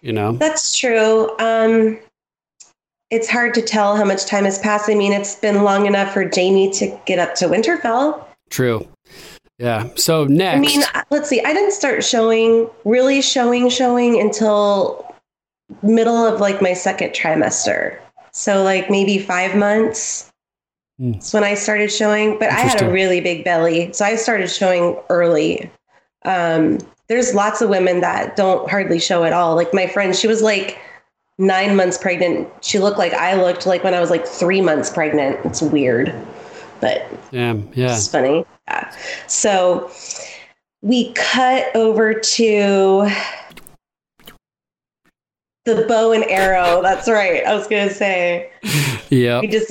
you 0.00 0.12
know 0.12 0.32
That's 0.32 0.78
true. 0.78 1.30
Um, 1.38 1.98
it's 3.10 3.28
hard 3.28 3.54
to 3.54 3.62
tell 3.62 3.96
how 3.96 4.04
much 4.04 4.26
time 4.26 4.44
has 4.44 4.58
passed. 4.58 4.90
I 4.90 4.94
mean, 4.94 5.12
it's 5.12 5.34
been 5.36 5.62
long 5.62 5.86
enough 5.86 6.12
for 6.12 6.24
Jaime 6.24 6.70
to 6.72 7.00
get 7.06 7.18
up 7.18 7.34
to 7.36 7.46
Winterfell. 7.46 8.24
true 8.50 8.86
yeah 9.58 9.88
so 9.96 10.24
next 10.24 10.56
I 10.56 10.60
mean, 10.60 10.82
uh, 10.94 11.02
let's 11.10 11.28
see. 11.28 11.42
I 11.42 11.52
didn't 11.52 11.72
start 11.72 12.04
showing, 12.04 12.70
really 12.84 13.20
showing, 13.20 13.68
showing 13.68 14.20
until 14.20 15.04
middle 15.82 16.16
of 16.16 16.40
like 16.40 16.62
my 16.62 16.72
second 16.72 17.10
trimester. 17.10 17.98
So 18.32 18.62
like 18.62 18.88
maybe 18.88 19.18
five 19.18 19.56
months. 19.56 20.30
Hmm. 20.98 21.12
That's 21.12 21.32
when 21.32 21.44
I 21.44 21.54
started 21.54 21.90
showing. 21.90 22.38
But 22.38 22.50
I 22.50 22.60
had 22.60 22.82
a 22.82 22.90
really 22.90 23.20
big 23.20 23.44
belly, 23.44 23.92
so 23.92 24.04
I 24.04 24.16
started 24.16 24.48
showing 24.48 24.96
early. 25.10 25.70
Um, 26.24 26.78
there's 27.08 27.34
lots 27.34 27.60
of 27.60 27.68
women 27.68 28.00
that 28.00 28.36
don't 28.36 28.68
hardly 28.70 29.00
show 29.00 29.24
at 29.24 29.32
all. 29.32 29.56
Like 29.56 29.72
my 29.74 29.86
friend, 29.86 30.14
she 30.14 30.26
was 30.26 30.42
like 30.42 30.78
nine 31.38 31.76
months 31.76 31.96
pregnant. 31.96 32.48
She 32.62 32.78
looked 32.78 32.98
like 32.98 33.12
I 33.14 33.40
looked 33.40 33.66
like 33.66 33.84
when 33.84 33.94
I 33.94 34.00
was 34.00 34.10
like 34.10 34.26
three 34.26 34.60
months 34.60 34.90
pregnant. 34.90 35.38
It's 35.44 35.62
weird, 35.62 36.14
but 36.80 37.06
yeah 37.30 37.54
yeah 37.74 37.94
it's 37.94 38.08
funny. 38.08 38.44
Yeah. 38.66 38.92
So 39.26 39.90
we 40.82 41.12
cut 41.14 41.74
over 41.74 42.14
to 42.14 43.10
the 45.64 45.84
bow 45.86 46.12
and 46.12 46.24
arrow. 46.24 46.82
That's 46.82 47.08
right. 47.08 47.44
I 47.44 47.54
was 47.54 47.66
gonna 47.66 47.90
say 47.90 48.50
Yeah. 49.10 49.40
we 49.40 49.46
just, 49.46 49.70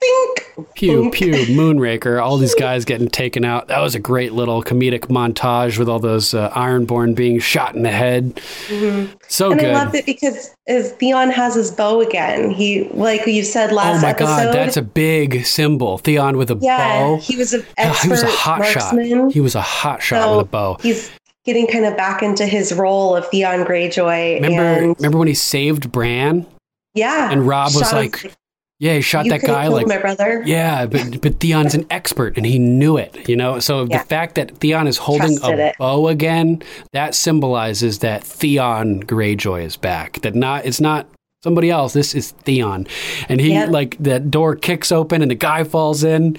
think. 0.00 0.74
pew 0.74 1.10
pew 1.10 1.32
moonraker 1.56 2.22
all 2.22 2.36
these 2.36 2.54
guys 2.54 2.84
getting 2.84 3.08
taken 3.08 3.44
out 3.44 3.68
that 3.68 3.80
was 3.80 3.94
a 3.94 3.98
great 3.98 4.32
little 4.32 4.62
comedic 4.62 5.02
montage 5.08 5.78
with 5.78 5.88
all 5.88 5.98
those 5.98 6.34
uh, 6.34 6.50
ironborn 6.50 7.14
being 7.14 7.38
shot 7.38 7.74
in 7.74 7.82
the 7.82 7.90
head 7.90 8.40
so 9.28 9.50
And 9.50 9.60
good 9.60 9.70
I 9.70 9.84
loved 9.84 9.94
it 9.94 10.06
because 10.06 10.54
as 10.66 10.92
Theon 10.92 11.30
has 11.30 11.54
his 11.54 11.70
bow 11.70 12.00
again. 12.00 12.50
He 12.50 12.88
like 12.90 13.26
you 13.26 13.42
said 13.42 13.72
last 13.72 13.98
oh 13.98 14.02
my 14.02 14.10
episode. 14.10 14.26
god 14.26 14.54
that's 14.54 14.76
a 14.76 14.82
big 14.82 15.44
symbol 15.44 15.98
theon 15.98 16.36
with 16.36 16.50
a 16.50 16.56
yeah. 16.60 17.00
bow 17.00 17.16
He 17.18 17.36
was 17.36 17.52
an 17.52 17.64
expert 17.76 18.02
he 18.04 18.08
was 18.10 18.22
a 18.22 18.26
hot 18.28 18.58
marksman. 18.60 19.08
shot 19.08 19.32
he 19.32 19.40
was 19.40 19.54
a 19.54 19.60
hot 19.62 20.02
shot 20.02 20.22
So 20.22 20.36
with 20.38 20.46
a 20.46 20.50
bow 20.50 20.76
He's 20.80 21.10
getting 21.44 21.66
kind 21.68 21.84
of 21.86 21.96
back 21.96 22.22
into 22.22 22.44
his 22.44 22.72
role 22.72 23.14
of 23.14 23.26
Theon 23.28 23.64
Greyjoy. 23.64 24.40
Remember, 24.42 24.62
and 24.62 24.96
remember 24.96 25.18
when 25.18 25.28
he 25.28 25.34
saved 25.34 25.92
Bran? 25.92 26.44
yeah, 26.94 27.30
and 27.30 27.46
Robb 27.46 27.72
was 27.74 27.92
like, 27.92 28.34
Yeah, 28.78 28.94
he 28.94 29.00
shot 29.00 29.24
you 29.24 29.30
that 29.30 29.40
guy 29.42 29.68
like 29.68 29.86
my 29.86 29.96
brother. 29.98 30.42
Yeah, 30.44 30.84
but 30.86 31.22
but 31.22 31.40
Theon's 31.40 31.74
an 31.74 31.86
expert 31.90 32.36
and 32.36 32.44
he 32.44 32.58
knew 32.58 32.98
it, 32.98 33.26
you 33.28 33.34
know. 33.34 33.58
So 33.58 33.86
Yeah. 33.88 33.98
the 34.02 34.04
fact 34.04 34.34
that 34.34 34.58
Theon 34.58 34.86
is 34.86 34.98
holding 34.98 35.38
Trusted 35.38 35.58
a 35.58 35.66
it. 35.68 35.76
bow 35.78 36.08
again, 36.08 36.62
that 36.92 37.14
symbolizes 37.14 38.00
that 38.00 38.22
Theon 38.22 39.02
Greyjoy 39.02 39.64
is 39.64 39.76
back. 39.78 40.20
That 40.20 40.34
not 40.34 40.66
it's 40.66 40.80
not 40.80 41.06
somebody 41.42 41.70
else. 41.70 41.94
This 41.94 42.14
is 42.14 42.32
Theon, 42.32 42.86
and 43.30 43.40
he 43.40 43.52
Yep. 43.52 43.70
like 43.70 43.96
that 44.00 44.30
door 44.30 44.54
kicks 44.54 44.92
open 44.92 45.22
and 45.22 45.30
the 45.30 45.34
guy 45.36 45.64
falls 45.64 46.04
in, 46.04 46.36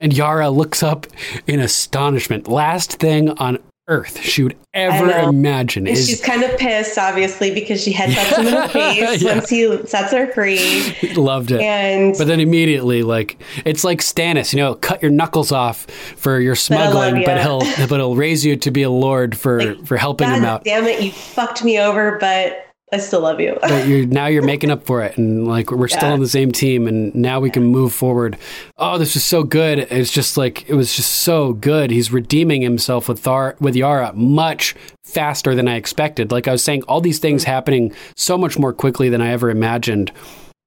and 0.00 0.12
Yara 0.12 0.50
looks 0.50 0.82
up 0.82 1.06
in 1.46 1.60
astonishment. 1.60 2.48
Last 2.48 2.94
thing 2.94 3.30
on 3.38 3.58
earth 3.88 4.20
she 4.20 4.42
would 4.42 4.56
ever 4.74 5.10
imagine 5.28 5.86
is 5.86 6.06
she's 6.08 6.20
kind 6.20 6.42
of 6.42 6.56
pissed, 6.58 6.98
obviously, 6.98 7.52
because 7.54 7.82
she 7.82 7.92
headsets 7.92 8.36
him 8.36 8.46
in 8.48 8.54
the 8.54 8.68
face 8.68 9.22
Yeah. 9.22 9.34
once 9.36 9.48
he 9.48 9.86
sets 9.86 10.12
her 10.12 10.26
free. 10.32 10.96
loved 11.16 11.50
it. 11.52 11.60
And 11.60 12.14
But 12.18 12.26
then 12.26 12.40
immediately, 12.40 13.02
like 13.02 13.40
it's 13.64 13.84
like 13.84 14.00
Stannis, 14.00 14.52
you 14.52 14.58
know, 14.58 14.74
cut 14.74 15.00
your 15.02 15.10
knuckles 15.10 15.52
off 15.52 15.84
for 16.16 16.40
your 16.40 16.54
smuggling, 16.56 17.22
but, 17.24 17.36
ya. 17.36 17.42
he'll 17.42 17.86
but 17.88 17.96
he'll 18.00 18.16
raise 18.16 18.44
you 18.44 18.56
to 18.56 18.70
be 18.70 18.82
a 18.82 18.90
lord 18.90 19.36
for 19.36 19.62
Like, 19.62 19.86
for 19.86 19.96
helping 19.96 20.28
God 20.28 20.38
him 20.38 20.44
out. 20.44 20.64
damn 20.64 20.84
it, 20.86 21.00
you 21.02 21.12
fucked 21.12 21.62
me 21.64 21.78
over, 21.78 22.18
but 22.18 22.65
I 22.92 22.98
still 22.98 23.20
love 23.20 23.40
you. 23.40 23.58
But 23.60 23.88
you're 23.88 24.06
now 24.06 24.26
you're 24.26 24.44
making 24.44 24.70
up 24.70 24.84
for 24.86 25.02
it, 25.02 25.18
and 25.18 25.46
like 25.46 25.70
we're 25.72 25.88
still 25.88 26.08
Yeah. 26.08 26.12
on 26.12 26.20
the 26.20 26.28
same 26.28 26.52
team, 26.52 26.86
and 26.86 27.14
now 27.14 27.40
we 27.40 27.50
can 27.50 27.64
move 27.64 27.92
forward. 27.92 28.38
Oh, 28.78 28.96
this 28.96 29.16
is 29.16 29.24
so 29.24 29.42
good! 29.42 29.80
It's 29.80 30.12
just 30.12 30.36
like 30.36 30.68
it 30.68 30.74
was 30.74 30.94
just 30.94 31.10
so 31.12 31.52
good. 31.52 31.90
He's 31.90 32.12
redeeming 32.12 32.62
himself 32.62 33.08
with 33.08 33.18
Thar 33.18 33.56
with 33.60 33.74
Yara 33.74 34.12
much 34.14 34.74
faster 35.02 35.54
than 35.54 35.66
I 35.66 35.74
expected. 35.76 36.30
Like 36.30 36.46
I 36.46 36.52
was 36.52 36.62
saying, 36.62 36.82
all 36.84 37.00
these 37.00 37.18
things 37.18 37.44
happening 37.44 37.92
so 38.14 38.38
much 38.38 38.58
more 38.58 38.72
quickly 38.72 39.08
than 39.08 39.20
I 39.20 39.30
ever 39.30 39.50
imagined. 39.50 40.12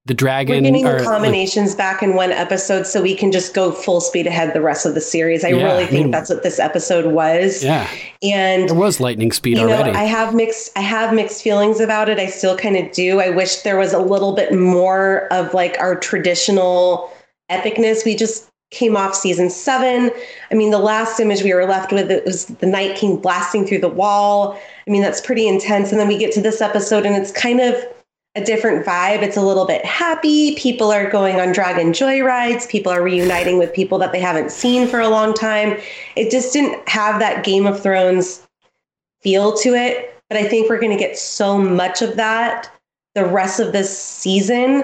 The 0.10 0.15
dragon, 0.15 0.56
We're 0.56 0.61
getting 0.72 0.84
the 0.84 0.94
like, 0.94 1.03
combinations 1.03 1.76
back 1.76 2.02
in 2.02 2.15
one 2.15 2.31
episode 2.31 2.88
so 2.88 2.99
we 2.99 3.14
can 3.14 3.31
just 3.31 3.53
go 3.53 3.72
full 3.72 4.02
speed 4.02 4.26
ahead 4.26 4.56
the 4.56 4.60
rest 4.61 4.88
of 4.88 4.95
the 4.95 5.02
series. 5.02 5.44
I 5.45 5.49
Yeah, 5.49 5.65
really 5.65 5.84
I 5.84 5.86
think 5.86 6.02
mean- 6.06 6.11
that's 6.11 6.31
what 6.31 6.41
this 6.41 6.57
episode 6.57 7.14
was. 7.14 7.64
yeah, 7.64 7.88
And 8.23 8.68
there 8.69 8.76
was 8.76 8.99
lightning 8.99 9.31
speed 9.31 9.60
you 9.60 9.68
know, 9.68 9.72
already. 9.76 9.91
I 9.91 10.06
have 10.06 10.34
mixed 10.34 10.72
I 10.76 10.81
have 10.81 11.14
mixed 11.14 11.44
feelings 11.44 11.80
about 11.80 12.10
it. 12.10 12.18
I 12.18 12.26
still 12.26 12.57
kind 12.57 12.76
of 12.76 12.91
do. 12.91 13.19
I 13.22 13.30
wish 13.30 13.57
there 13.57 13.77
was 13.77 13.94
a 13.94 13.99
little 13.99 14.31
bit 14.34 14.52
more 14.52 15.27
of 15.31 15.53
like 15.53 15.77
our 15.80 15.95
traditional 15.95 17.11
epicness. 17.52 18.03
We 18.03 18.15
just 18.15 18.48
came 18.72 18.98
off 18.98 19.14
season 19.14 19.52
seven. 19.52 20.10
I 20.52 20.56
mean, 20.56 20.72
the 20.72 20.80
last 20.80 21.19
image 21.19 21.44
we 21.44 21.53
were 21.53 21.65
left 21.68 21.91
with 21.91 22.10
it 22.10 22.26
was 22.26 22.45
the 22.45 22.65
Night 22.65 22.95
King 22.95 23.18
blasting 23.18 23.68
through 23.68 23.80
the 23.81 23.90
wall. 23.90 24.60
I 24.88 24.90
mean, 24.90 25.03
that's 25.03 25.22
pretty 25.22 25.48
intense. 25.48 25.91
And 25.91 25.99
then 25.99 26.07
we 26.07 26.18
get 26.18 26.31
to 26.34 26.41
this 26.41 26.61
episode 26.61 27.06
and 27.06 27.15
it's 27.15 27.31
kind 27.31 27.60
of 27.60 27.76
a 28.35 28.43
different 28.43 28.85
vibe. 28.85 29.22
It's 29.23 29.38
a 29.38 29.41
little 29.41 29.65
bit 29.65 29.84
happy. 29.84 30.56
People 30.56 30.91
are 30.91 31.10
going 31.10 31.39
on 31.39 31.51
dragon 31.51 31.93
joy 31.93 32.22
rides. 32.22 32.65
People 32.68 32.91
are 32.91 33.01
reuniting 33.01 33.57
with 33.57 33.73
people 33.73 33.97
that 33.99 34.11
they 34.11 34.19
haven't 34.19 34.51
seen 34.51 34.88
for 34.88 34.99
a 34.99 35.10
long 35.10 35.34
time. 35.34 35.77
It 36.15 36.30
just 36.31 36.53
didn't 36.53 36.88
have 36.88 37.19
that 37.19 37.43
Game 37.43 37.65
of 37.65 37.81
Thrones 37.81 38.45
feel 39.22 39.53
to 39.57 39.73
it. 39.73 40.15
But 40.30 40.38
I 40.38 40.47
think 40.47 40.69
we're 40.69 40.80
going 40.80 40.95
to 40.95 41.03
get 41.03 41.18
so 41.18 41.57
much 41.57 42.01
of 42.03 42.15
that 42.18 42.72
the 43.15 43.26
rest 43.26 43.60
of 43.60 43.72
this 43.73 43.97
season. 43.97 44.84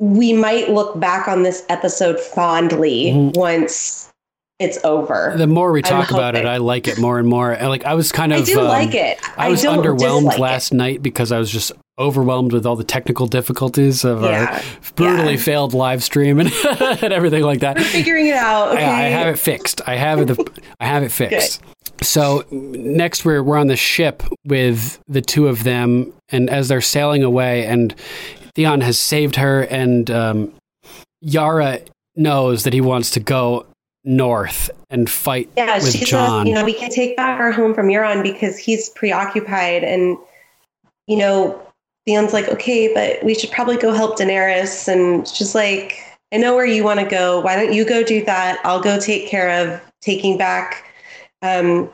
We 0.00 0.32
might 0.32 0.70
look 0.70 0.98
back 0.98 1.28
on 1.28 1.44
this 1.44 1.64
episode 1.68 2.18
fondly 2.18 3.12
Mhm. 3.14 3.36
once 3.36 4.10
it's 4.58 4.78
over. 4.84 5.34
the 5.36 5.46
more 5.46 5.72
we 5.72 5.82
talk 5.82 6.10
about 6.10 6.34
it. 6.36 6.46
I 6.46 6.56
like 6.58 6.86
it 6.88 6.98
more 6.98 7.18
and 7.18 7.28
more. 7.28 7.52
And 7.52 7.68
like 7.68 7.84
I 7.84 7.94
was 7.94 8.10
kind 8.12 8.32
of 8.32 8.40
I 8.40 8.44
do 8.44 8.60
um, 8.60 8.66
like 8.68 8.94
it. 8.94 9.18
I 9.36 9.48
was 9.48 9.62
underwhelmed 9.64 10.38
last 10.38 10.72
it. 10.72 10.76
night 10.76 11.02
because 11.02 11.30
I 11.32 11.38
was 11.38 11.50
just 11.50 11.72
overwhelmed 11.98 12.52
with 12.52 12.66
all 12.66 12.76
the 12.76 12.84
technical 12.84 13.26
difficulties 13.26 14.04
of 14.04 14.22
Yeah. 14.22 14.60
our 14.60 14.92
brutally 14.96 15.34
Yeah. 15.34 15.40
failed 15.40 15.74
live 15.74 16.02
stream 16.02 16.40
and, 16.40 16.52
and 16.80 17.12
everything 17.12 17.42
like 17.44 17.60
that. 17.60 17.76
We're 17.76 17.84
Figuring 17.84 18.26
it 18.26 18.34
out. 18.34 18.72
Okay. 18.72 18.84
I, 18.84 19.06
I 19.06 19.08
have 19.10 19.28
it 19.28 19.38
fixed. 19.38 19.80
I 19.86 19.96
have 19.96 20.18
it. 20.20 20.38
I 20.80 20.86
have 20.86 21.02
it 21.02 21.12
fixed. 21.12 21.60
So 22.02 22.44
next 22.50 23.24
we're 23.24 23.42
we're 23.42 23.56
on 23.56 23.68
the 23.68 23.76
ship 23.76 24.22
with 24.44 24.98
the 25.06 25.20
two 25.22 25.46
of 25.46 25.62
them, 25.62 26.12
and 26.30 26.50
as 26.50 26.66
they're 26.68 26.80
sailing 26.80 27.22
away, 27.22 27.64
and 27.66 27.94
Theon 28.56 28.80
has 28.80 28.98
saved 28.98 29.36
her, 29.36 29.62
and 29.62 30.10
um, 30.10 30.52
Yara 31.20 31.80
knows 32.16 32.64
that 32.64 32.72
he 32.72 32.80
wants 32.80 33.10
to 33.12 33.20
go 33.20 33.66
north 34.04 34.70
and 34.90 35.08
fight 35.08 35.48
yeah, 35.56 35.76
with 35.76 35.92
she's 35.92 36.08
Jon. 36.10 36.46
You 36.46 36.54
know, 36.54 36.64
we 36.64 36.74
can 36.74 36.90
take 36.90 37.16
back 37.16 37.40
our 37.40 37.52
home 37.52 37.74
from 37.74 37.86
Euron 37.86 38.22
because 38.24 38.58
he's 38.58 38.88
preoccupied, 38.90 39.84
and 39.84 40.18
you 41.06 41.16
know, 41.16 41.60
Theon's 42.06 42.32
like, 42.32 42.48
okay, 42.48 42.92
but 42.92 43.24
we 43.24 43.34
should 43.34 43.50
probably 43.50 43.76
go 43.76 43.92
help 43.92 44.18
Daenerys, 44.18 44.88
and 44.88 45.26
she's 45.26 45.54
like, 45.54 45.98
I 46.32 46.36
know 46.36 46.54
where 46.54 46.66
you 46.66 46.84
want 46.84 47.00
to 47.00 47.06
go. 47.06 47.40
Why 47.40 47.56
don't 47.56 47.72
you 47.72 47.84
go 47.84 48.02
do 48.02 48.24
that? 48.24 48.58
I'll 48.64 48.82
go 48.82 48.98
take 48.98 49.28
care 49.28 49.48
of 49.50 49.80
taking 50.00 50.36
back 50.36 50.84
um, 51.42 51.88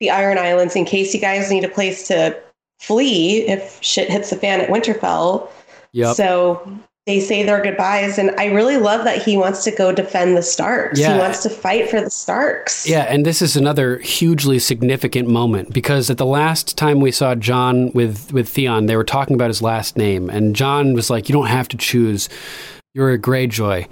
the 0.00 0.10
Iron 0.10 0.38
Islands 0.38 0.76
in 0.76 0.84
case 0.84 1.12
you 1.12 1.20
guys 1.20 1.50
need 1.50 1.64
a 1.64 1.68
place 1.68 2.06
to 2.08 2.38
flee 2.78 3.46
if 3.48 3.78
shit 3.82 4.10
hits 4.10 4.30
the 4.30 4.36
fan 4.36 4.60
at 4.60 4.68
Winterfell. 4.68 5.48
Yep. 5.92 6.16
So 6.16 6.78
they 7.06 7.18
say 7.18 7.42
their 7.42 7.60
goodbyes, 7.60 8.16
and 8.16 8.30
I 8.38 8.46
really 8.46 8.76
love 8.76 9.04
that 9.04 9.22
he 9.22 9.36
wants 9.36 9.64
to 9.64 9.72
go 9.72 9.92
defend 9.92 10.36
the 10.36 10.42
Starks. 10.42 11.00
Yeah. 11.00 11.14
He 11.14 11.18
wants 11.18 11.42
to 11.42 11.50
fight 11.50 11.90
for 11.90 12.00
the 12.00 12.10
Starks. 12.10 12.88
Yeah, 12.88 13.02
and 13.08 13.26
this 13.26 13.42
is 13.42 13.56
another 13.56 13.98
hugely 13.98 14.60
significant 14.60 15.28
moment 15.28 15.72
because 15.72 16.10
at 16.10 16.18
the 16.18 16.26
last 16.26 16.78
time 16.78 17.00
we 17.00 17.10
saw 17.10 17.34
Jon 17.34 17.90
with 17.92 18.32
with 18.32 18.48
Theon, 18.48 18.86
they 18.86 18.96
were 18.96 19.04
talking 19.04 19.34
about 19.34 19.50
his 19.50 19.62
last 19.62 19.96
name, 19.96 20.30
and 20.30 20.54
Jon 20.54 20.94
was 20.94 21.10
like, 21.10 21.28
"You 21.28 21.32
don't 21.32 21.46
have 21.46 21.68
to 21.68 21.76
choose. 21.76 22.28
You're 22.94 23.12
a 23.12 23.18
Greyjoy." 23.18 23.88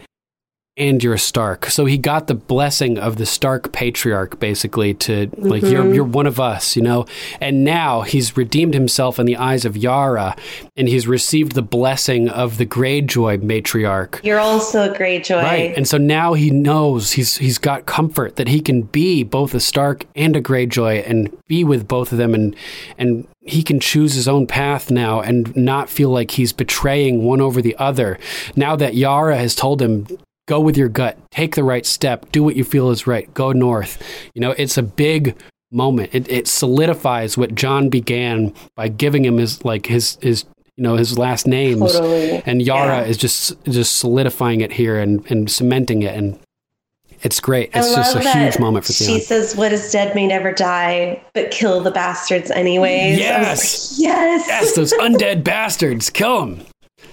And 0.76 1.02
you're 1.02 1.14
a 1.14 1.18
Stark. 1.18 1.66
So 1.66 1.84
he 1.84 1.98
got 1.98 2.26
the 2.26 2.34
blessing 2.34 2.98
of 2.98 3.16
the 3.16 3.26
Stark 3.26 3.72
patriarch, 3.72 4.40
basically, 4.40 4.94
to 4.94 5.30
like 5.36 5.62
you're 5.62 5.82
mm-hmm. 5.82 5.94
you're 5.94 6.04
one 6.04 6.26
of 6.26 6.40
us, 6.40 6.76
you 6.76 6.82
know. 6.82 7.06
And 7.40 7.64
now 7.64 8.02
he's 8.02 8.36
redeemed 8.36 8.74
himself 8.74 9.18
in 9.18 9.26
the 9.26 9.36
eyes 9.36 9.64
of 9.64 9.76
Yara, 9.76 10.36
and 10.76 10.88
he's 10.88 11.06
received 11.06 11.52
the 11.52 11.62
blessing 11.62 12.28
of 12.28 12.56
the 12.56 12.66
Greyjoy 12.66 13.42
matriarch. 13.42 14.24
You're 14.24 14.40
also 14.40 14.90
a 14.90 14.96
Greyjoy. 14.96 15.42
Right. 15.42 15.76
And 15.76 15.86
so 15.86 15.98
now 15.98 16.34
he 16.34 16.50
knows 16.50 17.12
he's 17.12 17.36
he's 17.36 17.58
got 17.58 17.86
comfort 17.86 18.36
that 18.36 18.48
he 18.48 18.60
can 18.60 18.82
be 18.82 19.22
both 19.22 19.54
a 19.54 19.60
Stark 19.60 20.06
and 20.16 20.34
a 20.36 20.40
Greyjoy 20.40 21.08
and 21.08 21.36
be 21.46 21.64
with 21.64 21.88
both 21.88 22.12
of 22.12 22.18
them 22.18 22.32
and 22.34 22.56
and 22.96 23.26
he 23.42 23.62
can 23.62 23.80
choose 23.80 24.14
his 24.14 24.28
own 24.28 24.46
path 24.46 24.90
now 24.90 25.20
and 25.20 25.54
not 25.56 25.88
feel 25.88 26.10
like 26.10 26.32
he's 26.32 26.52
betraying 26.52 27.24
one 27.24 27.40
over 27.40 27.60
the 27.60 27.76
other. 27.76 28.18
Now 28.54 28.76
that 28.76 28.94
Yara 28.94 29.36
has 29.36 29.54
told 29.54 29.82
him 29.82 30.06
go 30.50 30.60
with 30.60 30.76
your 30.76 30.88
gut, 30.88 31.16
take 31.30 31.54
the 31.54 31.62
right 31.62 31.86
step, 31.86 32.26
do 32.32 32.42
what 32.42 32.56
you 32.56 32.64
feel 32.64 32.90
is 32.90 33.06
right, 33.06 33.32
go 33.34 33.52
north. 33.52 34.02
You 34.34 34.40
know, 34.40 34.50
it's 34.58 34.76
a 34.76 34.82
big 34.82 35.36
moment. 35.70 36.10
It, 36.12 36.28
it 36.28 36.48
solidifies 36.48 37.38
what 37.38 37.54
Jon 37.54 37.88
began 37.88 38.52
by 38.74 38.88
giving 38.88 39.24
him 39.24 39.38
his 39.38 39.64
like 39.64 39.86
his 39.86 40.18
his 40.20 40.44
you 40.76 40.82
know 40.82 40.96
his 40.96 41.16
last 41.16 41.46
names 41.46 41.92
Totally. 41.92 42.42
and 42.46 42.60
Yara 42.60 43.02
Yeah. 43.02 43.04
is 43.10 43.16
just 43.16 43.62
just 43.64 43.94
solidifying 43.98 44.60
it 44.60 44.72
here 44.72 44.98
and, 44.98 45.24
and 45.30 45.48
cementing 45.48 46.02
it 46.02 46.16
and 46.16 46.36
it's 47.22 47.38
great. 47.38 47.70
It's 47.74 47.94
just 47.94 48.16
a 48.16 48.20
huge 48.32 48.58
moment 48.58 48.86
for 48.86 48.92
She 48.94 49.04
Theon. 49.04 49.20
says, 49.20 49.54
"What 49.54 49.72
is 49.72 49.92
dead 49.92 50.14
may 50.14 50.26
never 50.26 50.52
die, 50.52 51.22
but 51.34 51.50
kill 51.50 51.80
the 51.82 51.90
bastards 51.90 52.50
anyways." 52.50 53.18
Yes. 53.18 53.92
like, 53.92 54.00
yes, 54.08 54.44
Yes, 54.48 54.74
those 54.74 54.92
undead 54.94 55.44
bastards, 55.44 56.08
kill 56.10 56.40
them. 56.40 56.62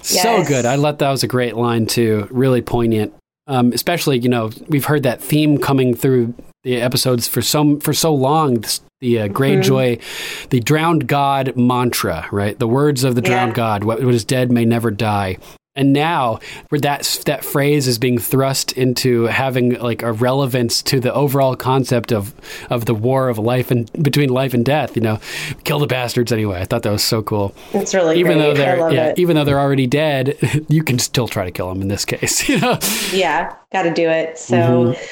So 0.02 0.44
good. 0.46 0.66
I 0.66 0.78
thought 0.78 1.00
that 1.00 1.12
was 1.12 1.24
a 1.24 1.28
great 1.28 1.56
line 1.58 1.86
too. 1.88 2.28
Really 2.32 2.62
poignant. 2.62 3.14
Um, 3.48 3.72
especially, 3.72 4.20
you 4.20 4.30
know, 4.30 4.52
we've 4.68 4.86
heard 4.86 5.04
that 5.04 5.22
theme 5.22 5.58
coming 5.58 5.94
through 5.96 6.34
the 6.64 6.82
episodes 6.82 7.28
for 7.28 7.42
so 7.42 7.80
for 7.80 7.94
so 7.94 8.14
long. 8.14 8.56
This, 8.62 8.82
the 9.00 9.16
Mm-hmm. 9.16 9.32
uh, 9.32 9.38
Greyjoy, 9.40 10.50
the 10.50 10.60
drowned 10.60 11.08
god 11.08 11.56
mantra, 11.56 12.28
right? 12.32 12.58
The 12.58 12.68
words 12.68 13.04
of 13.04 13.14
the 13.16 13.22
drowned 13.22 13.52
Yeah. 13.52 13.56
god: 13.56 13.84
"What, 13.84 14.04
what 14.04 14.14
is 14.14 14.26
dead 14.26 14.52
may 14.52 14.66
never 14.66 14.90
die." 14.92 15.38
And 15.78 15.94
now, 15.94 16.40
where 16.70 16.82
that 16.82 17.22
that 17.26 17.46
phrase 17.46 17.88
is 17.88 17.98
being 18.00 18.18
thrust 18.18 18.74
into 18.74 19.26
having 19.26 19.80
like 19.80 20.02
a 20.02 20.12
relevance 20.12 20.82
to 20.84 21.00
the 21.00 21.14
overall 21.14 21.56
concept 21.56 22.12
of 22.12 22.34
of 22.70 22.86
the 22.86 22.94
war 22.96 23.30
of 23.30 23.38
life 23.38 23.72
and 23.72 23.90
between 24.04 24.30
life 24.30 24.54
and 24.54 24.66
death, 24.66 24.96
you 24.98 25.02
know, 25.02 25.20
kill 25.64 25.80
the 25.80 25.88
bastards 25.88 26.32
anyway. 26.32 26.60
I 26.60 26.66
thought 26.66 26.82
that 26.84 26.92
was 26.92 27.04
so 27.04 27.22
cool 27.22 27.54
it's 27.74 27.94
really 27.94 28.20
even 28.20 28.40
great. 28.40 28.42
though 28.44 28.52
I 28.52 28.54
they're 28.56 28.78
love 28.80 28.92
yeah, 28.94 29.06
it. 29.10 29.20
even 29.20 29.36
though 29.36 29.46
they're 29.46 29.60
already 29.60 29.88
dead, 29.88 30.36
you 30.68 30.84
can 30.84 31.00
still 31.00 31.28
try 31.28 31.46
to 31.46 31.52
kill 31.52 31.70
them 31.70 31.82
in 31.82 31.88
this 31.88 32.04
case. 32.06 32.50
You 32.50 32.60
know? 32.60 32.80
yeah, 33.14 33.54
got 33.72 33.84
to 33.84 33.94
do 33.94 34.10
it. 34.10 34.38
So, 34.40 34.56
Mm-hmm. 34.58 35.04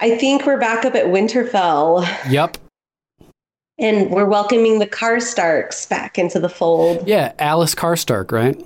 I 0.00 0.16
think 0.18 0.46
we're 0.46 0.58
back 0.58 0.84
up 0.84 0.94
at 0.94 1.06
Winterfell, 1.06 2.06
Yep. 2.30 2.58
and 3.78 4.10
we're 4.10 4.26
welcoming 4.28 4.78
the 4.78 4.86
Karstarks 4.86 5.88
back 5.88 6.18
into 6.18 6.38
the 6.38 6.48
fold. 6.48 7.06
Yeah, 7.08 7.32
Alys 7.38 7.74
Karstark, 7.74 8.30
right? 8.32 8.56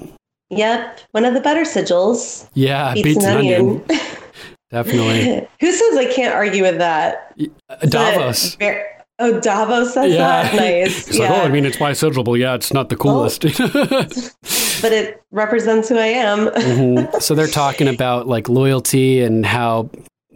Yep, 0.51 1.01
one 1.13 1.25
of 1.25 1.35
the 1.35 1.41
better 1.41 1.63
sigils. 1.63 2.49
Yeah, 2.55 2.95
Beats, 2.95 3.25
an 3.25 3.37
onion. 3.39 3.85
Definitely. 4.71 5.49
Who 5.61 5.73
says 5.73 5.97
I 5.97 6.13
can't 6.13 6.35
argue 6.35 6.63
with 6.63 6.79
that? 6.79 7.35
Uh, 7.69 7.77
Davos. 7.87 8.57
But 8.57 8.77
Oh, 9.19 9.41
Davos 9.41 9.95
says 9.95 10.13
Yeah. 10.13 10.43
that. 10.43 10.55
Nice. 10.57 11.09
It's 11.09 11.19
yeah. 11.19 11.31
like, 11.31 11.43
oh, 11.43 11.45
I 11.45 11.49
mean, 11.49 11.65
it's 11.65 11.81
my 11.81 11.93
sigil, 11.95 12.23
but 12.23 12.35
yeah, 12.35 12.55
it's 12.55 12.73
not 12.73 12.91
the 12.91 12.97
coolest. 12.97 13.43
but 14.83 14.93
it 14.93 15.23
represents 15.31 15.89
who 15.89 15.97
I 15.97 16.07
am. 16.09 16.49
Mhm. 16.49 17.23
So 17.23 17.35
they're 17.35 17.47
talking 17.47 17.89
about 17.89 18.27
like 18.29 18.49
loyalty 18.51 19.23
and 19.23 19.47
how 19.47 19.89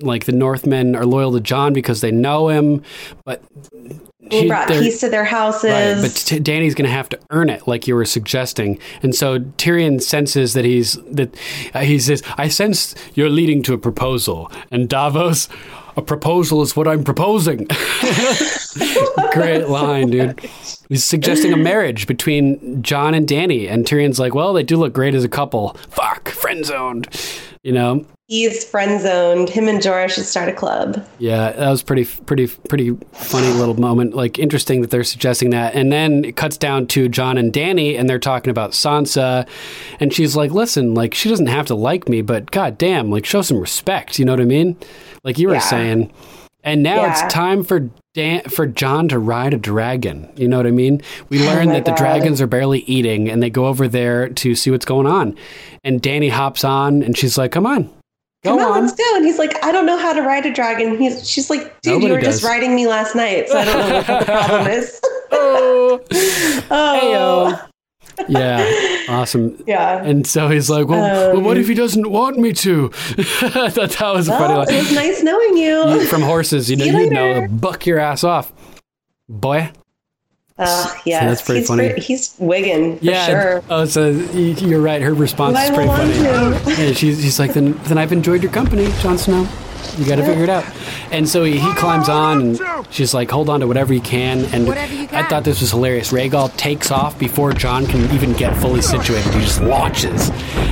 like 0.02 0.24
the 0.24 0.32
Northmen 0.32 0.96
are 0.96 1.04
loyal 1.06 1.32
to 1.32 1.40
Jon 1.40 1.72
because 1.72 2.00
they 2.00 2.10
know 2.10 2.48
him, 2.48 2.82
but 3.24 3.42
He 4.30 4.46
brought 4.46 4.68
peace 4.68 5.00
to 5.00 5.08
their 5.08 5.24
houses. 5.24 5.70
Right, 5.70 6.00
but 6.00 6.14
t- 6.14 6.38
Dany's 6.38 6.74
going 6.74 6.88
to 6.88 6.94
have 6.94 7.08
to 7.10 7.18
earn 7.30 7.50
it, 7.50 7.66
like 7.66 7.86
you 7.88 7.94
were 7.94 8.04
suggesting, 8.04 8.78
and 9.02 9.14
so 9.14 9.38
Tyrion 9.38 10.00
senses 10.00 10.52
that 10.54 10.64
he's 10.64 10.94
that 11.10 11.34
uh, 11.74 11.80
he 11.80 11.98
says, 11.98 12.22
"I 12.36 12.48
sense 12.48 12.94
you're 13.14 13.30
leading 13.30 13.62
to 13.64 13.74
a 13.74 13.78
proposal," 13.78 14.50
and 14.70 14.88
Davos, 14.88 15.48
"A 15.96 16.02
proposal 16.02 16.62
is 16.62 16.76
what 16.76 16.86
I'm 16.86 17.02
proposing." 17.04 17.66
Great 19.32 19.68
line, 19.68 20.10
dude. 20.10 20.38
He's 20.88 21.04
suggesting 21.04 21.52
a 21.52 21.56
marriage 21.56 22.06
between 22.06 22.82
Jon 22.82 23.14
and 23.14 23.26
Dany, 23.26 23.68
and 23.70 23.84
Tyrion's 23.84 24.18
like, 24.18 24.34
"Well, 24.34 24.52
they 24.52 24.62
do 24.62 24.76
look 24.76 24.92
great 24.92 25.14
as 25.14 25.24
a 25.24 25.28
couple. 25.28 25.76
Fuck, 25.88 26.28
friend 26.28 26.64
zoned." 26.64 27.08
You 27.62 27.72
know, 27.72 28.06
He's 28.30 28.64
friend 28.64 29.00
zoned. 29.00 29.48
Him 29.48 29.66
and 29.66 29.80
Jorah 29.80 30.08
should 30.08 30.24
start 30.24 30.48
a 30.48 30.52
club. 30.52 31.04
Yeah, 31.18 31.50
that 31.50 31.68
was 31.68 31.82
pretty, 31.82 32.04
pretty, 32.04 32.46
pretty 32.46 32.96
funny 33.10 33.48
little 33.48 33.74
moment. 33.78 34.14
Like 34.14 34.38
interesting 34.38 34.82
that 34.82 34.90
they're 34.90 35.02
suggesting 35.02 35.50
that, 35.50 35.74
and 35.74 35.90
then 35.90 36.24
it 36.24 36.36
cuts 36.36 36.56
down 36.56 36.86
to 36.88 37.08
Jon 37.08 37.36
and 37.36 37.52
Dany, 37.52 37.98
and 37.98 38.08
they're 38.08 38.20
talking 38.20 38.52
about 38.52 38.70
Sansa, 38.70 39.48
and 39.98 40.14
she's 40.14 40.36
like, 40.36 40.52
"Listen, 40.52 40.94
like 40.94 41.12
she 41.12 41.28
doesn't 41.28 41.48
have 41.48 41.66
to 41.66 41.74
like 41.74 42.08
me, 42.08 42.22
but 42.22 42.52
goddamn, 42.52 43.10
like 43.10 43.26
show 43.26 43.42
some 43.42 43.58
respect." 43.58 44.20
You 44.20 44.24
know 44.26 44.32
what 44.32 44.40
I 44.40 44.44
mean? 44.44 44.76
Like 45.24 45.36
you 45.38 45.48
were 45.48 45.54
Yeah. 45.54 45.60
saying. 45.60 46.12
And 46.62 46.84
now 46.84 46.96
Yeah. 47.02 47.10
it's 47.24 47.32
time 47.34 47.64
for 47.64 47.88
Dan- 48.14 48.42
for 48.48 48.64
Jon 48.66 49.08
to 49.08 49.18
ride 49.18 49.54
a 49.54 49.58
dragon. 49.58 50.28
You 50.36 50.46
know 50.46 50.56
what 50.58 50.66
I 50.68 50.70
mean? 50.72 51.00
We 51.30 51.42
oh 51.42 51.46
learn 51.46 51.70
Oh 51.70 51.72
that 51.72 51.84
the 51.84 51.92
dragons 51.92 52.40
are 52.40 52.46
barely 52.46 52.80
eating, 52.80 53.28
and 53.28 53.42
they 53.42 53.50
go 53.50 53.66
over 53.66 53.88
there 53.88 54.28
to 54.28 54.54
see 54.54 54.70
what's 54.70 54.84
going 54.84 55.08
on. 55.08 55.34
And 55.82 56.00
Dany 56.00 56.30
hops 56.30 56.62
on, 56.62 57.02
and 57.02 57.16
she's 57.18 57.36
like, 57.36 57.50
"Come 57.50 57.66
on, 57.66 57.88
go 58.44 58.56
Come 58.56 58.58
on, 58.60 58.72
on." 58.78 58.84
let's 58.86 58.94
go. 58.96 59.16
And 59.16 59.24
he's 59.24 59.38
like, 59.38 59.62
I 59.64 59.72
don't 59.72 59.86
know 59.86 59.98
how 59.98 60.12
to 60.12 60.22
ride 60.22 60.46
a 60.46 60.52
dragon. 60.52 60.98
He's, 60.98 61.28
she's 61.28 61.50
like, 61.50 61.80
dude, 61.82 61.94
Nobody 61.94 62.06
you 62.06 62.12
were 62.14 62.20
does. 62.20 62.36
just 62.40 62.44
riding 62.44 62.74
me 62.74 62.86
last 62.86 63.14
night, 63.14 63.48
so 63.48 63.58
I 63.58 63.64
don't 63.64 63.78
know 63.88 63.94
what 63.96 64.06
the 64.06 64.24
problem 64.24 64.66
is. 64.72 65.00
oh. 65.32 66.00
oh, 66.70 67.60
Heyo. 67.60 67.66
Yeah, 68.28 69.06
awesome. 69.08 69.62
yeah. 69.66 70.02
And 70.02 70.26
so 70.26 70.48
he's 70.48 70.68
like, 70.68 70.86
well, 70.88 71.32
well, 71.34 71.42
what 71.42 71.56
Um, 71.56 71.62
if 71.62 71.68
he 71.68 71.74
doesn't 71.74 72.10
want 72.10 72.36
me 72.38 72.52
to? 72.52 72.90
I 73.16 73.70
thought 73.70 73.90
that 73.98 74.12
was 74.14 74.28
a 74.28 74.32
funny 74.36 74.54
Well, 74.54 74.68
it 74.68 74.76
was 74.76 74.92
nice 74.92 75.22
knowing 75.22 75.56
you. 75.56 75.88
You- 75.88 76.06
From 76.06 76.20
horses, 76.22 76.68
you 76.70 76.76
know, 76.76 76.84
you 76.84 76.98
you 76.98 77.10
know, 77.10 77.46
buck 77.48 77.86
your 77.86 77.98
ass 77.98 78.22
off, 78.22 78.52
boy. 79.28 79.70
Uh, 80.60 80.66
oh, 80.86 81.00
yes. 81.06 81.22
that's 81.24 81.42
pretty 81.42 81.60
he's 81.60 81.68
funny. 81.68 81.86
Pretty, 81.88 82.02
he's 82.02 82.34
wigging 82.38 82.98
for 82.98 83.04
Yeah. 83.04 83.26
sure. 83.26 83.64
Oh, 83.70 83.84
so 83.86 84.10
you're 84.10 84.80
right. 84.80 85.00
Her 85.00 85.14
response 85.14 85.58
is 85.58 85.70
pretty 85.70 85.88
funny. 85.88 86.74
And 86.82 86.96
she's, 86.96 87.22
she's 87.22 87.38
like, 87.38 87.54
then, 87.54 87.72
then 87.84 87.96
I've 87.98 88.12
enjoyed 88.12 88.42
your 88.42 88.52
company, 88.52 88.92
Jon 89.00 89.16
Snow. 89.16 89.48
You 89.98 90.04
got 90.06 90.16
to 90.16 90.24
figure 90.24 90.44
it 90.44 90.50
out. 90.50 90.64
And 91.10 91.28
so 91.28 91.44
he, 91.44 91.58
he 91.58 91.72
climbs 91.74 92.08
on, 92.08 92.40
and 92.40 92.60
she's 92.90 93.12
like, 93.12 93.30
hold 93.30 93.48
on 93.50 93.60
to 93.60 93.66
whatever 93.66 93.92
you 93.92 94.00
can. 94.00 94.44
And 94.54 94.66
Whatever 94.66 94.94
you 94.94 95.08
I 95.12 95.24
thought 95.24 95.44
this 95.44 95.60
was 95.60 95.70
hilarious. 95.70 96.12
Rhaegal 96.12 96.56
takes 96.56 96.90
off 96.90 97.18
before 97.18 97.52
Jon 97.52 97.86
can 97.86 98.10
even 98.14 98.32
get 98.34 98.56
fully 98.58 98.80
situated. 98.82 99.32
He 99.34 99.40
just 99.40 99.60
launches. 99.60 100.30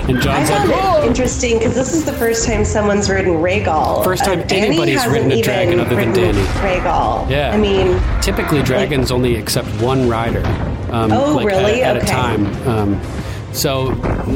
And 0.08 0.18
I 0.18 0.20
Jon's 0.20 0.50
found 0.50 0.70
like, 0.70 1.04
it 1.04 1.08
interesting 1.08 1.58
because 1.58 1.74
this 1.74 1.92
is 1.92 2.04
the 2.04 2.12
first 2.12 2.46
time 2.46 2.64
someone's 2.64 3.10
ridden 3.10 3.34
Rhaegal. 3.34 4.04
First 4.04 4.24
time 4.24 4.40
Dany 4.42 4.52
anybody's 4.68 4.94
hasn't 4.96 5.12
ridden 5.12 5.32
a 5.32 5.42
dragon 5.42 5.80
other 5.80 5.96
than 5.96 6.12
Dany. 6.14 6.44
Rhaegal. 6.62 7.28
Yeah. 7.30 7.50
I 7.52 7.56
mean, 7.56 8.00
Typically, 8.22 8.62
dragons 8.62 9.10
only 9.10 9.36
accept 9.36 9.68
one 9.82 10.08
rider. 10.08 10.42
Um, 10.90 11.12
Oh, 11.12 11.34
like 11.34 11.46
really? 11.46 11.82
At, 11.82 11.96
at 11.96 12.02
a 12.02 12.06
time. 12.06 12.46
Um, 12.68 13.00
so 13.52 13.90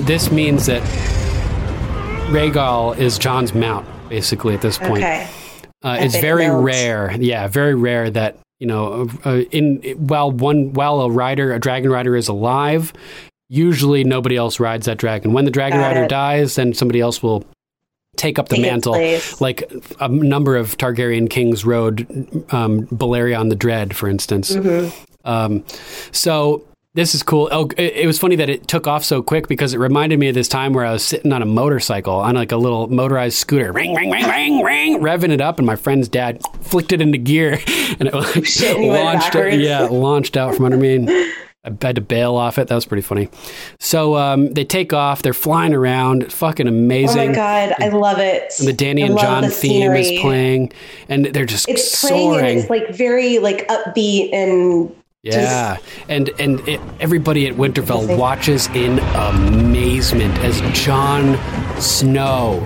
this 0.05 0.31
means 0.33 0.67
that 0.67 0.83
Rhaegal 2.31 2.99
is 2.99 3.19
Jon's 3.19 3.55
mount, 3.55 3.87
basically, 4.13 4.55
at 4.55 4.61
this 4.61 4.77
point. 4.77 5.03
okay. 5.03 5.29
Uh, 5.83 5.97
it's 5.99 6.17
very 6.19 6.49
rare. 6.49 7.17
Yeah, 7.19 7.49
very 7.49 7.75
rare 7.75 8.11
that 8.11 8.39
you 8.61 8.67
know, 8.67 9.09
uh, 9.25 9.39
in 9.51 9.83
while 9.97 10.31
one 10.31 10.73
while 10.75 11.01
a 11.01 11.11
rider, 11.11 11.53
a 11.53 11.59
dragon 11.59 11.91
rider, 11.91 12.15
is 12.15 12.29
alive, 12.29 12.93
usually 13.49 14.05
nobody 14.05 14.37
else 14.37 14.61
rides 14.61 14.87
that 14.87 14.99
dragon. 14.99 15.33
When 15.33 15.45
the 15.45 15.51
dragon 15.51 15.81
Got 15.81 15.89
rider 15.89 16.05
it. 16.05 16.09
dies, 16.11 16.55
then 16.55 16.73
somebody 16.73 17.01
else 17.01 17.23
will 17.23 17.45
take 18.17 18.39
up 18.39 18.51
the 18.51 18.57
Take 18.57 18.67
mantle. 18.67 18.93
Like 19.41 19.73
a 19.99 20.09
number 20.09 20.57
of 20.57 20.77
Targaryen 20.77 21.29
kings 21.29 21.65
rode 21.65 22.03
um, 22.53 22.87
Balerion 22.87 23.49
the 23.49 23.57
Dread, 23.57 23.97
for 23.97 24.09
instance. 24.09 24.55
Mm-hmm. 24.55 25.29
Um, 25.29 25.65
so 26.13 26.65
this 26.95 27.15
is 27.15 27.23
cool. 27.23 27.49
Oh, 27.51 27.69
it, 27.79 27.95
it 27.97 28.07
was 28.07 28.19
funny 28.19 28.37
that 28.37 28.51
it 28.51 28.69
took 28.69 28.87
off 28.87 29.03
so 29.05 29.23
quick 29.23 29.49
because 29.49 29.73
it 29.73 29.79
reminded 29.79 30.19
me 30.19 30.29
of 30.29 30.35
this 30.35 30.49
time 30.49 30.73
where 30.75 30.85
I 30.85 30.93
was 30.93 31.03
sitting 31.03 31.33
on 31.33 31.41
a 31.41 31.47
motorcycle 31.47 32.15
on 32.15 32.35
like 32.35 32.53
a 32.53 32.57
little 32.57 32.89
motorized 32.89 33.39
scooter, 33.39 33.73
ring, 33.73 33.95
ring, 33.95 34.11
ring, 34.11 34.29
ring, 34.29 34.63
ring, 34.63 35.01
revving 35.01 35.31
it 35.31 35.41
up, 35.41 35.59
and 35.59 35.67
my 35.67 35.77
friend's 35.77 36.09
dad 36.09 36.43
flicked 36.61 36.93
it 36.93 37.01
into 37.01 37.19
gear, 37.19 37.53
and 37.99 38.09
it 38.09 38.15
like 38.15 38.45
Shit, 38.45 38.77
and 38.77 38.85
you 38.85 38.91
went 38.91 39.05
launched. 39.05 39.33
backwards. 39.33 39.57
Yeah, 39.57 39.81
launched 39.85 40.37
out 40.37 40.55
from 40.55 40.67
under 40.67 40.77
me. 40.77 40.97
And 40.97 41.11
I 41.65 41.71
had 41.81 41.95
to 41.95 42.03
bail 42.03 42.35
off 42.35 42.59
it. 42.59 42.67
That 42.67 42.75
was 42.75 42.87
pretty 42.87 43.03
funny. 43.03 43.29
So 43.79 44.17
um, 44.17 44.53
they 44.53 44.65
take 44.65 44.93
off. 44.93 45.23
They're 45.23 45.33
flying 45.33 45.73
around. 45.75 46.33
Fucking 46.33 46.67
amazing. 46.67 47.21
Oh 47.21 47.27
my 47.29 47.35
god, 47.35 47.75
I 47.79 47.89
love 47.91 48.19
it. 48.19 48.53
And 48.59 48.67
the 48.67 48.73
Dany 48.73 49.05
I 49.05 49.07
and 49.07 49.17
Jon 49.19 49.43
the 49.45 49.49
theme 49.51 49.93
is 49.93 50.21
playing, 50.21 50.73
and 51.09 51.27
they're 51.27 51.47
just 51.47 51.69
It's 51.69 52.01
playing 52.01 52.33
soaring. 52.33 52.47
and 52.51 52.59
it's 52.59 52.69
like 52.69 52.91
very 52.91 53.39
like 53.39 53.69
upbeat 53.69 54.33
and 54.35 54.93
Yeah, 55.25 55.77
and 56.09 56.31
and 56.41 56.67
it, 56.69 56.81
everybody 56.99 57.47
at 57.47 57.55
Winterfell 57.55 58.19
watches 58.19 58.67
in 58.75 58.99
amazement 58.99 60.37
as 60.39 60.61
Jon 60.77 61.37
Snow 61.81 62.59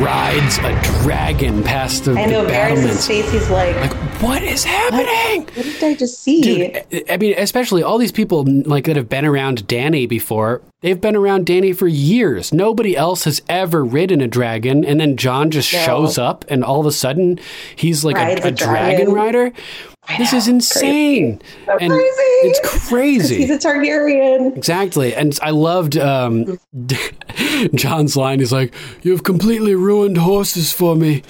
rides 0.00 0.56
a 0.58 0.80
dragon 1.02 1.62
past 1.62 2.06
the, 2.06 2.12
I 2.12 2.24
know 2.24 2.44
the 2.44 2.48
battlements. 2.48 3.06
face. 3.06 3.30
He's 3.30 3.50
like, 3.50 3.76
Like, 3.76 4.22
what 4.22 4.42
is 4.42 4.64
happening? 4.64 5.42
what 5.54 5.64
did 5.64 5.84
I 5.84 5.94
just 5.94 6.20
see? 6.22 6.40
Dude, 6.40 7.04
I 7.10 7.18
mean, 7.18 7.34
especially 7.36 7.82
all 7.82 7.98
these 7.98 8.12
people 8.12 8.44
like 8.46 8.84
that 8.86 8.96
have 8.96 9.10
been 9.10 9.26
around 9.26 9.66
Dany 9.66 10.08
before. 10.08 10.62
They've 10.80 10.98
been 11.00 11.16
around 11.16 11.44
Dany 11.44 11.76
for 11.76 11.88
years. 11.88 12.54
Nobody 12.54 12.96
else 12.96 13.24
has 13.24 13.42
ever 13.50 13.84
ridden 13.84 14.22
a 14.22 14.28
dragon, 14.28 14.82
and 14.82 14.98
then 14.98 15.18
Jon 15.18 15.50
just 15.50 15.70
No. 15.74 15.80
shows 15.84 16.16
up, 16.16 16.46
and 16.48 16.64
all 16.64 16.80
of 16.80 16.86
a 16.86 16.92
sudden 16.92 17.38
he's 17.76 18.02
like 18.02 18.16
Rides 18.16 18.44
a, 18.46 18.48
a 18.48 18.50
dragon 18.52 19.10
dragon. 19.10 19.52
This 20.16 20.32
is 20.32 20.48
insane, 20.48 21.40
So 21.66 21.76
and 21.76 21.92
crazy. 21.92 22.22
It's 22.48 22.88
crazy. 22.88 23.36
He's 23.46 23.50
a 23.50 23.58
Targaryen. 23.58 24.56
Exactly. 24.56 25.14
And 25.14 25.38
I 25.42 25.50
loved 25.50 25.98
um, 25.98 26.58
Jon's 27.74 28.16
line. 28.16 28.38
He's 28.38 28.52
like, 28.52 28.74
You've 29.02 29.22
completely 29.24 29.74
ruined 29.74 30.16
horses 30.18 30.72
for 30.72 30.96
me. 30.96 31.22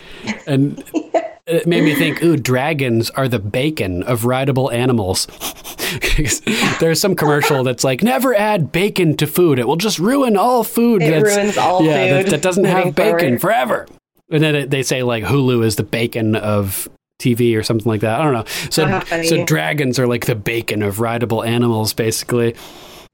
And 0.46 0.82
it 1.46 1.66
made 1.66 1.82
me 1.84 1.94
think, 1.94 2.22
ooh, 2.22 2.36
dragons 2.36 3.10
are 3.10 3.26
the 3.28 3.38
bacon 3.38 4.02
of 4.04 4.24
rideable 4.24 4.70
animals. 4.70 5.26
There's 6.80 7.00
some 7.00 7.16
commercial 7.16 7.64
that's 7.64 7.84
like, 7.84 8.02
never 8.02 8.34
add 8.34 8.70
bacon 8.70 9.16
to 9.16 9.26
food. 9.26 9.58
It 9.58 9.66
will 9.66 9.76
just 9.76 9.98
ruin 9.98 10.36
all 10.36 10.62
food. 10.64 11.02
It 11.02 11.10
that's- 11.10 11.36
ruins 11.36 11.56
all 11.58 11.82
yeah, 11.82 12.12
that- 12.12 12.24
food 12.24 12.32
That, 12.32 12.42
doesn't 12.42 12.64
have 12.64 12.94
bacon 12.94 13.18
forward. 13.20 13.40
forever. 13.40 13.86
And 14.30 14.42
then 14.42 14.54
it, 14.54 14.70
they 14.70 14.82
say 14.82 15.02
like 15.02 15.24
Hulu 15.24 15.64
is 15.64 15.76
the 15.76 15.82
bacon 15.84 16.36
of 16.36 16.86
TV 17.18 17.56
or 17.56 17.62
something 17.62 17.88
like 17.88 18.00
that. 18.00 18.20
I 18.20 18.24
don't 18.24 18.32
know. 18.32 18.44
So, 18.70 19.00
funny. 19.00 19.26
so 19.26 19.44
dragons 19.44 19.98
are 19.98 20.06
like 20.06 20.26
the 20.26 20.34
bacon 20.34 20.82
of 20.82 21.00
rideable 21.00 21.42
animals, 21.42 21.92
basically. 21.92 22.54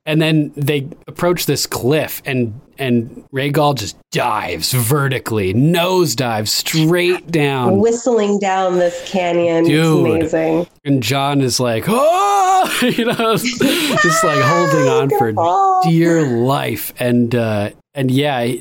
And 0.06 0.20
then 0.20 0.52
they 0.56 0.88
approach 1.06 1.46
this 1.46 1.66
cliff, 1.66 2.22
and 2.26 2.60
and 2.78 3.24
Rhaegal 3.32 3.76
just 3.76 3.96
dives 4.10 4.72
vertically, 4.72 5.52
nose 5.52 6.14
dives 6.14 6.52
straight 6.52 7.30
down. 7.30 7.78
Whistling 7.80 8.38
down 8.38 8.78
this 8.78 9.08
canyon. 9.10 9.64
Dude. 9.64 10.22
It's 10.22 10.32
amazing. 10.32 10.66
And 10.84 11.02
Jon 11.02 11.40
is 11.40 11.58
like, 11.60 11.84
oh, 11.88 12.78
you 12.82 13.04
know, 13.06 13.36
just 13.36 14.24
like 14.24 14.40
holding 14.42 14.88
on 14.88 15.10
for 15.10 15.32
fall. 15.32 15.82
dear 15.84 16.26
life. 16.26 16.92
And 16.98 17.34
uh, 17.34 17.70
and 17.96 18.10
yeah, 18.10 18.52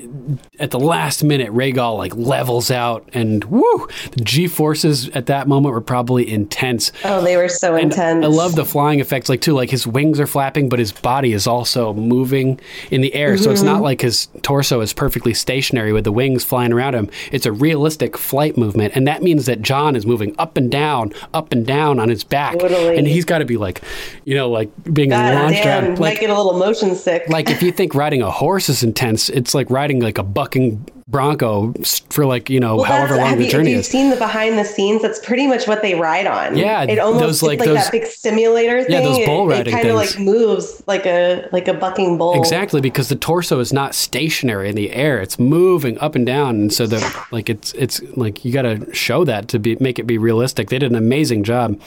at 0.59 0.69
the 0.69 0.79
last 0.79 1.23
minute, 1.23 1.51
Rhaegal 1.51 1.97
like 1.97 2.15
levels 2.15 2.69
out, 2.69 3.09
and 3.13 3.43
woo, 3.45 3.87
the 4.11 4.23
G 4.23 4.45
forces 4.47 5.09
at 5.09 5.25
that 5.25 5.47
moment 5.47 5.73
were 5.73 5.81
probably 5.81 6.31
intense. 6.31 6.91
Oh, 7.03 7.19
they 7.19 7.35
were 7.35 7.49
so 7.49 7.73
And 7.73 7.85
intense. 7.91 8.23
I 8.23 8.27
love 8.27 8.53
the 8.55 8.63
flying 8.63 8.99
effects, 8.99 9.29
like 9.29 9.41
too. 9.41 9.53
Like 9.53 9.71
his 9.71 9.87
wings 9.87 10.19
are 10.19 10.27
flapping, 10.27 10.69
but 10.69 10.77
his 10.77 10.91
body 10.91 11.33
is 11.33 11.47
also 11.47 11.93
moving 11.93 12.59
in 12.91 13.01
the 13.01 13.11
air. 13.15 13.35
So 13.39 13.49
it's 13.49 13.61
Mm-hmm. 13.63 13.69
not 13.73 13.81
like 13.81 14.01
his 14.03 14.27
torso 14.43 14.81
is 14.81 14.93
perfectly 14.93 15.33
stationary 15.33 15.91
with 15.91 16.03
the 16.03 16.11
wings 16.11 16.43
flying 16.43 16.71
around 16.71 16.93
him. 16.93 17.09
It's 17.31 17.47
a 17.47 17.51
realistic 17.51 18.15
flight 18.17 18.55
movement, 18.57 18.95
and 18.95 19.07
that 19.07 19.23
means 19.23 19.47
that 19.47 19.61
Jon 19.63 19.95
is 19.95 20.05
moving 20.05 20.35
up 20.37 20.55
and 20.57 20.69
down, 20.69 21.11
up 21.33 21.51
and 21.51 21.65
down 21.65 21.99
on 21.99 22.09
his 22.09 22.23
back, 22.23 22.59
Totally. 22.59 22.97
and 22.97 23.07
he's 23.07 23.25
got 23.25 23.39
to 23.39 23.45
be 23.45 23.57
like, 23.57 23.81
you 24.25 24.35
know, 24.35 24.49
like 24.51 24.69
being 24.93 25.09
God 25.09 25.33
launched 25.33 25.63
damn, 25.63 25.83
around. 25.85 25.91
might 25.93 25.99
Like, 26.11 26.19
get 26.19 26.29
a 26.29 26.37
little 26.37 26.59
motion 26.59 26.95
sick. 26.95 27.27
like 27.29 27.49
if 27.49 27.63
you 27.63 27.71
think 27.71 27.95
riding 27.95 28.21
a 28.21 28.29
horse 28.29 28.69
is 28.69 28.83
intense, 28.83 29.29
it's 29.29 29.55
like 29.55 29.69
riding 29.71 29.99
like 30.01 30.17
a 30.19 30.23
bucking 30.23 30.85
bronco 31.07 31.73
for 32.09 32.25
like 32.25 32.49
you 32.49 32.59
know 32.59 32.77
Well, 32.77 32.85
however 32.85 33.17
long 33.17 33.37
the 33.37 33.45
you, 33.45 33.51
journey 33.51 33.71
if 33.71 33.75
you've 33.77 33.79
is. 33.81 33.87
seen 33.87 34.09
the 34.09 34.15
behind 34.15 34.57
the 34.57 34.63
scenes, 34.65 35.01
that's 35.01 35.19
pretty 35.19 35.47
much 35.47 35.67
what 35.67 35.81
they 35.81 35.95
ride 35.95 36.27
on. 36.27 36.57
Yeah, 36.57 36.83
it 36.83 36.99
almost 36.99 37.21
those, 37.23 37.43
like, 37.43 37.59
like, 37.59 37.67
those- 37.67 37.77
that 37.77 37.91
big 37.91 38.05
simulator 38.05 38.83
thing. 38.83 38.91
Yeah, 38.93 39.01
those 39.01 39.25
bull 39.25 39.49
it, 39.51 39.55
riding 39.55 39.73
kind 39.73 39.87
of 39.89 39.95
like 39.95 40.17
moves 40.19 40.81
like 40.87 41.05
a 41.05 41.47
like 41.51 41.67
a 41.67 41.73
bucking 41.73 42.17
bull. 42.17 42.33
Exactly, 42.39 42.81
because 42.81 43.09
the 43.09 43.15
torso 43.15 43.59
is 43.59 43.73
not 43.73 43.95
stationary 43.95 44.69
in 44.69 44.75
the 44.75 44.91
air; 44.91 45.21
it's 45.21 45.37
moving 45.39 45.97
up 45.99 46.15
and 46.15 46.25
down, 46.25 46.55
and 46.55 46.73
so 46.73 46.87
the 46.87 46.99
like 47.31 47.49
it's 47.49 47.73
it's 47.73 48.01
like 48.15 48.43
you 48.45 48.51
got 48.53 48.63
to 48.63 48.93
show 48.93 49.23
that 49.25 49.47
to 49.49 49.59
be 49.59 49.75
make 49.79 49.99
it 49.99 50.07
be 50.07 50.17
realistic. 50.17 50.69
They 50.69 50.79
did 50.79 50.91
an 50.91 50.97
amazing 50.97 51.43
job 51.43 51.79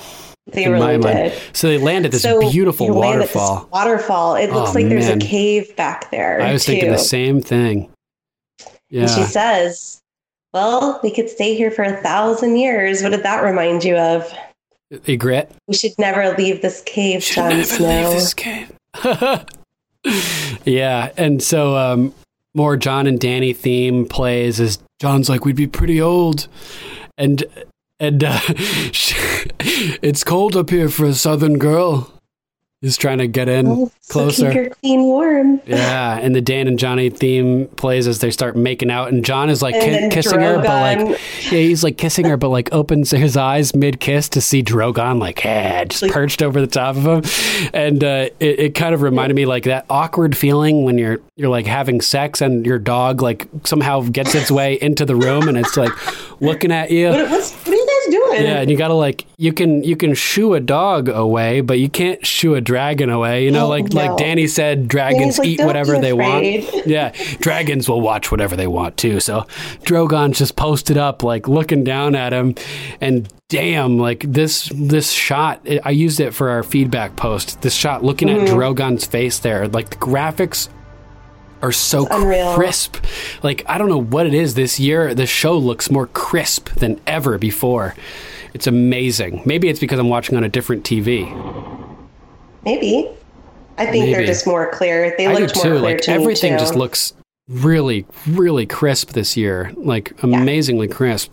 They 0.47 0.65
in 0.65 0.73
really 0.73 0.99
my 0.99 1.13
did. 1.13 1.33
So 1.53 1.69
they 1.69 1.79
landed 1.79 2.13
this 2.13 2.23
so 2.23 2.41
beautiful 2.51 2.89
land 2.89 3.23
at 3.23 3.27
this 3.29 3.35
waterfall. 3.35 3.69
waterfall. 3.73 4.35
It 4.37 4.53
looks 4.53 4.71
Oh, 4.71 4.75
like 4.75 4.89
there's 4.89 5.09
man. 5.09 5.19
a 5.23 5.25
cave 5.25 5.75
back 5.77 6.11
there. 6.11 6.41
I 6.41 6.53
was 6.53 6.65
too. 6.65 6.73
thinking 6.73 6.91
the 6.93 6.99
same 6.99 7.41
thing. 7.41 7.89
And 8.93 9.11
she 9.11 9.25
says, 9.25 10.01
"Well, 10.53 11.01
we 11.03 11.11
could 11.11 11.29
stay 11.29 11.55
here 11.55 11.71
for 11.71 11.83
a 11.83 11.97
thousand 12.03 12.57
years. 12.57 13.03
What 13.03 13.11
did 13.11 13.23
that 13.23 13.43
remind 13.43 13.85
you 13.85 13.97
of? 13.97 14.33
Ygritte. 14.93 15.51
We 15.67 15.75
should 15.75 15.99
never 15.99 16.35
leave 16.37 16.63
this 16.63 16.83
cave, 16.83 17.23
Should 17.23 17.35
Jon 17.35 17.49
never 17.51 17.65
Snow." 17.65 18.11
leave 18.11 18.13
this 18.13 18.35
cave. 18.35 18.73
yeah, 20.65 21.11
and 21.17 21.43
so 21.43 21.77
um, 21.77 22.15
more 22.55 22.77
Jon 22.77 23.07
and 23.07 23.19
Dany 23.19 23.55
theme 23.55 24.07
plays 24.07 24.61
as 24.61 24.79
Jon's 25.01 25.29
like, 25.29 25.45
"We'd 25.45 25.57
be 25.57 25.67
pretty 25.67 26.01
old," 26.01 26.49
and 27.19 27.45
and 27.99 28.23
uh, 28.23 28.39
it's 29.61 30.23
cold 30.25 30.57
up 30.57 30.71
here 30.71 30.89
for 30.89 31.07
a 31.07 31.15
southern 31.15 31.59
girl. 31.59 32.13
He's 32.83 32.99
trying 32.99 33.19
to 33.19 33.27
get 33.27 33.49
in 33.49 33.67
Oh, 33.67 33.91
so 34.03 34.13
closer. 34.13 34.49
keep 34.49 34.55
your 34.55 34.71
clean 34.71 35.03
warm. 35.05 35.61
Yeah, 35.67 36.19
and 36.19 36.35
the 36.37 36.43
Dan 36.43 36.69
and 36.69 36.79
Johnny 36.79 37.09
theme 37.09 37.69
plays 37.77 38.07
as 38.07 38.19
they 38.21 38.31
start 38.31 38.55
making 38.55 38.91
out, 38.91 39.11
and 39.11 39.25
Jon 39.25 39.49
is 39.49 39.63
like 39.63 39.75
ki- 39.75 40.11
kissing 40.11 40.41
her, 40.41 40.57
but 40.59 40.67
like, 40.67 40.99
yeah, 41.45 41.59
he's 41.59 41.83
like 41.83 41.97
kissing 41.97 42.27
her, 42.27 42.37
but 42.37 42.51
like 42.51 42.71
opens 42.73 43.11
his 43.13 43.35
eyes 43.37 43.75
mid 43.75 43.99
kiss 43.99 44.29
to 44.29 44.43
see 44.43 44.63
Drogon 44.63 45.19
like, 45.19 45.43
yeah, 45.43 45.85
just 45.85 46.03
Like- 46.03 46.13
perched 46.13 46.43
over 46.43 46.61
the 46.61 46.67
top 46.67 46.97
of 46.97 47.07
him, 47.07 47.71
and 47.73 48.05
uh, 48.05 48.29
it, 48.41 48.61
it 48.61 48.75
kind 48.75 48.95
of 48.95 49.01
reminded 49.01 49.35
me 49.37 49.47
like 49.47 49.65
that 49.65 49.87
awkward 49.89 50.37
feeling 50.37 50.85
when 50.85 50.99
you're 50.99 51.19
you're 51.37 51.49
like 51.51 51.67
having 51.67 52.03
sex 52.03 52.43
and 52.43 52.65
your 52.67 52.79
dog 52.79 53.23
like 53.23 53.49
somehow 53.65 54.01
gets 54.03 54.35
its 54.35 54.51
way 54.51 54.79
into 54.81 55.05
the 55.07 55.17
room 55.17 55.49
and 55.49 55.57
it's 55.59 55.77
like 55.79 55.93
looking 56.43 56.73
at 56.73 56.91
you. 56.91 57.09
What, 57.09 57.31
what's, 57.31 57.53
what 57.67 57.76
are 58.37 58.43
you 58.43 58.45
guys 58.45 58.45
doing? 58.45 58.55
Yeah, 58.55 58.61
and 58.61 58.71
you 58.71 58.77
gotta 58.77 58.95
like 58.95 59.27
you 59.37 59.53
can 59.53 59.83
you 59.85 59.97
can 59.97 60.15
shoo 60.15 60.55
a 60.55 60.61
dog 60.61 61.09
away, 61.09 61.61
but 61.61 61.79
you 61.79 61.89
can't 61.89 62.25
shoo 62.27 62.55
a 62.55 62.61
dragon 62.61 63.11
away. 63.11 63.45
You 63.45 63.51
know, 63.51 63.69
like 63.69 63.93
no. 63.93 64.01
like 64.01 64.11
Dany 64.13 64.49
said, 64.49 64.89
dragons 64.89 65.39
like, 65.39 65.49
eat 65.49 65.61
whatever 65.61 65.99
they 65.99 66.11
afraid." 66.11 66.65
want. 66.65 66.87
Yeah, 66.87 67.13
dragons 67.41 67.89
will 67.89 68.01
watch 68.01 68.31
whatever 68.31 68.55
they 68.57 68.67
want 68.69 68.97
too. 68.97 69.19
So 69.21 69.47
Drogon's 69.83 70.39
just 70.39 70.57
posted 70.57 70.97
up, 70.97 71.23
like 71.23 71.49
looking 71.49 71.83
down 71.85 72.15
at 72.15 72.33
him, 72.33 72.55
and 73.01 73.29
damn, 73.49 73.99
like 73.99 74.21
this 74.21 74.71
this 74.75 75.11
shot. 75.11 75.67
I 75.85 75.91
used 75.91 76.21
it 76.21 76.33
for 76.33 76.51
our 76.51 76.63
feedback 76.63 77.17
post. 77.17 77.63
This 77.63 77.75
shot, 77.75 78.05
looking 78.05 78.31
at 78.31 78.37
Mm-hmm. 78.37 78.55
Drogon's 78.55 79.07
face 79.07 79.39
there, 79.41 79.67
like 79.69 79.91
the 79.91 79.97
graphics 79.97 80.69
are 81.63 81.73
so 81.73 82.07
unreal. 82.11 82.55
crisp. 82.55 82.97
Like 83.43 83.63
I 83.67 83.79
don't 83.79 83.89
know 83.89 84.01
what 84.03 84.27
it 84.27 84.35
is 84.35 84.55
this 84.55 84.79
year. 84.81 85.15
The 85.15 85.27
show 85.27 85.57
looks 85.57 85.91
more 85.91 86.07
crisp 86.09 86.69
than 86.75 87.01
ever 87.07 87.39
before. 87.39 87.95
It's 88.55 88.67
amazing. 88.67 89.43
Maybe 89.45 89.69
it's 89.69 89.81
because 89.81 89.99
I'm 89.99 90.09
watching 90.09 90.37
on 90.37 90.45
a 90.45 90.49
different 90.49 90.85
TV. 90.85 91.27
Maybe. 92.65 93.09
I 93.79 93.85
think 93.87 94.05
Maybe. 94.07 94.13
they're 94.15 94.27
just 94.27 94.47
more 94.47 94.71
clear. 94.71 95.15
They 95.19 95.29
look 95.29 95.41
more 95.41 95.49
clear 95.63 95.79
Like 95.79 96.01
to 96.03 96.11
me, 96.13 96.23
everything 96.23 96.53
too. 96.55 96.59
just 96.59 96.75
looks 96.75 97.13
really, 97.49 98.07
really 98.27 98.65
crisp 98.67 99.11
this 99.11 99.37
year. 99.37 99.71
Like 99.77 100.21
amazingly 100.23 100.89
crisp. 100.89 101.33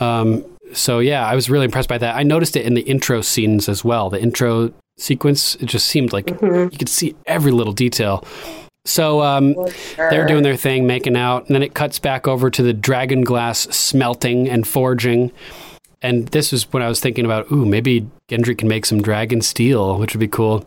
Um, 0.00 0.44
so 0.72 0.98
yeah, 1.00 1.26
I 1.26 1.34
was 1.34 1.50
really 1.50 1.66
impressed 1.66 1.88
by 1.88 1.98
that. 1.98 2.16
I 2.16 2.22
noticed 2.22 2.56
it 2.56 2.64
in 2.64 2.74
the 2.74 2.80
intro 2.82 3.20
scenes 3.20 3.68
as 3.68 3.84
well. 3.84 4.08
The 4.10 4.20
intro 4.20 4.72
sequence, 4.98 5.54
it 5.56 5.66
just 5.66 5.86
seemed 5.86 6.12
like 6.12 6.26
Mm-hmm. 6.26 6.72
you 6.72 6.78
could 6.78 6.88
see 6.88 7.14
every 7.26 7.52
little 7.52 7.74
detail. 7.74 8.24
So 8.86 9.20
um, 9.22 9.54
they're 9.96 10.26
doing 10.26 10.42
their 10.42 10.56
thing, 10.56 10.86
making 10.86 11.16
out, 11.16 11.46
and 11.46 11.54
then 11.54 11.62
it 11.62 11.74
cuts 11.74 11.98
back 11.98 12.26
over 12.28 12.50
to 12.50 12.62
the 12.62 12.72
dragon 12.72 13.22
glass 13.22 13.60
smelting 13.74 14.48
and 14.48 14.66
forging. 14.66 15.32
And 16.02 16.28
this 16.28 16.52
is 16.52 16.72
when 16.72 16.82
I 16.82 16.88
was 16.88 17.00
thinking 17.00 17.24
about, 17.24 17.50
ooh, 17.50 17.64
maybe 17.64 18.08
Gendry 18.28 18.56
can 18.56 18.68
make 18.68 18.86
some 18.86 19.02
dragon 19.02 19.40
steel, 19.40 19.98
which 19.98 20.14
would 20.14 20.20
be 20.20 20.28
cool. 20.28 20.64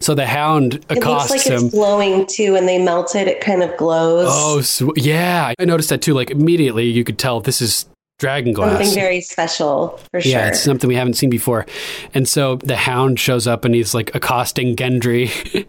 So 0.00 0.14
the 0.14 0.26
hound 0.26 0.84
accosts 0.88 0.96
him. 0.96 0.96
It 0.96 1.04
looks 1.06 1.30
like 1.30 1.42
him. 1.42 1.66
it's 1.66 1.74
glowing 1.74 2.26
too. 2.26 2.52
When 2.52 2.66
they 2.66 2.78
melt 2.78 3.14
it, 3.14 3.28
it 3.28 3.40
kind 3.40 3.62
of 3.62 3.76
glows. 3.76 4.28
Oh, 4.30 4.60
sw- 4.62 4.96
yeah. 4.96 5.52
I 5.58 5.64
noticed 5.64 5.90
that 5.90 6.00
too. 6.02 6.14
Like 6.14 6.30
immediately 6.30 6.86
you 6.86 7.04
could 7.04 7.18
tell 7.18 7.40
this 7.40 7.60
is 7.60 7.86
dragon 8.20 8.52
glass. 8.52 8.78
Something 8.78 8.94
very 8.94 9.20
special 9.22 9.98
for 10.12 10.20
sure. 10.20 10.30
yeah, 10.30 10.48
it's 10.48 10.60
something 10.60 10.86
we 10.86 10.94
haven't 10.94 11.14
seen 11.14 11.30
before. 11.30 11.66
And 12.14 12.28
so 12.28 12.56
the 12.56 12.76
hound 12.76 13.18
shows 13.18 13.46
up 13.46 13.64
and 13.64 13.74
he's 13.74 13.94
like 13.94 14.14
accosting 14.14 14.76
Gendry. 14.76 15.30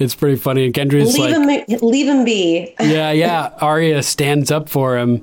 it's 0.00 0.14
pretty 0.14 0.36
funny. 0.36 0.66
And 0.66 0.74
Gendry's 0.74 1.16
leave 1.16 1.36
like, 1.36 1.68
him, 1.68 1.78
leave 1.80 2.08
him 2.08 2.24
be. 2.24 2.74
yeah, 2.80 3.12
yeah. 3.12 3.52
Arya 3.60 4.02
stands 4.02 4.50
up 4.50 4.68
for 4.68 4.98
him, 4.98 5.22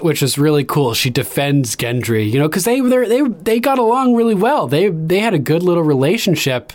which 0.00 0.22
is 0.22 0.36
really 0.36 0.64
cool. 0.64 0.92
She 0.92 1.08
defends 1.08 1.76
Gendry, 1.76 2.30
you 2.30 2.38
know, 2.38 2.48
because 2.48 2.64
they 2.64 2.80
they 2.80 3.06
they 3.06 3.22
they 3.22 3.60
got 3.60 3.78
along 3.78 4.14
really 4.14 4.34
well. 4.34 4.66
They 4.66 4.88
they 4.88 5.20
had 5.20 5.34
a 5.34 5.38
good 5.38 5.62
little 5.62 5.84
relationship 5.84 6.72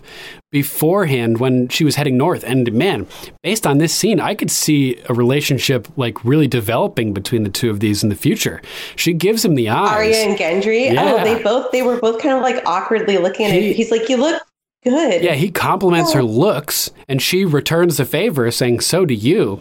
beforehand 0.52 1.40
when 1.40 1.68
she 1.68 1.84
was 1.84 1.96
heading 1.96 2.18
north. 2.18 2.44
And 2.44 2.72
man, 2.74 3.06
based 3.44 3.68
on 3.68 3.78
this 3.78 3.94
scene, 3.94 4.20
I 4.20 4.34
could 4.36 4.50
see 4.52 5.02
a 5.10 5.14
relationship 5.14 5.88
like 5.98 6.24
really 6.24 6.48
developing 6.48 7.14
between 7.14 7.44
the 7.44 7.50
two 7.50 7.70
of 7.70 7.80
these 7.80 8.04
in 8.04 8.10
the 8.10 8.16
future. 8.16 8.62
She 8.96 9.14
gives 9.14 9.44
him 9.44 9.56
the 9.56 9.70
eyes. 9.70 9.92
Arya 9.92 10.16
and 10.18 10.38
Gendry. 10.38 10.94
Yeah. 10.94 11.14
Oh, 11.20 11.24
they 11.24 11.42
both 11.44 11.72
they 11.72 11.82
were 11.82 12.00
both 12.00 12.22
kind 12.22 12.36
of 12.36 12.42
like 12.42 12.64
awkwardly 12.66 13.18
looking 13.18 13.46
at 13.46 13.52
He- 13.54 13.70
him. 13.70 13.76
He's 13.76 13.92
like, 13.92 14.08
you 14.10 14.18
look 14.18 14.42
good. 14.84 15.22
Yeah, 15.24 15.34
he 15.34 15.52
compliments 15.52 16.14
her 16.14 16.24
looks, 16.24 16.92
and 17.10 17.22
she 17.22 17.44
returns 17.44 17.98
the 17.98 18.06
favor, 18.06 18.50
saying, 18.52 18.80
"So 18.80 19.06
do 19.06 19.14
you." 19.14 19.60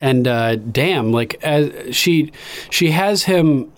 And 0.00 0.28
uh, 0.28 0.56
damn, 0.56 1.12
like 1.12 1.42
as 1.42 1.96
she 1.96 2.30
she 2.70 2.90
has 2.92 3.24
him. 3.24 3.72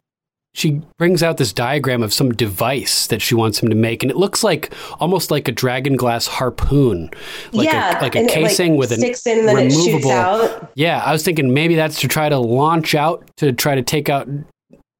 She 0.56 0.80
brings 0.96 1.22
out 1.22 1.36
this 1.36 1.52
diagram 1.52 2.02
of 2.02 2.14
some 2.14 2.32
device 2.32 3.08
that 3.08 3.20
she 3.20 3.34
wants 3.34 3.62
him 3.62 3.68
to 3.68 3.74
make, 3.74 4.02
and 4.02 4.10
it 4.10 4.16
looks 4.16 4.42
like 4.42 4.72
almost 4.98 5.30
like 5.30 5.48
a 5.48 5.52
dragon 5.52 5.96
glass 5.96 6.26
harpoon, 6.26 7.10
like 7.52 7.66
yeah, 7.66 8.00
a, 8.00 8.02
like 8.02 8.16
a 8.16 8.26
casing 8.26 8.76
with 8.76 8.90
a 8.90 8.94
in 8.94 9.38
and 9.38 9.48
then 9.48 9.58
it 9.58 9.70
shoots 9.70 9.86
removable. 9.86 10.12
out. 10.12 10.72
Yeah, 10.74 11.02
I 11.04 11.12
was 11.12 11.22
thinking 11.22 11.52
maybe 11.52 11.74
that's 11.74 12.00
to 12.00 12.08
try 12.08 12.30
to 12.30 12.38
launch 12.38 12.94
out 12.94 13.30
to 13.36 13.52
try 13.52 13.74
to 13.74 13.82
take 13.82 14.08
out 14.08 14.28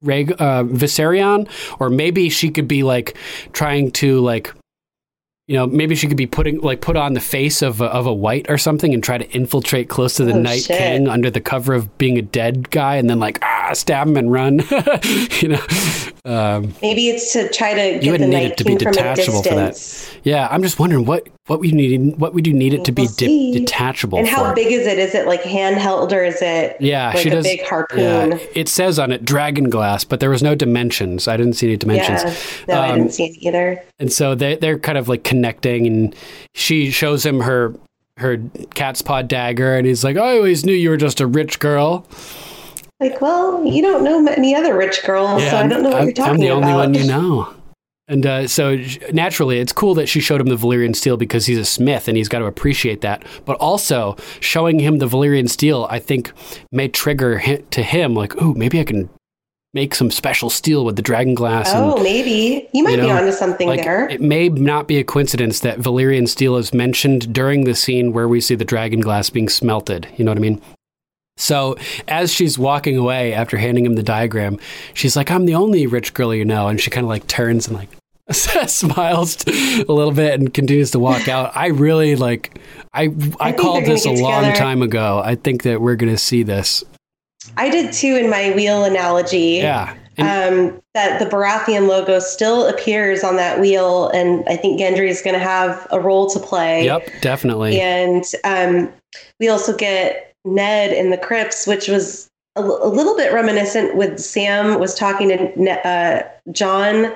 Reg, 0.03 0.33
uh, 0.33 0.65
Viserion, 0.65 1.49
or 1.81 1.89
maybe 1.89 2.29
she 2.29 2.51
could 2.51 2.69
be 2.69 2.83
like 2.83 3.17
trying 3.53 3.93
to 3.93 4.21
like, 4.21 4.53
you 5.49 5.55
know, 5.57 5.67
maybe 5.67 5.95
she 5.95 6.09
could 6.09 6.17
be 6.17 6.27
putting 6.27 6.61
like 6.61 6.81
put 6.81 6.97
on 6.97 7.13
the 7.15 7.21
face 7.21 7.63
of 7.63 7.81
a, 7.81 7.85
of 7.87 8.07
a 8.07 8.13
white 8.13 8.47
or 8.51 8.59
something 8.59 8.93
and 8.93 9.03
try 9.03 9.17
to 9.17 9.29
infiltrate 9.31 9.89
close 9.89 10.15
to 10.17 10.25
the 10.25 10.33
Oh, 10.33 10.39
Night 10.41 10.63
shit. 10.63 10.77
King 10.79 11.09
under 11.09 11.31
the 11.31 11.41
cover 11.41 11.73
of 11.75 11.97
being 11.99 12.19
a 12.19 12.23
dead 12.23 12.71
guy, 12.71 12.97
and 12.97 13.09
then 13.09 13.21
like 13.21 13.39
ah 13.43 13.71
stab 13.73 14.09
him 14.09 14.17
and 14.17 14.33
run. 14.33 14.59
you 15.41 15.49
know, 15.49 15.63
um, 16.25 16.75
Maybe 16.83 17.09
it's 17.09 17.33
to 17.35 17.49
try 17.53 17.75
to 17.75 17.95
you 17.95 18.01
get 18.01 18.03
the 18.03 18.11
wouldn't 18.11 18.31
need 18.31 18.37
Night 18.37 18.51
it 18.53 18.57
to 18.59 18.65
be 18.65 18.77
King 18.77 18.89
a 18.89 18.91
detachable 18.93 19.43
for 19.43 19.55
that. 19.55 20.19
Yeah, 20.25 20.49
I'm 20.51 20.63
just 20.63 20.79
wondering 20.81 21.05
what 21.05 21.29
what 21.47 21.61
would 21.61 21.71
you 21.71 21.77
need 21.77 22.19
what 22.19 22.35
would 22.35 22.45
you 22.47 22.53
need 22.53 22.75
it 22.75 22.85
to 22.87 22.91
be 22.93 23.03
We'll 23.03 23.13
de- 23.13 23.53
detachable 23.61 24.19
And 24.19 24.27
how 24.27 24.49
for? 24.49 24.55
big 24.55 24.73
is 24.73 24.85
it? 24.87 24.99
Is 24.99 25.15
it 25.15 25.29
like 25.29 25.43
handheld 25.43 26.11
or 26.11 26.25
is 26.25 26.43
it 26.43 26.77
Yeah, 26.81 27.09
like 27.11 27.19
she 27.19 27.29
a 27.29 27.33
does. 27.33 27.45
big 27.45 27.65
harpoon? 27.65 28.33
Yeah, 28.33 28.39
it 28.57 28.69
says 28.69 28.99
on 28.99 29.13
it 29.13 29.25
dragon 29.25 29.71
glass, 29.71 30.03
but 30.03 30.19
there 30.19 30.31
was 30.31 30.43
no 30.43 30.57
dimensions. 30.57 31.29
I 31.29 31.37
didn't 31.37 31.53
see 31.53 31.69
any 31.69 31.77
dimensions. 31.77 32.25
Yeah. 32.69 32.75
No, 32.75 32.81
I 32.81 32.89
Um, 32.91 32.99
didn't 32.99 33.13
see 33.13 33.27
it 33.27 33.37
either. 33.47 33.81
And 34.01 34.13
so 34.13 34.35
they 34.35 34.57
they're 34.57 34.79
kind 34.81 34.99
of 34.99 35.09
like 35.09 35.23
connecting, 35.37 35.87
and 35.87 36.17
she 36.55 36.91
shows 36.91 37.25
him 37.25 37.41
her 37.41 37.75
her 38.17 38.39
cat's 38.75 39.03
paw 39.03 39.23
dagger, 39.23 39.77
and 39.77 39.87
he's 39.87 40.03
like, 40.03 40.17
"I 40.17 40.37
always 40.37 40.65
knew 40.65 40.73
you 40.73 40.91
were 40.91 40.97
just 40.97 41.21
a 41.21 41.27
rich 41.27 41.59
girl." 41.59 42.07
Like, 42.99 43.21
well, 43.21 43.63
you 43.65 43.83
don't 43.83 44.03
know 44.03 44.27
any 44.33 44.55
other 44.55 44.75
rich 44.75 45.05
girls, 45.05 45.43
so 45.43 45.57
I 45.57 45.67
don't 45.67 45.83
know 45.83 45.91
what 45.91 45.99
I'm, 45.99 46.05
you're 46.05 46.15
talking 46.15 46.23
about. 46.23 46.35
I'm 46.35 46.41
the 46.41 46.51
only 46.51 46.73
about. 46.73 46.77
one 46.77 46.95
you 46.95 47.07
know. 47.07 47.53
And 48.09 48.25
uh, 48.25 48.47
so 48.47 48.79
naturally, 49.13 49.59
it's 49.59 49.73
cool 49.73 49.95
that 49.95 50.09
she 50.09 50.21
showed 50.21 50.41
him 50.41 50.47
the 50.47 50.57
Valyrian 50.57 50.95
steel 50.95 51.17
because 51.17 51.45
he's 51.45 51.59
a 51.59 51.65
smith 51.65 52.07
and 52.07 52.17
he's 52.17 52.29
got 52.29 52.39
to 52.39 52.47
appreciate 52.47 53.01
that. 53.01 53.25
But 53.45 53.57
also, 53.57 54.17
showing 54.39 54.79
him 54.79 54.99
the 54.99 55.09
Valyrian 55.09 55.51
steel, 55.51 55.89
I 55.91 55.99
think, 55.99 56.33
may 56.71 56.89
trigger 56.89 57.59
to 57.59 57.83
him 57.83 58.15
like, 58.15 58.41
"Ooh, 58.41 58.55
maybe 58.55 58.81
I 58.81 58.85
can 58.85 59.11
make 59.77 59.95
some 59.95 60.11
special 60.11 60.51
steel 60.51 60.85
with 60.85 60.97
the 60.97 61.03
dragon 61.03 61.35
glass." 61.35 61.73
and, 61.73 61.85
Oh, 61.85 62.03
maybe 62.03 62.69
you 62.73 62.83
might 62.83 62.99
you 62.99 63.03
be 63.03 63.11
onto 63.11 63.31
something 63.31 63.69
like, 63.69 63.83
there. 63.83 64.09
It 64.09 64.21
may 64.21 64.49
not 64.49 64.89
be 64.89 64.99
a 64.99 65.05
coincidence 65.05 65.61
that 65.61 65.79
Valyrian 65.79 66.27
steel 66.27 66.57
is 66.57 66.75
mentioned 66.75 67.33
during 67.33 67.63
the 67.63 67.77
scene 67.77 68.13
where 68.13 68.27
we 68.27 68.41
see 68.41 68.57
the 68.57 68.65
dragon 68.65 69.01
glass 69.01 69.31
being 69.31 69.49
smelted. 69.49 70.09
You 70.17 70.25
know 70.25 70.33
what 70.33 70.39
I 70.39 70.41
mean? 70.41 70.61
So 71.37 71.77
as 72.09 72.33
she's 72.33 72.59
walking 72.59 72.97
away 72.97 73.35
after 73.35 73.59
handing 73.59 73.85
him 73.87 73.95
the 73.95 74.03
diagram, 74.03 74.59
she's 74.95 75.17
like, 75.17 75.31
"I'm 75.31 75.47
the 75.47 75.55
only 75.55 75.87
rich 75.87 76.15
girl 76.15 76.35
you 76.35 76.45
know," 76.45 76.67
and 76.69 76.81
she 76.81 76.91
kind 76.91 77.05
of 77.05 77.09
like 77.09 77.27
turns 77.27 77.69
and 77.69 77.77
like 77.77 77.91
smiles 78.33 79.45
a 79.47 79.93
little 79.93 80.13
bit 80.13 80.41
and 80.41 80.53
continues 80.53 80.91
to 80.93 80.99
walk 80.99 81.29
out. 81.29 81.53
I 81.55 81.69
really 81.69 82.17
like. 82.17 82.59
I 82.93 83.05
I, 83.39 83.51
they're 83.53 83.61
called 83.61 83.85
this 83.85 84.07
a 84.07 84.15
get 84.15 84.23
long 84.23 84.53
time 84.55 84.83
ago. 84.83 85.21
I 85.25 85.35
think 85.37 85.63
that 85.65 85.81
we're 85.81 85.97
going 85.97 86.13
to 86.13 86.19
see 86.19 86.43
this. 86.43 86.83
I 87.57 87.69
did 87.71 87.93
too 87.93 88.17
in 88.17 88.29
my 88.31 88.51
wheel 88.55 88.85
analogy. 88.85 89.59
Yeah. 89.63 89.95
And- 89.95 90.01
um, 90.19 90.83
that 90.95 91.19
the 91.19 91.27
Baratheon 91.27 91.89
logo 91.89 92.19
still 92.21 92.67
appears 92.67 93.23
on 93.23 93.37
that 93.37 93.61
wheel, 93.61 94.09
and 94.09 94.43
I 94.49 94.57
think 94.57 94.81
Gendry 94.81 95.09
is 95.11 95.21
going 95.21 95.35
to 95.35 95.39
have 95.45 95.87
a 95.91 96.01
role 96.01 96.27
to 96.31 96.41
play. 96.41 96.87
Yep, 96.87 97.07
definitely. 97.21 97.79
And 97.79 98.25
um, 98.45 98.91
we 99.39 99.49
also 99.51 99.77
get 99.77 100.33
Ned 100.47 100.93
in 100.95 101.11
the 101.11 101.19
crypts, 101.19 101.67
which 101.67 101.89
was 101.89 102.31
a, 102.57 102.61
l- 102.61 102.79
a 102.83 102.89
little 102.89 103.15
bit 103.15 103.31
reminiscent 103.31 103.95
with 103.97 104.19
Sam 104.19 104.81
was 104.81 104.95
talking 104.95 105.29
to 105.29 105.53
Ne- 105.63 105.83
uh, 105.85 106.23
Jon 106.51 107.13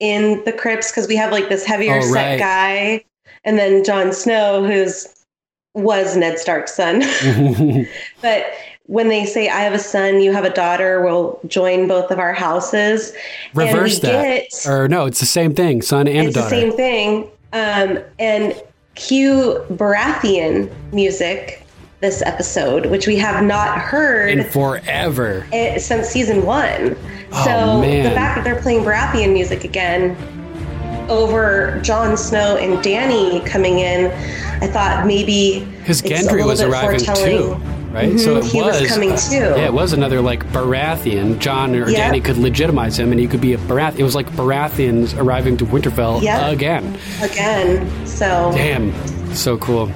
in 0.00 0.42
the 0.44 0.52
crypts 0.52 0.90
because 0.90 1.06
we 1.06 1.14
have 1.14 1.30
like 1.30 1.50
this 1.50 1.64
heavier 1.64 1.98
Oh, 1.98 2.12
set 2.12 2.30
right. 2.30 2.38
guy, 2.40 3.04
and 3.44 3.60
then 3.60 3.84
Jon 3.84 4.12
Snow, 4.12 4.64
who's 4.64 5.06
was 5.76 6.16
Ned 6.16 6.36
Stark's 6.40 6.74
son. 6.74 7.02
but 8.22 8.44
when 8.90 9.08
they 9.08 9.24
say 9.24 9.48
I 9.48 9.60
have 9.60 9.72
a 9.72 9.78
son, 9.78 10.20
you 10.20 10.32
have 10.32 10.44
a 10.44 10.50
daughter, 10.50 11.00
we'll 11.00 11.38
join 11.46 11.86
both 11.86 12.10
of 12.10 12.18
our 12.18 12.32
houses. 12.32 13.12
Reverse 13.54 14.00
that. 14.00 14.50
Get, 14.50 14.66
or 14.66 14.88
no, 14.88 15.06
it's 15.06 15.20
the 15.20 15.26
same 15.26 15.54
thing, 15.54 15.80
son 15.80 16.08
and 16.08 16.26
it's 16.26 16.36
a 16.36 16.40
the 16.40 16.44
daughter. 16.44 16.56
same 16.56 16.72
thing. 16.72 17.30
Um, 17.52 18.00
and 18.18 18.60
cue 18.96 19.64
Baratheon 19.70 20.68
music 20.92 21.64
this 22.00 22.20
episode, 22.22 22.86
which 22.86 23.06
we 23.06 23.14
have 23.14 23.44
not 23.44 23.78
heard 23.78 24.30
in 24.30 24.42
forever. 24.42 25.46
it, 25.52 25.80
since 25.80 26.08
season 26.08 26.44
one. 26.44 26.96
Oh, 27.30 27.44
so 27.44 27.80
man. 27.82 28.02
the 28.02 28.10
fact 28.10 28.36
that 28.36 28.42
they're 28.42 28.60
playing 28.60 28.82
Baratheon 28.82 29.32
music 29.32 29.62
again 29.62 30.16
over 31.08 31.78
Jon 31.82 32.16
Snow 32.16 32.56
and 32.56 32.84
Dany 32.84 33.46
coming 33.46 33.78
in, 33.78 34.06
I 34.60 34.66
thought 34.66 35.06
maybe 35.06 35.58
a 35.86 35.92
Gendry 35.92 36.44
was 36.44 36.60
arriving 36.60 36.98
too, 37.14 37.60
right? 37.92 38.08
Mm-hmm. 38.10 38.18
So 38.18 38.36
it 38.36 38.44
he 38.44 38.60
was 38.60 38.86
coming 38.88 39.16
too. 39.16 39.36
Yeah, 39.36 39.66
it 39.66 39.72
was 39.72 39.92
another 39.92 40.20
like 40.20 40.44
Baratheon. 40.52 41.38
Jon 41.38 41.74
or 41.74 41.88
Yeah. 41.88 42.10
Dany 42.12 42.24
could 42.24 42.36
legitimize 42.38 42.98
him, 42.98 43.10
and 43.12 43.20
he 43.20 43.26
could 43.26 43.40
be 43.40 43.52
a 43.54 43.58
Barath. 43.58 43.98
It 43.98 44.04
was 44.04 44.14
like 44.14 44.28
Baratheons 44.32 45.16
arriving 45.18 45.56
to 45.58 45.66
Winterfell 45.66 46.22
Yeah. 46.22 46.48
again. 46.50 46.96
again. 47.22 48.06
So 48.06 48.50
Damn, 48.54 48.92
so 49.34 49.56
cool. 49.58 49.90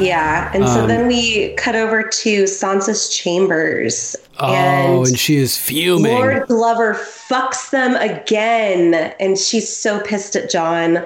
Yeah, 0.00 0.50
and 0.54 0.66
so 0.66 0.82
Um, 0.82 0.88
then 0.88 1.06
we 1.06 1.54
cut 1.54 1.76
over 1.76 2.02
to 2.02 2.44
Sansa's 2.44 3.08
chambers, 3.08 4.16
Oh, 4.38 4.52
and, 4.54 5.06
and, 5.06 5.18
she 5.18 5.36
is 5.36 5.58
fuming. 5.58 6.14
Lord 6.14 6.46
Glover 6.48 6.94
fucks 6.94 7.70
them 7.70 7.94
again, 7.96 8.94
and 9.20 9.38
she's 9.38 9.74
so 9.74 10.00
pissed 10.00 10.34
at 10.34 10.50
Jon. 10.50 11.04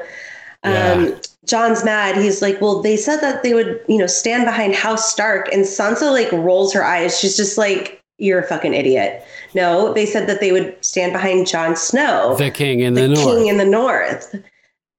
Yeah. 0.65 0.93
Um, 0.93 1.21
Jon's 1.45 1.85
mad. 1.85 2.17
He's 2.17 2.41
like, 2.41 2.61
"Well, 2.61 2.81
they 2.81 2.97
said 2.97 3.21
that 3.21 3.43
they 3.43 3.53
would, 3.53 3.81
you 3.87 3.99
know, 3.99 4.07
stand 4.07 4.45
behind 4.47 4.75
House 4.75 5.11
Stark," 5.11 5.53
and 5.53 5.65
Sansa 5.65 6.11
like 6.11 6.31
rolls 6.33 6.73
her 6.73 6.85
eyes. 6.85 7.19
She's 7.19 7.37
just 7.37 7.59
like, 7.59 8.01
"You're 8.19 8.39
a 8.39 8.47
fucking 8.47 8.73
idiot." 8.73 9.23
No, 9.55 9.93
they 9.93 10.07
said 10.07 10.27
that 10.29 10.41
they 10.41 10.53
would 10.53 10.75
stand 10.83 11.13
behind 11.13 11.47
Jon 11.47 11.77
Snow, 11.77 12.35
the 12.39 12.51
king 12.51 12.81
in 12.81 12.95
the, 12.95 13.03
the 13.03 13.09
north. 13.09 13.25
king 13.25 13.47
in 13.49 13.59
the 13.59 13.65
north. 13.67 14.35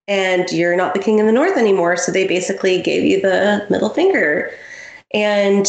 And 0.07 0.49
you're 0.51 0.75
not 0.75 0.93
the 0.93 0.99
king 0.99 1.19
in 1.19 1.25
the 1.25 1.31
north 1.31 1.57
anymore. 1.57 1.97
So 1.97 2.11
they 2.11 2.27
basically 2.27 2.81
gave 2.81 3.03
you 3.03 3.21
the 3.21 3.65
middle 3.69 3.89
finger. 3.89 4.51
And 5.13 5.67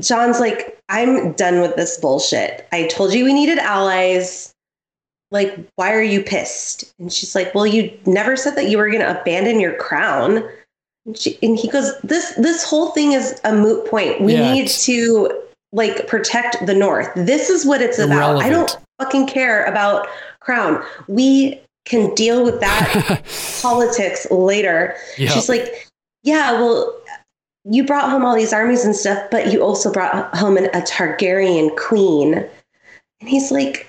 Jon's 0.00 0.40
like, 0.40 0.78
I'm 0.88 1.32
done 1.32 1.60
with 1.60 1.76
this 1.76 1.98
bullshit. 1.98 2.66
I 2.72 2.86
told 2.86 3.12
you 3.12 3.24
we 3.24 3.34
needed 3.34 3.58
allies. 3.58 4.52
Like, 5.30 5.58
why 5.76 5.92
are 5.92 6.02
you 6.02 6.22
pissed? 6.22 6.92
And 6.98 7.12
she's 7.12 7.34
like, 7.34 7.54
Well, 7.54 7.66
you 7.66 7.96
never 8.06 8.36
said 8.36 8.56
that 8.56 8.70
you 8.70 8.78
were 8.78 8.88
going 8.88 9.00
to 9.00 9.20
abandon 9.20 9.60
your 9.60 9.74
crown. 9.74 10.48
And, 11.04 11.18
she, 11.18 11.38
and 11.42 11.58
he 11.58 11.68
goes, 11.68 11.92
This 12.02 12.34
this 12.36 12.64
whole 12.64 12.92
thing 12.92 13.12
is 13.12 13.38
a 13.44 13.52
moot 13.52 13.86
point. 13.86 14.22
We 14.22 14.34
Yeah, 14.34 14.52
need 14.52 14.68
to 14.68 15.30
like 15.72 16.06
protect 16.06 16.64
the 16.66 16.74
North. 16.74 17.10
This 17.14 17.50
is 17.50 17.66
what 17.66 17.82
it's 17.82 17.98
about. 17.98 18.42
I 18.42 18.48
don't 18.48 18.74
fucking 18.98 19.26
care 19.26 19.64
about 19.64 20.08
crown. 20.40 20.82
We 21.08 21.60
can 21.88 22.14
deal 22.14 22.44
with 22.44 22.60
that 22.60 23.22
politics 23.62 24.26
later. 24.30 24.94
Yeah. 25.16 25.30
She's 25.30 25.48
like, 25.48 25.88
yeah, 26.22 26.52
well, 26.52 26.94
you 27.64 27.84
brought 27.84 28.10
home 28.10 28.24
all 28.24 28.34
these 28.34 28.52
armies 28.52 28.84
and 28.84 28.94
stuff, 28.94 29.22
but 29.30 29.52
you 29.52 29.62
also 29.62 29.92
brought 29.92 30.34
home 30.36 30.56
an, 30.56 30.66
a 30.66 30.80
Targaryen 30.82 31.76
queen. 31.76 32.34
And 33.20 33.28
he's 33.28 33.50
like, 33.50 33.86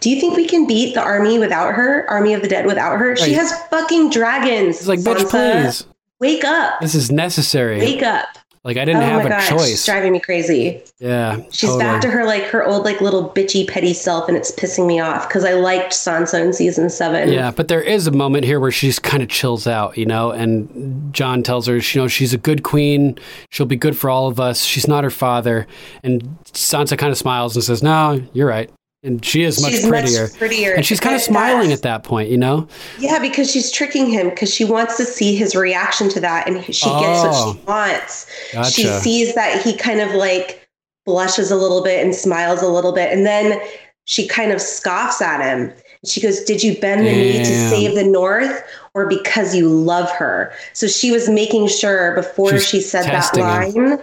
do 0.00 0.10
you 0.10 0.20
think 0.20 0.36
we 0.36 0.46
can 0.46 0.66
beat 0.66 0.94
the 0.94 1.00
army 1.02 1.38
without 1.38 1.74
her? 1.74 2.08
Army 2.10 2.34
of 2.34 2.42
the 2.42 2.48
Dead 2.48 2.66
without 2.66 2.98
her? 2.98 3.16
She 3.16 3.22
Right. 3.34 3.34
has 3.36 3.52
fucking 3.68 4.10
dragons. 4.10 4.78
It's 4.78 4.88
like, 4.88 5.00
bitch, 5.00 5.28
please. 5.30 5.86
Wake 6.20 6.44
up. 6.44 6.80
This 6.80 6.94
is 6.94 7.10
necessary. 7.10 7.78
Wake 7.78 8.02
up. 8.02 8.26
Like 8.64 8.78
I 8.78 8.86
didn't 8.86 9.02
oh 9.02 9.06
have 9.06 9.22
my 9.24 9.26
a 9.26 9.28
gosh, 9.28 9.48
choice. 9.50 9.84
driving 9.84 10.12
me 10.12 10.20
crazy. 10.20 10.82
Yeah, 10.98 11.42
She's 11.50 11.60
totally. 11.68 11.80
back 11.80 12.00
to 12.00 12.08
her 12.10 12.24
like 12.24 12.44
her 12.44 12.64
old 12.64 12.84
like 12.86 13.02
little 13.02 13.28
bitchy 13.28 13.68
petty 13.68 13.92
self 13.92 14.26
and 14.26 14.38
it's 14.38 14.50
pissing 14.52 14.86
me 14.86 15.00
off 15.00 15.28
because 15.28 15.44
I 15.44 15.52
liked 15.52 15.92
Sansa 15.92 16.42
in 16.42 16.54
season 16.54 16.88
seven. 16.88 17.28
Yeah, 17.30 17.50
but 17.50 17.68
there 17.68 17.82
is 17.82 18.06
a 18.06 18.10
moment 18.10 18.46
here 18.46 18.58
where 18.58 18.70
she's 18.70 18.98
kind 18.98 19.22
of 19.22 19.28
chills 19.28 19.66
out, 19.66 19.98
you 19.98 20.06
know, 20.06 20.30
and 20.30 21.12
Jon 21.12 21.42
tells 21.42 21.66
her, 21.66 21.76
you 21.76 22.00
know, 22.00 22.08
she's 22.08 22.32
a 22.32 22.38
good 22.38 22.62
queen. 22.62 23.18
She'll 23.50 23.66
be 23.66 23.76
good 23.76 23.98
for 23.98 24.08
all 24.08 24.28
of 24.28 24.40
us. 24.40 24.64
She's 24.64 24.88
not 24.88 25.04
her 25.04 25.10
father. 25.10 25.66
And 26.02 26.22
Sansa 26.46 26.96
kind 26.96 27.12
of 27.12 27.18
smiles 27.18 27.54
and 27.56 27.62
says, 27.62 27.82
no, 27.82 28.22
you're 28.32 28.48
right. 28.48 28.70
And 29.04 29.22
she 29.24 29.42
is 29.42 29.60
much 29.62 29.72
She's 29.72 29.86
prettier. 29.86 30.22
much 30.22 30.38
prettier. 30.38 30.72
And 30.74 30.84
she's 30.86 30.98
kind 30.98 31.14
of 31.14 31.20
smiling 31.20 31.72
at 31.72 31.82
that 31.82 32.02
point, 32.04 32.30
you 32.30 32.38
know? 32.38 32.66
Yeah, 32.98 33.18
because 33.18 33.50
she's 33.50 33.70
tricking 33.70 34.08
him 34.08 34.30
because 34.30 34.52
she 34.52 34.64
wants 34.64 34.96
to 34.96 35.04
see 35.04 35.36
his 35.36 35.54
reaction 35.54 36.08
to 36.10 36.20
that 36.20 36.48
and 36.48 36.64
she 36.64 36.72
gets 36.72 36.84
what 36.86 37.30
Oh. 37.34 37.52
she 37.52 37.60
wants. 37.66 38.26
Gotcha. 38.52 38.70
She 38.70 38.86
sees 38.86 39.34
that 39.34 39.60
he 39.62 39.76
kind 39.76 40.00
of 40.00 40.12
like 40.12 40.66
blushes 41.04 41.50
a 41.50 41.56
little 41.56 41.82
bit 41.82 42.02
and 42.02 42.14
smiles 42.14 42.62
a 42.62 42.68
little 42.68 42.92
bit. 42.92 43.12
And 43.12 43.26
then 43.26 43.60
she 44.06 44.26
kind 44.26 44.52
of 44.52 44.60
scoffs 44.60 45.20
at 45.20 45.40
him. 45.44 45.70
She 46.06 46.20
goes, 46.20 46.40
Did 46.44 46.62
you 46.62 46.78
bend 46.78 47.06
the 47.06 47.12
knee 47.12 47.38
to 47.38 47.44
save 47.68 47.94
the 47.94 48.04
North 48.04 48.62
or 48.94 49.06
because 49.06 49.54
you 49.54 49.68
love 49.68 50.10
her? 50.12 50.52
So 50.72 50.86
she 50.86 51.10
was 51.12 51.28
making 51.28 51.68
sure 51.68 52.14
before 52.14 52.52
She's 52.52 52.66
she 52.68 52.80
said 52.80 53.04
that 53.04 53.10
testing 53.12 53.42
him. 53.44 53.86
line 53.90 54.02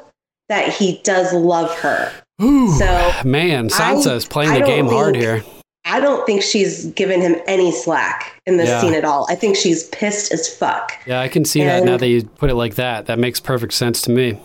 that 0.50 0.70
he 0.74 1.00
does 1.04 1.32
love 1.34 1.72
her. 1.80 2.12
Ooh, 2.42 2.72
So, 2.78 3.12
man, 3.24 3.70
Sansa 3.70 4.12
I- 4.12 4.16
is 4.16 4.26
playing 4.26 4.52
I 4.52 4.60
the 4.60 4.66
game 4.66 4.88
hard 4.88 5.16
here. 5.16 5.44
I 5.86 6.00
don't 6.00 6.26
think 6.26 6.42
she's 6.44 6.86
given 6.86 7.22
him 7.22 7.36
any 7.48 7.72
slack 7.72 8.40
in 8.46 8.58
this 8.58 8.70
Yeah. 8.70 8.82
scene 8.82 8.94
at 8.94 9.04
all. 9.04 9.26
I 9.30 9.36
think 9.36 9.56
she's 9.56 9.86
pissed 9.86 10.32
as 10.32 10.48
fuck. 10.48 10.94
Yeah, 11.08 11.20
I 11.20 11.28
can 11.28 11.44
see 11.44 11.64
that 11.64 11.84
now 11.84 11.98
that 11.98 12.08
you 12.08 12.24
put 12.24 12.50
it 12.52 12.56
like 12.56 12.76
that. 12.76 13.08
That 13.08 13.18
makes 13.20 13.40
perfect 13.40 13.74
sense 13.74 14.02
to 14.04 14.12
me. 14.12 14.38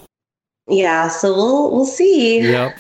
Yeah, 0.68 1.08
so 1.08 1.34
we'll 1.34 1.70
we'll 1.73 1.84
see. 1.86 2.41
Yep. 2.41 2.78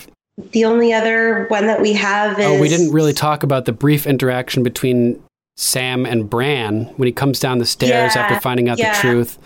The 0.52 0.64
only 0.64 0.92
other 0.92 1.46
one 1.48 1.66
that 1.66 1.80
we 1.80 1.92
have 1.94 2.38
is 2.40 2.46
Oh, 2.46 2.60
we 2.60 2.68
didn't 2.68 2.92
really 2.92 3.12
talk 3.12 3.42
about 3.42 3.64
the 3.66 3.72
brief 3.72 4.06
interaction 4.06 4.62
between 4.62 5.22
Sam 5.56 6.04
and 6.04 6.28
Bran 6.28 6.90
when 6.96 7.06
he 7.06 7.12
comes 7.12 7.38
down 7.40 7.58
the 7.58 7.66
stairs 7.66 8.14
Yeah, 8.16 8.22
after 8.22 8.40
finding 8.40 8.68
out 8.68 8.78
yeah. 8.78 8.92
the 8.94 9.00
truth. 9.00 9.38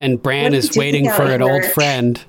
And 0.00 0.20
Bran 0.22 0.52
is 0.54 0.76
waiting 0.76 1.08
for 1.10 1.22
an 1.22 1.40
old 1.42 1.64
friend. 1.66 2.20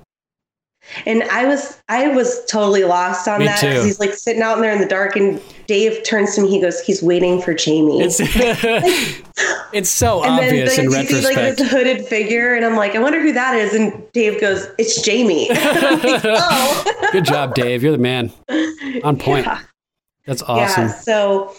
And 1.06 1.22
I 1.24 1.46
was 1.46 1.82
I 1.88 2.08
was 2.08 2.44
totally 2.46 2.84
lost 2.84 3.26
on 3.26 3.40
Me 3.40 3.46
that 3.46 3.60
because 3.60 3.84
he's 3.84 4.00
like 4.00 4.14
sitting 4.14 4.42
out 4.42 4.56
in 4.56 4.62
there 4.62 4.72
in 4.72 4.80
the 4.80 4.86
dark, 4.86 5.16
and 5.16 5.40
Dave 5.66 6.02
turns 6.04 6.34
to 6.36 6.42
me. 6.42 6.50
He 6.50 6.60
goes, 6.60 6.80
"He's 6.80 7.02
waiting 7.02 7.40
for 7.40 7.52
Jaime." 7.58 8.00
It's 8.00 8.20
it's 9.72 9.90
so 9.90 10.22
and 10.22 10.32
obvious 10.34 10.76
then 10.76 10.86
in 10.86 10.92
you 10.92 11.04
see 11.04 11.14
like 11.16 11.36
retrospect. 11.36 11.58
this 11.58 11.70
hooded 11.70 12.06
figure, 12.06 12.54
and 12.54 12.64
I'm 12.64 12.76
like, 12.76 12.94
I 12.94 13.00
wonder 13.00 13.20
who 13.20 13.32
that 13.32 13.56
is. 13.56 13.74
And 13.74 14.04
Dave 14.12 14.40
goes, 14.40 14.66
"It's 14.78 15.04
Jaime." 15.06 15.48
Like, 15.54 16.22
oh, 16.24 17.08
Good 17.12 17.24
job, 17.24 17.54
Dave. 17.54 17.82
You're 17.82 17.92
the 17.92 17.98
man. 17.98 18.32
On 19.02 19.16
point. 19.16 19.46
Yeah. 19.46 19.60
That's 20.26 20.42
awesome. 20.42 20.84
Yeah, 20.84 20.92
so 20.92 21.54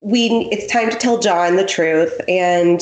we 0.00 0.48
it's 0.50 0.70
time 0.70 0.90
to 0.90 0.96
tell 0.96 1.18
Jon 1.18 1.56
the 1.56 1.64
truth 1.64 2.20
and 2.28 2.80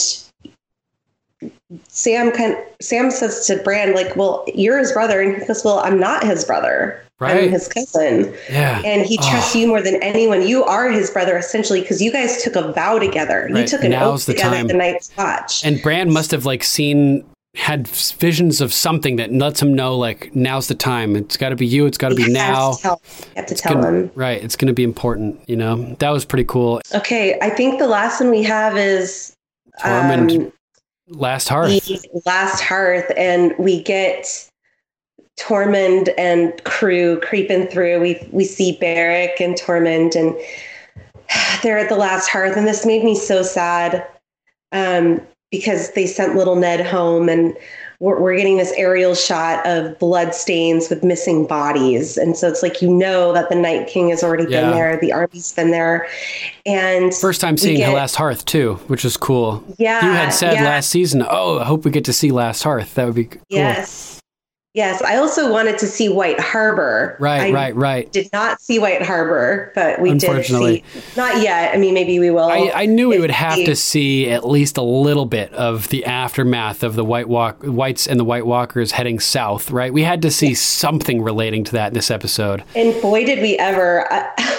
Sam 1.89 2.32
kind 2.32 2.57
Sam 2.81 3.10
says 3.10 3.47
to 3.47 3.57
Bran 3.58 3.94
like, 3.94 4.16
"Well, 4.16 4.44
you're 4.55 4.78
his 4.78 4.92
brother." 4.92 5.20
And 5.20 5.40
he 5.40 5.47
goes, 5.47 5.65
"Well, 5.65 5.78
I'm 5.81 5.99
not 6.00 6.24
his 6.24 6.44
brother. 6.44 7.00
Right. 7.20 7.44
I'm 7.44 7.50
his 7.50 7.68
cousin." 7.68 8.34
Yeah. 8.50 8.82
And 8.84 9.02
he 9.07 9.18
Oh. 9.23 9.31
trusts 9.31 9.55
you 9.55 9.68
more 9.68 9.81
than 9.81 10.02
anyone. 10.02 10.47
You 10.47 10.65
are 10.65 10.89
his 10.90 11.10
brother 11.10 11.36
essentially 11.39 11.81
because 11.81 12.02
you 12.02 12.10
guys 12.10 12.42
took 12.42 12.57
a 12.57 12.73
vow 12.73 12.99
together. 12.99 13.49
You 13.55 13.65
took 13.66 13.84
an 13.84 13.92
now's 13.92 14.23
oath 14.23 14.26
the 14.26 14.32
together 14.34 14.57
time. 14.57 14.66
at 14.66 14.68
the 14.73 14.74
Night's 14.78 15.10
Watch. 15.16 15.65
And 15.65 15.81
Bran 15.82 16.12
must 16.12 16.31
have 16.32 16.44
like 16.44 16.65
seen 16.65 17.24
had 17.57 17.86
visions 17.89 18.60
of 18.60 18.73
something 18.73 19.16
that 19.16 19.32
lets 19.32 19.60
him 19.60 19.74
know 19.74 19.97
like 19.97 20.31
now's 20.34 20.68
the 20.68 20.74
time. 20.74 21.15
It's 21.16 21.36
got 21.36 21.49
to 21.50 21.57
be 21.57 21.66
you. 21.66 21.84
It's 21.86 21.99
got 21.99 22.10
to 22.10 22.15
be 22.15 22.32
now. 22.32 22.73
to 22.73 22.82
tell, 22.82 23.02
you 23.05 23.24
have 23.36 23.47
to 23.47 23.52
It's 23.52 23.60
tell 23.60 23.74
gonna- 23.74 23.89
him. 23.89 24.10
Right. 24.15 24.42
It's 24.42 24.55
going 24.57 24.68
to 24.68 24.73
be 24.73 24.84
important. 24.84 25.40
You 25.49 25.57
know. 25.57 25.97
That 25.99 26.10
was 26.10 26.24
pretty 26.24 26.44
cool. 26.44 26.81
Okay, 26.94 27.39
I 27.42 27.50
think 27.50 27.78
the 27.81 27.89
last 27.89 28.20
one 28.20 28.31
we 28.31 28.42
have 28.44 28.76
is 28.76 29.32
Tormund, 29.82 30.36
um, 30.47 30.52
last 31.10 31.48
hearth. 31.48 31.90
last 32.26 32.60
hearth 32.60 33.10
and 33.16 33.55
we 33.58 33.82
get 33.82 34.48
Tormund 35.39 36.12
and 36.18 36.62
crew 36.64 37.20
creeping 37.20 37.66
through. 37.66 38.00
We 38.00 38.28
we 38.30 38.44
see 38.44 38.78
Beric 38.80 39.40
and 39.40 39.55
Tormund 39.55 40.14
and 40.14 40.36
they're 41.62 41.78
at 41.78 41.89
the 41.89 41.97
last 41.97 42.28
hearth 42.28 42.56
and 42.56 42.66
this 42.66 42.86
made 42.86 43.05
me 43.05 43.14
so 43.14 43.42
sad 43.42 44.06
um, 44.72 45.20
because 45.50 45.92
they 45.92 46.06
sent 46.06 46.36
little 46.36 46.56
Ned 46.56 46.84
home 46.86 47.28
and 47.28 47.56
we're, 48.00 48.18
we're 48.18 48.36
getting 48.36 48.56
this 48.56 48.72
aerial 48.76 49.14
shot 49.14 49.64
of 49.66 49.98
blood 49.98 50.34
stains 50.34 50.88
with 50.88 51.04
missing 51.04 51.46
bodies. 51.46 52.16
And 52.16 52.36
so 52.36 52.48
it's 52.48 52.62
like, 52.62 52.80
you 52.82 52.90
know, 52.90 53.32
that 53.34 53.48
the 53.50 53.54
Night 53.54 53.86
King 53.88 54.08
has 54.08 54.22
already 54.24 54.44
Yeah. 54.50 54.62
been 54.62 54.70
there. 54.70 54.98
The 55.00 55.12
army's 55.12 55.52
been 55.52 55.70
there. 55.70 56.08
And 56.66 57.14
First 57.14 57.40
time 57.40 57.56
seeing 57.56 57.76
get- 57.78 57.92
Last 57.94 58.16
Hearth 58.16 58.44
too, 58.46 58.74
which 58.86 59.04
is 59.04 59.16
cool. 59.16 59.62
Yeah. 59.78 60.04
you 60.04 60.12
had 60.12 60.30
said 60.30 60.54
yeah. 60.54 60.64
last 60.64 60.88
season, 60.90 61.24
"Oh, 61.28 61.58
I 61.58 61.64
hope 61.64 61.84
we 61.84 61.90
get 61.90 62.04
to 62.06 62.12
see 62.12 62.30
Last 62.30 62.62
Hearth." 62.62 62.94
That 62.94 63.06
would 63.06 63.14
be 63.14 63.24
cool. 63.24 63.42
Yes. 63.48 64.19
Yes. 64.73 65.02
I 65.02 65.16
also 65.16 65.50
wanted 65.50 65.78
to 65.78 65.86
see 65.86 66.08
White 66.08 66.39
Harbor. 66.39 67.16
Right, 67.18 67.50
I 67.50 67.52
right, 67.52 67.74
right. 67.74 68.12
Did 68.12 68.28
not 68.32 68.60
see 68.60 68.78
White 68.78 69.02
Harbor, 69.02 69.73
but 69.74 70.00
we 70.00 70.10
did 70.10 70.23
Unfortunately. 70.23 70.84
see. 70.94 71.00
Not 71.16 71.42
yet. 71.42 71.74
I 71.74 71.78
mean, 71.78 71.92
maybe 71.92 72.20
we 72.20 72.31
will. 72.31 72.49
I, 72.49 72.70
I 72.73 72.86
knew 72.86 73.08
we 73.08 73.18
would 73.18 73.32
have 73.32 73.57
we- 73.57 73.66
to 73.66 73.74
see 73.74 74.31
at 74.31 74.47
least 74.47 74.76
a 74.76 74.82
little 74.82 75.26
bit 75.26 75.52
of 75.55 75.89
the 75.89 76.05
aftermath 76.05 76.84
of 76.84 76.94
the 76.94 77.05
White 77.05 77.28
Walk, 77.28 77.62
Whites 77.65 78.07
and 78.07 78.20
the 78.20 78.24
White 78.24 78.47
Walkers 78.47 78.92
heading 78.92 79.18
south, 79.18 79.73
right? 79.73 79.92
We 79.92 80.05
had 80.05 80.23
to 80.23 80.31
see 80.31 80.55
something 80.55 81.20
relating 81.20 81.65
to 81.65 81.73
that 81.73 81.89
in 81.89 81.94
this 81.94 82.10
episode. 82.10 82.62
And 82.76 83.00
boy, 83.02 83.24
did 83.24 83.40
we 83.40 83.57
ever. 83.58 84.08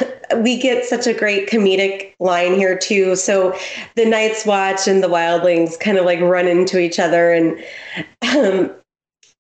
we 0.38 0.58
get 0.58 0.86
such 0.86 1.08
a 1.08 1.14
great 1.14 1.50
comedic 1.50 2.14
line 2.20 2.56
here, 2.56 2.78
too. 2.78 3.16
So 3.16 3.58
the 3.96 4.06
Night's 4.06 4.46
Watch 4.46 4.88
and 4.88 5.02
the 5.02 5.08
Wildlings 5.08 5.80
kind 5.80 5.98
of 5.98 6.06
like 6.06 6.20
run 6.20 6.48
into 6.48 6.80
each 6.80 7.00
other, 7.00 7.32
and 7.32 7.64
um, 8.36 8.72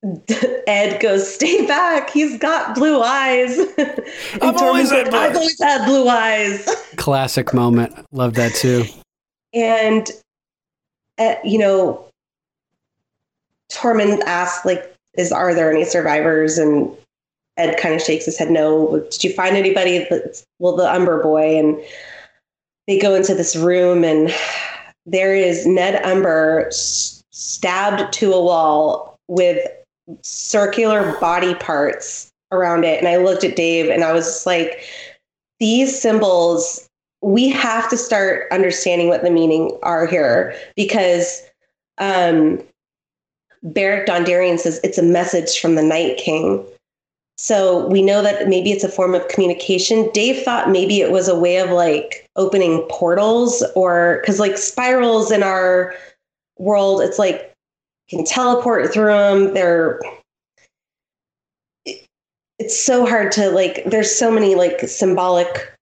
Edd 0.67 0.99
goes, 1.01 1.31
Stay 1.31 1.65
back. 1.67 2.09
He's 2.09 2.37
got 2.39 2.75
blue 2.75 3.01
eyes. 3.01 3.57
I've 4.41 4.57
always 4.57 4.89
had 4.89 5.09
blue 5.09 5.19
I've 5.19 5.35
always 5.35 5.61
had 5.61 5.85
blue 5.85 6.07
eyes. 6.07 6.67
Classic 6.97 7.53
moment. 7.53 7.93
Love 8.11 8.33
that 8.35 8.53
too. 8.55 8.83
and 9.53 10.09
uh, 11.19 11.35
you 11.43 11.57
know 11.59 12.03
tormund 13.71 14.21
asks 14.25 14.65
like 14.65 14.95
is 15.17 15.31
are 15.31 15.53
there 15.53 15.71
any 15.71 15.85
survivors 15.85 16.57
and 16.57 16.89
edd 17.57 17.77
kind 17.77 17.95
of 17.95 18.01
shakes 18.01 18.25
his 18.25 18.37
head 18.37 18.49
no 18.51 18.99
did 19.11 19.23
you 19.23 19.33
find 19.33 19.55
anybody 19.55 20.05
that's 20.09 20.43
well 20.59 20.75
the 20.75 20.89
umber 20.91 21.21
boy 21.21 21.57
and 21.57 21.77
they 22.87 22.97
go 22.99 23.13
into 23.15 23.33
this 23.33 23.55
room 23.55 24.03
and 24.03 24.33
there 25.05 25.33
is 25.35 25.65
ned 25.65 26.03
umber 26.05 26.65
s- 26.67 27.23
stabbed 27.31 28.11
to 28.13 28.33
a 28.33 28.41
wall 28.43 29.17
with 29.27 29.65
circular 30.21 31.17
body 31.19 31.55
parts 31.55 32.31
around 32.51 32.83
it 32.83 32.99
and 32.99 33.07
i 33.07 33.17
looked 33.17 33.43
at 33.43 33.55
dave 33.55 33.89
and 33.89 34.03
i 34.03 34.11
was 34.11 34.25
just 34.25 34.45
like 34.45 34.83
these 35.59 35.99
symbols 35.99 36.87
we 37.21 37.47
have 37.49 37.89
to 37.89 37.97
start 37.97 38.47
understanding 38.51 39.07
what 39.07 39.23
the 39.23 39.29
meaning 39.29 39.77
are 39.83 40.05
here 40.05 40.55
because 40.75 41.41
um 41.97 42.61
Beric 43.63 44.07
Dondarrion 44.07 44.59
says 44.59 44.79
it's 44.83 44.97
a 44.97 45.03
message 45.03 45.59
from 45.59 45.75
the 45.75 45.83
Night 45.83 46.17
King. 46.17 46.65
So 47.37 47.87
we 47.87 48.01
know 48.01 48.21
that 48.21 48.47
maybe 48.47 48.71
it's 48.71 48.83
a 48.83 48.89
form 48.89 49.15
of 49.15 49.27
communication. 49.27 50.09
Dave 50.13 50.43
thought 50.43 50.69
maybe 50.69 51.01
it 51.01 51.11
was 51.11 51.27
a 51.27 51.39
way 51.39 51.57
of 51.57 51.69
like 51.69 52.27
opening 52.35 52.85
portals 52.89 53.63
or 53.75 54.19
because 54.21 54.39
like 54.39 54.57
spirals 54.57 55.31
in 55.31 55.43
our 55.43 55.95
world, 56.57 57.01
it's 57.01 57.17
like 57.17 57.53
can 58.11 58.25
teleport 58.25 58.93
through 58.93 59.13
them. 59.13 59.53
They're 59.53 59.99
it's 62.59 62.79
so 62.79 63.07
hard 63.07 63.31
to 63.31 63.49
like 63.49 63.83
there's 63.85 64.13
so 64.13 64.29
many 64.29 64.53
like 64.53 64.81
symbolic 64.81 65.73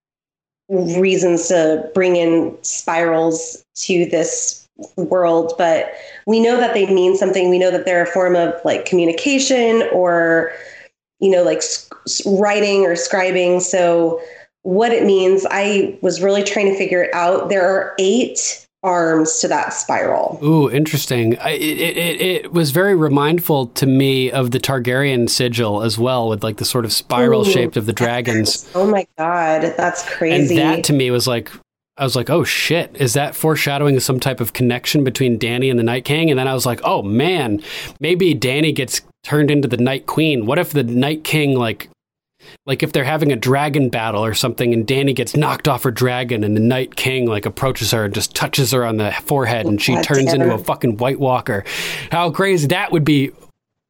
reasons 0.69 1.49
to 1.49 1.89
bring 1.93 2.15
in 2.15 2.57
spirals 2.61 3.61
to 3.75 4.05
this 4.05 4.65
world 4.95 5.53
but 5.57 5.91
we 6.25 6.39
know 6.39 6.55
that 6.57 6.73
they 6.73 6.85
mean 6.93 7.17
something. 7.17 7.49
We 7.49 7.59
know 7.59 7.71
that 7.71 7.83
they're 7.83 8.03
a 8.03 8.07
form 8.07 8.35
of 8.35 8.53
like 8.63 8.85
communication 8.85 9.83
or 9.91 10.53
you 11.19 11.29
know 11.29 11.43
like 11.43 11.63
writing 12.25 12.85
or 12.85 12.93
scribing. 12.93 13.61
So 13.61 14.21
what 14.63 14.91
it 14.91 15.05
means 15.05 15.45
i 15.49 15.97
was 16.01 16.21
really 16.21 16.43
trying 16.43 16.67
to 16.67 16.77
figure 16.77 17.03
it 17.03 17.13
out. 17.13 17.49
There 17.49 17.67
are 17.67 17.95
eight 17.97 18.67
arms 18.83 19.39
to 19.39 19.47
that 19.47 19.73
spiral 19.73 20.39
Ooh, 20.43 20.69
interesting. 20.71 21.37
I, 21.39 21.49
it, 21.51 21.79
it, 21.79 22.21
it 22.21 22.53
was 22.53 22.71
very 22.71 22.95
remindful 22.95 23.67
to 23.67 23.85
me 23.85 24.31
of 24.31 24.51
the 24.51 24.59
Targaryen 24.59 25.29
sigil 25.29 25.81
as 25.81 25.97
well, 25.97 26.29
with 26.29 26.43
like 26.43 26.57
the 26.57 26.65
sort 26.65 26.85
of 26.85 26.93
spiral 26.93 27.41
Ooh, 27.41 27.51
shaped 27.51 27.75
of 27.77 27.85
the 27.85 27.93
dragons. 27.93 28.69
oh 28.75 28.87
my 28.89 29.05
god 29.17 29.73
that's 29.77 30.07
crazy. 30.09 30.59
And 30.59 30.77
that 30.77 30.83
to 30.85 30.93
me 30.93 31.11
was 31.11 31.27
like, 31.27 31.51
I 31.97 32.03
was 32.03 32.15
like, 32.15 32.29
oh 32.29 32.45
shit, 32.45 32.95
is 32.95 33.13
that 33.13 33.35
foreshadowing 33.35 33.99
some 33.99 34.21
type 34.21 34.39
of 34.39 34.53
connection 34.53 35.03
between 35.03 35.37
Dany 35.37 35.69
and 35.69 35.77
the 35.77 35.83
Night 35.83 36.05
King? 36.05 36.29
And 36.29 36.39
then 36.39 36.47
I 36.47 36.53
was 36.53 36.65
like, 36.65 36.79
oh 36.85 37.03
man, 37.03 37.61
maybe 37.99 38.33
Dany 38.33 38.73
gets 38.73 39.01
turned 39.23 39.51
into 39.51 39.67
the 39.67 39.77
Night 39.77 40.05
Queen. 40.05 40.45
What 40.45 40.57
if 40.59 40.71
the 40.71 40.83
Night 40.83 41.25
King 41.25 41.57
like 41.57 41.89
like 42.65 42.83
if 42.83 42.91
they're 42.93 43.03
having 43.03 43.31
a 43.31 43.35
dragon 43.35 43.89
battle 43.89 44.23
or 44.23 44.33
something 44.33 44.73
and 44.73 44.85
Dany 44.87 45.15
gets 45.15 45.35
knocked 45.35 45.67
off 45.67 45.83
her 45.83 45.91
dragon 45.91 46.43
and 46.43 46.55
the 46.55 46.61
Night 46.61 46.95
King 46.95 47.25
like 47.27 47.45
approaches 47.45 47.91
her 47.91 48.05
and 48.05 48.13
just 48.13 48.35
touches 48.35 48.71
her 48.71 48.85
on 48.85 48.97
the 48.97 49.11
forehead 49.25 49.65
and 49.65 49.81
she 49.81 49.93
God 49.95 50.03
turns 50.03 50.33
into 50.33 50.53
a 50.53 50.57
fucking 50.57 50.97
White 50.97 51.19
Walker. 51.19 51.63
How 52.11 52.31
crazy 52.31 52.67
that 52.67 52.91
would 52.91 53.03
be 53.05 53.31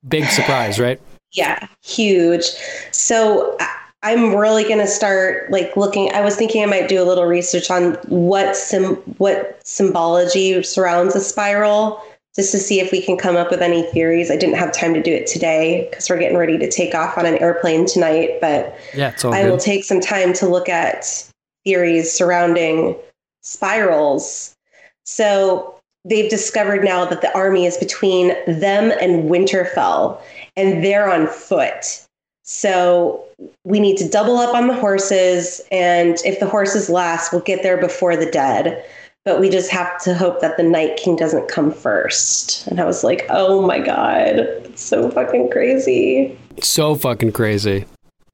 big 0.07 0.25
surprise, 0.25 0.79
right? 0.79 0.99
Yeah, 1.31 1.67
huge. 1.83 2.45
So 2.91 3.55
I- 3.59 3.75
I'm 4.01 4.33
really 4.33 4.63
going 4.63 4.79
to 4.79 4.87
start 4.87 5.51
like 5.51 5.75
looking. 5.75 6.09
I 6.13 6.21
was 6.21 6.37
thinking 6.37 6.63
I 6.63 6.67
might 6.67 6.87
do 6.87 7.03
a 7.03 7.05
little 7.05 7.25
research 7.25 7.69
on 7.69 7.95
what 8.07 8.55
sim 8.55 8.95
what 9.17 9.59
symbology 9.67 10.63
surrounds 10.63 11.17
a 11.17 11.19
spiral, 11.19 12.01
just 12.39 12.53
to 12.53 12.57
see 12.57 12.79
if 12.79 12.89
we 12.93 13.01
can 13.01 13.17
come 13.17 13.35
up 13.35 13.51
with 13.51 13.61
any 13.61 13.83
theories. 13.91 14.31
I 14.31 14.37
didn't 14.37 14.55
have 14.55 14.71
time 14.71 14.93
to 14.93 15.03
do 15.03 15.11
it 15.11 15.27
today 15.27 15.89
because 15.89 16.09
we're 16.09 16.19
getting 16.19 16.37
ready 16.37 16.57
to 16.57 16.71
take 16.71 16.95
off 16.95 17.17
on 17.17 17.25
an 17.25 17.37
airplane 17.39 17.85
tonight. 17.85 18.39
But 18.39 18.79
Yeah, 18.95 19.09
it's 19.09 19.25
all 19.25 19.33
I 19.33 19.41
good. 19.43 19.51
will 19.51 19.57
take 19.57 19.83
some 19.83 19.99
time 19.99 20.31
to 20.35 20.47
look 20.47 20.69
at 20.69 21.29
theories 21.65 22.09
surrounding 22.09 22.95
spirals. 23.41 24.55
So 25.03 25.75
they've 26.05 26.29
discovered 26.29 26.81
now 26.81 27.03
that 27.03 27.19
the 27.19 27.35
army 27.35 27.65
is 27.65 27.75
between 27.75 28.29
them 28.47 28.93
and 29.01 29.29
Winterfell, 29.29 30.21
and 30.55 30.81
they're 30.81 31.11
on 31.11 31.27
foot. 31.27 32.05
So 32.43 33.21
we 33.65 33.81
need 33.81 33.97
to 33.97 34.07
double 34.07 34.37
up 34.37 34.55
on 34.55 34.67
the 34.67 34.75
horses, 34.75 35.59
and 35.73 36.15
if 36.23 36.39
the 36.39 36.47
horses 36.47 36.89
last, 36.89 37.33
we'll 37.33 37.41
get 37.41 37.63
there 37.63 37.77
before 37.77 38.15
the 38.15 38.31
dead. 38.31 38.85
But 39.29 39.39
we 39.39 39.47
just 39.51 39.69
have 39.69 40.01
to 40.05 40.15
hope 40.15 40.41
that 40.41 40.57
the 40.57 40.63
Night 40.63 40.97
King 40.97 41.15
doesn't 41.15 41.47
come 41.49 41.71
first. 41.71 42.65
And 42.65 42.79
I 42.81 42.85
was 42.85 43.03
like, 43.03 43.27
oh 43.29 43.61
my 43.61 43.77
god, 43.77 44.39
it's 44.39 44.81
so 44.81 45.11
fucking 45.11 45.51
crazy. 45.51 46.35
so 46.63 46.95
fucking 46.95 47.33
crazy. 47.33 47.85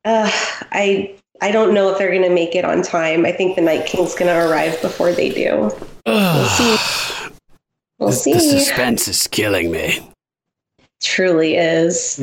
Uh, 0.06 0.32
I 0.72 1.14
I 1.42 1.52
don't 1.52 1.74
know 1.74 1.92
if 1.92 1.98
they're 1.98 2.14
gonna 2.14 2.34
make 2.34 2.56
it 2.56 2.64
on 2.64 2.82
time. 2.82 3.26
I 3.26 3.34
think 3.34 3.58
the 3.58 3.62
Night 3.62 3.86
King's 3.86 4.16
gonna 4.16 4.48
arrive 4.48 4.82
before 4.82 5.12
they 5.12 5.30
do. 5.32 5.70
We'll 6.06 6.46
see. 6.46 6.78
We'll 8.00 8.10
The, 8.12 8.16
see. 8.16 8.34
the 8.34 8.40
suspense 8.40 9.10
is 9.10 9.28
killing 9.28 9.72
me. 9.72 10.00
Truly 11.04 11.58
is. 11.58 12.18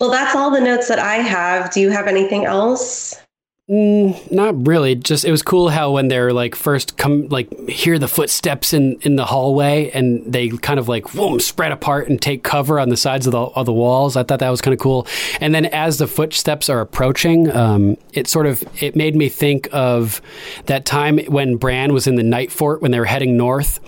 Well, 0.00 0.10
that's 0.10 0.34
all 0.34 0.50
the 0.50 0.60
notes 0.62 0.88
that 0.88 0.98
I 0.98 1.16
have. 1.16 1.70
Do 1.70 1.82
you 1.82 1.90
have 1.90 2.06
anything 2.06 2.46
else? 2.46 3.20
Mm, 3.68 4.30
not 4.30 4.64
really. 4.64 4.94
Just 4.94 5.24
it 5.24 5.32
was 5.32 5.42
cool 5.42 5.70
how 5.70 5.90
when 5.90 6.06
they're 6.06 6.32
like 6.32 6.54
first 6.54 6.96
come 6.96 7.26
like 7.28 7.52
hear 7.68 7.98
the 7.98 8.06
footsteps 8.06 8.72
in 8.72 8.96
in 9.00 9.16
the 9.16 9.24
hallway 9.24 9.90
and 9.90 10.22
they 10.32 10.50
kind 10.50 10.78
of 10.78 10.88
like 10.88 11.12
boom 11.12 11.40
spread 11.40 11.72
apart 11.72 12.08
and 12.08 12.22
take 12.22 12.44
cover 12.44 12.78
on 12.78 12.90
the 12.90 12.96
sides 12.96 13.26
of 13.26 13.32
the 13.32 13.40
of 13.40 13.66
the 13.66 13.72
walls. 13.72 14.16
I 14.16 14.22
thought 14.22 14.38
that 14.38 14.50
was 14.50 14.60
kind 14.60 14.72
of 14.72 14.78
cool. 14.78 15.04
And 15.40 15.52
then 15.52 15.66
as 15.66 15.98
the 15.98 16.06
footsteps 16.06 16.70
are 16.70 16.80
approaching, 16.80 17.50
um, 17.50 17.96
it 18.12 18.28
sort 18.28 18.46
of 18.46 18.62
it 18.80 18.94
made 18.94 19.16
me 19.16 19.28
think 19.28 19.68
of 19.72 20.22
that 20.66 20.84
time 20.84 21.18
when 21.26 21.56
Bran 21.56 21.92
was 21.92 22.06
in 22.06 22.14
the 22.14 22.22
Nightfort 22.22 22.80
when 22.80 22.92
they 22.92 23.00
were 23.00 23.04
heading 23.04 23.36
north, 23.36 23.80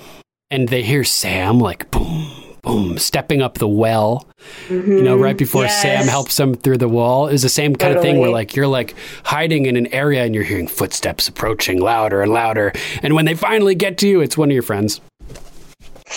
and 0.50 0.68
they 0.68 0.82
hear 0.82 1.04
Sam 1.04 1.60
like 1.60 1.88
boom. 1.92 2.47
Boom, 2.62 2.98
stepping 2.98 3.40
up 3.40 3.58
the 3.58 3.68
well, 3.68 4.26
you 4.68 5.02
know, 5.02 5.16
right 5.16 5.36
before 5.38 5.62
Yes. 5.62 5.80
Sam 5.82 6.06
helps 6.06 6.36
them 6.36 6.54
through 6.54 6.78
the 6.78 6.88
wall 6.88 7.28
is 7.28 7.42
the 7.42 7.48
same 7.48 7.74
kind 7.76 7.96
of 7.96 8.02
thing 8.02 8.18
where 8.18 8.30
like 8.30 8.56
you're 8.56 8.66
like 8.66 8.94
hiding 9.24 9.66
in 9.66 9.76
an 9.76 9.86
area 9.88 10.24
and 10.24 10.34
you're 10.34 10.44
hearing 10.44 10.66
footsteps 10.68 11.28
approaching 11.28 11.80
louder 11.80 12.20
and 12.22 12.32
louder. 12.32 12.72
And 13.02 13.14
when 13.14 13.24
they 13.24 13.34
finally 13.34 13.74
get 13.74 13.96
to 13.98 14.08
you, 14.08 14.20
it's 14.20 14.36
one 14.36 14.50
of 14.50 14.54
your 14.54 14.62
friends. 14.62 15.00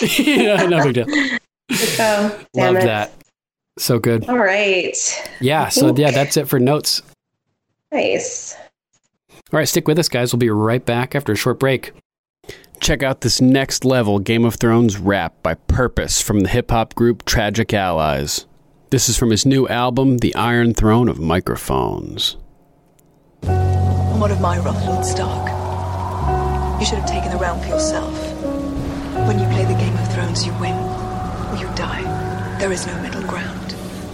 yeah, 0.18 0.66
no 0.66 0.82
big 0.84 0.94
deal. 0.94 1.06
Oh, 2.00 2.44
Love 2.54 2.76
it. 2.76 2.82
that. 2.84 3.12
So 3.78 3.98
good. 3.98 4.28
All 4.28 4.38
right. 4.38 4.96
Yeah. 5.40 5.68
So 5.68 5.94
yeah, 5.94 6.10
that's 6.10 6.36
it 6.36 6.48
for 6.48 6.58
notes. 6.58 7.02
Nice. 7.92 8.54
All 9.52 9.58
right, 9.58 9.68
stick 9.68 9.86
with 9.86 9.98
us, 9.98 10.08
guys. 10.08 10.32
We'll 10.32 10.38
be 10.38 10.50
right 10.50 10.84
back 10.84 11.14
after 11.14 11.32
a 11.32 11.36
short 11.36 11.58
break. 11.58 11.92
Check 12.82 13.04
out 13.04 13.20
this 13.20 13.40
next 13.40 13.84
level 13.84 14.18
Game 14.18 14.44
of 14.44 14.56
Thrones 14.56 14.98
rap 14.98 15.40
by 15.40 15.54
Purpose 15.54 16.20
from 16.20 16.40
the 16.40 16.48
hip 16.48 16.72
hop 16.72 16.96
group 16.96 17.24
Tragic 17.24 17.72
Allies. 17.72 18.46
This 18.90 19.08
is 19.08 19.16
from 19.16 19.30
his 19.30 19.46
new 19.46 19.68
album, 19.68 20.18
The 20.18 20.34
Iron 20.34 20.74
Throne 20.74 21.08
of 21.08 21.20
Microphones. 21.20 22.36
I'm 23.44 24.18
one 24.18 24.32
of 24.32 24.40
my 24.40 24.58
wrath, 24.58 24.84
Lord 24.84 25.04
Stark. 25.04 25.46
You 26.80 26.84
should 26.84 26.98
have 26.98 27.08
taken 27.08 27.30
the 27.30 27.36
realm 27.36 27.60
for 27.60 27.68
yourself. 27.68 28.18
When 29.28 29.38
you 29.38 29.46
play 29.46 29.64
the 29.64 29.78
Game 29.78 29.96
of 29.96 30.12
Thrones, 30.12 30.44
you 30.44 30.52
win 30.54 30.74
or 30.74 31.56
you 31.60 31.72
die. 31.76 32.02
There 32.58 32.72
is 32.72 32.84
no 32.84 33.00
middle 33.00 33.22
ground. 33.22 33.61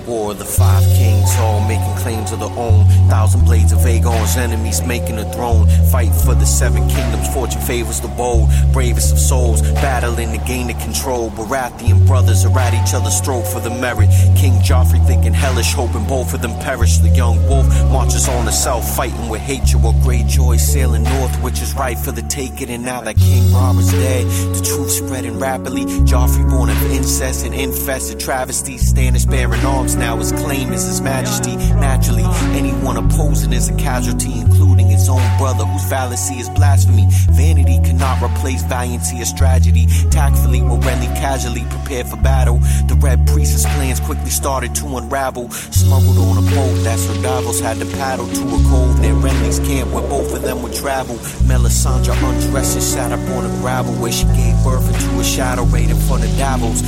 War 0.09 0.31
of 0.31 0.39
the 0.39 0.45
five 0.47 0.83
kings, 0.97 1.29
all 1.37 1.61
making 1.69 1.95
claims 1.97 2.33
of 2.33 2.41
their 2.41 2.49
own. 2.49 2.87
Thousand 3.11 3.45
blades 3.45 3.73
of 3.73 3.81
Aegon's 3.81 4.39
enemies 4.39 4.81
making 4.83 5.19
a 5.19 5.31
throne. 5.35 5.69
Fight 5.93 6.15
for 6.25 6.35
the 6.35 6.47
seven 6.47 6.89
kingdoms, 6.89 7.29
fortune 7.35 7.61
favors 7.61 8.01
the 8.01 8.09
bold. 8.09 8.49
Bravest 8.73 9.13
of 9.13 9.19
souls, 9.19 9.61
battling 9.85 10.33
to 10.33 10.43
gain 10.47 10.69
the 10.69 10.75
control. 10.75 11.31
Baratheon 11.33 12.07
brothers 12.07 12.47
are 12.47 12.59
at 12.59 12.73
each 12.73 12.95
other's 12.95 13.21
throat 13.21 13.43
for 13.43 13.61
the 13.61 13.69
merit. 13.69 14.09
King 14.35 14.55
Joffrey 14.65 15.07
thinking 15.07 15.35
hellish, 15.35 15.75
hoping 15.75 16.07
both 16.07 16.33
of 16.33 16.41
them 16.41 16.59
perish. 16.61 16.97
The 16.99 17.11
young 17.11 17.37
wolf 17.47 17.69
marches 17.91 18.29
on 18.31 18.47
the 18.47 18.51
south, 18.51 18.89
fighting 18.97 19.29
with 19.29 19.43
hatred. 19.43 19.83
While 19.83 19.93
Greyjoy 19.93 20.59
sailing 20.59 21.03
north, 21.03 21.37
which 21.43 21.61
is 21.61 21.75
right 21.75 21.99
for 21.99 22.13
the 22.13 22.23
taking. 22.23 22.71
And 22.71 22.83
now 22.83 23.03
that 23.03 23.19
King 23.19 23.53
Robert's 23.53 23.93
dead, 23.93 24.25
the 24.55 24.63
truth 24.65 24.91
spreading 24.91 25.39
rapidly. 25.39 25.85
Joffrey 26.09 26.49
born 26.49 26.71
of 26.71 26.83
incest 26.91 27.45
and 27.45 27.55
infested 27.55 28.19
travesty, 28.19 28.77
Stannis 28.77 29.29
bearing 29.29 29.61
arms 29.67 29.98
now 29.99 30.17
his 30.17 30.33
claim 30.33 30.73
is 30.73 30.85
his 30.85 31.01
majesty. 31.01 31.57
Naturally, 31.57 32.25
anyone 32.57 32.97
opposing 32.97 33.53
is 33.53 33.69
a 33.69 33.77
casualty, 33.77 34.33
including 34.41 34.89
his 34.89 35.09
own 35.09 35.23
brother, 35.39 35.65
whose 35.65 35.89
fallacy 35.89 36.35
is 36.35 36.49
blasphemy. 36.51 37.07
Vanity 37.33 37.79
cannot 37.85 38.23
replace 38.23 38.63
valiancy 38.63 39.19
as 39.19 39.33
tragedy. 39.33 39.87
Tactfully, 40.11 40.63
were 40.63 40.79
casually 41.19 41.65
prepared 41.69 42.07
for 42.07 42.17
battle. 42.17 42.59
The 42.87 42.97
Red 43.01 43.27
Priestess 43.27 43.65
plans 43.75 44.01
quickly 44.01 44.31
started 44.31 44.75
to 44.77 44.97
unravel. 44.97 45.51
Smuggled 45.51 46.19
on 46.19 46.39
a 46.39 46.47
boat 46.55 46.75
that 46.85 46.99
Sir 46.99 47.15
had 47.63 47.79
to 47.79 47.87
paddle 47.97 48.27
to 48.27 48.43
a 48.43 48.59
cove 48.71 49.01
near 49.01 49.15
Renly's 49.15 49.59
camp 49.61 49.91
where 49.93 50.09
both 50.09 50.35
of 50.35 50.43
them 50.43 50.63
would 50.63 50.75
travel. 50.75 51.17
Melisandre 51.47 52.15
undressed 52.29 52.75
and 52.75 52.83
sat 52.83 53.13
up 53.13 53.21
on 53.37 53.45
a 53.45 53.53
gravel 53.61 53.95
where 53.95 54.13
she 54.13 54.25
gave 54.39 54.55
birth 54.65 54.87
into 54.93 55.21
a 55.21 55.25
shadow 55.25 55.65
right 55.65 55.91
in 55.91 55.97
front 56.09 56.25
of 56.25 56.31
Davos. 56.39 56.83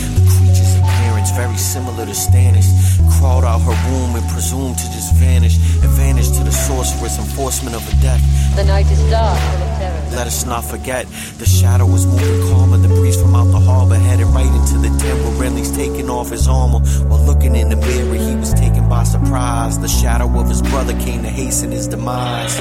Appearance 1.20 1.36
very 1.36 1.58
similar 1.58 2.06
to 2.06 2.12
Stannis. 2.12 2.96
Crawled 3.18 3.44
out 3.44 3.60
her 3.60 3.76
womb 3.90 4.16
and 4.16 4.26
presumed 4.30 4.78
to 4.78 4.84
just 4.84 5.12
vanish. 5.16 5.58
and 5.58 5.84
Advantage 5.84 6.32
to 6.32 6.42
the 6.42 6.50
sorceress, 6.50 7.18
enforcement 7.18 7.76
of 7.76 7.86
a 7.92 7.96
death. 8.00 8.22
The 8.56 8.64
night 8.64 8.90
is 8.90 9.02
dark. 9.10 9.38
Let 10.10 10.26
us 10.26 10.44
not 10.44 10.64
forget, 10.64 11.06
the 11.38 11.46
shadow 11.46 11.86
was 11.86 12.06
moving 12.06 12.48
calmer. 12.50 12.76
The 12.76 12.88
breeze 12.88 13.20
from 13.20 13.34
out 13.34 13.50
the 13.50 13.60
harbor 13.60 13.94
headed 13.94 14.26
right 14.26 14.46
into 14.46 14.78
the 14.78 14.90
where 15.00 15.50
Renly's 15.50 15.74
taking 15.74 16.10
off 16.10 16.30
his 16.30 16.46
armor. 16.48 16.80
While 17.08 17.24
looking 17.24 17.56
in 17.56 17.68
the 17.68 17.76
mirror, 17.76 18.14
he 18.14 18.36
was 18.36 18.52
taken 18.54 18.88
by 18.88 19.04
surprise. 19.04 19.78
The 19.78 19.88
shadow 19.88 20.28
of 20.38 20.48
his 20.48 20.62
brother 20.62 20.92
came 21.00 21.22
to 21.22 21.28
hasten 21.28 21.70
his 21.70 21.86
demise. 21.88 22.60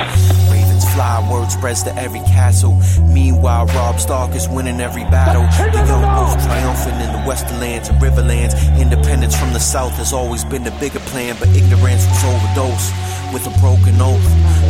Ravens 0.49 0.85
fly, 0.93 1.27
word 1.31 1.51
spreads 1.51 1.83
to 1.83 1.95
every 1.95 2.21
castle. 2.21 2.79
Meanwhile, 3.07 3.65
Robb 3.67 3.99
Stark 3.99 4.35
is 4.35 4.47
winning 4.47 4.79
every 4.79 5.03
battle. 5.05 5.43
The 5.71 5.85
young 5.85 6.01
wolf 6.15 6.33
triumphant 6.45 7.01
in 7.01 7.11
the 7.11 7.27
western 7.27 7.59
lands 7.59 7.89
and 7.89 8.01
riverlands. 8.01 8.53
Independence 8.79 9.35
from 9.35 9.53
the 9.53 9.59
south 9.59 9.93
has 9.93 10.13
always 10.13 10.43
been 10.45 10.63
the 10.63 10.75
bigger 10.79 10.99
plan, 11.11 11.35
but 11.39 11.49
ignorance 11.49 12.05
was 12.07 12.23
overdosed 12.23 12.93
with 13.33 13.45
a 13.45 13.59
broken 13.59 13.95
oath 14.01 14.25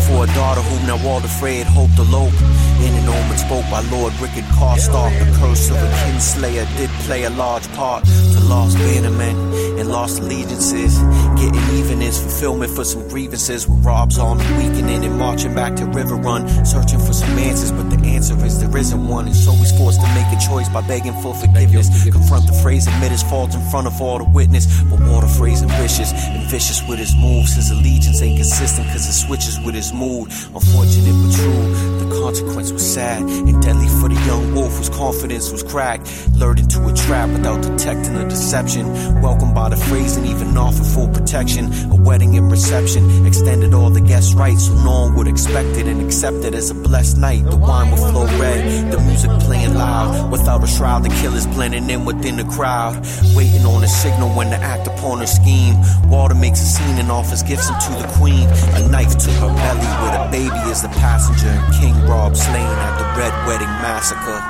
for 0.08 0.24
a 0.24 0.28
daughter 0.36 0.62
whom 0.62 0.88
now 0.88 1.08
all 1.08 1.24
afraid 1.24 1.66
hoped 1.66 1.98
elope. 1.98 2.34
In 2.80 2.96
an 2.96 3.08
omen 3.08 3.38
spoke 3.38 3.70
by 3.70 3.82
Lord 3.92 4.14
Rickard 4.22 4.46
Karstark, 4.56 5.12
the 5.20 5.38
curse 5.38 5.70
of 5.70 5.76
a 5.78 5.90
kinslayer 6.04 6.66
did 6.78 6.90
play 7.06 7.24
a 7.24 7.30
large 7.30 7.68
part 7.74 8.06
to 8.06 8.40
lost 8.48 8.78
bannermen 8.78 9.80
and 9.80 9.90
lost 9.90 10.20
allegiances. 10.20 10.98
Getting 11.36 11.78
even 11.78 12.02
is 12.02 12.20
fulfillment 12.22 12.72
for 12.72 12.84
some 12.84 13.08
grievances 13.10 13.68
with 13.68 13.84
Robb's 13.86 14.18
army 14.18 14.46
weakening 14.58 15.04
and 15.04 15.18
marching 15.18 15.54
back 15.54 15.76
to 15.78 15.84
Riverrun, 15.84 16.66
searching 16.66 17.00
for 17.00 17.14
some 17.14 17.38
answers, 17.38 17.72
but 17.72 17.90
the 17.90 18.00
answer 18.08 18.34
is 18.46 18.60
there 18.60 18.76
isn't 18.78 19.08
one, 19.08 19.28
and 19.28 19.36
so 19.36 19.52
he's 19.52 19.78
forced 19.78 20.00
to 20.00 20.08
make 20.16 20.28
a 20.32 20.40
choice 20.40 20.70
by 20.70 20.82
begging 20.82 21.20
for 21.22 21.34
forgiveness. 21.34 21.90
Confront 22.10 22.48
the 22.48 22.54
Freys, 22.54 22.88
admit 22.88 23.12
his 23.12 23.24
fault 23.24 23.54
in 23.54 23.62
front 23.70 23.88
of 23.88 24.02
all 24.02 24.18
the 24.18 24.24
witness, 24.24 24.66
but 24.84 25.00
Walder 25.02 25.28
Frey 25.28 25.50
ambitious 25.50 26.14
and 26.14 26.44
vicious 26.50 26.82
with 26.88 27.00
his 27.00 27.16
moves. 27.16 27.56
His 27.56 27.72
allegiance 27.72 28.22
ain't 28.22 28.38
consistent 28.38 28.88
cause 28.90 29.08
it 29.08 29.14
switches 29.14 29.60
with 29.66 29.76
his 29.76 29.92
mood. 29.94 30.30
Unfortunate 30.54 31.16
but 31.24 31.32
true, 31.36 31.64
the 32.00 32.22
consequence 32.22 32.69
was 32.72 32.94
sad 32.94 33.22
and 33.22 33.62
deadly 33.62 33.88
for 34.00 34.10
the 34.10 34.20
young 34.26 34.54
wolf 34.54 34.78
whose 34.78 34.90
confidence 34.90 35.52
was 35.52 35.64
cracked. 35.64 36.08
Lured 36.36 36.60
into 36.60 36.86
a 36.88 36.94
trap 36.94 37.30
without 37.30 37.62
detecting 37.62 38.16
the 38.16 38.26
deception. 38.26 38.86
Welcomed 39.22 39.56
by 39.56 39.70
the 39.70 39.76
Freys 39.76 40.18
and 40.18 40.26
even 40.26 40.58
offered 40.58 40.86
full 40.86 41.08
protection. 41.08 41.72
A 41.92 41.96
wedding 41.96 42.38
and 42.38 42.52
reception 42.52 43.26
extended 43.26 43.74
all 43.74 43.90
the 43.90 44.02
guests' 44.02 44.34
rights 44.34 44.68
so 44.68 44.74
no 44.84 45.02
one 45.02 45.16
would 45.16 45.28
expect 45.28 45.70
it 45.78 45.88
and 45.88 46.02
accept 46.02 46.44
it 46.46 46.54
as 46.54 46.70
a 46.70 46.74
blessed 46.76 47.18
night. 47.18 47.44
The 47.46 47.58
wine 47.58 47.92
would 47.92 48.00
flow 48.00 48.26
red, 48.40 48.92
the 48.92 49.00
music 49.00 49.32
playing 49.42 49.74
loud. 49.76 50.32
Without 50.32 50.64
a 50.64 50.68
shroud, 50.68 51.04
the 51.04 51.10
killers 51.22 51.48
blending 51.48 51.90
in 51.90 52.06
within 52.06 52.38
the 52.38 52.46
crowd. 52.46 52.96
Waiting 53.36 53.66
on 53.66 53.84
a 53.84 53.88
signal 53.88 54.30
when 54.36 54.50
to 54.50 54.58
act 54.58 54.88
upon 54.88 55.20
her 55.20 55.28
scheme. 55.28 55.76
Walder 56.10 56.36
makes 56.36 56.62
a 56.62 56.66
scene 56.66 56.98
and 56.98 57.12
offers 57.12 57.44
gifts 57.44 57.70
unto 57.70 58.02
the 58.02 58.08
queen. 58.18 58.48
A 58.76 58.88
knife 58.90 59.18
to 59.18 59.32
her 59.42 59.48
belly 59.48 59.90
with 60.04 60.16
a 60.20 60.28
baby 60.32 60.72
as 60.72 60.82
the 60.82 60.90
passenger. 60.90 61.54
King 61.80 61.96
Robb 62.08 62.36
slain 62.60 62.78
at 62.80 62.98
the 62.98 63.06
Red 63.20 63.48
Wedding 63.48 63.68
Massacre. 63.82 64.42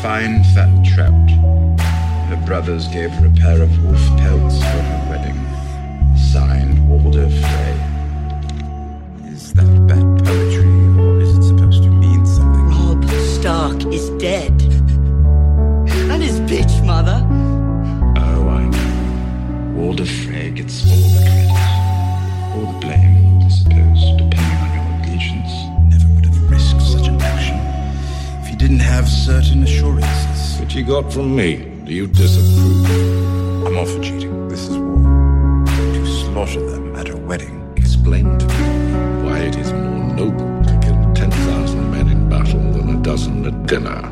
find 0.00 0.44
that 0.54 0.70
trout. 0.84 1.30
Her 2.28 2.36
brothers 2.44 2.88
gave 2.88 3.10
her 3.12 3.26
a 3.26 3.30
pair 3.30 3.62
of 3.62 3.70
wolf 3.84 4.06
pelts 4.18 4.58
for 4.58 4.82
her 4.82 5.10
wedding, 5.10 5.38
signed 6.14 6.86
Walder 6.86 7.30
Frey. 7.30 7.74
Is 9.32 9.54
that 9.54 9.86
bad 9.86 10.24
poetry, 10.24 10.68
or 11.02 11.20
is 11.22 11.38
it 11.38 11.42
supposed 11.42 11.82
to 11.84 11.90
mean 11.90 12.26
something? 12.26 12.66
Robb 12.66 13.04
Stark 13.08 13.86
is 13.94 14.10
dead. 14.20 14.73
And 16.44 16.52
his 16.52 16.66
bitch 16.66 16.84
mother. 16.84 17.26
Oh, 18.18 18.48
I 18.48 18.66
know. 18.66 19.80
Walder 19.80 20.04
Frey 20.04 20.50
gets 20.50 20.84
all 20.84 20.94
the 20.94 21.24
credit. 21.24 21.50
Or 22.54 22.72
the 22.72 22.78
blame, 22.80 23.40
I 23.42 23.48
suppose, 23.48 24.02
depending 24.18 24.60
on 24.60 24.70
your 24.76 24.84
allegiance. 25.00 25.54
Never 25.88 26.06
would 26.14 26.26
have 26.26 26.50
risked 26.50 26.82
such 26.82 27.08
an 27.08 27.18
action 27.22 27.56
if 28.42 28.50
you 28.50 28.58
didn't 28.58 28.80
have 28.80 29.08
certain 29.08 29.62
assurances. 29.62 30.60
Which 30.60 30.74
you 30.74 30.84
got 30.84 31.10
from 31.10 31.34
me. 31.34 31.64
Do 31.84 31.94
you 31.94 32.06
disapprove? 32.06 33.66
I'm 33.66 33.78
all 33.78 33.86
for 33.86 34.02
cheating. 34.02 34.48
This 34.48 34.68
is 34.68 34.76
war. 34.76 35.64
To 35.64 36.06
slaughter 36.06 36.60
them 36.70 36.94
at 36.96 37.08
a 37.08 37.16
wedding. 37.16 37.72
Explain 37.76 38.38
to 38.38 38.46
me 38.46 39.24
why 39.24 39.38
it 39.38 39.56
is 39.56 39.72
more 39.72 40.14
noble 40.14 40.62
to 40.64 40.80
kill 40.82 41.14
10,000 41.14 41.90
men 41.90 42.08
in 42.08 42.28
battle 42.28 42.60
than 42.72 42.96
a 42.96 43.02
dozen 43.02 43.46
at 43.46 43.66
dinner. 43.66 44.10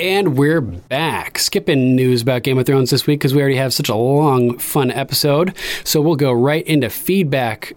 And 0.00 0.38
we're 0.38 0.62
back. 0.62 1.38
Skipping 1.38 1.94
news 1.94 2.22
about 2.22 2.42
Game 2.42 2.58
of 2.58 2.64
Thrones 2.64 2.88
this 2.88 3.06
week 3.06 3.20
because 3.20 3.34
we 3.34 3.42
already 3.42 3.56
have 3.56 3.74
such 3.74 3.90
a 3.90 3.94
long, 3.94 4.56
fun 4.56 4.90
episode. 4.90 5.54
So 5.84 6.00
we'll 6.00 6.16
go 6.16 6.32
right 6.32 6.66
into 6.66 6.88
feedback. 6.88 7.74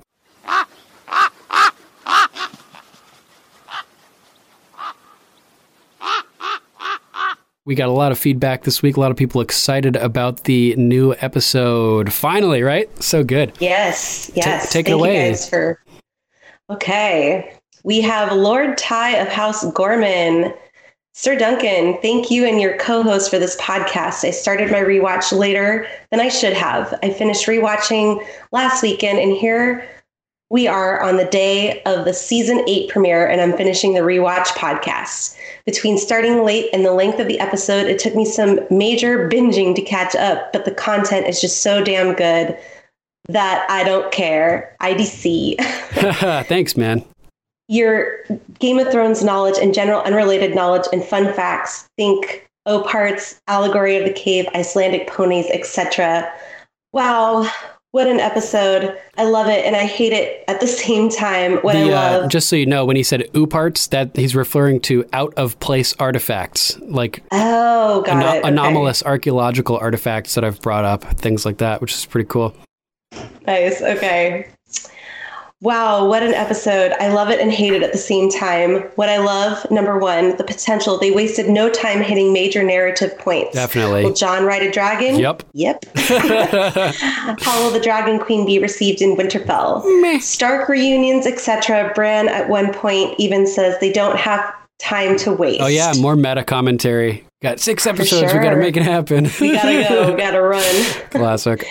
We 7.66 7.76
got 7.76 7.90
a 7.90 7.92
lot 7.92 8.14
of 8.14 8.18
feedback 8.18 8.64
this 8.64 8.82
week. 8.82 8.96
A 8.96 9.02
lot 9.02 9.12
of 9.12 9.18
people 9.18 9.42
excited 9.42 9.98
about 9.98 10.46
the 10.46 10.78
new 10.78 11.16
episode. 11.20 12.14
Finally, 12.14 12.64
right? 12.64 12.90
So 13.04 13.26
good. 13.26 13.52
Yes, 13.60 14.32
yes. 14.34 14.72
take 14.72 14.88
it 14.88 14.94
away. 14.94 15.36
For 15.36 15.78
okay. 16.70 17.58
We 17.84 18.00
have 18.00 18.32
Lord 18.32 18.78
Ty 18.78 19.18
of 19.18 19.28
House 19.28 19.70
Gorman. 19.74 20.54
Sir 21.16 21.38
Duncan, 21.38 22.00
thank 22.02 22.32
you 22.32 22.44
and 22.44 22.60
your 22.60 22.76
co-host 22.78 23.30
for 23.30 23.38
this 23.38 23.56
podcast. 23.58 24.26
I 24.26 24.32
started 24.32 24.72
my 24.72 24.80
rewatch 24.80 25.32
later 25.32 25.88
than 26.10 26.20
I 26.20 26.28
should 26.28 26.54
have. 26.54 26.98
I 27.04 27.12
finished 27.12 27.46
rewatching 27.46 28.26
last 28.52 28.82
weekend, 28.82 29.20
and 29.20 29.32
here 29.32 29.88
we 30.50 30.68
are 30.68 31.02
on 31.02 31.18
the 31.18 31.26
day 31.26 31.84
of 31.84 32.06
the 32.06 32.16
season 32.16 32.64
eight 32.68 32.90
premiere, 32.90 33.28
and 33.28 33.42
I'm 33.42 33.56
finishing 33.56 33.94
the 33.94 34.00
rewatch 34.00 34.48
podcast. 34.48 35.38
Between 35.68 36.00
starting 36.00 36.44
late 36.44 36.70
and 36.74 36.84
the 36.84 36.94
length 36.94 37.20
of 37.20 37.28
the 37.28 37.40
episode, 37.40 37.86
it 37.86 38.00
took 38.00 38.16
me 38.16 38.26
some 38.26 38.60
major 38.72 39.30
binging 39.30 39.76
to 39.76 39.84
catch 39.84 40.16
up, 40.16 40.52
but 40.52 40.66
the 40.66 40.74
content 40.74 41.28
is 41.28 41.40
just 41.40 41.62
so 41.62 41.84
damn 41.84 42.16
good 42.16 42.58
that 43.30 43.68
I 43.70 43.84
don't 43.84 44.12
care. 44.12 44.76
IDC. 44.82 45.58
Thanks, 46.48 46.76
man. 46.76 47.06
Your 47.74 48.20
Game 48.60 48.78
of 48.78 48.92
Thrones 48.92 49.24
knowledge 49.24 49.56
and 49.60 49.74
general 49.74 50.02
unrelated 50.02 50.54
knowledge 50.54 50.86
and 50.94 51.04
fun 51.04 51.34
facts. 51.34 51.90
Think 51.98 52.48
O 52.68 52.84
parts, 52.84 53.42
Allegory 53.48 53.98
of 53.98 54.06
the 54.06 54.14
Cave, 54.14 54.48
Icelandic 54.54 55.08
ponies, 55.08 55.48
etc. 55.50 56.32
Wow, 56.94 57.50
what 57.92 58.08
an 58.08 58.20
episode. 58.20 58.96
I 59.18 59.24
love 59.24 59.48
it 59.48 59.66
and 59.66 59.76
I 59.76 59.86
hate 59.86 60.14
it 60.14 60.44
at 60.48 60.60
the 60.60 60.68
same 60.84 61.10
time. 61.10 61.58
What 61.58 61.76
I 61.76 61.84
love 61.86 62.24
uh, 62.26 62.28
just 62.28 62.48
so 62.48 62.56
you 62.56 62.68
know, 62.68 62.86
when 62.86 62.96
he 62.96 63.02
said 63.04 63.22
ooparts, 63.34 63.90
that 63.90 64.16
he's 64.16 64.36
referring 64.36 64.80
to 64.82 65.04
out 65.12 65.34
of 65.36 65.60
place 65.60 65.96
artifacts, 65.98 66.78
like 66.82 67.24
Oh, 67.32 68.04
got 68.04 68.22
it. 68.36 68.40
Okay. 68.40 68.48
anomalous 68.48 69.02
archaeological 69.04 69.78
artifacts 69.78 70.36
that 70.36 70.44
I've 70.44 70.62
brought 70.62 70.86
up, 70.86 71.04
things 71.18 71.44
like 71.44 71.58
that, 71.58 71.82
which 71.82 71.94
is 71.94 72.06
pretty 72.06 72.28
cool. 72.28 72.56
Nice. 73.48 73.82
Okay. 73.82 74.48
Wow, 75.64 76.06
what 76.10 76.24
an 76.24 76.34
episode. 76.34 76.92
I 77.00 77.08
love 77.08 77.30
it 77.30 77.40
and 77.40 77.50
hate 77.50 77.72
it 77.72 77.84
at 77.84 77.94
the 77.94 77.98
same 77.98 78.30
time. 78.30 78.82
What 78.96 79.08
I 79.08 79.18
love, 79.20 79.66
number 79.72 79.98
one, 79.98 80.36
the 80.36 80.44
potential. 80.44 80.98
They 80.98 81.12
wasted 81.12 81.48
no 81.48 81.70
time 81.70 82.02
hitting 82.02 82.34
major 82.34 82.62
narrative 82.62 83.18
points. 83.18 83.54
Definitely. 83.54 84.04
Will 84.04 84.14
Jon 84.14 84.44
ride 84.44 84.62
a 84.62 84.70
dragon? 84.70 85.16
Yep. 85.16 85.44
Yep. 85.54 85.86
How 85.96 87.64
will 87.64 87.72
the 87.72 87.80
Dragon 87.82 88.20
Queen 88.20 88.46
be 88.46 88.60
received 88.60 89.02
in 89.02 89.16
Winterfell? 89.16 90.20
Stark 90.20 90.68
reunions, 90.68 91.26
etc. 91.26 91.94
Bran 91.96 92.28
at 92.28 92.50
one 92.50 92.74
point 92.74 93.16
even 93.18 93.48
says 93.48 93.80
they 93.80 93.94
don't 93.94 94.18
have 94.18 94.54
time 94.80 95.16
to 95.20 95.32
waste. 95.32 95.62
Oh 95.62 95.68
yeah, 95.68 95.94
more 95.98 96.18
meta 96.18 96.44
commentary. 96.44 97.26
Got 97.42 97.62
six 97.62 97.88
episodes. 97.88 98.34
We 98.34 98.40
got 98.40 98.50
to 98.50 98.58
make 98.58 98.76
it 98.76 98.84
happen. 98.84 99.30
We 99.40 99.54
gotta 99.54 99.86
go, 99.88 100.18
gotta 100.18 100.42
run. 100.42 100.86
Classic. 101.10 101.66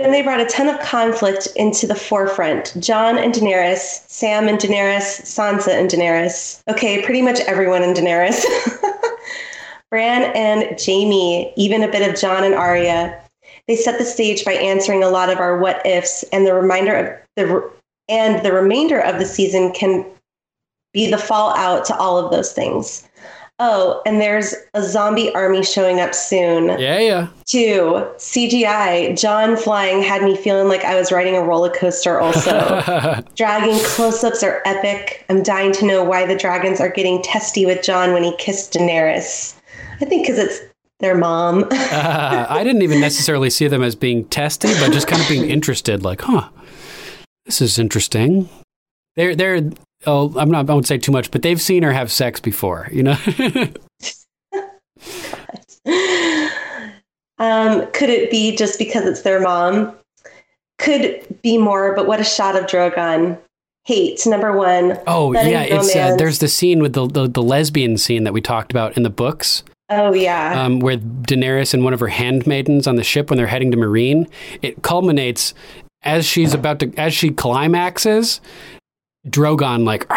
Then 0.00 0.12
they 0.12 0.22
brought 0.22 0.40
a 0.40 0.46
ton 0.46 0.70
of 0.70 0.80
conflict 0.80 1.46
into 1.56 1.86
the 1.86 1.94
forefront. 1.94 2.74
Jon 2.80 3.18
and 3.18 3.34
Daenerys, 3.34 4.08
Sam 4.08 4.48
and 4.48 4.58
Daenerys, 4.58 5.20
Sansa 5.24 5.78
and 5.78 5.90
Daenerys. 5.90 6.62
Okay, 6.68 7.02
pretty 7.04 7.20
much 7.20 7.38
everyone 7.40 7.82
in 7.82 7.92
Daenerys. 7.92 8.42
Bran 9.90 10.32
and 10.34 10.80
Jaime, 10.80 11.52
even 11.54 11.82
a 11.82 11.92
bit 11.92 12.08
of 12.08 12.18
Jon 12.18 12.44
and 12.44 12.54
Arya. 12.54 13.20
They 13.68 13.76
set 13.76 13.98
the 13.98 14.06
stage 14.06 14.42
by 14.42 14.54
answering 14.54 15.04
a 15.04 15.10
lot 15.10 15.28
of 15.28 15.38
our 15.38 15.58
what 15.58 15.84
ifs, 15.84 16.24
and 16.32 16.46
the 16.46 16.54
reminder 16.54 16.96
of 16.96 17.18
the 17.36 17.70
and 18.08 18.42
the 18.42 18.54
remainder 18.54 19.00
of 19.00 19.18
the 19.18 19.26
season 19.26 19.70
can 19.70 20.06
be 20.94 21.10
the 21.10 21.18
fallout 21.18 21.84
to 21.84 21.96
all 21.98 22.16
of 22.16 22.30
those 22.30 22.54
things. 22.54 23.06
Oh, 23.62 24.00
and 24.06 24.22
there's 24.22 24.54
a 24.72 24.82
zombie 24.82 25.32
army 25.34 25.62
showing 25.62 26.00
up 26.00 26.14
soon. 26.14 26.68
Yeah, 26.80 26.98
yeah. 26.98 27.28
Two, 27.44 28.08
CGI. 28.16 29.20
Jon 29.20 29.54
flying 29.54 30.02
had 30.02 30.22
me 30.22 30.34
feeling 30.34 30.66
like 30.66 30.82
I 30.82 30.98
was 30.98 31.12
riding 31.12 31.36
a 31.36 31.42
roller 31.42 31.68
coaster, 31.68 32.18
also. 32.18 32.50
Dragon 33.36 33.78
close 33.84 34.24
ups 34.24 34.42
are 34.42 34.62
epic. 34.64 35.26
I'm 35.28 35.42
dying 35.42 35.72
to 35.72 35.84
know 35.84 36.02
why 36.02 36.24
the 36.24 36.36
dragons 36.36 36.80
are 36.80 36.88
getting 36.88 37.20
testy 37.20 37.66
with 37.66 37.82
Jon 37.82 38.14
when 38.14 38.24
he 38.24 38.34
kissed 38.38 38.72
Daenerys. 38.72 39.54
I 40.00 40.06
think 40.06 40.26
because 40.26 40.38
it's 40.38 40.60
their 41.00 41.16
mom. 41.16 41.64
Uh, 41.64 41.68
I 42.48 42.64
didn't 42.64 42.80
even 42.80 42.98
necessarily 42.98 43.50
see 43.50 43.68
them 43.68 43.82
as 43.82 43.94
being 43.94 44.24
testy, 44.26 44.72
but 44.80 44.90
just 44.90 45.06
kind 45.06 45.20
of 45.20 45.28
being 45.28 45.50
interested. 45.50 46.02
Like, 46.02 46.22
huh, 46.22 46.48
this 47.44 47.60
is 47.60 47.78
interesting. 47.78 48.48
They're 49.20 49.36
they're. 49.36 49.70
Oh, 50.06 50.32
I'm 50.38 50.50
not. 50.50 50.70
I 50.70 50.72
won't 50.72 50.86
say 50.86 50.96
too 50.96 51.12
much, 51.12 51.30
but 51.30 51.42
they've 51.42 51.60
seen 51.60 51.82
her 51.82 51.92
have 51.92 52.10
sex 52.10 52.40
before. 52.40 52.88
You 52.90 53.02
know. 53.02 53.12
um, 57.38 57.86
could 57.92 58.08
it 58.08 58.30
be 58.30 58.56
just 58.56 58.78
because 58.78 59.04
it's 59.04 59.20
their 59.20 59.38
mom? 59.42 59.94
Could 60.78 61.22
be 61.42 61.58
more, 61.58 61.94
but 61.94 62.06
what 62.06 62.18
a 62.18 62.24
shot 62.24 62.56
of 62.56 62.64
Drogon. 62.64 63.38
Hate, 63.84 64.22
number 64.24 64.56
one. 64.56 64.98
Oh 65.06 65.34
yeah, 65.34 65.64
it's 65.64 65.94
uh, 65.94 66.16
there's 66.16 66.38
the 66.38 66.48
scene 66.48 66.80
with 66.80 66.94
the, 66.94 67.06
the 67.06 67.28
the 67.28 67.42
lesbian 67.42 67.98
scene 67.98 68.24
that 68.24 68.32
we 68.32 68.40
talked 68.40 68.72
about 68.72 68.96
in 68.96 69.02
the 69.02 69.10
books. 69.10 69.64
Oh, 69.90 70.14
yeah. 70.14 70.64
um, 70.64 70.78
where 70.78 70.96
Daenerys 70.96 71.74
and 71.74 71.82
one 71.82 71.92
of 71.92 72.00
her 72.00 72.08
handmaidens 72.08 72.86
on 72.86 72.94
the 72.94 73.02
ship 73.02 73.28
when 73.28 73.36
they're 73.36 73.48
heading 73.48 73.72
to 73.72 73.76
Meereen. 73.76 74.30
It 74.62 74.82
culminates 74.82 75.52
as 76.02 76.24
she's 76.24 76.54
about 76.54 76.78
to 76.78 76.94
as 76.96 77.12
she 77.12 77.30
climaxes. 77.30 78.40
Drogon 79.28 79.84
like 79.84 80.08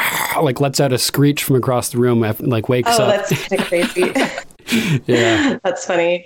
like 0.41 0.61
lets 0.61 0.79
out 0.79 0.93
a 0.93 0.97
screech 0.97 1.43
from 1.43 1.57
across 1.57 1.89
the 1.89 1.97
room, 1.97 2.21
like 2.39 2.69
wakes 2.69 2.89
oh, 2.91 3.03
up. 3.03 3.09
Oh, 3.09 3.17
that's 3.17 3.47
kind 3.47 3.61
of 3.61 3.67
crazy. 3.67 5.01
yeah, 5.05 5.57
That's 5.63 5.85
funny. 5.85 6.25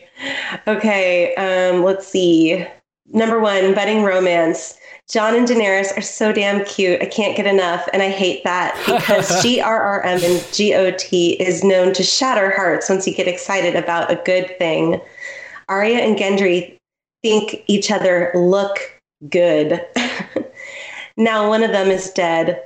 Okay, 0.67 1.33
um, 1.35 1.83
let's 1.83 2.07
see. 2.07 2.65
Number 3.07 3.39
one, 3.39 3.73
budding 3.73 4.03
romance. 4.03 4.77
Jon 5.09 5.35
and 5.35 5.47
Daenerys 5.47 5.97
are 5.97 6.01
so 6.01 6.33
damn 6.33 6.65
cute. 6.65 7.01
I 7.01 7.05
can't 7.05 7.37
get 7.37 7.47
enough, 7.47 7.87
and 7.93 8.03
I 8.03 8.09
hate 8.09 8.43
that 8.43 8.75
because 8.85 9.29
GRRM 9.43 10.23
and 10.23 10.41
GOT 10.51 11.13
is 11.13 11.63
known 11.63 11.93
to 11.93 12.03
shatter 12.03 12.51
hearts 12.51 12.89
once 12.89 13.07
you 13.07 13.13
get 13.13 13.27
excited 13.27 13.75
about 13.75 14.11
a 14.11 14.21
good 14.25 14.57
thing. 14.59 14.99
Arya 15.69 15.99
and 15.99 16.17
Gendry 16.17 16.77
think 17.23 17.63
each 17.67 17.89
other 17.89 18.31
look 18.35 18.79
good. 19.29 19.81
now 21.17 21.49
one 21.49 21.63
of 21.63 21.71
them 21.71 21.87
is 21.89 22.09
dead. 22.11 22.63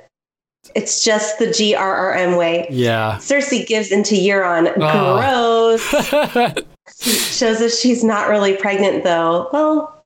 It's 0.76 1.02
just 1.02 1.38
the 1.40 1.46
GRRM 1.46 2.38
way. 2.38 2.68
yeah. 2.70 3.16
Cersei 3.20 3.66
gives 3.66 3.90
into 3.90 4.14
Euron. 4.14 4.72
Oh. 4.76 5.76
Gross. 5.80 6.56
Shows 7.00 7.60
us 7.60 7.80
she's 7.80 8.04
not 8.04 8.28
really 8.28 8.56
pregnant, 8.56 9.02
though. 9.02 9.48
Well, 9.52 10.04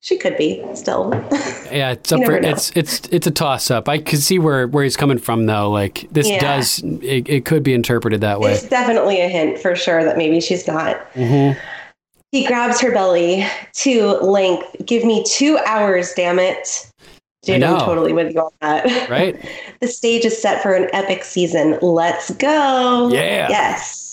she 0.00 0.18
could 0.18 0.36
be 0.36 0.64
still. 0.74 1.12
Yeah, 1.74 1.90
it's 1.92 2.12
up 2.12 2.22
for 2.24 2.36
it's 2.36 2.70
it's 2.76 3.00
it's 3.10 3.26
a 3.26 3.32
toss 3.32 3.68
up. 3.68 3.88
I 3.88 3.98
can 3.98 4.18
see 4.20 4.38
where 4.38 4.68
where 4.68 4.84
he's 4.84 4.96
coming 4.96 5.18
from 5.18 5.46
though. 5.46 5.68
Like 5.70 6.06
this 6.12 6.28
Yeah. 6.28 6.38
does 6.38 6.78
it, 6.84 7.28
it 7.28 7.44
could 7.46 7.64
be 7.64 7.74
interpreted 7.74 8.20
that 8.20 8.38
way. 8.38 8.52
It's 8.52 8.68
definitely 8.68 9.20
a 9.20 9.28
hint 9.28 9.58
for 9.58 9.74
sure 9.74 10.04
that 10.04 10.16
maybe 10.16 10.40
she's 10.40 10.68
not. 10.68 11.12
Mhm. 11.14 11.56
He 12.30 12.46
grabs 12.46 12.80
her 12.80 12.92
belly 12.92 13.44
to 13.72 14.06
length. 14.18 14.76
Give 14.86 15.04
me 15.04 15.24
two 15.26 15.58
hours, 15.66 16.12
damn 16.14 16.38
it. 16.38 16.86
Dude, 17.44 17.62
I'm 17.62 17.78
totally 17.80 18.12
with 18.12 18.34
you 18.34 18.40
on 18.40 18.50
that. 18.60 19.08
Right? 19.08 19.38
the 19.80 19.88
stage 19.88 20.24
is 20.24 20.40
set 20.40 20.62
for 20.62 20.74
an 20.74 20.88
epic 20.92 21.24
season. 21.24 21.78
Let's 21.82 22.30
go. 22.34 23.10
Yeah. 23.12 23.48
Yes. 23.48 24.04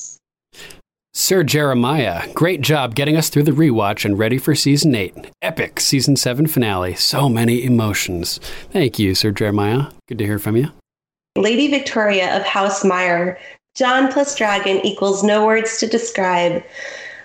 Sir 1.14 1.44
Jeremiah, 1.44 2.32
great 2.34 2.62
job 2.62 2.96
getting 2.96 3.18
us 3.18 3.30
through 3.30 3.44
the 3.44 3.52
rewatch 3.52 4.06
and 4.06 4.18
ready 4.18 4.38
for 4.38 4.56
season 4.56 4.96
8. 4.96 5.30
Epic 5.42 5.82
season 5.82 6.16
7 6.16 6.48
finale. 6.48 6.96
So 6.96 7.28
many 7.28 7.64
emotions. 7.66 8.40
Thank 8.72 8.98
you, 8.98 9.14
Sir 9.14 9.32
Jeremiah. 9.32 9.88
Good 10.08 10.20
to 10.20 10.26
hear 10.26 10.40
from 10.40 10.56
you. 10.56 10.72
Lady 11.36 11.68
Victoria 11.68 12.38
of 12.38 12.44
House 12.44 12.86
Meyer. 12.86 13.38
Jon 13.76 14.12
plus 14.12 14.36
dragon 14.36 14.86
equals 14.86 15.24
no 15.24 15.46
words 15.46 15.78
to 15.80 15.88
describe 15.88 16.64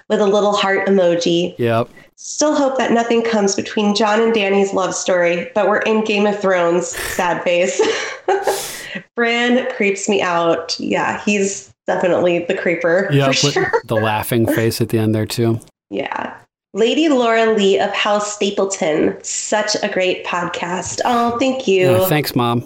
with 0.08 0.20
a 0.20 0.26
little 0.26 0.52
heart 0.52 0.88
emoji. 0.88 1.56
Yep. 1.58 1.88
Still 2.18 2.54
hope 2.54 2.78
that 2.78 2.92
nothing 2.92 3.22
comes 3.22 3.54
between 3.54 3.94
Jon 3.94 4.22
and 4.22 4.32
Dany's 4.32 4.72
love 4.72 4.94
story, 4.94 5.50
but 5.54 5.68
we're 5.68 5.80
in 5.80 6.02
Game 6.02 6.26
of 6.26 6.38
Thrones. 6.40 6.88
Sad 6.88 7.42
face. 7.42 7.80
Bran 9.14 9.70
creeps 9.72 10.08
me 10.08 10.22
out. 10.22 10.78
Yeah, 10.80 11.22
he's 11.24 11.72
definitely 11.86 12.40
the 12.46 12.56
creeper 12.56 13.08
with 13.10 13.36
sure. 13.36 13.70
the 13.84 13.96
laughing 13.96 14.46
face 14.54 14.80
at 14.80 14.88
the 14.88 14.98
end 14.98 15.14
there, 15.14 15.26
too. 15.26 15.60
Yeah. 15.90 16.34
Lady 16.72 17.10
Laura 17.10 17.52
Lee 17.52 17.78
of 17.78 17.90
House 17.90 18.32
Stapleton. 18.34 19.22
Such 19.22 19.76
a 19.82 19.88
great 19.88 20.24
podcast. 20.24 21.02
Oh, 21.04 21.38
thank 21.38 21.68
you. 21.68 21.92
Yeah, 21.92 22.08
thanks, 22.08 22.34
Mom. 22.34 22.60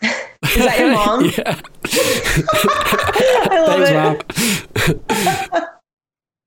Is 0.02 0.64
that 0.64 0.78
your 0.78 0.92
mom? 0.92 1.24
yeah. 1.24 1.60
I 3.50 3.60
love 3.66 3.88
Thanks, 3.88 4.88
it. 4.88 5.52
Mom. 5.52 5.68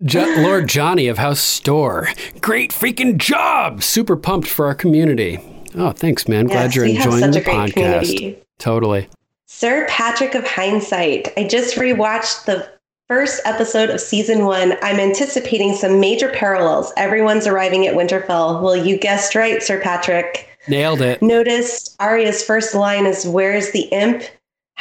Jo- 0.04 0.34
Lord 0.40 0.68
Johnny 0.68 1.08
of 1.08 1.18
House 1.20 1.40
Store. 1.40 2.08
Great 2.42 2.72
freaking 2.72 3.18
job! 3.18 3.84
Super 3.84 4.16
pumped 4.16 4.48
for 4.48 4.66
our 4.66 4.76
community. 4.76 5.40
Oh, 5.76 5.92
thanks, 5.92 6.28
man. 6.28 6.48
Glad 6.48 6.74
Yes, 6.74 6.76
you're 6.76 6.86
enjoying 6.86 7.32
the 7.32 7.42
podcast. 7.42 7.74
community. 7.74 8.38
Totally. 8.58 9.08
Sir 9.46 9.86
Patrick 9.90 10.34
of 10.36 10.46
Hindsight. 10.48 11.30
I 11.38 11.44
just 11.48 11.76
rewatched 11.76 12.46
the 12.46 12.68
first 13.08 13.42
episode 13.46 13.90
of 13.90 14.00
season 14.02 14.46
one. 14.46 14.76
I'm 14.82 15.00
anticipating 15.00 15.76
some 15.76 16.00
major 16.00 16.30
parallels. 16.30 16.92
Everyone's 16.98 17.46
arriving 17.46 17.86
at 17.86 17.94
Winterfell. 17.94 18.62
Well, 18.62 18.76
you 18.76 18.98
guessed 18.98 19.36
right, 19.36 19.62
Sir 19.62 19.80
Patrick. 19.82 20.48
Nailed 20.68 21.02
it. 21.02 21.22
Noticed 21.22 21.96
Arya's 22.00 22.44
first 22.44 22.74
line 22.76 23.06
is 23.06 23.28
"Where's 23.28 23.72
the 23.72 23.82
imp?" 23.92 24.24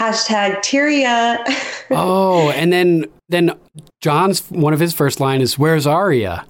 Hashtag 0.00 0.56
Tyria. 0.60 1.38
oh, 1.90 2.50
and 2.52 2.72
then 2.72 3.04
then 3.28 3.52
Jon's 4.00 4.50
one 4.50 4.72
of 4.72 4.80
his 4.80 4.94
first 4.94 5.20
line 5.20 5.42
is 5.42 5.58
"Where's 5.58 5.86
Arya?" 5.86 6.46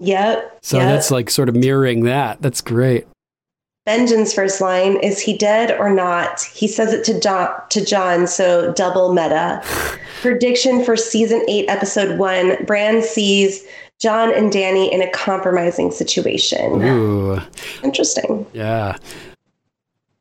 yep. 0.00 0.58
So 0.62 0.78
yep. 0.78 0.88
that's 0.88 1.12
like 1.12 1.30
sort 1.30 1.48
of 1.48 1.54
mirroring 1.54 2.02
that. 2.04 2.42
That's 2.42 2.60
great. 2.60 3.06
Benjen's 3.88 4.34
first 4.34 4.60
line 4.60 4.96
is 4.98 5.20
he 5.20 5.36
dead 5.36 5.78
or 5.78 5.88
not? 5.88 6.42
He 6.42 6.66
says 6.66 6.92
it 6.92 7.04
to 7.04 7.18
Jon, 7.18 7.50
to 7.70 7.84
Jon, 7.84 8.26
so 8.26 8.72
double 8.72 9.14
meta. 9.14 9.62
Prediction 10.20 10.84
for 10.84 10.96
season 10.96 11.42
8 11.48 11.66
episode 11.68 12.18
1, 12.18 12.66
Bran 12.66 13.02
sees 13.02 13.64
Jon 13.98 14.34
and 14.34 14.52
Dany 14.52 14.92
in 14.92 15.00
a 15.00 15.10
compromising 15.12 15.90
situation. 15.90 16.82
Ooh, 16.82 17.40
Interesting. 17.82 18.46
yeah. 18.52 18.96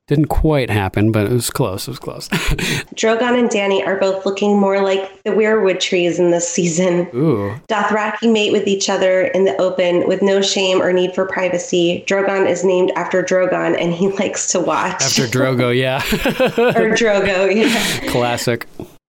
Didn't 0.09 0.25
quite 0.25 0.71
happen, 0.71 1.11
but 1.11 1.27
it 1.27 1.31
was 1.31 1.51
close. 1.51 1.87
It 1.87 1.91
was 1.91 1.99
close. 1.99 2.27
Drogon 2.95 3.37
and 3.37 3.47
Dany 3.47 3.85
are 3.85 3.95
both 3.99 4.25
looking 4.25 4.59
more 4.59 4.81
like 4.81 5.21
the 5.21 5.29
weirwood 5.29 5.79
trees 5.79 6.17
in 6.17 6.31
this 6.31 6.49
season. 6.49 7.07
Ooh, 7.13 7.53
Dothraki 7.69 8.33
mate 8.33 8.51
with 8.51 8.65
each 8.67 8.89
other 8.89 9.21
in 9.21 9.45
the 9.45 9.55
open 9.61 10.07
with 10.07 10.23
no 10.23 10.41
shame 10.41 10.81
or 10.81 10.91
need 10.91 11.13
for 11.13 11.27
privacy. 11.27 12.03
Drogon 12.07 12.49
is 12.49 12.65
named 12.65 12.91
after 12.95 13.21
Drogon 13.21 13.79
and 13.79 13.93
he 13.93 14.07
likes 14.19 14.51
to 14.51 14.59
watch. 14.59 14.93
after 15.03 15.27
Drogo, 15.27 15.77
yeah. 15.77 15.97
or 15.99 16.89
Drogo, 16.95 17.55
yeah. 17.55 18.11
Classic. 18.11 18.65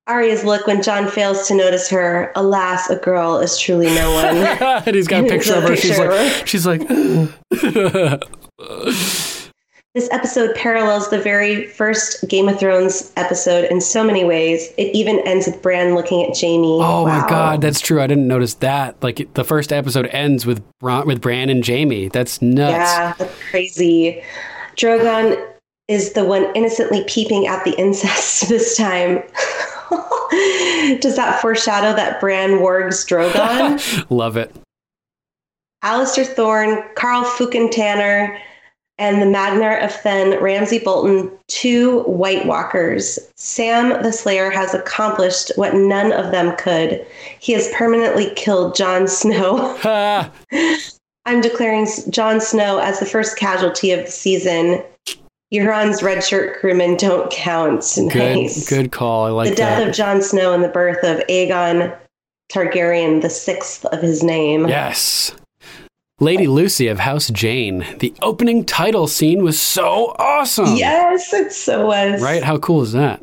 Arya's 0.06 0.44
look 0.44 0.66
when 0.66 0.82
Jon 0.82 1.08
fails 1.08 1.48
to 1.48 1.54
notice 1.54 1.88
her. 1.88 2.30
Alas, 2.36 2.90
a 2.90 2.96
girl 2.96 3.38
is 3.38 3.56
truly 3.58 3.86
no 3.86 4.12
one. 4.12 4.36
and 4.36 4.94
he's 4.94 5.08
got 5.08 5.24
a 5.24 5.28
picture 5.28 5.54
of 5.54 5.62
her. 5.62 5.76
She's 5.76 5.96
Picture 5.96 6.10
like, 6.10 6.30
her. 6.32 6.46
she's 6.46 6.66
like, 6.66 6.82
This 9.94 10.08
episode 10.12 10.54
parallels 10.54 11.10
the 11.10 11.20
very 11.20 11.66
first 11.66 12.28
Game 12.28 12.48
of 12.48 12.60
Thrones 12.60 13.12
episode 13.16 13.64
in 13.72 13.80
so 13.80 14.04
many 14.04 14.24
ways. 14.24 14.68
It 14.78 14.94
even 14.94 15.18
ends 15.26 15.46
with 15.48 15.60
Bran 15.62 15.96
looking 15.96 16.22
at 16.24 16.38
Jaime. 16.40 16.64
oh 16.64 17.02
Wow. 17.02 17.04
my 17.22 17.28
god, 17.28 17.60
that's 17.60 17.80
true. 17.80 18.00
I 18.00 18.06
didn't 18.06 18.28
notice 18.28 18.54
that. 18.54 19.02
Like 19.02 19.34
the 19.34 19.42
first 19.42 19.72
episode 19.72 20.06
ends 20.06 20.46
with 20.46 20.62
Bron- 20.78 21.08
with 21.08 21.20
Bran 21.20 21.50
and 21.50 21.66
Jaime. 21.66 22.06
That's 22.06 22.40
nuts. 22.40 22.70
Yeah, 22.72 23.14
that's 23.18 23.34
crazy. 23.50 24.22
Drogon 24.76 25.44
is 25.88 26.12
the 26.12 26.24
one 26.24 26.46
innocently 26.54 27.02
peeping 27.08 27.48
at 27.48 27.64
the 27.64 27.72
incest 27.72 28.48
this 28.48 28.76
time. 28.76 29.16
Does 31.00 31.16
that 31.16 31.40
foreshadow 31.42 31.96
that 31.96 32.20
Bran 32.20 32.60
wargs 32.60 33.04
Drogon? 33.08 34.06
Love 34.10 34.36
it. 34.36 34.54
Alliser 35.82 36.24
Thorne, 36.24 36.84
Karl 36.94 37.24
Fukin 37.24 37.72
Tanner, 37.72 38.38
and 39.00 39.20
the 39.20 39.26
Magnar 39.26 39.78
of 39.78 39.90
Thenn, 40.02 40.40
Ramsay 40.40 40.78
Bolton, 40.78 41.30
two 41.48 42.02
White 42.02 42.46
Walkers. 42.46 43.18
Sam 43.34 44.00
the 44.02 44.12
Slayer 44.12 44.50
has 44.50 44.74
accomplished 44.74 45.50
what 45.56 45.74
none 45.74 46.12
of 46.12 46.30
them 46.30 46.54
could. 46.56 47.04
He 47.40 47.54
has 47.54 47.72
permanently 47.74 48.30
killed 48.36 48.76
Jon 48.76 49.08
Snow. 49.08 49.76
I'm 51.26 51.40
declaring 51.40 51.86
Jon 52.10 52.40
Snow 52.40 52.78
as 52.78 53.00
the 53.00 53.06
first 53.06 53.38
casualty 53.38 53.90
of 53.92 54.04
the 54.04 54.10
season. 54.12 54.82
Euron's 55.52 56.02
red 56.02 56.22
shirt 56.22 56.60
crewmen 56.60 56.96
don't 56.96 57.30
count. 57.32 57.84
Good, 57.96 58.50
good 58.68 58.92
call. 58.92 59.24
I 59.24 59.30
like 59.30 59.48
the 59.48 59.56
death 59.56 59.78
that. 59.78 59.88
of 59.88 59.94
Jon 59.94 60.22
Snow 60.22 60.52
and 60.52 60.62
the 60.62 60.68
birth 60.68 61.02
of 61.02 61.26
Aegon 61.26 61.96
Targaryen, 62.52 63.22
the 63.22 63.30
sixth 63.30 63.84
of 63.86 64.00
his 64.00 64.22
name. 64.22 64.68
Yes. 64.68 65.32
Lady 66.22 66.46
Lucy 66.46 66.86
of 66.86 66.98
House 66.98 67.30
Jane. 67.30 67.86
The 67.98 68.12
opening 68.20 68.66
title 68.66 69.06
scene 69.06 69.42
was 69.42 69.58
so 69.58 70.14
awesome. 70.18 70.76
Yes, 70.76 71.32
it 71.32 71.50
so 71.50 71.86
was. 71.86 72.20
Right? 72.20 72.42
How 72.42 72.58
cool 72.58 72.82
is 72.82 72.92
that? 72.92 73.22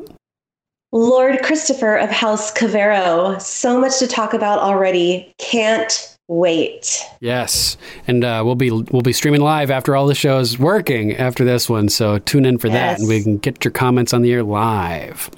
Lord 0.91 1.43
Christopher 1.43 1.95
of 1.97 2.09
House 2.09 2.51
Cavero. 2.51 3.39
So 3.39 3.79
much 3.79 3.99
to 3.99 4.07
talk 4.07 4.33
about 4.33 4.57
already. 4.57 5.31
Can't 5.37 6.17
wait. 6.27 7.05
Yes, 7.19 7.77
and 8.07 8.23
uh, 8.23 8.41
we'll 8.43 8.55
be 8.55 8.71
we'll 8.71 9.03
be 9.03 9.13
streaming 9.13 9.41
live 9.41 9.69
after 9.69 9.95
all 9.95 10.07
the 10.07 10.15
shows 10.15 10.57
working 10.57 11.15
after 11.15 11.45
this 11.45 11.69
one. 11.69 11.89
So 11.89 12.17
tune 12.17 12.45
in 12.45 12.57
for 12.57 12.69
that, 12.69 12.97
and 12.97 13.07
we 13.07 13.21
can 13.21 13.37
get 13.37 13.63
your 13.63 13.71
comments 13.71 14.11
on 14.11 14.23
the 14.23 14.33
air 14.33 14.41
live. 14.41 15.29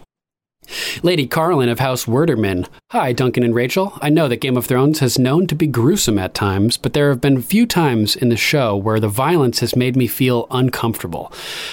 Lady 1.04 1.28
Carlin 1.28 1.70
of 1.70 1.80
House 1.80 2.06
Werderman. 2.06 2.68
Hi, 2.92 3.14
Duncan 3.14 3.44
and 3.44 3.56
Rachel. 3.56 3.98
I 4.02 4.10
know 4.10 4.28
that 4.28 4.38
Game 4.38 4.58
of 4.58 4.66
Thrones 4.66 5.00
has 5.00 5.20
known 5.20 5.48
to 5.48 5.56
be 5.56 5.68
gruesome 5.68 6.20
at 6.20 6.34
times, 6.34 6.78
but 6.78 6.94
there 6.94 7.10
have 7.10 7.22
been 7.22 7.42
few 7.42 7.66
times 7.66 8.16
in 8.16 8.30
the 8.30 8.38
show 8.38 8.76
where 8.76 9.00
the 9.00 9.08
violence 9.08 9.60
has 9.60 9.76
made 9.76 9.96
me 9.96 10.08
feel 10.08 10.48
uncomfortable. 10.52 11.32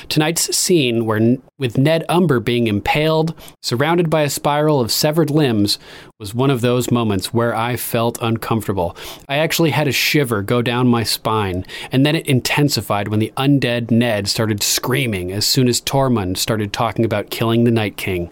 Tonight's 0.08 0.57
scene, 0.57 1.05
where 1.07 1.36
with 1.59 1.78
Ned 1.78 2.05
Umber 2.09 2.39
being 2.41 2.67
impaled, 2.67 3.35
surrounded 3.62 4.10
by 4.10 4.23
a 4.23 4.31
spiral 4.31 4.81
of 4.81 4.93
severed 4.93 5.31
limbs, 5.31 5.78
was 6.20 6.35
one 6.35 6.51
of 6.51 6.60
those 6.60 6.91
moments 6.91 7.33
where 7.33 7.55
I 7.55 7.76
felt 7.76 8.18
uncomfortable. 8.20 8.97
I 9.28 9.36
actually 9.39 9.70
had 9.70 9.89
a 9.89 9.93
shiver 9.93 10.43
go 10.43 10.60
down 10.62 10.86
my 10.89 11.02
spine, 11.02 11.65
and 11.91 12.05
then 12.05 12.15
it 12.15 12.26
intensified 12.26 13.09
when 13.09 13.20
the 13.20 13.33
undead 13.36 13.91
Ned 13.91 14.28
started 14.28 14.62
screaming 14.62 15.33
as 15.33 15.47
soon 15.47 15.68
as 15.68 15.81
Tormund 15.81 16.36
started 16.36 16.73
talking 16.73 17.05
about 17.05 17.31
killing 17.31 17.65
the 17.65 17.70
Night 17.70 17.97
King. 17.97 18.31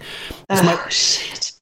As 0.50 0.60
Oh, 0.60 0.64
much, 0.64 0.92
shit. 0.94 1.52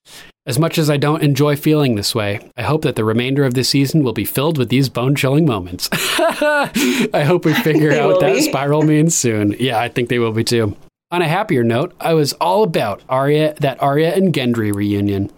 as 0.47 0.59
much 0.59 0.79
as 0.79 0.91
I 0.91 0.97
don't 0.97 1.23
enjoy 1.23 1.55
feeling 1.55 1.95
this 1.95 2.15
way, 2.15 2.41
I 2.57 2.63
hope 2.63 2.83
that 2.83 2.97
the 2.97 3.05
remainder 3.05 3.45
of 3.45 3.55
the 3.55 3.63
season 3.65 4.03
will 4.03 4.13
be 4.13 4.25
filled 4.25 4.59
with 4.59 4.69
these 4.69 4.89
bone 4.89 5.15
chilling 5.15 5.47
moments. 5.47 5.89
I 5.93 7.23
hope 7.27 7.45
we 7.45 7.55
figure 7.55 7.93
out 7.93 8.09
what 8.11 8.21
that 8.21 8.35
be. 8.35 8.43
spiral 8.43 8.83
means 8.83 9.17
soon. 9.17 9.55
Yeah, 9.59 9.79
I 9.79 9.89
think 9.89 10.09
they 10.09 10.19
will 10.19 10.33
be 10.33 10.45
too. 10.45 10.77
On 11.13 11.21
a 11.21 11.29
happier 11.29 11.63
note, 11.63 11.95
I 12.01 12.15
was 12.15 12.33
all 12.35 12.63
about 12.63 13.03
Arya, 13.07 13.55
that 13.61 13.83
Arya 13.83 14.15
and 14.15 14.33
Gendry 14.33 14.75
reunion. 14.75 15.31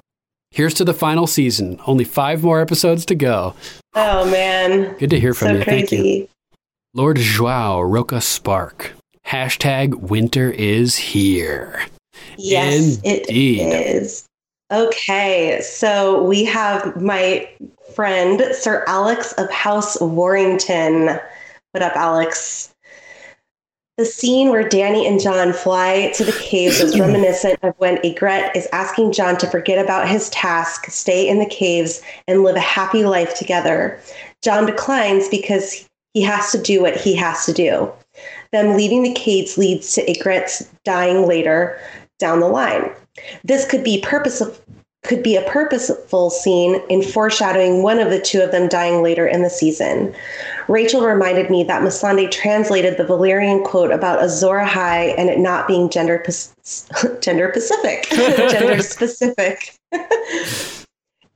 Here's 0.52 0.72
to 0.74 0.84
the 0.84 0.94
final 0.94 1.26
season. 1.26 1.80
Only 1.84 2.04
five 2.04 2.44
more 2.44 2.60
episodes 2.60 3.04
to 3.06 3.16
go. 3.16 3.56
Oh, 3.94 4.30
man. 4.30 4.96
Good 4.98 5.10
to 5.10 5.18
hear 5.18 5.34
from 5.34 5.48
so 5.48 5.54
you. 5.54 5.64
Thank 5.64 5.90
you. 5.90 6.28
Lord 6.94 7.16
Joao 7.16 7.80
Roca 7.80 8.20
Spark. 8.20 8.92
Hashtag 9.26 9.96
winter 9.96 10.52
is 10.52 10.94
here. 10.94 11.84
Yes, 12.38 12.98
Indeed. 13.02 13.62
it 13.62 13.86
is. 13.86 14.26
Okay, 14.70 15.60
so 15.60 16.22
we 16.22 16.44
have 16.44 17.02
my 17.02 17.48
friend, 17.96 18.44
Sir 18.52 18.84
Alex 18.86 19.32
of 19.38 19.50
House 19.50 20.00
Warrington. 20.00 21.18
What 21.72 21.82
up, 21.82 21.96
Alex? 21.96 22.70
The 23.96 24.04
scene 24.04 24.50
where 24.50 24.68
Dany 24.68 25.06
and 25.06 25.20
Jon 25.20 25.52
fly 25.52 26.10
to 26.16 26.24
the 26.24 26.32
caves 26.32 26.80
is 26.80 26.98
reminiscent 27.00 27.60
of 27.62 27.74
when 27.78 27.98
Ygritte 27.98 28.56
is 28.56 28.66
asking 28.72 29.12
Jon 29.12 29.36
to 29.36 29.46
forget 29.46 29.78
about 29.78 30.08
his 30.08 30.28
task, 30.30 30.86
stay 30.90 31.28
in 31.28 31.38
the 31.38 31.46
caves, 31.46 32.02
and 32.26 32.42
live 32.42 32.56
a 32.56 32.60
happy 32.60 33.04
life 33.04 33.36
together. 33.36 34.00
Jon 34.42 34.66
declines 34.66 35.28
because 35.28 35.88
he 36.12 36.22
has 36.22 36.50
to 36.50 36.58
do 36.60 36.82
what 36.82 36.96
he 36.96 37.14
has 37.14 37.46
to 37.46 37.52
do. 37.52 37.88
Them 38.50 38.76
leaving 38.76 39.04
the 39.04 39.12
caves 39.12 39.56
leads 39.56 39.92
to 39.94 40.04
Ygritte's 40.10 40.68
dying 40.84 41.28
later 41.28 41.78
down 42.18 42.40
the 42.40 42.48
line. 42.48 42.90
This 43.44 43.64
could 43.64 43.84
be 43.84 44.00
purposeful 44.00 44.52
could 45.04 45.22
be 45.22 45.36
a 45.36 45.42
purposeful 45.42 46.30
scene 46.30 46.82
in 46.88 47.02
foreshadowing 47.02 47.82
one 47.82 47.98
of 47.98 48.10
the 48.10 48.20
two 48.20 48.40
of 48.40 48.50
them 48.50 48.68
dying 48.68 49.02
later 49.02 49.26
in 49.26 49.42
the 49.42 49.50
season. 49.50 50.14
Rachel 50.66 51.04
reminded 51.04 51.50
me 51.50 51.62
that 51.64 51.82
Missandei 51.82 52.30
translated 52.30 52.96
the 52.96 53.04
Valyrian 53.04 53.64
quote 53.64 53.92
about 53.92 54.22
Azor 54.22 54.56
Ahai 54.56 55.14
and 55.18 55.28
it 55.28 55.38
not 55.38 55.68
being 55.68 55.90
gender 55.90 56.24
gender 57.20 57.52
specific, 57.52 58.08
gender 58.10 58.82
specific. 58.82 59.76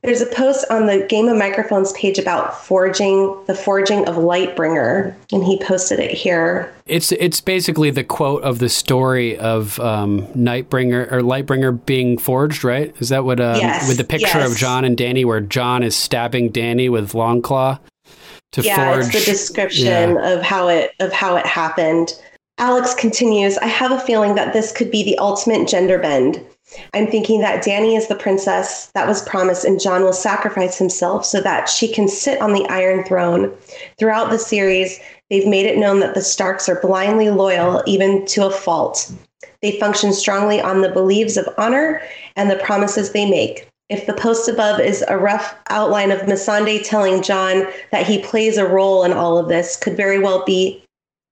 There's 0.03 0.21
a 0.21 0.27
post 0.27 0.65
on 0.71 0.87
the 0.87 1.05
Game 1.09 1.27
of 1.27 1.37
Microphones 1.37 1.93
page 1.93 2.19
about 2.19 2.65
forging 2.65 3.37
the 3.47 3.55
forging 3.55 4.07
of 4.09 4.15
Lightbringer, 4.15 5.13
and 5.33 5.43
he 5.43 5.59
posted 5.59 5.99
it 5.99 6.13
here. 6.13 6.73
It's 6.87 7.11
it's 7.13 7.41
basically 7.41 7.91
the 7.91 8.05
quote 8.05 8.43
of 8.45 8.61
the 8.61 8.69
story 8.69 9.37
of 9.39 9.81
um, 9.81 10.23
Nightbringer 10.29 11.11
or 11.11 11.23
Lightbringer 11.23 11.85
being 11.85 12.17
forged, 12.17 12.63
right? 12.63 12.95
Is 13.01 13.09
that 13.09 13.25
what? 13.25 13.41
Um, 13.41 13.57
Yes, 13.57 13.89
with 13.89 13.97
the 13.97 14.05
picture 14.05 14.39
yes. 14.39 14.53
of 14.53 14.57
Jon 14.57 14.85
and 14.85 14.97
Dany, 14.97 15.25
where 15.25 15.41
Jon 15.41 15.83
is 15.83 15.97
stabbing 15.97 16.53
Dany 16.53 16.89
with 16.89 17.13
Longclaw 17.13 17.81
to 18.53 18.63
yeah, 18.63 18.93
forge. 18.93 19.07
it's 19.07 19.15
the 19.27 19.31
description 19.33 19.87
Yeah. 20.15 20.33
of 20.33 20.43
how 20.43 20.69
it 20.69 20.93
of 21.01 21.13
how 21.13 21.35
it 21.35 21.45
happened. 21.45 22.15
Alex 22.59 22.95
continues, 22.95 23.57
I 23.59 23.67
have 23.67 23.93
a 23.93 24.01
feeling 24.01 24.35
that 24.37 24.53
this 24.53 24.73
could 24.73 24.91
be 24.91 25.03
the 25.05 25.19
ultimate 25.19 25.69
gender 25.69 25.99
bend. 25.99 26.41
I'm 26.95 27.07
thinking 27.07 27.41
that 27.41 27.65
Dany 27.65 27.97
is 27.97 28.09
the 28.09 28.15
princess 28.15 28.87
that 28.95 29.09
was 29.09 29.23
promised, 29.23 29.65
and 29.65 29.81
Jon 29.81 30.03
will 30.03 30.13
sacrifice 30.13 30.79
himself 30.79 31.25
so 31.25 31.41
that 31.41 31.69
she 31.69 31.93
can 31.93 32.09
sit 32.09 32.41
on 32.41 32.53
the 32.53 32.67
Iron 32.69 33.05
Throne. 33.05 33.55
Throughout 33.99 34.31
the 34.31 34.39
series, 34.39 35.01
they've 35.31 35.47
made 35.47 35.67
it 35.67 35.79
known 35.79 36.01
that 36.01 36.15
the 36.15 36.23
Starks 36.23 36.69
are 36.69 36.81
blindly 36.81 37.31
loyal, 37.31 37.83
even 37.87 38.27
to 38.27 38.47
a 38.47 38.51
fault. 38.51 39.11
They 39.63 39.79
function 39.81 40.13
strongly 40.13 40.61
on 40.61 40.83
the 40.83 40.91
beliefs 40.91 41.37
of 41.37 41.49
honor 41.57 42.03
and 42.37 42.51
the 42.51 42.57
promises 42.57 43.13
they 43.13 43.29
make. 43.29 43.69
If 43.89 44.07
the 44.07 44.13
post 44.13 44.49
above 44.49 44.81
is 44.81 45.03
a 45.09 45.17
rough 45.17 45.55
outline 45.71 46.11
of 46.11 46.21
Missandei 46.21 46.85
telling 46.85 47.23
Jon 47.23 47.67
that 47.91 48.07
he 48.07 48.23
plays 48.23 48.59
a 48.59 48.67
role 48.67 49.05
in 49.05 49.13
all 49.13 49.39
of 49.39 49.49
this, 49.49 49.77
could 49.77 49.97
very 49.97 50.19
well 50.19 50.45
be 50.45 50.85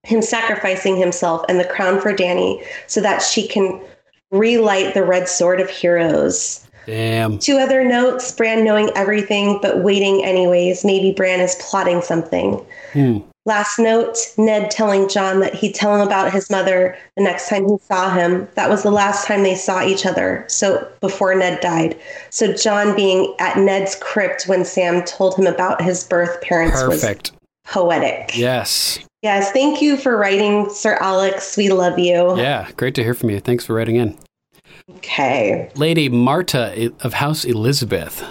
him 0.05 0.23
sacrificing 0.23 0.97
himself 0.97 1.45
and 1.49 1.61
the 1.61 1.65
crown 1.65 2.01
for 2.01 2.15
Dany 2.15 2.65
so 2.87 3.01
that 3.01 3.21
she 3.21 3.47
can 3.47 3.81
relight 4.31 4.95
the 4.95 5.05
red 5.05 5.29
sword 5.29 5.61
of 5.61 5.71
heroes. 5.71 6.67
Damn. 6.87 7.39
Two 7.39 7.59
other 7.59 7.85
notes 7.85 8.31
Bran 8.33 8.65
knowing 8.65 8.91
everything 8.95 9.59
but 9.61 9.83
waiting 9.83 10.25
anyways. 10.25 10.85
Maybe 10.85 11.13
Bran 11.13 11.41
is 11.41 11.57
plotting 11.57 12.01
something. 12.01 12.65
Hmm. 12.93 13.19
Last 13.45 13.79
note 13.79 14.17
Ned 14.39 14.71
telling 14.73 15.09
Jon 15.09 15.39
that 15.41 15.55
he'd 15.55 15.75
tell 15.75 15.95
him 15.95 16.05
about 16.05 16.33
his 16.33 16.51
mother 16.51 16.97
the 17.17 17.23
next 17.23 17.49
time 17.49 17.69
he 17.69 17.77
saw 17.79 18.13
him. 18.13 18.49
That 18.55 18.69
was 18.69 18.83
the 18.83 18.91
last 18.91 19.27
time 19.27 19.45
they 19.45 19.55
saw 19.55 19.85
each 19.85 20.05
other, 20.05 20.45
so 20.49 20.87
before 21.01 21.33
Ned 21.35 21.61
died. 21.61 21.97
So 22.31 22.53
Jon 22.53 22.97
being 22.97 23.35
at 23.39 23.59
Ned's 23.59 23.95
crypt 23.97 24.45
when 24.49 24.65
Sam 24.65 25.05
told 25.05 25.37
him 25.37 25.47
about 25.47 25.81
his 25.81 26.03
birth 26.03 26.41
parents 26.41 26.81
Perfect. 26.83 27.33
was 27.33 27.41
poetic. 27.73 28.37
Yes. 28.37 28.99
Yes, 29.23 29.51
thank 29.53 29.81
you 29.83 29.97
for 29.97 30.17
writing, 30.17 30.69
Sir 30.71 30.99
Alex. 31.01 31.57
We 31.57 31.71
love 31.71 31.99
you. 31.99 32.37
Yeah. 32.37 32.71
Great 32.77 32.95
to 32.97 33.03
hear 33.03 33.15
from 33.15 33.31
you. 33.31 33.41
Thanks 33.41 33.65
for 33.65 33.75
writing 33.75 33.97
in. 33.97 34.17
Okay. 34.97 35.71
Lady 35.75 36.09
Marta 36.09 36.93
of 37.01 37.15
House 37.15 37.45
Elizabeth. 37.45 38.23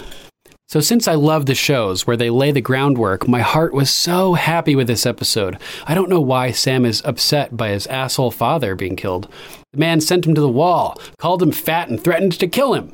So, 0.68 0.80
since 0.80 1.06
I 1.06 1.14
love 1.14 1.46
the 1.46 1.54
shows 1.54 2.06
where 2.06 2.16
they 2.16 2.28
lay 2.28 2.50
the 2.50 2.60
groundwork, 2.60 3.28
my 3.28 3.40
heart 3.40 3.72
was 3.72 3.88
so 3.88 4.34
happy 4.34 4.74
with 4.74 4.88
this 4.88 5.06
episode. 5.06 5.58
I 5.86 5.94
don't 5.94 6.08
know 6.08 6.20
why 6.20 6.50
Sam 6.50 6.84
is 6.84 7.02
upset 7.04 7.56
by 7.56 7.68
his 7.68 7.86
asshole 7.86 8.32
father 8.32 8.74
being 8.74 8.96
killed. 8.96 9.30
The 9.72 9.78
man 9.78 10.00
sent 10.00 10.26
him 10.26 10.34
to 10.34 10.40
the 10.40 10.48
wall, 10.48 11.00
called 11.18 11.40
him 11.40 11.52
fat, 11.52 11.88
and 11.88 12.02
threatened 12.02 12.32
to 12.40 12.48
kill 12.48 12.74
him. 12.74 12.92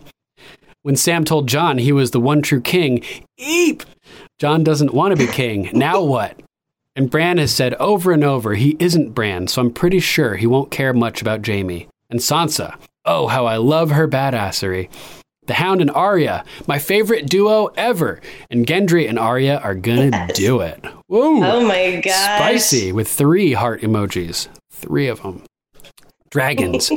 When 0.82 0.96
Sam 0.96 1.24
told 1.24 1.48
Jon 1.48 1.78
he 1.78 1.92
was 1.92 2.10
the 2.10 2.20
one 2.20 2.42
true 2.42 2.60
king, 2.60 3.02
eep! 3.38 3.84
Jon 4.38 4.64
doesn't 4.64 4.92
want 4.92 5.16
to 5.16 5.26
be 5.26 5.32
king. 5.32 5.70
Now 5.72 6.02
what? 6.02 6.38
And 6.94 7.10
Bran 7.10 7.38
has 7.38 7.54
said 7.54 7.74
over 7.74 8.12
and 8.12 8.22
over 8.22 8.54
he 8.54 8.76
isn't 8.78 9.14
Bran, 9.14 9.48
so 9.48 9.62
I'm 9.62 9.72
pretty 9.72 10.00
sure 10.00 10.36
he 10.36 10.46
won't 10.46 10.70
care 10.70 10.92
much 10.92 11.22
about 11.22 11.46
Jaime. 11.46 11.88
And 12.10 12.20
Sansa. 12.20 12.76
Oh, 13.04 13.28
how 13.28 13.46
I 13.46 13.56
love 13.56 13.90
her 13.90 14.06
badassery. 14.06 14.90
The 15.46 15.54
Hound 15.54 15.80
and 15.80 15.90
Arya, 15.90 16.44
my 16.68 16.78
favorite 16.78 17.26
duo 17.28 17.66
ever. 17.76 18.20
And 18.50 18.66
Gendry 18.66 19.08
and 19.08 19.18
Arya 19.18 19.58
are 19.58 19.74
gonna 19.74 20.28
do 20.34 20.60
it. 20.60 20.84
Woo! 21.08 21.42
Oh 21.42 21.66
my 21.66 22.00
gosh. 22.00 22.38
Spicy 22.38 22.92
with 22.92 23.08
three 23.08 23.54
heart 23.54 23.80
emojis. 23.80 24.46
Three 24.70 25.08
of 25.08 25.22
them. 25.22 25.42
Dragons. 26.32 26.90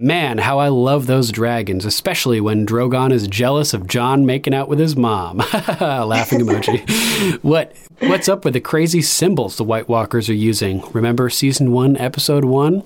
Man, 0.00 0.38
how 0.38 0.58
I 0.58 0.66
love 0.66 1.06
those 1.06 1.30
dragons, 1.30 1.84
especially 1.84 2.40
when 2.40 2.66
Drogon 2.66 3.12
is 3.12 3.28
jealous 3.28 3.72
of 3.72 3.86
Jon 3.86 4.26
making 4.26 4.52
out 4.52 4.68
with 4.68 4.80
his 4.80 4.96
mom. 4.96 5.36
Laughing 5.80 6.40
emoji. 6.40 7.38
what 7.44 7.72
what's 8.00 8.28
up 8.28 8.44
with 8.44 8.54
the 8.54 8.60
crazy 8.60 9.00
symbols 9.00 9.56
the 9.56 9.62
White 9.62 9.88
Walkers 9.88 10.28
are 10.28 10.34
using? 10.34 10.82
Remember 10.90 11.30
season 11.30 11.70
1 11.70 11.98
episode 11.98 12.44
1? 12.44 12.82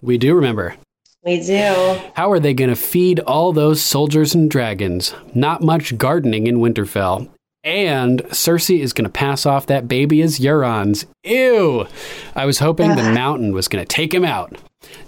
We 0.00 0.16
do 0.16 0.36
remember. 0.36 0.76
We 1.24 1.40
do. 1.40 2.00
How 2.14 2.30
are 2.30 2.40
they 2.40 2.54
going 2.54 2.70
to 2.70 2.76
feed 2.76 3.18
all 3.18 3.52
those 3.52 3.82
soldiers 3.82 4.36
and 4.36 4.48
dragons? 4.48 5.12
Not 5.34 5.60
much 5.60 5.98
gardening 5.98 6.46
in 6.46 6.58
Winterfell. 6.58 7.28
And 7.64 8.22
Cersei 8.26 8.78
is 8.78 8.92
going 8.92 9.06
to 9.06 9.10
pass 9.10 9.44
off 9.44 9.66
that 9.66 9.88
baby 9.88 10.22
as 10.22 10.38
Euron's. 10.38 11.06
Ew! 11.24 11.88
I 12.36 12.46
was 12.46 12.60
hoping 12.60 12.94
the 12.94 13.12
mountain 13.12 13.52
was 13.52 13.66
going 13.66 13.84
to 13.84 13.88
take 13.88 14.14
him 14.14 14.24
out. 14.24 14.56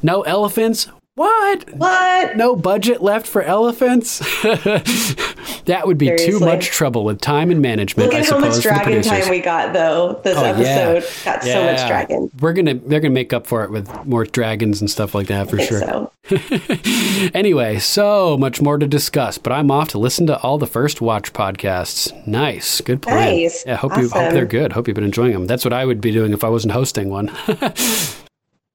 No 0.03 0.23
elephants? 0.23 0.89
What? 1.17 1.73
What? 1.77 2.37
No 2.37 2.57
budget 2.57 3.01
left 3.01 3.29
for 3.29 3.41
elephants? 3.41 4.19
that 4.43 5.83
would 5.85 5.97
be 5.97 6.13
too 6.17 6.41
much 6.41 6.67
trouble 6.67 7.05
with 7.05 7.21
time 7.21 7.53
and 7.53 7.63
management, 7.63 8.09
Look 8.09 8.17
I 8.17 8.19
at 8.19 8.25
how 8.29 8.41
suppose, 8.41 8.57
much 8.57 8.63
dragon 8.65 9.01
time 9.01 9.31
we 9.31 9.39
got 9.39 9.73
though. 9.73 10.21
This 10.25 10.37
Oh, 10.37 10.43
episode 10.43 11.05
yeah. 11.25 11.25
got 11.25 11.45
so 11.45 11.65
much 11.65 11.87
dragon. 11.87 12.31
We're 12.41 12.53
gonna 12.53 12.75
they're 12.75 12.99
gonna 12.99 13.15
make 13.15 13.33
up 13.33 13.47
for 13.47 13.63
it 13.63 13.71
with 13.71 13.89
more 14.05 14.25
dragons 14.25 14.81
and 14.81 14.91
stuff 14.91 15.15
like 15.15 15.29
that 15.29 15.49
for 15.49 15.61
sure. 15.61 15.79
so. 15.79 16.11
anyway, 17.33 17.79
so 17.79 18.37
much 18.37 18.61
more 18.61 18.77
to 18.79 18.87
discuss, 18.89 19.39
but 19.39 19.53
I'm 19.53 19.71
off 19.71 19.91
to 19.91 19.99
listen 19.99 20.27
to 20.27 20.41
all 20.41 20.59
the 20.59 20.67
first 20.67 21.01
watch 21.01 21.33
podcasts. 21.33 22.11
Nice, 22.27 22.81
good 22.81 23.03
plan. 23.03 23.17
Nice. 23.37 23.65
Yeah, 23.65 23.77
hope 23.77 23.97
you 23.97 24.09
hope 24.09 24.33
they're 24.33 24.47
good. 24.47 24.73
Hope 24.73 24.89
you've 24.89 24.97
been 24.97 25.05
enjoying 25.05 25.33
them. 25.33 25.47
That's 25.47 25.65
what 25.65 25.73
I 25.73 25.85
would 25.85 26.01
be 26.01 26.11
doing 26.11 26.33
if 26.33 26.43
I 26.43 26.49
wasn't 26.49 26.73
hosting 26.73 27.09
one. 27.09 27.31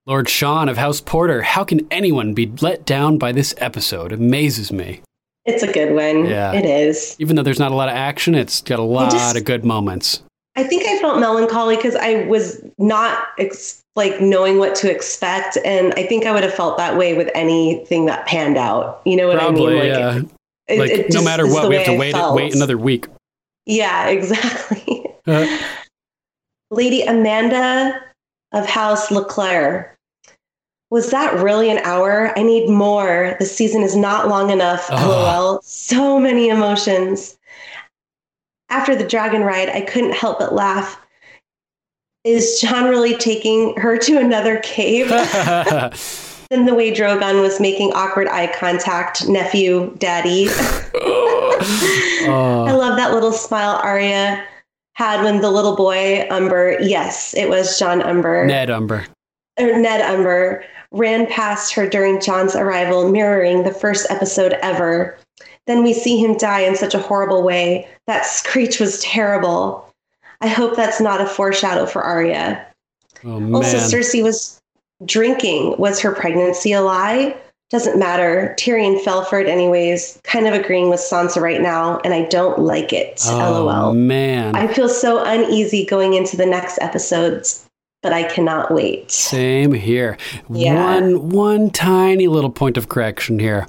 Lord 0.10 0.28
Sean 0.28 0.70
of 0.70 0.76
House 0.78 1.00
Porter, 1.02 1.44
how 1.44 1.64
can 1.64 1.86
anyone 1.92 2.34
be 2.34 2.52
let 2.62 2.84
down 2.84 3.20
by 3.20 3.32
this 3.32 3.54
episode? 3.60 4.12
Amazes 4.12 4.72
me. 4.72 5.04
It's 5.46 5.62
a 5.62 5.72
good 5.72 5.94
one. 5.94 6.26
Yeah. 6.26 6.52
It 6.54 6.66
is. 6.66 7.16
Even 7.20 7.36
though 7.36 7.44
there's 7.44 7.60
not 7.60 7.72
a 7.72 7.76
lot 7.76 7.90
of 7.90 7.96
action, 7.96 8.34
it's 8.34 8.62
got 8.62 8.80
a 8.80 8.84
lot 8.84 9.12
just- 9.12 9.38
of 9.38 9.46
good 9.46 9.64
moments. 9.64 10.24
I 10.56 10.64
think 10.64 10.84
I 10.88 10.98
felt 10.98 11.20
melancholy 11.20 11.76
because 11.76 11.96
I 11.96 12.24
was 12.26 12.60
not 12.80 13.28
ex- 13.38 13.82
like 13.96 14.20
knowing 14.20 14.58
what 14.58 14.74
to 14.76 14.92
expect, 14.92 15.58
and 15.64 15.94
I 15.94 16.04
think 16.08 16.26
I 16.26 16.34
would 16.34 16.42
have 16.44 16.56
felt 16.56 16.78
that 16.80 16.98
way 16.98 17.14
with 17.16 17.30
anything 17.36 18.08
that 18.08 18.26
panned 18.26 18.58
out. 18.58 19.02
You 19.06 19.16
know 19.16 19.28
what 19.28 19.38
Probably, 19.38 19.78
I 19.80 19.84
mean? 19.84 19.86
yeah. 19.88 20.22
it- 20.68 20.80
like 20.80 20.90
it 20.90 21.14
no 21.14 21.24
matter 21.24 21.46
what, 21.46 21.70
we 21.70 21.76
have 21.76 21.86
to 21.86 21.94
I 21.94 21.98
wait 22.00 22.12
felt. 22.14 22.36
wait 22.36 22.56
another 22.56 22.80
week. 22.80 23.06
Yeah, 23.68 24.08
exactly. 24.10 25.06
Uh, 25.28 25.46
Lady 26.72 27.04
Amanda 27.04 28.02
of 28.52 28.66
House 28.66 29.12
Leclerc. 29.12 29.96
Was 30.92 31.12
that 31.12 31.40
really 31.42 31.70
an 31.70 31.80
hour? 31.80 32.38
I 32.38 32.44
need 32.44 32.70
more. 32.70 33.36
The 33.40 33.46
season 33.46 33.84
is 33.84 33.96
not 33.96 34.28
long 34.28 34.50
enough. 34.50 34.88
Ugh. 34.90 35.08
LOL. 35.08 35.62
So 35.62 36.20
many 36.20 36.50
emotions. 36.50 37.38
After 38.70 38.96
the 38.96 39.08
dragon 39.08 39.44
ride, 39.44 39.70
I 39.70 39.82
couldn't 39.82 40.14
help 40.14 40.40
but 40.40 40.54
laugh. 40.54 41.00
Is 42.24 42.60
Jon 42.60 42.90
really 42.90 43.16
taking 43.16 43.76
her 43.78 43.98
to 43.98 44.18
another 44.18 44.60
cave? 44.60 45.10
then 46.50 46.66
the 46.66 46.74
way 46.76 46.92
Drogon 46.92 47.42
was 47.42 47.60
making 47.60 47.92
awkward 47.94 48.28
eye 48.28 48.52
contact, 48.54 49.28
nephew, 49.30 49.96
daddy. 49.98 50.48
I 52.28 52.72
love 52.72 52.98
that 52.98 53.14
little 53.14 53.32
smile 53.32 53.80
Arya 53.84 54.44
had 54.94 55.24
when 55.24 55.42
the 55.42 55.52
little 55.52 55.76
boy 55.76 56.28
Umber, 56.30 56.78
yes, 56.82 57.34
it 57.36 57.50
was 57.50 57.80
Jon 57.80 58.02
Umber, 58.02 58.46
Ned 58.46 58.70
Umber. 58.70 59.06
Ned 59.58 60.02
Umber, 60.02 60.64
ran 60.92 61.28
past 61.28 61.74
her 61.74 61.88
during 61.88 62.20
Jon's 62.20 62.56
arrival, 62.56 63.10
mirroring 63.10 63.64
the 63.64 63.74
first 63.74 64.10
episode 64.10 64.54
ever. 64.62 65.18
Then 65.68 65.84
we 65.84 65.94
see 65.94 66.18
him 66.18 66.38
die 66.38 66.62
in 66.62 66.76
such 66.76 66.96
a 66.96 67.00
horrible 67.00 67.44
way. 67.44 67.88
That 68.08 68.26
screech 68.26 68.80
was 68.80 69.02
terrible. 69.02 69.86
I 70.42 70.48
hope 70.48 70.76
that's 70.76 71.02
not 71.02 71.22
a 71.22 71.28
foreshadow 71.28 71.86
for 71.86 72.02
Arya. 72.02 72.66
Oh. 73.24 73.32
oh 73.32 73.56
also, 73.56 73.78
Cersei 73.78 74.24
was 74.24 74.60
drinking. 75.06 75.76
Was 75.78 76.00
her 76.00 76.12
pregnancy 76.12 76.74
a 76.74 76.82
lie? 76.82 77.38
Doesn't 77.70 78.00
matter. 78.00 78.56
Tyrion 78.58 79.00
fell 79.04 79.24
for 79.24 79.40
it 79.40 79.48
anyways. 79.48 80.20
Kind 80.24 80.48
of 80.48 80.56
agreeing 80.56 80.90
with 80.90 81.00
Sansa 81.00 81.40
right 81.40 81.62
now, 81.62 82.00
and 82.04 82.16
I 82.16 82.24
don't 82.26 82.58
like 82.58 82.92
it. 82.92 83.22
Oh, 83.28 83.64
LOL. 83.66 83.94
man. 83.94 84.56
I 84.56 84.68
feel 84.74 84.90
so 84.90 85.24
uneasy 85.24 85.86
going 85.86 86.16
into 86.16 86.36
the 86.36 86.48
next 86.48 86.80
episodes, 86.82 87.69
but 88.02 88.14
I 88.14 88.24
cannot 88.24 88.72
wait. 88.72 89.12
Same 89.12 89.74
here. 89.74 90.18
Yeah. 90.50 90.96
One 90.96 91.30
one 91.30 91.70
tiny 91.70 92.28
little 92.28 92.50
point 92.52 92.78
of 92.78 92.90
correction 92.90 93.40
here. 93.40 93.68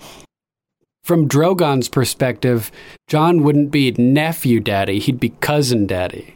From 1.03 1.27
Drogon's 1.27 1.89
perspective, 1.89 2.71
Jon 3.09 3.43
wouldn't 3.43 3.71
be 3.71 3.91
nephew 3.93 4.61
daddy, 4.61 4.99
he'd 4.99 5.19
be 5.19 5.31
cousin 5.41 5.87
daddy. 5.87 6.35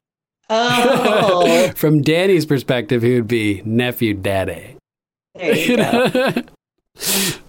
Oh, 0.50 1.70
From 1.76 2.02
Dany's 2.02 2.44
perspective, 2.46 3.02
he 3.02 3.14
would 3.14 3.28
be 3.28 3.62
nephew 3.64 4.14
daddy. 4.14 4.76
there 5.34 5.54
you 5.56 5.76
go. 5.76 6.32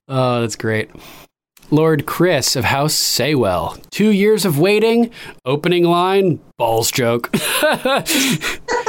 oh, 0.07 0.41
that's 0.41 0.55
great. 0.55 0.89
Lord 1.71 2.05
Chris 2.05 2.55
of 2.55 2.65
House 2.65 2.93
Saywell. 2.93 3.77
Two 3.89 4.09
years 4.11 4.45
of 4.45 4.59
waiting. 4.59 5.09
Opening 5.45 5.83
line, 5.85 6.39
balls 6.57 6.91
joke. 6.91 7.31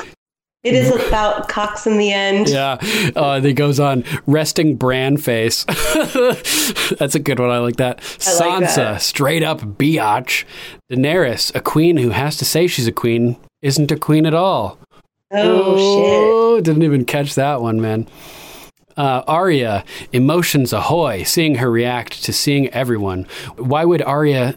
It 0.66 0.74
is 0.74 0.90
about 1.08 1.48
Cox 1.48 1.86
in 1.86 1.96
the 1.96 2.12
end. 2.12 2.48
Yeah. 2.48 2.78
Uh, 3.14 3.40
he 3.40 3.52
goes 3.52 3.78
on 3.78 4.02
resting 4.26 4.74
Bran 4.76 5.16
face. 5.16 5.64
That's 5.64 7.14
a 7.14 7.20
good 7.20 7.38
one. 7.38 7.50
I 7.50 7.58
like 7.58 7.76
that. 7.76 8.00
I 8.26 8.48
like 8.48 8.64
Sansa, 8.64 8.74
that. 8.76 9.02
straight 9.02 9.42
up 9.42 9.60
biatch. 9.60 10.44
Daenerys, 10.90 11.54
a 11.54 11.60
queen 11.60 11.96
who 11.98 12.10
has 12.10 12.36
to 12.38 12.44
say 12.44 12.66
she's 12.66 12.86
a 12.88 12.92
queen, 12.92 13.36
isn't 13.62 13.92
a 13.92 13.96
queen 13.96 14.26
at 14.26 14.34
all. 14.34 14.78
Oh, 15.32 16.56
shit. 16.56 16.64
Didn't 16.64 16.82
even 16.82 17.04
catch 17.04 17.34
that 17.36 17.60
one, 17.60 17.80
man. 17.80 18.08
Uh, 18.96 19.22
Arya, 19.26 19.84
emotions 20.12 20.72
ahoy, 20.72 21.22
seeing 21.22 21.56
her 21.56 21.70
react 21.70 22.24
to 22.24 22.32
seeing 22.32 22.68
everyone. 22.70 23.26
Why 23.56 23.84
would 23.84 24.02
Arya 24.02 24.56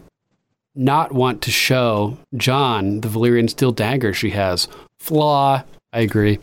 not 0.74 1.12
want 1.12 1.42
to 1.42 1.50
show 1.50 2.16
Jon 2.36 3.00
the 3.02 3.08
Valyrian 3.08 3.50
steel 3.50 3.72
dagger 3.72 4.14
she 4.14 4.30
has? 4.30 4.66
Flaw. 4.98 5.62
I 5.92 6.00
agree. 6.00 6.38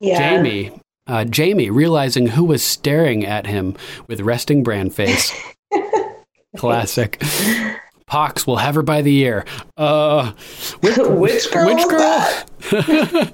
Yeah. 0.00 0.18
Jaime, 0.18 0.72
uh, 1.06 1.24
Jaime 1.34 1.70
realizing 1.70 2.28
who 2.28 2.44
was 2.44 2.62
staring 2.62 3.24
at 3.24 3.46
him 3.46 3.76
with 4.06 4.20
resting 4.20 4.62
Bran 4.62 4.90
face. 4.90 5.32
Classic. 6.56 7.22
Pox 8.06 8.44
will 8.46 8.56
have 8.56 8.74
her 8.74 8.82
by 8.82 9.02
the 9.02 9.16
ear. 9.18 9.44
Uh, 9.76 10.32
which, 10.80 10.96
Which 10.98 11.52
girl 11.52 11.66
Which 11.66 11.88
girl? 11.88 13.30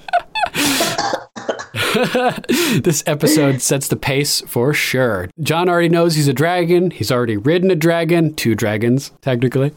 this 2.82 3.02
episode 3.06 3.62
sets 3.62 3.88
the 3.88 3.96
pace 3.96 4.42
for 4.42 4.74
sure. 4.74 5.30
Jon 5.40 5.68
already 5.70 5.88
knows 5.88 6.14
he's 6.14 6.28
a 6.28 6.34
dragon. 6.34 6.90
He's 6.90 7.10
already 7.10 7.38
ridden 7.38 7.70
a 7.70 7.74
dragon, 7.74 8.34
two 8.34 8.54
dragons, 8.54 9.12
technically. 9.22 9.72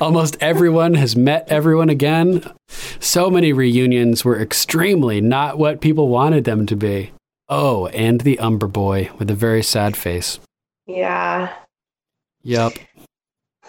Almost 0.00 0.36
everyone 0.40 0.94
has 0.94 1.16
met 1.16 1.46
everyone 1.48 1.88
again. 1.88 2.42
So 3.00 3.30
many 3.30 3.52
reunions 3.52 4.24
were 4.24 4.40
extremely 4.40 5.20
not 5.20 5.58
what 5.58 5.80
people 5.80 6.08
wanted 6.08 6.44
them 6.44 6.66
to 6.66 6.76
be. 6.76 7.12
Oh, 7.48 7.86
and 7.88 8.20
the 8.20 8.38
Umber 8.38 8.66
Boy 8.66 9.10
with 9.18 9.30
a 9.30 9.34
very 9.34 9.62
sad 9.62 9.96
face. 9.96 10.40
Yeah. 10.86 11.52
Yep. 12.42 12.74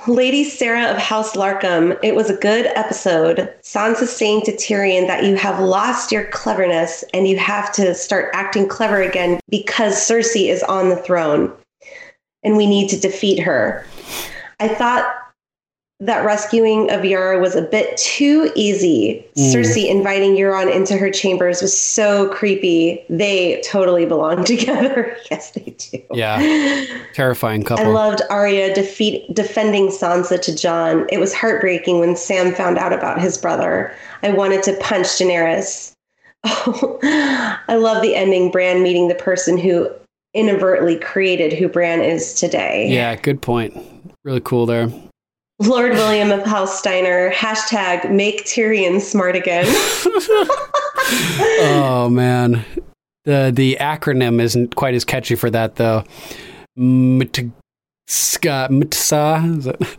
Lady 0.07 0.43
Sarah 0.43 0.91
of 0.91 0.97
House 0.97 1.35
Larkham, 1.35 1.97
it 2.03 2.15
was 2.15 2.29
a 2.29 2.37
good 2.37 2.67
episode. 2.67 3.51
Sansa 3.63 4.05
saying 4.05 4.41
to 4.41 4.51
Tyrion 4.51 5.07
that 5.07 5.23
you 5.23 5.35
have 5.35 5.59
lost 5.59 6.11
your 6.11 6.25
cleverness 6.25 7.03
and 7.13 7.27
you 7.27 7.37
have 7.37 7.71
to 7.73 7.95
start 7.95 8.29
acting 8.33 8.67
clever 8.67 9.01
again 9.01 9.39
because 9.49 9.95
Cersei 9.95 10.49
is 10.49 10.61
on 10.63 10.89
the 10.89 10.95
throne 10.95 11.51
and 12.43 12.55
we 12.55 12.67
need 12.67 12.89
to 12.89 12.99
defeat 12.99 13.39
her. 13.39 13.85
I 14.59 14.67
thought 14.67 15.07
that 16.01 16.25
rescuing 16.25 16.91
of 16.91 17.05
Yara 17.05 17.39
was 17.39 17.55
a 17.55 17.61
bit 17.61 17.95
too 17.95 18.51
easy. 18.53 19.25
Mm. 19.37 19.53
Cersei 19.53 19.89
inviting 19.89 20.35
Euron 20.35 20.73
into 20.73 20.97
her 20.97 21.09
chambers 21.09 21.61
was 21.61 21.77
so 21.77 22.27
creepy. 22.33 23.01
They 23.09 23.61
totally 23.65 24.05
belong 24.05 24.43
together. 24.45 25.15
yes, 25.31 25.51
they 25.51 25.73
do. 25.77 26.01
Yeah. 26.11 26.85
Terrifying 27.13 27.63
couple. 27.63 27.85
I 27.85 27.87
loved 27.87 28.21
Arya 28.29 28.75
defeat 28.75 29.33
defending 29.33 29.87
Sansa 29.87 30.41
to 30.41 30.53
John. 30.55 31.05
It 31.09 31.19
was 31.19 31.33
heartbreaking 31.33 31.99
when 31.99 32.17
Sam 32.17 32.53
found 32.53 32.77
out 32.77 32.91
about 32.91 33.21
his 33.21 33.37
brother. 33.37 33.93
I 34.21 34.31
wanted 34.31 34.63
to 34.63 34.73
punch 34.81 35.07
Daenerys. 35.07 35.91
Oh, 36.47 36.99
I 37.67 37.75
love 37.75 38.03
the 38.03 38.15
ending. 38.15 38.51
Bran 38.51 38.83
meeting 38.83 39.07
the 39.07 39.15
person 39.15 39.57
who 39.57 39.89
inadvertently 40.35 40.99
created 40.99 41.53
who 41.53 41.67
Bran 41.67 42.01
is 42.01 42.35
today. 42.35 42.87
yeah, 42.87 43.15
good 43.15 43.41
point. 43.41 43.75
Really 44.23 44.41
cool 44.41 44.67
there. 44.67 44.91
Lord 45.59 45.93
William 45.93 46.31
of 46.31 46.45
House 46.45 46.77
Steiner. 46.77 47.31
Hashtag 47.31 48.11
make 48.11 48.45
Tyrion 48.45 48.99
smart 48.99 49.35
again. 49.35 49.65
oh 51.61 52.09
man, 52.11 52.65
the 53.23 53.51
the 53.53 53.77
acronym 53.79 54.41
isn't 54.41 54.75
quite 54.75 54.95
as 54.95 55.05
catchy 55.05 55.35
for 55.35 55.49
that 55.49 55.77
though. 55.77 56.03
Mtska 56.77 57.53
Mtsa. 58.69 59.97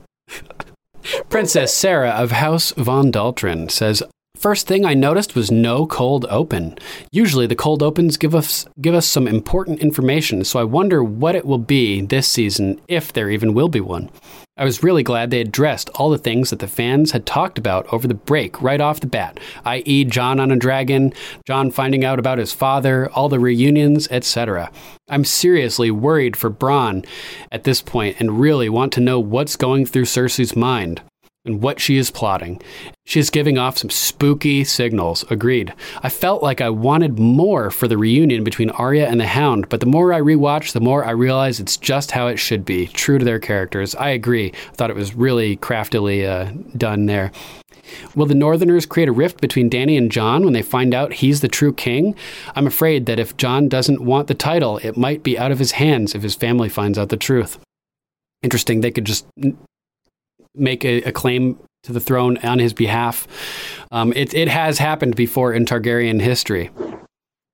Princess 1.28 1.72
Sarah 1.72 2.10
of 2.10 2.32
House 2.32 2.72
Von 2.72 3.10
Daltrin 3.10 3.70
says. 3.70 4.02
First 4.36 4.66
thing 4.66 4.84
I 4.84 4.92
noticed 4.92 5.34
was 5.34 5.50
no 5.50 5.86
cold 5.86 6.26
open. 6.28 6.78
Usually 7.10 7.46
the 7.46 7.56
cold 7.56 7.82
opens 7.82 8.18
give 8.18 8.34
us 8.34 8.66
give 8.80 8.94
us 8.94 9.06
some 9.06 9.26
important 9.26 9.80
information, 9.80 10.44
so 10.44 10.60
I 10.60 10.64
wonder 10.64 11.02
what 11.02 11.34
it 11.34 11.46
will 11.46 11.58
be 11.58 12.02
this 12.02 12.28
season 12.28 12.78
if 12.86 13.12
there 13.12 13.30
even 13.30 13.54
will 13.54 13.68
be 13.68 13.80
one. 13.80 14.10
I 14.58 14.64
was 14.64 14.82
really 14.82 15.02
glad 15.02 15.30
they 15.30 15.40
addressed 15.40 15.90
all 15.94 16.10
the 16.10 16.18
things 16.18 16.50
that 16.50 16.58
the 16.58 16.68
fans 16.68 17.12
had 17.12 17.26
talked 17.26 17.58
about 17.58 17.90
over 17.92 18.06
the 18.06 18.14
break 18.14 18.60
right 18.60 18.80
off 18.80 19.00
the 19.00 19.06
bat, 19.06 19.40
i.e., 19.64 20.04
Jon 20.04 20.38
on 20.38 20.50
a 20.50 20.56
dragon, 20.56 21.12
Jon 21.46 21.70
finding 21.70 22.04
out 22.04 22.18
about 22.18 22.38
his 22.38 22.52
father, 22.52 23.10
all 23.12 23.28
the 23.28 23.38
reunions, 23.38 24.06
etc. 24.10 24.70
I'm 25.08 25.24
seriously 25.24 25.90
worried 25.90 26.36
for 26.36 26.50
Bronn 26.50 27.06
at 27.52 27.64
this 27.64 27.80
point 27.82 28.16
and 28.18 28.40
really 28.40 28.68
want 28.68 28.92
to 28.94 29.00
know 29.00 29.18
what's 29.18 29.56
going 29.56 29.86
through 29.86 30.04
Cersei's 30.04 30.56
mind 30.56 31.02
and 31.46 31.62
what 31.62 31.80
she 31.80 31.96
is 31.96 32.10
plotting. 32.10 32.60
She 33.04 33.20
is 33.20 33.30
giving 33.30 33.56
off 33.56 33.78
some 33.78 33.90
spooky 33.90 34.64
signals. 34.64 35.24
Agreed. 35.30 35.72
I 36.02 36.08
felt 36.08 36.42
like 36.42 36.60
I 36.60 36.70
wanted 36.70 37.18
more 37.18 37.70
for 37.70 37.86
the 37.86 37.96
reunion 37.96 38.42
between 38.42 38.70
Arya 38.70 39.06
and 39.06 39.20
the 39.20 39.26
Hound, 39.26 39.68
but 39.68 39.80
the 39.80 39.86
more 39.86 40.12
I 40.12 40.20
rewatch, 40.20 40.72
the 40.72 40.80
more 40.80 41.04
I 41.04 41.12
realize 41.12 41.60
it's 41.60 41.76
just 41.76 42.10
how 42.10 42.26
it 42.26 42.38
should 42.38 42.64
be, 42.64 42.88
true 42.88 43.18
to 43.18 43.24
their 43.24 43.38
characters. 43.38 43.94
I 43.94 44.10
agree. 44.10 44.52
I 44.52 44.74
thought 44.74 44.90
it 44.90 44.96
was 44.96 45.14
really 45.14 45.56
craftily 45.56 46.26
uh, 46.26 46.50
done 46.76 47.06
there. 47.06 47.30
Will 48.14 48.26
the 48.26 48.34
Northerners 48.34 48.86
create 48.86 49.08
a 49.08 49.12
rift 49.12 49.40
between 49.40 49.70
Dany 49.70 49.96
and 49.96 50.10
Jon 50.10 50.42
when 50.42 50.52
they 50.52 50.62
find 50.62 50.94
out 50.94 51.12
he's 51.14 51.40
the 51.40 51.48
true 51.48 51.72
king? 51.72 52.16
I'm 52.56 52.66
afraid 52.66 53.06
that 53.06 53.20
if 53.20 53.36
Jon 53.36 53.68
doesn't 53.68 54.02
want 54.02 54.26
the 54.26 54.34
title, 54.34 54.78
it 54.78 54.96
might 54.96 55.22
be 55.22 55.38
out 55.38 55.52
of 55.52 55.60
his 55.60 55.72
hands 55.72 56.14
if 56.14 56.22
his 56.22 56.34
family 56.34 56.68
finds 56.68 56.98
out 56.98 57.10
the 57.10 57.16
truth. 57.16 57.58
Interesting. 58.42 58.80
They 58.80 58.90
could 58.90 59.04
just 59.04 59.26
make 60.56 60.84
a, 60.84 61.02
a 61.02 61.12
claim 61.12 61.58
to 61.82 61.92
the 61.92 62.00
throne 62.00 62.36
on 62.38 62.58
his 62.58 62.72
behalf. 62.72 63.26
Um, 63.92 64.12
it, 64.14 64.34
it 64.34 64.48
has 64.48 64.78
happened 64.78 65.16
before 65.16 65.52
in 65.52 65.64
Targaryen 65.64 66.20
history. 66.20 66.70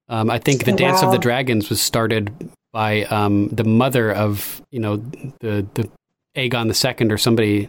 Um, 0.08 0.30
I 0.30 0.38
think 0.38 0.64
the 0.64 0.72
Oh, 0.72 0.76
Dance 0.76 1.02
of 1.02 1.12
the 1.12 1.18
Dragons 1.18 1.68
was 1.70 1.80
started 1.80 2.32
by 2.72 3.04
um, 3.04 3.48
the 3.48 3.64
mother 3.64 4.12
of 4.12 4.62
you 4.70 4.80
know 4.80 4.96
the 5.40 5.66
the 5.74 5.90
Aegon 6.36 6.68
the 6.68 6.74
Second 6.74 7.12
or 7.12 7.18
somebody. 7.18 7.68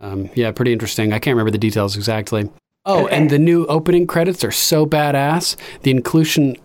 Um, 0.00 0.30
yeah, 0.34 0.52
pretty 0.52 0.72
interesting. 0.72 1.12
I 1.12 1.18
can't 1.18 1.34
remember 1.34 1.50
the 1.50 1.58
details 1.58 1.96
exactly. 1.96 2.48
Oh, 2.84 3.08
and 3.08 3.30
the 3.30 3.38
new 3.38 3.66
opening 3.66 4.06
credits 4.06 4.44
are 4.44 4.52
so 4.52 4.86
badass. 4.86 5.56
The 5.82 5.90
inclusion 5.90 6.56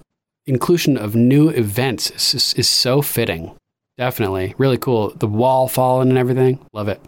inclusion 0.46 0.98
of 0.98 1.16
new 1.16 1.50
events 1.50 2.12
is, 2.12 2.34
is, 2.34 2.54
is 2.56 2.70
so 2.70 3.02
fitting. 3.02 3.56
Definitely, 3.98 4.54
really 4.58 4.78
cool. 4.78 5.12
The 5.16 5.28
wall 5.28 5.68
falling 5.68 6.10
and 6.10 6.18
everything. 6.18 6.60
Love 6.74 6.88
it. 6.88 7.02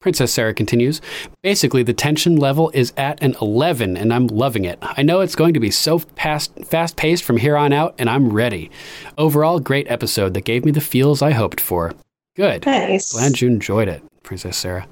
Princess 0.00 0.32
Sarah 0.32 0.54
continues. 0.54 1.00
Basically, 1.42 1.82
the 1.82 1.92
tension 1.92 2.36
level 2.36 2.70
is 2.72 2.92
at 2.96 3.20
an 3.20 3.34
11, 3.42 3.96
and 3.96 4.12
I'm 4.12 4.28
loving 4.28 4.64
it. 4.64 4.78
I 4.80 5.02
know 5.02 5.20
it's 5.20 5.34
going 5.34 5.54
to 5.54 5.60
be 5.60 5.72
so 5.72 5.98
fast, 5.98 6.52
fast 6.64 6.96
paced 6.96 7.24
from 7.24 7.36
here 7.36 7.56
on 7.56 7.72
out, 7.72 7.96
and 7.98 8.08
I'm 8.08 8.32
ready. 8.32 8.70
Overall, 9.16 9.58
great 9.58 9.90
episode 9.90 10.34
that 10.34 10.44
gave 10.44 10.64
me 10.64 10.70
the 10.70 10.80
feels 10.80 11.20
I 11.20 11.32
hoped 11.32 11.60
for. 11.60 11.94
Good. 12.36 12.64
Nice. 12.64 13.12
Glad 13.12 13.40
you 13.40 13.48
enjoyed 13.48 13.88
it, 13.88 14.02
Princess 14.22 14.56
Sarah. 14.56 14.86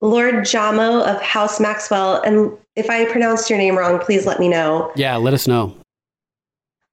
Lord 0.00 0.36
Jamo 0.36 1.02
of 1.02 1.20
House 1.20 1.58
Maxwell. 1.58 2.22
And 2.22 2.52
if 2.76 2.88
I 2.88 3.06
pronounced 3.10 3.50
your 3.50 3.58
name 3.58 3.76
wrong, 3.76 3.98
please 3.98 4.24
let 4.24 4.38
me 4.38 4.48
know. 4.48 4.92
Yeah, 4.94 5.16
let 5.16 5.34
us 5.34 5.48
know. 5.48 5.76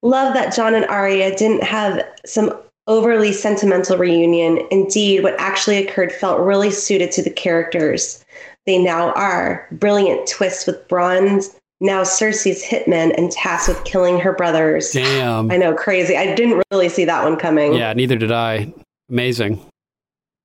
Love 0.02 0.34
that 0.34 0.56
Jon 0.56 0.74
and 0.74 0.86
Arya 0.86 1.36
didn't 1.36 1.64
have 1.64 2.04
some 2.26 2.60
overly 2.88 3.32
sentimental 3.32 3.98
reunion. 3.98 4.60
Indeed, 4.72 5.24
what 5.24 5.40
actually 5.40 5.78
occurred 5.78 6.12
felt 6.12 6.40
really 6.40 6.72
suited 6.72 7.12
to 7.14 7.24
the 7.24 7.30
characters 7.30 8.24
they 8.66 8.78
now 8.78 9.12
are. 9.14 9.68
Brilliant 9.72 10.28
twist 10.28 10.68
with 10.68 10.88
Bronn's 10.88 11.56
now 11.82 12.04
Cersei's 12.04 12.64
hitman 12.64 13.14
and 13.18 13.32
tasked 13.32 13.68
with 13.68 13.84
killing 13.84 14.20
her 14.20 14.34
brothers. 14.34 14.92
Damn. 14.92 15.52
I 15.52 15.58
know, 15.58 15.74
crazy. 15.74 16.16
I 16.16 16.34
didn't 16.34 16.64
really 16.72 16.90
see 16.90 17.06
that 17.06 17.24
one 17.24 17.38
coming. 17.38 17.74
Yeah, 17.74 17.94
neither 17.94 18.16
did 18.16 18.32
I. 18.32 18.74
Amazing. 19.10 19.60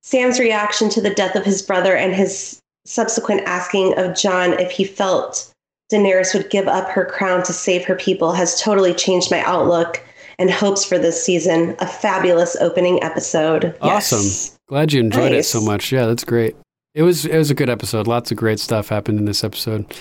Sam's 0.03 0.41
reaction 0.41 0.89
to 0.91 1.01
the 1.01 1.15
death 1.15 1.37
of 1.37 1.45
his 1.45 1.63
brother 1.63 1.95
and 1.95 2.15
his 2.15 2.61
subsequent 2.85 3.43
asking 3.47 3.97
of 3.99 4.17
Jon 4.17 4.55
if 4.55 4.71
he 4.71 4.85
felt 4.85 5.53
Daenerys 5.93 6.35
would 6.35 6.51
give 6.51 6.69
up 6.69 6.89
her 6.89 7.05
crown 7.05 7.43
to 7.45 7.53
save 7.53 7.85
her 7.85 7.97
people 7.97 8.33
has 8.33 8.61
totally 8.61 8.95
changed 8.95 9.31
my 9.31 9.41
outlook 9.43 10.03
and 10.41 10.51
hopes 10.51 10.85
for 10.85 10.99
this 10.99 11.23
season. 11.25 11.77
A 11.79 11.87
fabulous 11.87 12.57
opening 12.61 13.01
episode. 13.05 13.77
Yes. 13.85 14.13
Awesome. 14.13 14.59
Glad 14.69 14.93
you 14.93 15.01
enjoyed 15.01 15.31
Nice. 15.33 15.47
it 15.47 15.49
so 15.49 15.61
much. 15.61 15.93
Yeah, 15.93 16.07
that's 16.07 16.25
great. 16.25 16.57
It 16.95 17.03
was 17.05 17.25
it 17.25 17.39
was 17.39 17.51
a 17.53 17.55
good 17.55 17.71
episode. 17.71 18.09
Lots 18.09 18.33
of 18.33 18.37
great 18.37 18.59
stuff 18.59 18.89
happened 18.89 19.21
in 19.21 19.25
this 19.27 19.45
episode. 19.45 19.95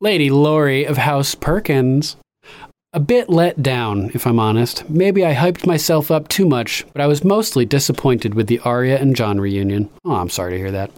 Lady 0.00 0.28
Lori 0.28 0.84
of 0.84 0.98
House 0.98 1.34
Perkins. 1.34 2.16
A 2.92 3.00
bit 3.00 3.28
let 3.28 3.60
down, 3.60 4.12
if 4.14 4.24
I'm 4.24 4.38
honest. 4.38 4.88
Maybe 4.88 5.24
I 5.26 5.34
hyped 5.34 5.66
myself 5.66 6.12
up 6.12 6.28
too 6.28 6.46
much, 6.46 6.84
but 6.92 7.02
I 7.02 7.08
was 7.08 7.24
mostly 7.24 7.64
disappointed 7.64 8.34
with 8.34 8.46
the 8.46 8.60
Arya 8.60 8.98
and 8.98 9.16
Jon 9.16 9.40
reunion. 9.40 9.90
Oh, 10.04 10.14
I'm 10.14 10.28
sorry 10.30 10.52
to 10.52 10.58
hear 10.58 10.70
that. 10.70 10.92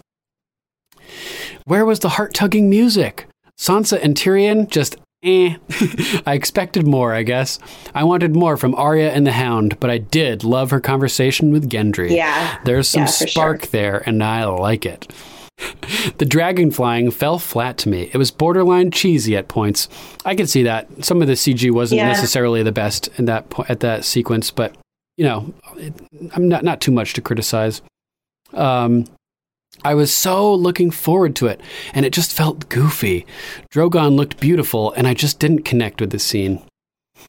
Where 1.65 1.86
was 1.86 2.00
the 2.00 2.10
heart 2.10 2.34
tugging 2.34 2.68
music? 2.68 3.26
Sansa 3.58 3.99
and 4.02 4.15
Tyrion 4.15 4.68
just 4.68 4.97
eh. 5.23 5.57
I 6.27 6.35
expected 6.35 6.86
more, 6.86 7.12
I 7.15 7.23
guess. 7.23 7.59
I 7.95 8.05
wanted 8.05 8.35
more 8.35 8.57
from 8.57 8.75
Arya 8.75 9.11
and 9.12 9.27
the 9.27 9.33
Hound, 9.33 9.78
but 9.81 9.91
I 9.91 9.99
did 9.99 10.45
love 10.45 10.70
her 10.70 10.81
conversation 10.81 11.51
with 11.53 11.69
Gendry. 11.69 12.11
Yeah. 12.11 12.59
There's 12.65 12.89
some 12.89 13.03
Yeah, 13.03 13.07
spark 13.07 13.69
there, 13.69 14.03
and 14.07 14.23
I 14.23 14.45
like 14.45 14.86
it. 14.86 15.12
The 16.19 16.27
dragon 16.27 16.70
flying 16.70 17.11
fell 17.11 17.39
flat 17.39 17.78
to 17.78 17.89
me. 17.89 18.11
It 18.12 18.19
was 18.19 18.31
borderline 18.31 18.91
cheesy 18.91 19.36
at 19.36 19.49
points. 19.49 19.89
I 20.25 20.35
could 20.35 20.51
see 20.51 20.62
that. 20.65 20.86
Some 21.05 21.23
of 21.23 21.28
the 21.28 21.35
CG 21.35 21.70
wasn't 21.70 22.01
Yeah. 22.01 22.09
necessarily 22.09 22.62
the 22.62 22.73
best 22.73 23.09
in 23.19 23.25
that 23.25 23.49
po- 23.51 23.65
at 23.69 23.81
that 23.81 24.05
sequence, 24.05 24.51
but 24.51 24.77
you 25.17 25.25
know, 25.25 25.55
it, 25.77 25.95
I'm 26.35 26.49
not 26.49 26.62
not 26.62 26.81
too 26.83 26.93
much 26.93 27.15
to 27.15 27.23
criticize. 27.23 27.81
Um, 28.53 29.07
I 29.85 29.95
was 29.95 30.15
so 30.15 30.55
looking 30.55 30.91
forward 30.91 31.37
to 31.37 31.47
it, 31.47 31.61
and 31.95 32.05
it 32.05 32.13
just 32.13 32.33
felt 32.33 32.69
goofy. 32.69 33.27
Drogon 33.73 34.17
looked 34.17 34.41
beautiful, 34.41 34.93
and 34.93 35.07
I 35.07 35.15
just 35.15 35.39
didn't 35.39 35.65
connect 35.65 36.01
with 36.01 36.11
the 36.11 36.19
scene. 36.19 36.63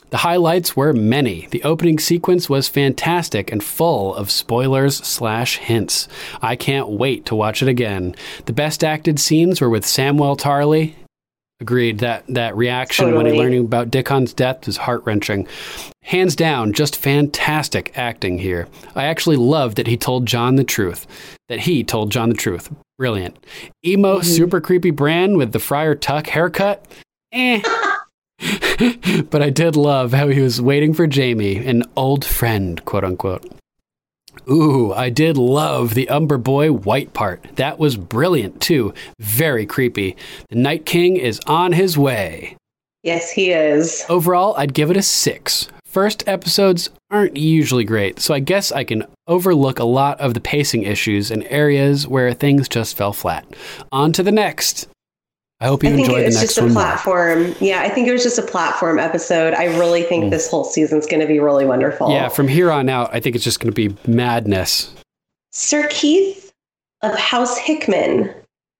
The 0.09 0.17
highlights 0.17 0.75
were 0.75 0.93
many. 0.93 1.47
The 1.51 1.63
opening 1.63 1.99
sequence 1.99 2.49
was 2.49 2.67
fantastic 2.67 3.51
and 3.51 3.63
full 3.63 4.15
of 4.15 4.31
spoilers 4.31 4.97
slash 4.97 5.57
hints. 5.57 6.07
I 6.41 6.55
can't 6.55 6.89
wait 6.89 7.25
to 7.25 7.35
watch 7.35 7.61
it 7.61 7.67
again. 7.67 8.15
The 8.45 8.53
best 8.53 8.83
acted 8.83 9.19
scenes 9.19 9.59
were 9.59 9.69
with 9.69 9.83
Samwell 9.83 10.37
Tarly. 10.37 10.95
Agreed. 11.59 11.99
That 11.99 12.23
that 12.27 12.55
reaction 12.55 13.15
when 13.15 13.25
he 13.25 13.31
Totally. 13.31 13.37
learning 13.37 13.65
about 13.65 13.89
Dickon's 13.89 14.33
death 14.33 14.67
is 14.67 14.77
heart 14.77 15.03
wrenching. 15.05 15.47
Hands 16.03 16.35
down, 16.35 16.73
just 16.73 16.95
fantastic 16.95 17.97
acting 17.97 18.37
here. 18.37 18.67
I 18.95 19.05
actually 19.05 19.37
love 19.37 19.75
that 19.75 19.87
he 19.87 19.97
told 19.97 20.27
Jon 20.27 20.55
the 20.55 20.63
truth. 20.63 21.07
That 21.49 21.61
he 21.61 21.83
told 21.83 22.11
Jon 22.11 22.29
the 22.29 22.35
truth. 22.35 22.69
Brilliant. 22.99 23.37
Emo, 23.85 24.21
super 24.21 24.61
creepy 24.61 24.91
Bran 24.91 25.37
with 25.37 25.51
the 25.51 25.59
Friar 25.59 25.95
Tuck 25.95 26.27
haircut. 26.27 26.85
Eh. 27.31 27.61
but 29.29 29.41
I 29.41 29.49
did 29.49 29.75
love 29.75 30.13
how 30.13 30.27
he 30.27 30.41
was 30.41 30.61
waiting 30.61 30.93
for 30.93 31.07
Jaime, 31.11 31.57
an 31.57 31.83
old 31.95 32.23
friend, 32.23 32.83
quote 32.85 33.03
unquote. 33.03 33.43
Ooh, 34.49 34.93
I 34.93 35.09
did 35.09 35.37
love 35.37 35.93
the 35.93 36.09
Umber 36.09 36.37
Boy 36.37 36.71
white 36.71 37.13
part. 37.13 37.43
That 37.55 37.79
was 37.79 37.97
brilliant 37.97 38.61
too. 38.61 38.93
Very 39.19 39.65
creepy. 39.65 40.15
The 40.49 40.55
Night 40.55 40.85
King 40.85 41.17
is 41.17 41.39
on 41.47 41.73
his 41.73 41.97
way. 41.97 42.55
Yes, 43.03 43.31
he 43.31 43.51
is. 43.51 44.05
Overall, 44.09 44.55
I'd 44.57 44.73
give 44.73 44.91
it 44.91 44.97
a 44.97 45.01
six. 45.01 45.69
First 45.85 46.27
episodes 46.27 46.89
aren't 47.09 47.37
usually 47.37 47.85
great, 47.85 48.19
so 48.19 48.33
I 48.33 48.39
guess 48.39 48.71
I 48.71 48.83
can 48.83 49.05
overlook 49.27 49.79
a 49.79 49.85
lot 49.85 50.19
of 50.19 50.33
the 50.33 50.41
pacing 50.41 50.83
issues 50.83 51.31
and 51.31 51.45
areas 51.45 52.07
where 52.07 52.33
things 52.33 52.67
just 52.67 52.97
fell 52.97 53.13
flat. 53.13 53.45
On 53.91 54.11
to 54.11 54.23
the 54.23 54.31
next. 54.31 54.87
I 55.59 55.65
hope 55.67 55.83
you 55.83 55.89
I 55.89 55.93
think 55.93 56.07
enjoy 56.07 56.19
it 56.19 56.21
the 56.21 56.25
was 56.27 56.35
next 56.35 56.47
just 56.55 56.57
a 56.59 56.61
one 56.63 56.73
more. 56.73 56.83
platform. 56.83 57.55
Yeah, 57.59 57.81
I 57.81 57.89
think 57.89 58.07
it 58.07 58.11
was 58.13 58.21
just 58.23 58.37
a 58.37 58.43
platform 58.43 58.99
episode. 58.99 59.53
I 59.55 59.65
really 59.65 60.03
think 60.03 60.29
this 60.29 60.49
whole 60.51 60.63
season's 60.63 61.07
going 61.07 61.19
to 61.19 61.25
be 61.25 61.39
really 61.39 61.65
wonderful. 61.65 62.11
Yeah, 62.11 62.29
from 62.29 62.47
here 62.47 62.71
on 62.71 62.89
out, 62.89 63.09
I 63.13 63.19
think 63.19 63.35
it's 63.35 63.43
just 63.43 63.59
going 63.59 63.73
to 63.73 63.75
be 63.89 63.95
madness. 64.09 64.93
Sir 65.51 65.87
Keith 65.89 66.51
of 67.01 67.17
House 67.17 67.57
Hickman. 67.57 68.31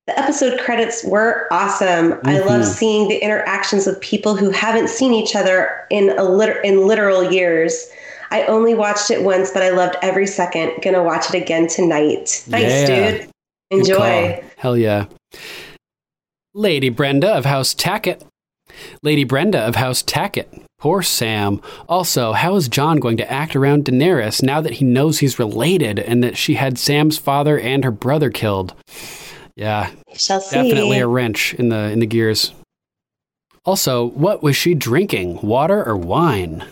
The 0.05 0.17
episode 0.19 0.59
credits 0.61 1.03
were 1.03 1.47
awesome. 1.51 2.19
I 2.23 2.39
love 2.39 2.61
Mhm. 2.61 2.65
seeing 2.65 3.07
the 3.09 3.17
interactions 3.17 3.87
with 3.87 3.99
people 3.99 4.35
who 4.35 4.51
haven't 4.51 4.89
seen 4.89 5.13
each 5.13 5.35
other 5.35 5.69
in 5.89 6.11
a 6.17 6.23
lit- 6.23 6.63
in 6.63 6.85
literal 6.87 7.29
years. 7.31 7.87
I 8.31 8.43
only 8.43 8.73
watched 8.75 9.09
it 9.11 9.23
once, 9.23 9.49
but 9.51 9.63
I 9.63 9.69
loved 9.69 9.95
every 10.03 10.27
second. 10.27 10.73
Gonna 10.83 11.03
watch 11.03 11.33
it 11.33 11.35
again 11.41 11.67
tonight. 11.67 12.29
Thanks, 12.49 12.89
Yeah. 12.89 13.11
dude. 13.11 13.27
Enjoy. 13.71 14.41
Hell 14.57 14.77
yeah. 14.77 15.05
Lady 16.57 16.89
Brenda 16.89 17.29
of 17.35 17.45
House 17.45 17.75
Tackett. 17.75 18.23
Lady 19.03 19.23
Brenda 19.23 19.59
of 19.59 19.75
House 19.75 20.01
Tackett. 20.01 20.63
Poor 20.79 21.03
Sam. 21.03 21.61
Also, 21.87 22.33
how 22.33 22.55
is 22.55 22.67
Jon 22.67 22.99
going 22.99 23.17
to 23.17 23.31
act 23.31 23.55
around 23.55 23.85
Daenerys 23.85 24.41
now 24.41 24.59
that 24.61 24.73
he 24.73 24.85
knows 24.85 25.19
he's 25.19 25.37
related 25.37 25.99
and 25.99 26.23
that 26.23 26.35
she 26.35 26.55
had 26.55 26.79
Sam's 26.79 27.19
father 27.19 27.59
and 27.59 27.83
her 27.83 27.91
brother 27.91 28.31
killed? 28.31 28.73
Yeah, 29.55 29.91
definitely 30.27 30.97
a 30.97 31.07
wrench 31.07 31.53
in 31.53 31.69
the 31.69 31.91
in 31.91 31.99
the 31.99 32.07
gears. 32.07 32.53
Also, 33.63 34.07
what 34.07 34.41
was 34.41 34.55
she 34.55 34.73
drinking? 34.73 35.39
Water 35.41 35.83
or 35.83 35.95
wine? 35.95 36.65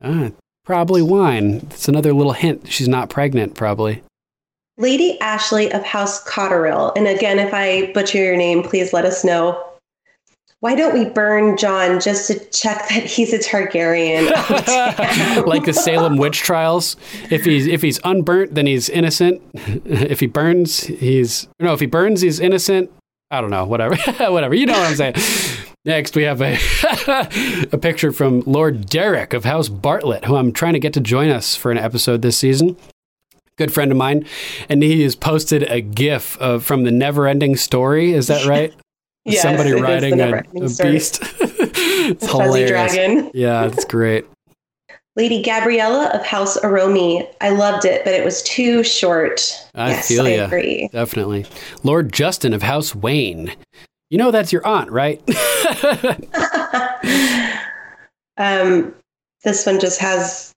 Ah, 0.00 0.30
probably 0.64 1.02
wine. 1.02 1.66
It's 1.72 1.88
another 1.88 2.12
little 2.12 2.34
hint. 2.34 2.70
She's 2.70 2.88
not 2.88 3.10
pregnant, 3.10 3.56
probably. 3.56 4.04
Lady 4.76 5.20
Ashley 5.20 5.72
of 5.72 5.84
House 5.84 6.22
Cotterill. 6.24 6.92
And 6.96 7.06
again, 7.06 7.38
if 7.38 7.54
I 7.54 7.92
butcher 7.92 8.18
your 8.18 8.36
name, 8.36 8.62
please 8.62 8.92
let 8.92 9.04
us 9.04 9.24
know. 9.24 9.62
Why 10.64 10.74
don't 10.74 10.94
we 10.94 11.04
burn 11.04 11.58
Jon 11.58 12.00
just 12.00 12.26
to 12.28 12.38
check 12.46 12.88
that 12.88 13.04
he's 13.04 13.34
a 13.34 13.38
Targaryen? 13.38 14.30
Like 15.46 15.64
the 15.64 15.74
Salem 15.74 16.16
witch 16.16 16.38
trials. 16.38 16.96
If 17.30 17.44
he's 17.44 17.66
if 17.66 17.82
he's 17.82 18.00
unburnt, 18.02 18.54
then 18.54 18.66
he's 18.66 18.88
innocent. 18.88 19.42
if 19.54 20.20
he 20.20 20.26
burns, 20.26 20.84
he's 20.84 21.48
no. 21.60 21.74
If 21.74 21.80
he 21.80 21.86
burns, 21.86 22.22
he's 22.22 22.40
innocent. 22.40 22.90
I 23.30 23.42
don't 23.42 23.50
know. 23.50 23.66
Whatever. 23.66 23.96
whatever. 24.30 24.54
You 24.54 24.64
know 24.64 24.72
what 24.72 24.88
I'm 24.88 24.96
saying. 24.96 25.14
Next, 25.84 26.16
we 26.16 26.22
have 26.22 26.40
a 26.40 26.56
a 27.70 27.76
picture 27.76 28.10
from 28.10 28.40
Lord 28.46 28.86
Derek 28.88 29.34
of 29.34 29.44
House 29.44 29.68
Bartlett, 29.68 30.24
who 30.24 30.36
I'm 30.36 30.50
trying 30.50 30.72
to 30.72 30.80
get 30.80 30.94
to 30.94 31.00
join 31.00 31.28
us 31.28 31.54
for 31.54 31.72
an 31.72 31.78
episode 31.78 32.22
this 32.22 32.38
season. 32.38 32.78
Good 33.56 33.72
friend 33.72 33.92
of 33.92 33.96
mine, 33.96 34.26
and 34.68 34.82
he 34.82 35.02
has 35.04 35.14
posted 35.14 35.62
a 35.70 35.80
GIF 35.80 36.36
of, 36.38 36.64
from 36.64 36.82
the 36.84 36.90
Never 36.90 37.28
Ending 37.28 37.56
Story. 37.56 38.12
Is 38.12 38.26
that 38.28 38.46
right? 38.46 38.72
Yes, 39.26 39.40
Somebody 39.40 39.70
it 39.70 39.76
is 39.76 39.80
riding 39.80 40.12
a, 40.12 40.16
Never-Ending 40.16 40.64
a 40.64 40.82
beast. 40.92 41.20
it's 41.40 42.20
The 42.20 42.28
fuzzy 42.28 42.42
hilarious. 42.42 42.68
dragon. 42.68 43.30
Yeah, 43.34 43.64
it's 43.64 43.86
great. 43.86 44.26
Lady 45.16 45.40
Gabriella 45.42 46.10
of 46.12 46.26
House 46.26 46.58
Aromi. 46.60 47.26
I 47.40 47.48
loved 47.48 47.86
it, 47.86 48.04
but 48.04 48.12
it 48.12 48.22
was 48.22 48.42
too 48.42 48.84
short. 48.84 49.66
I 49.74 49.92
yes, 49.92 50.08
feel 50.08 50.26
I 50.26 50.34
you. 50.34 50.42
agree. 50.42 50.88
Definitely. 50.92 51.46
Lord 51.82 52.12
Justin 52.12 52.52
of 52.52 52.60
House 52.62 52.94
Wayne. 52.94 53.54
You 54.10 54.18
know 54.18 54.30
that's 54.30 54.52
your 54.52 54.66
aunt, 54.66 54.90
right? 54.90 55.22
Um, 58.36 58.94
this 59.42 59.64
one 59.64 59.80
just 59.80 60.00
has 60.00 60.52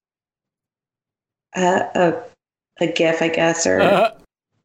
a, 1.56 1.85
a, 1.95 2.24
a 2.80 2.88
GIF, 2.88 3.22
I 3.22 3.28
guess, 3.30 3.66
or 3.66 3.82
uh, 3.82 4.12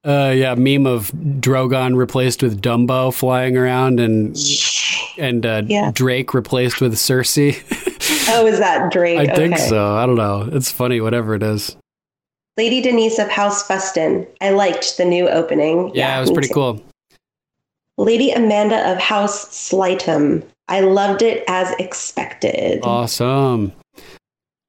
uh, 0.04 0.32
yeah, 0.34 0.54
meme 0.54 0.86
of 0.86 1.10
Drogon 1.12 1.96
replaced 1.96 2.42
with 2.42 2.60
Dumbo 2.60 3.14
flying 3.14 3.56
around 3.56 4.00
and 4.00 4.36
and 5.18 5.46
uh, 5.46 5.62
Yeah. 5.66 5.90
Drake 5.94 6.34
replaced 6.34 6.80
with 6.80 6.94
Cersei. 6.94 7.56
oh, 8.30 8.46
is 8.46 8.58
that 8.58 8.92
Drake? 8.92 9.18
I 9.18 9.34
think 9.34 9.58
so. 9.58 9.94
I 9.94 10.06
don't 10.06 10.16
know. 10.16 10.48
It's 10.52 10.70
funny, 10.72 11.00
whatever 11.00 11.34
it 11.34 11.42
is. 11.42 11.76
Lady 12.56 12.80
Denise 12.82 13.18
of 13.18 13.28
House 13.30 13.66
Fuston. 13.66 14.26
I 14.40 14.50
liked 14.50 14.96
the 14.98 15.04
new 15.04 15.28
opening. 15.28 15.90
Yeah, 15.94 16.18
it 16.18 16.20
was 16.20 16.30
pretty 16.30 16.48
too. 16.48 16.54
cool. 16.54 16.82
Lady 17.98 18.30
Amanda 18.32 18.90
of 18.90 18.98
House 18.98 19.48
Slightum. 19.48 20.44
I 20.68 20.80
loved 20.80 21.22
it 21.22 21.44
as 21.48 21.70
expected. 21.78 22.80
Awesome. 22.82 23.72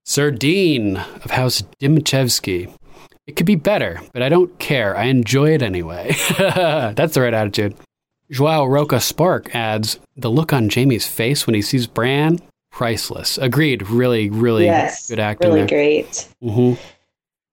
Sir 0.06 0.32
Dean 0.32 0.98
of 0.98 1.32
House 1.32 1.64
Dimichevsky. 1.80 2.74
It 3.26 3.36
could 3.36 3.46
be 3.46 3.56
better, 3.56 4.02
but 4.12 4.22
I 4.22 4.30
don't 4.30 4.58
care. 4.60 4.98
I 4.98 5.06
enjoy 5.06 5.54
it 5.54 5.62
anyway. 5.62 6.14
That's 6.38 7.14
the 7.14 7.22
right 7.22 7.34
attitude. 7.34 7.76
Joao 8.30 8.66
Roca 8.66 9.00
Spark 9.00 9.54
adds 9.56 10.00
the 10.18 10.30
look 10.30 10.52
on 10.54 10.70
Jaime's 10.70 11.08
face 11.08 11.46
when 11.48 11.54
he 11.54 11.62
sees 11.62 11.88
Bran, 11.88 12.40
priceless. 12.72 13.38
Agreed. 13.38 13.88
Really, 13.88 14.30
really 14.30 14.66
yes, 14.66 15.10
good 15.10 15.20
acting 15.20 15.50
really 15.50 15.62
there. 15.62 15.68
great. 15.70 16.28
hmm 16.42 16.74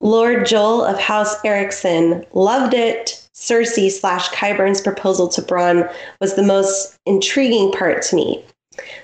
Lord 0.02 0.46
Joel 0.46 0.82
of 0.84 0.98
House 0.98 1.36
Erickson 1.44 2.24
loved 2.32 2.72
it. 2.72 3.28
Cersei 3.34 3.90
slash 3.90 4.28
Qyburn's 4.30 4.80
proposal 4.80 5.28
to 5.28 5.42
Bronn 5.42 5.92
was 6.20 6.34
the 6.34 6.42
most 6.42 6.98
intriguing 7.06 7.70
part 7.72 8.02
to 8.02 8.16
me. 8.16 8.42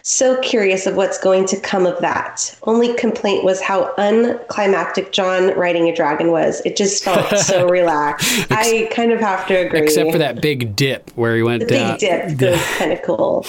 So 0.02 0.40
curious 0.40 0.86
of 0.86 0.94
what's 0.96 1.18
going 1.18 1.46
to 1.46 1.60
come 1.60 1.86
of 1.86 2.00
that. 2.00 2.56
Only 2.64 2.94
complaint 2.94 3.44
was 3.44 3.60
how 3.60 3.92
unclimactic 3.98 5.12
Jon 5.12 5.56
riding 5.58 5.88
a 5.88 5.94
dragon 5.94 6.30
was. 6.30 6.62
It 6.64 6.76
just 6.76 7.02
felt 7.04 7.28
so 7.38 7.68
relaxed. 7.70 8.50
I 8.50 8.88
kind 8.92 9.12
of 9.12 9.20
have 9.20 9.46
to 9.48 9.54
agree. 9.54 9.80
Except 9.80 10.12
for 10.12 10.18
that 10.18 10.40
big 10.40 10.76
dip 10.76 11.10
where 11.16 11.36
he 11.36 11.42
went 11.42 11.60
the 11.60 11.66
down. 11.74 11.98
big 11.98 12.38
dip 12.38 12.40
was 12.52 12.76
kind 12.78 12.92
of 12.92 13.02
cool. 13.02 13.44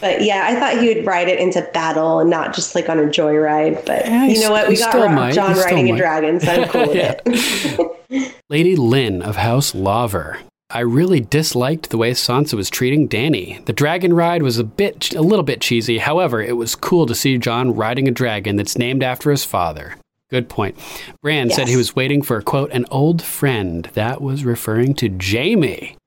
But 0.00 0.22
yeah, 0.22 0.46
I 0.48 0.58
thought 0.58 0.82
he 0.82 0.92
would 0.92 1.06
ride 1.06 1.28
it 1.28 1.38
into 1.38 1.62
battle 1.72 2.18
and 2.18 2.28
not 2.28 2.54
just 2.54 2.74
like 2.74 2.88
on 2.88 2.98
a 2.98 3.04
joyride. 3.04 3.86
But 3.86 4.04
Yeah, 4.04 4.26
you 4.26 4.40
know 4.40 4.50
what? 4.50 4.68
We 4.68 4.76
got 4.76 4.92
Rob. 4.94 5.32
Jon 5.32 5.56
riding 5.56 5.94
a 5.94 5.96
dragon, 5.96 6.40
so 6.40 6.50
I'm 6.50 6.68
cool 6.68 6.88
with 6.88 6.96
it. 6.96 8.36
Lady 8.50 8.74
Lynn 8.74 9.22
of 9.22 9.36
House 9.36 9.74
Laver. 9.74 10.38
I 10.74 10.80
really 10.80 11.20
disliked 11.20 11.90
the 11.90 11.98
way 11.98 12.12
Sansa 12.12 12.54
was 12.54 12.70
treating 12.70 13.06
Dany. 13.06 13.62
The 13.66 13.74
dragon 13.74 14.14
ride 14.14 14.42
was 14.42 14.58
a 14.58 14.64
bit, 14.64 15.12
a 15.14 15.20
little 15.20 15.42
bit 15.42 15.60
cheesy. 15.60 15.98
However, 15.98 16.40
it 16.40 16.56
was 16.56 16.74
cool 16.74 17.04
to 17.06 17.14
see 17.14 17.36
Jon 17.36 17.74
riding 17.74 18.08
a 18.08 18.10
dragon 18.12 18.56
that's 18.56 18.78
named 18.78 19.02
after 19.02 19.30
his 19.30 19.44
father. 19.44 19.96
Good 20.30 20.48
point. 20.48 20.78
Bran 21.20 21.50
said 21.50 21.68
he 21.68 21.76
was 21.76 21.94
waiting 21.94 22.22
for 22.22 22.40
quote 22.40 22.70
an 22.72 22.86
old 22.90 23.22
friend. 23.22 23.90
That 23.92 24.22
was 24.22 24.46
referring 24.46 24.94
to 24.94 25.14
Jaime. 25.20 25.98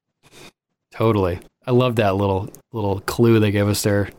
Totally. 0.92 1.40
I 1.68 1.72
love 1.72 1.96
that 1.98 2.16
little 2.16 2.50
little 2.74 3.02
clue 3.02 3.40
they 3.40 3.52
gave 3.52 3.68
us 3.68 3.84
there. 3.84 4.10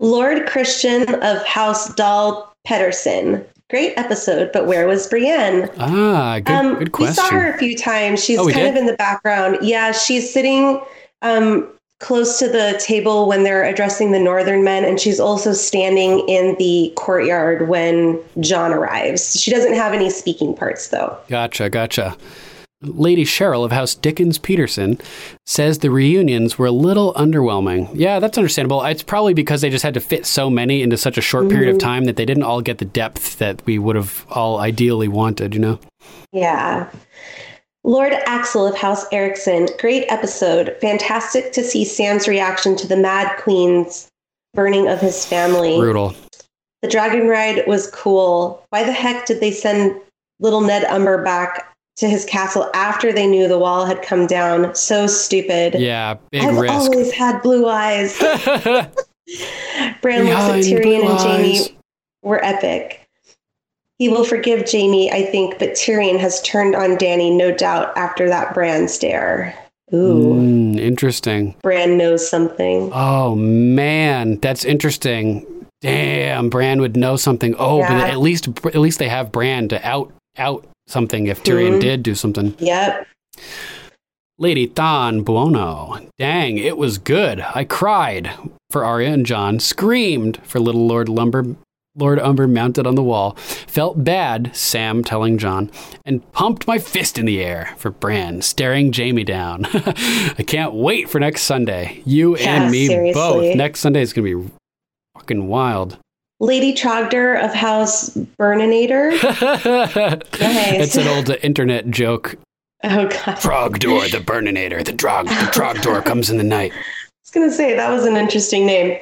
Lord 0.00 0.44
Christian 0.48 1.14
of 1.22 1.46
House 1.46 1.94
Dahl 1.94 2.52
Pedersen. 2.64 3.44
Great 3.72 3.94
episode, 3.96 4.50
but 4.52 4.66
where 4.66 4.86
was 4.86 5.06
Brienne? 5.08 5.66
Ah, 5.78 6.38
good, 6.44 6.52
um, 6.54 6.74
good 6.78 6.94
We 6.98 7.06
saw 7.06 7.30
her 7.30 7.54
a 7.54 7.56
few 7.56 7.74
times. 7.74 8.22
She's 8.22 8.38
Oh, 8.38 8.42
kind 8.44 8.54
did? 8.56 8.70
of 8.72 8.76
in 8.76 8.84
the 8.84 8.92
background. 8.92 9.60
Yeah, 9.62 9.92
she's 9.92 10.30
sitting 10.30 10.78
um, 11.22 11.66
close 11.98 12.38
to 12.40 12.48
the 12.48 12.78
table 12.84 13.26
when 13.26 13.44
they're 13.44 13.64
addressing 13.64 14.10
the 14.12 14.18
northern 14.18 14.62
men, 14.62 14.84
and 14.84 15.00
she's 15.00 15.18
also 15.18 15.54
standing 15.54 16.18
in 16.28 16.54
the 16.58 16.92
courtyard 16.96 17.66
when 17.70 18.20
Jon 18.40 18.74
arrives. 18.74 19.40
She 19.40 19.50
doesn't 19.50 19.72
have 19.72 19.94
any 19.94 20.10
speaking 20.10 20.54
parts, 20.54 20.88
though. 20.88 21.16
Gotcha, 21.30 21.70
gotcha. 21.70 22.14
Lady 22.82 23.24
Cheryl 23.24 23.64
of 23.64 23.72
House 23.72 23.94
Dickens 23.94 24.38
Peterson 24.38 24.98
says 25.46 25.78
the 25.78 25.90
reunions 25.90 26.58
were 26.58 26.66
a 26.66 26.72
little 26.72 27.14
underwhelming. 27.14 27.88
Yeah, 27.94 28.18
that's 28.18 28.36
understandable. 28.38 28.82
It's 28.84 29.02
probably 29.02 29.34
because 29.34 29.60
they 29.60 29.70
just 29.70 29.84
had 29.84 29.94
to 29.94 30.00
fit 30.00 30.26
so 30.26 30.50
many 30.50 30.82
into 30.82 30.96
such 30.96 31.16
a 31.16 31.20
short 31.22 31.48
period 31.48 31.68
of 31.70 31.76
Mhm. 31.76 31.80
time 31.80 32.04
that 32.04 32.16
they 32.16 32.24
didn't 32.24 32.42
all 32.42 32.60
get 32.60 32.78
the 32.78 32.84
depth 32.84 33.38
that 33.38 33.62
we 33.66 33.78
would 33.78 33.96
have 33.96 34.24
all 34.30 34.58
ideally 34.58 35.08
wanted, 35.08 35.54
you 35.54 35.60
know? 35.60 35.78
Yeah. 36.32 36.86
Lord 37.84 38.12
Axel 38.26 38.66
of 38.66 38.76
House 38.76 39.04
Erickson, 39.12 39.68
great 39.80 40.04
episode. 40.08 40.76
Fantastic 40.80 41.52
to 41.52 41.64
see 41.64 41.84
Sam's 41.84 42.28
reaction 42.28 42.76
to 42.76 42.86
the 42.86 42.96
Mad 42.96 43.36
Queen's 43.38 44.08
burning 44.54 44.86
of 44.88 45.00
his 45.00 45.24
family. 45.26 45.76
Brutal. 45.78 46.14
The 46.82 46.88
dragon 46.88 47.28
ride 47.28 47.64
was 47.66 47.88
cool. 47.90 48.62
Why 48.70 48.84
the 48.84 48.92
heck 48.92 49.26
did 49.26 49.40
they 49.40 49.50
send 49.52 49.94
little 50.40 50.60
Ned 50.60 50.84
Umber 50.84 51.22
back 51.22 51.71
to 51.96 52.08
his 52.08 52.24
castle 52.24 52.70
after 52.74 53.12
they 53.12 53.26
knew 53.26 53.48
the 53.48 53.58
wall 53.58 53.84
had 53.84 54.02
come 54.02 54.26
down? 54.26 54.74
So 54.74 55.06
stupid. 55.06 55.74
Yeah, 55.74 56.14
big 56.30 56.42
I've 56.42 56.56
risk. 56.58 56.72
always 56.74 57.12
had 57.12 57.42
blue 57.42 57.68
eyes. 57.68 58.16
Bran 60.02 60.24
looks 60.24 60.40
at 60.40 60.64
Tyrion 60.64 61.00
and 61.08 61.18
Jaime 61.18 61.58
eyes. 61.60 61.68
were 62.22 62.44
epic. 62.44 62.98
He 63.98 64.08
will 64.08 64.24
forgive 64.24 64.68
Jaime, 64.70 65.12
I 65.12 65.22
think, 65.22 65.58
but 65.58 65.70
Tyrion 65.70 66.18
has 66.18 66.42
turned 66.42 66.74
on 66.74 66.96
Dany, 66.96 67.34
no 67.36 67.52
doubt, 67.52 67.96
after 67.96 68.28
that 68.28 68.52
Bran 68.52 68.88
stare. 68.88 69.54
Ooh, 69.94 70.34
Mm, 70.34 70.78
interesting. 70.80 71.54
Bran 71.62 71.98
knows 71.98 72.28
something. 72.28 72.90
Oh 72.94 73.34
man, 73.36 74.38
that's 74.40 74.64
interesting. 74.64 75.46
Damn, 75.82 76.48
Bran 76.48 76.80
would 76.80 76.96
know 76.96 77.16
something. 77.16 77.54
Oh, 77.58 77.80
but 77.80 78.08
at 78.08 78.18
least 78.18 78.48
at 78.64 78.76
least 78.76 78.98
they 78.98 79.08
have 79.08 79.30
Bran 79.30 79.68
to 79.68 79.86
out 79.86 80.10
out 80.38 80.66
something 80.92 81.26
if 81.26 81.42
Tyrion 81.42 81.78
Mhm. 81.78 81.80
did 81.80 82.02
do 82.02 82.14
something. 82.14 82.54
Yep. 82.58 83.06
Lady 84.38 84.66
Thon 84.66 85.22
Buono. 85.22 85.98
Dang, 86.18 86.58
it 86.58 86.76
was 86.76 86.98
good. 86.98 87.44
I 87.54 87.64
cried 87.64 88.30
for 88.70 88.84
Arya 88.84 89.10
and 89.12 89.26
Jon, 89.26 89.60
screamed 89.60 90.38
for 90.44 90.60
little 90.60 90.86
Lord 90.86 91.08
Lumber 91.08 91.56
Lord 91.94 92.18
Umber 92.20 92.48
mounted 92.48 92.86
on 92.86 92.94
the 92.94 93.02
wall, 93.02 93.32
felt 93.36 94.02
bad, 94.02 94.50
Sam 94.56 95.04
telling 95.04 95.36
Jon, 95.36 95.70
and 96.06 96.22
pumped 96.32 96.66
my 96.66 96.78
fist 96.78 97.18
in 97.18 97.26
the 97.26 97.42
air 97.42 97.74
for 97.76 97.90
Bran 97.90 98.40
staring 98.40 98.90
Jaime 98.94 99.24
down. 99.24 99.66
I 99.74 100.42
can't 100.46 100.72
wait 100.72 101.10
for 101.10 101.20
next 101.20 101.42
Sunday. 101.42 102.00
You 102.06 102.38
Yeah, 102.38 102.62
and 102.62 102.70
me 102.72 102.86
seriously. 102.86 103.12
both. 103.12 103.56
Next 103.56 103.80
Sunday 103.80 104.00
is 104.00 104.14
going 104.14 104.26
to 104.26 104.42
be 104.44 104.50
fucking 105.18 105.48
wild. 105.48 105.98
Lady 106.42 106.74
Trogdor 106.74 107.42
of 107.42 107.54
House 107.54 108.10
Burninator. 108.10 109.12
It's 110.34 110.96
an 110.96 111.06
old 111.06 111.30
internet 111.42 111.88
joke. 111.88 112.34
Oh 112.82 113.06
god. 113.06 113.38
Trogdor 113.38 114.10
the 114.10 114.18
Burninator. 114.18 114.84
The 114.84 114.92
Drog 114.92 115.28
the 115.28 115.34
Trogdor 115.52 116.04
comes 116.04 116.30
in 116.30 116.38
the 116.38 116.44
night. 116.44 116.72
I 116.82 116.82
was 117.22 117.30
gonna 117.30 117.52
say 117.52 117.76
that 117.76 117.90
was 117.92 118.04
an 118.06 118.16
interesting 118.16 118.66
name. 118.66 118.98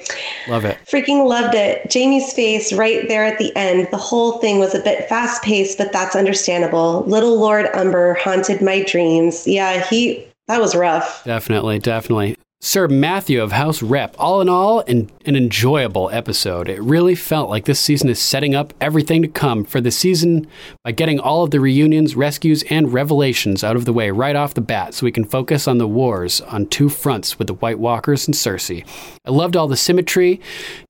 Love 0.49 0.67
it. 0.67 0.77
Freaking 0.87 1.27
loved 1.27 1.55
it. 1.55 1.91
Jaime's 1.91 2.31
face 2.35 2.75
right 2.75 3.09
there 3.09 3.25
at 3.25 3.39
the 3.39 3.57
end. 3.57 3.89
The 3.91 3.97
whole 3.97 4.33
thing 4.33 4.59
was 4.59 4.75
a 4.75 4.81
bit 4.81 5.09
fast 5.09 5.43
paced, 5.43 5.79
but 5.79 5.93
that's 5.93 6.15
understandable. 6.15 7.05
Little 7.07 7.41
Lord 7.41 7.71
Umber 7.73 8.15
haunted 8.23 8.61
my 8.61 8.85
dreams. 8.85 9.47
Yeah, 9.47 9.83
he 9.89 10.27
that 10.47 10.61
was 10.61 10.77
rough. 10.77 11.25
Definitely, 11.25 11.79
definitely. 11.79 12.37
Sir 12.63 12.89
Matthew 12.89 13.43
of 13.43 13.53
House 13.53 13.81
Rep. 13.81 14.15
All 14.19 14.43
in 14.43 14.49
all, 14.51 14.81
an, 14.81 15.11
an 15.25 15.35
enjoyable 15.35 16.11
episode. 16.11 16.69
It 16.69 16.83
really 16.83 17.15
felt 17.15 17.49
like 17.49 17.65
this 17.65 17.81
season 17.81 18.11
is 18.11 18.19
setting 18.19 18.55
up 18.55 18.75
everything 18.83 19.23
to 19.23 19.29
come 19.29 19.65
for 19.65 19.81
the 19.81 19.91
season 19.91 20.47
by 20.85 20.93
getting 20.93 21.19
all 21.19 21.43
of 21.43 21.53
the 21.53 21.59
reunions, 21.59 22.17
rescues, 22.17 22.63
and 22.65 22.93
revelations 22.93 23.65
out 23.65 23.77
of 23.77 23.87
the 23.87 23.95
way 23.95 24.11
right 24.11 24.37
off 24.37 24.53
the 24.53 24.61
bat 24.61 24.93
so 24.93 25.07
we 25.07 25.11
can 25.11 25.25
focus 25.25 25.67
on 25.67 25.79
the 25.79 25.89
wars 25.89 26.43
on 26.43 26.67
two 26.67 26.91
fronts 26.91 27.39
with 27.39 27.47
the 27.47 27.55
White 27.55 27.79
Walkers 27.79 28.29
and 28.29 28.35
Cersei. 28.35 28.87
I 29.25 29.31
loved 29.31 29.57
all 29.57 29.67
the 29.67 29.75
symmetry 29.75 30.39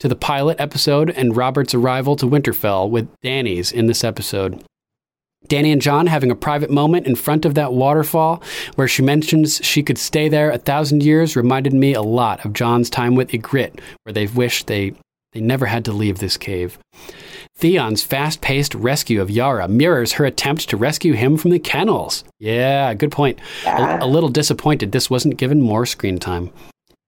to 0.00 0.08
the 0.08 0.16
pilot 0.16 0.58
episode 0.60 1.10
and 1.10 1.36
Robert's 1.36 1.73
arrival 1.73 2.16
to 2.16 2.26
Winterfell 2.26 2.90
with 2.90 3.08
Dany's 3.23 3.70
in 3.70 3.86
this 3.86 4.02
episode. 4.02 4.65
Dany 5.49 5.73
and 5.73 5.83
Jon 5.83 6.07
having 6.07 6.31
a 6.31 6.36
private 6.36 6.70
moment 6.70 7.07
in 7.07 7.17
front 7.17 7.44
of 7.44 7.55
that 7.55 7.73
waterfall 7.73 8.43
where 8.77 8.86
she 8.86 9.02
mentions 9.02 9.60
she 9.65 9.83
could 9.83 9.99
stay 9.99 10.28
there 10.28 10.51
a 10.51 10.59
thousand 10.59 11.02
years 11.02 11.35
reminded 11.35 11.73
me 11.73 11.94
a 11.94 12.02
lot 12.02 12.44
of 12.44 12.52
Jon's 12.52 12.89
time 12.89 13.17
with 13.17 13.31
Ygritte, 13.31 13.81
where 14.05 14.12
they've 14.12 14.36
wished 14.36 14.67
they, 14.67 14.93
they 15.33 15.41
never 15.41 15.67
had 15.67 15.85
to 15.86 15.93
leave 15.93 16.19
this 16.19 16.36
cave. 16.36 16.78
Theon's 17.59 18.02
fast 18.02 18.41
paced 18.41 18.75
rescue 18.75 19.20
of 19.20 19.31
Yara 19.31 19.67
mirrors 19.67 20.12
her 20.12 20.25
attempt 20.25 20.69
to 20.69 20.77
rescue 20.77 21.15
him 21.15 21.36
from 21.36 21.51
the 21.51 21.59
kennels. 21.59 22.23
Yeah, 22.39 22.94
good 22.94 23.10
point. 23.10 23.39
A, 23.67 23.99
a 24.02 24.07
little 24.07 24.31
disappointed 24.31 24.93
this 24.93 25.10
wasn't 25.10 25.36
given 25.36 25.60
more 25.60 25.85
screen 25.85 26.19
time. 26.19 26.52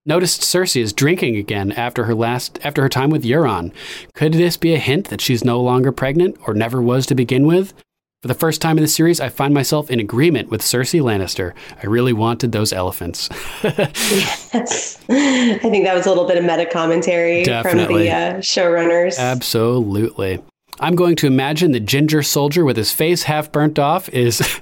Noticed 0.04 0.40
Cersei 0.40 0.82
is 0.82 0.92
drinking 0.92 1.36
again 1.36 1.70
after 1.72 2.04
her 2.04 2.14
last 2.14 2.58
after 2.64 2.82
her 2.82 2.88
time 2.88 3.10
with 3.10 3.22
Euron. 3.22 3.72
Could 4.14 4.32
this 4.32 4.56
be 4.56 4.74
a 4.74 4.78
hint 4.78 5.08
that 5.10 5.20
she's 5.20 5.44
no 5.44 5.60
longer 5.60 5.92
pregnant 5.92 6.36
or 6.46 6.54
never 6.54 6.82
was 6.82 7.06
to 7.06 7.14
begin 7.14 7.46
with? 7.46 7.72
For 8.22 8.28
the 8.28 8.34
first 8.34 8.62
time 8.62 8.78
in 8.78 8.82
the 8.82 8.88
series, 8.88 9.20
I 9.20 9.30
find 9.30 9.52
myself 9.52 9.90
in 9.90 9.98
agreement 9.98 10.48
with 10.48 10.62
Cersei 10.62 11.02
Lannister. 11.02 11.54
I 11.82 11.86
really 11.86 12.12
wanted 12.12 12.52
those 12.52 12.72
elephants. 12.72 13.28
Yes. 13.64 14.96
I 15.10 15.58
think 15.58 15.84
that 15.84 15.92
was 15.92 16.06
a 16.06 16.08
little 16.08 16.28
bit 16.28 16.38
of 16.38 16.44
meta 16.44 16.66
commentary 16.66 17.42
from 17.42 17.78
the 17.78 18.10
uh, 18.10 18.34
showrunners. 18.34 19.18
Absolutely. 19.18 20.40
I'm 20.78 20.94
going 20.94 21.16
to 21.16 21.26
imagine 21.26 21.72
the 21.72 21.80
ginger 21.80 22.22
soldier 22.22 22.64
with 22.64 22.76
his 22.76 22.92
face 22.92 23.24
half 23.24 23.50
burnt 23.50 23.80
off 23.80 24.08
is 24.10 24.40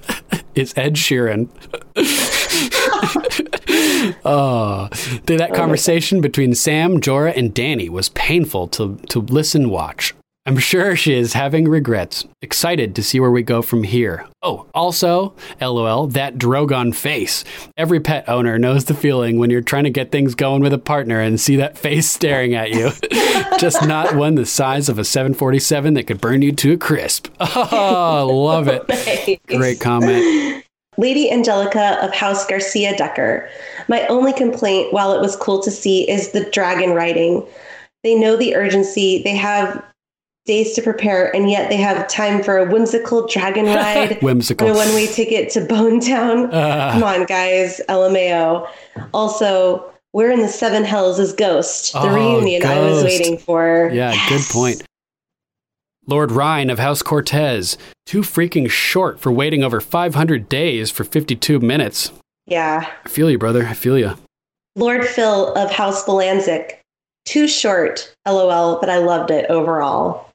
is 0.55 0.73
Ed 0.75 0.95
Sheeran. 0.95 1.47
oh, 4.25 4.89
that 5.25 5.53
conversation 5.53 6.19
between 6.19 6.55
Sam, 6.55 6.99
Jorah, 6.99 7.37
and 7.37 7.53
Dany 7.53 7.89
was 7.89 8.09
painful 8.09 8.69
to 8.69 8.95
to 9.09 9.19
listen 9.19 9.69
watch. 9.69 10.15
I'm 10.47 10.57
sure 10.57 10.95
she 10.95 11.13
is 11.13 11.33
having 11.33 11.67
regrets. 11.67 12.25
Excited 12.41 12.95
to 12.95 13.03
see 13.03 13.19
where 13.19 13.29
we 13.29 13.43
go 13.43 13.61
from 13.61 13.83
here. 13.83 14.25
Oh, 14.41 14.65
also, 14.73 15.35
lol, 15.61 16.07
that 16.07 16.39
Drogon 16.39 16.95
face. 16.95 17.43
Every 17.77 17.99
pet 17.99 18.27
owner 18.27 18.57
knows 18.57 18.85
the 18.85 18.95
feeling 18.95 19.37
when 19.37 19.51
you're 19.51 19.61
trying 19.61 19.83
to 19.83 19.91
get 19.91 20.11
things 20.11 20.33
going 20.33 20.63
with 20.63 20.73
a 20.73 20.79
partner 20.79 21.19
and 21.19 21.39
see 21.39 21.57
that 21.57 21.77
face 21.77 22.09
staring 22.09 22.55
at 22.55 22.71
you. 22.71 22.89
Just 23.59 23.85
not 23.85 24.15
one 24.15 24.33
the 24.33 24.47
size 24.47 24.89
of 24.89 24.97
a 24.97 25.03
747 25.03 25.93
that 25.93 26.07
could 26.07 26.19
burn 26.19 26.41
you 26.41 26.51
to 26.53 26.73
a 26.73 26.77
crisp. 26.77 27.27
Oh, 27.73 28.27
love 28.27 28.67
it. 28.67 29.39
Great 29.47 29.79
comment. 29.79 30.65
Lady 30.97 31.31
Angelica 31.31 32.03
of 32.03 32.13
House 32.13 32.45
Garcia 32.47 32.97
Decker. 32.97 33.47
My 33.87 34.07
only 34.07 34.33
complaint, 34.33 34.91
while 34.91 35.13
it 35.13 35.21
was 35.21 35.35
cool 35.35 35.61
to 35.61 35.71
see, 35.71 36.09
is 36.09 36.31
the 36.31 36.49
dragon 36.49 36.91
riding. 36.91 37.45
They 38.03 38.15
know 38.15 38.35
the 38.35 38.55
urgency. 38.55 39.21
They 39.23 39.35
have 39.35 39.83
days 40.45 40.73
to 40.73 40.81
prepare, 40.81 41.33
and 41.35 41.49
yet 41.49 41.69
they 41.69 41.77
have 41.77 42.07
time 42.07 42.41
for 42.43 42.57
a 42.57 42.69
whimsical 42.71 43.27
dragon 43.27 43.65
ride 43.75 44.21
Whimsical. 44.21 44.67
a 44.69 44.73
one-way 44.73 45.07
ticket 45.07 45.49
to 45.51 45.61
Bone 45.65 45.99
Town. 45.99 46.49
Ah. 46.53 46.91
Come 46.93 47.03
on, 47.03 47.25
guys, 47.25 47.79
LMAO. 47.89 48.67
Also, 49.13 49.91
we're 50.13 50.31
in 50.31 50.41
the 50.41 50.47
seven 50.47 50.83
hells 50.83 51.19
is 51.19 51.31
Ghost? 51.33 51.93
The 51.93 51.99
Oh, 51.99 52.13
reunion 52.13 52.65
I 52.65 52.79
was 52.79 53.03
waiting 53.03 53.37
for. 53.37 53.89
Yeah, 53.93 54.13
good 54.29 54.41
point. 54.51 54.83
Lord 56.07 56.31
Rhine 56.31 56.69
of 56.69 56.79
House 56.79 57.01
Cortez, 57.03 57.77
too 58.05 58.21
freaking 58.21 58.69
short 58.69 59.19
for 59.19 59.31
waiting 59.31 59.63
over 59.63 59.79
500 59.79 60.49
days 60.49 60.89
for 60.91 61.03
52 61.03 61.59
minutes. 61.59 62.11
Yeah. 62.47 62.89
I 63.05 63.07
feel 63.09 63.29
you, 63.29 63.37
brother. 63.37 63.65
I 63.67 63.73
feel 63.75 63.97
you. 63.97 64.15
Lord 64.75 65.05
Phil 65.05 65.53
of 65.53 65.71
House 65.71 66.03
Belanzic. 66.03 66.79
Too 67.25 67.47
short, 67.47 68.13
lol, 68.27 68.79
but 68.79 68.89
I 68.89 68.97
loved 68.97 69.29
it 69.29 69.45
overall. 69.49 70.27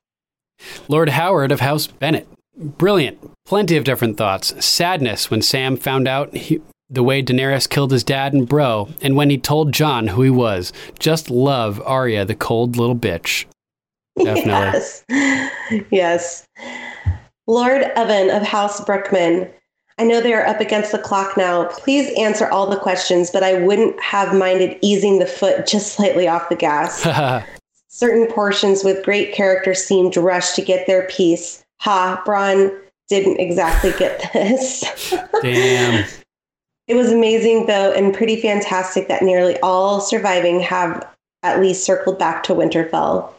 Lord 0.89 1.11
Howard 1.11 1.53
of 1.53 1.61
House 1.61 1.87
Bennett. 1.87 2.29
Brilliant. 2.57 3.19
Plenty 3.45 3.77
of 3.77 3.85
different 3.85 4.17
thoughts. 4.17 4.65
Sadness 4.65 5.31
when 5.31 5.43
Sam 5.43 5.77
found 5.77 6.09
out 6.09 6.35
he, 6.35 6.61
the 6.89 7.03
way 7.03 7.23
Daenerys 7.23 7.69
killed 7.69 7.91
his 7.91 8.05
dad 8.05 8.33
and 8.33 8.49
bro, 8.49 8.89
and 9.03 9.17
when 9.17 9.31
he 9.31 9.39
told 9.39 9.73
Jon 9.73 10.09
who 10.09 10.23
he 10.23 10.31
was. 10.31 10.73
Just 10.99 11.31
love 11.31 11.83
Arya, 11.85 12.25
the 12.25 12.35
cold 12.35 12.77
little 12.77 12.97
bitch. 12.97 13.45
Definitely. 14.19 14.51
Yes. 14.51 15.05
yes. 15.91 16.47
Lord 17.47 17.83
Evan 17.83 18.31
of 18.31 18.43
House 18.43 18.83
Brookman. 18.85 19.51
I 19.99 20.05
know 20.05 20.21
they 20.21 20.35
are 20.35 20.47
up 20.47 20.61
against 20.61 20.93
the 20.93 20.99
clock 20.99 21.37
now. 21.37 21.65
Please 21.69 22.13
answer 22.19 22.47
all 22.49 22.69
the 22.69 22.79
questions, 22.79 23.31
but 23.31 23.43
I 23.43 23.55
wouldn't 23.63 23.99
have 24.01 24.35
minded 24.35 24.79
easing 24.83 25.19
the 25.19 25.27
foot 25.27 25.67
just 25.67 25.95
slightly 25.95 26.29
off 26.29 26.49
the 26.49 26.57
gas. 26.57 27.07
Certain 27.97 28.27
portions 28.27 28.85
with 28.85 29.03
great 29.03 29.33
character 29.33 29.73
seemed 29.73 30.19
rushed 30.19 30.55
to 30.57 30.61
get 30.61 30.87
their 30.87 31.07
piece. 31.07 31.65
Ha, 31.81 32.21
Braun 32.27 32.71
didn't 33.09 33.41
exactly 33.41 33.91
get 33.99 34.23
this. 34.35 34.85
Damn. 35.41 36.07
It 36.89 36.95
was 36.95 37.11
amazing, 37.11 37.65
though, 37.65 37.93
and 37.93 38.13
pretty 38.13 38.39
fantastic 38.39 39.09
that 39.09 39.23
nearly 39.23 39.59
all 39.61 40.03
surviving 40.03 40.61
have 40.61 41.09
at 41.43 41.59
least 41.59 41.87
circled 41.87 42.19
back 42.19 42.43
to 42.43 42.53
Winterfell. 42.53 43.33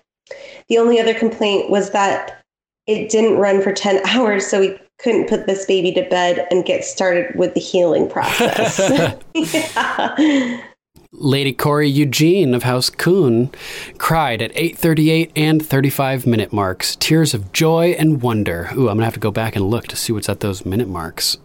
The 0.69 0.79
only 0.79 0.99
other 0.99 1.13
complaint 1.13 1.69
was 1.69 1.91
that 1.91 2.43
it 2.87 3.09
didn't 3.09 3.37
run 3.37 3.61
for 3.61 3.71
10 3.71 4.03
hours, 4.07 4.47
so 4.47 4.61
we 4.61 4.79
couldn't 4.97 5.29
put 5.29 5.45
this 5.45 5.67
baby 5.67 5.91
to 5.91 6.09
bed 6.09 6.47
and 6.49 6.65
get 6.65 6.83
started 6.83 7.35
with 7.35 7.53
the 7.53 7.59
healing 7.59 8.09
process. 8.09 8.79
yeah. 9.35 10.63
Lady 11.11 11.53
Corey 11.53 11.89
Eugene 11.89 12.53
of 12.53 12.63
House 12.63 12.89
Kuhn 12.89 13.49
cried 13.97 14.41
at 14.41 14.51
8:38 14.55 15.31
and 15.35 15.65
35 15.65 16.27
minute 16.27 16.51
marks, 16.51 16.95
tears 16.95 17.33
of 17.33 17.51
joy 17.53 17.95
and 17.97 18.21
wonder. 18.21 18.69
Ooh, 18.73 18.89
I'm 18.89 18.97
gonna 18.97 19.05
have 19.05 19.13
to 19.13 19.19
go 19.19 19.31
back 19.31 19.55
and 19.55 19.69
look 19.69 19.87
to 19.87 19.95
see 19.95 20.13
what's 20.13 20.29
at 20.29 20.41
those 20.41 20.65
minute 20.65 20.87
marks. 20.87 21.37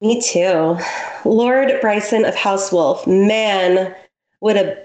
Me 0.00 0.20
too. 0.20 0.78
Lord 1.24 1.72
Bryson 1.80 2.24
of 2.24 2.34
House 2.34 2.70
Wolf. 2.72 3.06
Man, 3.06 3.94
what 4.40 4.56
a 4.56 4.76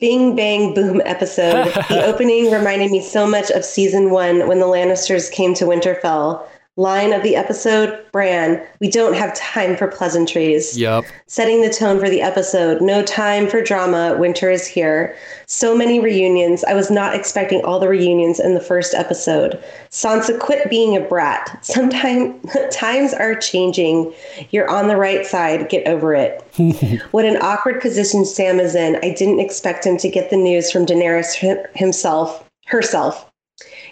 bing 0.00 0.34
bang 0.34 0.74
boom 0.74 1.00
episode. 1.04 1.66
the 1.88 2.04
opening 2.04 2.50
reminded 2.50 2.90
me 2.90 3.00
so 3.00 3.26
much 3.26 3.50
of 3.50 3.64
season 3.64 4.10
one 4.10 4.48
when 4.48 4.58
the 4.58 4.66
Lannisters 4.66 5.30
came 5.30 5.54
to 5.54 5.64
Winterfell. 5.64 6.46
Line 6.76 7.12
of 7.12 7.22
the 7.22 7.36
episode 7.36 8.04
Bran, 8.10 8.60
we 8.80 8.90
don't 8.90 9.14
have 9.14 9.32
time 9.34 9.76
for 9.76 9.86
pleasantries. 9.86 10.76
Yep. 10.76 11.04
Setting 11.28 11.62
the 11.62 11.72
tone 11.72 12.00
for 12.00 12.10
the 12.10 12.20
episode. 12.20 12.82
No 12.82 13.00
time 13.04 13.48
for 13.48 13.62
drama. 13.62 14.16
Winter 14.18 14.50
is 14.50 14.66
here. 14.66 15.16
So 15.46 15.76
many 15.76 16.00
reunions. 16.00 16.64
I 16.64 16.74
was 16.74 16.90
not 16.90 17.14
expecting 17.14 17.64
all 17.64 17.78
the 17.78 17.88
reunions 17.88 18.40
in 18.40 18.54
the 18.54 18.60
first 18.60 18.92
episode. 18.92 19.62
Sansa, 19.90 20.36
quit 20.40 20.68
being 20.68 20.96
a 20.96 21.00
brat. 21.00 21.64
Sometimes 21.64 22.44
times 22.72 23.14
are 23.14 23.36
changing. 23.36 24.12
You're 24.50 24.68
on 24.68 24.88
the 24.88 24.96
right 24.96 25.24
side. 25.24 25.68
Get 25.68 25.86
over 25.86 26.12
it. 26.12 26.42
what 27.12 27.24
an 27.24 27.36
awkward 27.40 27.80
position 27.80 28.24
Sam 28.24 28.58
is 28.58 28.74
in. 28.74 28.96
I 28.96 29.14
didn't 29.14 29.38
expect 29.38 29.86
him 29.86 29.96
to 29.98 30.08
get 30.08 30.30
the 30.30 30.36
news 30.36 30.72
from 30.72 30.86
Daenerys 30.86 31.36
himself, 31.76 32.48
herself. 32.66 33.30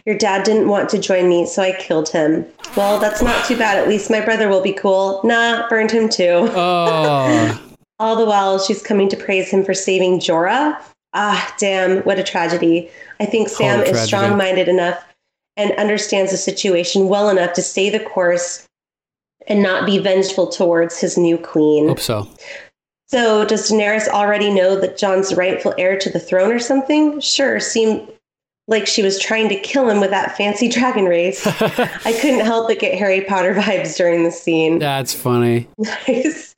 Your 0.04 0.18
dad 0.18 0.44
didn't 0.44 0.68
want 0.68 0.88
to 0.90 0.98
join 0.98 1.28
me, 1.28 1.46
so 1.46 1.62
I 1.62 1.72
killed 1.72 2.08
him. 2.08 2.44
Well, 2.76 2.98
that's 2.98 3.22
not 3.22 3.44
too 3.44 3.56
bad. 3.56 3.78
At 3.78 3.88
least 3.88 4.10
my 4.10 4.20
brother 4.20 4.48
will 4.48 4.62
be 4.62 4.72
cool. 4.72 5.20
Nah, 5.22 5.68
burned 5.68 5.92
him 5.92 6.08
too. 6.08 6.50
Oh. 6.54 7.60
All 7.98 8.16
the 8.16 8.24
while, 8.24 8.58
she's 8.58 8.82
coming 8.82 9.08
to 9.10 9.16
praise 9.16 9.48
him 9.48 9.64
for 9.64 9.74
saving 9.74 10.18
Jorah. 10.18 10.76
Ah, 11.14 11.54
damn, 11.58 11.98
what 12.02 12.18
a 12.18 12.24
tragedy. 12.24 12.90
I 13.20 13.26
think 13.26 13.48
Sam 13.48 13.80
is 13.80 14.00
strong 14.00 14.36
minded 14.36 14.66
enough 14.66 15.04
and 15.56 15.72
understands 15.72 16.32
the 16.32 16.36
situation 16.36 17.08
well 17.08 17.28
enough 17.28 17.52
to 17.52 17.62
stay 17.62 17.90
the 17.90 18.00
course 18.00 18.66
and 19.46 19.62
not 19.62 19.86
be 19.86 19.98
vengeful 19.98 20.48
towards 20.48 20.98
his 20.98 21.18
new 21.18 21.36
queen. 21.36 21.88
Hope 21.88 22.00
so. 22.00 22.28
So, 23.06 23.44
does 23.44 23.70
Daenerys 23.70 24.08
already 24.08 24.50
know 24.50 24.80
that 24.80 24.96
Jon's 24.96 25.34
rightful 25.34 25.74
heir 25.76 25.98
to 25.98 26.10
the 26.10 26.18
throne 26.18 26.50
or 26.50 26.58
something? 26.58 27.20
Sure, 27.20 27.60
seemed 27.60 28.10
like 28.72 28.88
she 28.88 29.02
was 29.02 29.20
trying 29.20 29.48
to 29.50 29.56
kill 29.56 29.88
him 29.88 30.00
with 30.00 30.10
that 30.10 30.36
fancy 30.36 30.68
dragon 30.68 31.04
race. 31.04 31.46
I 31.46 32.18
couldn't 32.20 32.40
help 32.40 32.66
but 32.66 32.80
get 32.80 32.98
Harry 32.98 33.20
Potter 33.20 33.54
vibes 33.58 33.96
during 33.96 34.24
the 34.24 34.32
scene. 34.32 34.80
That's 34.80 35.14
funny. 35.14 35.68
Nice. 35.78 36.52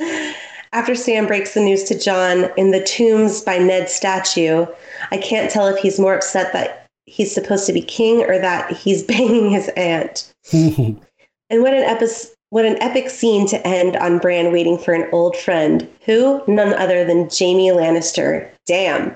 After 0.73 0.95
Sam 0.95 1.27
breaks 1.27 1.55
the 1.55 1.61
news 1.61 1.85
to 1.85 1.99
Jon 1.99 2.51
in 2.57 2.71
the 2.71 2.83
Tombs 2.83 3.43
by 3.43 3.59
Ned's 3.59 3.93
statue, 3.93 4.67
I 5.13 5.19
can't 5.19 5.51
tell 5.51 5.69
if 5.69 5.77
he's 5.79 6.01
more 6.01 6.15
upset 6.15 6.53
that 6.53 6.87
he's 7.07 7.33
supposed 7.33 7.67
to 7.67 7.73
be 7.73 7.83
king 7.83 8.23
or 8.23 8.39
that 8.39 8.73
he's 8.73 9.03
banging 9.07 9.51
his 9.51 9.69
aunt. 9.77 10.33
And 10.53 11.63
what 11.63 11.75
an 11.75 11.85
epic, 11.85 12.11
what 12.51 12.65
an 12.65 12.81
epic 12.83 13.11
scene 13.11 13.47
to 13.49 13.67
end 13.67 13.97
on 13.97 14.19
Bran 14.19 14.53
waiting 14.53 14.79
for 14.79 14.95
an 14.95 15.09
old 15.13 15.37
friend. 15.37 15.89
Who? 16.07 16.43
None 16.49 16.75
other 16.75 17.05
than 17.05 17.29
Jaime 17.31 17.69
Lannister. 17.69 18.49
Damn. 18.67 19.15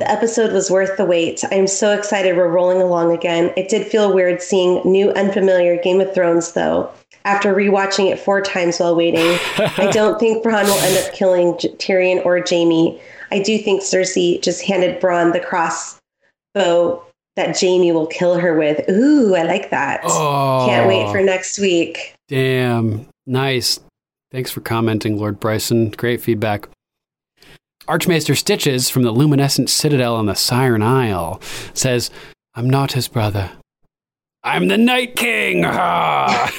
The 0.00 0.10
episode 0.10 0.52
was 0.52 0.70
worth 0.70 0.96
the 0.96 1.04
wait. 1.04 1.44
I 1.50 1.54
am 1.54 1.68
so 1.68 1.92
excited 1.96 2.36
we're 2.36 2.48
rolling 2.48 2.82
along 2.82 3.12
again. 3.12 3.52
It 3.56 3.68
did 3.68 3.86
feel 3.86 4.12
weird 4.12 4.42
seeing 4.42 4.80
new, 4.84 5.10
unfamiliar 5.12 5.80
Game 5.80 6.00
of 6.00 6.12
Thrones, 6.12 6.52
though. 6.52 6.90
After 7.24 7.54
rewatching 7.54 8.10
it 8.10 8.18
four 8.18 8.40
times 8.40 8.80
while 8.80 8.96
waiting, 8.96 9.38
I 9.78 9.90
don't 9.92 10.18
think 10.18 10.44
Bronn 10.44 10.64
will 10.64 10.78
end 10.80 11.06
up 11.06 11.14
killing 11.14 11.56
J- 11.58 11.68
Tyrion 11.74 12.24
or 12.26 12.42
Jaime. 12.46 13.00
I 13.30 13.38
do 13.38 13.56
think 13.56 13.82
Cersei 13.82 14.42
just 14.42 14.62
handed 14.64 15.00
Bronn 15.00 15.32
the 15.32 15.40
crossbow 15.40 17.02
that 17.36 17.58
Jaime 17.58 17.92
will 17.92 18.06
kill 18.06 18.38
her 18.38 18.58
with. 18.58 18.88
Ooh, 18.90 19.34
I 19.34 19.44
like 19.44 19.70
that. 19.70 20.00
Oh. 20.04 20.66
Can't 20.68 20.88
wait 20.88 21.10
for 21.12 21.22
next 21.22 21.58
week. 21.58 22.14
Damn. 22.28 23.06
Nice. 23.26 23.80
Thanks 24.32 24.50
for 24.50 24.60
commenting, 24.60 25.18
Lord 25.18 25.38
Bryson. 25.40 25.90
Great 25.90 26.20
feedback. 26.20 26.68
Archmaester 27.86 28.34
Stitches 28.34 28.88
from 28.88 29.02
the 29.02 29.10
Luminescent 29.10 29.68
Citadel 29.68 30.16
on 30.16 30.26
the 30.26 30.34
Siren 30.34 30.82
Isle 30.82 31.40
says, 31.74 32.10
I'm 32.54 32.68
not 32.68 32.92
his 32.92 33.08
brother. 33.08 33.50
I'm 34.42 34.68
the 34.68 34.78
Night 34.78 35.16
King. 35.16 35.64
Ah. 35.66 36.52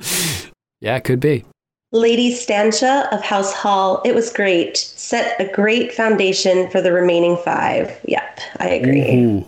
yeah, 0.80 0.98
could 1.00 1.20
be. 1.20 1.44
Lady 1.92 2.32
Stancha 2.32 3.10
of 3.12 3.22
House 3.22 3.52
Hall, 3.52 4.02
it 4.04 4.14
was 4.14 4.32
great. 4.32 4.76
Set 4.76 5.40
a 5.40 5.50
great 5.52 5.92
foundation 5.92 6.68
for 6.70 6.80
the 6.82 6.92
remaining 6.92 7.36
five. 7.38 7.98
Yep, 8.04 8.40
I 8.58 8.68
agree. 8.68 9.00
Mhm. 9.02 9.46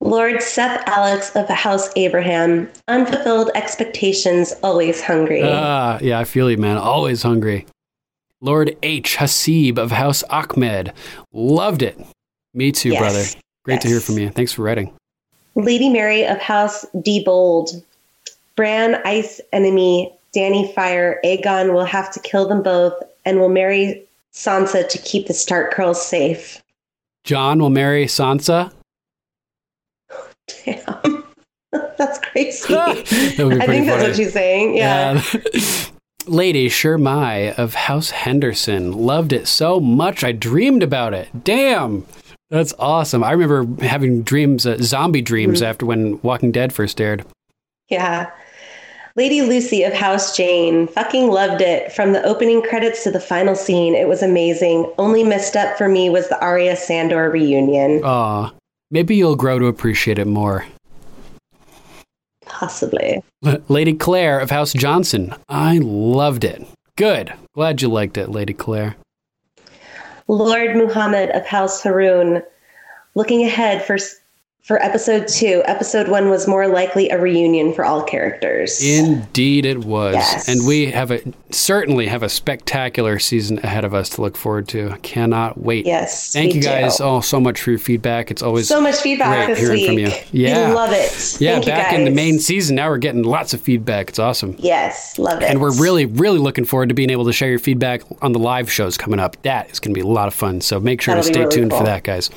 Lord 0.00 0.42
Seth 0.42 0.86
Alex 0.86 1.34
of 1.34 1.48
House 1.48 1.88
Abraham, 1.96 2.68
unfulfilled 2.88 3.50
expectations, 3.54 4.52
always 4.62 5.00
hungry. 5.00 5.42
Ah, 5.44 5.98
yeah, 6.02 6.18
I 6.18 6.24
feel 6.24 6.50
you, 6.50 6.58
man. 6.58 6.76
Always 6.76 7.22
hungry. 7.22 7.66
Lord 8.44 8.76
H. 8.82 9.16
Hasib 9.16 9.78
of 9.78 9.90
House 9.90 10.22
Ahmed. 10.24 10.92
Loved 11.32 11.80
it. 11.82 11.98
Me 12.52 12.70
too, 12.70 12.90
Yes. 12.90 13.00
brother. 13.00 13.24
Great 13.64 13.80
to 13.80 13.88
hear 13.88 14.00
from 14.00 14.18
you. 14.18 14.28
Thanks 14.28 14.52
for 14.52 14.62
writing. 14.62 14.92
Lady 15.54 15.88
Mary 15.88 16.26
of 16.26 16.38
House 16.38 16.84
D 17.02 17.24
Bold, 17.24 17.82
Bran 18.54 18.96
Ice 19.06 19.40
Enemy, 19.52 20.12
Dany 20.36 20.72
Fire, 20.74 21.20
Aegon 21.24 21.72
will 21.72 21.86
have 21.86 22.12
to 22.12 22.20
kill 22.20 22.46
them 22.46 22.62
both 22.62 22.92
and 23.24 23.40
will 23.40 23.48
marry 23.48 24.04
Sansa 24.34 24.86
to 24.90 24.98
keep 24.98 25.26
the 25.26 25.32
Stark 25.32 25.74
girls 25.74 26.04
safe. 26.04 26.62
Jon 27.24 27.60
will 27.60 27.70
marry 27.70 28.04
Sansa. 28.04 28.70
Damn. 30.66 31.24
that's 31.96 32.18
crazy. 32.18 32.74
I 32.76 32.94
think 33.04 33.38
that's 33.38 33.66
funny. 33.66 33.86
what 33.88 34.16
she's 34.16 34.32
saying. 34.34 34.76
Yeah. 34.76 35.22
Lady 36.26 36.68
Shermai 36.68 37.56
of 37.58 37.74
House 37.74 38.10
Henderson. 38.10 38.92
Loved 38.92 39.32
it 39.32 39.46
so 39.46 39.80
much 39.80 40.24
I 40.24 40.32
dreamed 40.32 40.82
about 40.82 41.14
it. 41.14 41.28
Damn. 41.44 42.06
That's 42.50 42.74
awesome. 42.78 43.24
I 43.24 43.32
remember 43.32 43.84
having 43.84 44.22
dreams, 44.22 44.66
uh, 44.66 44.76
zombie 44.80 45.22
dreams 45.22 45.60
Mhm. 45.60 45.66
after 45.66 45.86
when 45.86 46.20
Walking 46.22 46.52
Dead 46.52 46.72
first 46.72 47.00
aired. 47.00 47.24
Yeah. 47.88 48.28
Lady 49.16 49.42
Lucy 49.42 49.82
of 49.84 49.92
House 49.92 50.36
Jane. 50.36 50.86
Fucking 50.88 51.28
loved 51.28 51.60
it. 51.60 51.92
From 51.92 52.12
the 52.12 52.22
opening 52.24 52.62
credits 52.62 53.04
to 53.04 53.10
the 53.10 53.20
final 53.20 53.54
scene, 53.54 53.94
it 53.94 54.08
was 54.08 54.22
amazing. 54.22 54.90
Only 54.98 55.22
messed 55.22 55.56
up 55.56 55.78
for 55.78 55.88
me 55.88 56.10
was 56.10 56.28
the 56.28 56.40
Arya 56.40 56.76
Sandor 56.76 57.30
reunion. 57.30 58.02
Aw. 58.04 58.52
Maybe 58.90 59.14
you'll 59.16 59.36
grow 59.36 59.58
to 59.58 59.66
appreciate 59.66 60.18
it 60.18 60.26
more. 60.26 60.64
Possibly. 62.64 63.22
Lady 63.68 63.92
Claire 63.92 64.40
of 64.40 64.48
House 64.48 64.72
Johnson. 64.72 65.34
I 65.50 65.80
loved 65.82 66.44
it. 66.44 66.66
Good. 66.96 67.34
Glad 67.54 67.82
you 67.82 67.88
liked 67.88 68.16
it, 68.16 68.30
Lady 68.30 68.54
Claire. 68.54 68.96
Lord 70.28 70.74
Muhammad 70.74 71.28
of 71.32 71.44
House 71.44 71.82
Haroon. 71.82 72.42
Looking 73.14 73.44
ahead 73.44 73.84
for 73.84 73.98
for 74.64 74.82
episode 74.82 75.28
two, 75.28 75.62
episode 75.66 76.08
one 76.08 76.30
was 76.30 76.48
more 76.48 76.66
likely 76.66 77.10
a 77.10 77.20
reunion 77.20 77.74
for 77.74 77.84
all 77.84 78.02
characters. 78.02 78.82
Indeed, 78.82 79.66
it 79.66 79.84
was, 79.84 80.14
Yes. 80.14 80.48
and 80.48 80.66
we 80.66 80.86
have 80.90 81.10
a 81.10 81.20
certainly 81.50 82.06
have 82.06 82.22
a 82.22 82.30
spectacular 82.30 83.18
season 83.18 83.58
ahead 83.58 83.84
of 83.84 83.92
us 83.92 84.08
to 84.08 84.22
look 84.22 84.38
forward 84.38 84.66
to. 84.68 84.88
I 84.90 84.96
cannot 84.96 85.60
wait. 85.60 85.84
Yes, 85.84 86.32
thank 86.32 86.54
you 86.54 86.62
guys 86.62 86.96
do. 86.96 87.04
all 87.04 87.20
so 87.20 87.38
much 87.38 87.60
for 87.60 87.72
your 87.72 87.78
feedback. 87.78 88.30
It's 88.30 88.40
always 88.42 88.66
So 88.66 88.80
much 88.80 88.96
feedback 88.96 89.48
great 89.48 89.58
hearing 89.58 89.84
from 89.86 89.98
you. 89.98 90.10
Yeah, 90.32 90.70
We 90.70 90.74
love 90.74 90.92
it. 90.92 91.36
Yeah, 91.42 91.56
Thank 91.56 91.66
back 91.66 91.92
in 91.92 92.04
the 92.06 92.10
main 92.10 92.38
season, 92.38 92.76
now 92.76 92.88
we're 92.88 92.96
getting 92.96 93.22
lots 93.22 93.52
of 93.52 93.60
feedback. 93.60 94.08
It's 94.08 94.18
awesome. 94.18 94.56
Yes, 94.58 95.18
love 95.18 95.42
it. 95.42 95.50
And 95.50 95.60
we're 95.60 95.78
really, 95.78 96.06
really 96.06 96.38
looking 96.38 96.64
forward 96.64 96.88
to 96.88 96.94
being 96.94 97.10
able 97.10 97.26
to 97.26 97.34
share 97.34 97.50
your 97.50 97.58
feedback 97.58 98.00
on 98.22 98.32
the 98.32 98.38
live 98.38 98.72
shows 98.72 98.96
coming 98.96 99.20
up. 99.20 99.36
That 99.42 99.70
is 99.70 99.78
going 99.78 99.92
to 99.94 100.00
be 100.00 100.06
a 100.06 100.10
lot 100.10 100.26
of 100.26 100.32
fun. 100.32 100.62
So 100.62 100.80
make 100.80 101.02
sure 101.02 101.14
That'll 101.14 101.28
to 101.28 101.34
stay 101.34 101.40
really 101.44 101.54
tuned 101.54 101.72
for 101.72 101.84
that, 101.84 102.02
guys. 102.02 102.30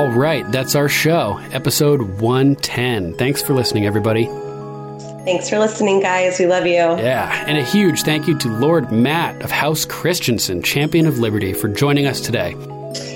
All 0.00 0.08
right, 0.08 0.50
that's 0.50 0.74
our 0.74 0.88
show, 0.88 1.38
episode 1.52 2.00
110. 2.22 3.16
Thanks 3.16 3.42
for 3.42 3.52
listening, 3.52 3.84
everybody. 3.84 4.24
Thanks 5.26 5.50
for 5.50 5.58
listening, 5.58 6.00
guys. 6.00 6.38
We 6.38 6.46
love 6.46 6.64
you. 6.64 6.72
Yeah, 6.72 7.44
and 7.46 7.58
a 7.58 7.62
huge 7.62 8.00
thank 8.00 8.26
you 8.26 8.38
to 8.38 8.48
Lord 8.48 8.90
Matt 8.90 9.42
of 9.42 9.50
House 9.50 9.84
Christiansen, 9.84 10.62
Champion 10.62 11.04
of 11.04 11.18
Liberty, 11.18 11.52
for 11.52 11.68
joining 11.68 12.06
us 12.06 12.22
today. 12.22 12.54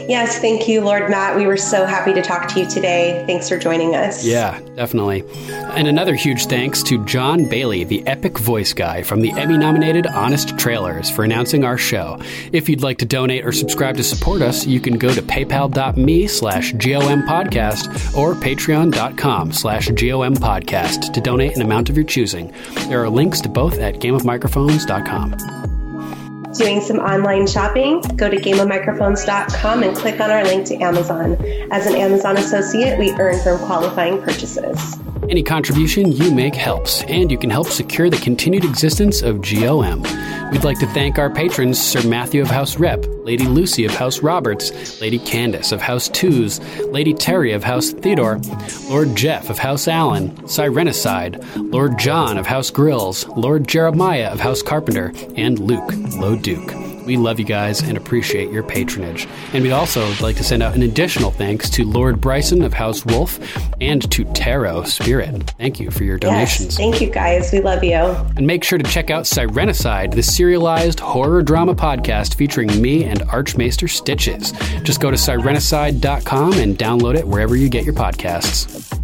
Yes, 0.08 0.38
thank 0.38 0.68
you, 0.68 0.82
Lord 0.82 1.08
Matt. 1.10 1.36
We 1.36 1.46
were 1.46 1.56
so 1.56 1.86
happy 1.86 2.12
to 2.12 2.22
talk 2.22 2.48
to 2.48 2.60
you 2.60 2.66
today. 2.68 3.24
Thanks 3.26 3.48
for 3.48 3.58
joining 3.58 3.94
us. 3.94 4.24
Yeah, 4.24 4.60
definitely. 4.76 5.24
And 5.48 5.88
another 5.88 6.14
huge 6.14 6.46
thanks 6.46 6.82
to 6.84 7.04
John 7.06 7.48
Bailey, 7.48 7.84
the 7.84 8.06
epic 8.06 8.38
voice 8.38 8.72
guy 8.72 9.02
from 9.02 9.22
the 9.22 9.32
Emmy 9.32 9.56
nominated 9.56 10.06
Honest 10.06 10.58
Trailers, 10.58 11.08
for 11.10 11.24
announcing 11.24 11.64
our 11.64 11.78
show. 11.78 12.20
If 12.52 12.68
you'd 12.68 12.82
like 12.82 12.98
to 12.98 13.06
donate 13.06 13.46
or 13.46 13.52
subscribe 13.52 13.96
to 13.96 14.04
support 14.04 14.42
us, 14.42 14.66
you 14.66 14.78
can 14.80 14.98
go 14.98 15.12
to 15.12 15.22
paypal.me 15.22 16.26
slash 16.28 16.72
GOM 16.72 17.22
podcast 17.22 18.16
or 18.16 18.34
patreon.com 18.34 19.52
slash 19.52 19.88
GOM 19.88 20.34
podcast 20.34 21.12
to 21.14 21.20
donate 21.20 21.56
an 21.56 21.62
amount 21.62 21.88
of 21.88 21.96
your 21.96 22.04
choosing. 22.04 22.52
There 22.88 23.02
are 23.02 23.08
links 23.08 23.40
to 23.40 23.48
both 23.48 23.78
at 23.78 23.94
gameofmicrophones.com. 23.94 25.63
Doing 26.54 26.80
some 26.80 26.98
online 27.00 27.48
shopping? 27.48 28.00
Go 28.16 28.30
to 28.30 28.36
gameofmicrophones.com 28.36 29.82
and 29.82 29.96
click 29.96 30.20
on 30.20 30.30
our 30.30 30.44
link 30.44 30.66
to 30.66 30.76
Amazon. 30.76 31.36
As 31.72 31.86
an 31.86 31.96
Amazon 31.96 32.36
associate, 32.36 32.96
we 32.96 33.10
earn 33.12 33.42
from 33.42 33.58
qualifying 33.66 34.22
purchases. 34.22 34.96
Any 35.28 35.42
contribution 35.42 36.12
you 36.12 36.32
make 36.32 36.54
helps, 36.54 37.02
and 37.04 37.30
you 37.30 37.38
can 37.38 37.48
help 37.48 37.68
secure 37.68 38.10
the 38.10 38.18
continued 38.18 38.62
existence 38.62 39.22
of 39.22 39.40
GOM. 39.40 40.02
We'd 40.50 40.64
like 40.64 40.78
to 40.80 40.86
thank 40.88 41.18
our 41.18 41.30
patrons 41.30 41.80
Sir 41.80 42.06
Matthew 42.06 42.42
of 42.42 42.48
House 42.48 42.78
Rep, 42.78 43.06
Lady 43.24 43.46
Lucy 43.46 43.86
of 43.86 43.94
House 43.94 44.20
Roberts, 44.22 45.00
Lady 45.00 45.18
Candace 45.18 45.72
of 45.72 45.80
House 45.80 46.10
Twos, 46.10 46.60
Lady 46.84 47.14
Terry 47.14 47.52
of 47.52 47.64
House 47.64 47.90
Theodore, 47.90 48.38
Lord 48.90 49.16
Jeff 49.16 49.48
of 49.48 49.58
House 49.58 49.88
Allen, 49.88 50.30
Sirenicide, 50.42 51.42
Lord 51.72 51.98
John 51.98 52.36
of 52.36 52.46
House 52.46 52.70
Grills, 52.70 53.26
Lord 53.28 53.66
Jeremiah 53.66 54.30
of 54.30 54.40
House 54.40 54.62
Carpenter, 54.62 55.12
and 55.36 55.58
Luke 55.58 55.90
Low 56.18 56.36
Duke. 56.44 56.74
We 57.06 57.16
love 57.16 57.38
you 57.38 57.44
guys 57.44 57.80
and 57.80 57.96
appreciate 57.96 58.50
your 58.50 58.62
patronage. 58.62 59.26
And 59.52 59.64
we'd 59.64 59.72
also 59.72 60.06
like 60.22 60.36
to 60.36 60.44
send 60.44 60.62
out 60.62 60.74
an 60.74 60.82
additional 60.82 61.30
thanks 61.30 61.68
to 61.70 61.84
Lord 61.84 62.20
Bryson 62.20 62.62
of 62.62 62.72
House 62.72 63.04
Wolf 63.04 63.38
and 63.80 64.10
to 64.10 64.24
Tarot 64.24 64.84
Spirit. 64.84 65.50
Thank 65.58 65.80
you 65.80 65.90
for 65.90 66.04
your 66.04 66.18
donations. 66.18 66.66
Yes, 66.66 66.76
thank 66.76 67.00
you, 67.00 67.10
guys. 67.10 67.50
We 67.52 67.60
love 67.60 67.82
you. 67.82 67.94
And 67.94 68.46
make 68.46 68.62
sure 68.62 68.78
to 68.78 68.84
check 68.84 69.10
out 69.10 69.24
Sirenicide, 69.24 70.14
the 70.14 70.22
serialized 70.22 71.00
horror 71.00 71.42
drama 71.42 71.74
podcast 71.74 72.36
featuring 72.36 72.80
me 72.80 73.04
and 73.04 73.22
Archmaester 73.22 73.88
Stitches. 73.88 74.52
Just 74.82 75.00
go 75.00 75.10
to 75.10 75.16
sirenicide.com 75.16 76.52
and 76.54 76.78
download 76.78 77.16
it 77.16 77.26
wherever 77.26 77.56
you 77.56 77.68
get 77.68 77.84
your 77.84 77.94
podcasts. 77.94 79.03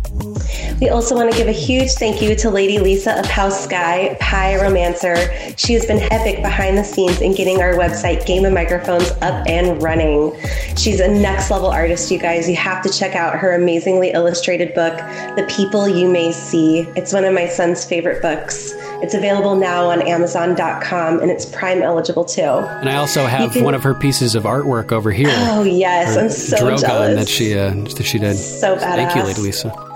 We 0.81 0.89
also 0.89 1.15
want 1.15 1.31
to 1.31 1.37
give 1.37 1.47
a 1.47 1.53
huge 1.53 1.91
thank 1.93 2.23
you 2.23 2.35
to 2.37 2.49
Lady 2.49 2.79
Lisa 2.79 3.19
of 3.19 3.27
House 3.27 3.65
Sky, 3.65 4.17
Pyromancer. 4.21 5.55
She 5.59 5.75
has 5.75 5.85
been 5.85 6.01
epic 6.11 6.43
behind 6.43 6.79
the 6.79 6.85
scenes 6.85 7.21
in 7.21 7.35
getting 7.35 7.61
our 7.61 7.75
website, 7.75 8.25
Game 8.25 8.47
of 8.47 8.55
Microphones, 8.55 9.11
up 9.21 9.47
and 9.47 9.83
running. 9.83 10.33
She's 10.77 11.01
a 11.01 11.09
next 11.09 11.51
level 11.51 11.69
artist, 11.69 12.11
you 12.11 12.19
guys. 12.19 12.49
You 12.49 12.57
have 12.57 12.83
to 12.85 12.91
check 12.91 13.15
out 13.15 13.39
her 13.39 13.53
amazingly 13.55 14.11
illustrated 14.13 14.73
book, 14.75 14.97
The 15.37 15.47
People 15.55 15.87
You 15.87 16.09
May 16.09 16.33
See. 16.33 16.81
It's 16.97 17.13
one 17.13 17.25
of 17.25 17.35
my 17.35 17.47
son's 17.47 17.85
favorite 17.85 18.23
books. 18.23 18.73
It's 19.03 19.15
available 19.15 19.57
now 19.57 19.91
on 19.91 20.01
Amazon.com 20.03 21.21
and 21.21 21.31
it's 21.31 21.45
Prime 21.47 21.83
eligible 21.83 22.25
too. 22.25 22.43
And 22.43 22.89
I 22.89 22.97
also 22.97 23.27
have 23.27 23.53
can- 23.53 23.65
one 23.65 23.75
of 23.75 23.83
her 23.83 23.95
pieces 23.95 24.35
of 24.35 24.45
artwork 24.45 24.93
over 24.93 25.11
here. 25.11 25.29
Oh, 25.31 25.63
yes. 25.63 26.17
I'm 26.17 26.31
so 26.31 26.57
Drogon 26.57 26.81
jealous. 26.81 27.17
that 27.17 27.29
she 27.29 27.59
uh, 27.59 27.71
that 27.97 28.05
she 28.05 28.19
did. 28.19 28.37
So 28.37 28.79
Thank 28.79 29.15
you. 29.15 29.23
Lady 29.25 29.41
Lisa. 29.43 29.90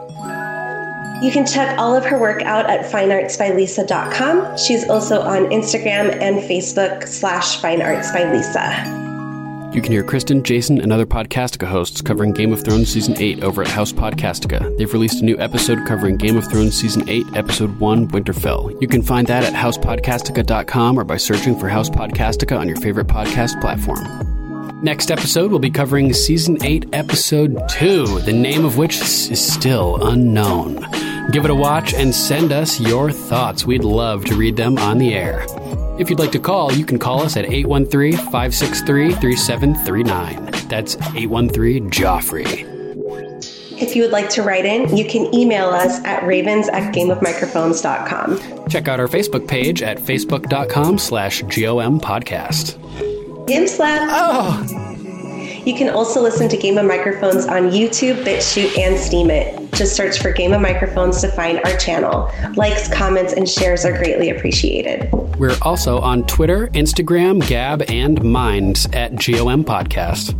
You 1.22 1.30
can 1.30 1.46
check 1.46 1.78
all 1.78 1.94
of 1.96 2.04
her 2.04 2.18
work 2.18 2.42
out 2.42 2.68
at 2.68 2.90
fineartsbylisa.com. 2.90 4.58
She's 4.58 4.88
also 4.88 5.20
on 5.20 5.46
Instagram 5.46 6.20
and 6.20 6.38
Facebook 6.38 7.06
slash 7.06 7.60
fineartsbylisa. 7.60 9.02
You 9.74 9.82
can 9.82 9.90
hear 9.90 10.04
Kristen, 10.04 10.44
Jason, 10.44 10.80
and 10.80 10.92
other 10.92 11.06
Podcastica 11.06 11.66
hosts 11.66 12.00
covering 12.00 12.32
Game 12.32 12.52
of 12.52 12.62
Thrones 12.62 12.92
Season 12.92 13.16
8 13.18 13.42
over 13.42 13.62
at 13.62 13.68
House 13.68 13.92
Podcastica. 13.92 14.76
They've 14.78 14.92
released 14.92 15.20
a 15.20 15.24
new 15.24 15.36
episode 15.40 15.84
covering 15.84 16.16
Game 16.16 16.36
of 16.36 16.48
Thrones 16.48 16.78
Season 16.78 17.08
8, 17.08 17.26
Episode 17.34 17.80
1, 17.80 18.08
Winterfell. 18.08 18.80
You 18.80 18.86
can 18.86 19.02
find 19.02 19.26
that 19.26 19.42
at 19.42 19.52
housepodcastica.com 19.52 20.96
or 20.96 21.02
by 21.02 21.16
searching 21.16 21.58
for 21.58 21.68
House 21.68 21.90
Podcastica 21.90 22.56
on 22.56 22.68
your 22.68 22.76
favorite 22.76 23.08
podcast 23.08 23.60
platform. 23.60 24.33
Next 24.84 25.10
episode, 25.10 25.50
we'll 25.50 25.60
be 25.60 25.70
covering 25.70 26.12
Season 26.12 26.62
8, 26.62 26.90
Episode 26.92 27.58
2, 27.70 28.20
the 28.20 28.34
name 28.34 28.66
of 28.66 28.76
which 28.76 29.00
is 29.00 29.42
still 29.42 30.06
unknown. 30.06 30.74
Give 31.30 31.46
it 31.46 31.50
a 31.50 31.54
watch 31.54 31.94
and 31.94 32.14
send 32.14 32.52
us 32.52 32.78
your 32.78 33.10
thoughts. 33.10 33.64
We'd 33.64 33.82
love 33.82 34.26
to 34.26 34.34
read 34.34 34.56
them 34.56 34.76
on 34.76 34.98
the 34.98 35.14
air. 35.14 35.46
If 35.98 36.10
you'd 36.10 36.18
like 36.18 36.32
to 36.32 36.38
call, 36.38 36.70
you 36.70 36.84
can 36.84 36.98
call 36.98 37.22
us 37.22 37.34
at 37.38 37.46
813 37.46 38.12
563 38.30 39.12
3739. 39.12 40.68
That's 40.68 40.96
813 40.96 41.88
Joffrey. 41.88 42.70
If 43.80 43.96
you 43.96 44.02
would 44.02 44.12
like 44.12 44.28
to 44.30 44.42
write 44.42 44.66
in, 44.66 44.94
you 44.94 45.06
can 45.08 45.34
email 45.34 45.70
us 45.70 45.98
at 46.04 46.26
ravens 46.26 46.68
at 46.68 46.94
gameofmicrophones.com. 46.94 48.68
Check 48.68 48.86
out 48.88 49.00
our 49.00 49.08
Facebook 49.08 49.48
page 49.48 49.80
at 49.80 49.96
facebook.com 49.96 50.98
slash 50.98 51.40
GOM 51.40 52.00
podcast. 52.00 52.78
Game 53.46 53.68
slap! 53.68 54.08
Oh! 54.10 54.84
You 55.66 55.74
can 55.74 55.88
also 55.90 56.20
listen 56.22 56.48
to 56.48 56.56
Game 56.56 56.78
of 56.78 56.86
Microphones 56.86 57.46
on 57.46 57.70
YouTube, 57.70 58.24
BitChute, 58.24 58.78
and 58.78 58.96
Steemit. 58.96 59.74
Just 59.74 59.96
search 59.96 60.20
for 60.20 60.30
Game 60.30 60.52
of 60.52 60.60
Microphones 60.60 61.20
to 61.22 61.28
find 61.28 61.60
our 61.64 61.76
channel. 61.76 62.30
Likes, 62.56 62.88
comments, 62.88 63.32
and 63.32 63.48
shares 63.48 63.84
are 63.84 63.96
greatly 63.96 64.30
appreciated. 64.30 65.10
We're 65.38 65.56
also 65.62 66.00
on 66.00 66.26
Twitter, 66.26 66.68
Instagram, 66.68 67.46
Gab, 67.46 67.82
and 67.88 68.22
Minds 68.22 68.86
at 68.92 69.12
GOM 69.16 69.64
Podcast. 69.64 70.32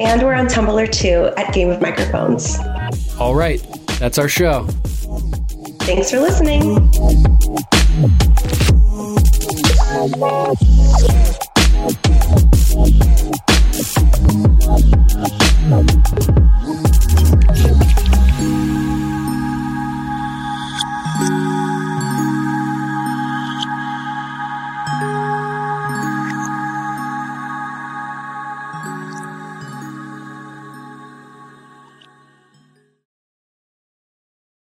And 0.00 0.22
we're 0.22 0.34
on 0.34 0.46
Tumblr 0.46 0.92
too 0.92 1.30
at 1.36 1.52
Game 1.52 1.70
of 1.70 1.80
Microphones. 1.80 2.58
All 3.18 3.34
right, 3.34 3.62
that's 3.98 4.18
our 4.18 4.28
show. 4.28 4.66
Thanks 5.80 6.10
for 6.10 6.20
listening. 6.20 6.90
Música 11.84 13.53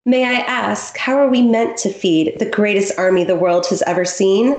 May 0.10 0.26
I 0.26 0.40
ask, 0.40 0.98
how 0.98 1.20
are 1.20 1.30
we 1.30 1.44
meant 1.44 1.78
to 1.78 1.94
feed 1.94 2.40
the 2.40 2.50
greatest 2.50 2.98
army 2.98 3.24
the 3.24 3.36
world 3.36 3.68
has 3.68 3.84
ever 3.84 4.06
seen? 4.06 4.54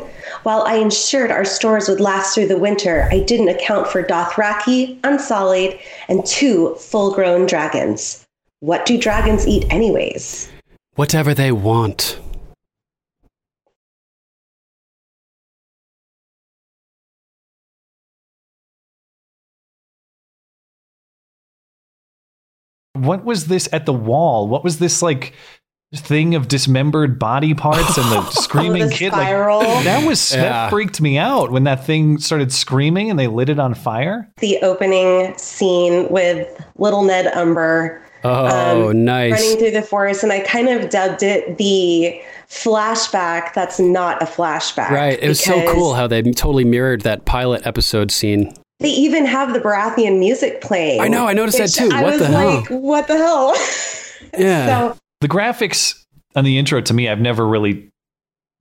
While 0.44 0.62
I 0.62 0.74
ensured 0.74 1.32
our 1.32 1.44
stores 1.44 1.88
would 1.88 1.98
last 1.98 2.36
through 2.36 2.46
the 2.46 2.56
winter, 2.56 3.08
I 3.10 3.18
didn't 3.18 3.48
account 3.48 3.88
for 3.88 4.00
Dothraki, 4.00 5.00
Unsullied, 5.02 5.76
and 6.08 6.24
two 6.24 6.76
full 6.76 7.12
grown 7.12 7.46
dragons. 7.46 8.24
What 8.60 8.86
do 8.86 8.96
dragons 8.96 9.44
eat, 9.48 9.66
anyways? 9.70 10.48
Whatever 10.94 11.34
they 11.34 11.50
want. 11.50 12.20
What 23.00 23.24
was 23.24 23.46
this 23.46 23.68
at 23.72 23.86
the 23.86 23.92
wall? 23.92 24.48
What 24.48 24.62
was 24.64 24.78
this 24.78 25.02
like 25.02 25.34
thing 25.94 26.36
of 26.36 26.46
dismembered 26.46 27.18
body 27.18 27.52
parts 27.52 27.98
and 27.98 28.06
the 28.12 28.22
screaming 28.30 28.82
Oh, 28.82 28.86
the 28.86 28.94
kid. 28.94 29.12
spiral. 29.12 29.58
Like 29.58 29.84
that 29.84 30.06
was 30.06 30.32
Yeah. 30.32 30.42
that 30.42 30.70
freaked 30.70 31.00
me 31.00 31.18
out 31.18 31.50
when 31.50 31.64
that 31.64 31.84
thing 31.84 32.18
started 32.18 32.52
screaming 32.52 33.10
and 33.10 33.18
they 33.18 33.26
lit 33.26 33.48
it 33.48 33.58
on 33.58 33.74
fire. 33.74 34.30
The 34.38 34.58
opening 34.62 35.36
scene 35.36 36.08
with 36.08 36.46
little 36.78 37.02
Ned 37.02 37.26
Umber 37.34 38.00
um, 38.22 38.30
Oh, 38.32 38.92
nice. 38.92 39.32
running 39.32 39.58
through 39.58 39.70
the 39.70 39.82
forest, 39.82 40.22
and 40.22 40.30
I 40.30 40.40
kind 40.40 40.68
of 40.68 40.90
dubbed 40.90 41.22
it 41.22 41.56
the 41.58 42.20
flashback 42.48 43.54
that's 43.54 43.80
not 43.80 44.22
a 44.22 44.26
flashback. 44.26 44.90
Right. 44.90 45.18
It 45.20 45.26
was 45.28 45.42
so 45.42 45.72
cool 45.72 45.94
how 45.94 46.06
they 46.06 46.20
totally 46.22 46.64
mirrored 46.64 47.00
that 47.02 47.24
pilot 47.24 47.66
episode 47.66 48.10
scene. 48.10 48.54
They 48.80 48.88
even 48.90 49.26
have 49.26 49.52
the 49.52 49.60
Baratheon 49.60 50.18
music 50.18 50.60
playing. 50.60 51.00
I 51.00 51.08
know, 51.08 51.26
I 51.28 51.34
noticed 51.34 51.58
that 51.58 51.68
too. 51.68 51.90
I 51.92 52.02
What 52.02 52.12
was 52.12 52.20
the 52.20 52.26
hell? 52.28 52.54
like, 52.56 52.68
what 52.68 53.06
the 53.08 53.16
hell? 53.16 53.54
Yeah. 54.38 54.66
so 54.92 54.96
The 55.20 55.28
graphics 55.28 56.04
on 56.36 56.44
the 56.44 56.56
intro 56.58 56.80
to 56.80 56.94
me, 56.94 57.08
I've 57.08 57.20
never 57.20 57.46
really 57.46 57.88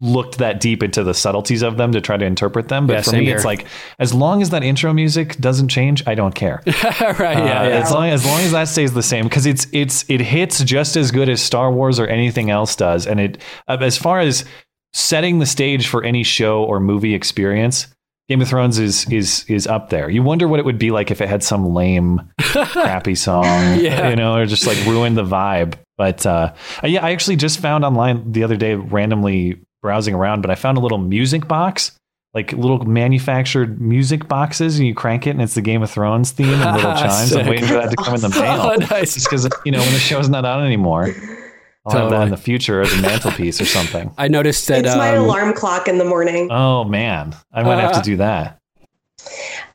looked 0.01 0.37
that 0.39 0.59
deep 0.61 0.81
into 0.81 1.03
the 1.03 1.13
subtleties 1.13 1.61
of 1.61 1.75
them 1.77 1.91
to 1.91 1.99
try 2.01 2.15
to 2.17 2.25
interpret 2.25 2.69
them. 2.69 2.87
But 2.87 2.93
Yeah, 2.93 3.01
for 3.01 3.11
me, 3.11 3.25
here. 3.25 3.35
it's 3.35 3.45
like 3.45 3.65
as 3.99 4.13
long 4.13 4.41
as 4.41 4.49
that 4.51 4.63
intro 4.63 4.93
music 4.93 5.35
doesn't 5.37 5.67
change, 5.67 6.01
I 6.07 6.15
don't 6.15 6.33
care. 6.33 6.63
right. 6.65 7.37
Uh, 7.37 7.43
Yeah. 7.43 7.67
yeah. 7.67 7.81
As 7.83 7.91
long 7.91 8.07
as 8.09 8.25
long 8.25 8.39
as 8.41 8.51
that 8.53 8.67
stays 8.69 8.93
the 8.93 9.03
same, 9.03 9.25
because 9.25 9.45
it's 9.45 9.67
it's 9.73 10.05
it 10.09 10.21
hits 10.21 10.63
just 10.63 10.95
as 10.97 11.11
good 11.11 11.29
as 11.29 11.41
Star 11.41 11.71
Wars 11.71 11.99
or 11.99 12.07
anything 12.07 12.49
else 12.49 12.75
does, 12.75 13.05
and 13.05 13.19
it 13.19 13.41
uh, 13.67 13.77
as 13.81 13.97
far 13.97 14.19
as 14.21 14.45
setting 14.93 15.39
the 15.39 15.45
stage 15.45 15.87
for 15.87 16.03
any 16.03 16.23
show 16.23 16.63
or 16.63 16.79
movie 16.79 17.13
experience. 17.13 17.87
Game 18.29 18.41
of 18.41 18.47
Thrones 18.47 18.77
is 18.79 19.09
is 19.09 19.43
is 19.47 19.65
up 19.67 19.89
there. 19.89 20.09
You 20.09 20.21
wonder 20.23 20.47
what 20.47 20.59
it 20.59 20.65
would 20.65 20.77
be 20.77 20.91
like 20.91 21.09
if 21.11 21.19
it 21.19 21.27
had 21.27 21.41
some 21.43 21.73
lame, 21.73 22.21
crappy 22.39 23.15
song, 23.15 23.43
Yeah. 23.79 24.09
you 24.09 24.15
know, 24.15 24.35
or 24.35 24.45
just 24.45 24.67
like 24.67 24.77
ruined 24.85 25.17
the 25.17 25.23
vibe. 25.25 25.73
But 25.97 26.25
uh, 26.25 26.53
yeah, 26.83 27.03
I 27.03 27.11
actually 27.11 27.35
just 27.37 27.59
found 27.59 27.83
online 27.83 28.31
the 28.31 28.43
other 28.43 28.55
day, 28.55 28.75
randomly 28.75 29.59
browsing 29.81 30.13
around, 30.13 30.41
but 30.41 30.51
I 30.51 30.55
found 30.55 30.77
a 30.77 30.81
little 30.81 30.97
music 30.99 31.47
box, 31.47 31.91
like 32.35 32.53
little 32.53 32.85
manufactured 32.85 33.81
music 33.81 34.27
boxes, 34.27 34.77
and 34.77 34.87
you 34.87 34.93
crank 34.93 35.25
it, 35.25 35.31
and 35.31 35.41
it's 35.41 35.55
the 35.55 35.61
Game 35.61 35.81
of 35.81 35.89
Thrones 35.89 36.31
theme 36.31 36.53
and 36.53 36.75
little 36.77 36.93
chimes. 36.95 37.33
I'm 37.35 37.47
waiting 37.47 37.65
for 37.67 37.73
that 37.73 37.89
to 37.89 37.95
come 37.97 38.13
in 38.15 38.21
the 38.21 38.29
mail. 38.39 38.61
Oh, 38.61 38.75
nice. 38.75 39.15
Just 39.15 39.27
because 39.29 39.49
you 39.65 39.71
know 39.71 39.79
when 39.79 39.91
the 39.93 39.99
show's 39.99 40.29
not 40.29 40.45
on 40.45 40.63
anymore, 40.63 41.09
I'll 41.85 42.09
that 42.09 42.23
in 42.23 42.29
the 42.29 42.37
future 42.37 42.81
as 42.81 42.93
a 42.97 43.01
mantelpiece 43.01 43.59
or 43.61 43.65
something. 43.77 44.11
I 44.17 44.27
noticed 44.27 44.67
that. 44.67 44.85
it's 44.85 44.95
my 44.95 45.15
um, 45.15 45.23
alarm 45.25 45.53
clock 45.53 45.87
in 45.87 45.97
the 45.97 46.05
morning. 46.05 46.49
Oh 46.51 46.83
man, 46.83 47.35
I 47.53 47.63
might 47.63 47.79
have 47.79 47.93
to 47.93 47.99
Uh, 47.99 48.03
do 48.03 48.17
that. 48.17 48.59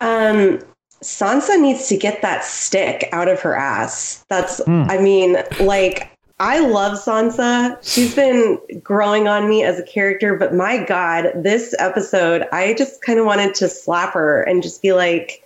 Um, 0.01 0.59
Sansa 1.03 1.61
needs 1.61 1.89
to 1.89 1.97
get 1.97 2.23
that 2.23 2.45
stick 2.45 3.09
out 3.13 3.29
of 3.29 3.41
her 3.41 3.55
ass. 3.55 4.25
That's, 4.29 4.63
Hmm. 4.65 4.85
I 4.89 4.99
mean, 4.99 5.37
like, 5.61 6.11
I 6.41 6.61
love 6.61 6.99
Sansa. 6.99 7.79
She's 7.83 8.15
been 8.15 8.59
growing 8.83 9.29
on 9.29 9.49
me 9.49 9.63
as 9.63 9.79
a 9.79 9.83
character, 9.85 10.37
but 10.37 10.55
my 10.55 10.83
God, 10.85 11.31
this 11.37 11.75
episode, 11.79 12.47
I 12.53 12.75
just 12.75 13.03
kind 13.03 13.19
of 13.19 13.27
wanted 13.27 13.55
to 13.57 13.69
slap 13.69 14.15
her 14.15 14.43
and 14.43 14.63
just 14.63 14.83
be 14.83 14.93
like, 14.93 15.43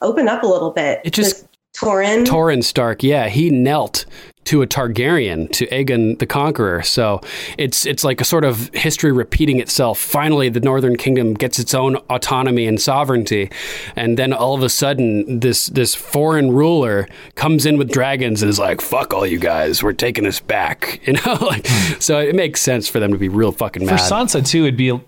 open 0.00 0.28
up 0.28 0.42
a 0.42 0.46
little 0.46 0.70
bit. 0.70 1.00
It 1.04 1.12
just- 1.12 1.36
This 1.42 1.48
Torin. 1.74 2.26
Torrhen 2.26 2.62
Stark, 2.62 3.02
yeah, 3.02 3.28
he 3.30 3.48
knelt 3.48 4.04
to 4.44 4.62
a 4.62 4.66
Targaryen, 4.66 5.50
to 5.52 5.66
Aegon 5.68 6.18
the 6.18 6.26
Conqueror. 6.26 6.82
So 6.82 7.20
it's 7.58 7.86
it's 7.86 8.04
like 8.04 8.20
a 8.20 8.24
sort 8.24 8.44
of 8.44 8.70
history 8.74 9.12
repeating 9.12 9.60
itself. 9.60 9.98
Finally, 9.98 10.48
the 10.48 10.60
Northern 10.60 10.96
Kingdom 10.96 11.34
gets 11.34 11.58
its 11.58 11.74
own 11.74 11.96
autonomy 12.10 12.66
and 12.66 12.80
sovereignty, 12.80 13.50
and 13.96 14.18
then 14.18 14.32
all 14.32 14.54
of 14.54 14.62
a 14.62 14.68
sudden, 14.68 15.40
this 15.40 15.66
this 15.66 15.94
foreign 15.94 16.52
ruler 16.52 17.08
comes 17.34 17.66
in 17.66 17.78
with 17.78 17.90
dragons 17.90 18.42
and 18.42 18.50
is 18.50 18.58
like, 18.58 18.80
"Fuck 18.80 19.14
all 19.14 19.26
you 19.26 19.38
guys, 19.38 19.82
we're 19.82 19.92
taking 19.92 20.24
this 20.24 20.40
back." 20.40 21.00
You 21.12 21.14
know, 21.14 21.34
like 21.40 21.66
hmm. 21.68 21.98
so 21.98 22.20
it 22.20 22.34
makes 22.34 22.62
sense 22.62 22.88
for 22.88 23.00
them 23.00 23.10
to 23.10 23.18
be 23.18 23.28
real 23.28 23.50
fucking 23.50 23.86
For 23.86 23.94
mad. 23.94 24.00
Sansa 24.10 24.46
too, 24.46 24.62
it'd 24.62 24.76
be 24.76 24.98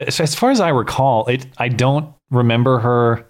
as 0.00 0.20
as 0.20 0.34
far 0.34 0.50
as 0.50 0.60
I 0.60 0.70
recall, 0.70 1.26
it. 1.26 1.46
I 1.58 1.68
don't 1.68 2.12
remember 2.30 2.78
her 2.80 3.28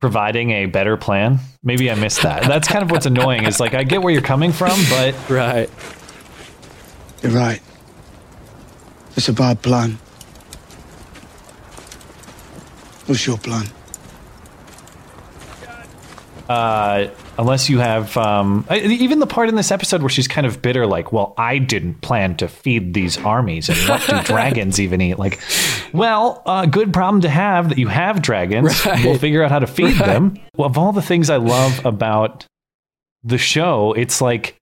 providing 0.00 0.50
a 0.50 0.66
better 0.66 0.96
plan. 0.96 1.38
Maybe 1.62 1.90
I 1.90 1.94
missed 1.94 2.22
that. 2.22 2.42
That's 2.44 2.68
kind 2.68 2.82
of 2.82 2.90
what's 2.90 3.06
annoying. 3.06 3.44
Is 3.44 3.60
like 3.60 3.74
I 3.74 3.82
get 3.82 4.02
where 4.02 4.12
you're 4.12 4.22
coming 4.22 4.52
from, 4.52 4.78
but 4.90 5.14
right. 5.28 5.70
You're 7.22 7.32
right. 7.32 7.60
It's 9.16 9.28
a 9.28 9.32
bad 9.32 9.62
plan. 9.62 9.98
What's 13.06 13.26
your 13.26 13.38
plan? 13.38 13.66
uh, 16.48 17.08
unless 17.38 17.68
you 17.68 17.78
have 17.78 18.16
um, 18.16 18.66
even 18.70 19.18
the 19.18 19.26
part 19.26 19.48
in 19.48 19.54
this 19.54 19.70
episode 19.70 20.02
where 20.02 20.08
she's 20.08 20.28
kind 20.28 20.46
of 20.46 20.62
bitter, 20.62 20.86
like, 20.86 21.12
"Well, 21.12 21.34
I 21.36 21.58
didn't 21.58 22.00
plan 22.00 22.36
to 22.36 22.48
feed 22.48 22.94
these 22.94 23.18
armies, 23.18 23.68
and 23.68 23.78
what 23.88 24.06
do 24.06 24.22
dragons 24.24 24.80
even 24.80 25.00
eat?" 25.00 25.18
Like, 25.18 25.40
well, 25.92 26.42
uh, 26.46 26.66
good 26.66 26.92
problem 26.92 27.22
to 27.22 27.28
have 27.28 27.70
that 27.70 27.78
you 27.78 27.88
have 27.88 28.22
dragons. 28.22 28.84
Right. 28.86 29.04
We'll 29.04 29.18
figure 29.18 29.42
out 29.42 29.50
how 29.50 29.58
to 29.58 29.66
feed 29.66 29.96
them. 29.96 30.38
Well, 30.56 30.68
of 30.68 30.78
all 30.78 30.92
the 30.92 31.02
things 31.02 31.30
I 31.30 31.36
love 31.36 31.84
about 31.84 32.46
the 33.22 33.38
show, 33.38 33.92
it's 33.92 34.20
like. 34.20 34.56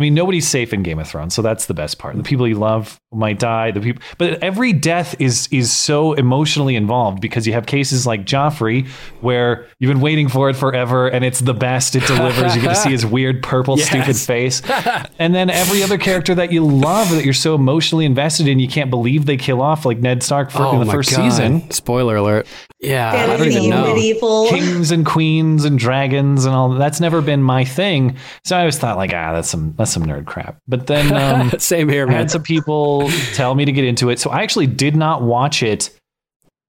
I 0.00 0.02
mean, 0.02 0.14
nobody's 0.14 0.48
safe 0.48 0.72
in 0.72 0.82
Game 0.82 0.98
of 0.98 1.06
Thrones, 1.06 1.34
so 1.34 1.42
that's 1.42 1.66
the 1.66 1.74
best 1.74 1.98
part. 1.98 2.16
The 2.16 2.22
people 2.22 2.48
you 2.48 2.54
love 2.54 2.98
might 3.12 3.38
die. 3.38 3.70
The 3.70 3.82
people, 3.82 4.02
but 4.16 4.42
every 4.42 4.72
death 4.72 5.14
is 5.18 5.46
is 5.52 5.70
so 5.70 6.14
emotionally 6.14 6.74
involved 6.74 7.20
because 7.20 7.46
you 7.46 7.52
have 7.52 7.66
cases 7.66 8.06
like 8.06 8.24
Joffrey, 8.24 8.88
where 9.20 9.66
you've 9.78 9.90
been 9.90 10.00
waiting 10.00 10.30
for 10.30 10.48
it 10.48 10.56
forever, 10.56 11.08
and 11.08 11.22
it's 11.22 11.40
the 11.40 11.52
best 11.52 11.96
it 11.96 12.06
delivers. 12.06 12.56
You 12.56 12.62
get 12.62 12.70
to 12.70 12.76
see 12.76 12.92
his 12.92 13.04
weird 13.04 13.42
purple 13.42 13.76
Yes. 13.78 13.88
stupid 13.88 14.16
face, 14.16 14.62
and 15.18 15.34
then 15.34 15.50
every 15.50 15.82
other 15.82 15.98
character 15.98 16.34
that 16.34 16.50
you 16.50 16.64
love 16.66 17.10
that 17.10 17.26
you're 17.26 17.34
so 17.34 17.54
emotionally 17.54 18.06
invested 18.06 18.48
in, 18.48 18.58
you 18.58 18.68
can't 18.68 18.88
believe 18.88 19.26
they 19.26 19.36
kill 19.36 19.60
off, 19.60 19.84
like 19.84 19.98
Ned 19.98 20.22
Stark 20.22 20.50
for, 20.50 20.62
oh 20.62 20.80
in 20.80 20.86
the 20.86 20.90
first 20.90 21.10
God. 21.10 21.30
season. 21.30 21.70
Spoiler 21.70 22.16
alert. 22.16 22.46
Yeah, 22.82 23.12
I 23.12 23.26
don't 23.26 23.38
Fantasy, 23.38 23.58
even 23.58 23.70
know. 23.70 23.94
medieval. 23.94 24.48
Kings 24.48 24.90
and 24.90 25.04
queens 25.04 25.66
and 25.66 25.78
dragons 25.78 26.46
and 26.46 26.54
all 26.54 26.70
that's 26.70 26.98
never 26.98 27.20
been 27.20 27.42
my 27.42 27.62
thing. 27.64 28.16
So 28.44 28.56
I 28.56 28.60
always 28.60 28.78
thought 28.78 28.96
like 28.96 29.12
ah 29.12 29.34
that's 29.34 29.48
some 29.50 29.74
that's 29.76 29.90
some 29.92 30.04
nerd 30.04 30.24
crap. 30.24 30.56
But 30.66 30.86
then 30.86 31.12
um, 31.50 31.50
Same 31.58 31.88
here, 31.90 32.04
I 32.04 32.06
man. 32.06 32.16
had 32.16 32.30
some 32.30 32.42
people 32.42 33.10
tell 33.34 33.54
me 33.54 33.66
to 33.66 33.72
get 33.72 33.84
into 33.84 34.08
it. 34.08 34.18
So 34.18 34.30
I 34.30 34.42
actually 34.42 34.66
did 34.66 34.96
not 34.96 35.22
watch 35.22 35.62
it 35.62 35.90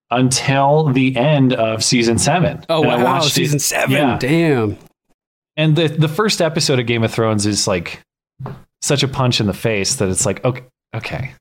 until 0.09 0.91
the 0.91 1.15
end 1.15 1.53
of 1.53 1.83
season 1.83 2.17
seven. 2.17 2.65
Oh 2.69 2.83
And 2.83 2.91
I 2.91 2.95
wow, 2.97 3.03
watched 3.15 3.27
it- 3.27 3.31
season 3.31 3.59
seven. 3.59 3.91
Yeah. 3.91 4.17
Damn. 4.19 4.77
And 5.57 5.75
the 5.75 5.87
the 5.87 6.07
first 6.09 6.41
episode 6.41 6.79
of 6.79 6.85
Game 6.87 7.03
of 7.03 7.11
Thrones 7.13 7.45
is 7.45 7.67
like 7.67 8.01
such 8.81 9.03
a 9.03 9.07
punch 9.07 9.39
in 9.39 9.47
the 9.47 9.53
face 9.53 9.95
that 9.95 10.09
it's 10.09 10.25
like 10.25 10.43
okay, 10.43 10.63
okay, 10.95 11.33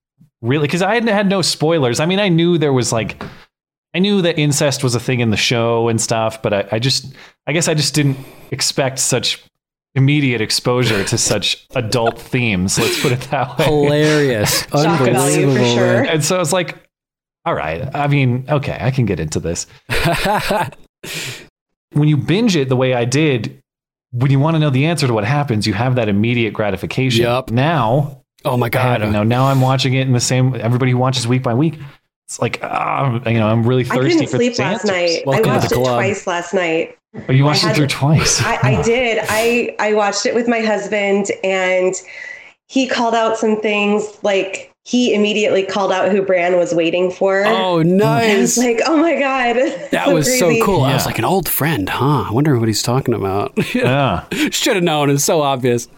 really? 0.42 0.66
Because 0.68 0.82
I 0.82 0.94
had 0.94 1.08
had 1.08 1.28
no 1.28 1.42
spoilers. 1.42 1.98
I 2.00 2.06
mean, 2.06 2.18
I 2.20 2.28
knew 2.28 2.56
there 2.58 2.72
was 2.72 2.92
like. 2.92 3.20
I 3.94 3.98
knew 3.98 4.22
that 4.22 4.38
incest 4.38 4.84
was 4.84 4.94
a 4.94 5.00
thing 5.00 5.20
in 5.20 5.30
the 5.30 5.36
show 5.36 5.88
and 5.88 6.00
stuff, 6.00 6.42
but 6.42 6.52
I, 6.52 6.68
I 6.72 6.78
just, 6.78 7.12
I 7.46 7.52
guess 7.52 7.66
I 7.68 7.74
just 7.74 7.94
didn't 7.94 8.18
expect 8.52 8.98
such 9.00 9.42
immediate 9.96 10.40
exposure 10.40 11.02
to 11.04 11.18
such 11.18 11.66
adult 11.74 12.18
themes. 12.20 12.78
Let's 12.78 13.02
put 13.02 13.10
it 13.12 13.20
that 13.30 13.58
way. 13.58 13.64
Hilarious. 13.64 14.60
Shock 14.70 14.70
value 14.72 15.02
for 15.02 15.08
Unbelievable. 15.08 15.74
sure. 15.74 16.02
And 16.04 16.24
so 16.24 16.36
I 16.36 16.38
was 16.38 16.52
like, 16.52 16.76
all 17.44 17.54
right. 17.54 17.88
I 17.94 18.06
mean, 18.06 18.44
okay, 18.48 18.78
I 18.80 18.90
can 18.92 19.06
get 19.06 19.18
into 19.18 19.40
this. 19.40 19.66
when 21.92 22.08
you 22.08 22.16
binge 22.16 22.56
it 22.56 22.68
the 22.68 22.76
way 22.76 22.94
I 22.94 23.04
did, 23.04 23.60
when 24.12 24.30
you 24.30 24.38
want 24.38 24.54
to 24.54 24.58
know 24.58 24.70
the 24.70 24.86
answer 24.86 25.06
to 25.06 25.12
what 25.12 25.24
happens, 25.24 25.66
you 25.66 25.72
have 25.74 25.96
that 25.96 26.08
immediate 26.08 26.52
gratification. 26.52 27.22
Yup. 27.22 27.50
Now, 27.50 28.22
Oh 28.44 28.56
my 28.56 28.66
I 28.66 28.70
god. 28.70 29.02
you 29.02 29.10
know, 29.10 29.22
now 29.22 29.46
I'm 29.46 29.60
watching 29.60 29.94
it 29.94 30.06
in 30.06 30.12
the 30.12 30.20
same. 30.20 30.54
Everybody 30.54 30.92
who 30.92 30.98
watches 30.98 31.26
week 31.26 31.42
by 31.42 31.54
week. 31.54 31.78
It's 32.30 32.40
like, 32.40 32.60
ah, 32.62 33.20
you 33.26 33.40
know, 33.40 33.48
I'm 33.48 33.66
really 33.66 33.82
thirsty. 33.82 33.98
I 33.98 34.02
thirsty 34.04 34.14
couldn't 34.18 34.30
for 34.30 34.36
sleep 34.36 34.58
last 34.60 34.84
night. 34.84 35.26
Welcome 35.26 35.50
I 35.50 35.56
watched 35.56 35.70
the 35.70 35.80
it 35.80 35.84
twice 35.84 36.26
last 36.28 36.54
night. 36.54 36.96
Oh, 37.28 37.32
you 37.32 37.44
watched 37.44 37.64
I 37.64 37.66
it 37.66 37.68
had- 37.70 37.76
through 37.76 37.86
twice. 37.88 38.40
I, 38.40 38.58
I 38.78 38.82
did. 38.84 39.18
I 39.28 39.74
I 39.80 39.94
watched 39.94 40.26
it 40.26 40.34
with 40.36 40.46
my 40.46 40.60
husband, 40.60 41.26
and 41.42 41.92
he 42.68 42.86
called 42.86 43.16
out 43.16 43.36
some 43.36 43.60
things. 43.60 44.16
Like 44.22 44.72
he 44.84 45.12
immediately 45.12 45.64
called 45.64 45.90
out 45.90 46.12
who 46.12 46.22
Bran 46.22 46.56
was 46.56 46.72
waiting 46.72 47.10
for. 47.10 47.42
Oh, 47.48 47.80
And 47.80 48.00
I 48.00 48.38
was 48.38 48.56
nice. 48.56 48.64
like, 48.64 48.80
oh 48.86 48.96
my 48.96 49.18
god, 49.18 49.56
That 49.90 50.12
was 50.14 50.38
so 50.38 50.46
crazy. 50.46 50.62
cool. 50.64 50.82
I 50.82 50.94
was 50.94 51.06
like 51.06 51.18
an 51.18 51.24
old 51.24 51.48
friend, 51.48 51.88
huh? 51.88 52.26
I 52.28 52.30
wonder 52.30 52.56
what 52.60 52.68
he's 52.68 52.82
talking 52.84 53.12
about. 53.12 53.54
yeah. 53.74 54.24
Should 54.50 54.76
have 54.76 54.84
known. 54.84 55.10
It's 55.10 55.24
so 55.24 55.42
obvious. 55.42 55.88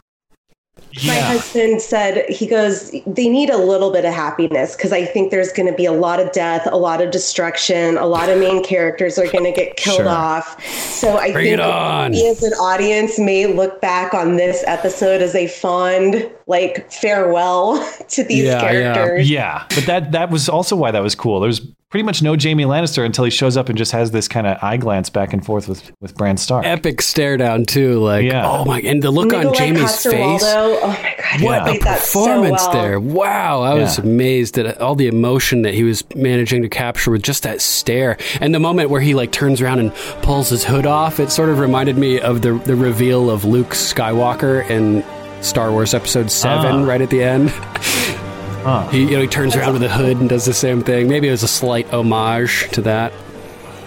My 1.06 1.14
husband 1.14 1.80
said 1.80 2.28
he 2.28 2.46
goes, 2.46 2.90
they 3.06 3.28
need 3.28 3.48
a 3.50 3.56
little 3.56 3.90
bit 3.90 4.04
of 4.04 4.12
happiness 4.12 4.76
because 4.76 4.92
I 4.92 5.04
think 5.04 5.30
there's 5.30 5.50
going 5.52 5.66
to 5.70 5.74
be 5.74 5.84
a 5.86 5.92
lot 5.92 6.20
of 6.20 6.32
death, 6.32 6.68
a 6.70 6.76
lot 6.76 7.00
of 7.00 7.10
destruction, 7.10 7.96
a 7.96 8.06
lot 8.06 8.28
of 8.28 8.38
main 8.38 8.62
characters 8.62 9.18
are 9.18 9.26
going 9.30 9.44
to 9.44 9.52
get 9.52 9.76
killed 9.76 9.98
Sure. 9.98 10.08
off. 10.08 10.62
So 10.66 11.16
I 11.16 11.32
Bring 11.32 11.56
think 11.56 12.14
we 12.14 12.28
as 12.28 12.42
an 12.42 12.52
audience 12.54 13.18
may 13.18 13.46
look 13.46 13.80
back 13.80 14.12
on 14.14 14.36
this 14.36 14.62
episode 14.66 15.22
as 15.22 15.34
a 15.34 15.46
fond, 15.48 16.30
like 16.46 16.90
farewell 16.92 17.82
to 18.08 18.22
these 18.24 18.44
Yeah, 18.44 18.62
yeah. 18.62 18.94
characters. 18.94 19.30
Yeah, 19.30 19.64
but 19.70 19.86
that 19.86 20.12
that 20.12 20.30
was 20.30 20.48
also 20.48 20.76
why 20.76 20.90
that 20.90 21.02
was 21.02 21.14
cool. 21.14 21.40
There's 21.40 21.60
pretty 21.92 22.02
much 22.02 22.22
know 22.22 22.34
Jaime 22.34 22.64
Lannister 22.64 23.04
until 23.04 23.22
he 23.24 23.30
shows 23.30 23.56
up 23.56 23.68
and 23.68 23.76
just 23.78 23.92
has 23.92 24.10
this 24.10 24.26
kind 24.26 24.46
of 24.46 24.56
eye 24.62 24.78
glance 24.78 25.10
back 25.10 25.32
and 25.34 25.44
forth 25.44 25.68
with 25.68 25.92
with 26.00 26.16
Bran 26.16 26.36
Stark. 26.38 26.64
Epic 26.66 27.00
stare 27.02 27.36
down 27.36 27.64
too. 27.66 28.00
Like, 28.00 28.24
Yeah. 28.24 28.50
oh 28.50 28.64
my, 28.64 28.80
and 28.80 29.02
the 29.02 29.10
look 29.10 29.32
on 29.34 29.52
Jaime's 29.54 29.82
Coster-Waldau, 29.82 30.38
face. 30.38 30.42
Oh 30.44 30.86
my 30.88 31.14
god, 31.18 31.38
he 31.40 31.44
What 31.44 31.58
a 31.60 31.64
played 31.64 31.82
that 31.82 32.00
so 32.00 32.20
performance 32.24 32.62
well. 32.62 32.72
there! 32.72 32.98
Wow, 32.98 33.60
I 33.62 33.74
was 33.74 33.98
Yeah. 33.98 34.04
amazed 34.04 34.58
at 34.58 34.80
all 34.80 34.94
the 34.94 35.06
emotion 35.06 35.62
that 35.62 35.74
he 35.74 35.84
was 35.84 36.02
managing 36.16 36.62
to 36.62 36.68
capture 36.68 37.10
with 37.10 37.22
just 37.22 37.42
that 37.44 37.60
stare, 37.60 38.16
and 38.40 38.54
the 38.54 38.58
moment 38.58 38.88
where 38.90 39.00
he 39.02 39.14
like 39.14 39.30
turns 39.30 39.60
around 39.60 39.78
and 39.80 39.94
pulls 40.22 40.48
his 40.48 40.64
hood 40.64 40.86
off. 40.86 41.20
It 41.20 41.30
sort 41.30 41.50
of 41.50 41.58
reminded 41.58 41.98
me 41.98 42.18
of 42.18 42.40
the 42.42 42.54
the 42.54 42.74
reveal 42.74 43.28
of 43.28 43.44
Luke 43.44 43.70
Skywalker 43.74 44.68
in 44.70 45.04
Star 45.42 45.70
Wars 45.70 45.92
Episode 45.92 46.30
Seven, 46.30 46.84
Ah. 46.84 46.86
right 46.86 47.02
at 47.02 47.10
the 47.10 47.22
end. 47.22 47.52
Huh. 48.62 48.88
He, 48.88 49.02
you 49.02 49.10
know, 49.12 49.22
he 49.22 49.26
turns 49.28 49.56
around 49.56 49.72
with 49.74 49.82
a 49.82 49.88
hood 49.88 50.18
and 50.18 50.28
does 50.28 50.44
the 50.44 50.54
same 50.54 50.82
thing. 50.82 51.08
Maybe 51.08 51.28
it 51.28 51.32
was 51.32 51.42
a 51.42 51.48
slight 51.48 51.92
homage 51.92 52.68
to 52.72 52.82
that. 52.82 53.12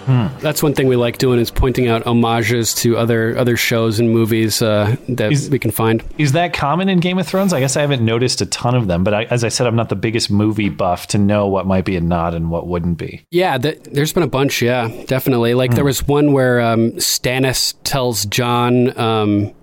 Hmm. 0.06 0.28
That's 0.38 0.62
one 0.62 0.72
thing 0.72 0.86
we 0.86 0.94
like 0.94 1.18
doing 1.18 1.40
is 1.40 1.50
pointing 1.50 1.88
out 1.88 2.04
homages 2.04 2.74
to 2.76 2.96
other 2.96 3.36
other 3.36 3.56
shows 3.56 3.98
and 3.98 4.08
movies 4.12 4.62
uh, 4.62 4.94
that 5.08 5.32
Is- 5.32 5.50
we 5.50 5.58
can 5.58 5.72
find. 5.72 6.00
Is 6.16 6.30
that 6.32 6.52
common 6.52 6.88
in 6.88 7.00
Game 7.00 7.18
of 7.18 7.26
Thrones? 7.26 7.52
I 7.52 7.58
guess 7.58 7.76
I 7.76 7.80
haven't 7.80 8.04
noticed 8.04 8.40
a 8.40 8.46
ton 8.46 8.76
of 8.76 8.86
them, 8.86 9.02
but 9.02 9.14
I, 9.14 9.24
as 9.24 9.42
I 9.42 9.48
said, 9.48 9.66
I'm 9.66 9.74
not 9.74 9.88
the 9.88 9.96
biggest 9.96 10.30
movie 10.30 10.68
buff 10.68 11.08
to 11.08 11.18
know 11.18 11.48
what 11.48 11.66
might 11.66 11.84
be 11.84 11.96
a 11.96 12.00
nod 12.00 12.34
and 12.34 12.52
what 12.52 12.68
wouldn't 12.68 12.98
be. 12.98 13.26
Yeah, 13.32 13.58
th- 13.58 13.80
there's 13.82 14.12
been 14.12 14.22
a 14.22 14.28
bunch. 14.28 14.62
Yeah, 14.62 14.86
definitely. 15.06 15.54
Like 15.54 15.74
there 15.74 15.84
was 15.84 16.06
one 16.06 16.32
where 16.32 16.60
um, 16.60 16.92
Stannis 16.92 17.74
tells 17.82 18.26
Jon. 18.26 18.96
Um, 18.96 19.54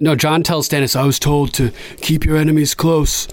no, 0.00 0.14
Jon 0.14 0.42
tells 0.42 0.68
Stannis, 0.68 0.94
"I 0.96 1.04
was 1.04 1.18
told 1.18 1.52
to 1.54 1.72
keep 2.00 2.24
your 2.24 2.36
enemies 2.36 2.74
close." 2.74 3.28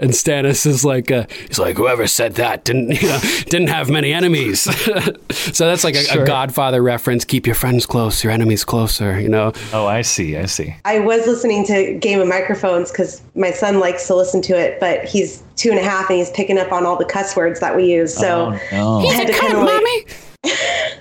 And 0.00 0.10
Stannis 0.10 0.66
is 0.66 0.84
like, 0.84 1.12
uh, 1.12 1.26
he's 1.46 1.60
like, 1.60 1.76
whoever 1.76 2.08
said 2.08 2.34
that 2.34 2.64
didn't, 2.64 2.90
you 3.02 3.08
know, 3.08 3.20
didn't 3.44 3.68
have 3.68 3.88
many 3.88 4.12
enemies. 4.12 4.60
so 5.30 5.66
that's 5.66 5.84
like 5.84 5.94
a, 5.94 6.02
Sure. 6.02 6.24
a 6.24 6.26
Godfather 6.26 6.82
reference. 6.82 7.24
Keep 7.24 7.46
your 7.46 7.54
friends 7.54 7.86
close, 7.86 8.24
your 8.24 8.32
enemies 8.32 8.64
closer. 8.64 9.20
You 9.20 9.28
know. 9.28 9.52
Oh, 9.72 9.86
I 9.86 10.02
see. 10.02 10.36
I 10.36 10.46
see. 10.46 10.74
I 10.84 10.98
was 10.98 11.26
listening 11.28 11.64
to 11.66 11.94
Game 12.00 12.18
of 12.20 12.26
Microphones 12.26 12.90
because 12.90 13.22
my 13.36 13.52
son 13.52 13.78
likes 13.78 14.08
to 14.08 14.16
listen 14.16 14.42
to 14.42 14.58
it, 14.58 14.80
but 14.80 15.04
he's 15.04 15.44
two 15.54 15.70
and 15.70 15.78
a 15.78 15.84
half 15.84 16.10
and 16.10 16.18
he's 16.18 16.30
picking 16.30 16.58
up 16.58 16.72
on 16.72 16.84
all 16.84 16.96
the 16.96 17.04
cuss 17.04 17.36
words 17.36 17.60
that 17.60 17.76
we 17.76 17.84
use. 17.92 18.12
So 18.12 18.58
Oh, 18.72 19.02
no. 19.02 19.08
I 19.08 19.14
had 19.14 19.28
to 19.28 19.32
kinda, 19.34 19.58
like- 19.60 20.16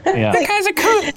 Yeah. 0.05 0.31
That 0.31 0.47
guy's 0.47 0.65
a 0.67 0.73
cunt. 0.73 1.13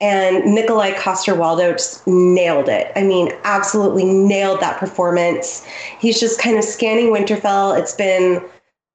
And 0.00 0.44
Nikolaj 0.56 0.96
Coster-Waldau 0.98 1.72
just 1.72 2.06
nailed 2.06 2.68
it. 2.68 2.92
I 2.96 3.02
mean, 3.02 3.32
absolutely 3.44 4.04
nailed 4.04 4.60
that 4.60 4.78
performance. 4.78 5.64
He's 5.98 6.20
just 6.20 6.38
kind 6.38 6.58
of 6.58 6.64
scanning 6.64 7.06
Winterfell. 7.06 7.78
It's 7.78 7.94
been 7.94 8.42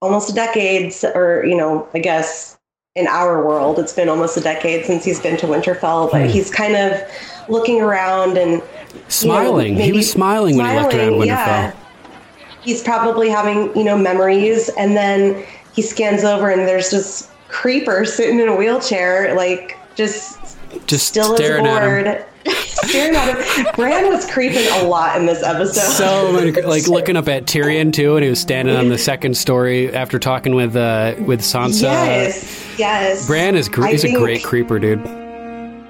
almost 0.02 0.30
a 0.30 0.34
decade, 0.34 0.94
or 1.16 1.44
you 1.46 1.56
know, 1.58 1.88
I 1.96 2.00
guess 2.00 2.58
in 2.96 3.08
our 3.08 3.44
world, 3.46 3.80
it's 3.80 3.94
been 3.94 4.10
almost 4.10 4.38
a 4.38 4.42
decade 4.42 4.86
since 4.86 5.04
he's 5.04 5.20
been 5.20 5.38
to 5.38 5.48
Winterfell. 5.48 6.12
But 6.12 6.22
Hmm. 6.24 6.28
he's 6.28 6.52
kind 6.52 6.76
of 6.76 7.02
looking 7.50 7.82
around 7.82 8.38
and 8.38 8.52
you 8.52 8.58
know, 8.60 8.64
Smiling. 9.08 9.78
he 9.78 9.92
was 9.94 10.12
smiling 10.12 10.56
when 10.56 10.68
he 10.68 10.80
looked 10.80 10.94
around 10.94 11.08
smiling, 11.14 11.30
Winterfell. 11.30 11.48
yeah. 11.48 11.72
He's 12.62 12.84
probably 12.84 13.28
having 13.30 13.76
you 13.76 13.84
know 13.84 13.98
memories, 13.98 14.70
and 14.78 14.96
then 14.96 15.44
he 15.74 15.82
scans 15.82 16.24
over 16.24 16.50
and 16.52 16.68
there's 16.68 16.92
this 16.92 17.28
creeper 17.48 18.06
sitting 18.06 18.40
in 18.40 18.48
a 18.50 18.56
wheelchair, 18.56 19.34
like 19.36 19.78
just 19.96 20.41
Just 20.88 21.08
still 21.08 21.36
staring 21.36 21.66
at 21.66 21.84
him. 22.18 22.26
staring 22.56 23.16
at 23.16 23.38
him. 23.38 23.66
Bran 23.76 24.08
was 24.10 24.30
creeping 24.30 24.66
a 24.82 24.84
lot 24.88 25.18
in 25.20 25.26
this 25.26 25.44
episode. 25.44 25.82
so 25.94 26.32
many, 26.34 26.52
like 26.62 26.88
looking 26.88 27.16
up 27.18 27.28
at 27.28 27.46
Tyrion 27.46 27.94
too, 27.94 28.16
and 28.16 28.24
he 28.24 28.30
was 28.30 28.40
standing 28.40 28.76
on 28.76 28.90
the 28.90 28.98
second 28.98 29.38
story 29.38 29.94
after 29.94 30.20
talking 30.20 30.56
with 30.56 30.76
uh, 30.76 31.16
with 31.26 31.42
Sansa. 31.42 31.84
yes, 31.84 32.66
yes. 32.78 33.28
Bran 33.28 33.56
is 33.56 33.70
gr- 33.70 33.86
he's 33.88 34.04
a 34.04 34.12
great 34.14 34.44
creeper, 34.44 34.80
dude. 34.80 35.00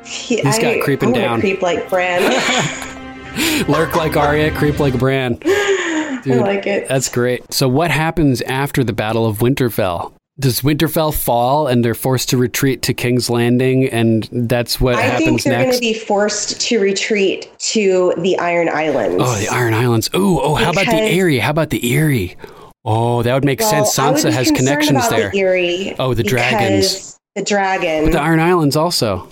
he- 0.05 0.37
he's 0.41 0.59
got 0.59 0.75
I- 0.75 0.79
creeping 0.79 1.13
down. 1.13 1.39
Creep 1.39 1.61
like 1.61 1.89
Bran. 1.89 2.21
Lurk 3.69 3.95
like 3.95 4.17
Arya, 4.17 4.51
creep 4.55 4.79
like 4.79 4.97
Bran. 4.99 5.35
Dude, 5.35 6.33
I 6.33 6.37
like 6.41 6.67
it. 6.67 6.87
That's 6.87 7.09
great. 7.09 7.51
So, 7.53 7.67
what 7.69 7.89
happens 7.91 8.41
after 8.41 8.83
the 8.83 8.93
Battle 8.93 9.25
of 9.25 9.37
Winterfell? 9.39 10.13
Does 10.41 10.61
Winterfell 10.61 11.13
fall 11.13 11.67
and 11.67 11.85
they're 11.85 11.93
forced 11.93 12.29
to 12.29 12.37
retreat 12.37 12.81
to 12.83 12.93
King's 12.95 13.29
Landing, 13.29 13.85
and 13.87 14.27
that's 14.31 14.81
what 14.81 14.95
happens? 14.95 15.21
I 15.21 15.25
think 15.25 15.43
they're 15.43 15.63
going 15.65 15.73
to 15.75 15.79
be 15.79 15.93
forced 15.93 16.59
to 16.61 16.79
retreat 16.79 17.51
to 17.59 18.13
the 18.17 18.39
Iron 18.39 18.67
Islands. 18.67 19.23
oh, 19.23 19.35
the 19.39 19.47
Iron 19.49 19.75
Islands. 19.75 20.09
Ooh, 20.15 20.39
oh, 20.41 20.55
how 20.55 20.71
about 20.71 20.85
the 20.87 20.91
Because- 20.91 21.11
Eyrie? 21.11 21.37
How 21.37 21.51
about 21.51 21.69
the 21.69 21.95
Eyrie? 21.95 22.35
Oh, 22.83 23.21
that 23.21 23.33
would 23.35 23.45
make 23.45 23.59
Well, 23.59 23.85
sense. 23.85 23.95
Sansa 24.25 24.31
has 24.31 24.49
connections 24.49 25.07
there. 25.09 25.29
The 25.29 25.39
Eyrie 25.39 25.95
Oh, 25.99 26.15
the 26.15 26.23
dragons. 26.23 27.19
The 27.35 27.43
dragon. 27.43 28.05
But 28.05 28.13
the 28.13 28.21
Iron 28.21 28.39
Islands 28.39 28.75
also. 28.75 29.27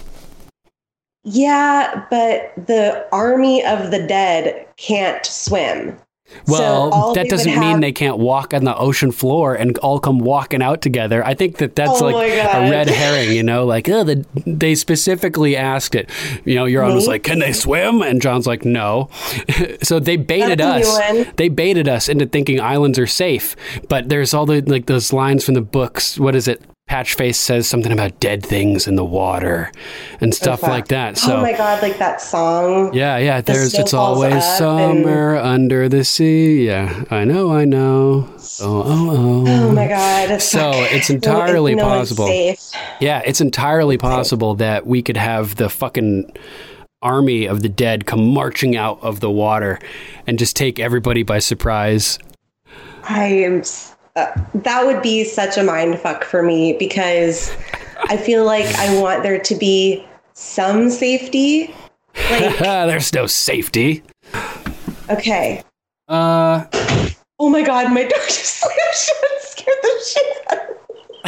Yeah, 1.23 2.05
but 2.11 2.53
the 2.67 3.05
army 3.11 3.65
of 3.65 3.89
the 3.89 4.05
dead 4.05 4.67
can't 4.77 5.25
swim. 5.25 5.97
So 6.45 6.53
Well, 6.53 6.93
all 6.93 7.13
that 7.13 7.23
we 7.23 7.29
doesn't 7.29 7.59
mean 7.59 7.79
they 7.79 7.91
can't 7.91 8.17
walk 8.17 8.53
on 8.53 8.63
the 8.63 8.75
ocean 8.77 9.11
floor 9.11 9.55
and 9.55 9.77
all 9.79 9.99
come 9.99 10.19
walking 10.19 10.61
out 10.61 10.81
together. 10.81 11.25
I 11.25 11.33
think 11.33 11.57
that 11.57 11.75
that's 11.75 12.01
Oh 12.01 12.05
like 12.05 12.31
a 12.31 12.69
red 12.69 12.87
herring, 12.87 13.35
you 13.35 13.43
know? 13.43 13.65
Like, 13.65 13.89
oh, 13.89 14.03
the, 14.03 14.25
they 14.45 14.75
specifically 14.75 15.55
asked 15.55 15.95
it. 15.95 16.09
You 16.45 16.55
know, 16.55 16.65
Euron 16.65 16.95
was 16.95 17.07
like, 17.07 17.23
"Can 17.23 17.39
they 17.39 17.53
swim?" 17.53 18.01
And 18.01 18.21
Jon's 18.21 18.47
like, 18.47 18.65
"No." 18.65 19.09
so 19.83 19.99
they 19.99 20.17
baited 20.17 20.59
That's 20.59 20.87
us. 20.87 20.99
one. 20.99 21.33
They 21.35 21.49
baited 21.49 21.87
us 21.87 22.09
into 22.09 22.25
thinking 22.25 22.59
islands 22.59 22.99
are 22.99 23.07
safe. 23.07 23.55
But 23.87 24.09
there's 24.09 24.33
all 24.33 24.45
the 24.45 24.61
like 24.61 24.85
those 24.85 25.13
lines 25.13 25.43
from 25.43 25.55
the 25.55 25.61
books. 25.61 26.19
What 26.19 26.35
is 26.35 26.47
it? 26.47 26.61
Patchface 26.89 27.35
says 27.35 27.67
something 27.67 27.91
about 27.91 28.19
dead 28.19 28.43
things 28.43 28.87
in 28.87 28.95
the 28.95 29.05
water 29.05 29.71
and 30.21 30.33
stuff 30.33 30.63
Okay. 30.63 30.71
like 30.71 30.87
that. 30.87 31.17
Oh 31.17 31.27
so 31.27 31.37
oh 31.37 31.41
my 31.41 31.53
god, 31.53 31.83
like 31.83 31.99
that 31.99 32.19
song. 32.19 32.93
yeah, 32.95 33.17
yeah. 33.17 33.41
The 33.41 33.53
There's 33.53 33.73
it's 33.75 33.93
always 33.93 34.33
up 34.33 34.41
and- 34.41 35.03
summer 35.05 35.37
under 35.37 35.87
the 35.87 36.03
sea. 36.03 36.65
Yeah, 36.65 37.03
I 37.11 37.25
know, 37.25 37.51
I 37.53 37.65
know. 37.65 38.27
Oh, 38.61 38.83
oh, 38.85 39.09
oh. 39.11 39.43
Oh 39.47 39.71
my 39.71 39.87
god. 39.87 40.41
So 40.41 40.71
it's 40.73 41.09
No- 41.09 41.15
entirely 41.15 41.75
no 41.75 41.85
one's 41.87 42.09
possible. 42.09 42.25
safe. 42.27 42.71
Yeah, 42.99 43.21
it's 43.23 43.39
entirely 43.39 43.97
possible 43.99 44.55
that 44.55 44.87
we 44.87 45.03
could 45.03 45.17
have 45.17 45.55
the 45.57 45.69
fucking 45.69 46.31
army 47.03 47.45
of 47.45 47.61
the 47.61 47.69
dead 47.69 48.05
come 48.07 48.33
marching 48.33 48.75
out 48.75 48.97
of 49.03 49.19
the 49.19 49.29
water 49.29 49.79
and 50.25 50.39
just 50.39 50.55
take 50.55 50.79
everybody 50.79 51.21
by 51.21 51.37
surprise. 51.39 52.17
I 53.03 53.25
am. 53.25 53.61
Uh, 54.19 54.41
that 54.55 54.85
would 54.85 55.01
be 55.01 55.23
such 55.23 55.57
a 55.57 55.63
mind 55.63 55.99
fuck 55.99 56.23
for 56.23 56.43
me 56.43 56.73
because 56.73 57.55
I 58.09 58.17
feel 58.17 58.43
like 58.45 58.65
I 58.75 58.99
want 58.99 59.23
there 59.23 59.39
to 59.39 59.55
be 59.55 60.05
some 60.33 60.89
safety. 60.89 61.73
Like, 62.31 62.57
There's 62.59 63.13
no 63.13 63.27
safety. 63.27 64.03
okay. 65.09 65.63
Uh, 66.07 66.65
Oh 67.41 67.49
my 67.49 67.61
god, 67.61 67.93
my 67.93 68.01
door 68.09 68.19
just 68.25 68.59
slammed 68.59 68.75
shut. 68.93 69.15
Scared 69.41 69.77
the 69.81 70.03
shit 70.05 70.51
out 70.51 70.69
of 70.69 70.75
me. 70.75 70.78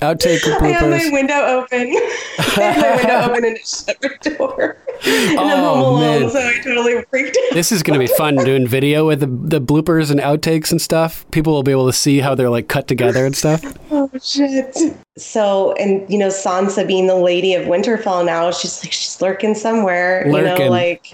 outtake 0.00 0.46
or 0.46 0.64
I 0.64 0.68
had 0.68 0.90
my 0.90 0.98
bloopers. 0.98 1.12
window 1.12 1.34
open. 1.34 1.78
I 2.38 2.42
had 2.60 2.80
my 2.80 2.96
window 2.96 3.30
open 3.32 3.44
and 3.44 3.56
it 3.56 3.66
shut 3.66 4.00
the 4.00 4.34
door. 4.36 4.76
And 5.06 5.38
I'm 5.40 5.60
Oh, 5.60 5.74
home 5.74 5.78
alone, 6.02 6.20
man. 6.22 6.30
so 6.30 6.38
I 6.38 6.54
totally 6.62 7.02
freaked 7.10 7.36
out. 7.36 7.54
This 7.54 7.72
is 7.72 7.82
going 7.82 7.98
to 7.98 8.04
be 8.06 8.12
fun 8.16 8.36
doing 8.36 8.66
video 8.66 9.06
with 9.06 9.20
the, 9.20 9.26
the 9.26 9.60
bloopers 9.64 10.10
and 10.10 10.20
outtakes 10.20 10.70
and 10.70 10.80
stuff. 10.82 11.24
People 11.30 11.52
will 11.52 11.62
be 11.62 11.72
able 11.72 11.86
to 11.86 11.92
see 11.92 12.18
how 12.20 12.34
they're 12.34 12.50
like 12.50 12.68
cut 12.68 12.88
together 12.88 13.24
and 13.26 13.36
stuff. 13.36 13.62
Oh 13.90 14.10
shit. 14.22 14.76
So, 15.16 15.72
and 15.72 16.08
you 16.10 16.18
know, 16.18 16.28
Sansa 16.28 16.86
being 16.86 17.06
the 17.08 17.16
lady 17.16 17.54
of 17.54 17.66
Winterfell 17.66 18.24
now, 18.24 18.50
she's 18.52 18.82
like 18.84 18.92
she's 18.92 19.20
lurking 19.20 19.54
somewhere. 19.54 20.24
You 20.26 20.32
Lurking. 20.32 20.66
know, 20.66 20.70
like 20.70 21.06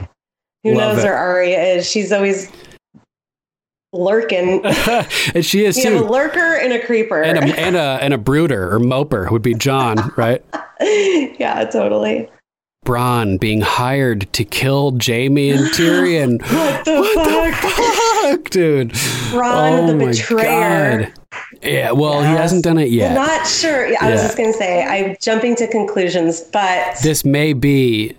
who 0.65 0.74
Love 0.74 0.97
knows 0.97 0.99
it. 1.05 1.07
where 1.07 1.16
Arya 1.16 1.58
is? 1.76 1.89
She's 1.91 2.12
always 2.12 2.50
lurking. 3.94 4.64
and 5.34 5.44
she 5.44 5.64
is 5.64 5.76
you 5.76 5.92
have 5.92 6.02
a 6.02 6.05
too. 6.05 6.10
lurker 6.10 6.56
and 6.56 6.73
a 6.73 6.84
creeper. 6.84 7.23
And 7.23 7.39
a, 7.39 7.58
and 7.58 7.76
a 7.76 7.98
and 8.02 8.12
a 8.12 8.18
brooder 8.18 8.74
or 8.74 8.78
moper 8.78 9.31
would 9.31 9.42
be 9.42 9.55
Jon, 9.55 10.12
right? 10.16 10.44
yeah, 10.81 11.64
totally. 11.70 12.28
Bronn 12.84 13.40
being 13.40 13.62
hired 13.62 14.31
to 14.34 14.44
kill 14.44 14.98
Jaime 15.02 15.50
and 15.50 15.60
Tyrion. 15.73 16.42
What 16.42 16.84
the 16.84 17.10
fuck? 17.14 17.55
Fuck, 17.55 18.50
dude. 18.50 18.90
Bronn 18.90 19.86
the 19.86 20.05
oh 20.05 20.06
betrayer. 20.06 21.05
God. 21.05 21.12
Yeah, 21.62 21.92
well, 21.92 22.20
he 22.20 22.28
hasn't 22.28 22.62
done 22.62 22.78
it 22.78 22.90
yet. 22.90 23.16
I'm 23.16 23.26
not 23.26 23.47
sure. 23.47 23.89
Yeah, 23.89 23.98
I 24.02 24.10
was 24.10 24.20
just 24.20 24.36
gonna 24.36 24.52
say 24.52 24.84
I'm 24.84 25.16
jumping 25.20 25.56
to 25.56 25.66
conclusions, 25.66 26.42
but 26.42 26.98
this 27.02 27.24
may 27.24 27.55
be 27.55 28.14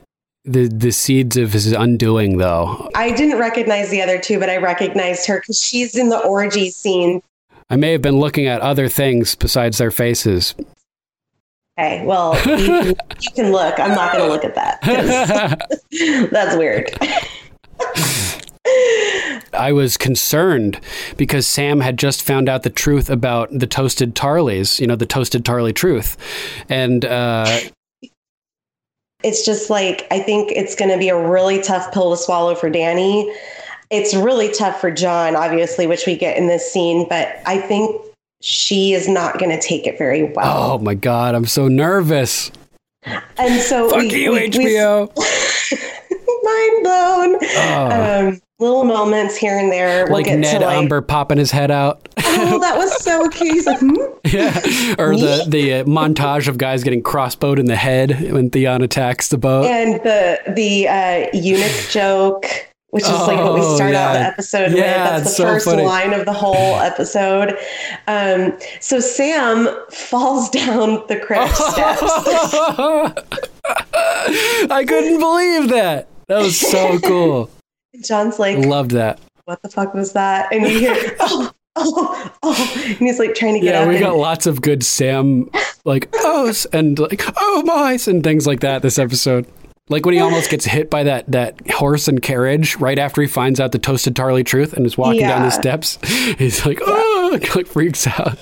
the 0.46 0.68
the 0.68 0.92
seeds 0.92 1.38
of 1.38 1.54
his 1.54 1.72
undoing, 1.72 2.38
though. 2.38 2.90
I 2.96 3.12
didn't 3.12 3.40
recognize 3.40 3.90
the 3.90 4.02
other 4.02 4.20
two, 4.20 4.40
but 4.40 4.50
I 4.50 4.58
recognized 4.58 5.28
her 5.28 5.40
because 5.40 5.60
she's 5.60 5.96
in 5.96 6.10
the 6.10 6.20
orgy 6.20 6.70
scene. 6.70 7.22
I 7.70 7.76
may 7.76 7.92
have 7.92 8.02
been 8.02 8.20
looking 8.20 8.46
at 8.46 8.62
other 8.62 8.88
things 8.88 9.36
besides 9.36 9.78
their 9.78 9.92
faces. 9.92 10.54
Okay, 11.78 12.06
well, 12.06 12.36
you 12.46 12.68
can, 12.68 12.96
you 13.20 13.32
can 13.36 13.52
look. 13.52 13.80
I'm 13.80 13.96
not 13.96 14.14
going 14.14 14.24
to 14.24 14.32
look 14.32 14.46
at 14.46 14.56
that 14.56 14.82
That's 16.32 16.56
weird. 16.56 16.92
I 19.54 19.72
was 19.72 19.98
concerned 19.98 20.80
because 21.18 21.46
Sam 21.48 21.82
had 21.82 21.98
just 21.98 22.24
found 22.24 22.50
out 22.50 22.64
the 22.64 22.70
truth 22.70 23.10
about 23.10 23.50
the 23.52 23.68
toasted 23.68 24.16
Tarlys, 24.16 24.80
you 24.80 24.88
know, 24.88 24.96
the 24.96 25.06
toasted 25.06 25.44
Tarly 25.44 25.74
truth. 25.74 26.18
And 26.70 27.06
uh, 27.06 27.60
it's 29.26 29.44
just 29.46 29.70
like 29.70 30.08
I 30.12 30.20
think 30.20 30.52
it's 30.52 30.76
going 30.76 30.92
to 30.92 30.98
be 30.98 31.10
a 31.10 31.18
really 31.28 31.62
tough 31.62 31.92
pill 31.92 32.12
to 32.12 32.18
swallow 32.18 32.56
for 32.56 32.70
Dany. 32.70 33.34
It's 33.90 34.16
really 34.16 34.52
tough 34.52 34.80
for 34.80 34.92
Jon, 34.92 35.36
obviously, 35.36 35.88
which 35.88 36.06
we 36.06 36.16
get 36.16 36.38
in 36.38 36.48
this 36.48 36.72
scene, 36.72 37.08
but 37.10 37.40
I 37.46 37.60
think 37.60 38.00
she 38.42 38.94
is 38.94 39.08
not 39.08 39.38
going 39.40 39.52
to 39.52 39.60
take 39.62 39.88
it 39.88 39.98
very 39.98 40.24
well. 40.24 40.74
oh 40.74 40.78
my 40.80 40.94
God, 40.94 41.36
I'm 41.36 41.46
so 41.46 41.68
nervous. 41.68 42.52
And 43.38 43.62
so 43.62 43.90
Fuck 43.90 44.00
we, 44.00 44.24
you, 44.24 44.32
we- 44.32 44.40
we- 44.42 44.50
HBO. 44.50 45.12
mind 46.46 46.84
blown. 46.84 47.36
Oh. 47.42 48.28
Um, 48.30 48.42
little 48.60 48.84
moments 48.86 49.36
here 49.36 49.58
and 49.58 49.72
there. 49.72 50.06
We'll 50.06 50.14
like 50.14 50.26
get 50.26 50.40
Ned 50.40 50.60
to 50.62 50.66
like, 50.66 50.78
Umber 50.78 51.02
popping 51.02 51.38
his 51.38 51.52
head 51.52 51.72
out. 51.72 52.08
oh, 52.18 52.60
that 52.60 52.78
was 52.78 53.04
so 53.04 53.28
cute. 53.30 53.54
He's 53.54 53.66
like, 53.66 53.80
hmm? 53.80 53.96
yeah. 54.26 54.96
Or 54.98 55.16
the, 55.16 55.46
the 55.48 55.74
uh, 55.76 55.84
montage 55.86 56.48
of 56.48 56.58
guys 56.58 56.84
getting 56.84 57.04
crossbowed 57.04 57.60
in 57.60 57.66
the 57.66 57.76
head 57.76 58.32
when 58.32 58.50
Theon 58.50 58.82
attacks 58.82 59.28
the 59.30 59.38
boat. 59.38 59.66
and 59.66 59.96
the 60.04 60.40
the 60.56 60.88
uh, 60.88 61.28
eunuch 61.34 61.90
joke, 61.90 62.46
which 62.92 63.04
is 63.04 63.10
like 63.10 63.38
what 63.38 63.56
we 63.56 63.62
Oh, 63.62 63.76
start 63.76 63.94
out 63.94 64.14
the 64.14 64.20
yeah. 64.20 64.28
episode 64.28 64.70
with. 64.74 64.78
That's 64.78 65.24
the 65.26 65.30
so 65.30 65.44
first 65.46 65.66
funny. 65.66 65.84
line 65.84 66.14
of 66.14 66.26
the 66.26 66.34
whole 66.34 66.76
episode. 66.80 67.58
Um, 68.08 68.58
so 68.80 69.00
Sam 69.02 69.68
falls 69.92 70.50
down 70.52 71.04
the 71.08 71.20
crypt 71.20 71.56
steps. 71.56 72.02
I 74.72 74.86
couldn't 74.88 75.20
believe 75.20 75.70
that. 75.70 76.08
That 76.28 76.40
was 76.42 76.60
so 76.60 77.00
cool. 77.00 77.50
Jon's 78.04 78.40
like, 78.40 78.58
Loved 78.58 78.92
that. 78.92 79.20
"What 79.46 79.62
the 79.62 79.70
fuck 79.70 79.94
was 79.94 80.14
that?" 80.14 80.52
And 80.54 80.64
you 80.64 80.80
hear, 80.80 81.16
"Oh, 81.20 81.52
oh, 81.76 82.32
oh," 82.44 82.82
and 82.86 82.98
he's 82.98 83.20
like 83.20 83.36
trying 83.36 83.54
to 83.56 83.60
get 83.60 83.74
Yeah, 83.74 83.88
we 83.88 83.96
and- 83.96 84.06
got 84.06 84.18
lots 84.18 84.46
of 84.48 84.62
good 84.62 84.84
Sam, 84.84 85.50
like, 85.86 86.10
oh, 86.16 86.54
and 86.74 86.98
like, 87.00 87.22
oh, 87.38 87.64
mice, 87.66 88.08
and 88.08 88.24
things 88.24 88.48
like 88.48 88.62
that 88.62 88.82
this 88.82 88.98
episode. 89.00 89.46
Like 89.88 90.04
when 90.04 90.16
he 90.16 90.20
almost 90.20 90.50
gets 90.50 90.66
hit 90.66 90.90
by 90.90 91.04
that, 91.04 91.32
that 91.32 91.56
horse 91.70 92.08
and 92.08 92.20
carriage 92.20 92.76
right 92.78 92.98
after 92.98 93.22
he 93.22 93.28
finds 93.28 93.60
out 93.60 93.72
the 93.72 93.78
toasted 93.78 94.16
Tarly 94.16 94.44
truth 94.44 94.74
and 94.74 94.84
is 94.84 94.98
walking 94.98 95.22
down 95.22 95.44
the 95.44 95.52
steps. 95.52 96.00
He's 96.40 96.66
like, 96.66 96.80
oh, 96.82 97.40
like 97.56 97.68
freaks 97.68 98.08
out. 98.08 98.36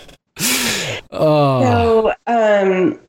Oh, 1.11 2.13
So, 2.25 2.33
um, 2.33 2.99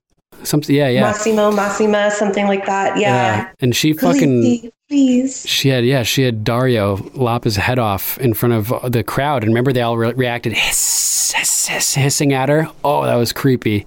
something, 0.45 0.75
yeah, 0.75 0.89
yeah. 0.89 1.01
Massimo, 1.03 1.51
Massima, 1.51 2.11
something 2.11 2.47
like 2.47 2.67
that. 2.67 2.99
Yeah. 2.99 3.51
And 3.61 3.75
she 3.75 3.93
fucking, 3.93 4.43
Please, 4.43 4.71
please. 4.89 5.49
she 5.49 5.69
had, 5.71 5.85
yeah, 5.85 6.03
she 6.03 6.23
had 6.23 6.45
Daario 6.45 7.15
lop 7.17 7.45
his 7.45 7.57
head 7.57 7.79
off 7.79 8.19
in 8.19 8.35
front 8.35 8.55
of 8.55 8.93
the 8.93 9.03
crowd. 9.03 9.43
And 9.43 9.51
remember, 9.51 9.73
they 9.73 9.83
all 9.83 9.97
re- 9.97 10.13
reacted 10.13 10.53
hiss, 10.53 11.33
hiss, 11.37 11.67
hiss, 11.67 11.95
hissing 11.95 12.33
at 12.33 12.49
her. 12.49 12.69
Oh, 12.85 13.05
that 13.05 13.17
was 13.17 13.33
creepy. 13.33 13.87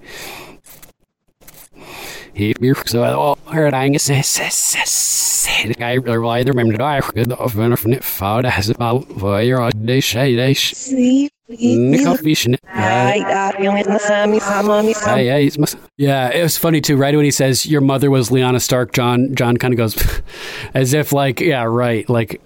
He 2.38 2.54
så 2.84 3.36
hörde 3.44 3.76
jag 3.76 3.86
inget 3.86 4.10
hiss, 4.10 4.40
hiss, 4.40 4.76
hiss. 4.76 5.48
Jag 5.78 6.20
var 6.20 6.44
där 6.44 6.52
med 6.52 6.78
dig. 6.78 7.00
Jag 7.14 7.50
var 7.54 7.76
från 7.76 7.92
ett 7.92 8.04
fall. 8.04 8.42
Det 8.42 8.48
här 8.48 8.74
var 8.78 9.02
vad 9.08 9.44
jag 9.44 9.70
det 9.74 10.02
tjej 10.02 10.36
det 10.36 10.54
Sleep. 10.54 11.32
Nickelfish. 11.48 12.46
Right, 12.46 13.22
uh, 13.22 13.62
you 13.62 13.68
only 13.70 13.82
listen, 13.82 14.30
me 14.30 14.40
some, 14.40 14.86
me 14.86 14.94
some. 14.94 15.18
Yeah, 15.18 15.38
yeah, 15.38 15.38
he's 15.38 15.58
must- 15.58 15.78
yeah, 15.96 16.28
it 16.28 16.42
was 16.42 16.58
funny 16.58 16.80
too. 16.80 16.96
Right 16.96 17.16
when 17.16 17.24
he 17.24 17.30
says 17.30 17.64
your 17.66 17.80
mother 17.80 18.10
was 18.10 18.30
Lyanna 18.30 18.60
Stark, 18.60 18.92
Jon 18.92 19.34
Jon 19.34 19.56
kind 19.56 19.72
of 19.72 19.78
goes 19.78 19.96
as 20.74 20.92
if 20.92 21.12
like, 21.12 21.40
yeah, 21.40 21.64
right, 21.64 22.08
like 22.10 22.40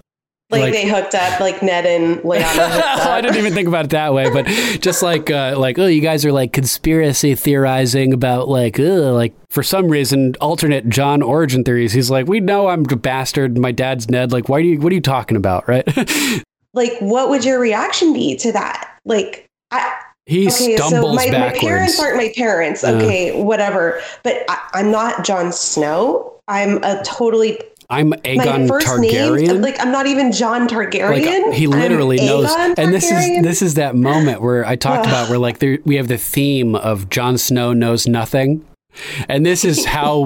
Like, 0.60 0.72
they 0.72 0.88
hooked 0.88 1.14
up, 1.14 1.40
like 1.40 1.62
Ned 1.62 1.86
and 1.86 2.18
Lyanna 2.22 2.78
up. 2.78 3.06
I 3.06 3.20
didn't 3.20 3.36
even 3.36 3.54
think 3.54 3.68
about 3.68 3.86
it 3.86 3.90
that 3.92 4.12
way, 4.12 4.30
but 4.30 4.46
just 4.80 5.02
like 5.02 5.30
uh, 5.30 5.54
like 5.56 5.78
oh, 5.78 5.86
you 5.86 6.00
guys 6.00 6.24
are 6.24 6.32
like 6.32 6.52
conspiracy 6.52 7.34
theorizing 7.34 8.12
about 8.12 8.48
like 8.48 8.78
like 8.78 9.34
for 9.48 9.62
some 9.62 9.88
reason 9.88 10.34
alternate 10.40 10.88
Jon 10.88 11.22
origin 11.22 11.64
theories. 11.64 11.92
He's 11.92 12.10
like, 12.10 12.26
we 12.26 12.40
know 12.40 12.68
I'm 12.68 12.84
a 12.90 12.96
bastard. 12.96 13.58
My 13.58 13.72
dad's 13.72 14.08
Ned. 14.08 14.32
Like, 14.32 14.48
why 14.48 14.62
do 14.62 14.68
you? 14.68 14.80
What 14.80 14.92
are 14.92 14.94
you 14.94 15.00
talking 15.00 15.36
about? 15.36 15.68
Right? 15.68 15.86
like, 16.74 16.92
what 17.00 17.28
would 17.28 17.44
your 17.44 17.60
reaction 17.60 18.12
be 18.12 18.36
to 18.36 18.52
that? 18.52 18.98
Like, 19.04 19.48
I. 19.70 20.00
He 20.26 20.46
okay, 20.46 20.76
so 20.76 20.88
stumbles 20.88 21.16
my, 21.16 21.26
my 21.26 21.30
backwards. 21.32 21.60
parents 21.60 22.00
aren't 22.00 22.16
my 22.16 22.32
parents. 22.36 22.84
Uh. 22.84 22.92
Okay, 22.92 23.42
whatever. 23.42 24.00
But 24.22 24.44
I, 24.48 24.68
I'm 24.74 24.90
not 24.90 25.24
Jon 25.24 25.52
Snow. 25.52 26.40
I'm 26.48 26.82
a 26.84 27.02
totally 27.04 27.60
I'm 27.92 28.12
Aegon 28.12 28.68
Targaryen. 28.68 29.46
name. 29.46 29.60
Like, 29.60 29.78
I'm 29.78 29.92
not 29.92 30.06
even 30.06 30.32
Jon 30.32 30.66
Targaryen. 30.66 31.10
Like 31.10 31.26
uh, 31.26 31.50
he 31.52 31.66
I'm 31.66 31.70
literally 31.72 32.16
knows, 32.16 32.48
Aegon 32.50 32.74
and 32.78 32.94
this 32.94 33.04
is 33.04 33.42
this 33.42 33.60
is 33.60 33.74
that 33.74 33.94
moment 33.94 34.40
where 34.40 34.64
I 34.64 34.76
talked 34.76 35.06
about 35.06 35.28
where 35.30 35.38
like 35.38 35.58
there, 35.58 35.78
we 35.84 35.96
have 35.96 36.08
the 36.08 36.16
theme 36.16 36.74
of 36.74 37.10
Jon 37.10 37.36
Snow 37.36 37.74
knows 37.74 38.08
nothing, 38.08 38.64
and 39.28 39.44
this 39.46 39.64
is 39.64 39.84
how 39.96 40.20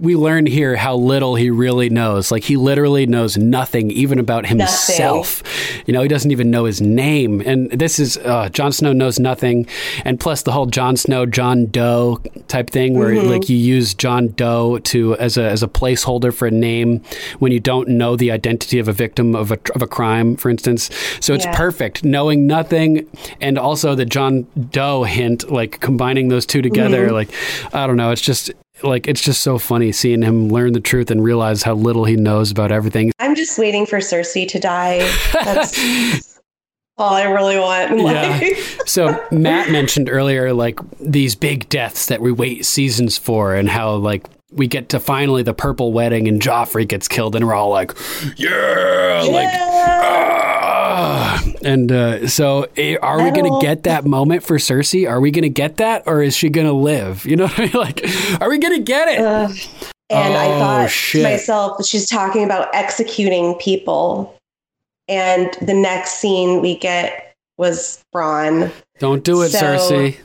we 0.00 0.16
learn 0.16 0.46
here 0.46 0.76
how 0.76 0.96
little 0.96 1.34
he 1.34 1.50
really 1.50 1.88
knows. 1.90 2.30
Like 2.30 2.44
he 2.44 2.56
literally 2.56 3.06
knows 3.06 3.36
nothing, 3.36 3.90
even 3.90 4.18
about 4.18 4.46
himself. 4.46 5.42
You 5.86 5.92
know, 5.94 6.02
he 6.02 6.08
doesn't 6.08 6.30
even 6.30 6.50
know 6.50 6.64
his 6.64 6.80
name, 6.80 7.40
and 7.40 7.70
this 7.70 7.98
is 7.98 8.16
uh, 8.18 8.48
Jon 8.50 8.72
Snow 8.72 8.92
knows 8.92 9.18
nothing, 9.18 9.66
and 10.04 10.18
plus 10.20 10.42
the 10.42 10.52
whole 10.52 10.66
Jon 10.66 10.96
Snow 10.96 11.26
John 11.26 11.66
Doe 11.66 12.20
type 12.48 12.70
thing 12.70 12.98
where 12.98 13.10
Mhm. 13.10 13.28
like 13.30 13.48
you 13.48 13.56
use 13.56 13.94
John 13.94 14.28
Doe 14.36 14.78
to 14.78 15.16
as 15.16 15.36
a 15.36 15.44
as 15.44 15.62
a 15.62 15.68
placeholder 15.68 16.32
for 16.32 16.46
a 16.46 16.50
name 16.50 17.02
when 17.38 17.52
you 17.52 17.60
don't 17.60 17.88
know 17.88 18.16
the 18.16 18.30
identity 18.30 18.78
of 18.78 18.88
a 18.88 18.92
victim 18.92 19.34
of 19.34 19.50
a 19.52 19.58
of 19.74 19.82
a 19.82 19.86
crime, 19.86 20.36
for 20.36 20.50
instance. 20.50 20.90
So 21.20 21.34
it's 21.34 21.44
Yeah. 21.44 21.56
perfect 21.56 22.04
knowing 22.04 22.46
nothing, 22.46 23.06
and 23.40 23.58
also 23.58 23.94
the 23.94 24.04
John 24.04 24.46
Doe 24.70 25.04
hint, 25.04 25.50
like 25.50 25.80
combining 25.80 26.28
those 26.28 26.46
two 26.46 26.62
together. 26.62 27.08
Mhm. 27.08 27.12
Like 27.12 27.30
I 27.72 27.86
don't 27.86 27.96
know, 27.96 28.09
it's 28.10 28.20
just 28.20 28.50
like 28.82 29.06
it's 29.06 29.20
just 29.20 29.42
so 29.42 29.58
funny 29.58 29.92
seeing 29.92 30.22
him 30.22 30.48
learn 30.48 30.72
the 30.72 30.80
truth 30.80 31.10
and 31.10 31.22
realize 31.22 31.62
how 31.62 31.74
little 31.74 32.04
he 32.04 32.16
knows 32.16 32.50
about 32.50 32.72
everything. 32.72 33.12
I'm 33.18 33.34
just 33.34 33.58
waiting 33.58 33.86
for 33.86 33.98
Cersei 33.98 34.48
to 34.48 34.58
die. 34.58 34.98
That's 35.32 36.40
all 36.98 37.14
I 37.14 37.24
really 37.24 37.58
want. 37.58 38.00
Yeah. 38.00 38.54
So 38.86 39.24
Matt 39.30 39.70
mentioned 39.70 40.10
earlier 40.10 40.52
like 40.52 40.80
these 40.98 41.36
big 41.36 41.68
deaths 41.68 42.06
that 42.06 42.20
we 42.20 42.32
wait 42.32 42.66
seasons 42.66 43.16
for 43.16 43.54
and 43.54 43.68
how 43.68 43.94
like 43.94 44.26
we 44.50 44.66
get 44.66 44.88
to 44.88 44.98
finally 44.98 45.44
the 45.44 45.54
purple 45.54 45.92
wedding 45.92 46.26
and 46.26 46.42
Joffrey 46.42 46.88
gets 46.88 47.06
killed 47.06 47.36
and 47.36 47.46
we're 47.46 47.54
all 47.54 47.70
like, 47.70 47.92
yeah, 48.36 49.22
like 49.30 49.48
ah. 49.52 51.49
And 51.64 51.92
uh, 51.92 52.26
so 52.28 52.66
eh, 52.76 52.96
are 53.02 53.22
we 53.22 53.30
going 53.30 53.50
to 53.52 53.58
get 53.60 53.82
that 53.84 54.04
moment 54.04 54.42
for 54.42 54.56
Cersei? 54.56 55.08
Are 55.08 55.20
we 55.20 55.30
going 55.30 55.42
to 55.42 55.48
get 55.48 55.76
that 55.78 56.02
or 56.06 56.22
is 56.22 56.34
she 56.36 56.48
going 56.48 56.66
to 56.66 56.72
live? 56.72 57.24
You 57.26 57.36
know 57.36 57.44
what 57.46 57.58
I 57.58 57.62
mean? 57.62 57.70
Like 57.74 58.04
are 58.40 58.48
we 58.48 58.58
going 58.58 58.76
to 58.78 58.82
get 58.84 59.08
it? 59.08 59.20
Ugh. 59.20 59.50
And 60.10 60.34
I 60.34 60.46
Oh, 60.46 60.58
thought 60.58 60.90
shit. 60.90 61.22
to 61.24 61.30
myself, 61.30 61.86
she's 61.86 62.08
talking 62.08 62.42
about 62.44 62.68
executing 62.74 63.54
people. 63.56 64.36
And 65.08 65.52
the 65.62 65.74
next 65.74 66.14
scene 66.14 66.60
we 66.60 66.76
get 66.76 67.34
was 67.58 68.02
Bronn. 68.14 68.72
Don't 68.98 69.22
do 69.22 69.42
it, 69.42 69.50
So- 69.50 69.58
Cersei. 69.62 70.16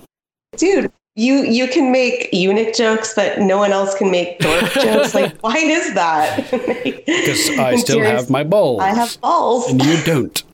Dude, 0.57 0.91
you 1.15 1.43
you 1.43 1.67
can 1.67 1.91
make 1.91 2.29
eunuch 2.33 2.75
jokes, 2.75 3.13
but 3.15 3.39
no 3.39 3.57
one 3.57 3.71
else 3.71 3.95
can 3.95 4.11
make 4.11 4.39
dork 4.39 4.63
jokes. 4.73 5.15
Like, 5.15 5.35
why 5.39 5.57
is 5.57 5.93
that? 5.93 6.45
Because 7.05 7.49
I 7.57 7.75
still 7.77 8.01
have 8.01 8.29
my 8.29 8.43
balls. 8.43 8.81
I 8.81 8.89
have 8.89 9.19
balls. 9.21 9.69
and 9.69 9.83
you 9.83 10.03
don't. 10.03 10.43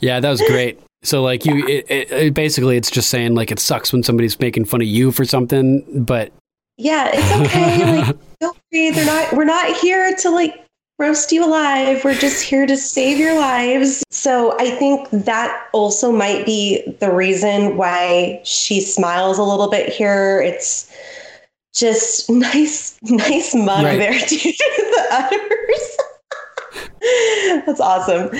yeah, 0.00 0.18
that 0.20 0.30
was 0.30 0.40
great. 0.42 0.80
So 1.02 1.22
like 1.22 1.44
you, 1.44 1.66
it, 1.66 1.86
it, 1.88 2.10
it 2.10 2.34
basically 2.34 2.76
it's 2.76 2.90
just 2.90 3.10
saying 3.10 3.34
like 3.34 3.50
it 3.50 3.58
sucks 3.60 3.92
when 3.92 4.02
somebody's 4.02 4.38
making 4.40 4.64
fun 4.64 4.80
of 4.80 4.86
you 4.88 5.12
for 5.12 5.24
something, 5.24 5.84
but 6.04 6.32
yeah, 6.76 7.10
it's 7.12 7.48
okay. 7.48 8.02
Like, 8.02 8.16
feel 8.40 8.56
free. 8.70 8.90
They're 8.90 9.04
not. 9.04 9.32
We're 9.32 9.44
not 9.44 9.76
here 9.76 10.14
to 10.16 10.30
like 10.30 10.64
roast 10.98 11.30
you 11.32 11.44
alive. 11.44 12.02
We're 12.04 12.14
just 12.14 12.42
here 12.42 12.66
to 12.66 12.76
save 12.76 13.18
your 13.18 13.38
lives. 13.38 14.02
So 14.10 14.56
I 14.58 14.70
think 14.70 15.08
that 15.10 15.68
also 15.72 16.10
might 16.12 16.44
be 16.44 16.82
the 17.00 17.12
reason 17.12 17.76
why 17.76 18.40
she 18.44 18.80
smiles 18.80 19.38
a 19.38 19.42
little 19.44 19.70
bit 19.70 19.88
here. 19.92 20.40
It's 20.40 20.92
just 21.74 22.28
nice, 22.30 22.98
nice 23.02 23.54
mug 23.54 23.84
Right. 23.84 23.98
there, 23.98 24.18
dude. 24.18 24.40
the 24.42 25.06
udders. 25.12 25.96
That's 27.66 27.80
awesome. 27.80 28.30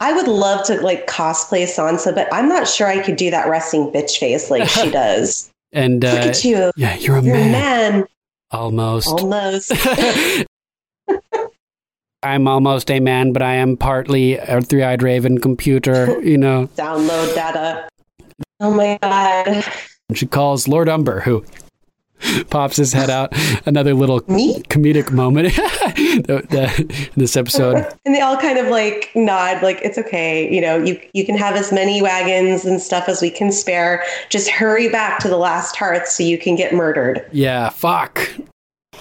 I 0.00 0.12
would 0.12 0.28
love 0.28 0.64
to 0.66 0.80
like 0.82 1.06
cosplay 1.06 1.64
Sansa, 1.64 2.14
but 2.14 2.28
I'm 2.32 2.48
not 2.48 2.68
sure 2.68 2.86
I 2.86 3.00
could 3.02 3.16
do 3.16 3.30
that 3.30 3.48
resting 3.48 3.90
bitch 3.90 4.18
face 4.18 4.50
like 4.50 4.68
she 4.68 4.90
does. 4.90 5.50
and 5.72 6.04
uh, 6.04 6.12
Look 6.12 6.20
at 6.26 6.44
you. 6.44 6.70
Yeah, 6.76 6.96
you're 6.96 7.16
a 7.16 7.22
You're 7.22 7.34
a 7.34 7.38
man. 7.38 7.52
man. 8.00 8.04
Almost. 8.50 9.08
Almost. 9.08 9.72
I'm 12.22 12.48
almost 12.48 12.90
a 12.90 13.00
man, 13.00 13.32
but 13.32 13.42
I 13.42 13.54
am 13.54 13.76
partly 13.76 14.36
a 14.36 14.60
three-eyed 14.60 15.02
raven 15.02 15.38
computer. 15.38 16.20
You 16.20 16.38
know. 16.38 16.66
Download 16.76 17.34
data. 17.34 17.88
Oh 18.60 18.72
my 18.74 18.98
god. 19.02 19.64
She 20.14 20.26
calls 20.26 20.66
Lord 20.66 20.88
Umber, 20.88 21.20
who 21.20 21.44
pops 22.50 22.76
his 22.76 22.92
head 22.92 23.10
out. 23.10 23.32
Another 23.66 23.94
little 23.94 24.20
comedic 24.22 25.12
moment 25.12 25.54
the- 25.54 26.44
the- 26.50 26.80
in 26.88 27.12
this 27.20 27.36
episode. 27.36 27.86
And 28.04 28.14
they 28.14 28.20
all 28.20 28.38
kind 28.38 28.58
of 28.58 28.68
like 28.68 29.10
nod, 29.14 29.62
like 29.62 29.80
it's 29.82 29.98
okay. 29.98 30.52
You 30.52 30.60
know, 30.62 30.78
you 30.82 30.98
you 31.12 31.24
can 31.26 31.36
have 31.36 31.54
as 31.56 31.70
many 31.72 32.00
wagons 32.02 32.64
and 32.64 32.80
stuff 32.80 33.06
as 33.08 33.20
we 33.22 33.30
can 33.30 33.52
spare. 33.52 34.02
Just 34.30 34.48
hurry 34.48 34.88
back 34.88 35.18
to 35.20 35.28
the 35.28 35.36
last 35.36 35.76
hearth 35.76 36.08
so 36.08 36.22
you 36.22 36.38
can 36.38 36.56
get 36.56 36.72
murdered. 36.72 37.24
Yeah, 37.32 37.68
fuck. 37.68 38.28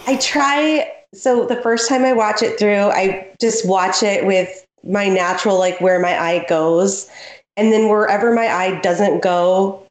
I 0.06 0.18
try. 0.18 0.92
So 1.14 1.46
the 1.46 1.56
first 1.62 1.90
time 1.90 2.06
I 2.06 2.14
watch 2.14 2.42
it 2.42 2.60
through, 2.60 2.92
I 2.92 3.32
just 3.40 3.68
watch 3.68 4.04
it 4.04 4.26
with 4.26 4.66
my 4.84 5.08
natural, 5.08 5.58
like 5.58 5.80
where 5.82 6.00
my 6.00 6.20
eye 6.20 6.46
goes. 6.48 7.10
And 7.56 7.72
then 7.72 7.90
wherever 7.90 8.34
my 8.34 8.48
eye 8.48 8.80
doesn't 8.82 9.22
go, 9.22 9.84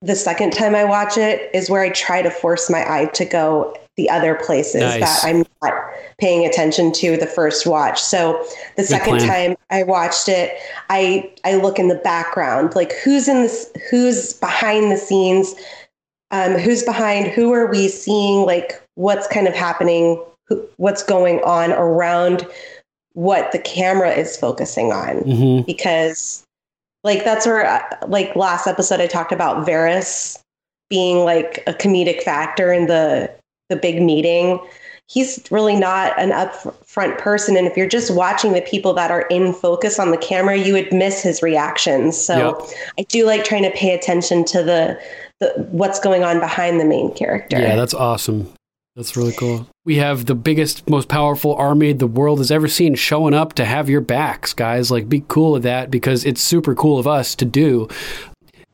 the 0.00 0.16
second 0.16 0.52
time 0.52 0.74
I 0.74 0.84
watch 0.84 1.16
it 1.16 1.50
is 1.54 1.70
where 1.70 1.82
I 1.82 1.90
try 1.90 2.22
to 2.22 2.30
force 2.30 2.68
my 2.68 2.84
eye 2.90 3.06
to 3.14 3.24
go 3.24 3.76
the 3.96 4.10
other 4.10 4.34
places 4.34 4.80
Nice. 4.80 5.00
that 5.00 5.20
I'm 5.24 5.44
not 5.62 5.74
paying 6.18 6.46
attention 6.46 6.92
to 6.92 7.16
the 7.16 7.26
first 7.26 7.66
watch. 7.66 8.00
So 8.00 8.42
the 8.76 8.82
Good 8.82 8.88
second 8.88 9.18
plan. 9.18 9.28
time 9.28 9.56
I 9.70 9.82
watched 9.82 10.28
it, 10.28 10.56
I 10.88 11.30
I 11.44 11.56
look 11.56 11.78
in 11.78 11.88
the 11.88 11.96
background, 11.96 12.74
like 12.74 12.92
who's 13.04 13.28
in 13.28 13.42
this, 13.42 13.70
who's 13.90 14.32
behind 14.32 14.90
the 14.90 14.96
scenes, 14.96 15.54
um, 16.30 16.54
who's 16.54 16.82
behind, 16.82 17.28
who 17.28 17.52
are 17.52 17.66
we 17.66 17.88
seeing, 17.88 18.46
like 18.46 18.82
what's 18.94 19.28
kind 19.28 19.46
of 19.46 19.54
happening, 19.54 20.20
what's 20.76 21.02
going 21.02 21.40
on 21.44 21.72
around 21.72 22.46
what 23.14 23.52
the 23.52 23.58
camera 23.58 24.10
is 24.10 24.36
focusing 24.36 24.92
on, 24.92 25.20
Mhm. 25.20 25.66
because 25.66 26.44
like 27.04 27.24
that's 27.24 27.46
where 27.46 27.66
uh, 27.66 27.82
like 28.06 28.34
last 28.36 28.66
episode 28.66 29.00
I 29.00 29.06
talked 29.06 29.32
about 29.32 29.66
Varys 29.66 30.38
being 30.88 31.24
like 31.24 31.62
a 31.66 31.72
comedic 31.74 32.22
factor 32.22 32.72
in 32.72 32.86
the 32.86 33.30
the 33.68 33.76
big 33.76 34.00
meeting. 34.02 34.60
He's 35.08 35.42
really 35.50 35.76
not 35.76 36.18
an 36.18 36.30
upfront 36.30 37.18
person, 37.18 37.56
and 37.56 37.66
if 37.66 37.76
you're 37.76 37.88
just 37.88 38.14
watching 38.14 38.52
the 38.54 38.62
people 38.62 38.94
that 38.94 39.10
are 39.10 39.22
in 39.22 39.52
focus 39.52 39.98
on 39.98 40.10
the 40.10 40.16
camera, 40.16 40.56
you 40.56 40.72
would 40.72 40.90
miss 40.92 41.20
his 41.22 41.42
reactions. 41.42 42.16
So 42.16 42.58
Yep. 42.60 42.78
I 42.98 43.02
do 43.02 43.26
like 43.26 43.44
trying 43.44 43.64
to 43.64 43.70
pay 43.72 43.92
attention 43.94 44.44
to 44.46 44.62
the, 44.62 44.98
the 45.40 45.48
what's 45.70 46.00
going 46.00 46.24
on 46.24 46.38
behind 46.40 46.80
the 46.80 46.84
main 46.86 47.12
character. 47.12 47.58
Yeah, 47.60 47.76
that's 47.76 47.92
awesome. 47.94 48.50
That's 48.94 49.16
really 49.16 49.32
cool. 49.32 49.66
We 49.84 49.96
have 49.96 50.26
the 50.26 50.34
biggest, 50.34 50.88
most 50.88 51.08
powerful 51.08 51.54
army 51.54 51.92
the 51.92 52.06
world 52.06 52.38
has 52.38 52.50
ever 52.50 52.68
seen 52.68 52.94
showing 52.94 53.32
up 53.32 53.54
to 53.54 53.64
have 53.64 53.88
your 53.88 54.02
backs, 54.02 54.52
guys. 54.52 54.90
Like, 54.90 55.08
be 55.08 55.24
cool 55.28 55.52
with 55.52 55.62
that 55.62 55.90
because 55.90 56.26
it's 56.26 56.42
super 56.42 56.74
cool 56.74 56.98
of 56.98 57.06
us 57.06 57.34
to 57.36 57.44
do. 57.46 57.88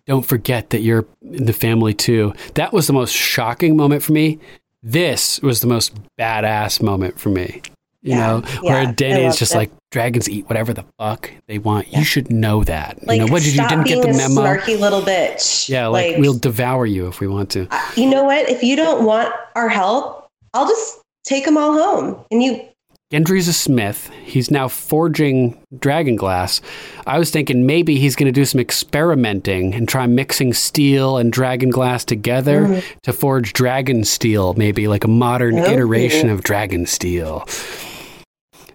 Don't 0.06 0.26
forget 0.26 0.70
that 0.70 0.80
you're 0.80 1.06
in 1.22 1.44
the 1.44 1.52
family 1.52 1.94
too. 1.94 2.32
That 2.54 2.72
was 2.72 2.86
the 2.86 2.92
most 2.92 3.12
shocking 3.12 3.76
moment 3.76 4.02
for 4.02 4.12
me. 4.12 4.38
This 4.82 5.40
was 5.42 5.60
the 5.60 5.66
most 5.66 5.94
badass 6.18 6.82
moment 6.82 7.20
for 7.20 7.28
me. 7.28 7.62
You 8.02 8.14
know, 8.14 8.40
where 8.60 8.82
yeah, 8.82 8.88
I 8.88 8.92
Dany 8.92 9.26
is 9.26 9.36
just 9.36 9.54
it. 9.54 9.58
like 9.58 9.70
dragons 9.90 10.28
eat 10.30 10.48
whatever 10.48 10.72
the 10.72 10.84
fuck 10.98 11.30
they 11.48 11.58
want. 11.58 11.92
You 11.92 12.04
should 12.04 12.30
know 12.30 12.62
that. 12.64 13.04
like 13.06 13.18
you 13.18 13.26
know, 13.26 13.32
what 13.32 13.42
did 13.42 13.54
you 13.56 13.66
didn't 13.68 13.84
get 13.84 14.02
being 14.02 14.16
the 14.16 14.24
a 14.24 14.28
memo? 14.28 14.42
snarky 14.42 14.78
little 14.78 15.02
bitch. 15.02 15.68
Yeah, 15.68 15.88
like, 15.88 16.16
we'll 16.18 16.38
devour 16.38 16.86
you 16.86 17.08
if 17.08 17.18
we 17.18 17.26
want 17.26 17.50
to. 17.50 17.66
you 17.96 18.08
know 18.08 18.24
what? 18.24 18.48
If 18.48 18.62
you 18.62 18.76
don't 18.76 19.04
want 19.04 19.34
our 19.56 19.68
help, 19.68 20.28
I'll 20.54 20.68
just 20.68 21.00
take 21.24 21.44
them 21.44 21.58
all 21.58 21.72
home. 21.72 22.24
And 22.30 22.42
you, 22.42 22.68
Gendry's 23.10 23.48
a 23.48 23.54
smith. 23.54 24.10
He's 24.22 24.50
now 24.50 24.68
forging 24.68 25.58
dragon 25.78 26.14
glass. 26.16 26.60
I 27.06 27.18
was 27.18 27.30
thinking 27.30 27.64
maybe 27.64 27.96
he's 27.98 28.14
going 28.14 28.26
to 28.26 28.32
do 28.38 28.44
some 28.44 28.60
experimenting 28.60 29.72
and 29.74 29.88
try 29.88 30.06
mixing 30.06 30.52
steel 30.52 31.16
and 31.16 31.32
dragon 31.32 31.70
glass 31.70 32.04
together 32.04 32.66
Mhm. 32.66 32.84
to 33.04 33.12
forge 33.14 33.54
dragon 33.54 34.04
steel, 34.04 34.52
maybe 34.58 34.88
like 34.88 35.04
a 35.04 35.08
modern 35.08 35.58
Okay. 35.58 35.72
iteration 35.72 36.28
of 36.28 36.42
dragon 36.42 36.84
steel. 36.84 37.48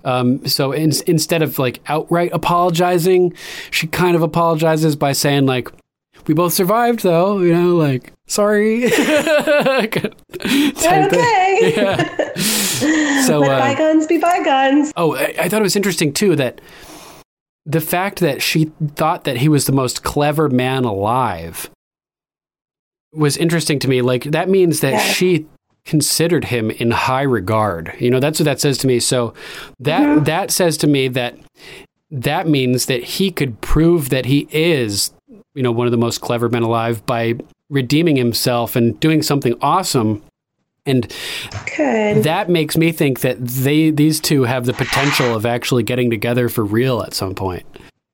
Um, 0.03 0.43
so 0.47 0.71
in, 0.71 0.91
instead 1.05 1.43
of 1.43 1.59
like 1.59 1.79
outright 1.87 2.31
apologizing, 2.33 3.33
she 3.69 3.85
kind 3.85 4.15
of 4.15 4.23
apologizes 4.23 4.95
by 4.95 5.11
saying 5.13 5.45
like, 5.45 5.69
"We 6.25 6.33
both 6.33 6.53
survived, 6.53 7.03
though. 7.03 7.39
You 7.39 7.53
know, 7.53 7.75
like 7.75 8.11
sorry." 8.27 8.89
Type 8.89 10.03
thing. 10.41 11.05
okay. 11.05 11.73
Yeah. 11.77 12.09
So, 13.27 13.39
Let 13.39 13.51
uh, 13.51 13.59
bygones 13.59 14.05
be 14.07 14.17
bygones. 14.17 14.91
Oh, 14.97 15.15
I, 15.15 15.33
I 15.39 15.49
thought 15.49 15.61
it 15.61 15.63
was 15.63 15.77
interesting 15.77 16.11
too 16.11 16.35
that 16.35 16.59
the 17.65 17.79
fact 17.79 18.19
that 18.19 18.41
she 18.41 18.71
thought 18.95 19.23
that 19.23 19.37
he 19.37 19.47
was 19.47 19.65
the 19.65 19.71
most 19.71 20.03
clever 20.03 20.49
man 20.49 20.83
alive 20.83 21.69
was 23.13 23.37
interesting 23.37 23.79
to 23.79 23.87
me. 23.87 24.01
Like 24.01 24.23
that 24.25 24.49
means 24.49 24.81
that 24.81 24.93
Yeah. 24.93 24.99
she 24.99 25.45
considered 25.85 26.45
him 26.45 26.71
in 26.71 26.91
high 26.91 27.21
regard. 27.21 27.93
You 27.99 28.09
know, 28.09 28.19
that's 28.19 28.39
what 28.39 28.45
that 28.45 28.59
says 28.59 28.77
to 28.79 28.87
me. 28.87 28.99
So 28.99 29.33
that 29.79 30.01
Mm-hmm. 30.01 30.23
that 30.25 30.51
says 30.51 30.77
to 30.77 30.87
me 30.87 31.07
that 31.09 31.37
that 32.11 32.47
means 32.47 32.87
that 32.87 33.03
he 33.03 33.31
could 33.31 33.59
prove 33.61 34.09
that 34.09 34.25
he 34.25 34.47
is, 34.51 35.11
you 35.55 35.63
know, 35.63 35.71
one 35.71 35.87
of 35.87 35.91
the 35.91 35.97
most 35.97 36.21
clever 36.21 36.49
men 36.49 36.63
alive 36.63 37.05
by 37.05 37.35
redeeming 37.69 38.15
himself 38.17 38.75
and 38.75 38.99
doing 38.99 39.21
something 39.21 39.55
awesome. 39.61 40.21
And 40.85 41.11
Good. 41.77 42.23
that 42.23 42.49
makes 42.49 42.75
me 42.75 42.91
think 42.91 43.21
that 43.21 43.37
they 43.45 43.89
these 43.89 44.19
two 44.19 44.43
have 44.43 44.65
the 44.65 44.73
potential 44.73 45.33
of 45.33 45.45
actually 45.45 45.83
getting 45.83 46.09
together 46.09 46.49
for 46.49 46.63
real 46.65 47.01
at 47.01 47.13
some 47.13 47.33
point. 47.35 47.63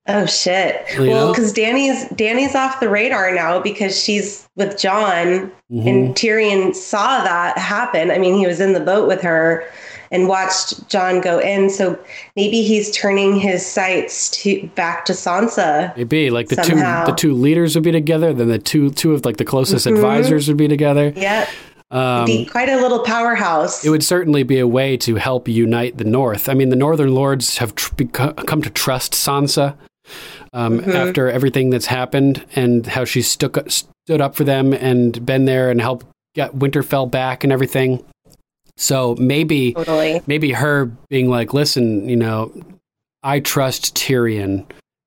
Oh 0.07 0.25
shit. 0.27 0.85
You 0.95 1.07
well, 1.09 1.31
because 1.33 1.51
Dany's 1.51 2.07
Dany's 2.09 2.55
off 2.55 2.79
the 2.79 2.89
radar 2.89 3.33
now 3.33 3.59
because 3.59 3.99
she's 4.01 4.47
with 4.55 4.77
Jon, 4.77 5.51
Mhm. 5.71 5.87
and 5.87 6.15
Tyrion 6.15 6.75
saw 6.75 7.23
that 7.23 7.57
happen. 7.57 8.11
I 8.11 8.17
mean, 8.19 8.35
he 8.35 8.45
was 8.45 8.59
in 8.59 8.73
the 8.73 8.79
boat 8.79 9.07
with 9.07 9.21
her 9.21 9.63
and 10.11 10.27
watched 10.27 10.87
Jon 10.89 11.21
go 11.21 11.37
in. 11.39 11.69
So 11.69 11.97
maybe 12.35 12.63
he's 12.63 12.89
turning 12.95 13.35
his 13.35 13.63
sights 13.63 14.29
to 14.41 14.67
back 14.73 15.05
to 15.05 15.13
Sansa. 15.13 15.95
Maybe 15.95 16.29
like 16.31 16.47
the 16.49 16.55
Somehow. 16.63 17.05
two 17.05 17.11
the 17.11 17.15
two 17.17 17.33
leaders 17.33 17.75
would 17.75 17.83
be 17.83 17.91
together, 17.91 18.33
then 18.33 18.47
the 18.47 18.57
two 18.59 18.89
two 18.91 19.13
of 19.13 19.25
like 19.25 19.37
the 19.37 19.45
closest 19.45 19.85
Mhm. 19.87 19.95
advisors 19.95 20.47
would 20.47 20.57
be 20.57 20.67
together. 20.67 21.13
Yeah, 21.15 21.45
Um, 21.91 22.25
be 22.25 22.45
quite 22.45 22.69
a 22.69 22.77
little 22.79 22.99
powerhouse. 22.99 23.83
it 23.83 23.89
would 23.89 24.03
certainly 24.03 24.43
be 24.43 24.59
a 24.59 24.67
way 24.67 24.95
to 24.97 25.15
help 25.15 25.47
unite 25.47 25.97
the 25.97 26.03
North. 26.03 26.47
I 26.47 26.53
mean, 26.53 26.69
the 26.69 26.75
Northern 26.75 27.15
Lords 27.15 27.57
have 27.57 27.73
tr- 27.75 27.95
come 28.05 28.61
to 28.61 28.69
trust 28.69 29.13
Sansa 29.13 29.75
um, 30.53 30.79
Mhm. 30.81 30.93
after 30.93 31.29
everything 31.29 31.69
that's 31.71 31.87
happened 31.87 32.45
and 32.55 32.85
how 32.85 33.05
she 33.05 33.21
stuck, 33.23 33.57
stood 33.69 34.21
up 34.21 34.35
for 34.35 34.43
them 34.43 34.71
and 34.73 35.25
been 35.25 35.45
there 35.45 35.71
and 35.71 35.81
helped 35.81 36.05
get 36.35 36.57
Winterfell 36.57 37.09
back 37.09 37.43
and 37.43 37.51
everything. 37.51 38.03
So 38.77 39.15
maybe, 39.19 39.73
Totally. 39.73 40.21
maybe 40.27 40.51
her 40.53 40.91
being 41.09 41.27
like, 41.29 41.53
"Listen, 41.53 42.07
you 42.07 42.15
know, 42.15 42.51
I 43.23 43.39
trust 43.39 43.95
Tyrion." 43.95 44.65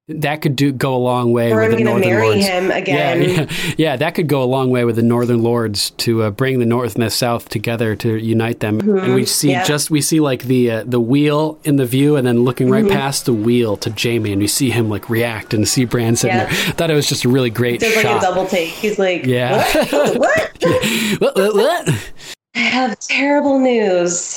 That 0.09 0.43
could 0.43 0.57
do 0.57 0.73
go 0.73 0.97
a 0.97 0.99
long 0.99 1.33
way 1.33 1.53
or 1.53 1.57
with 1.59 1.67
I'm 1.67 1.71
the 1.71 1.77
going 1.85 2.03
to 2.03 2.09
Northern 2.09 2.11
marry 2.11 2.27
Lords. 2.27 2.47
him 2.47 2.71
again. 2.73 3.23
Yeah, 3.23 3.29
yeah, 3.41 3.75
yeah, 3.79 3.97
that 3.97 4.17
could 4.17 4.27
go 4.27 4.43
a 4.43 4.45
long 4.45 4.71
way 4.71 4.85
with 4.85 4.97
the 4.97 5.03
Northern 5.03 5.45
Lords 5.45 5.91
to 5.99 6.25
uh, 6.25 6.31
bring 6.31 6.59
the 6.59 6.67
North 6.67 6.97
and 6.97 7.05
the 7.05 7.11
South 7.11 7.49
together 7.49 7.95
to 7.97 8.17
unite 8.17 8.59
them. 8.59 8.81
And 8.81 9.15
we 9.15 9.23
Mhm, 9.23 9.29
see 9.29 9.51
yeah. 9.53 9.63
just 9.63 9.93
we 9.93 10.01
see 10.01 10.19
like 10.19 10.43
the 10.43 10.71
uh, 10.73 10.85
the 10.85 11.01
wheel 11.01 11.59
in 11.63 11.77
the 11.77 11.87
view, 11.87 12.17
and 12.17 12.27
then 12.27 12.43
looking 12.43 12.69
right 12.69 12.85
Mhm. 12.85 12.91
past 12.91 13.27
the 13.27 13.33
wheel 13.33 13.77
to 13.77 13.95
Jaime, 13.97 14.33
and 14.33 14.43
you 14.43 14.49
see 14.49 14.71
him 14.71 14.91
like 14.91 15.09
react 15.09 15.55
and 15.55 15.69
see 15.69 15.85
Bran 15.85 16.17
sitting 16.17 16.37
Yeah. 16.37 16.47
there. 16.47 16.53
I 16.53 16.73
thought 16.73 16.91
it 16.91 16.95
was 16.95 17.09
just 17.09 17.25
a 17.25 17.29
really 17.29 17.51
great 17.51 17.81
like 17.81 17.93
shot. 17.93 18.19
a 18.19 18.21
double 18.21 18.47
take. 18.47 18.71
He's 18.71 18.99
like, 18.99 19.25
Yeah. 19.25 19.63
what? 19.87 20.17
what? 20.19 20.53
what, 21.21 21.37
what, 21.37 21.55
what? 21.55 22.13
I 22.57 22.59
have 22.59 22.99
terrible 22.99 23.61
news. 23.61 24.37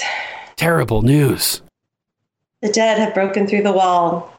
Terrible 0.58 1.02
news. 1.02 1.64
The 2.62 2.70
dead 2.72 3.00
have 3.00 3.16
broken 3.16 3.48
through 3.48 3.64
the 3.64 3.74
wall. 3.74 4.32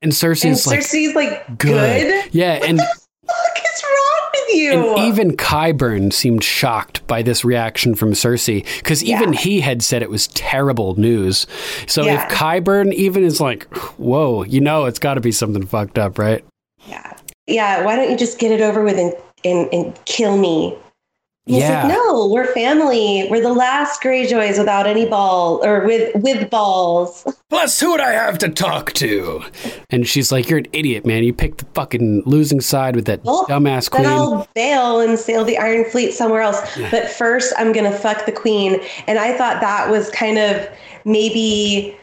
And 0.00 0.10
And 0.10 0.12
Cersei's 0.12 0.66
like 0.66 0.80
Cersei's 0.80 1.14
like, 1.14 1.46
good. 1.58 1.58
good? 1.58 2.34
Yeah, 2.34 2.52
and 2.64 2.78
What 2.78 3.58
is 3.58 3.82
wrong 3.84 4.30
with 4.32 4.54
you? 4.54 4.72
And 4.72 5.08
even 5.08 5.36
Qyburn 5.36 6.12
seemed 6.12 6.44
shocked 6.44 7.04
by 7.06 7.22
this 7.22 7.44
reaction 7.44 7.94
from 7.94 8.12
Cersei 8.12 8.64
because 8.78 9.02
even 9.02 9.32
he 9.32 9.60
had 9.60 9.82
said 9.82 10.02
it 10.02 10.10
was 10.10 10.28
terrible 10.28 10.94
news. 10.98 11.46
So 11.86 12.04
Yeah. 12.04 12.24
if 12.26 12.32
Qyburn 12.32 12.92
even 12.94 13.24
is 13.24 13.40
like, 13.40 13.64
whoa, 13.98 14.44
you 14.44 14.60
know, 14.60 14.84
it's 14.84 14.98
got 15.00 15.14
to 15.14 15.20
be 15.20 15.32
something 15.32 15.66
fucked 15.66 15.98
up, 15.98 16.18
right? 16.18 16.44
Yeah, 16.86 17.16
yeah, 17.46 17.84
why 17.84 17.96
don't 17.96 18.10
you 18.10 18.16
just 18.16 18.38
get 18.38 18.52
it 18.52 18.60
over 18.60 18.82
with 18.84 18.98
and, 18.98 19.12
and, 19.44 19.68
and 19.74 20.04
kill 20.04 20.36
me? 20.38 20.76
He's 21.48 21.60
Yeah. 21.60 21.84
like, 21.86 21.92
no, 21.94 22.28
we're 22.28 22.52
family. 22.52 23.26
We're 23.30 23.40
the 23.40 23.52
last 23.54 24.02
Greyjoys 24.02 24.58
without 24.58 24.86
any 24.86 25.06
ball 25.06 25.64
or 25.64 25.84
with 25.86 26.14
with 26.16 26.50
balls. 26.50 27.26
Plus, 27.50 27.80
who 27.80 27.92
would 27.92 28.00
I 28.00 28.12
have 28.12 28.36
to 28.38 28.48
talk 28.50 28.92
to? 28.94 29.42
And 29.88 30.06
she's 30.06 30.30
like, 30.30 30.50
you're 30.50 30.58
an 30.58 30.66
idiot, 30.74 31.06
man. 31.06 31.24
You 31.24 31.32
picked 31.32 31.58
the 31.60 31.64
fucking 31.72 32.24
losing 32.26 32.60
side 32.60 32.94
with 32.94 33.06
that 33.06 33.24
Well, 33.24 33.46
dumbass 33.46 33.90
Then. 33.90 34.04
I'll 34.04 34.46
bail 34.54 35.00
and 35.00 35.18
sail 35.18 35.44
the 35.44 35.56
Iron 35.56 35.84
Fleet 35.90 36.12
somewhere 36.12 36.42
else. 36.42 36.60
Yeah. 36.76 36.90
But 36.90 37.08
first, 37.08 37.54
I'm 37.56 37.72
gonna 37.72 37.90
fuck 37.92 38.26
the 38.26 38.32
queen. 38.32 38.80
And 39.06 39.18
I 39.18 39.36
thought 39.36 39.62
that 39.62 39.90
was 39.90 40.10
kind 40.10 40.36
of 40.38 40.68
maybe 41.06 41.96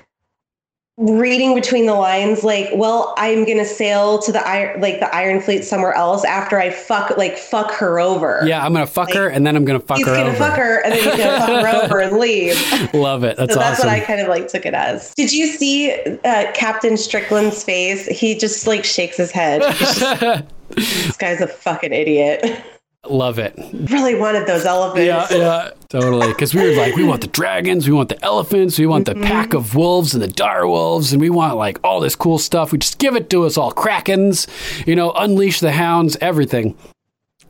reading 0.98 1.54
between 1.54 1.86
the 1.86 1.94
lines 1.94 2.42
like 2.42 2.70
well 2.74 3.14
i'm 3.18 3.44
gonna 3.44 3.66
sail 3.66 4.18
to 4.18 4.32
the 4.32 4.40
iron 4.48 4.80
like 4.80 5.02
the 5.02 5.14
iron 5.14 5.42
fleet 5.42 5.66
somewhere 5.66 5.92
else 5.94 6.24
after 6.24 6.58
i 6.58 6.70
fuck 6.70 7.18
like 7.18 7.38
fuck 7.38 7.70
her 7.74 8.00
over 8.00 8.40
Yeah, 8.46 8.66
I'm 8.66 8.72
gonna 8.72 8.88
fuck 8.88 9.12
her 9.14 9.28
and 9.28 9.46
then 9.46 9.58
I'm 9.58 9.66
gonna 9.66 9.82
fuck 9.82 9.98
he's 9.98 10.08
her 10.08 10.16
gonna 10.16 10.30
over. 10.30 10.38
fuck 10.38 10.58
her 10.58 10.80
and 10.86 10.94
then 10.94 11.04
he's 11.04 11.18
gonna 11.18 11.40
fuck 11.40 11.62
her 11.66 11.84
over 11.84 12.00
and 12.00 12.18
leave 12.18 12.56
Love 12.94 13.26
it. 13.26 13.36
That's 13.36 13.54
so 13.54 13.60
that's 13.60 13.80
awesome. 13.82 13.90
what 13.90 14.00
i 14.02 14.06
kind 14.06 14.22
of 14.22 14.30
like 14.30 14.48
took 14.48 14.66
it 14.66 14.74
as 14.74 15.14
did 15.16 15.34
you 15.34 15.48
see 15.48 15.92
uh, 16.24 16.52
captain 16.54 16.96
strickland's 16.96 17.62
face 17.62 18.06
he 18.08 18.34
just 18.38 18.66
like 18.66 18.86
shakes 18.86 19.18
his 19.18 19.32
head 19.32 19.64
just- 19.78 20.00
this 20.70 21.18
guy's 21.18 21.42
a 21.42 21.48
fucking 21.48 21.92
idiot 21.92 22.64
Love 23.10 23.40
it. 23.40 23.54
really 23.74 24.16
wanted 24.16 24.48
those 24.48 24.66
elephants 24.66 25.06
Yeah, 25.06 25.28
yeah, 25.38 25.70
totally. 25.90 26.28
Because 26.28 26.54
we 26.54 26.62
were 26.62 26.76
like, 26.76 26.96
we 26.96 27.04
want 27.04 27.22
the 27.22 27.28
dragons, 27.28 27.88
we 27.88 27.94
want 27.94 28.10
the 28.10 28.24
elephants, 28.24 28.80
we 28.80 28.88
want 28.88 29.06
the 29.06 29.14
mm-hmm. 29.14 29.24
pack 29.24 29.54
of 29.54 29.76
wolves 29.76 30.14
and 30.14 30.22
the 30.24 30.28
dire 30.28 30.68
wolves, 30.68 31.12
and 31.12 31.22
we 31.22 31.30
want 31.30 31.56
like 31.56 31.80
all 31.84 32.00
this 32.00 32.16
cool 32.16 32.38
stuff. 32.38 32.72
We 32.72 32.78
just 32.78 32.98
give 32.98 33.16
it 33.16 33.30
to 33.32 33.46
us 33.46 33.58
all. 33.58 33.72
Krakens, 33.72 34.48
you 34.88 34.96
know, 34.96 35.12
unleash 35.12 35.60
the 35.60 35.72
hounds, 35.72 36.18
everything. 36.22 36.78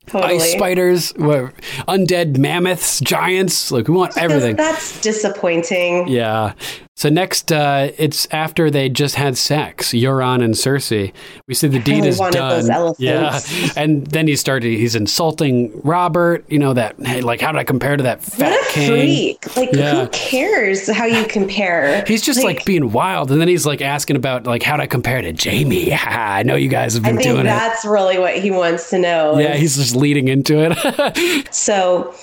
Totally. 0.08 0.35
Ice 0.35 0.51
spiders, 0.51 1.14
undead 1.14 2.38
mammoths, 2.38 3.00
giants. 3.00 3.72
Like 3.72 3.88
we 3.88 3.95
want 3.95 4.17
everything. 4.17 4.56
that's 4.56 5.01
disappointing 5.01 6.08
Yeah. 6.08 6.53
So 6.98 7.09
next, 7.09 7.51
uh, 7.51 7.91
it's 7.98 8.25
after 8.32 8.72
they 8.72 8.88
just 8.88 9.15
had 9.15 9.38
sex, 9.38 9.90
Euron 9.90 10.41
and 10.41 10.53
Cersei. 10.53 11.11
We 11.45 11.53
see 11.53 11.67
the 11.67 11.80
deed 11.80 11.95
really 11.98 12.07
is 12.07 12.17
done. 12.19 12.32
those 12.32 12.69
elephants. 12.69 12.99
Yeah, 13.01 13.41
and 13.75 14.07
then 14.07 14.27
he 14.27 14.38
started. 14.38 14.69
He's 14.77 14.95
insulting 14.95 15.77
Robert. 15.83 16.45
You 16.49 16.57
know 16.57 16.74
that. 16.74 16.95
Hey, 17.06 17.19
like, 17.19 17.41
how 17.41 17.51
do 17.51 17.57
I 17.57 17.65
compare 17.65 17.98
to 17.98 18.03
that 18.03 18.24
fat 18.24 18.49
what 18.51 18.69
a 18.69 18.74
king? 18.74 18.88
freak 18.88 19.57
like 19.57 19.74
Yeah. 19.74 20.03
who 20.03 20.07
cares 20.09 20.90
how 20.90 21.03
you 21.06 21.25
compare 21.25 22.01
He's 22.07 22.22
just 22.22 22.41
like, 22.45 22.64
being 22.64 22.93
wild, 22.93 23.30
and 23.30 23.41
then 23.41 23.49
he's 23.49 23.65
like 23.65 23.82
asking 23.82 24.15
about 24.15 24.45
like 24.45 24.64
how 24.64 24.77
do 24.77 24.83
I 24.83 24.88
compare 24.88 25.22
to 25.22 25.33
Jaime? 25.33 25.91
I 25.93 26.43
know 26.43 26.56
you 26.56 26.69
guys 26.69 26.93
have 26.93 27.03
I 27.06 27.11
been 27.11 27.22
doing 27.22 27.41
it. 27.41 27.43
that's 27.43 27.83
really 27.83 28.17
what 28.19 28.38
he 28.38 28.51
wants 28.51 28.90
to 28.91 28.99
know. 28.99 29.38
Yeah, 29.38 29.56
he's 29.56 29.75
just 29.75 29.98
leading 29.98 30.30
into 30.30 30.59
it. 30.59 31.48
So 31.53 32.14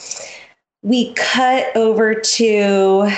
we 0.82 1.12
cut 1.12 1.76
over 1.76 2.14
to 2.14 3.10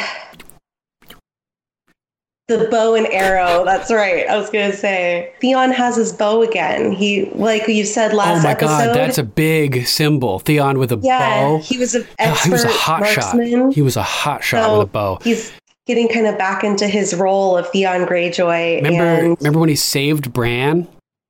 the 2.49 2.69
bow 2.71 2.95
and 2.95 3.07
arrow. 3.07 3.65
That's 3.65 3.91
right. 3.93 4.29
I 4.29 4.37
was 4.37 4.51
going 4.51 4.71
to 4.71 4.77
say 4.77 5.33
Theon 5.41 5.71
has 5.73 5.97
his 5.97 6.13
bow 6.13 6.43
again. 6.43 6.93
He, 6.93 7.27
like 7.35 7.67
you 7.69 7.85
said 7.85 8.13
oh 8.13 8.17
last 8.17 8.43
my 8.45 8.51
episode. 8.51 8.67
god, 8.67 8.97
that's 8.97 9.19
a 9.19 9.23
big 9.23 9.87
symbol. 9.87 10.39
Theon 10.41 10.79
with 10.79 10.93
a 10.93 10.99
yeah, 11.03 11.19
bow. 11.41 11.59
he 11.59 11.79
was 11.79 11.95
an 11.95 12.07
expert 12.19 12.45
he 12.45 12.51
was 12.51 12.65
a 12.65 12.69
hot 12.69 13.01
marksman. 13.01 13.51
shot. 13.51 13.73
He 13.75 13.83
was 13.83 13.97
a 13.97 14.03
hot 14.03 14.45
shot 14.45 14.65
So 14.67 14.79
with 14.79 14.89
a 14.89 14.91
bow. 14.91 15.19
He's 15.23 15.53
getting 15.87 16.09
kind 16.09 16.27
of 16.27 16.37
back 16.39 16.65
into 16.65 16.87
his 16.87 17.15
role 17.15 17.57
of 17.57 17.69
Theon 17.71 18.07
Greyjoy. 18.07 18.83
Remember, 18.83 19.05
and 19.05 19.37
remember 19.41 19.59
when 19.61 19.69
he 19.71 19.77
saved 19.77 20.33
Bran? 20.33 20.87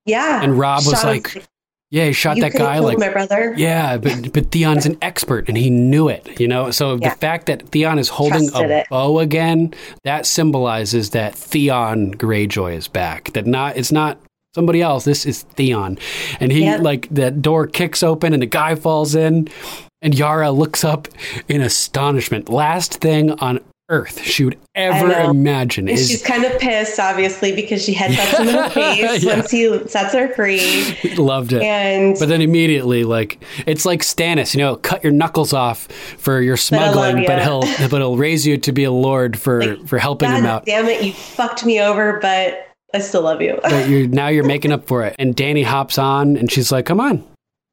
yeah, 0.07 0.43
And 0.43 0.59
Rob 0.59 0.85
was 0.85 1.03
like, 1.05 1.45
"Yeah, 1.95 2.07
he 2.07 2.13
shot 2.13 2.37
you 2.37 2.43
that 2.43 2.53
guy." 2.55 2.79
Like, 2.81 2.99
my 2.99 3.09
brother. 3.09 3.55
yeah, 3.57 3.97
but 3.99 4.33
but 4.33 4.51
Theon's 4.51 4.85
an 4.87 4.97
expert 5.01 5.49
and 5.49 5.57
he 5.57 5.71
knew 5.71 6.09
it. 6.09 6.41
You 6.41 6.49
know, 6.49 6.71
so 6.71 6.99
Yeah. 7.01 7.11
the 7.11 7.17
fact 7.17 7.47
that 7.47 7.69
Theon 7.69 7.99
is 7.99 8.09
holding 8.09 8.49
Trusted 8.49 8.71
a 8.71 8.79
it. 8.81 8.87
bow 8.91 9.19
again 9.21 9.73
that 10.03 10.27
symbolizes 10.27 11.11
that 11.11 11.35
Theon 11.35 12.15
Greyjoy 12.15 12.75
is 12.77 12.89
back. 12.89 13.33
That 13.35 13.47
not 13.47 13.77
it's 13.77 13.93
not 13.93 14.19
somebody 14.55 14.83
else. 14.83 15.05
This 15.05 15.25
is 15.27 15.43
Theon, 15.57 15.99
and 16.41 16.51
he 16.53 16.63
Yep. 16.65 16.81
like 16.81 17.09
that 17.13 17.43
door 17.43 17.67
kicks 17.67 18.03
open 18.03 18.33
and 18.33 18.43
the 18.43 18.47
guy 18.47 18.75
falls 18.75 19.15
in, 19.15 19.49
and 20.03 20.15
Yara 20.19 20.51
looks 20.51 20.85
up 20.85 21.09
in 21.49 21.61
astonishment. 21.61 22.49
Last 22.49 22.95
thing 23.01 23.31
on 23.41 23.61
earth 23.91 24.23
she 24.23 24.45
would 24.45 24.59
ever 24.75 25.13
imagine 25.31 25.89
is 25.89 26.09
she's 26.09 26.23
kind 26.23 26.45
of 26.45 26.59
pissed, 26.59 26.99
obviously, 26.99 27.55
because 27.55 27.85
she 27.85 27.93
headsets 27.93 28.39
him 28.39 28.49
in 28.49 28.57
the 28.57 28.71
face 28.71 29.23
Yeah. 29.23 29.37
once 29.37 29.51
he 29.51 29.89
sets 29.89 30.15
her 30.15 30.29
free. 30.35 30.97
Loved 31.17 31.53
it. 31.53 31.63
And 31.63 32.17
but 32.19 32.29
then 32.29 32.41
immediately, 32.41 33.05
like 33.05 33.43
it's 33.67 33.85
like 33.85 34.01
Stannis, 34.01 34.55
you 34.55 34.61
know, 34.61 34.77
cut 34.77 35.05
your 35.05 35.13
knuckles 35.13 35.53
off 35.53 35.87
for 36.19 36.41
your 36.41 36.57
smuggling, 36.57 37.25
but, 37.27 37.43
he'll 37.43 37.61
but 37.61 37.99
he'll 38.01 38.17
raise 38.17 38.47
you 38.47 38.57
to 38.59 38.73
be 38.73 38.85
a 38.85 38.91
lord 38.93 39.39
for 39.39 39.77
for 39.87 39.99
helping 39.99 40.31
God 40.31 40.39
him 40.39 40.47
out. 40.47 40.65
damn 40.65 40.87
it, 40.87 41.03
you 41.05 41.13
fucked 41.13 41.65
me 41.67 41.81
over, 41.81 42.19
but 42.21 42.69
I 42.95 43.01
still 43.01 43.23
love 43.23 43.43
you. 43.43 43.59
But 43.63 43.89
you're 43.89 44.07
now 44.09 44.29
you're 44.29 44.45
making 44.45 44.73
up 44.73 44.87
for 44.87 45.05
it. 45.05 45.15
And 45.19 45.37
Dany 45.37 45.65
hops 45.65 45.99
on, 45.99 46.37
and 46.37 46.51
she's 46.51 46.73
like, 46.73 46.87
"Come 46.87 47.01
on, 47.01 47.23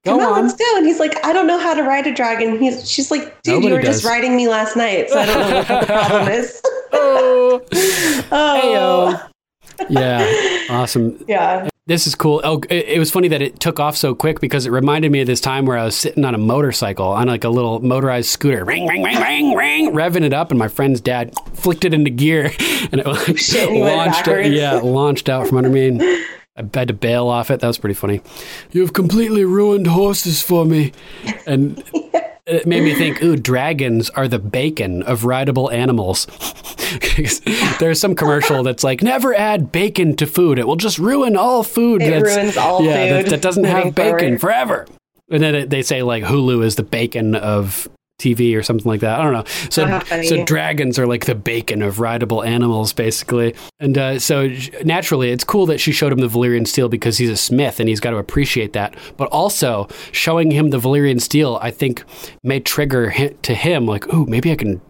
go 0.06 0.18
Come 0.18 0.20
on, 0.22 0.34
on." 0.40 0.46
let's 0.48 0.56
go. 0.58 0.78
And 0.78 0.86
he's 0.86 1.00
like, 1.00 1.24
I 1.26 1.34
don't 1.34 1.48
know 1.48 1.60
how 1.60 1.74
to 1.74 1.84
ride 1.84 2.08
a 2.08 2.14
dragon. 2.14 2.60
He's 2.60 2.90
she's 2.90 3.12
like, 3.12 3.42
dude, 3.44 3.56
Nobody 3.56 3.68
you 3.68 3.74
were 3.76 3.82
does. 3.82 3.98
just 4.02 4.06
riding 4.06 4.36
me 4.36 4.48
last 4.48 4.76
night, 4.76 5.10
so 5.10 5.20
I 5.20 5.26
don't 5.26 5.40
know 5.50 5.56
what 5.58 5.68
the 5.68 5.86
problem 5.86 6.28
is. 6.34 6.62
oh, 6.94 7.62
oh. 8.32 9.30
yeah, 9.90 10.66
awesome. 10.70 11.24
Yeah. 11.28 11.68
This 11.88 12.06
is 12.06 12.14
cool. 12.16 12.42
Oh, 12.44 12.62
it, 12.70 12.86
it 12.90 13.00
was 13.00 13.10
funny 13.12 13.28
that 13.30 13.42
it 13.42 13.60
took 13.60 13.80
off 13.80 13.98
so 13.98 14.14
quick 14.14 14.40
because 14.40 14.66
it 14.66 14.70
reminded 14.72 15.12
me 15.12 15.22
of 15.22 15.28
this 15.28 15.42
time 15.42 15.66
where 15.66 15.78
I 15.78 15.84
was 15.84 15.96
sitting 15.96 16.24
on 16.24 16.36
a 16.36 16.38
motorcycle 16.38 17.08
on 17.08 17.28
like 17.28 17.44
a 17.44 17.50
little 17.50 17.80
motorized 17.80 18.30
scooter, 18.30 18.64
ring, 18.64 18.88
ring, 18.88 19.02
ring, 19.04 19.20
ring, 19.20 19.56
ring, 19.56 19.92
revving 19.92 20.22
it 20.24 20.32
up, 20.32 20.52
and 20.52 20.60
my 20.60 20.68
friend's 20.68 21.02
dad 21.02 21.34
flicked 21.56 21.84
it 21.84 21.94
into 21.94 22.12
gear, 22.12 22.46
and 22.92 23.02
it 23.02 23.06
like 23.08 23.38
Shit, 23.38 23.68
and 23.70 23.78
you 23.78 23.84
went 23.84 23.98
launched. 23.98 24.26
backwards. 24.26 24.50
Yeah, 24.50 24.74
launched 24.76 25.28
out 25.28 25.48
from 25.48 25.58
under 25.58 25.70
me. 25.70 25.88
And 25.88 26.02
I 26.58 26.64
had 26.74 26.88
to 26.90 26.94
bail 26.94 27.28
off 27.28 27.50
it. 27.50 27.60
That 27.62 27.68
was 27.68 27.78
pretty 27.78 27.94
funny. 27.94 28.22
You've 28.72 28.94
completely 28.94 29.46
ruined 29.46 29.88
horses 29.88 30.42
for 30.42 30.66
me, 30.66 30.92
and 31.46 31.82
it 32.46 32.68
made 32.68 32.84
me 32.84 32.94
think. 32.94 33.24
Ooh, 33.24 33.38
dragons 33.38 34.10
are 34.12 34.28
the 34.28 34.40
bacon 34.40 35.02
of 35.04 35.24
rideable 35.26 35.72
animals. 35.72 36.28
There's 37.80 38.00
some 38.00 38.16
commercial 38.16 38.64
that's 38.64 38.84
like, 38.84 39.02
never 39.02 39.34
add 39.34 39.72
bacon 39.72 40.16
to 40.18 40.28
food. 40.28 40.60
It 40.60 40.68
will 40.68 40.76
just 40.76 41.00
ruin 41.00 41.36
all 41.38 41.64
food. 41.64 42.02
It 42.02 42.12
that's- 42.12 42.36
ruins 42.38 42.58
all 42.58 42.84
yeah, 42.84 43.14
that- 43.14 43.24
food 43.24 43.32
That, 43.32 43.42
doesn't 43.42 43.64
have 43.64 43.96
bacon 43.96 44.38
forward. 44.38 44.42
forever. 44.42 44.88
And 45.30 45.42
then 45.42 45.56
it, 45.56 45.70
they 45.70 45.82
say 45.82 46.04
like 46.04 46.24
Hulu 46.26 46.64
is 46.66 46.76
the 46.76 46.84
bacon 46.84 47.36
of 47.36 47.88
TV 48.22 48.56
or 48.56 48.64
something 48.64 48.88
like 48.88 49.02
that. 49.02 49.20
I 49.20 49.24
don't 49.24 49.34
know. 49.34 49.44
So, 49.70 50.00
so 50.24 50.46
dragons 50.46 51.00
are 51.00 51.08
like 51.08 51.26
the 51.26 51.36
bacon 51.36 51.82
of 51.82 52.00
rideable 52.00 52.44
animals, 52.44 52.94
basically. 52.94 53.56
And 53.80 53.98
uh, 53.98 54.20
so 54.20 54.54
naturally, 54.86 55.32
it's 55.32 55.44
cool 55.44 55.66
that 55.66 55.80
she 55.80 55.92
showed 55.92 56.12
him 56.12 56.20
the 56.20 56.28
Valyrian 56.28 56.68
steel 56.68 56.88
because 56.90 57.18
he's 57.18 57.30
a 57.30 57.38
smith 57.38 57.80
and 57.80 57.90
he's 57.90 58.00
got 58.00 58.12
to 58.12 58.18
appreciate 58.18 58.74
that. 58.74 58.96
But 59.18 59.28
also 59.30 59.88
showing 60.12 60.52
him 60.52 60.70
the 60.70 60.80
Valyrian 60.80 61.20
steel, 61.20 61.58
I 61.62 61.72
think, 61.72 62.04
may 62.44 62.60
trigger 62.60 63.12
to 63.42 63.54
him 63.56 63.86
like, 63.86 64.14
ooh, 64.14 64.26
maybe 64.28 64.52
I 64.52 64.56
can 64.56 64.82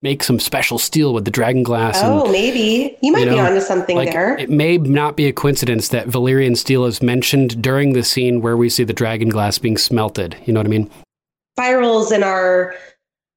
make 0.00 0.22
some 0.22 0.38
special 0.38 0.78
steel 0.78 1.12
with 1.12 1.24
the 1.24 1.30
dragon 1.32 1.64
glass. 1.64 2.00
and- 2.00 2.12
Oh, 2.22 2.30
maybe. 2.30 2.96
You 3.02 3.10
might 3.10 3.24
you 3.24 3.30
be 3.30 3.36
know, 3.36 3.44
onto 3.46 3.60
something 3.60 3.96
like, 3.96 4.12
there. 4.12 4.38
It 4.38 4.48
may 4.48 4.78
not 4.78 5.16
be 5.16 5.26
a 5.26 5.32
coincidence 5.32 5.88
that 5.88 6.06
Valyrian 6.06 6.56
steel 6.56 6.84
is 6.84 7.02
mentioned 7.02 7.60
during 7.60 7.94
the 7.94 8.04
scene 8.04 8.40
where 8.40 8.56
we 8.56 8.68
see 8.68 8.84
the 8.84 8.92
dragon 8.92 9.28
glass 9.28 9.58
being 9.58 9.76
smelted. 9.76 10.36
You 10.46 10.52
know 10.52 10.60
what 10.60 10.66
I 10.66 10.70
mean? 10.70 10.88
Spirals 11.58 12.12
in 12.12 12.22
our 12.22 12.72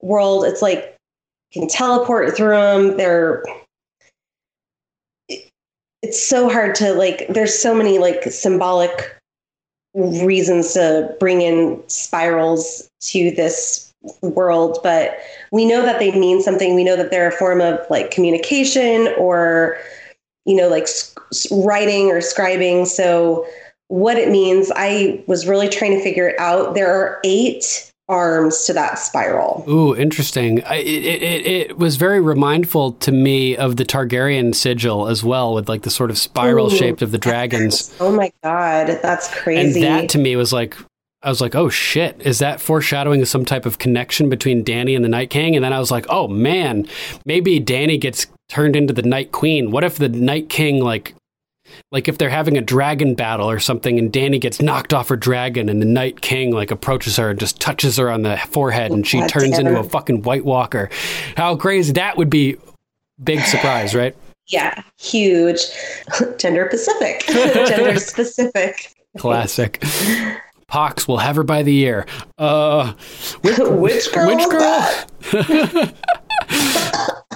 world, 0.01 0.45
it's 0.45 0.61
like 0.61 0.95
can 1.51 1.67
teleport 1.67 2.37
through 2.37 2.55
them. 2.55 2.97
They're 2.97 3.43
it's 6.03 6.23
so 6.23 6.47
hard 6.47 6.75
to 6.75 6.93
like 6.93 7.27
there's 7.29 7.57
so 7.57 7.73
many 7.73 7.97
like 7.97 8.23
symbolic 8.25 9.15
reasons 9.95 10.73
to 10.73 11.15
bring 11.19 11.41
in 11.41 11.81
spirals 11.87 12.87
to 13.01 13.31
this 13.31 13.91
world 14.21 14.79
but 14.83 15.17
we 15.51 15.65
know 15.65 15.83
that 15.83 15.99
they 15.99 16.11
mean 16.11 16.41
something. 16.41 16.73
We 16.73 16.83
know 16.83 16.95
that 16.95 17.11
they're 17.11 17.27
a 17.27 17.31
form 17.31 17.59
of 17.59 17.79
like 17.89 18.11
communication 18.11 19.13
or 19.17 19.77
you 20.45 20.55
know 20.55 20.67
like 20.69 20.87
writing 21.51 22.07
or 22.11 22.19
scribing. 22.19 22.85
So 22.85 23.47
what 23.87 24.17
it 24.17 24.29
means 24.29 24.71
i 24.77 25.21
was 25.27 25.45
really 25.45 25.67
trying 25.67 25.97
to 25.97 26.03
figure 26.03 26.29
it 26.29 26.39
out. 26.39 26.75
There 26.75 26.93
are 26.93 27.19
eight 27.23 27.90
arms 28.11 28.65
to 28.65 28.73
that 28.73 28.99
spiral 28.99 29.63
Ooh, 29.67 29.95
interesting. 29.95 30.63
I, 30.63 30.75
it, 30.75 31.23
it, 31.23 31.45
it 31.47 31.77
was 31.77 31.95
very 31.95 32.19
remindful 32.19 32.93
to 32.93 33.11
me 33.11 33.55
of 33.55 33.77
the 33.77 33.85
Targaryen 33.85 34.53
sigil 34.53 35.07
as 35.07 35.23
well, 35.23 35.53
with 35.53 35.69
like 35.69 35.83
the 35.83 35.89
sort 35.89 36.11
of 36.11 36.17
spiral 36.17 36.67
Ooh. 36.67 36.75
shaped 36.75 37.01
of 37.01 37.11
the 37.11 37.17
dragons. 37.17 37.95
oh 37.99 38.11
my 38.11 38.31
god 38.43 38.99
that's 39.01 39.33
crazy. 39.33 39.85
And 39.85 40.01
that 40.01 40.09
to 40.09 40.17
me 40.17 40.35
was 40.35 40.51
like, 40.51 40.75
I 41.23 41.29
was 41.29 41.39
like, 41.39 41.55
oh 41.55 41.69
shit, 41.69 42.19
is 42.21 42.39
that 42.39 42.59
foreshadowing 42.59 43.23
some 43.25 43.45
type 43.45 43.65
of 43.65 43.77
connection 43.77 44.27
between 44.29 44.65
Dany 44.65 44.95
and 44.95 45.05
the 45.05 45.09
Night 45.09 45.29
King? 45.29 45.55
And 45.55 45.63
then 45.63 45.71
I 45.71 45.79
was 45.79 45.91
like, 45.91 46.05
oh 46.09 46.27
man, 46.27 46.87
maybe 47.25 47.59
Dany 47.59 47.99
gets 47.99 48.27
turned 48.49 48.75
into 48.75 48.93
the 48.93 49.03
Night 49.03 49.31
Queen. 49.31 49.71
What 49.71 49.83
if 49.83 49.97
the 49.97 50.09
Night 50.09 50.49
King 50.49 50.83
like 50.83 51.13
like 51.91 52.07
if 52.07 52.17
they're 52.17 52.29
having 52.29 52.57
a 52.57 52.61
dragon 52.61 53.15
battle 53.15 53.49
or 53.49 53.59
something 53.59 53.99
and 53.99 54.11
Dany 54.11 54.39
gets 54.39 54.61
knocked 54.61 54.93
off 54.93 55.09
her 55.09 55.15
dragon 55.15 55.69
and 55.69 55.81
the 55.81 55.85
Night 55.85 56.21
King 56.21 56.51
like 56.51 56.71
approaches 56.71 57.17
her 57.17 57.29
and 57.29 57.39
just 57.39 57.59
touches 57.59 57.97
her 57.97 58.09
on 58.09 58.23
the 58.23 58.37
forehead 58.49 58.91
and 58.91 59.05
she 59.05 59.19
God 59.19 59.29
turns 59.29 59.57
into 59.57 59.79
a 59.79 59.83
fucking 59.83 60.23
White 60.23 60.45
Walker. 60.45 60.89
How 61.35 61.55
crazy 61.55 61.93
that 61.93 62.17
would 62.17 62.29
be 62.29 62.57
big 63.23 63.41
surprise, 63.41 63.95
right? 63.95 64.15
yeah 64.47 64.81
huge 64.97 65.61
gender 66.37 66.67
specific 66.71 67.23
gender 67.27 67.97
specific 67.99 68.93
Classic. 69.17 69.83
Pox 70.67 71.05
will 71.07 71.17
have 71.17 71.35
her 71.35 71.43
by 71.43 71.63
the 71.63 71.77
ear. 71.79 72.05
Uh, 72.37 72.93
which, 73.41 73.57
Which 73.57 74.13
girl 74.13 74.27
Which 74.27 74.49
girl? 74.49 74.93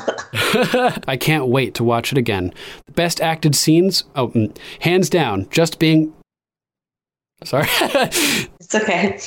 I 1.08 1.18
can't 1.20 1.48
wait 1.48 1.74
to 1.76 1.84
watch 1.84 2.12
it 2.12 2.18
again. 2.18 2.54
The 2.86 2.92
best 2.94 3.22
acted 3.22 3.56
scenes, 3.56 4.04
oh, 4.16 4.30
mm, 4.30 4.56
hands 4.80 5.10
down, 5.10 5.48
just 5.50 5.80
being. 5.80 6.14
Sorry. 7.44 7.68
It's 8.66 8.74
okay. 8.74 9.20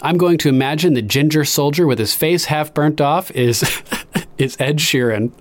I'm 0.00 0.16
going 0.16 0.38
to 0.38 0.48
imagine 0.48 0.94
the 0.94 1.02
ginger 1.02 1.44
soldier 1.44 1.86
with 1.86 1.98
his 1.98 2.14
face 2.14 2.46
half 2.46 2.72
burnt 2.72 3.00
off 3.00 3.30
is 3.32 3.62
is 4.38 4.56
Ed 4.58 4.78
Sheeran. 4.78 5.32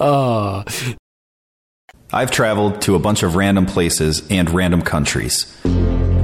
oh, 0.00 0.64
I've 2.12 2.30
traveled 2.30 2.80
to 2.82 2.94
a 2.94 2.98
bunch 2.98 3.22
of 3.22 3.36
random 3.36 3.66
places 3.66 4.26
and 4.30 4.48
random 4.50 4.80
countries. 4.80 5.54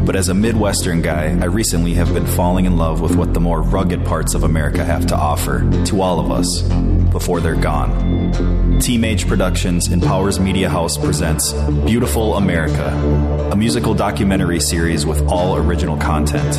But 0.05 0.17
as 0.17 0.29
a 0.29 0.35
Midwestern 0.35 1.01
guy, 1.01 1.39
I 1.41 1.45
recently 1.45 1.95
have 1.95 2.13
been 2.13 2.27
falling 2.27 2.65
in 2.65 2.77
love 2.77 3.01
with 3.01 3.15
what 3.15 3.35
the 3.35 3.41
more 3.41 3.63
rugged 3.63 4.05
parts 4.05 4.35
of 4.35 4.43
America 4.43 4.85
have 4.85 5.07
to 5.07 5.17
offer 5.17 5.61
to 5.85 6.03
all 6.03 6.19
of 6.19 6.33
us 6.33 6.63
before 7.13 7.41
they're 7.41 7.55
gone. 7.55 8.81
Team 8.81 9.05
Age 9.05 9.29
Productions 9.29 9.87
and 9.87 10.03
Powers 10.03 10.41
Media 10.41 10.69
House 10.69 10.99
presents 10.99 11.53
Beautiful 11.87 12.37
America, 12.37 12.89
a 13.53 13.57
musical 13.57 13.95
documentary 13.95 14.59
series 14.59 15.07
with 15.07 15.23
all 15.29 15.57
original 15.57 15.97
content. 15.97 16.59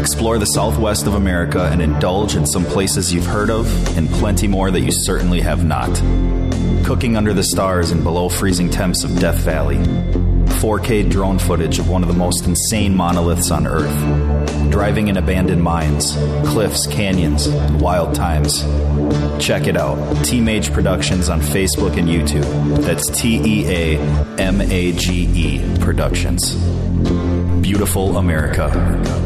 Explore 0.00 0.38
the 0.38 0.46
southwest 0.46 1.06
of 1.06 1.14
America 1.14 1.68
and 1.70 1.82
indulge 1.82 2.36
in 2.36 2.46
some 2.46 2.64
places 2.64 3.12
you've 3.12 3.26
heard 3.26 3.50
of 3.50 3.66
and 3.98 4.08
plenty 4.08 4.48
more 4.48 4.70
that 4.70 4.80
you 4.80 4.92
certainly 4.92 5.42
have 5.42 5.62
not. 5.62 5.94
Cooking 6.86 7.18
under 7.18 7.34
the 7.34 7.44
stars 7.44 7.90
and 7.90 8.02
below 8.02 8.30
freezing 8.30 8.70
temps 8.70 9.04
of 9.04 9.18
Death 9.18 9.40
Valley. 9.40 10.25
4K 10.66 11.08
drone 11.08 11.38
footage 11.38 11.78
of 11.78 11.88
one 11.88 12.02
of 12.02 12.08
the 12.08 12.14
most 12.14 12.44
insane 12.44 12.92
monoliths 12.92 13.52
on 13.52 13.68
Earth. 13.68 14.68
Driving 14.68 15.06
in 15.06 15.16
abandoned 15.16 15.62
mines, 15.62 16.16
cliffs, 16.44 16.88
canyons, 16.88 17.46
and 17.46 17.80
wild 17.80 18.16
times. 18.16 18.62
Check 19.38 19.68
it 19.68 19.76
out. 19.76 19.96
Team 20.24 20.48
Age 20.48 20.72
Productions 20.72 21.28
on 21.28 21.40
Facebook 21.40 21.96
and 21.96 22.08
YouTube. 22.08 22.82
That's 22.82 23.08
T 23.08 23.40
E 23.44 23.68
A 23.68 23.98
M 24.40 24.60
A 24.60 24.90
G 24.90 25.30
E 25.36 25.78
Productions. 25.78 26.56
Beautiful 27.62 28.16
America. 28.16 29.25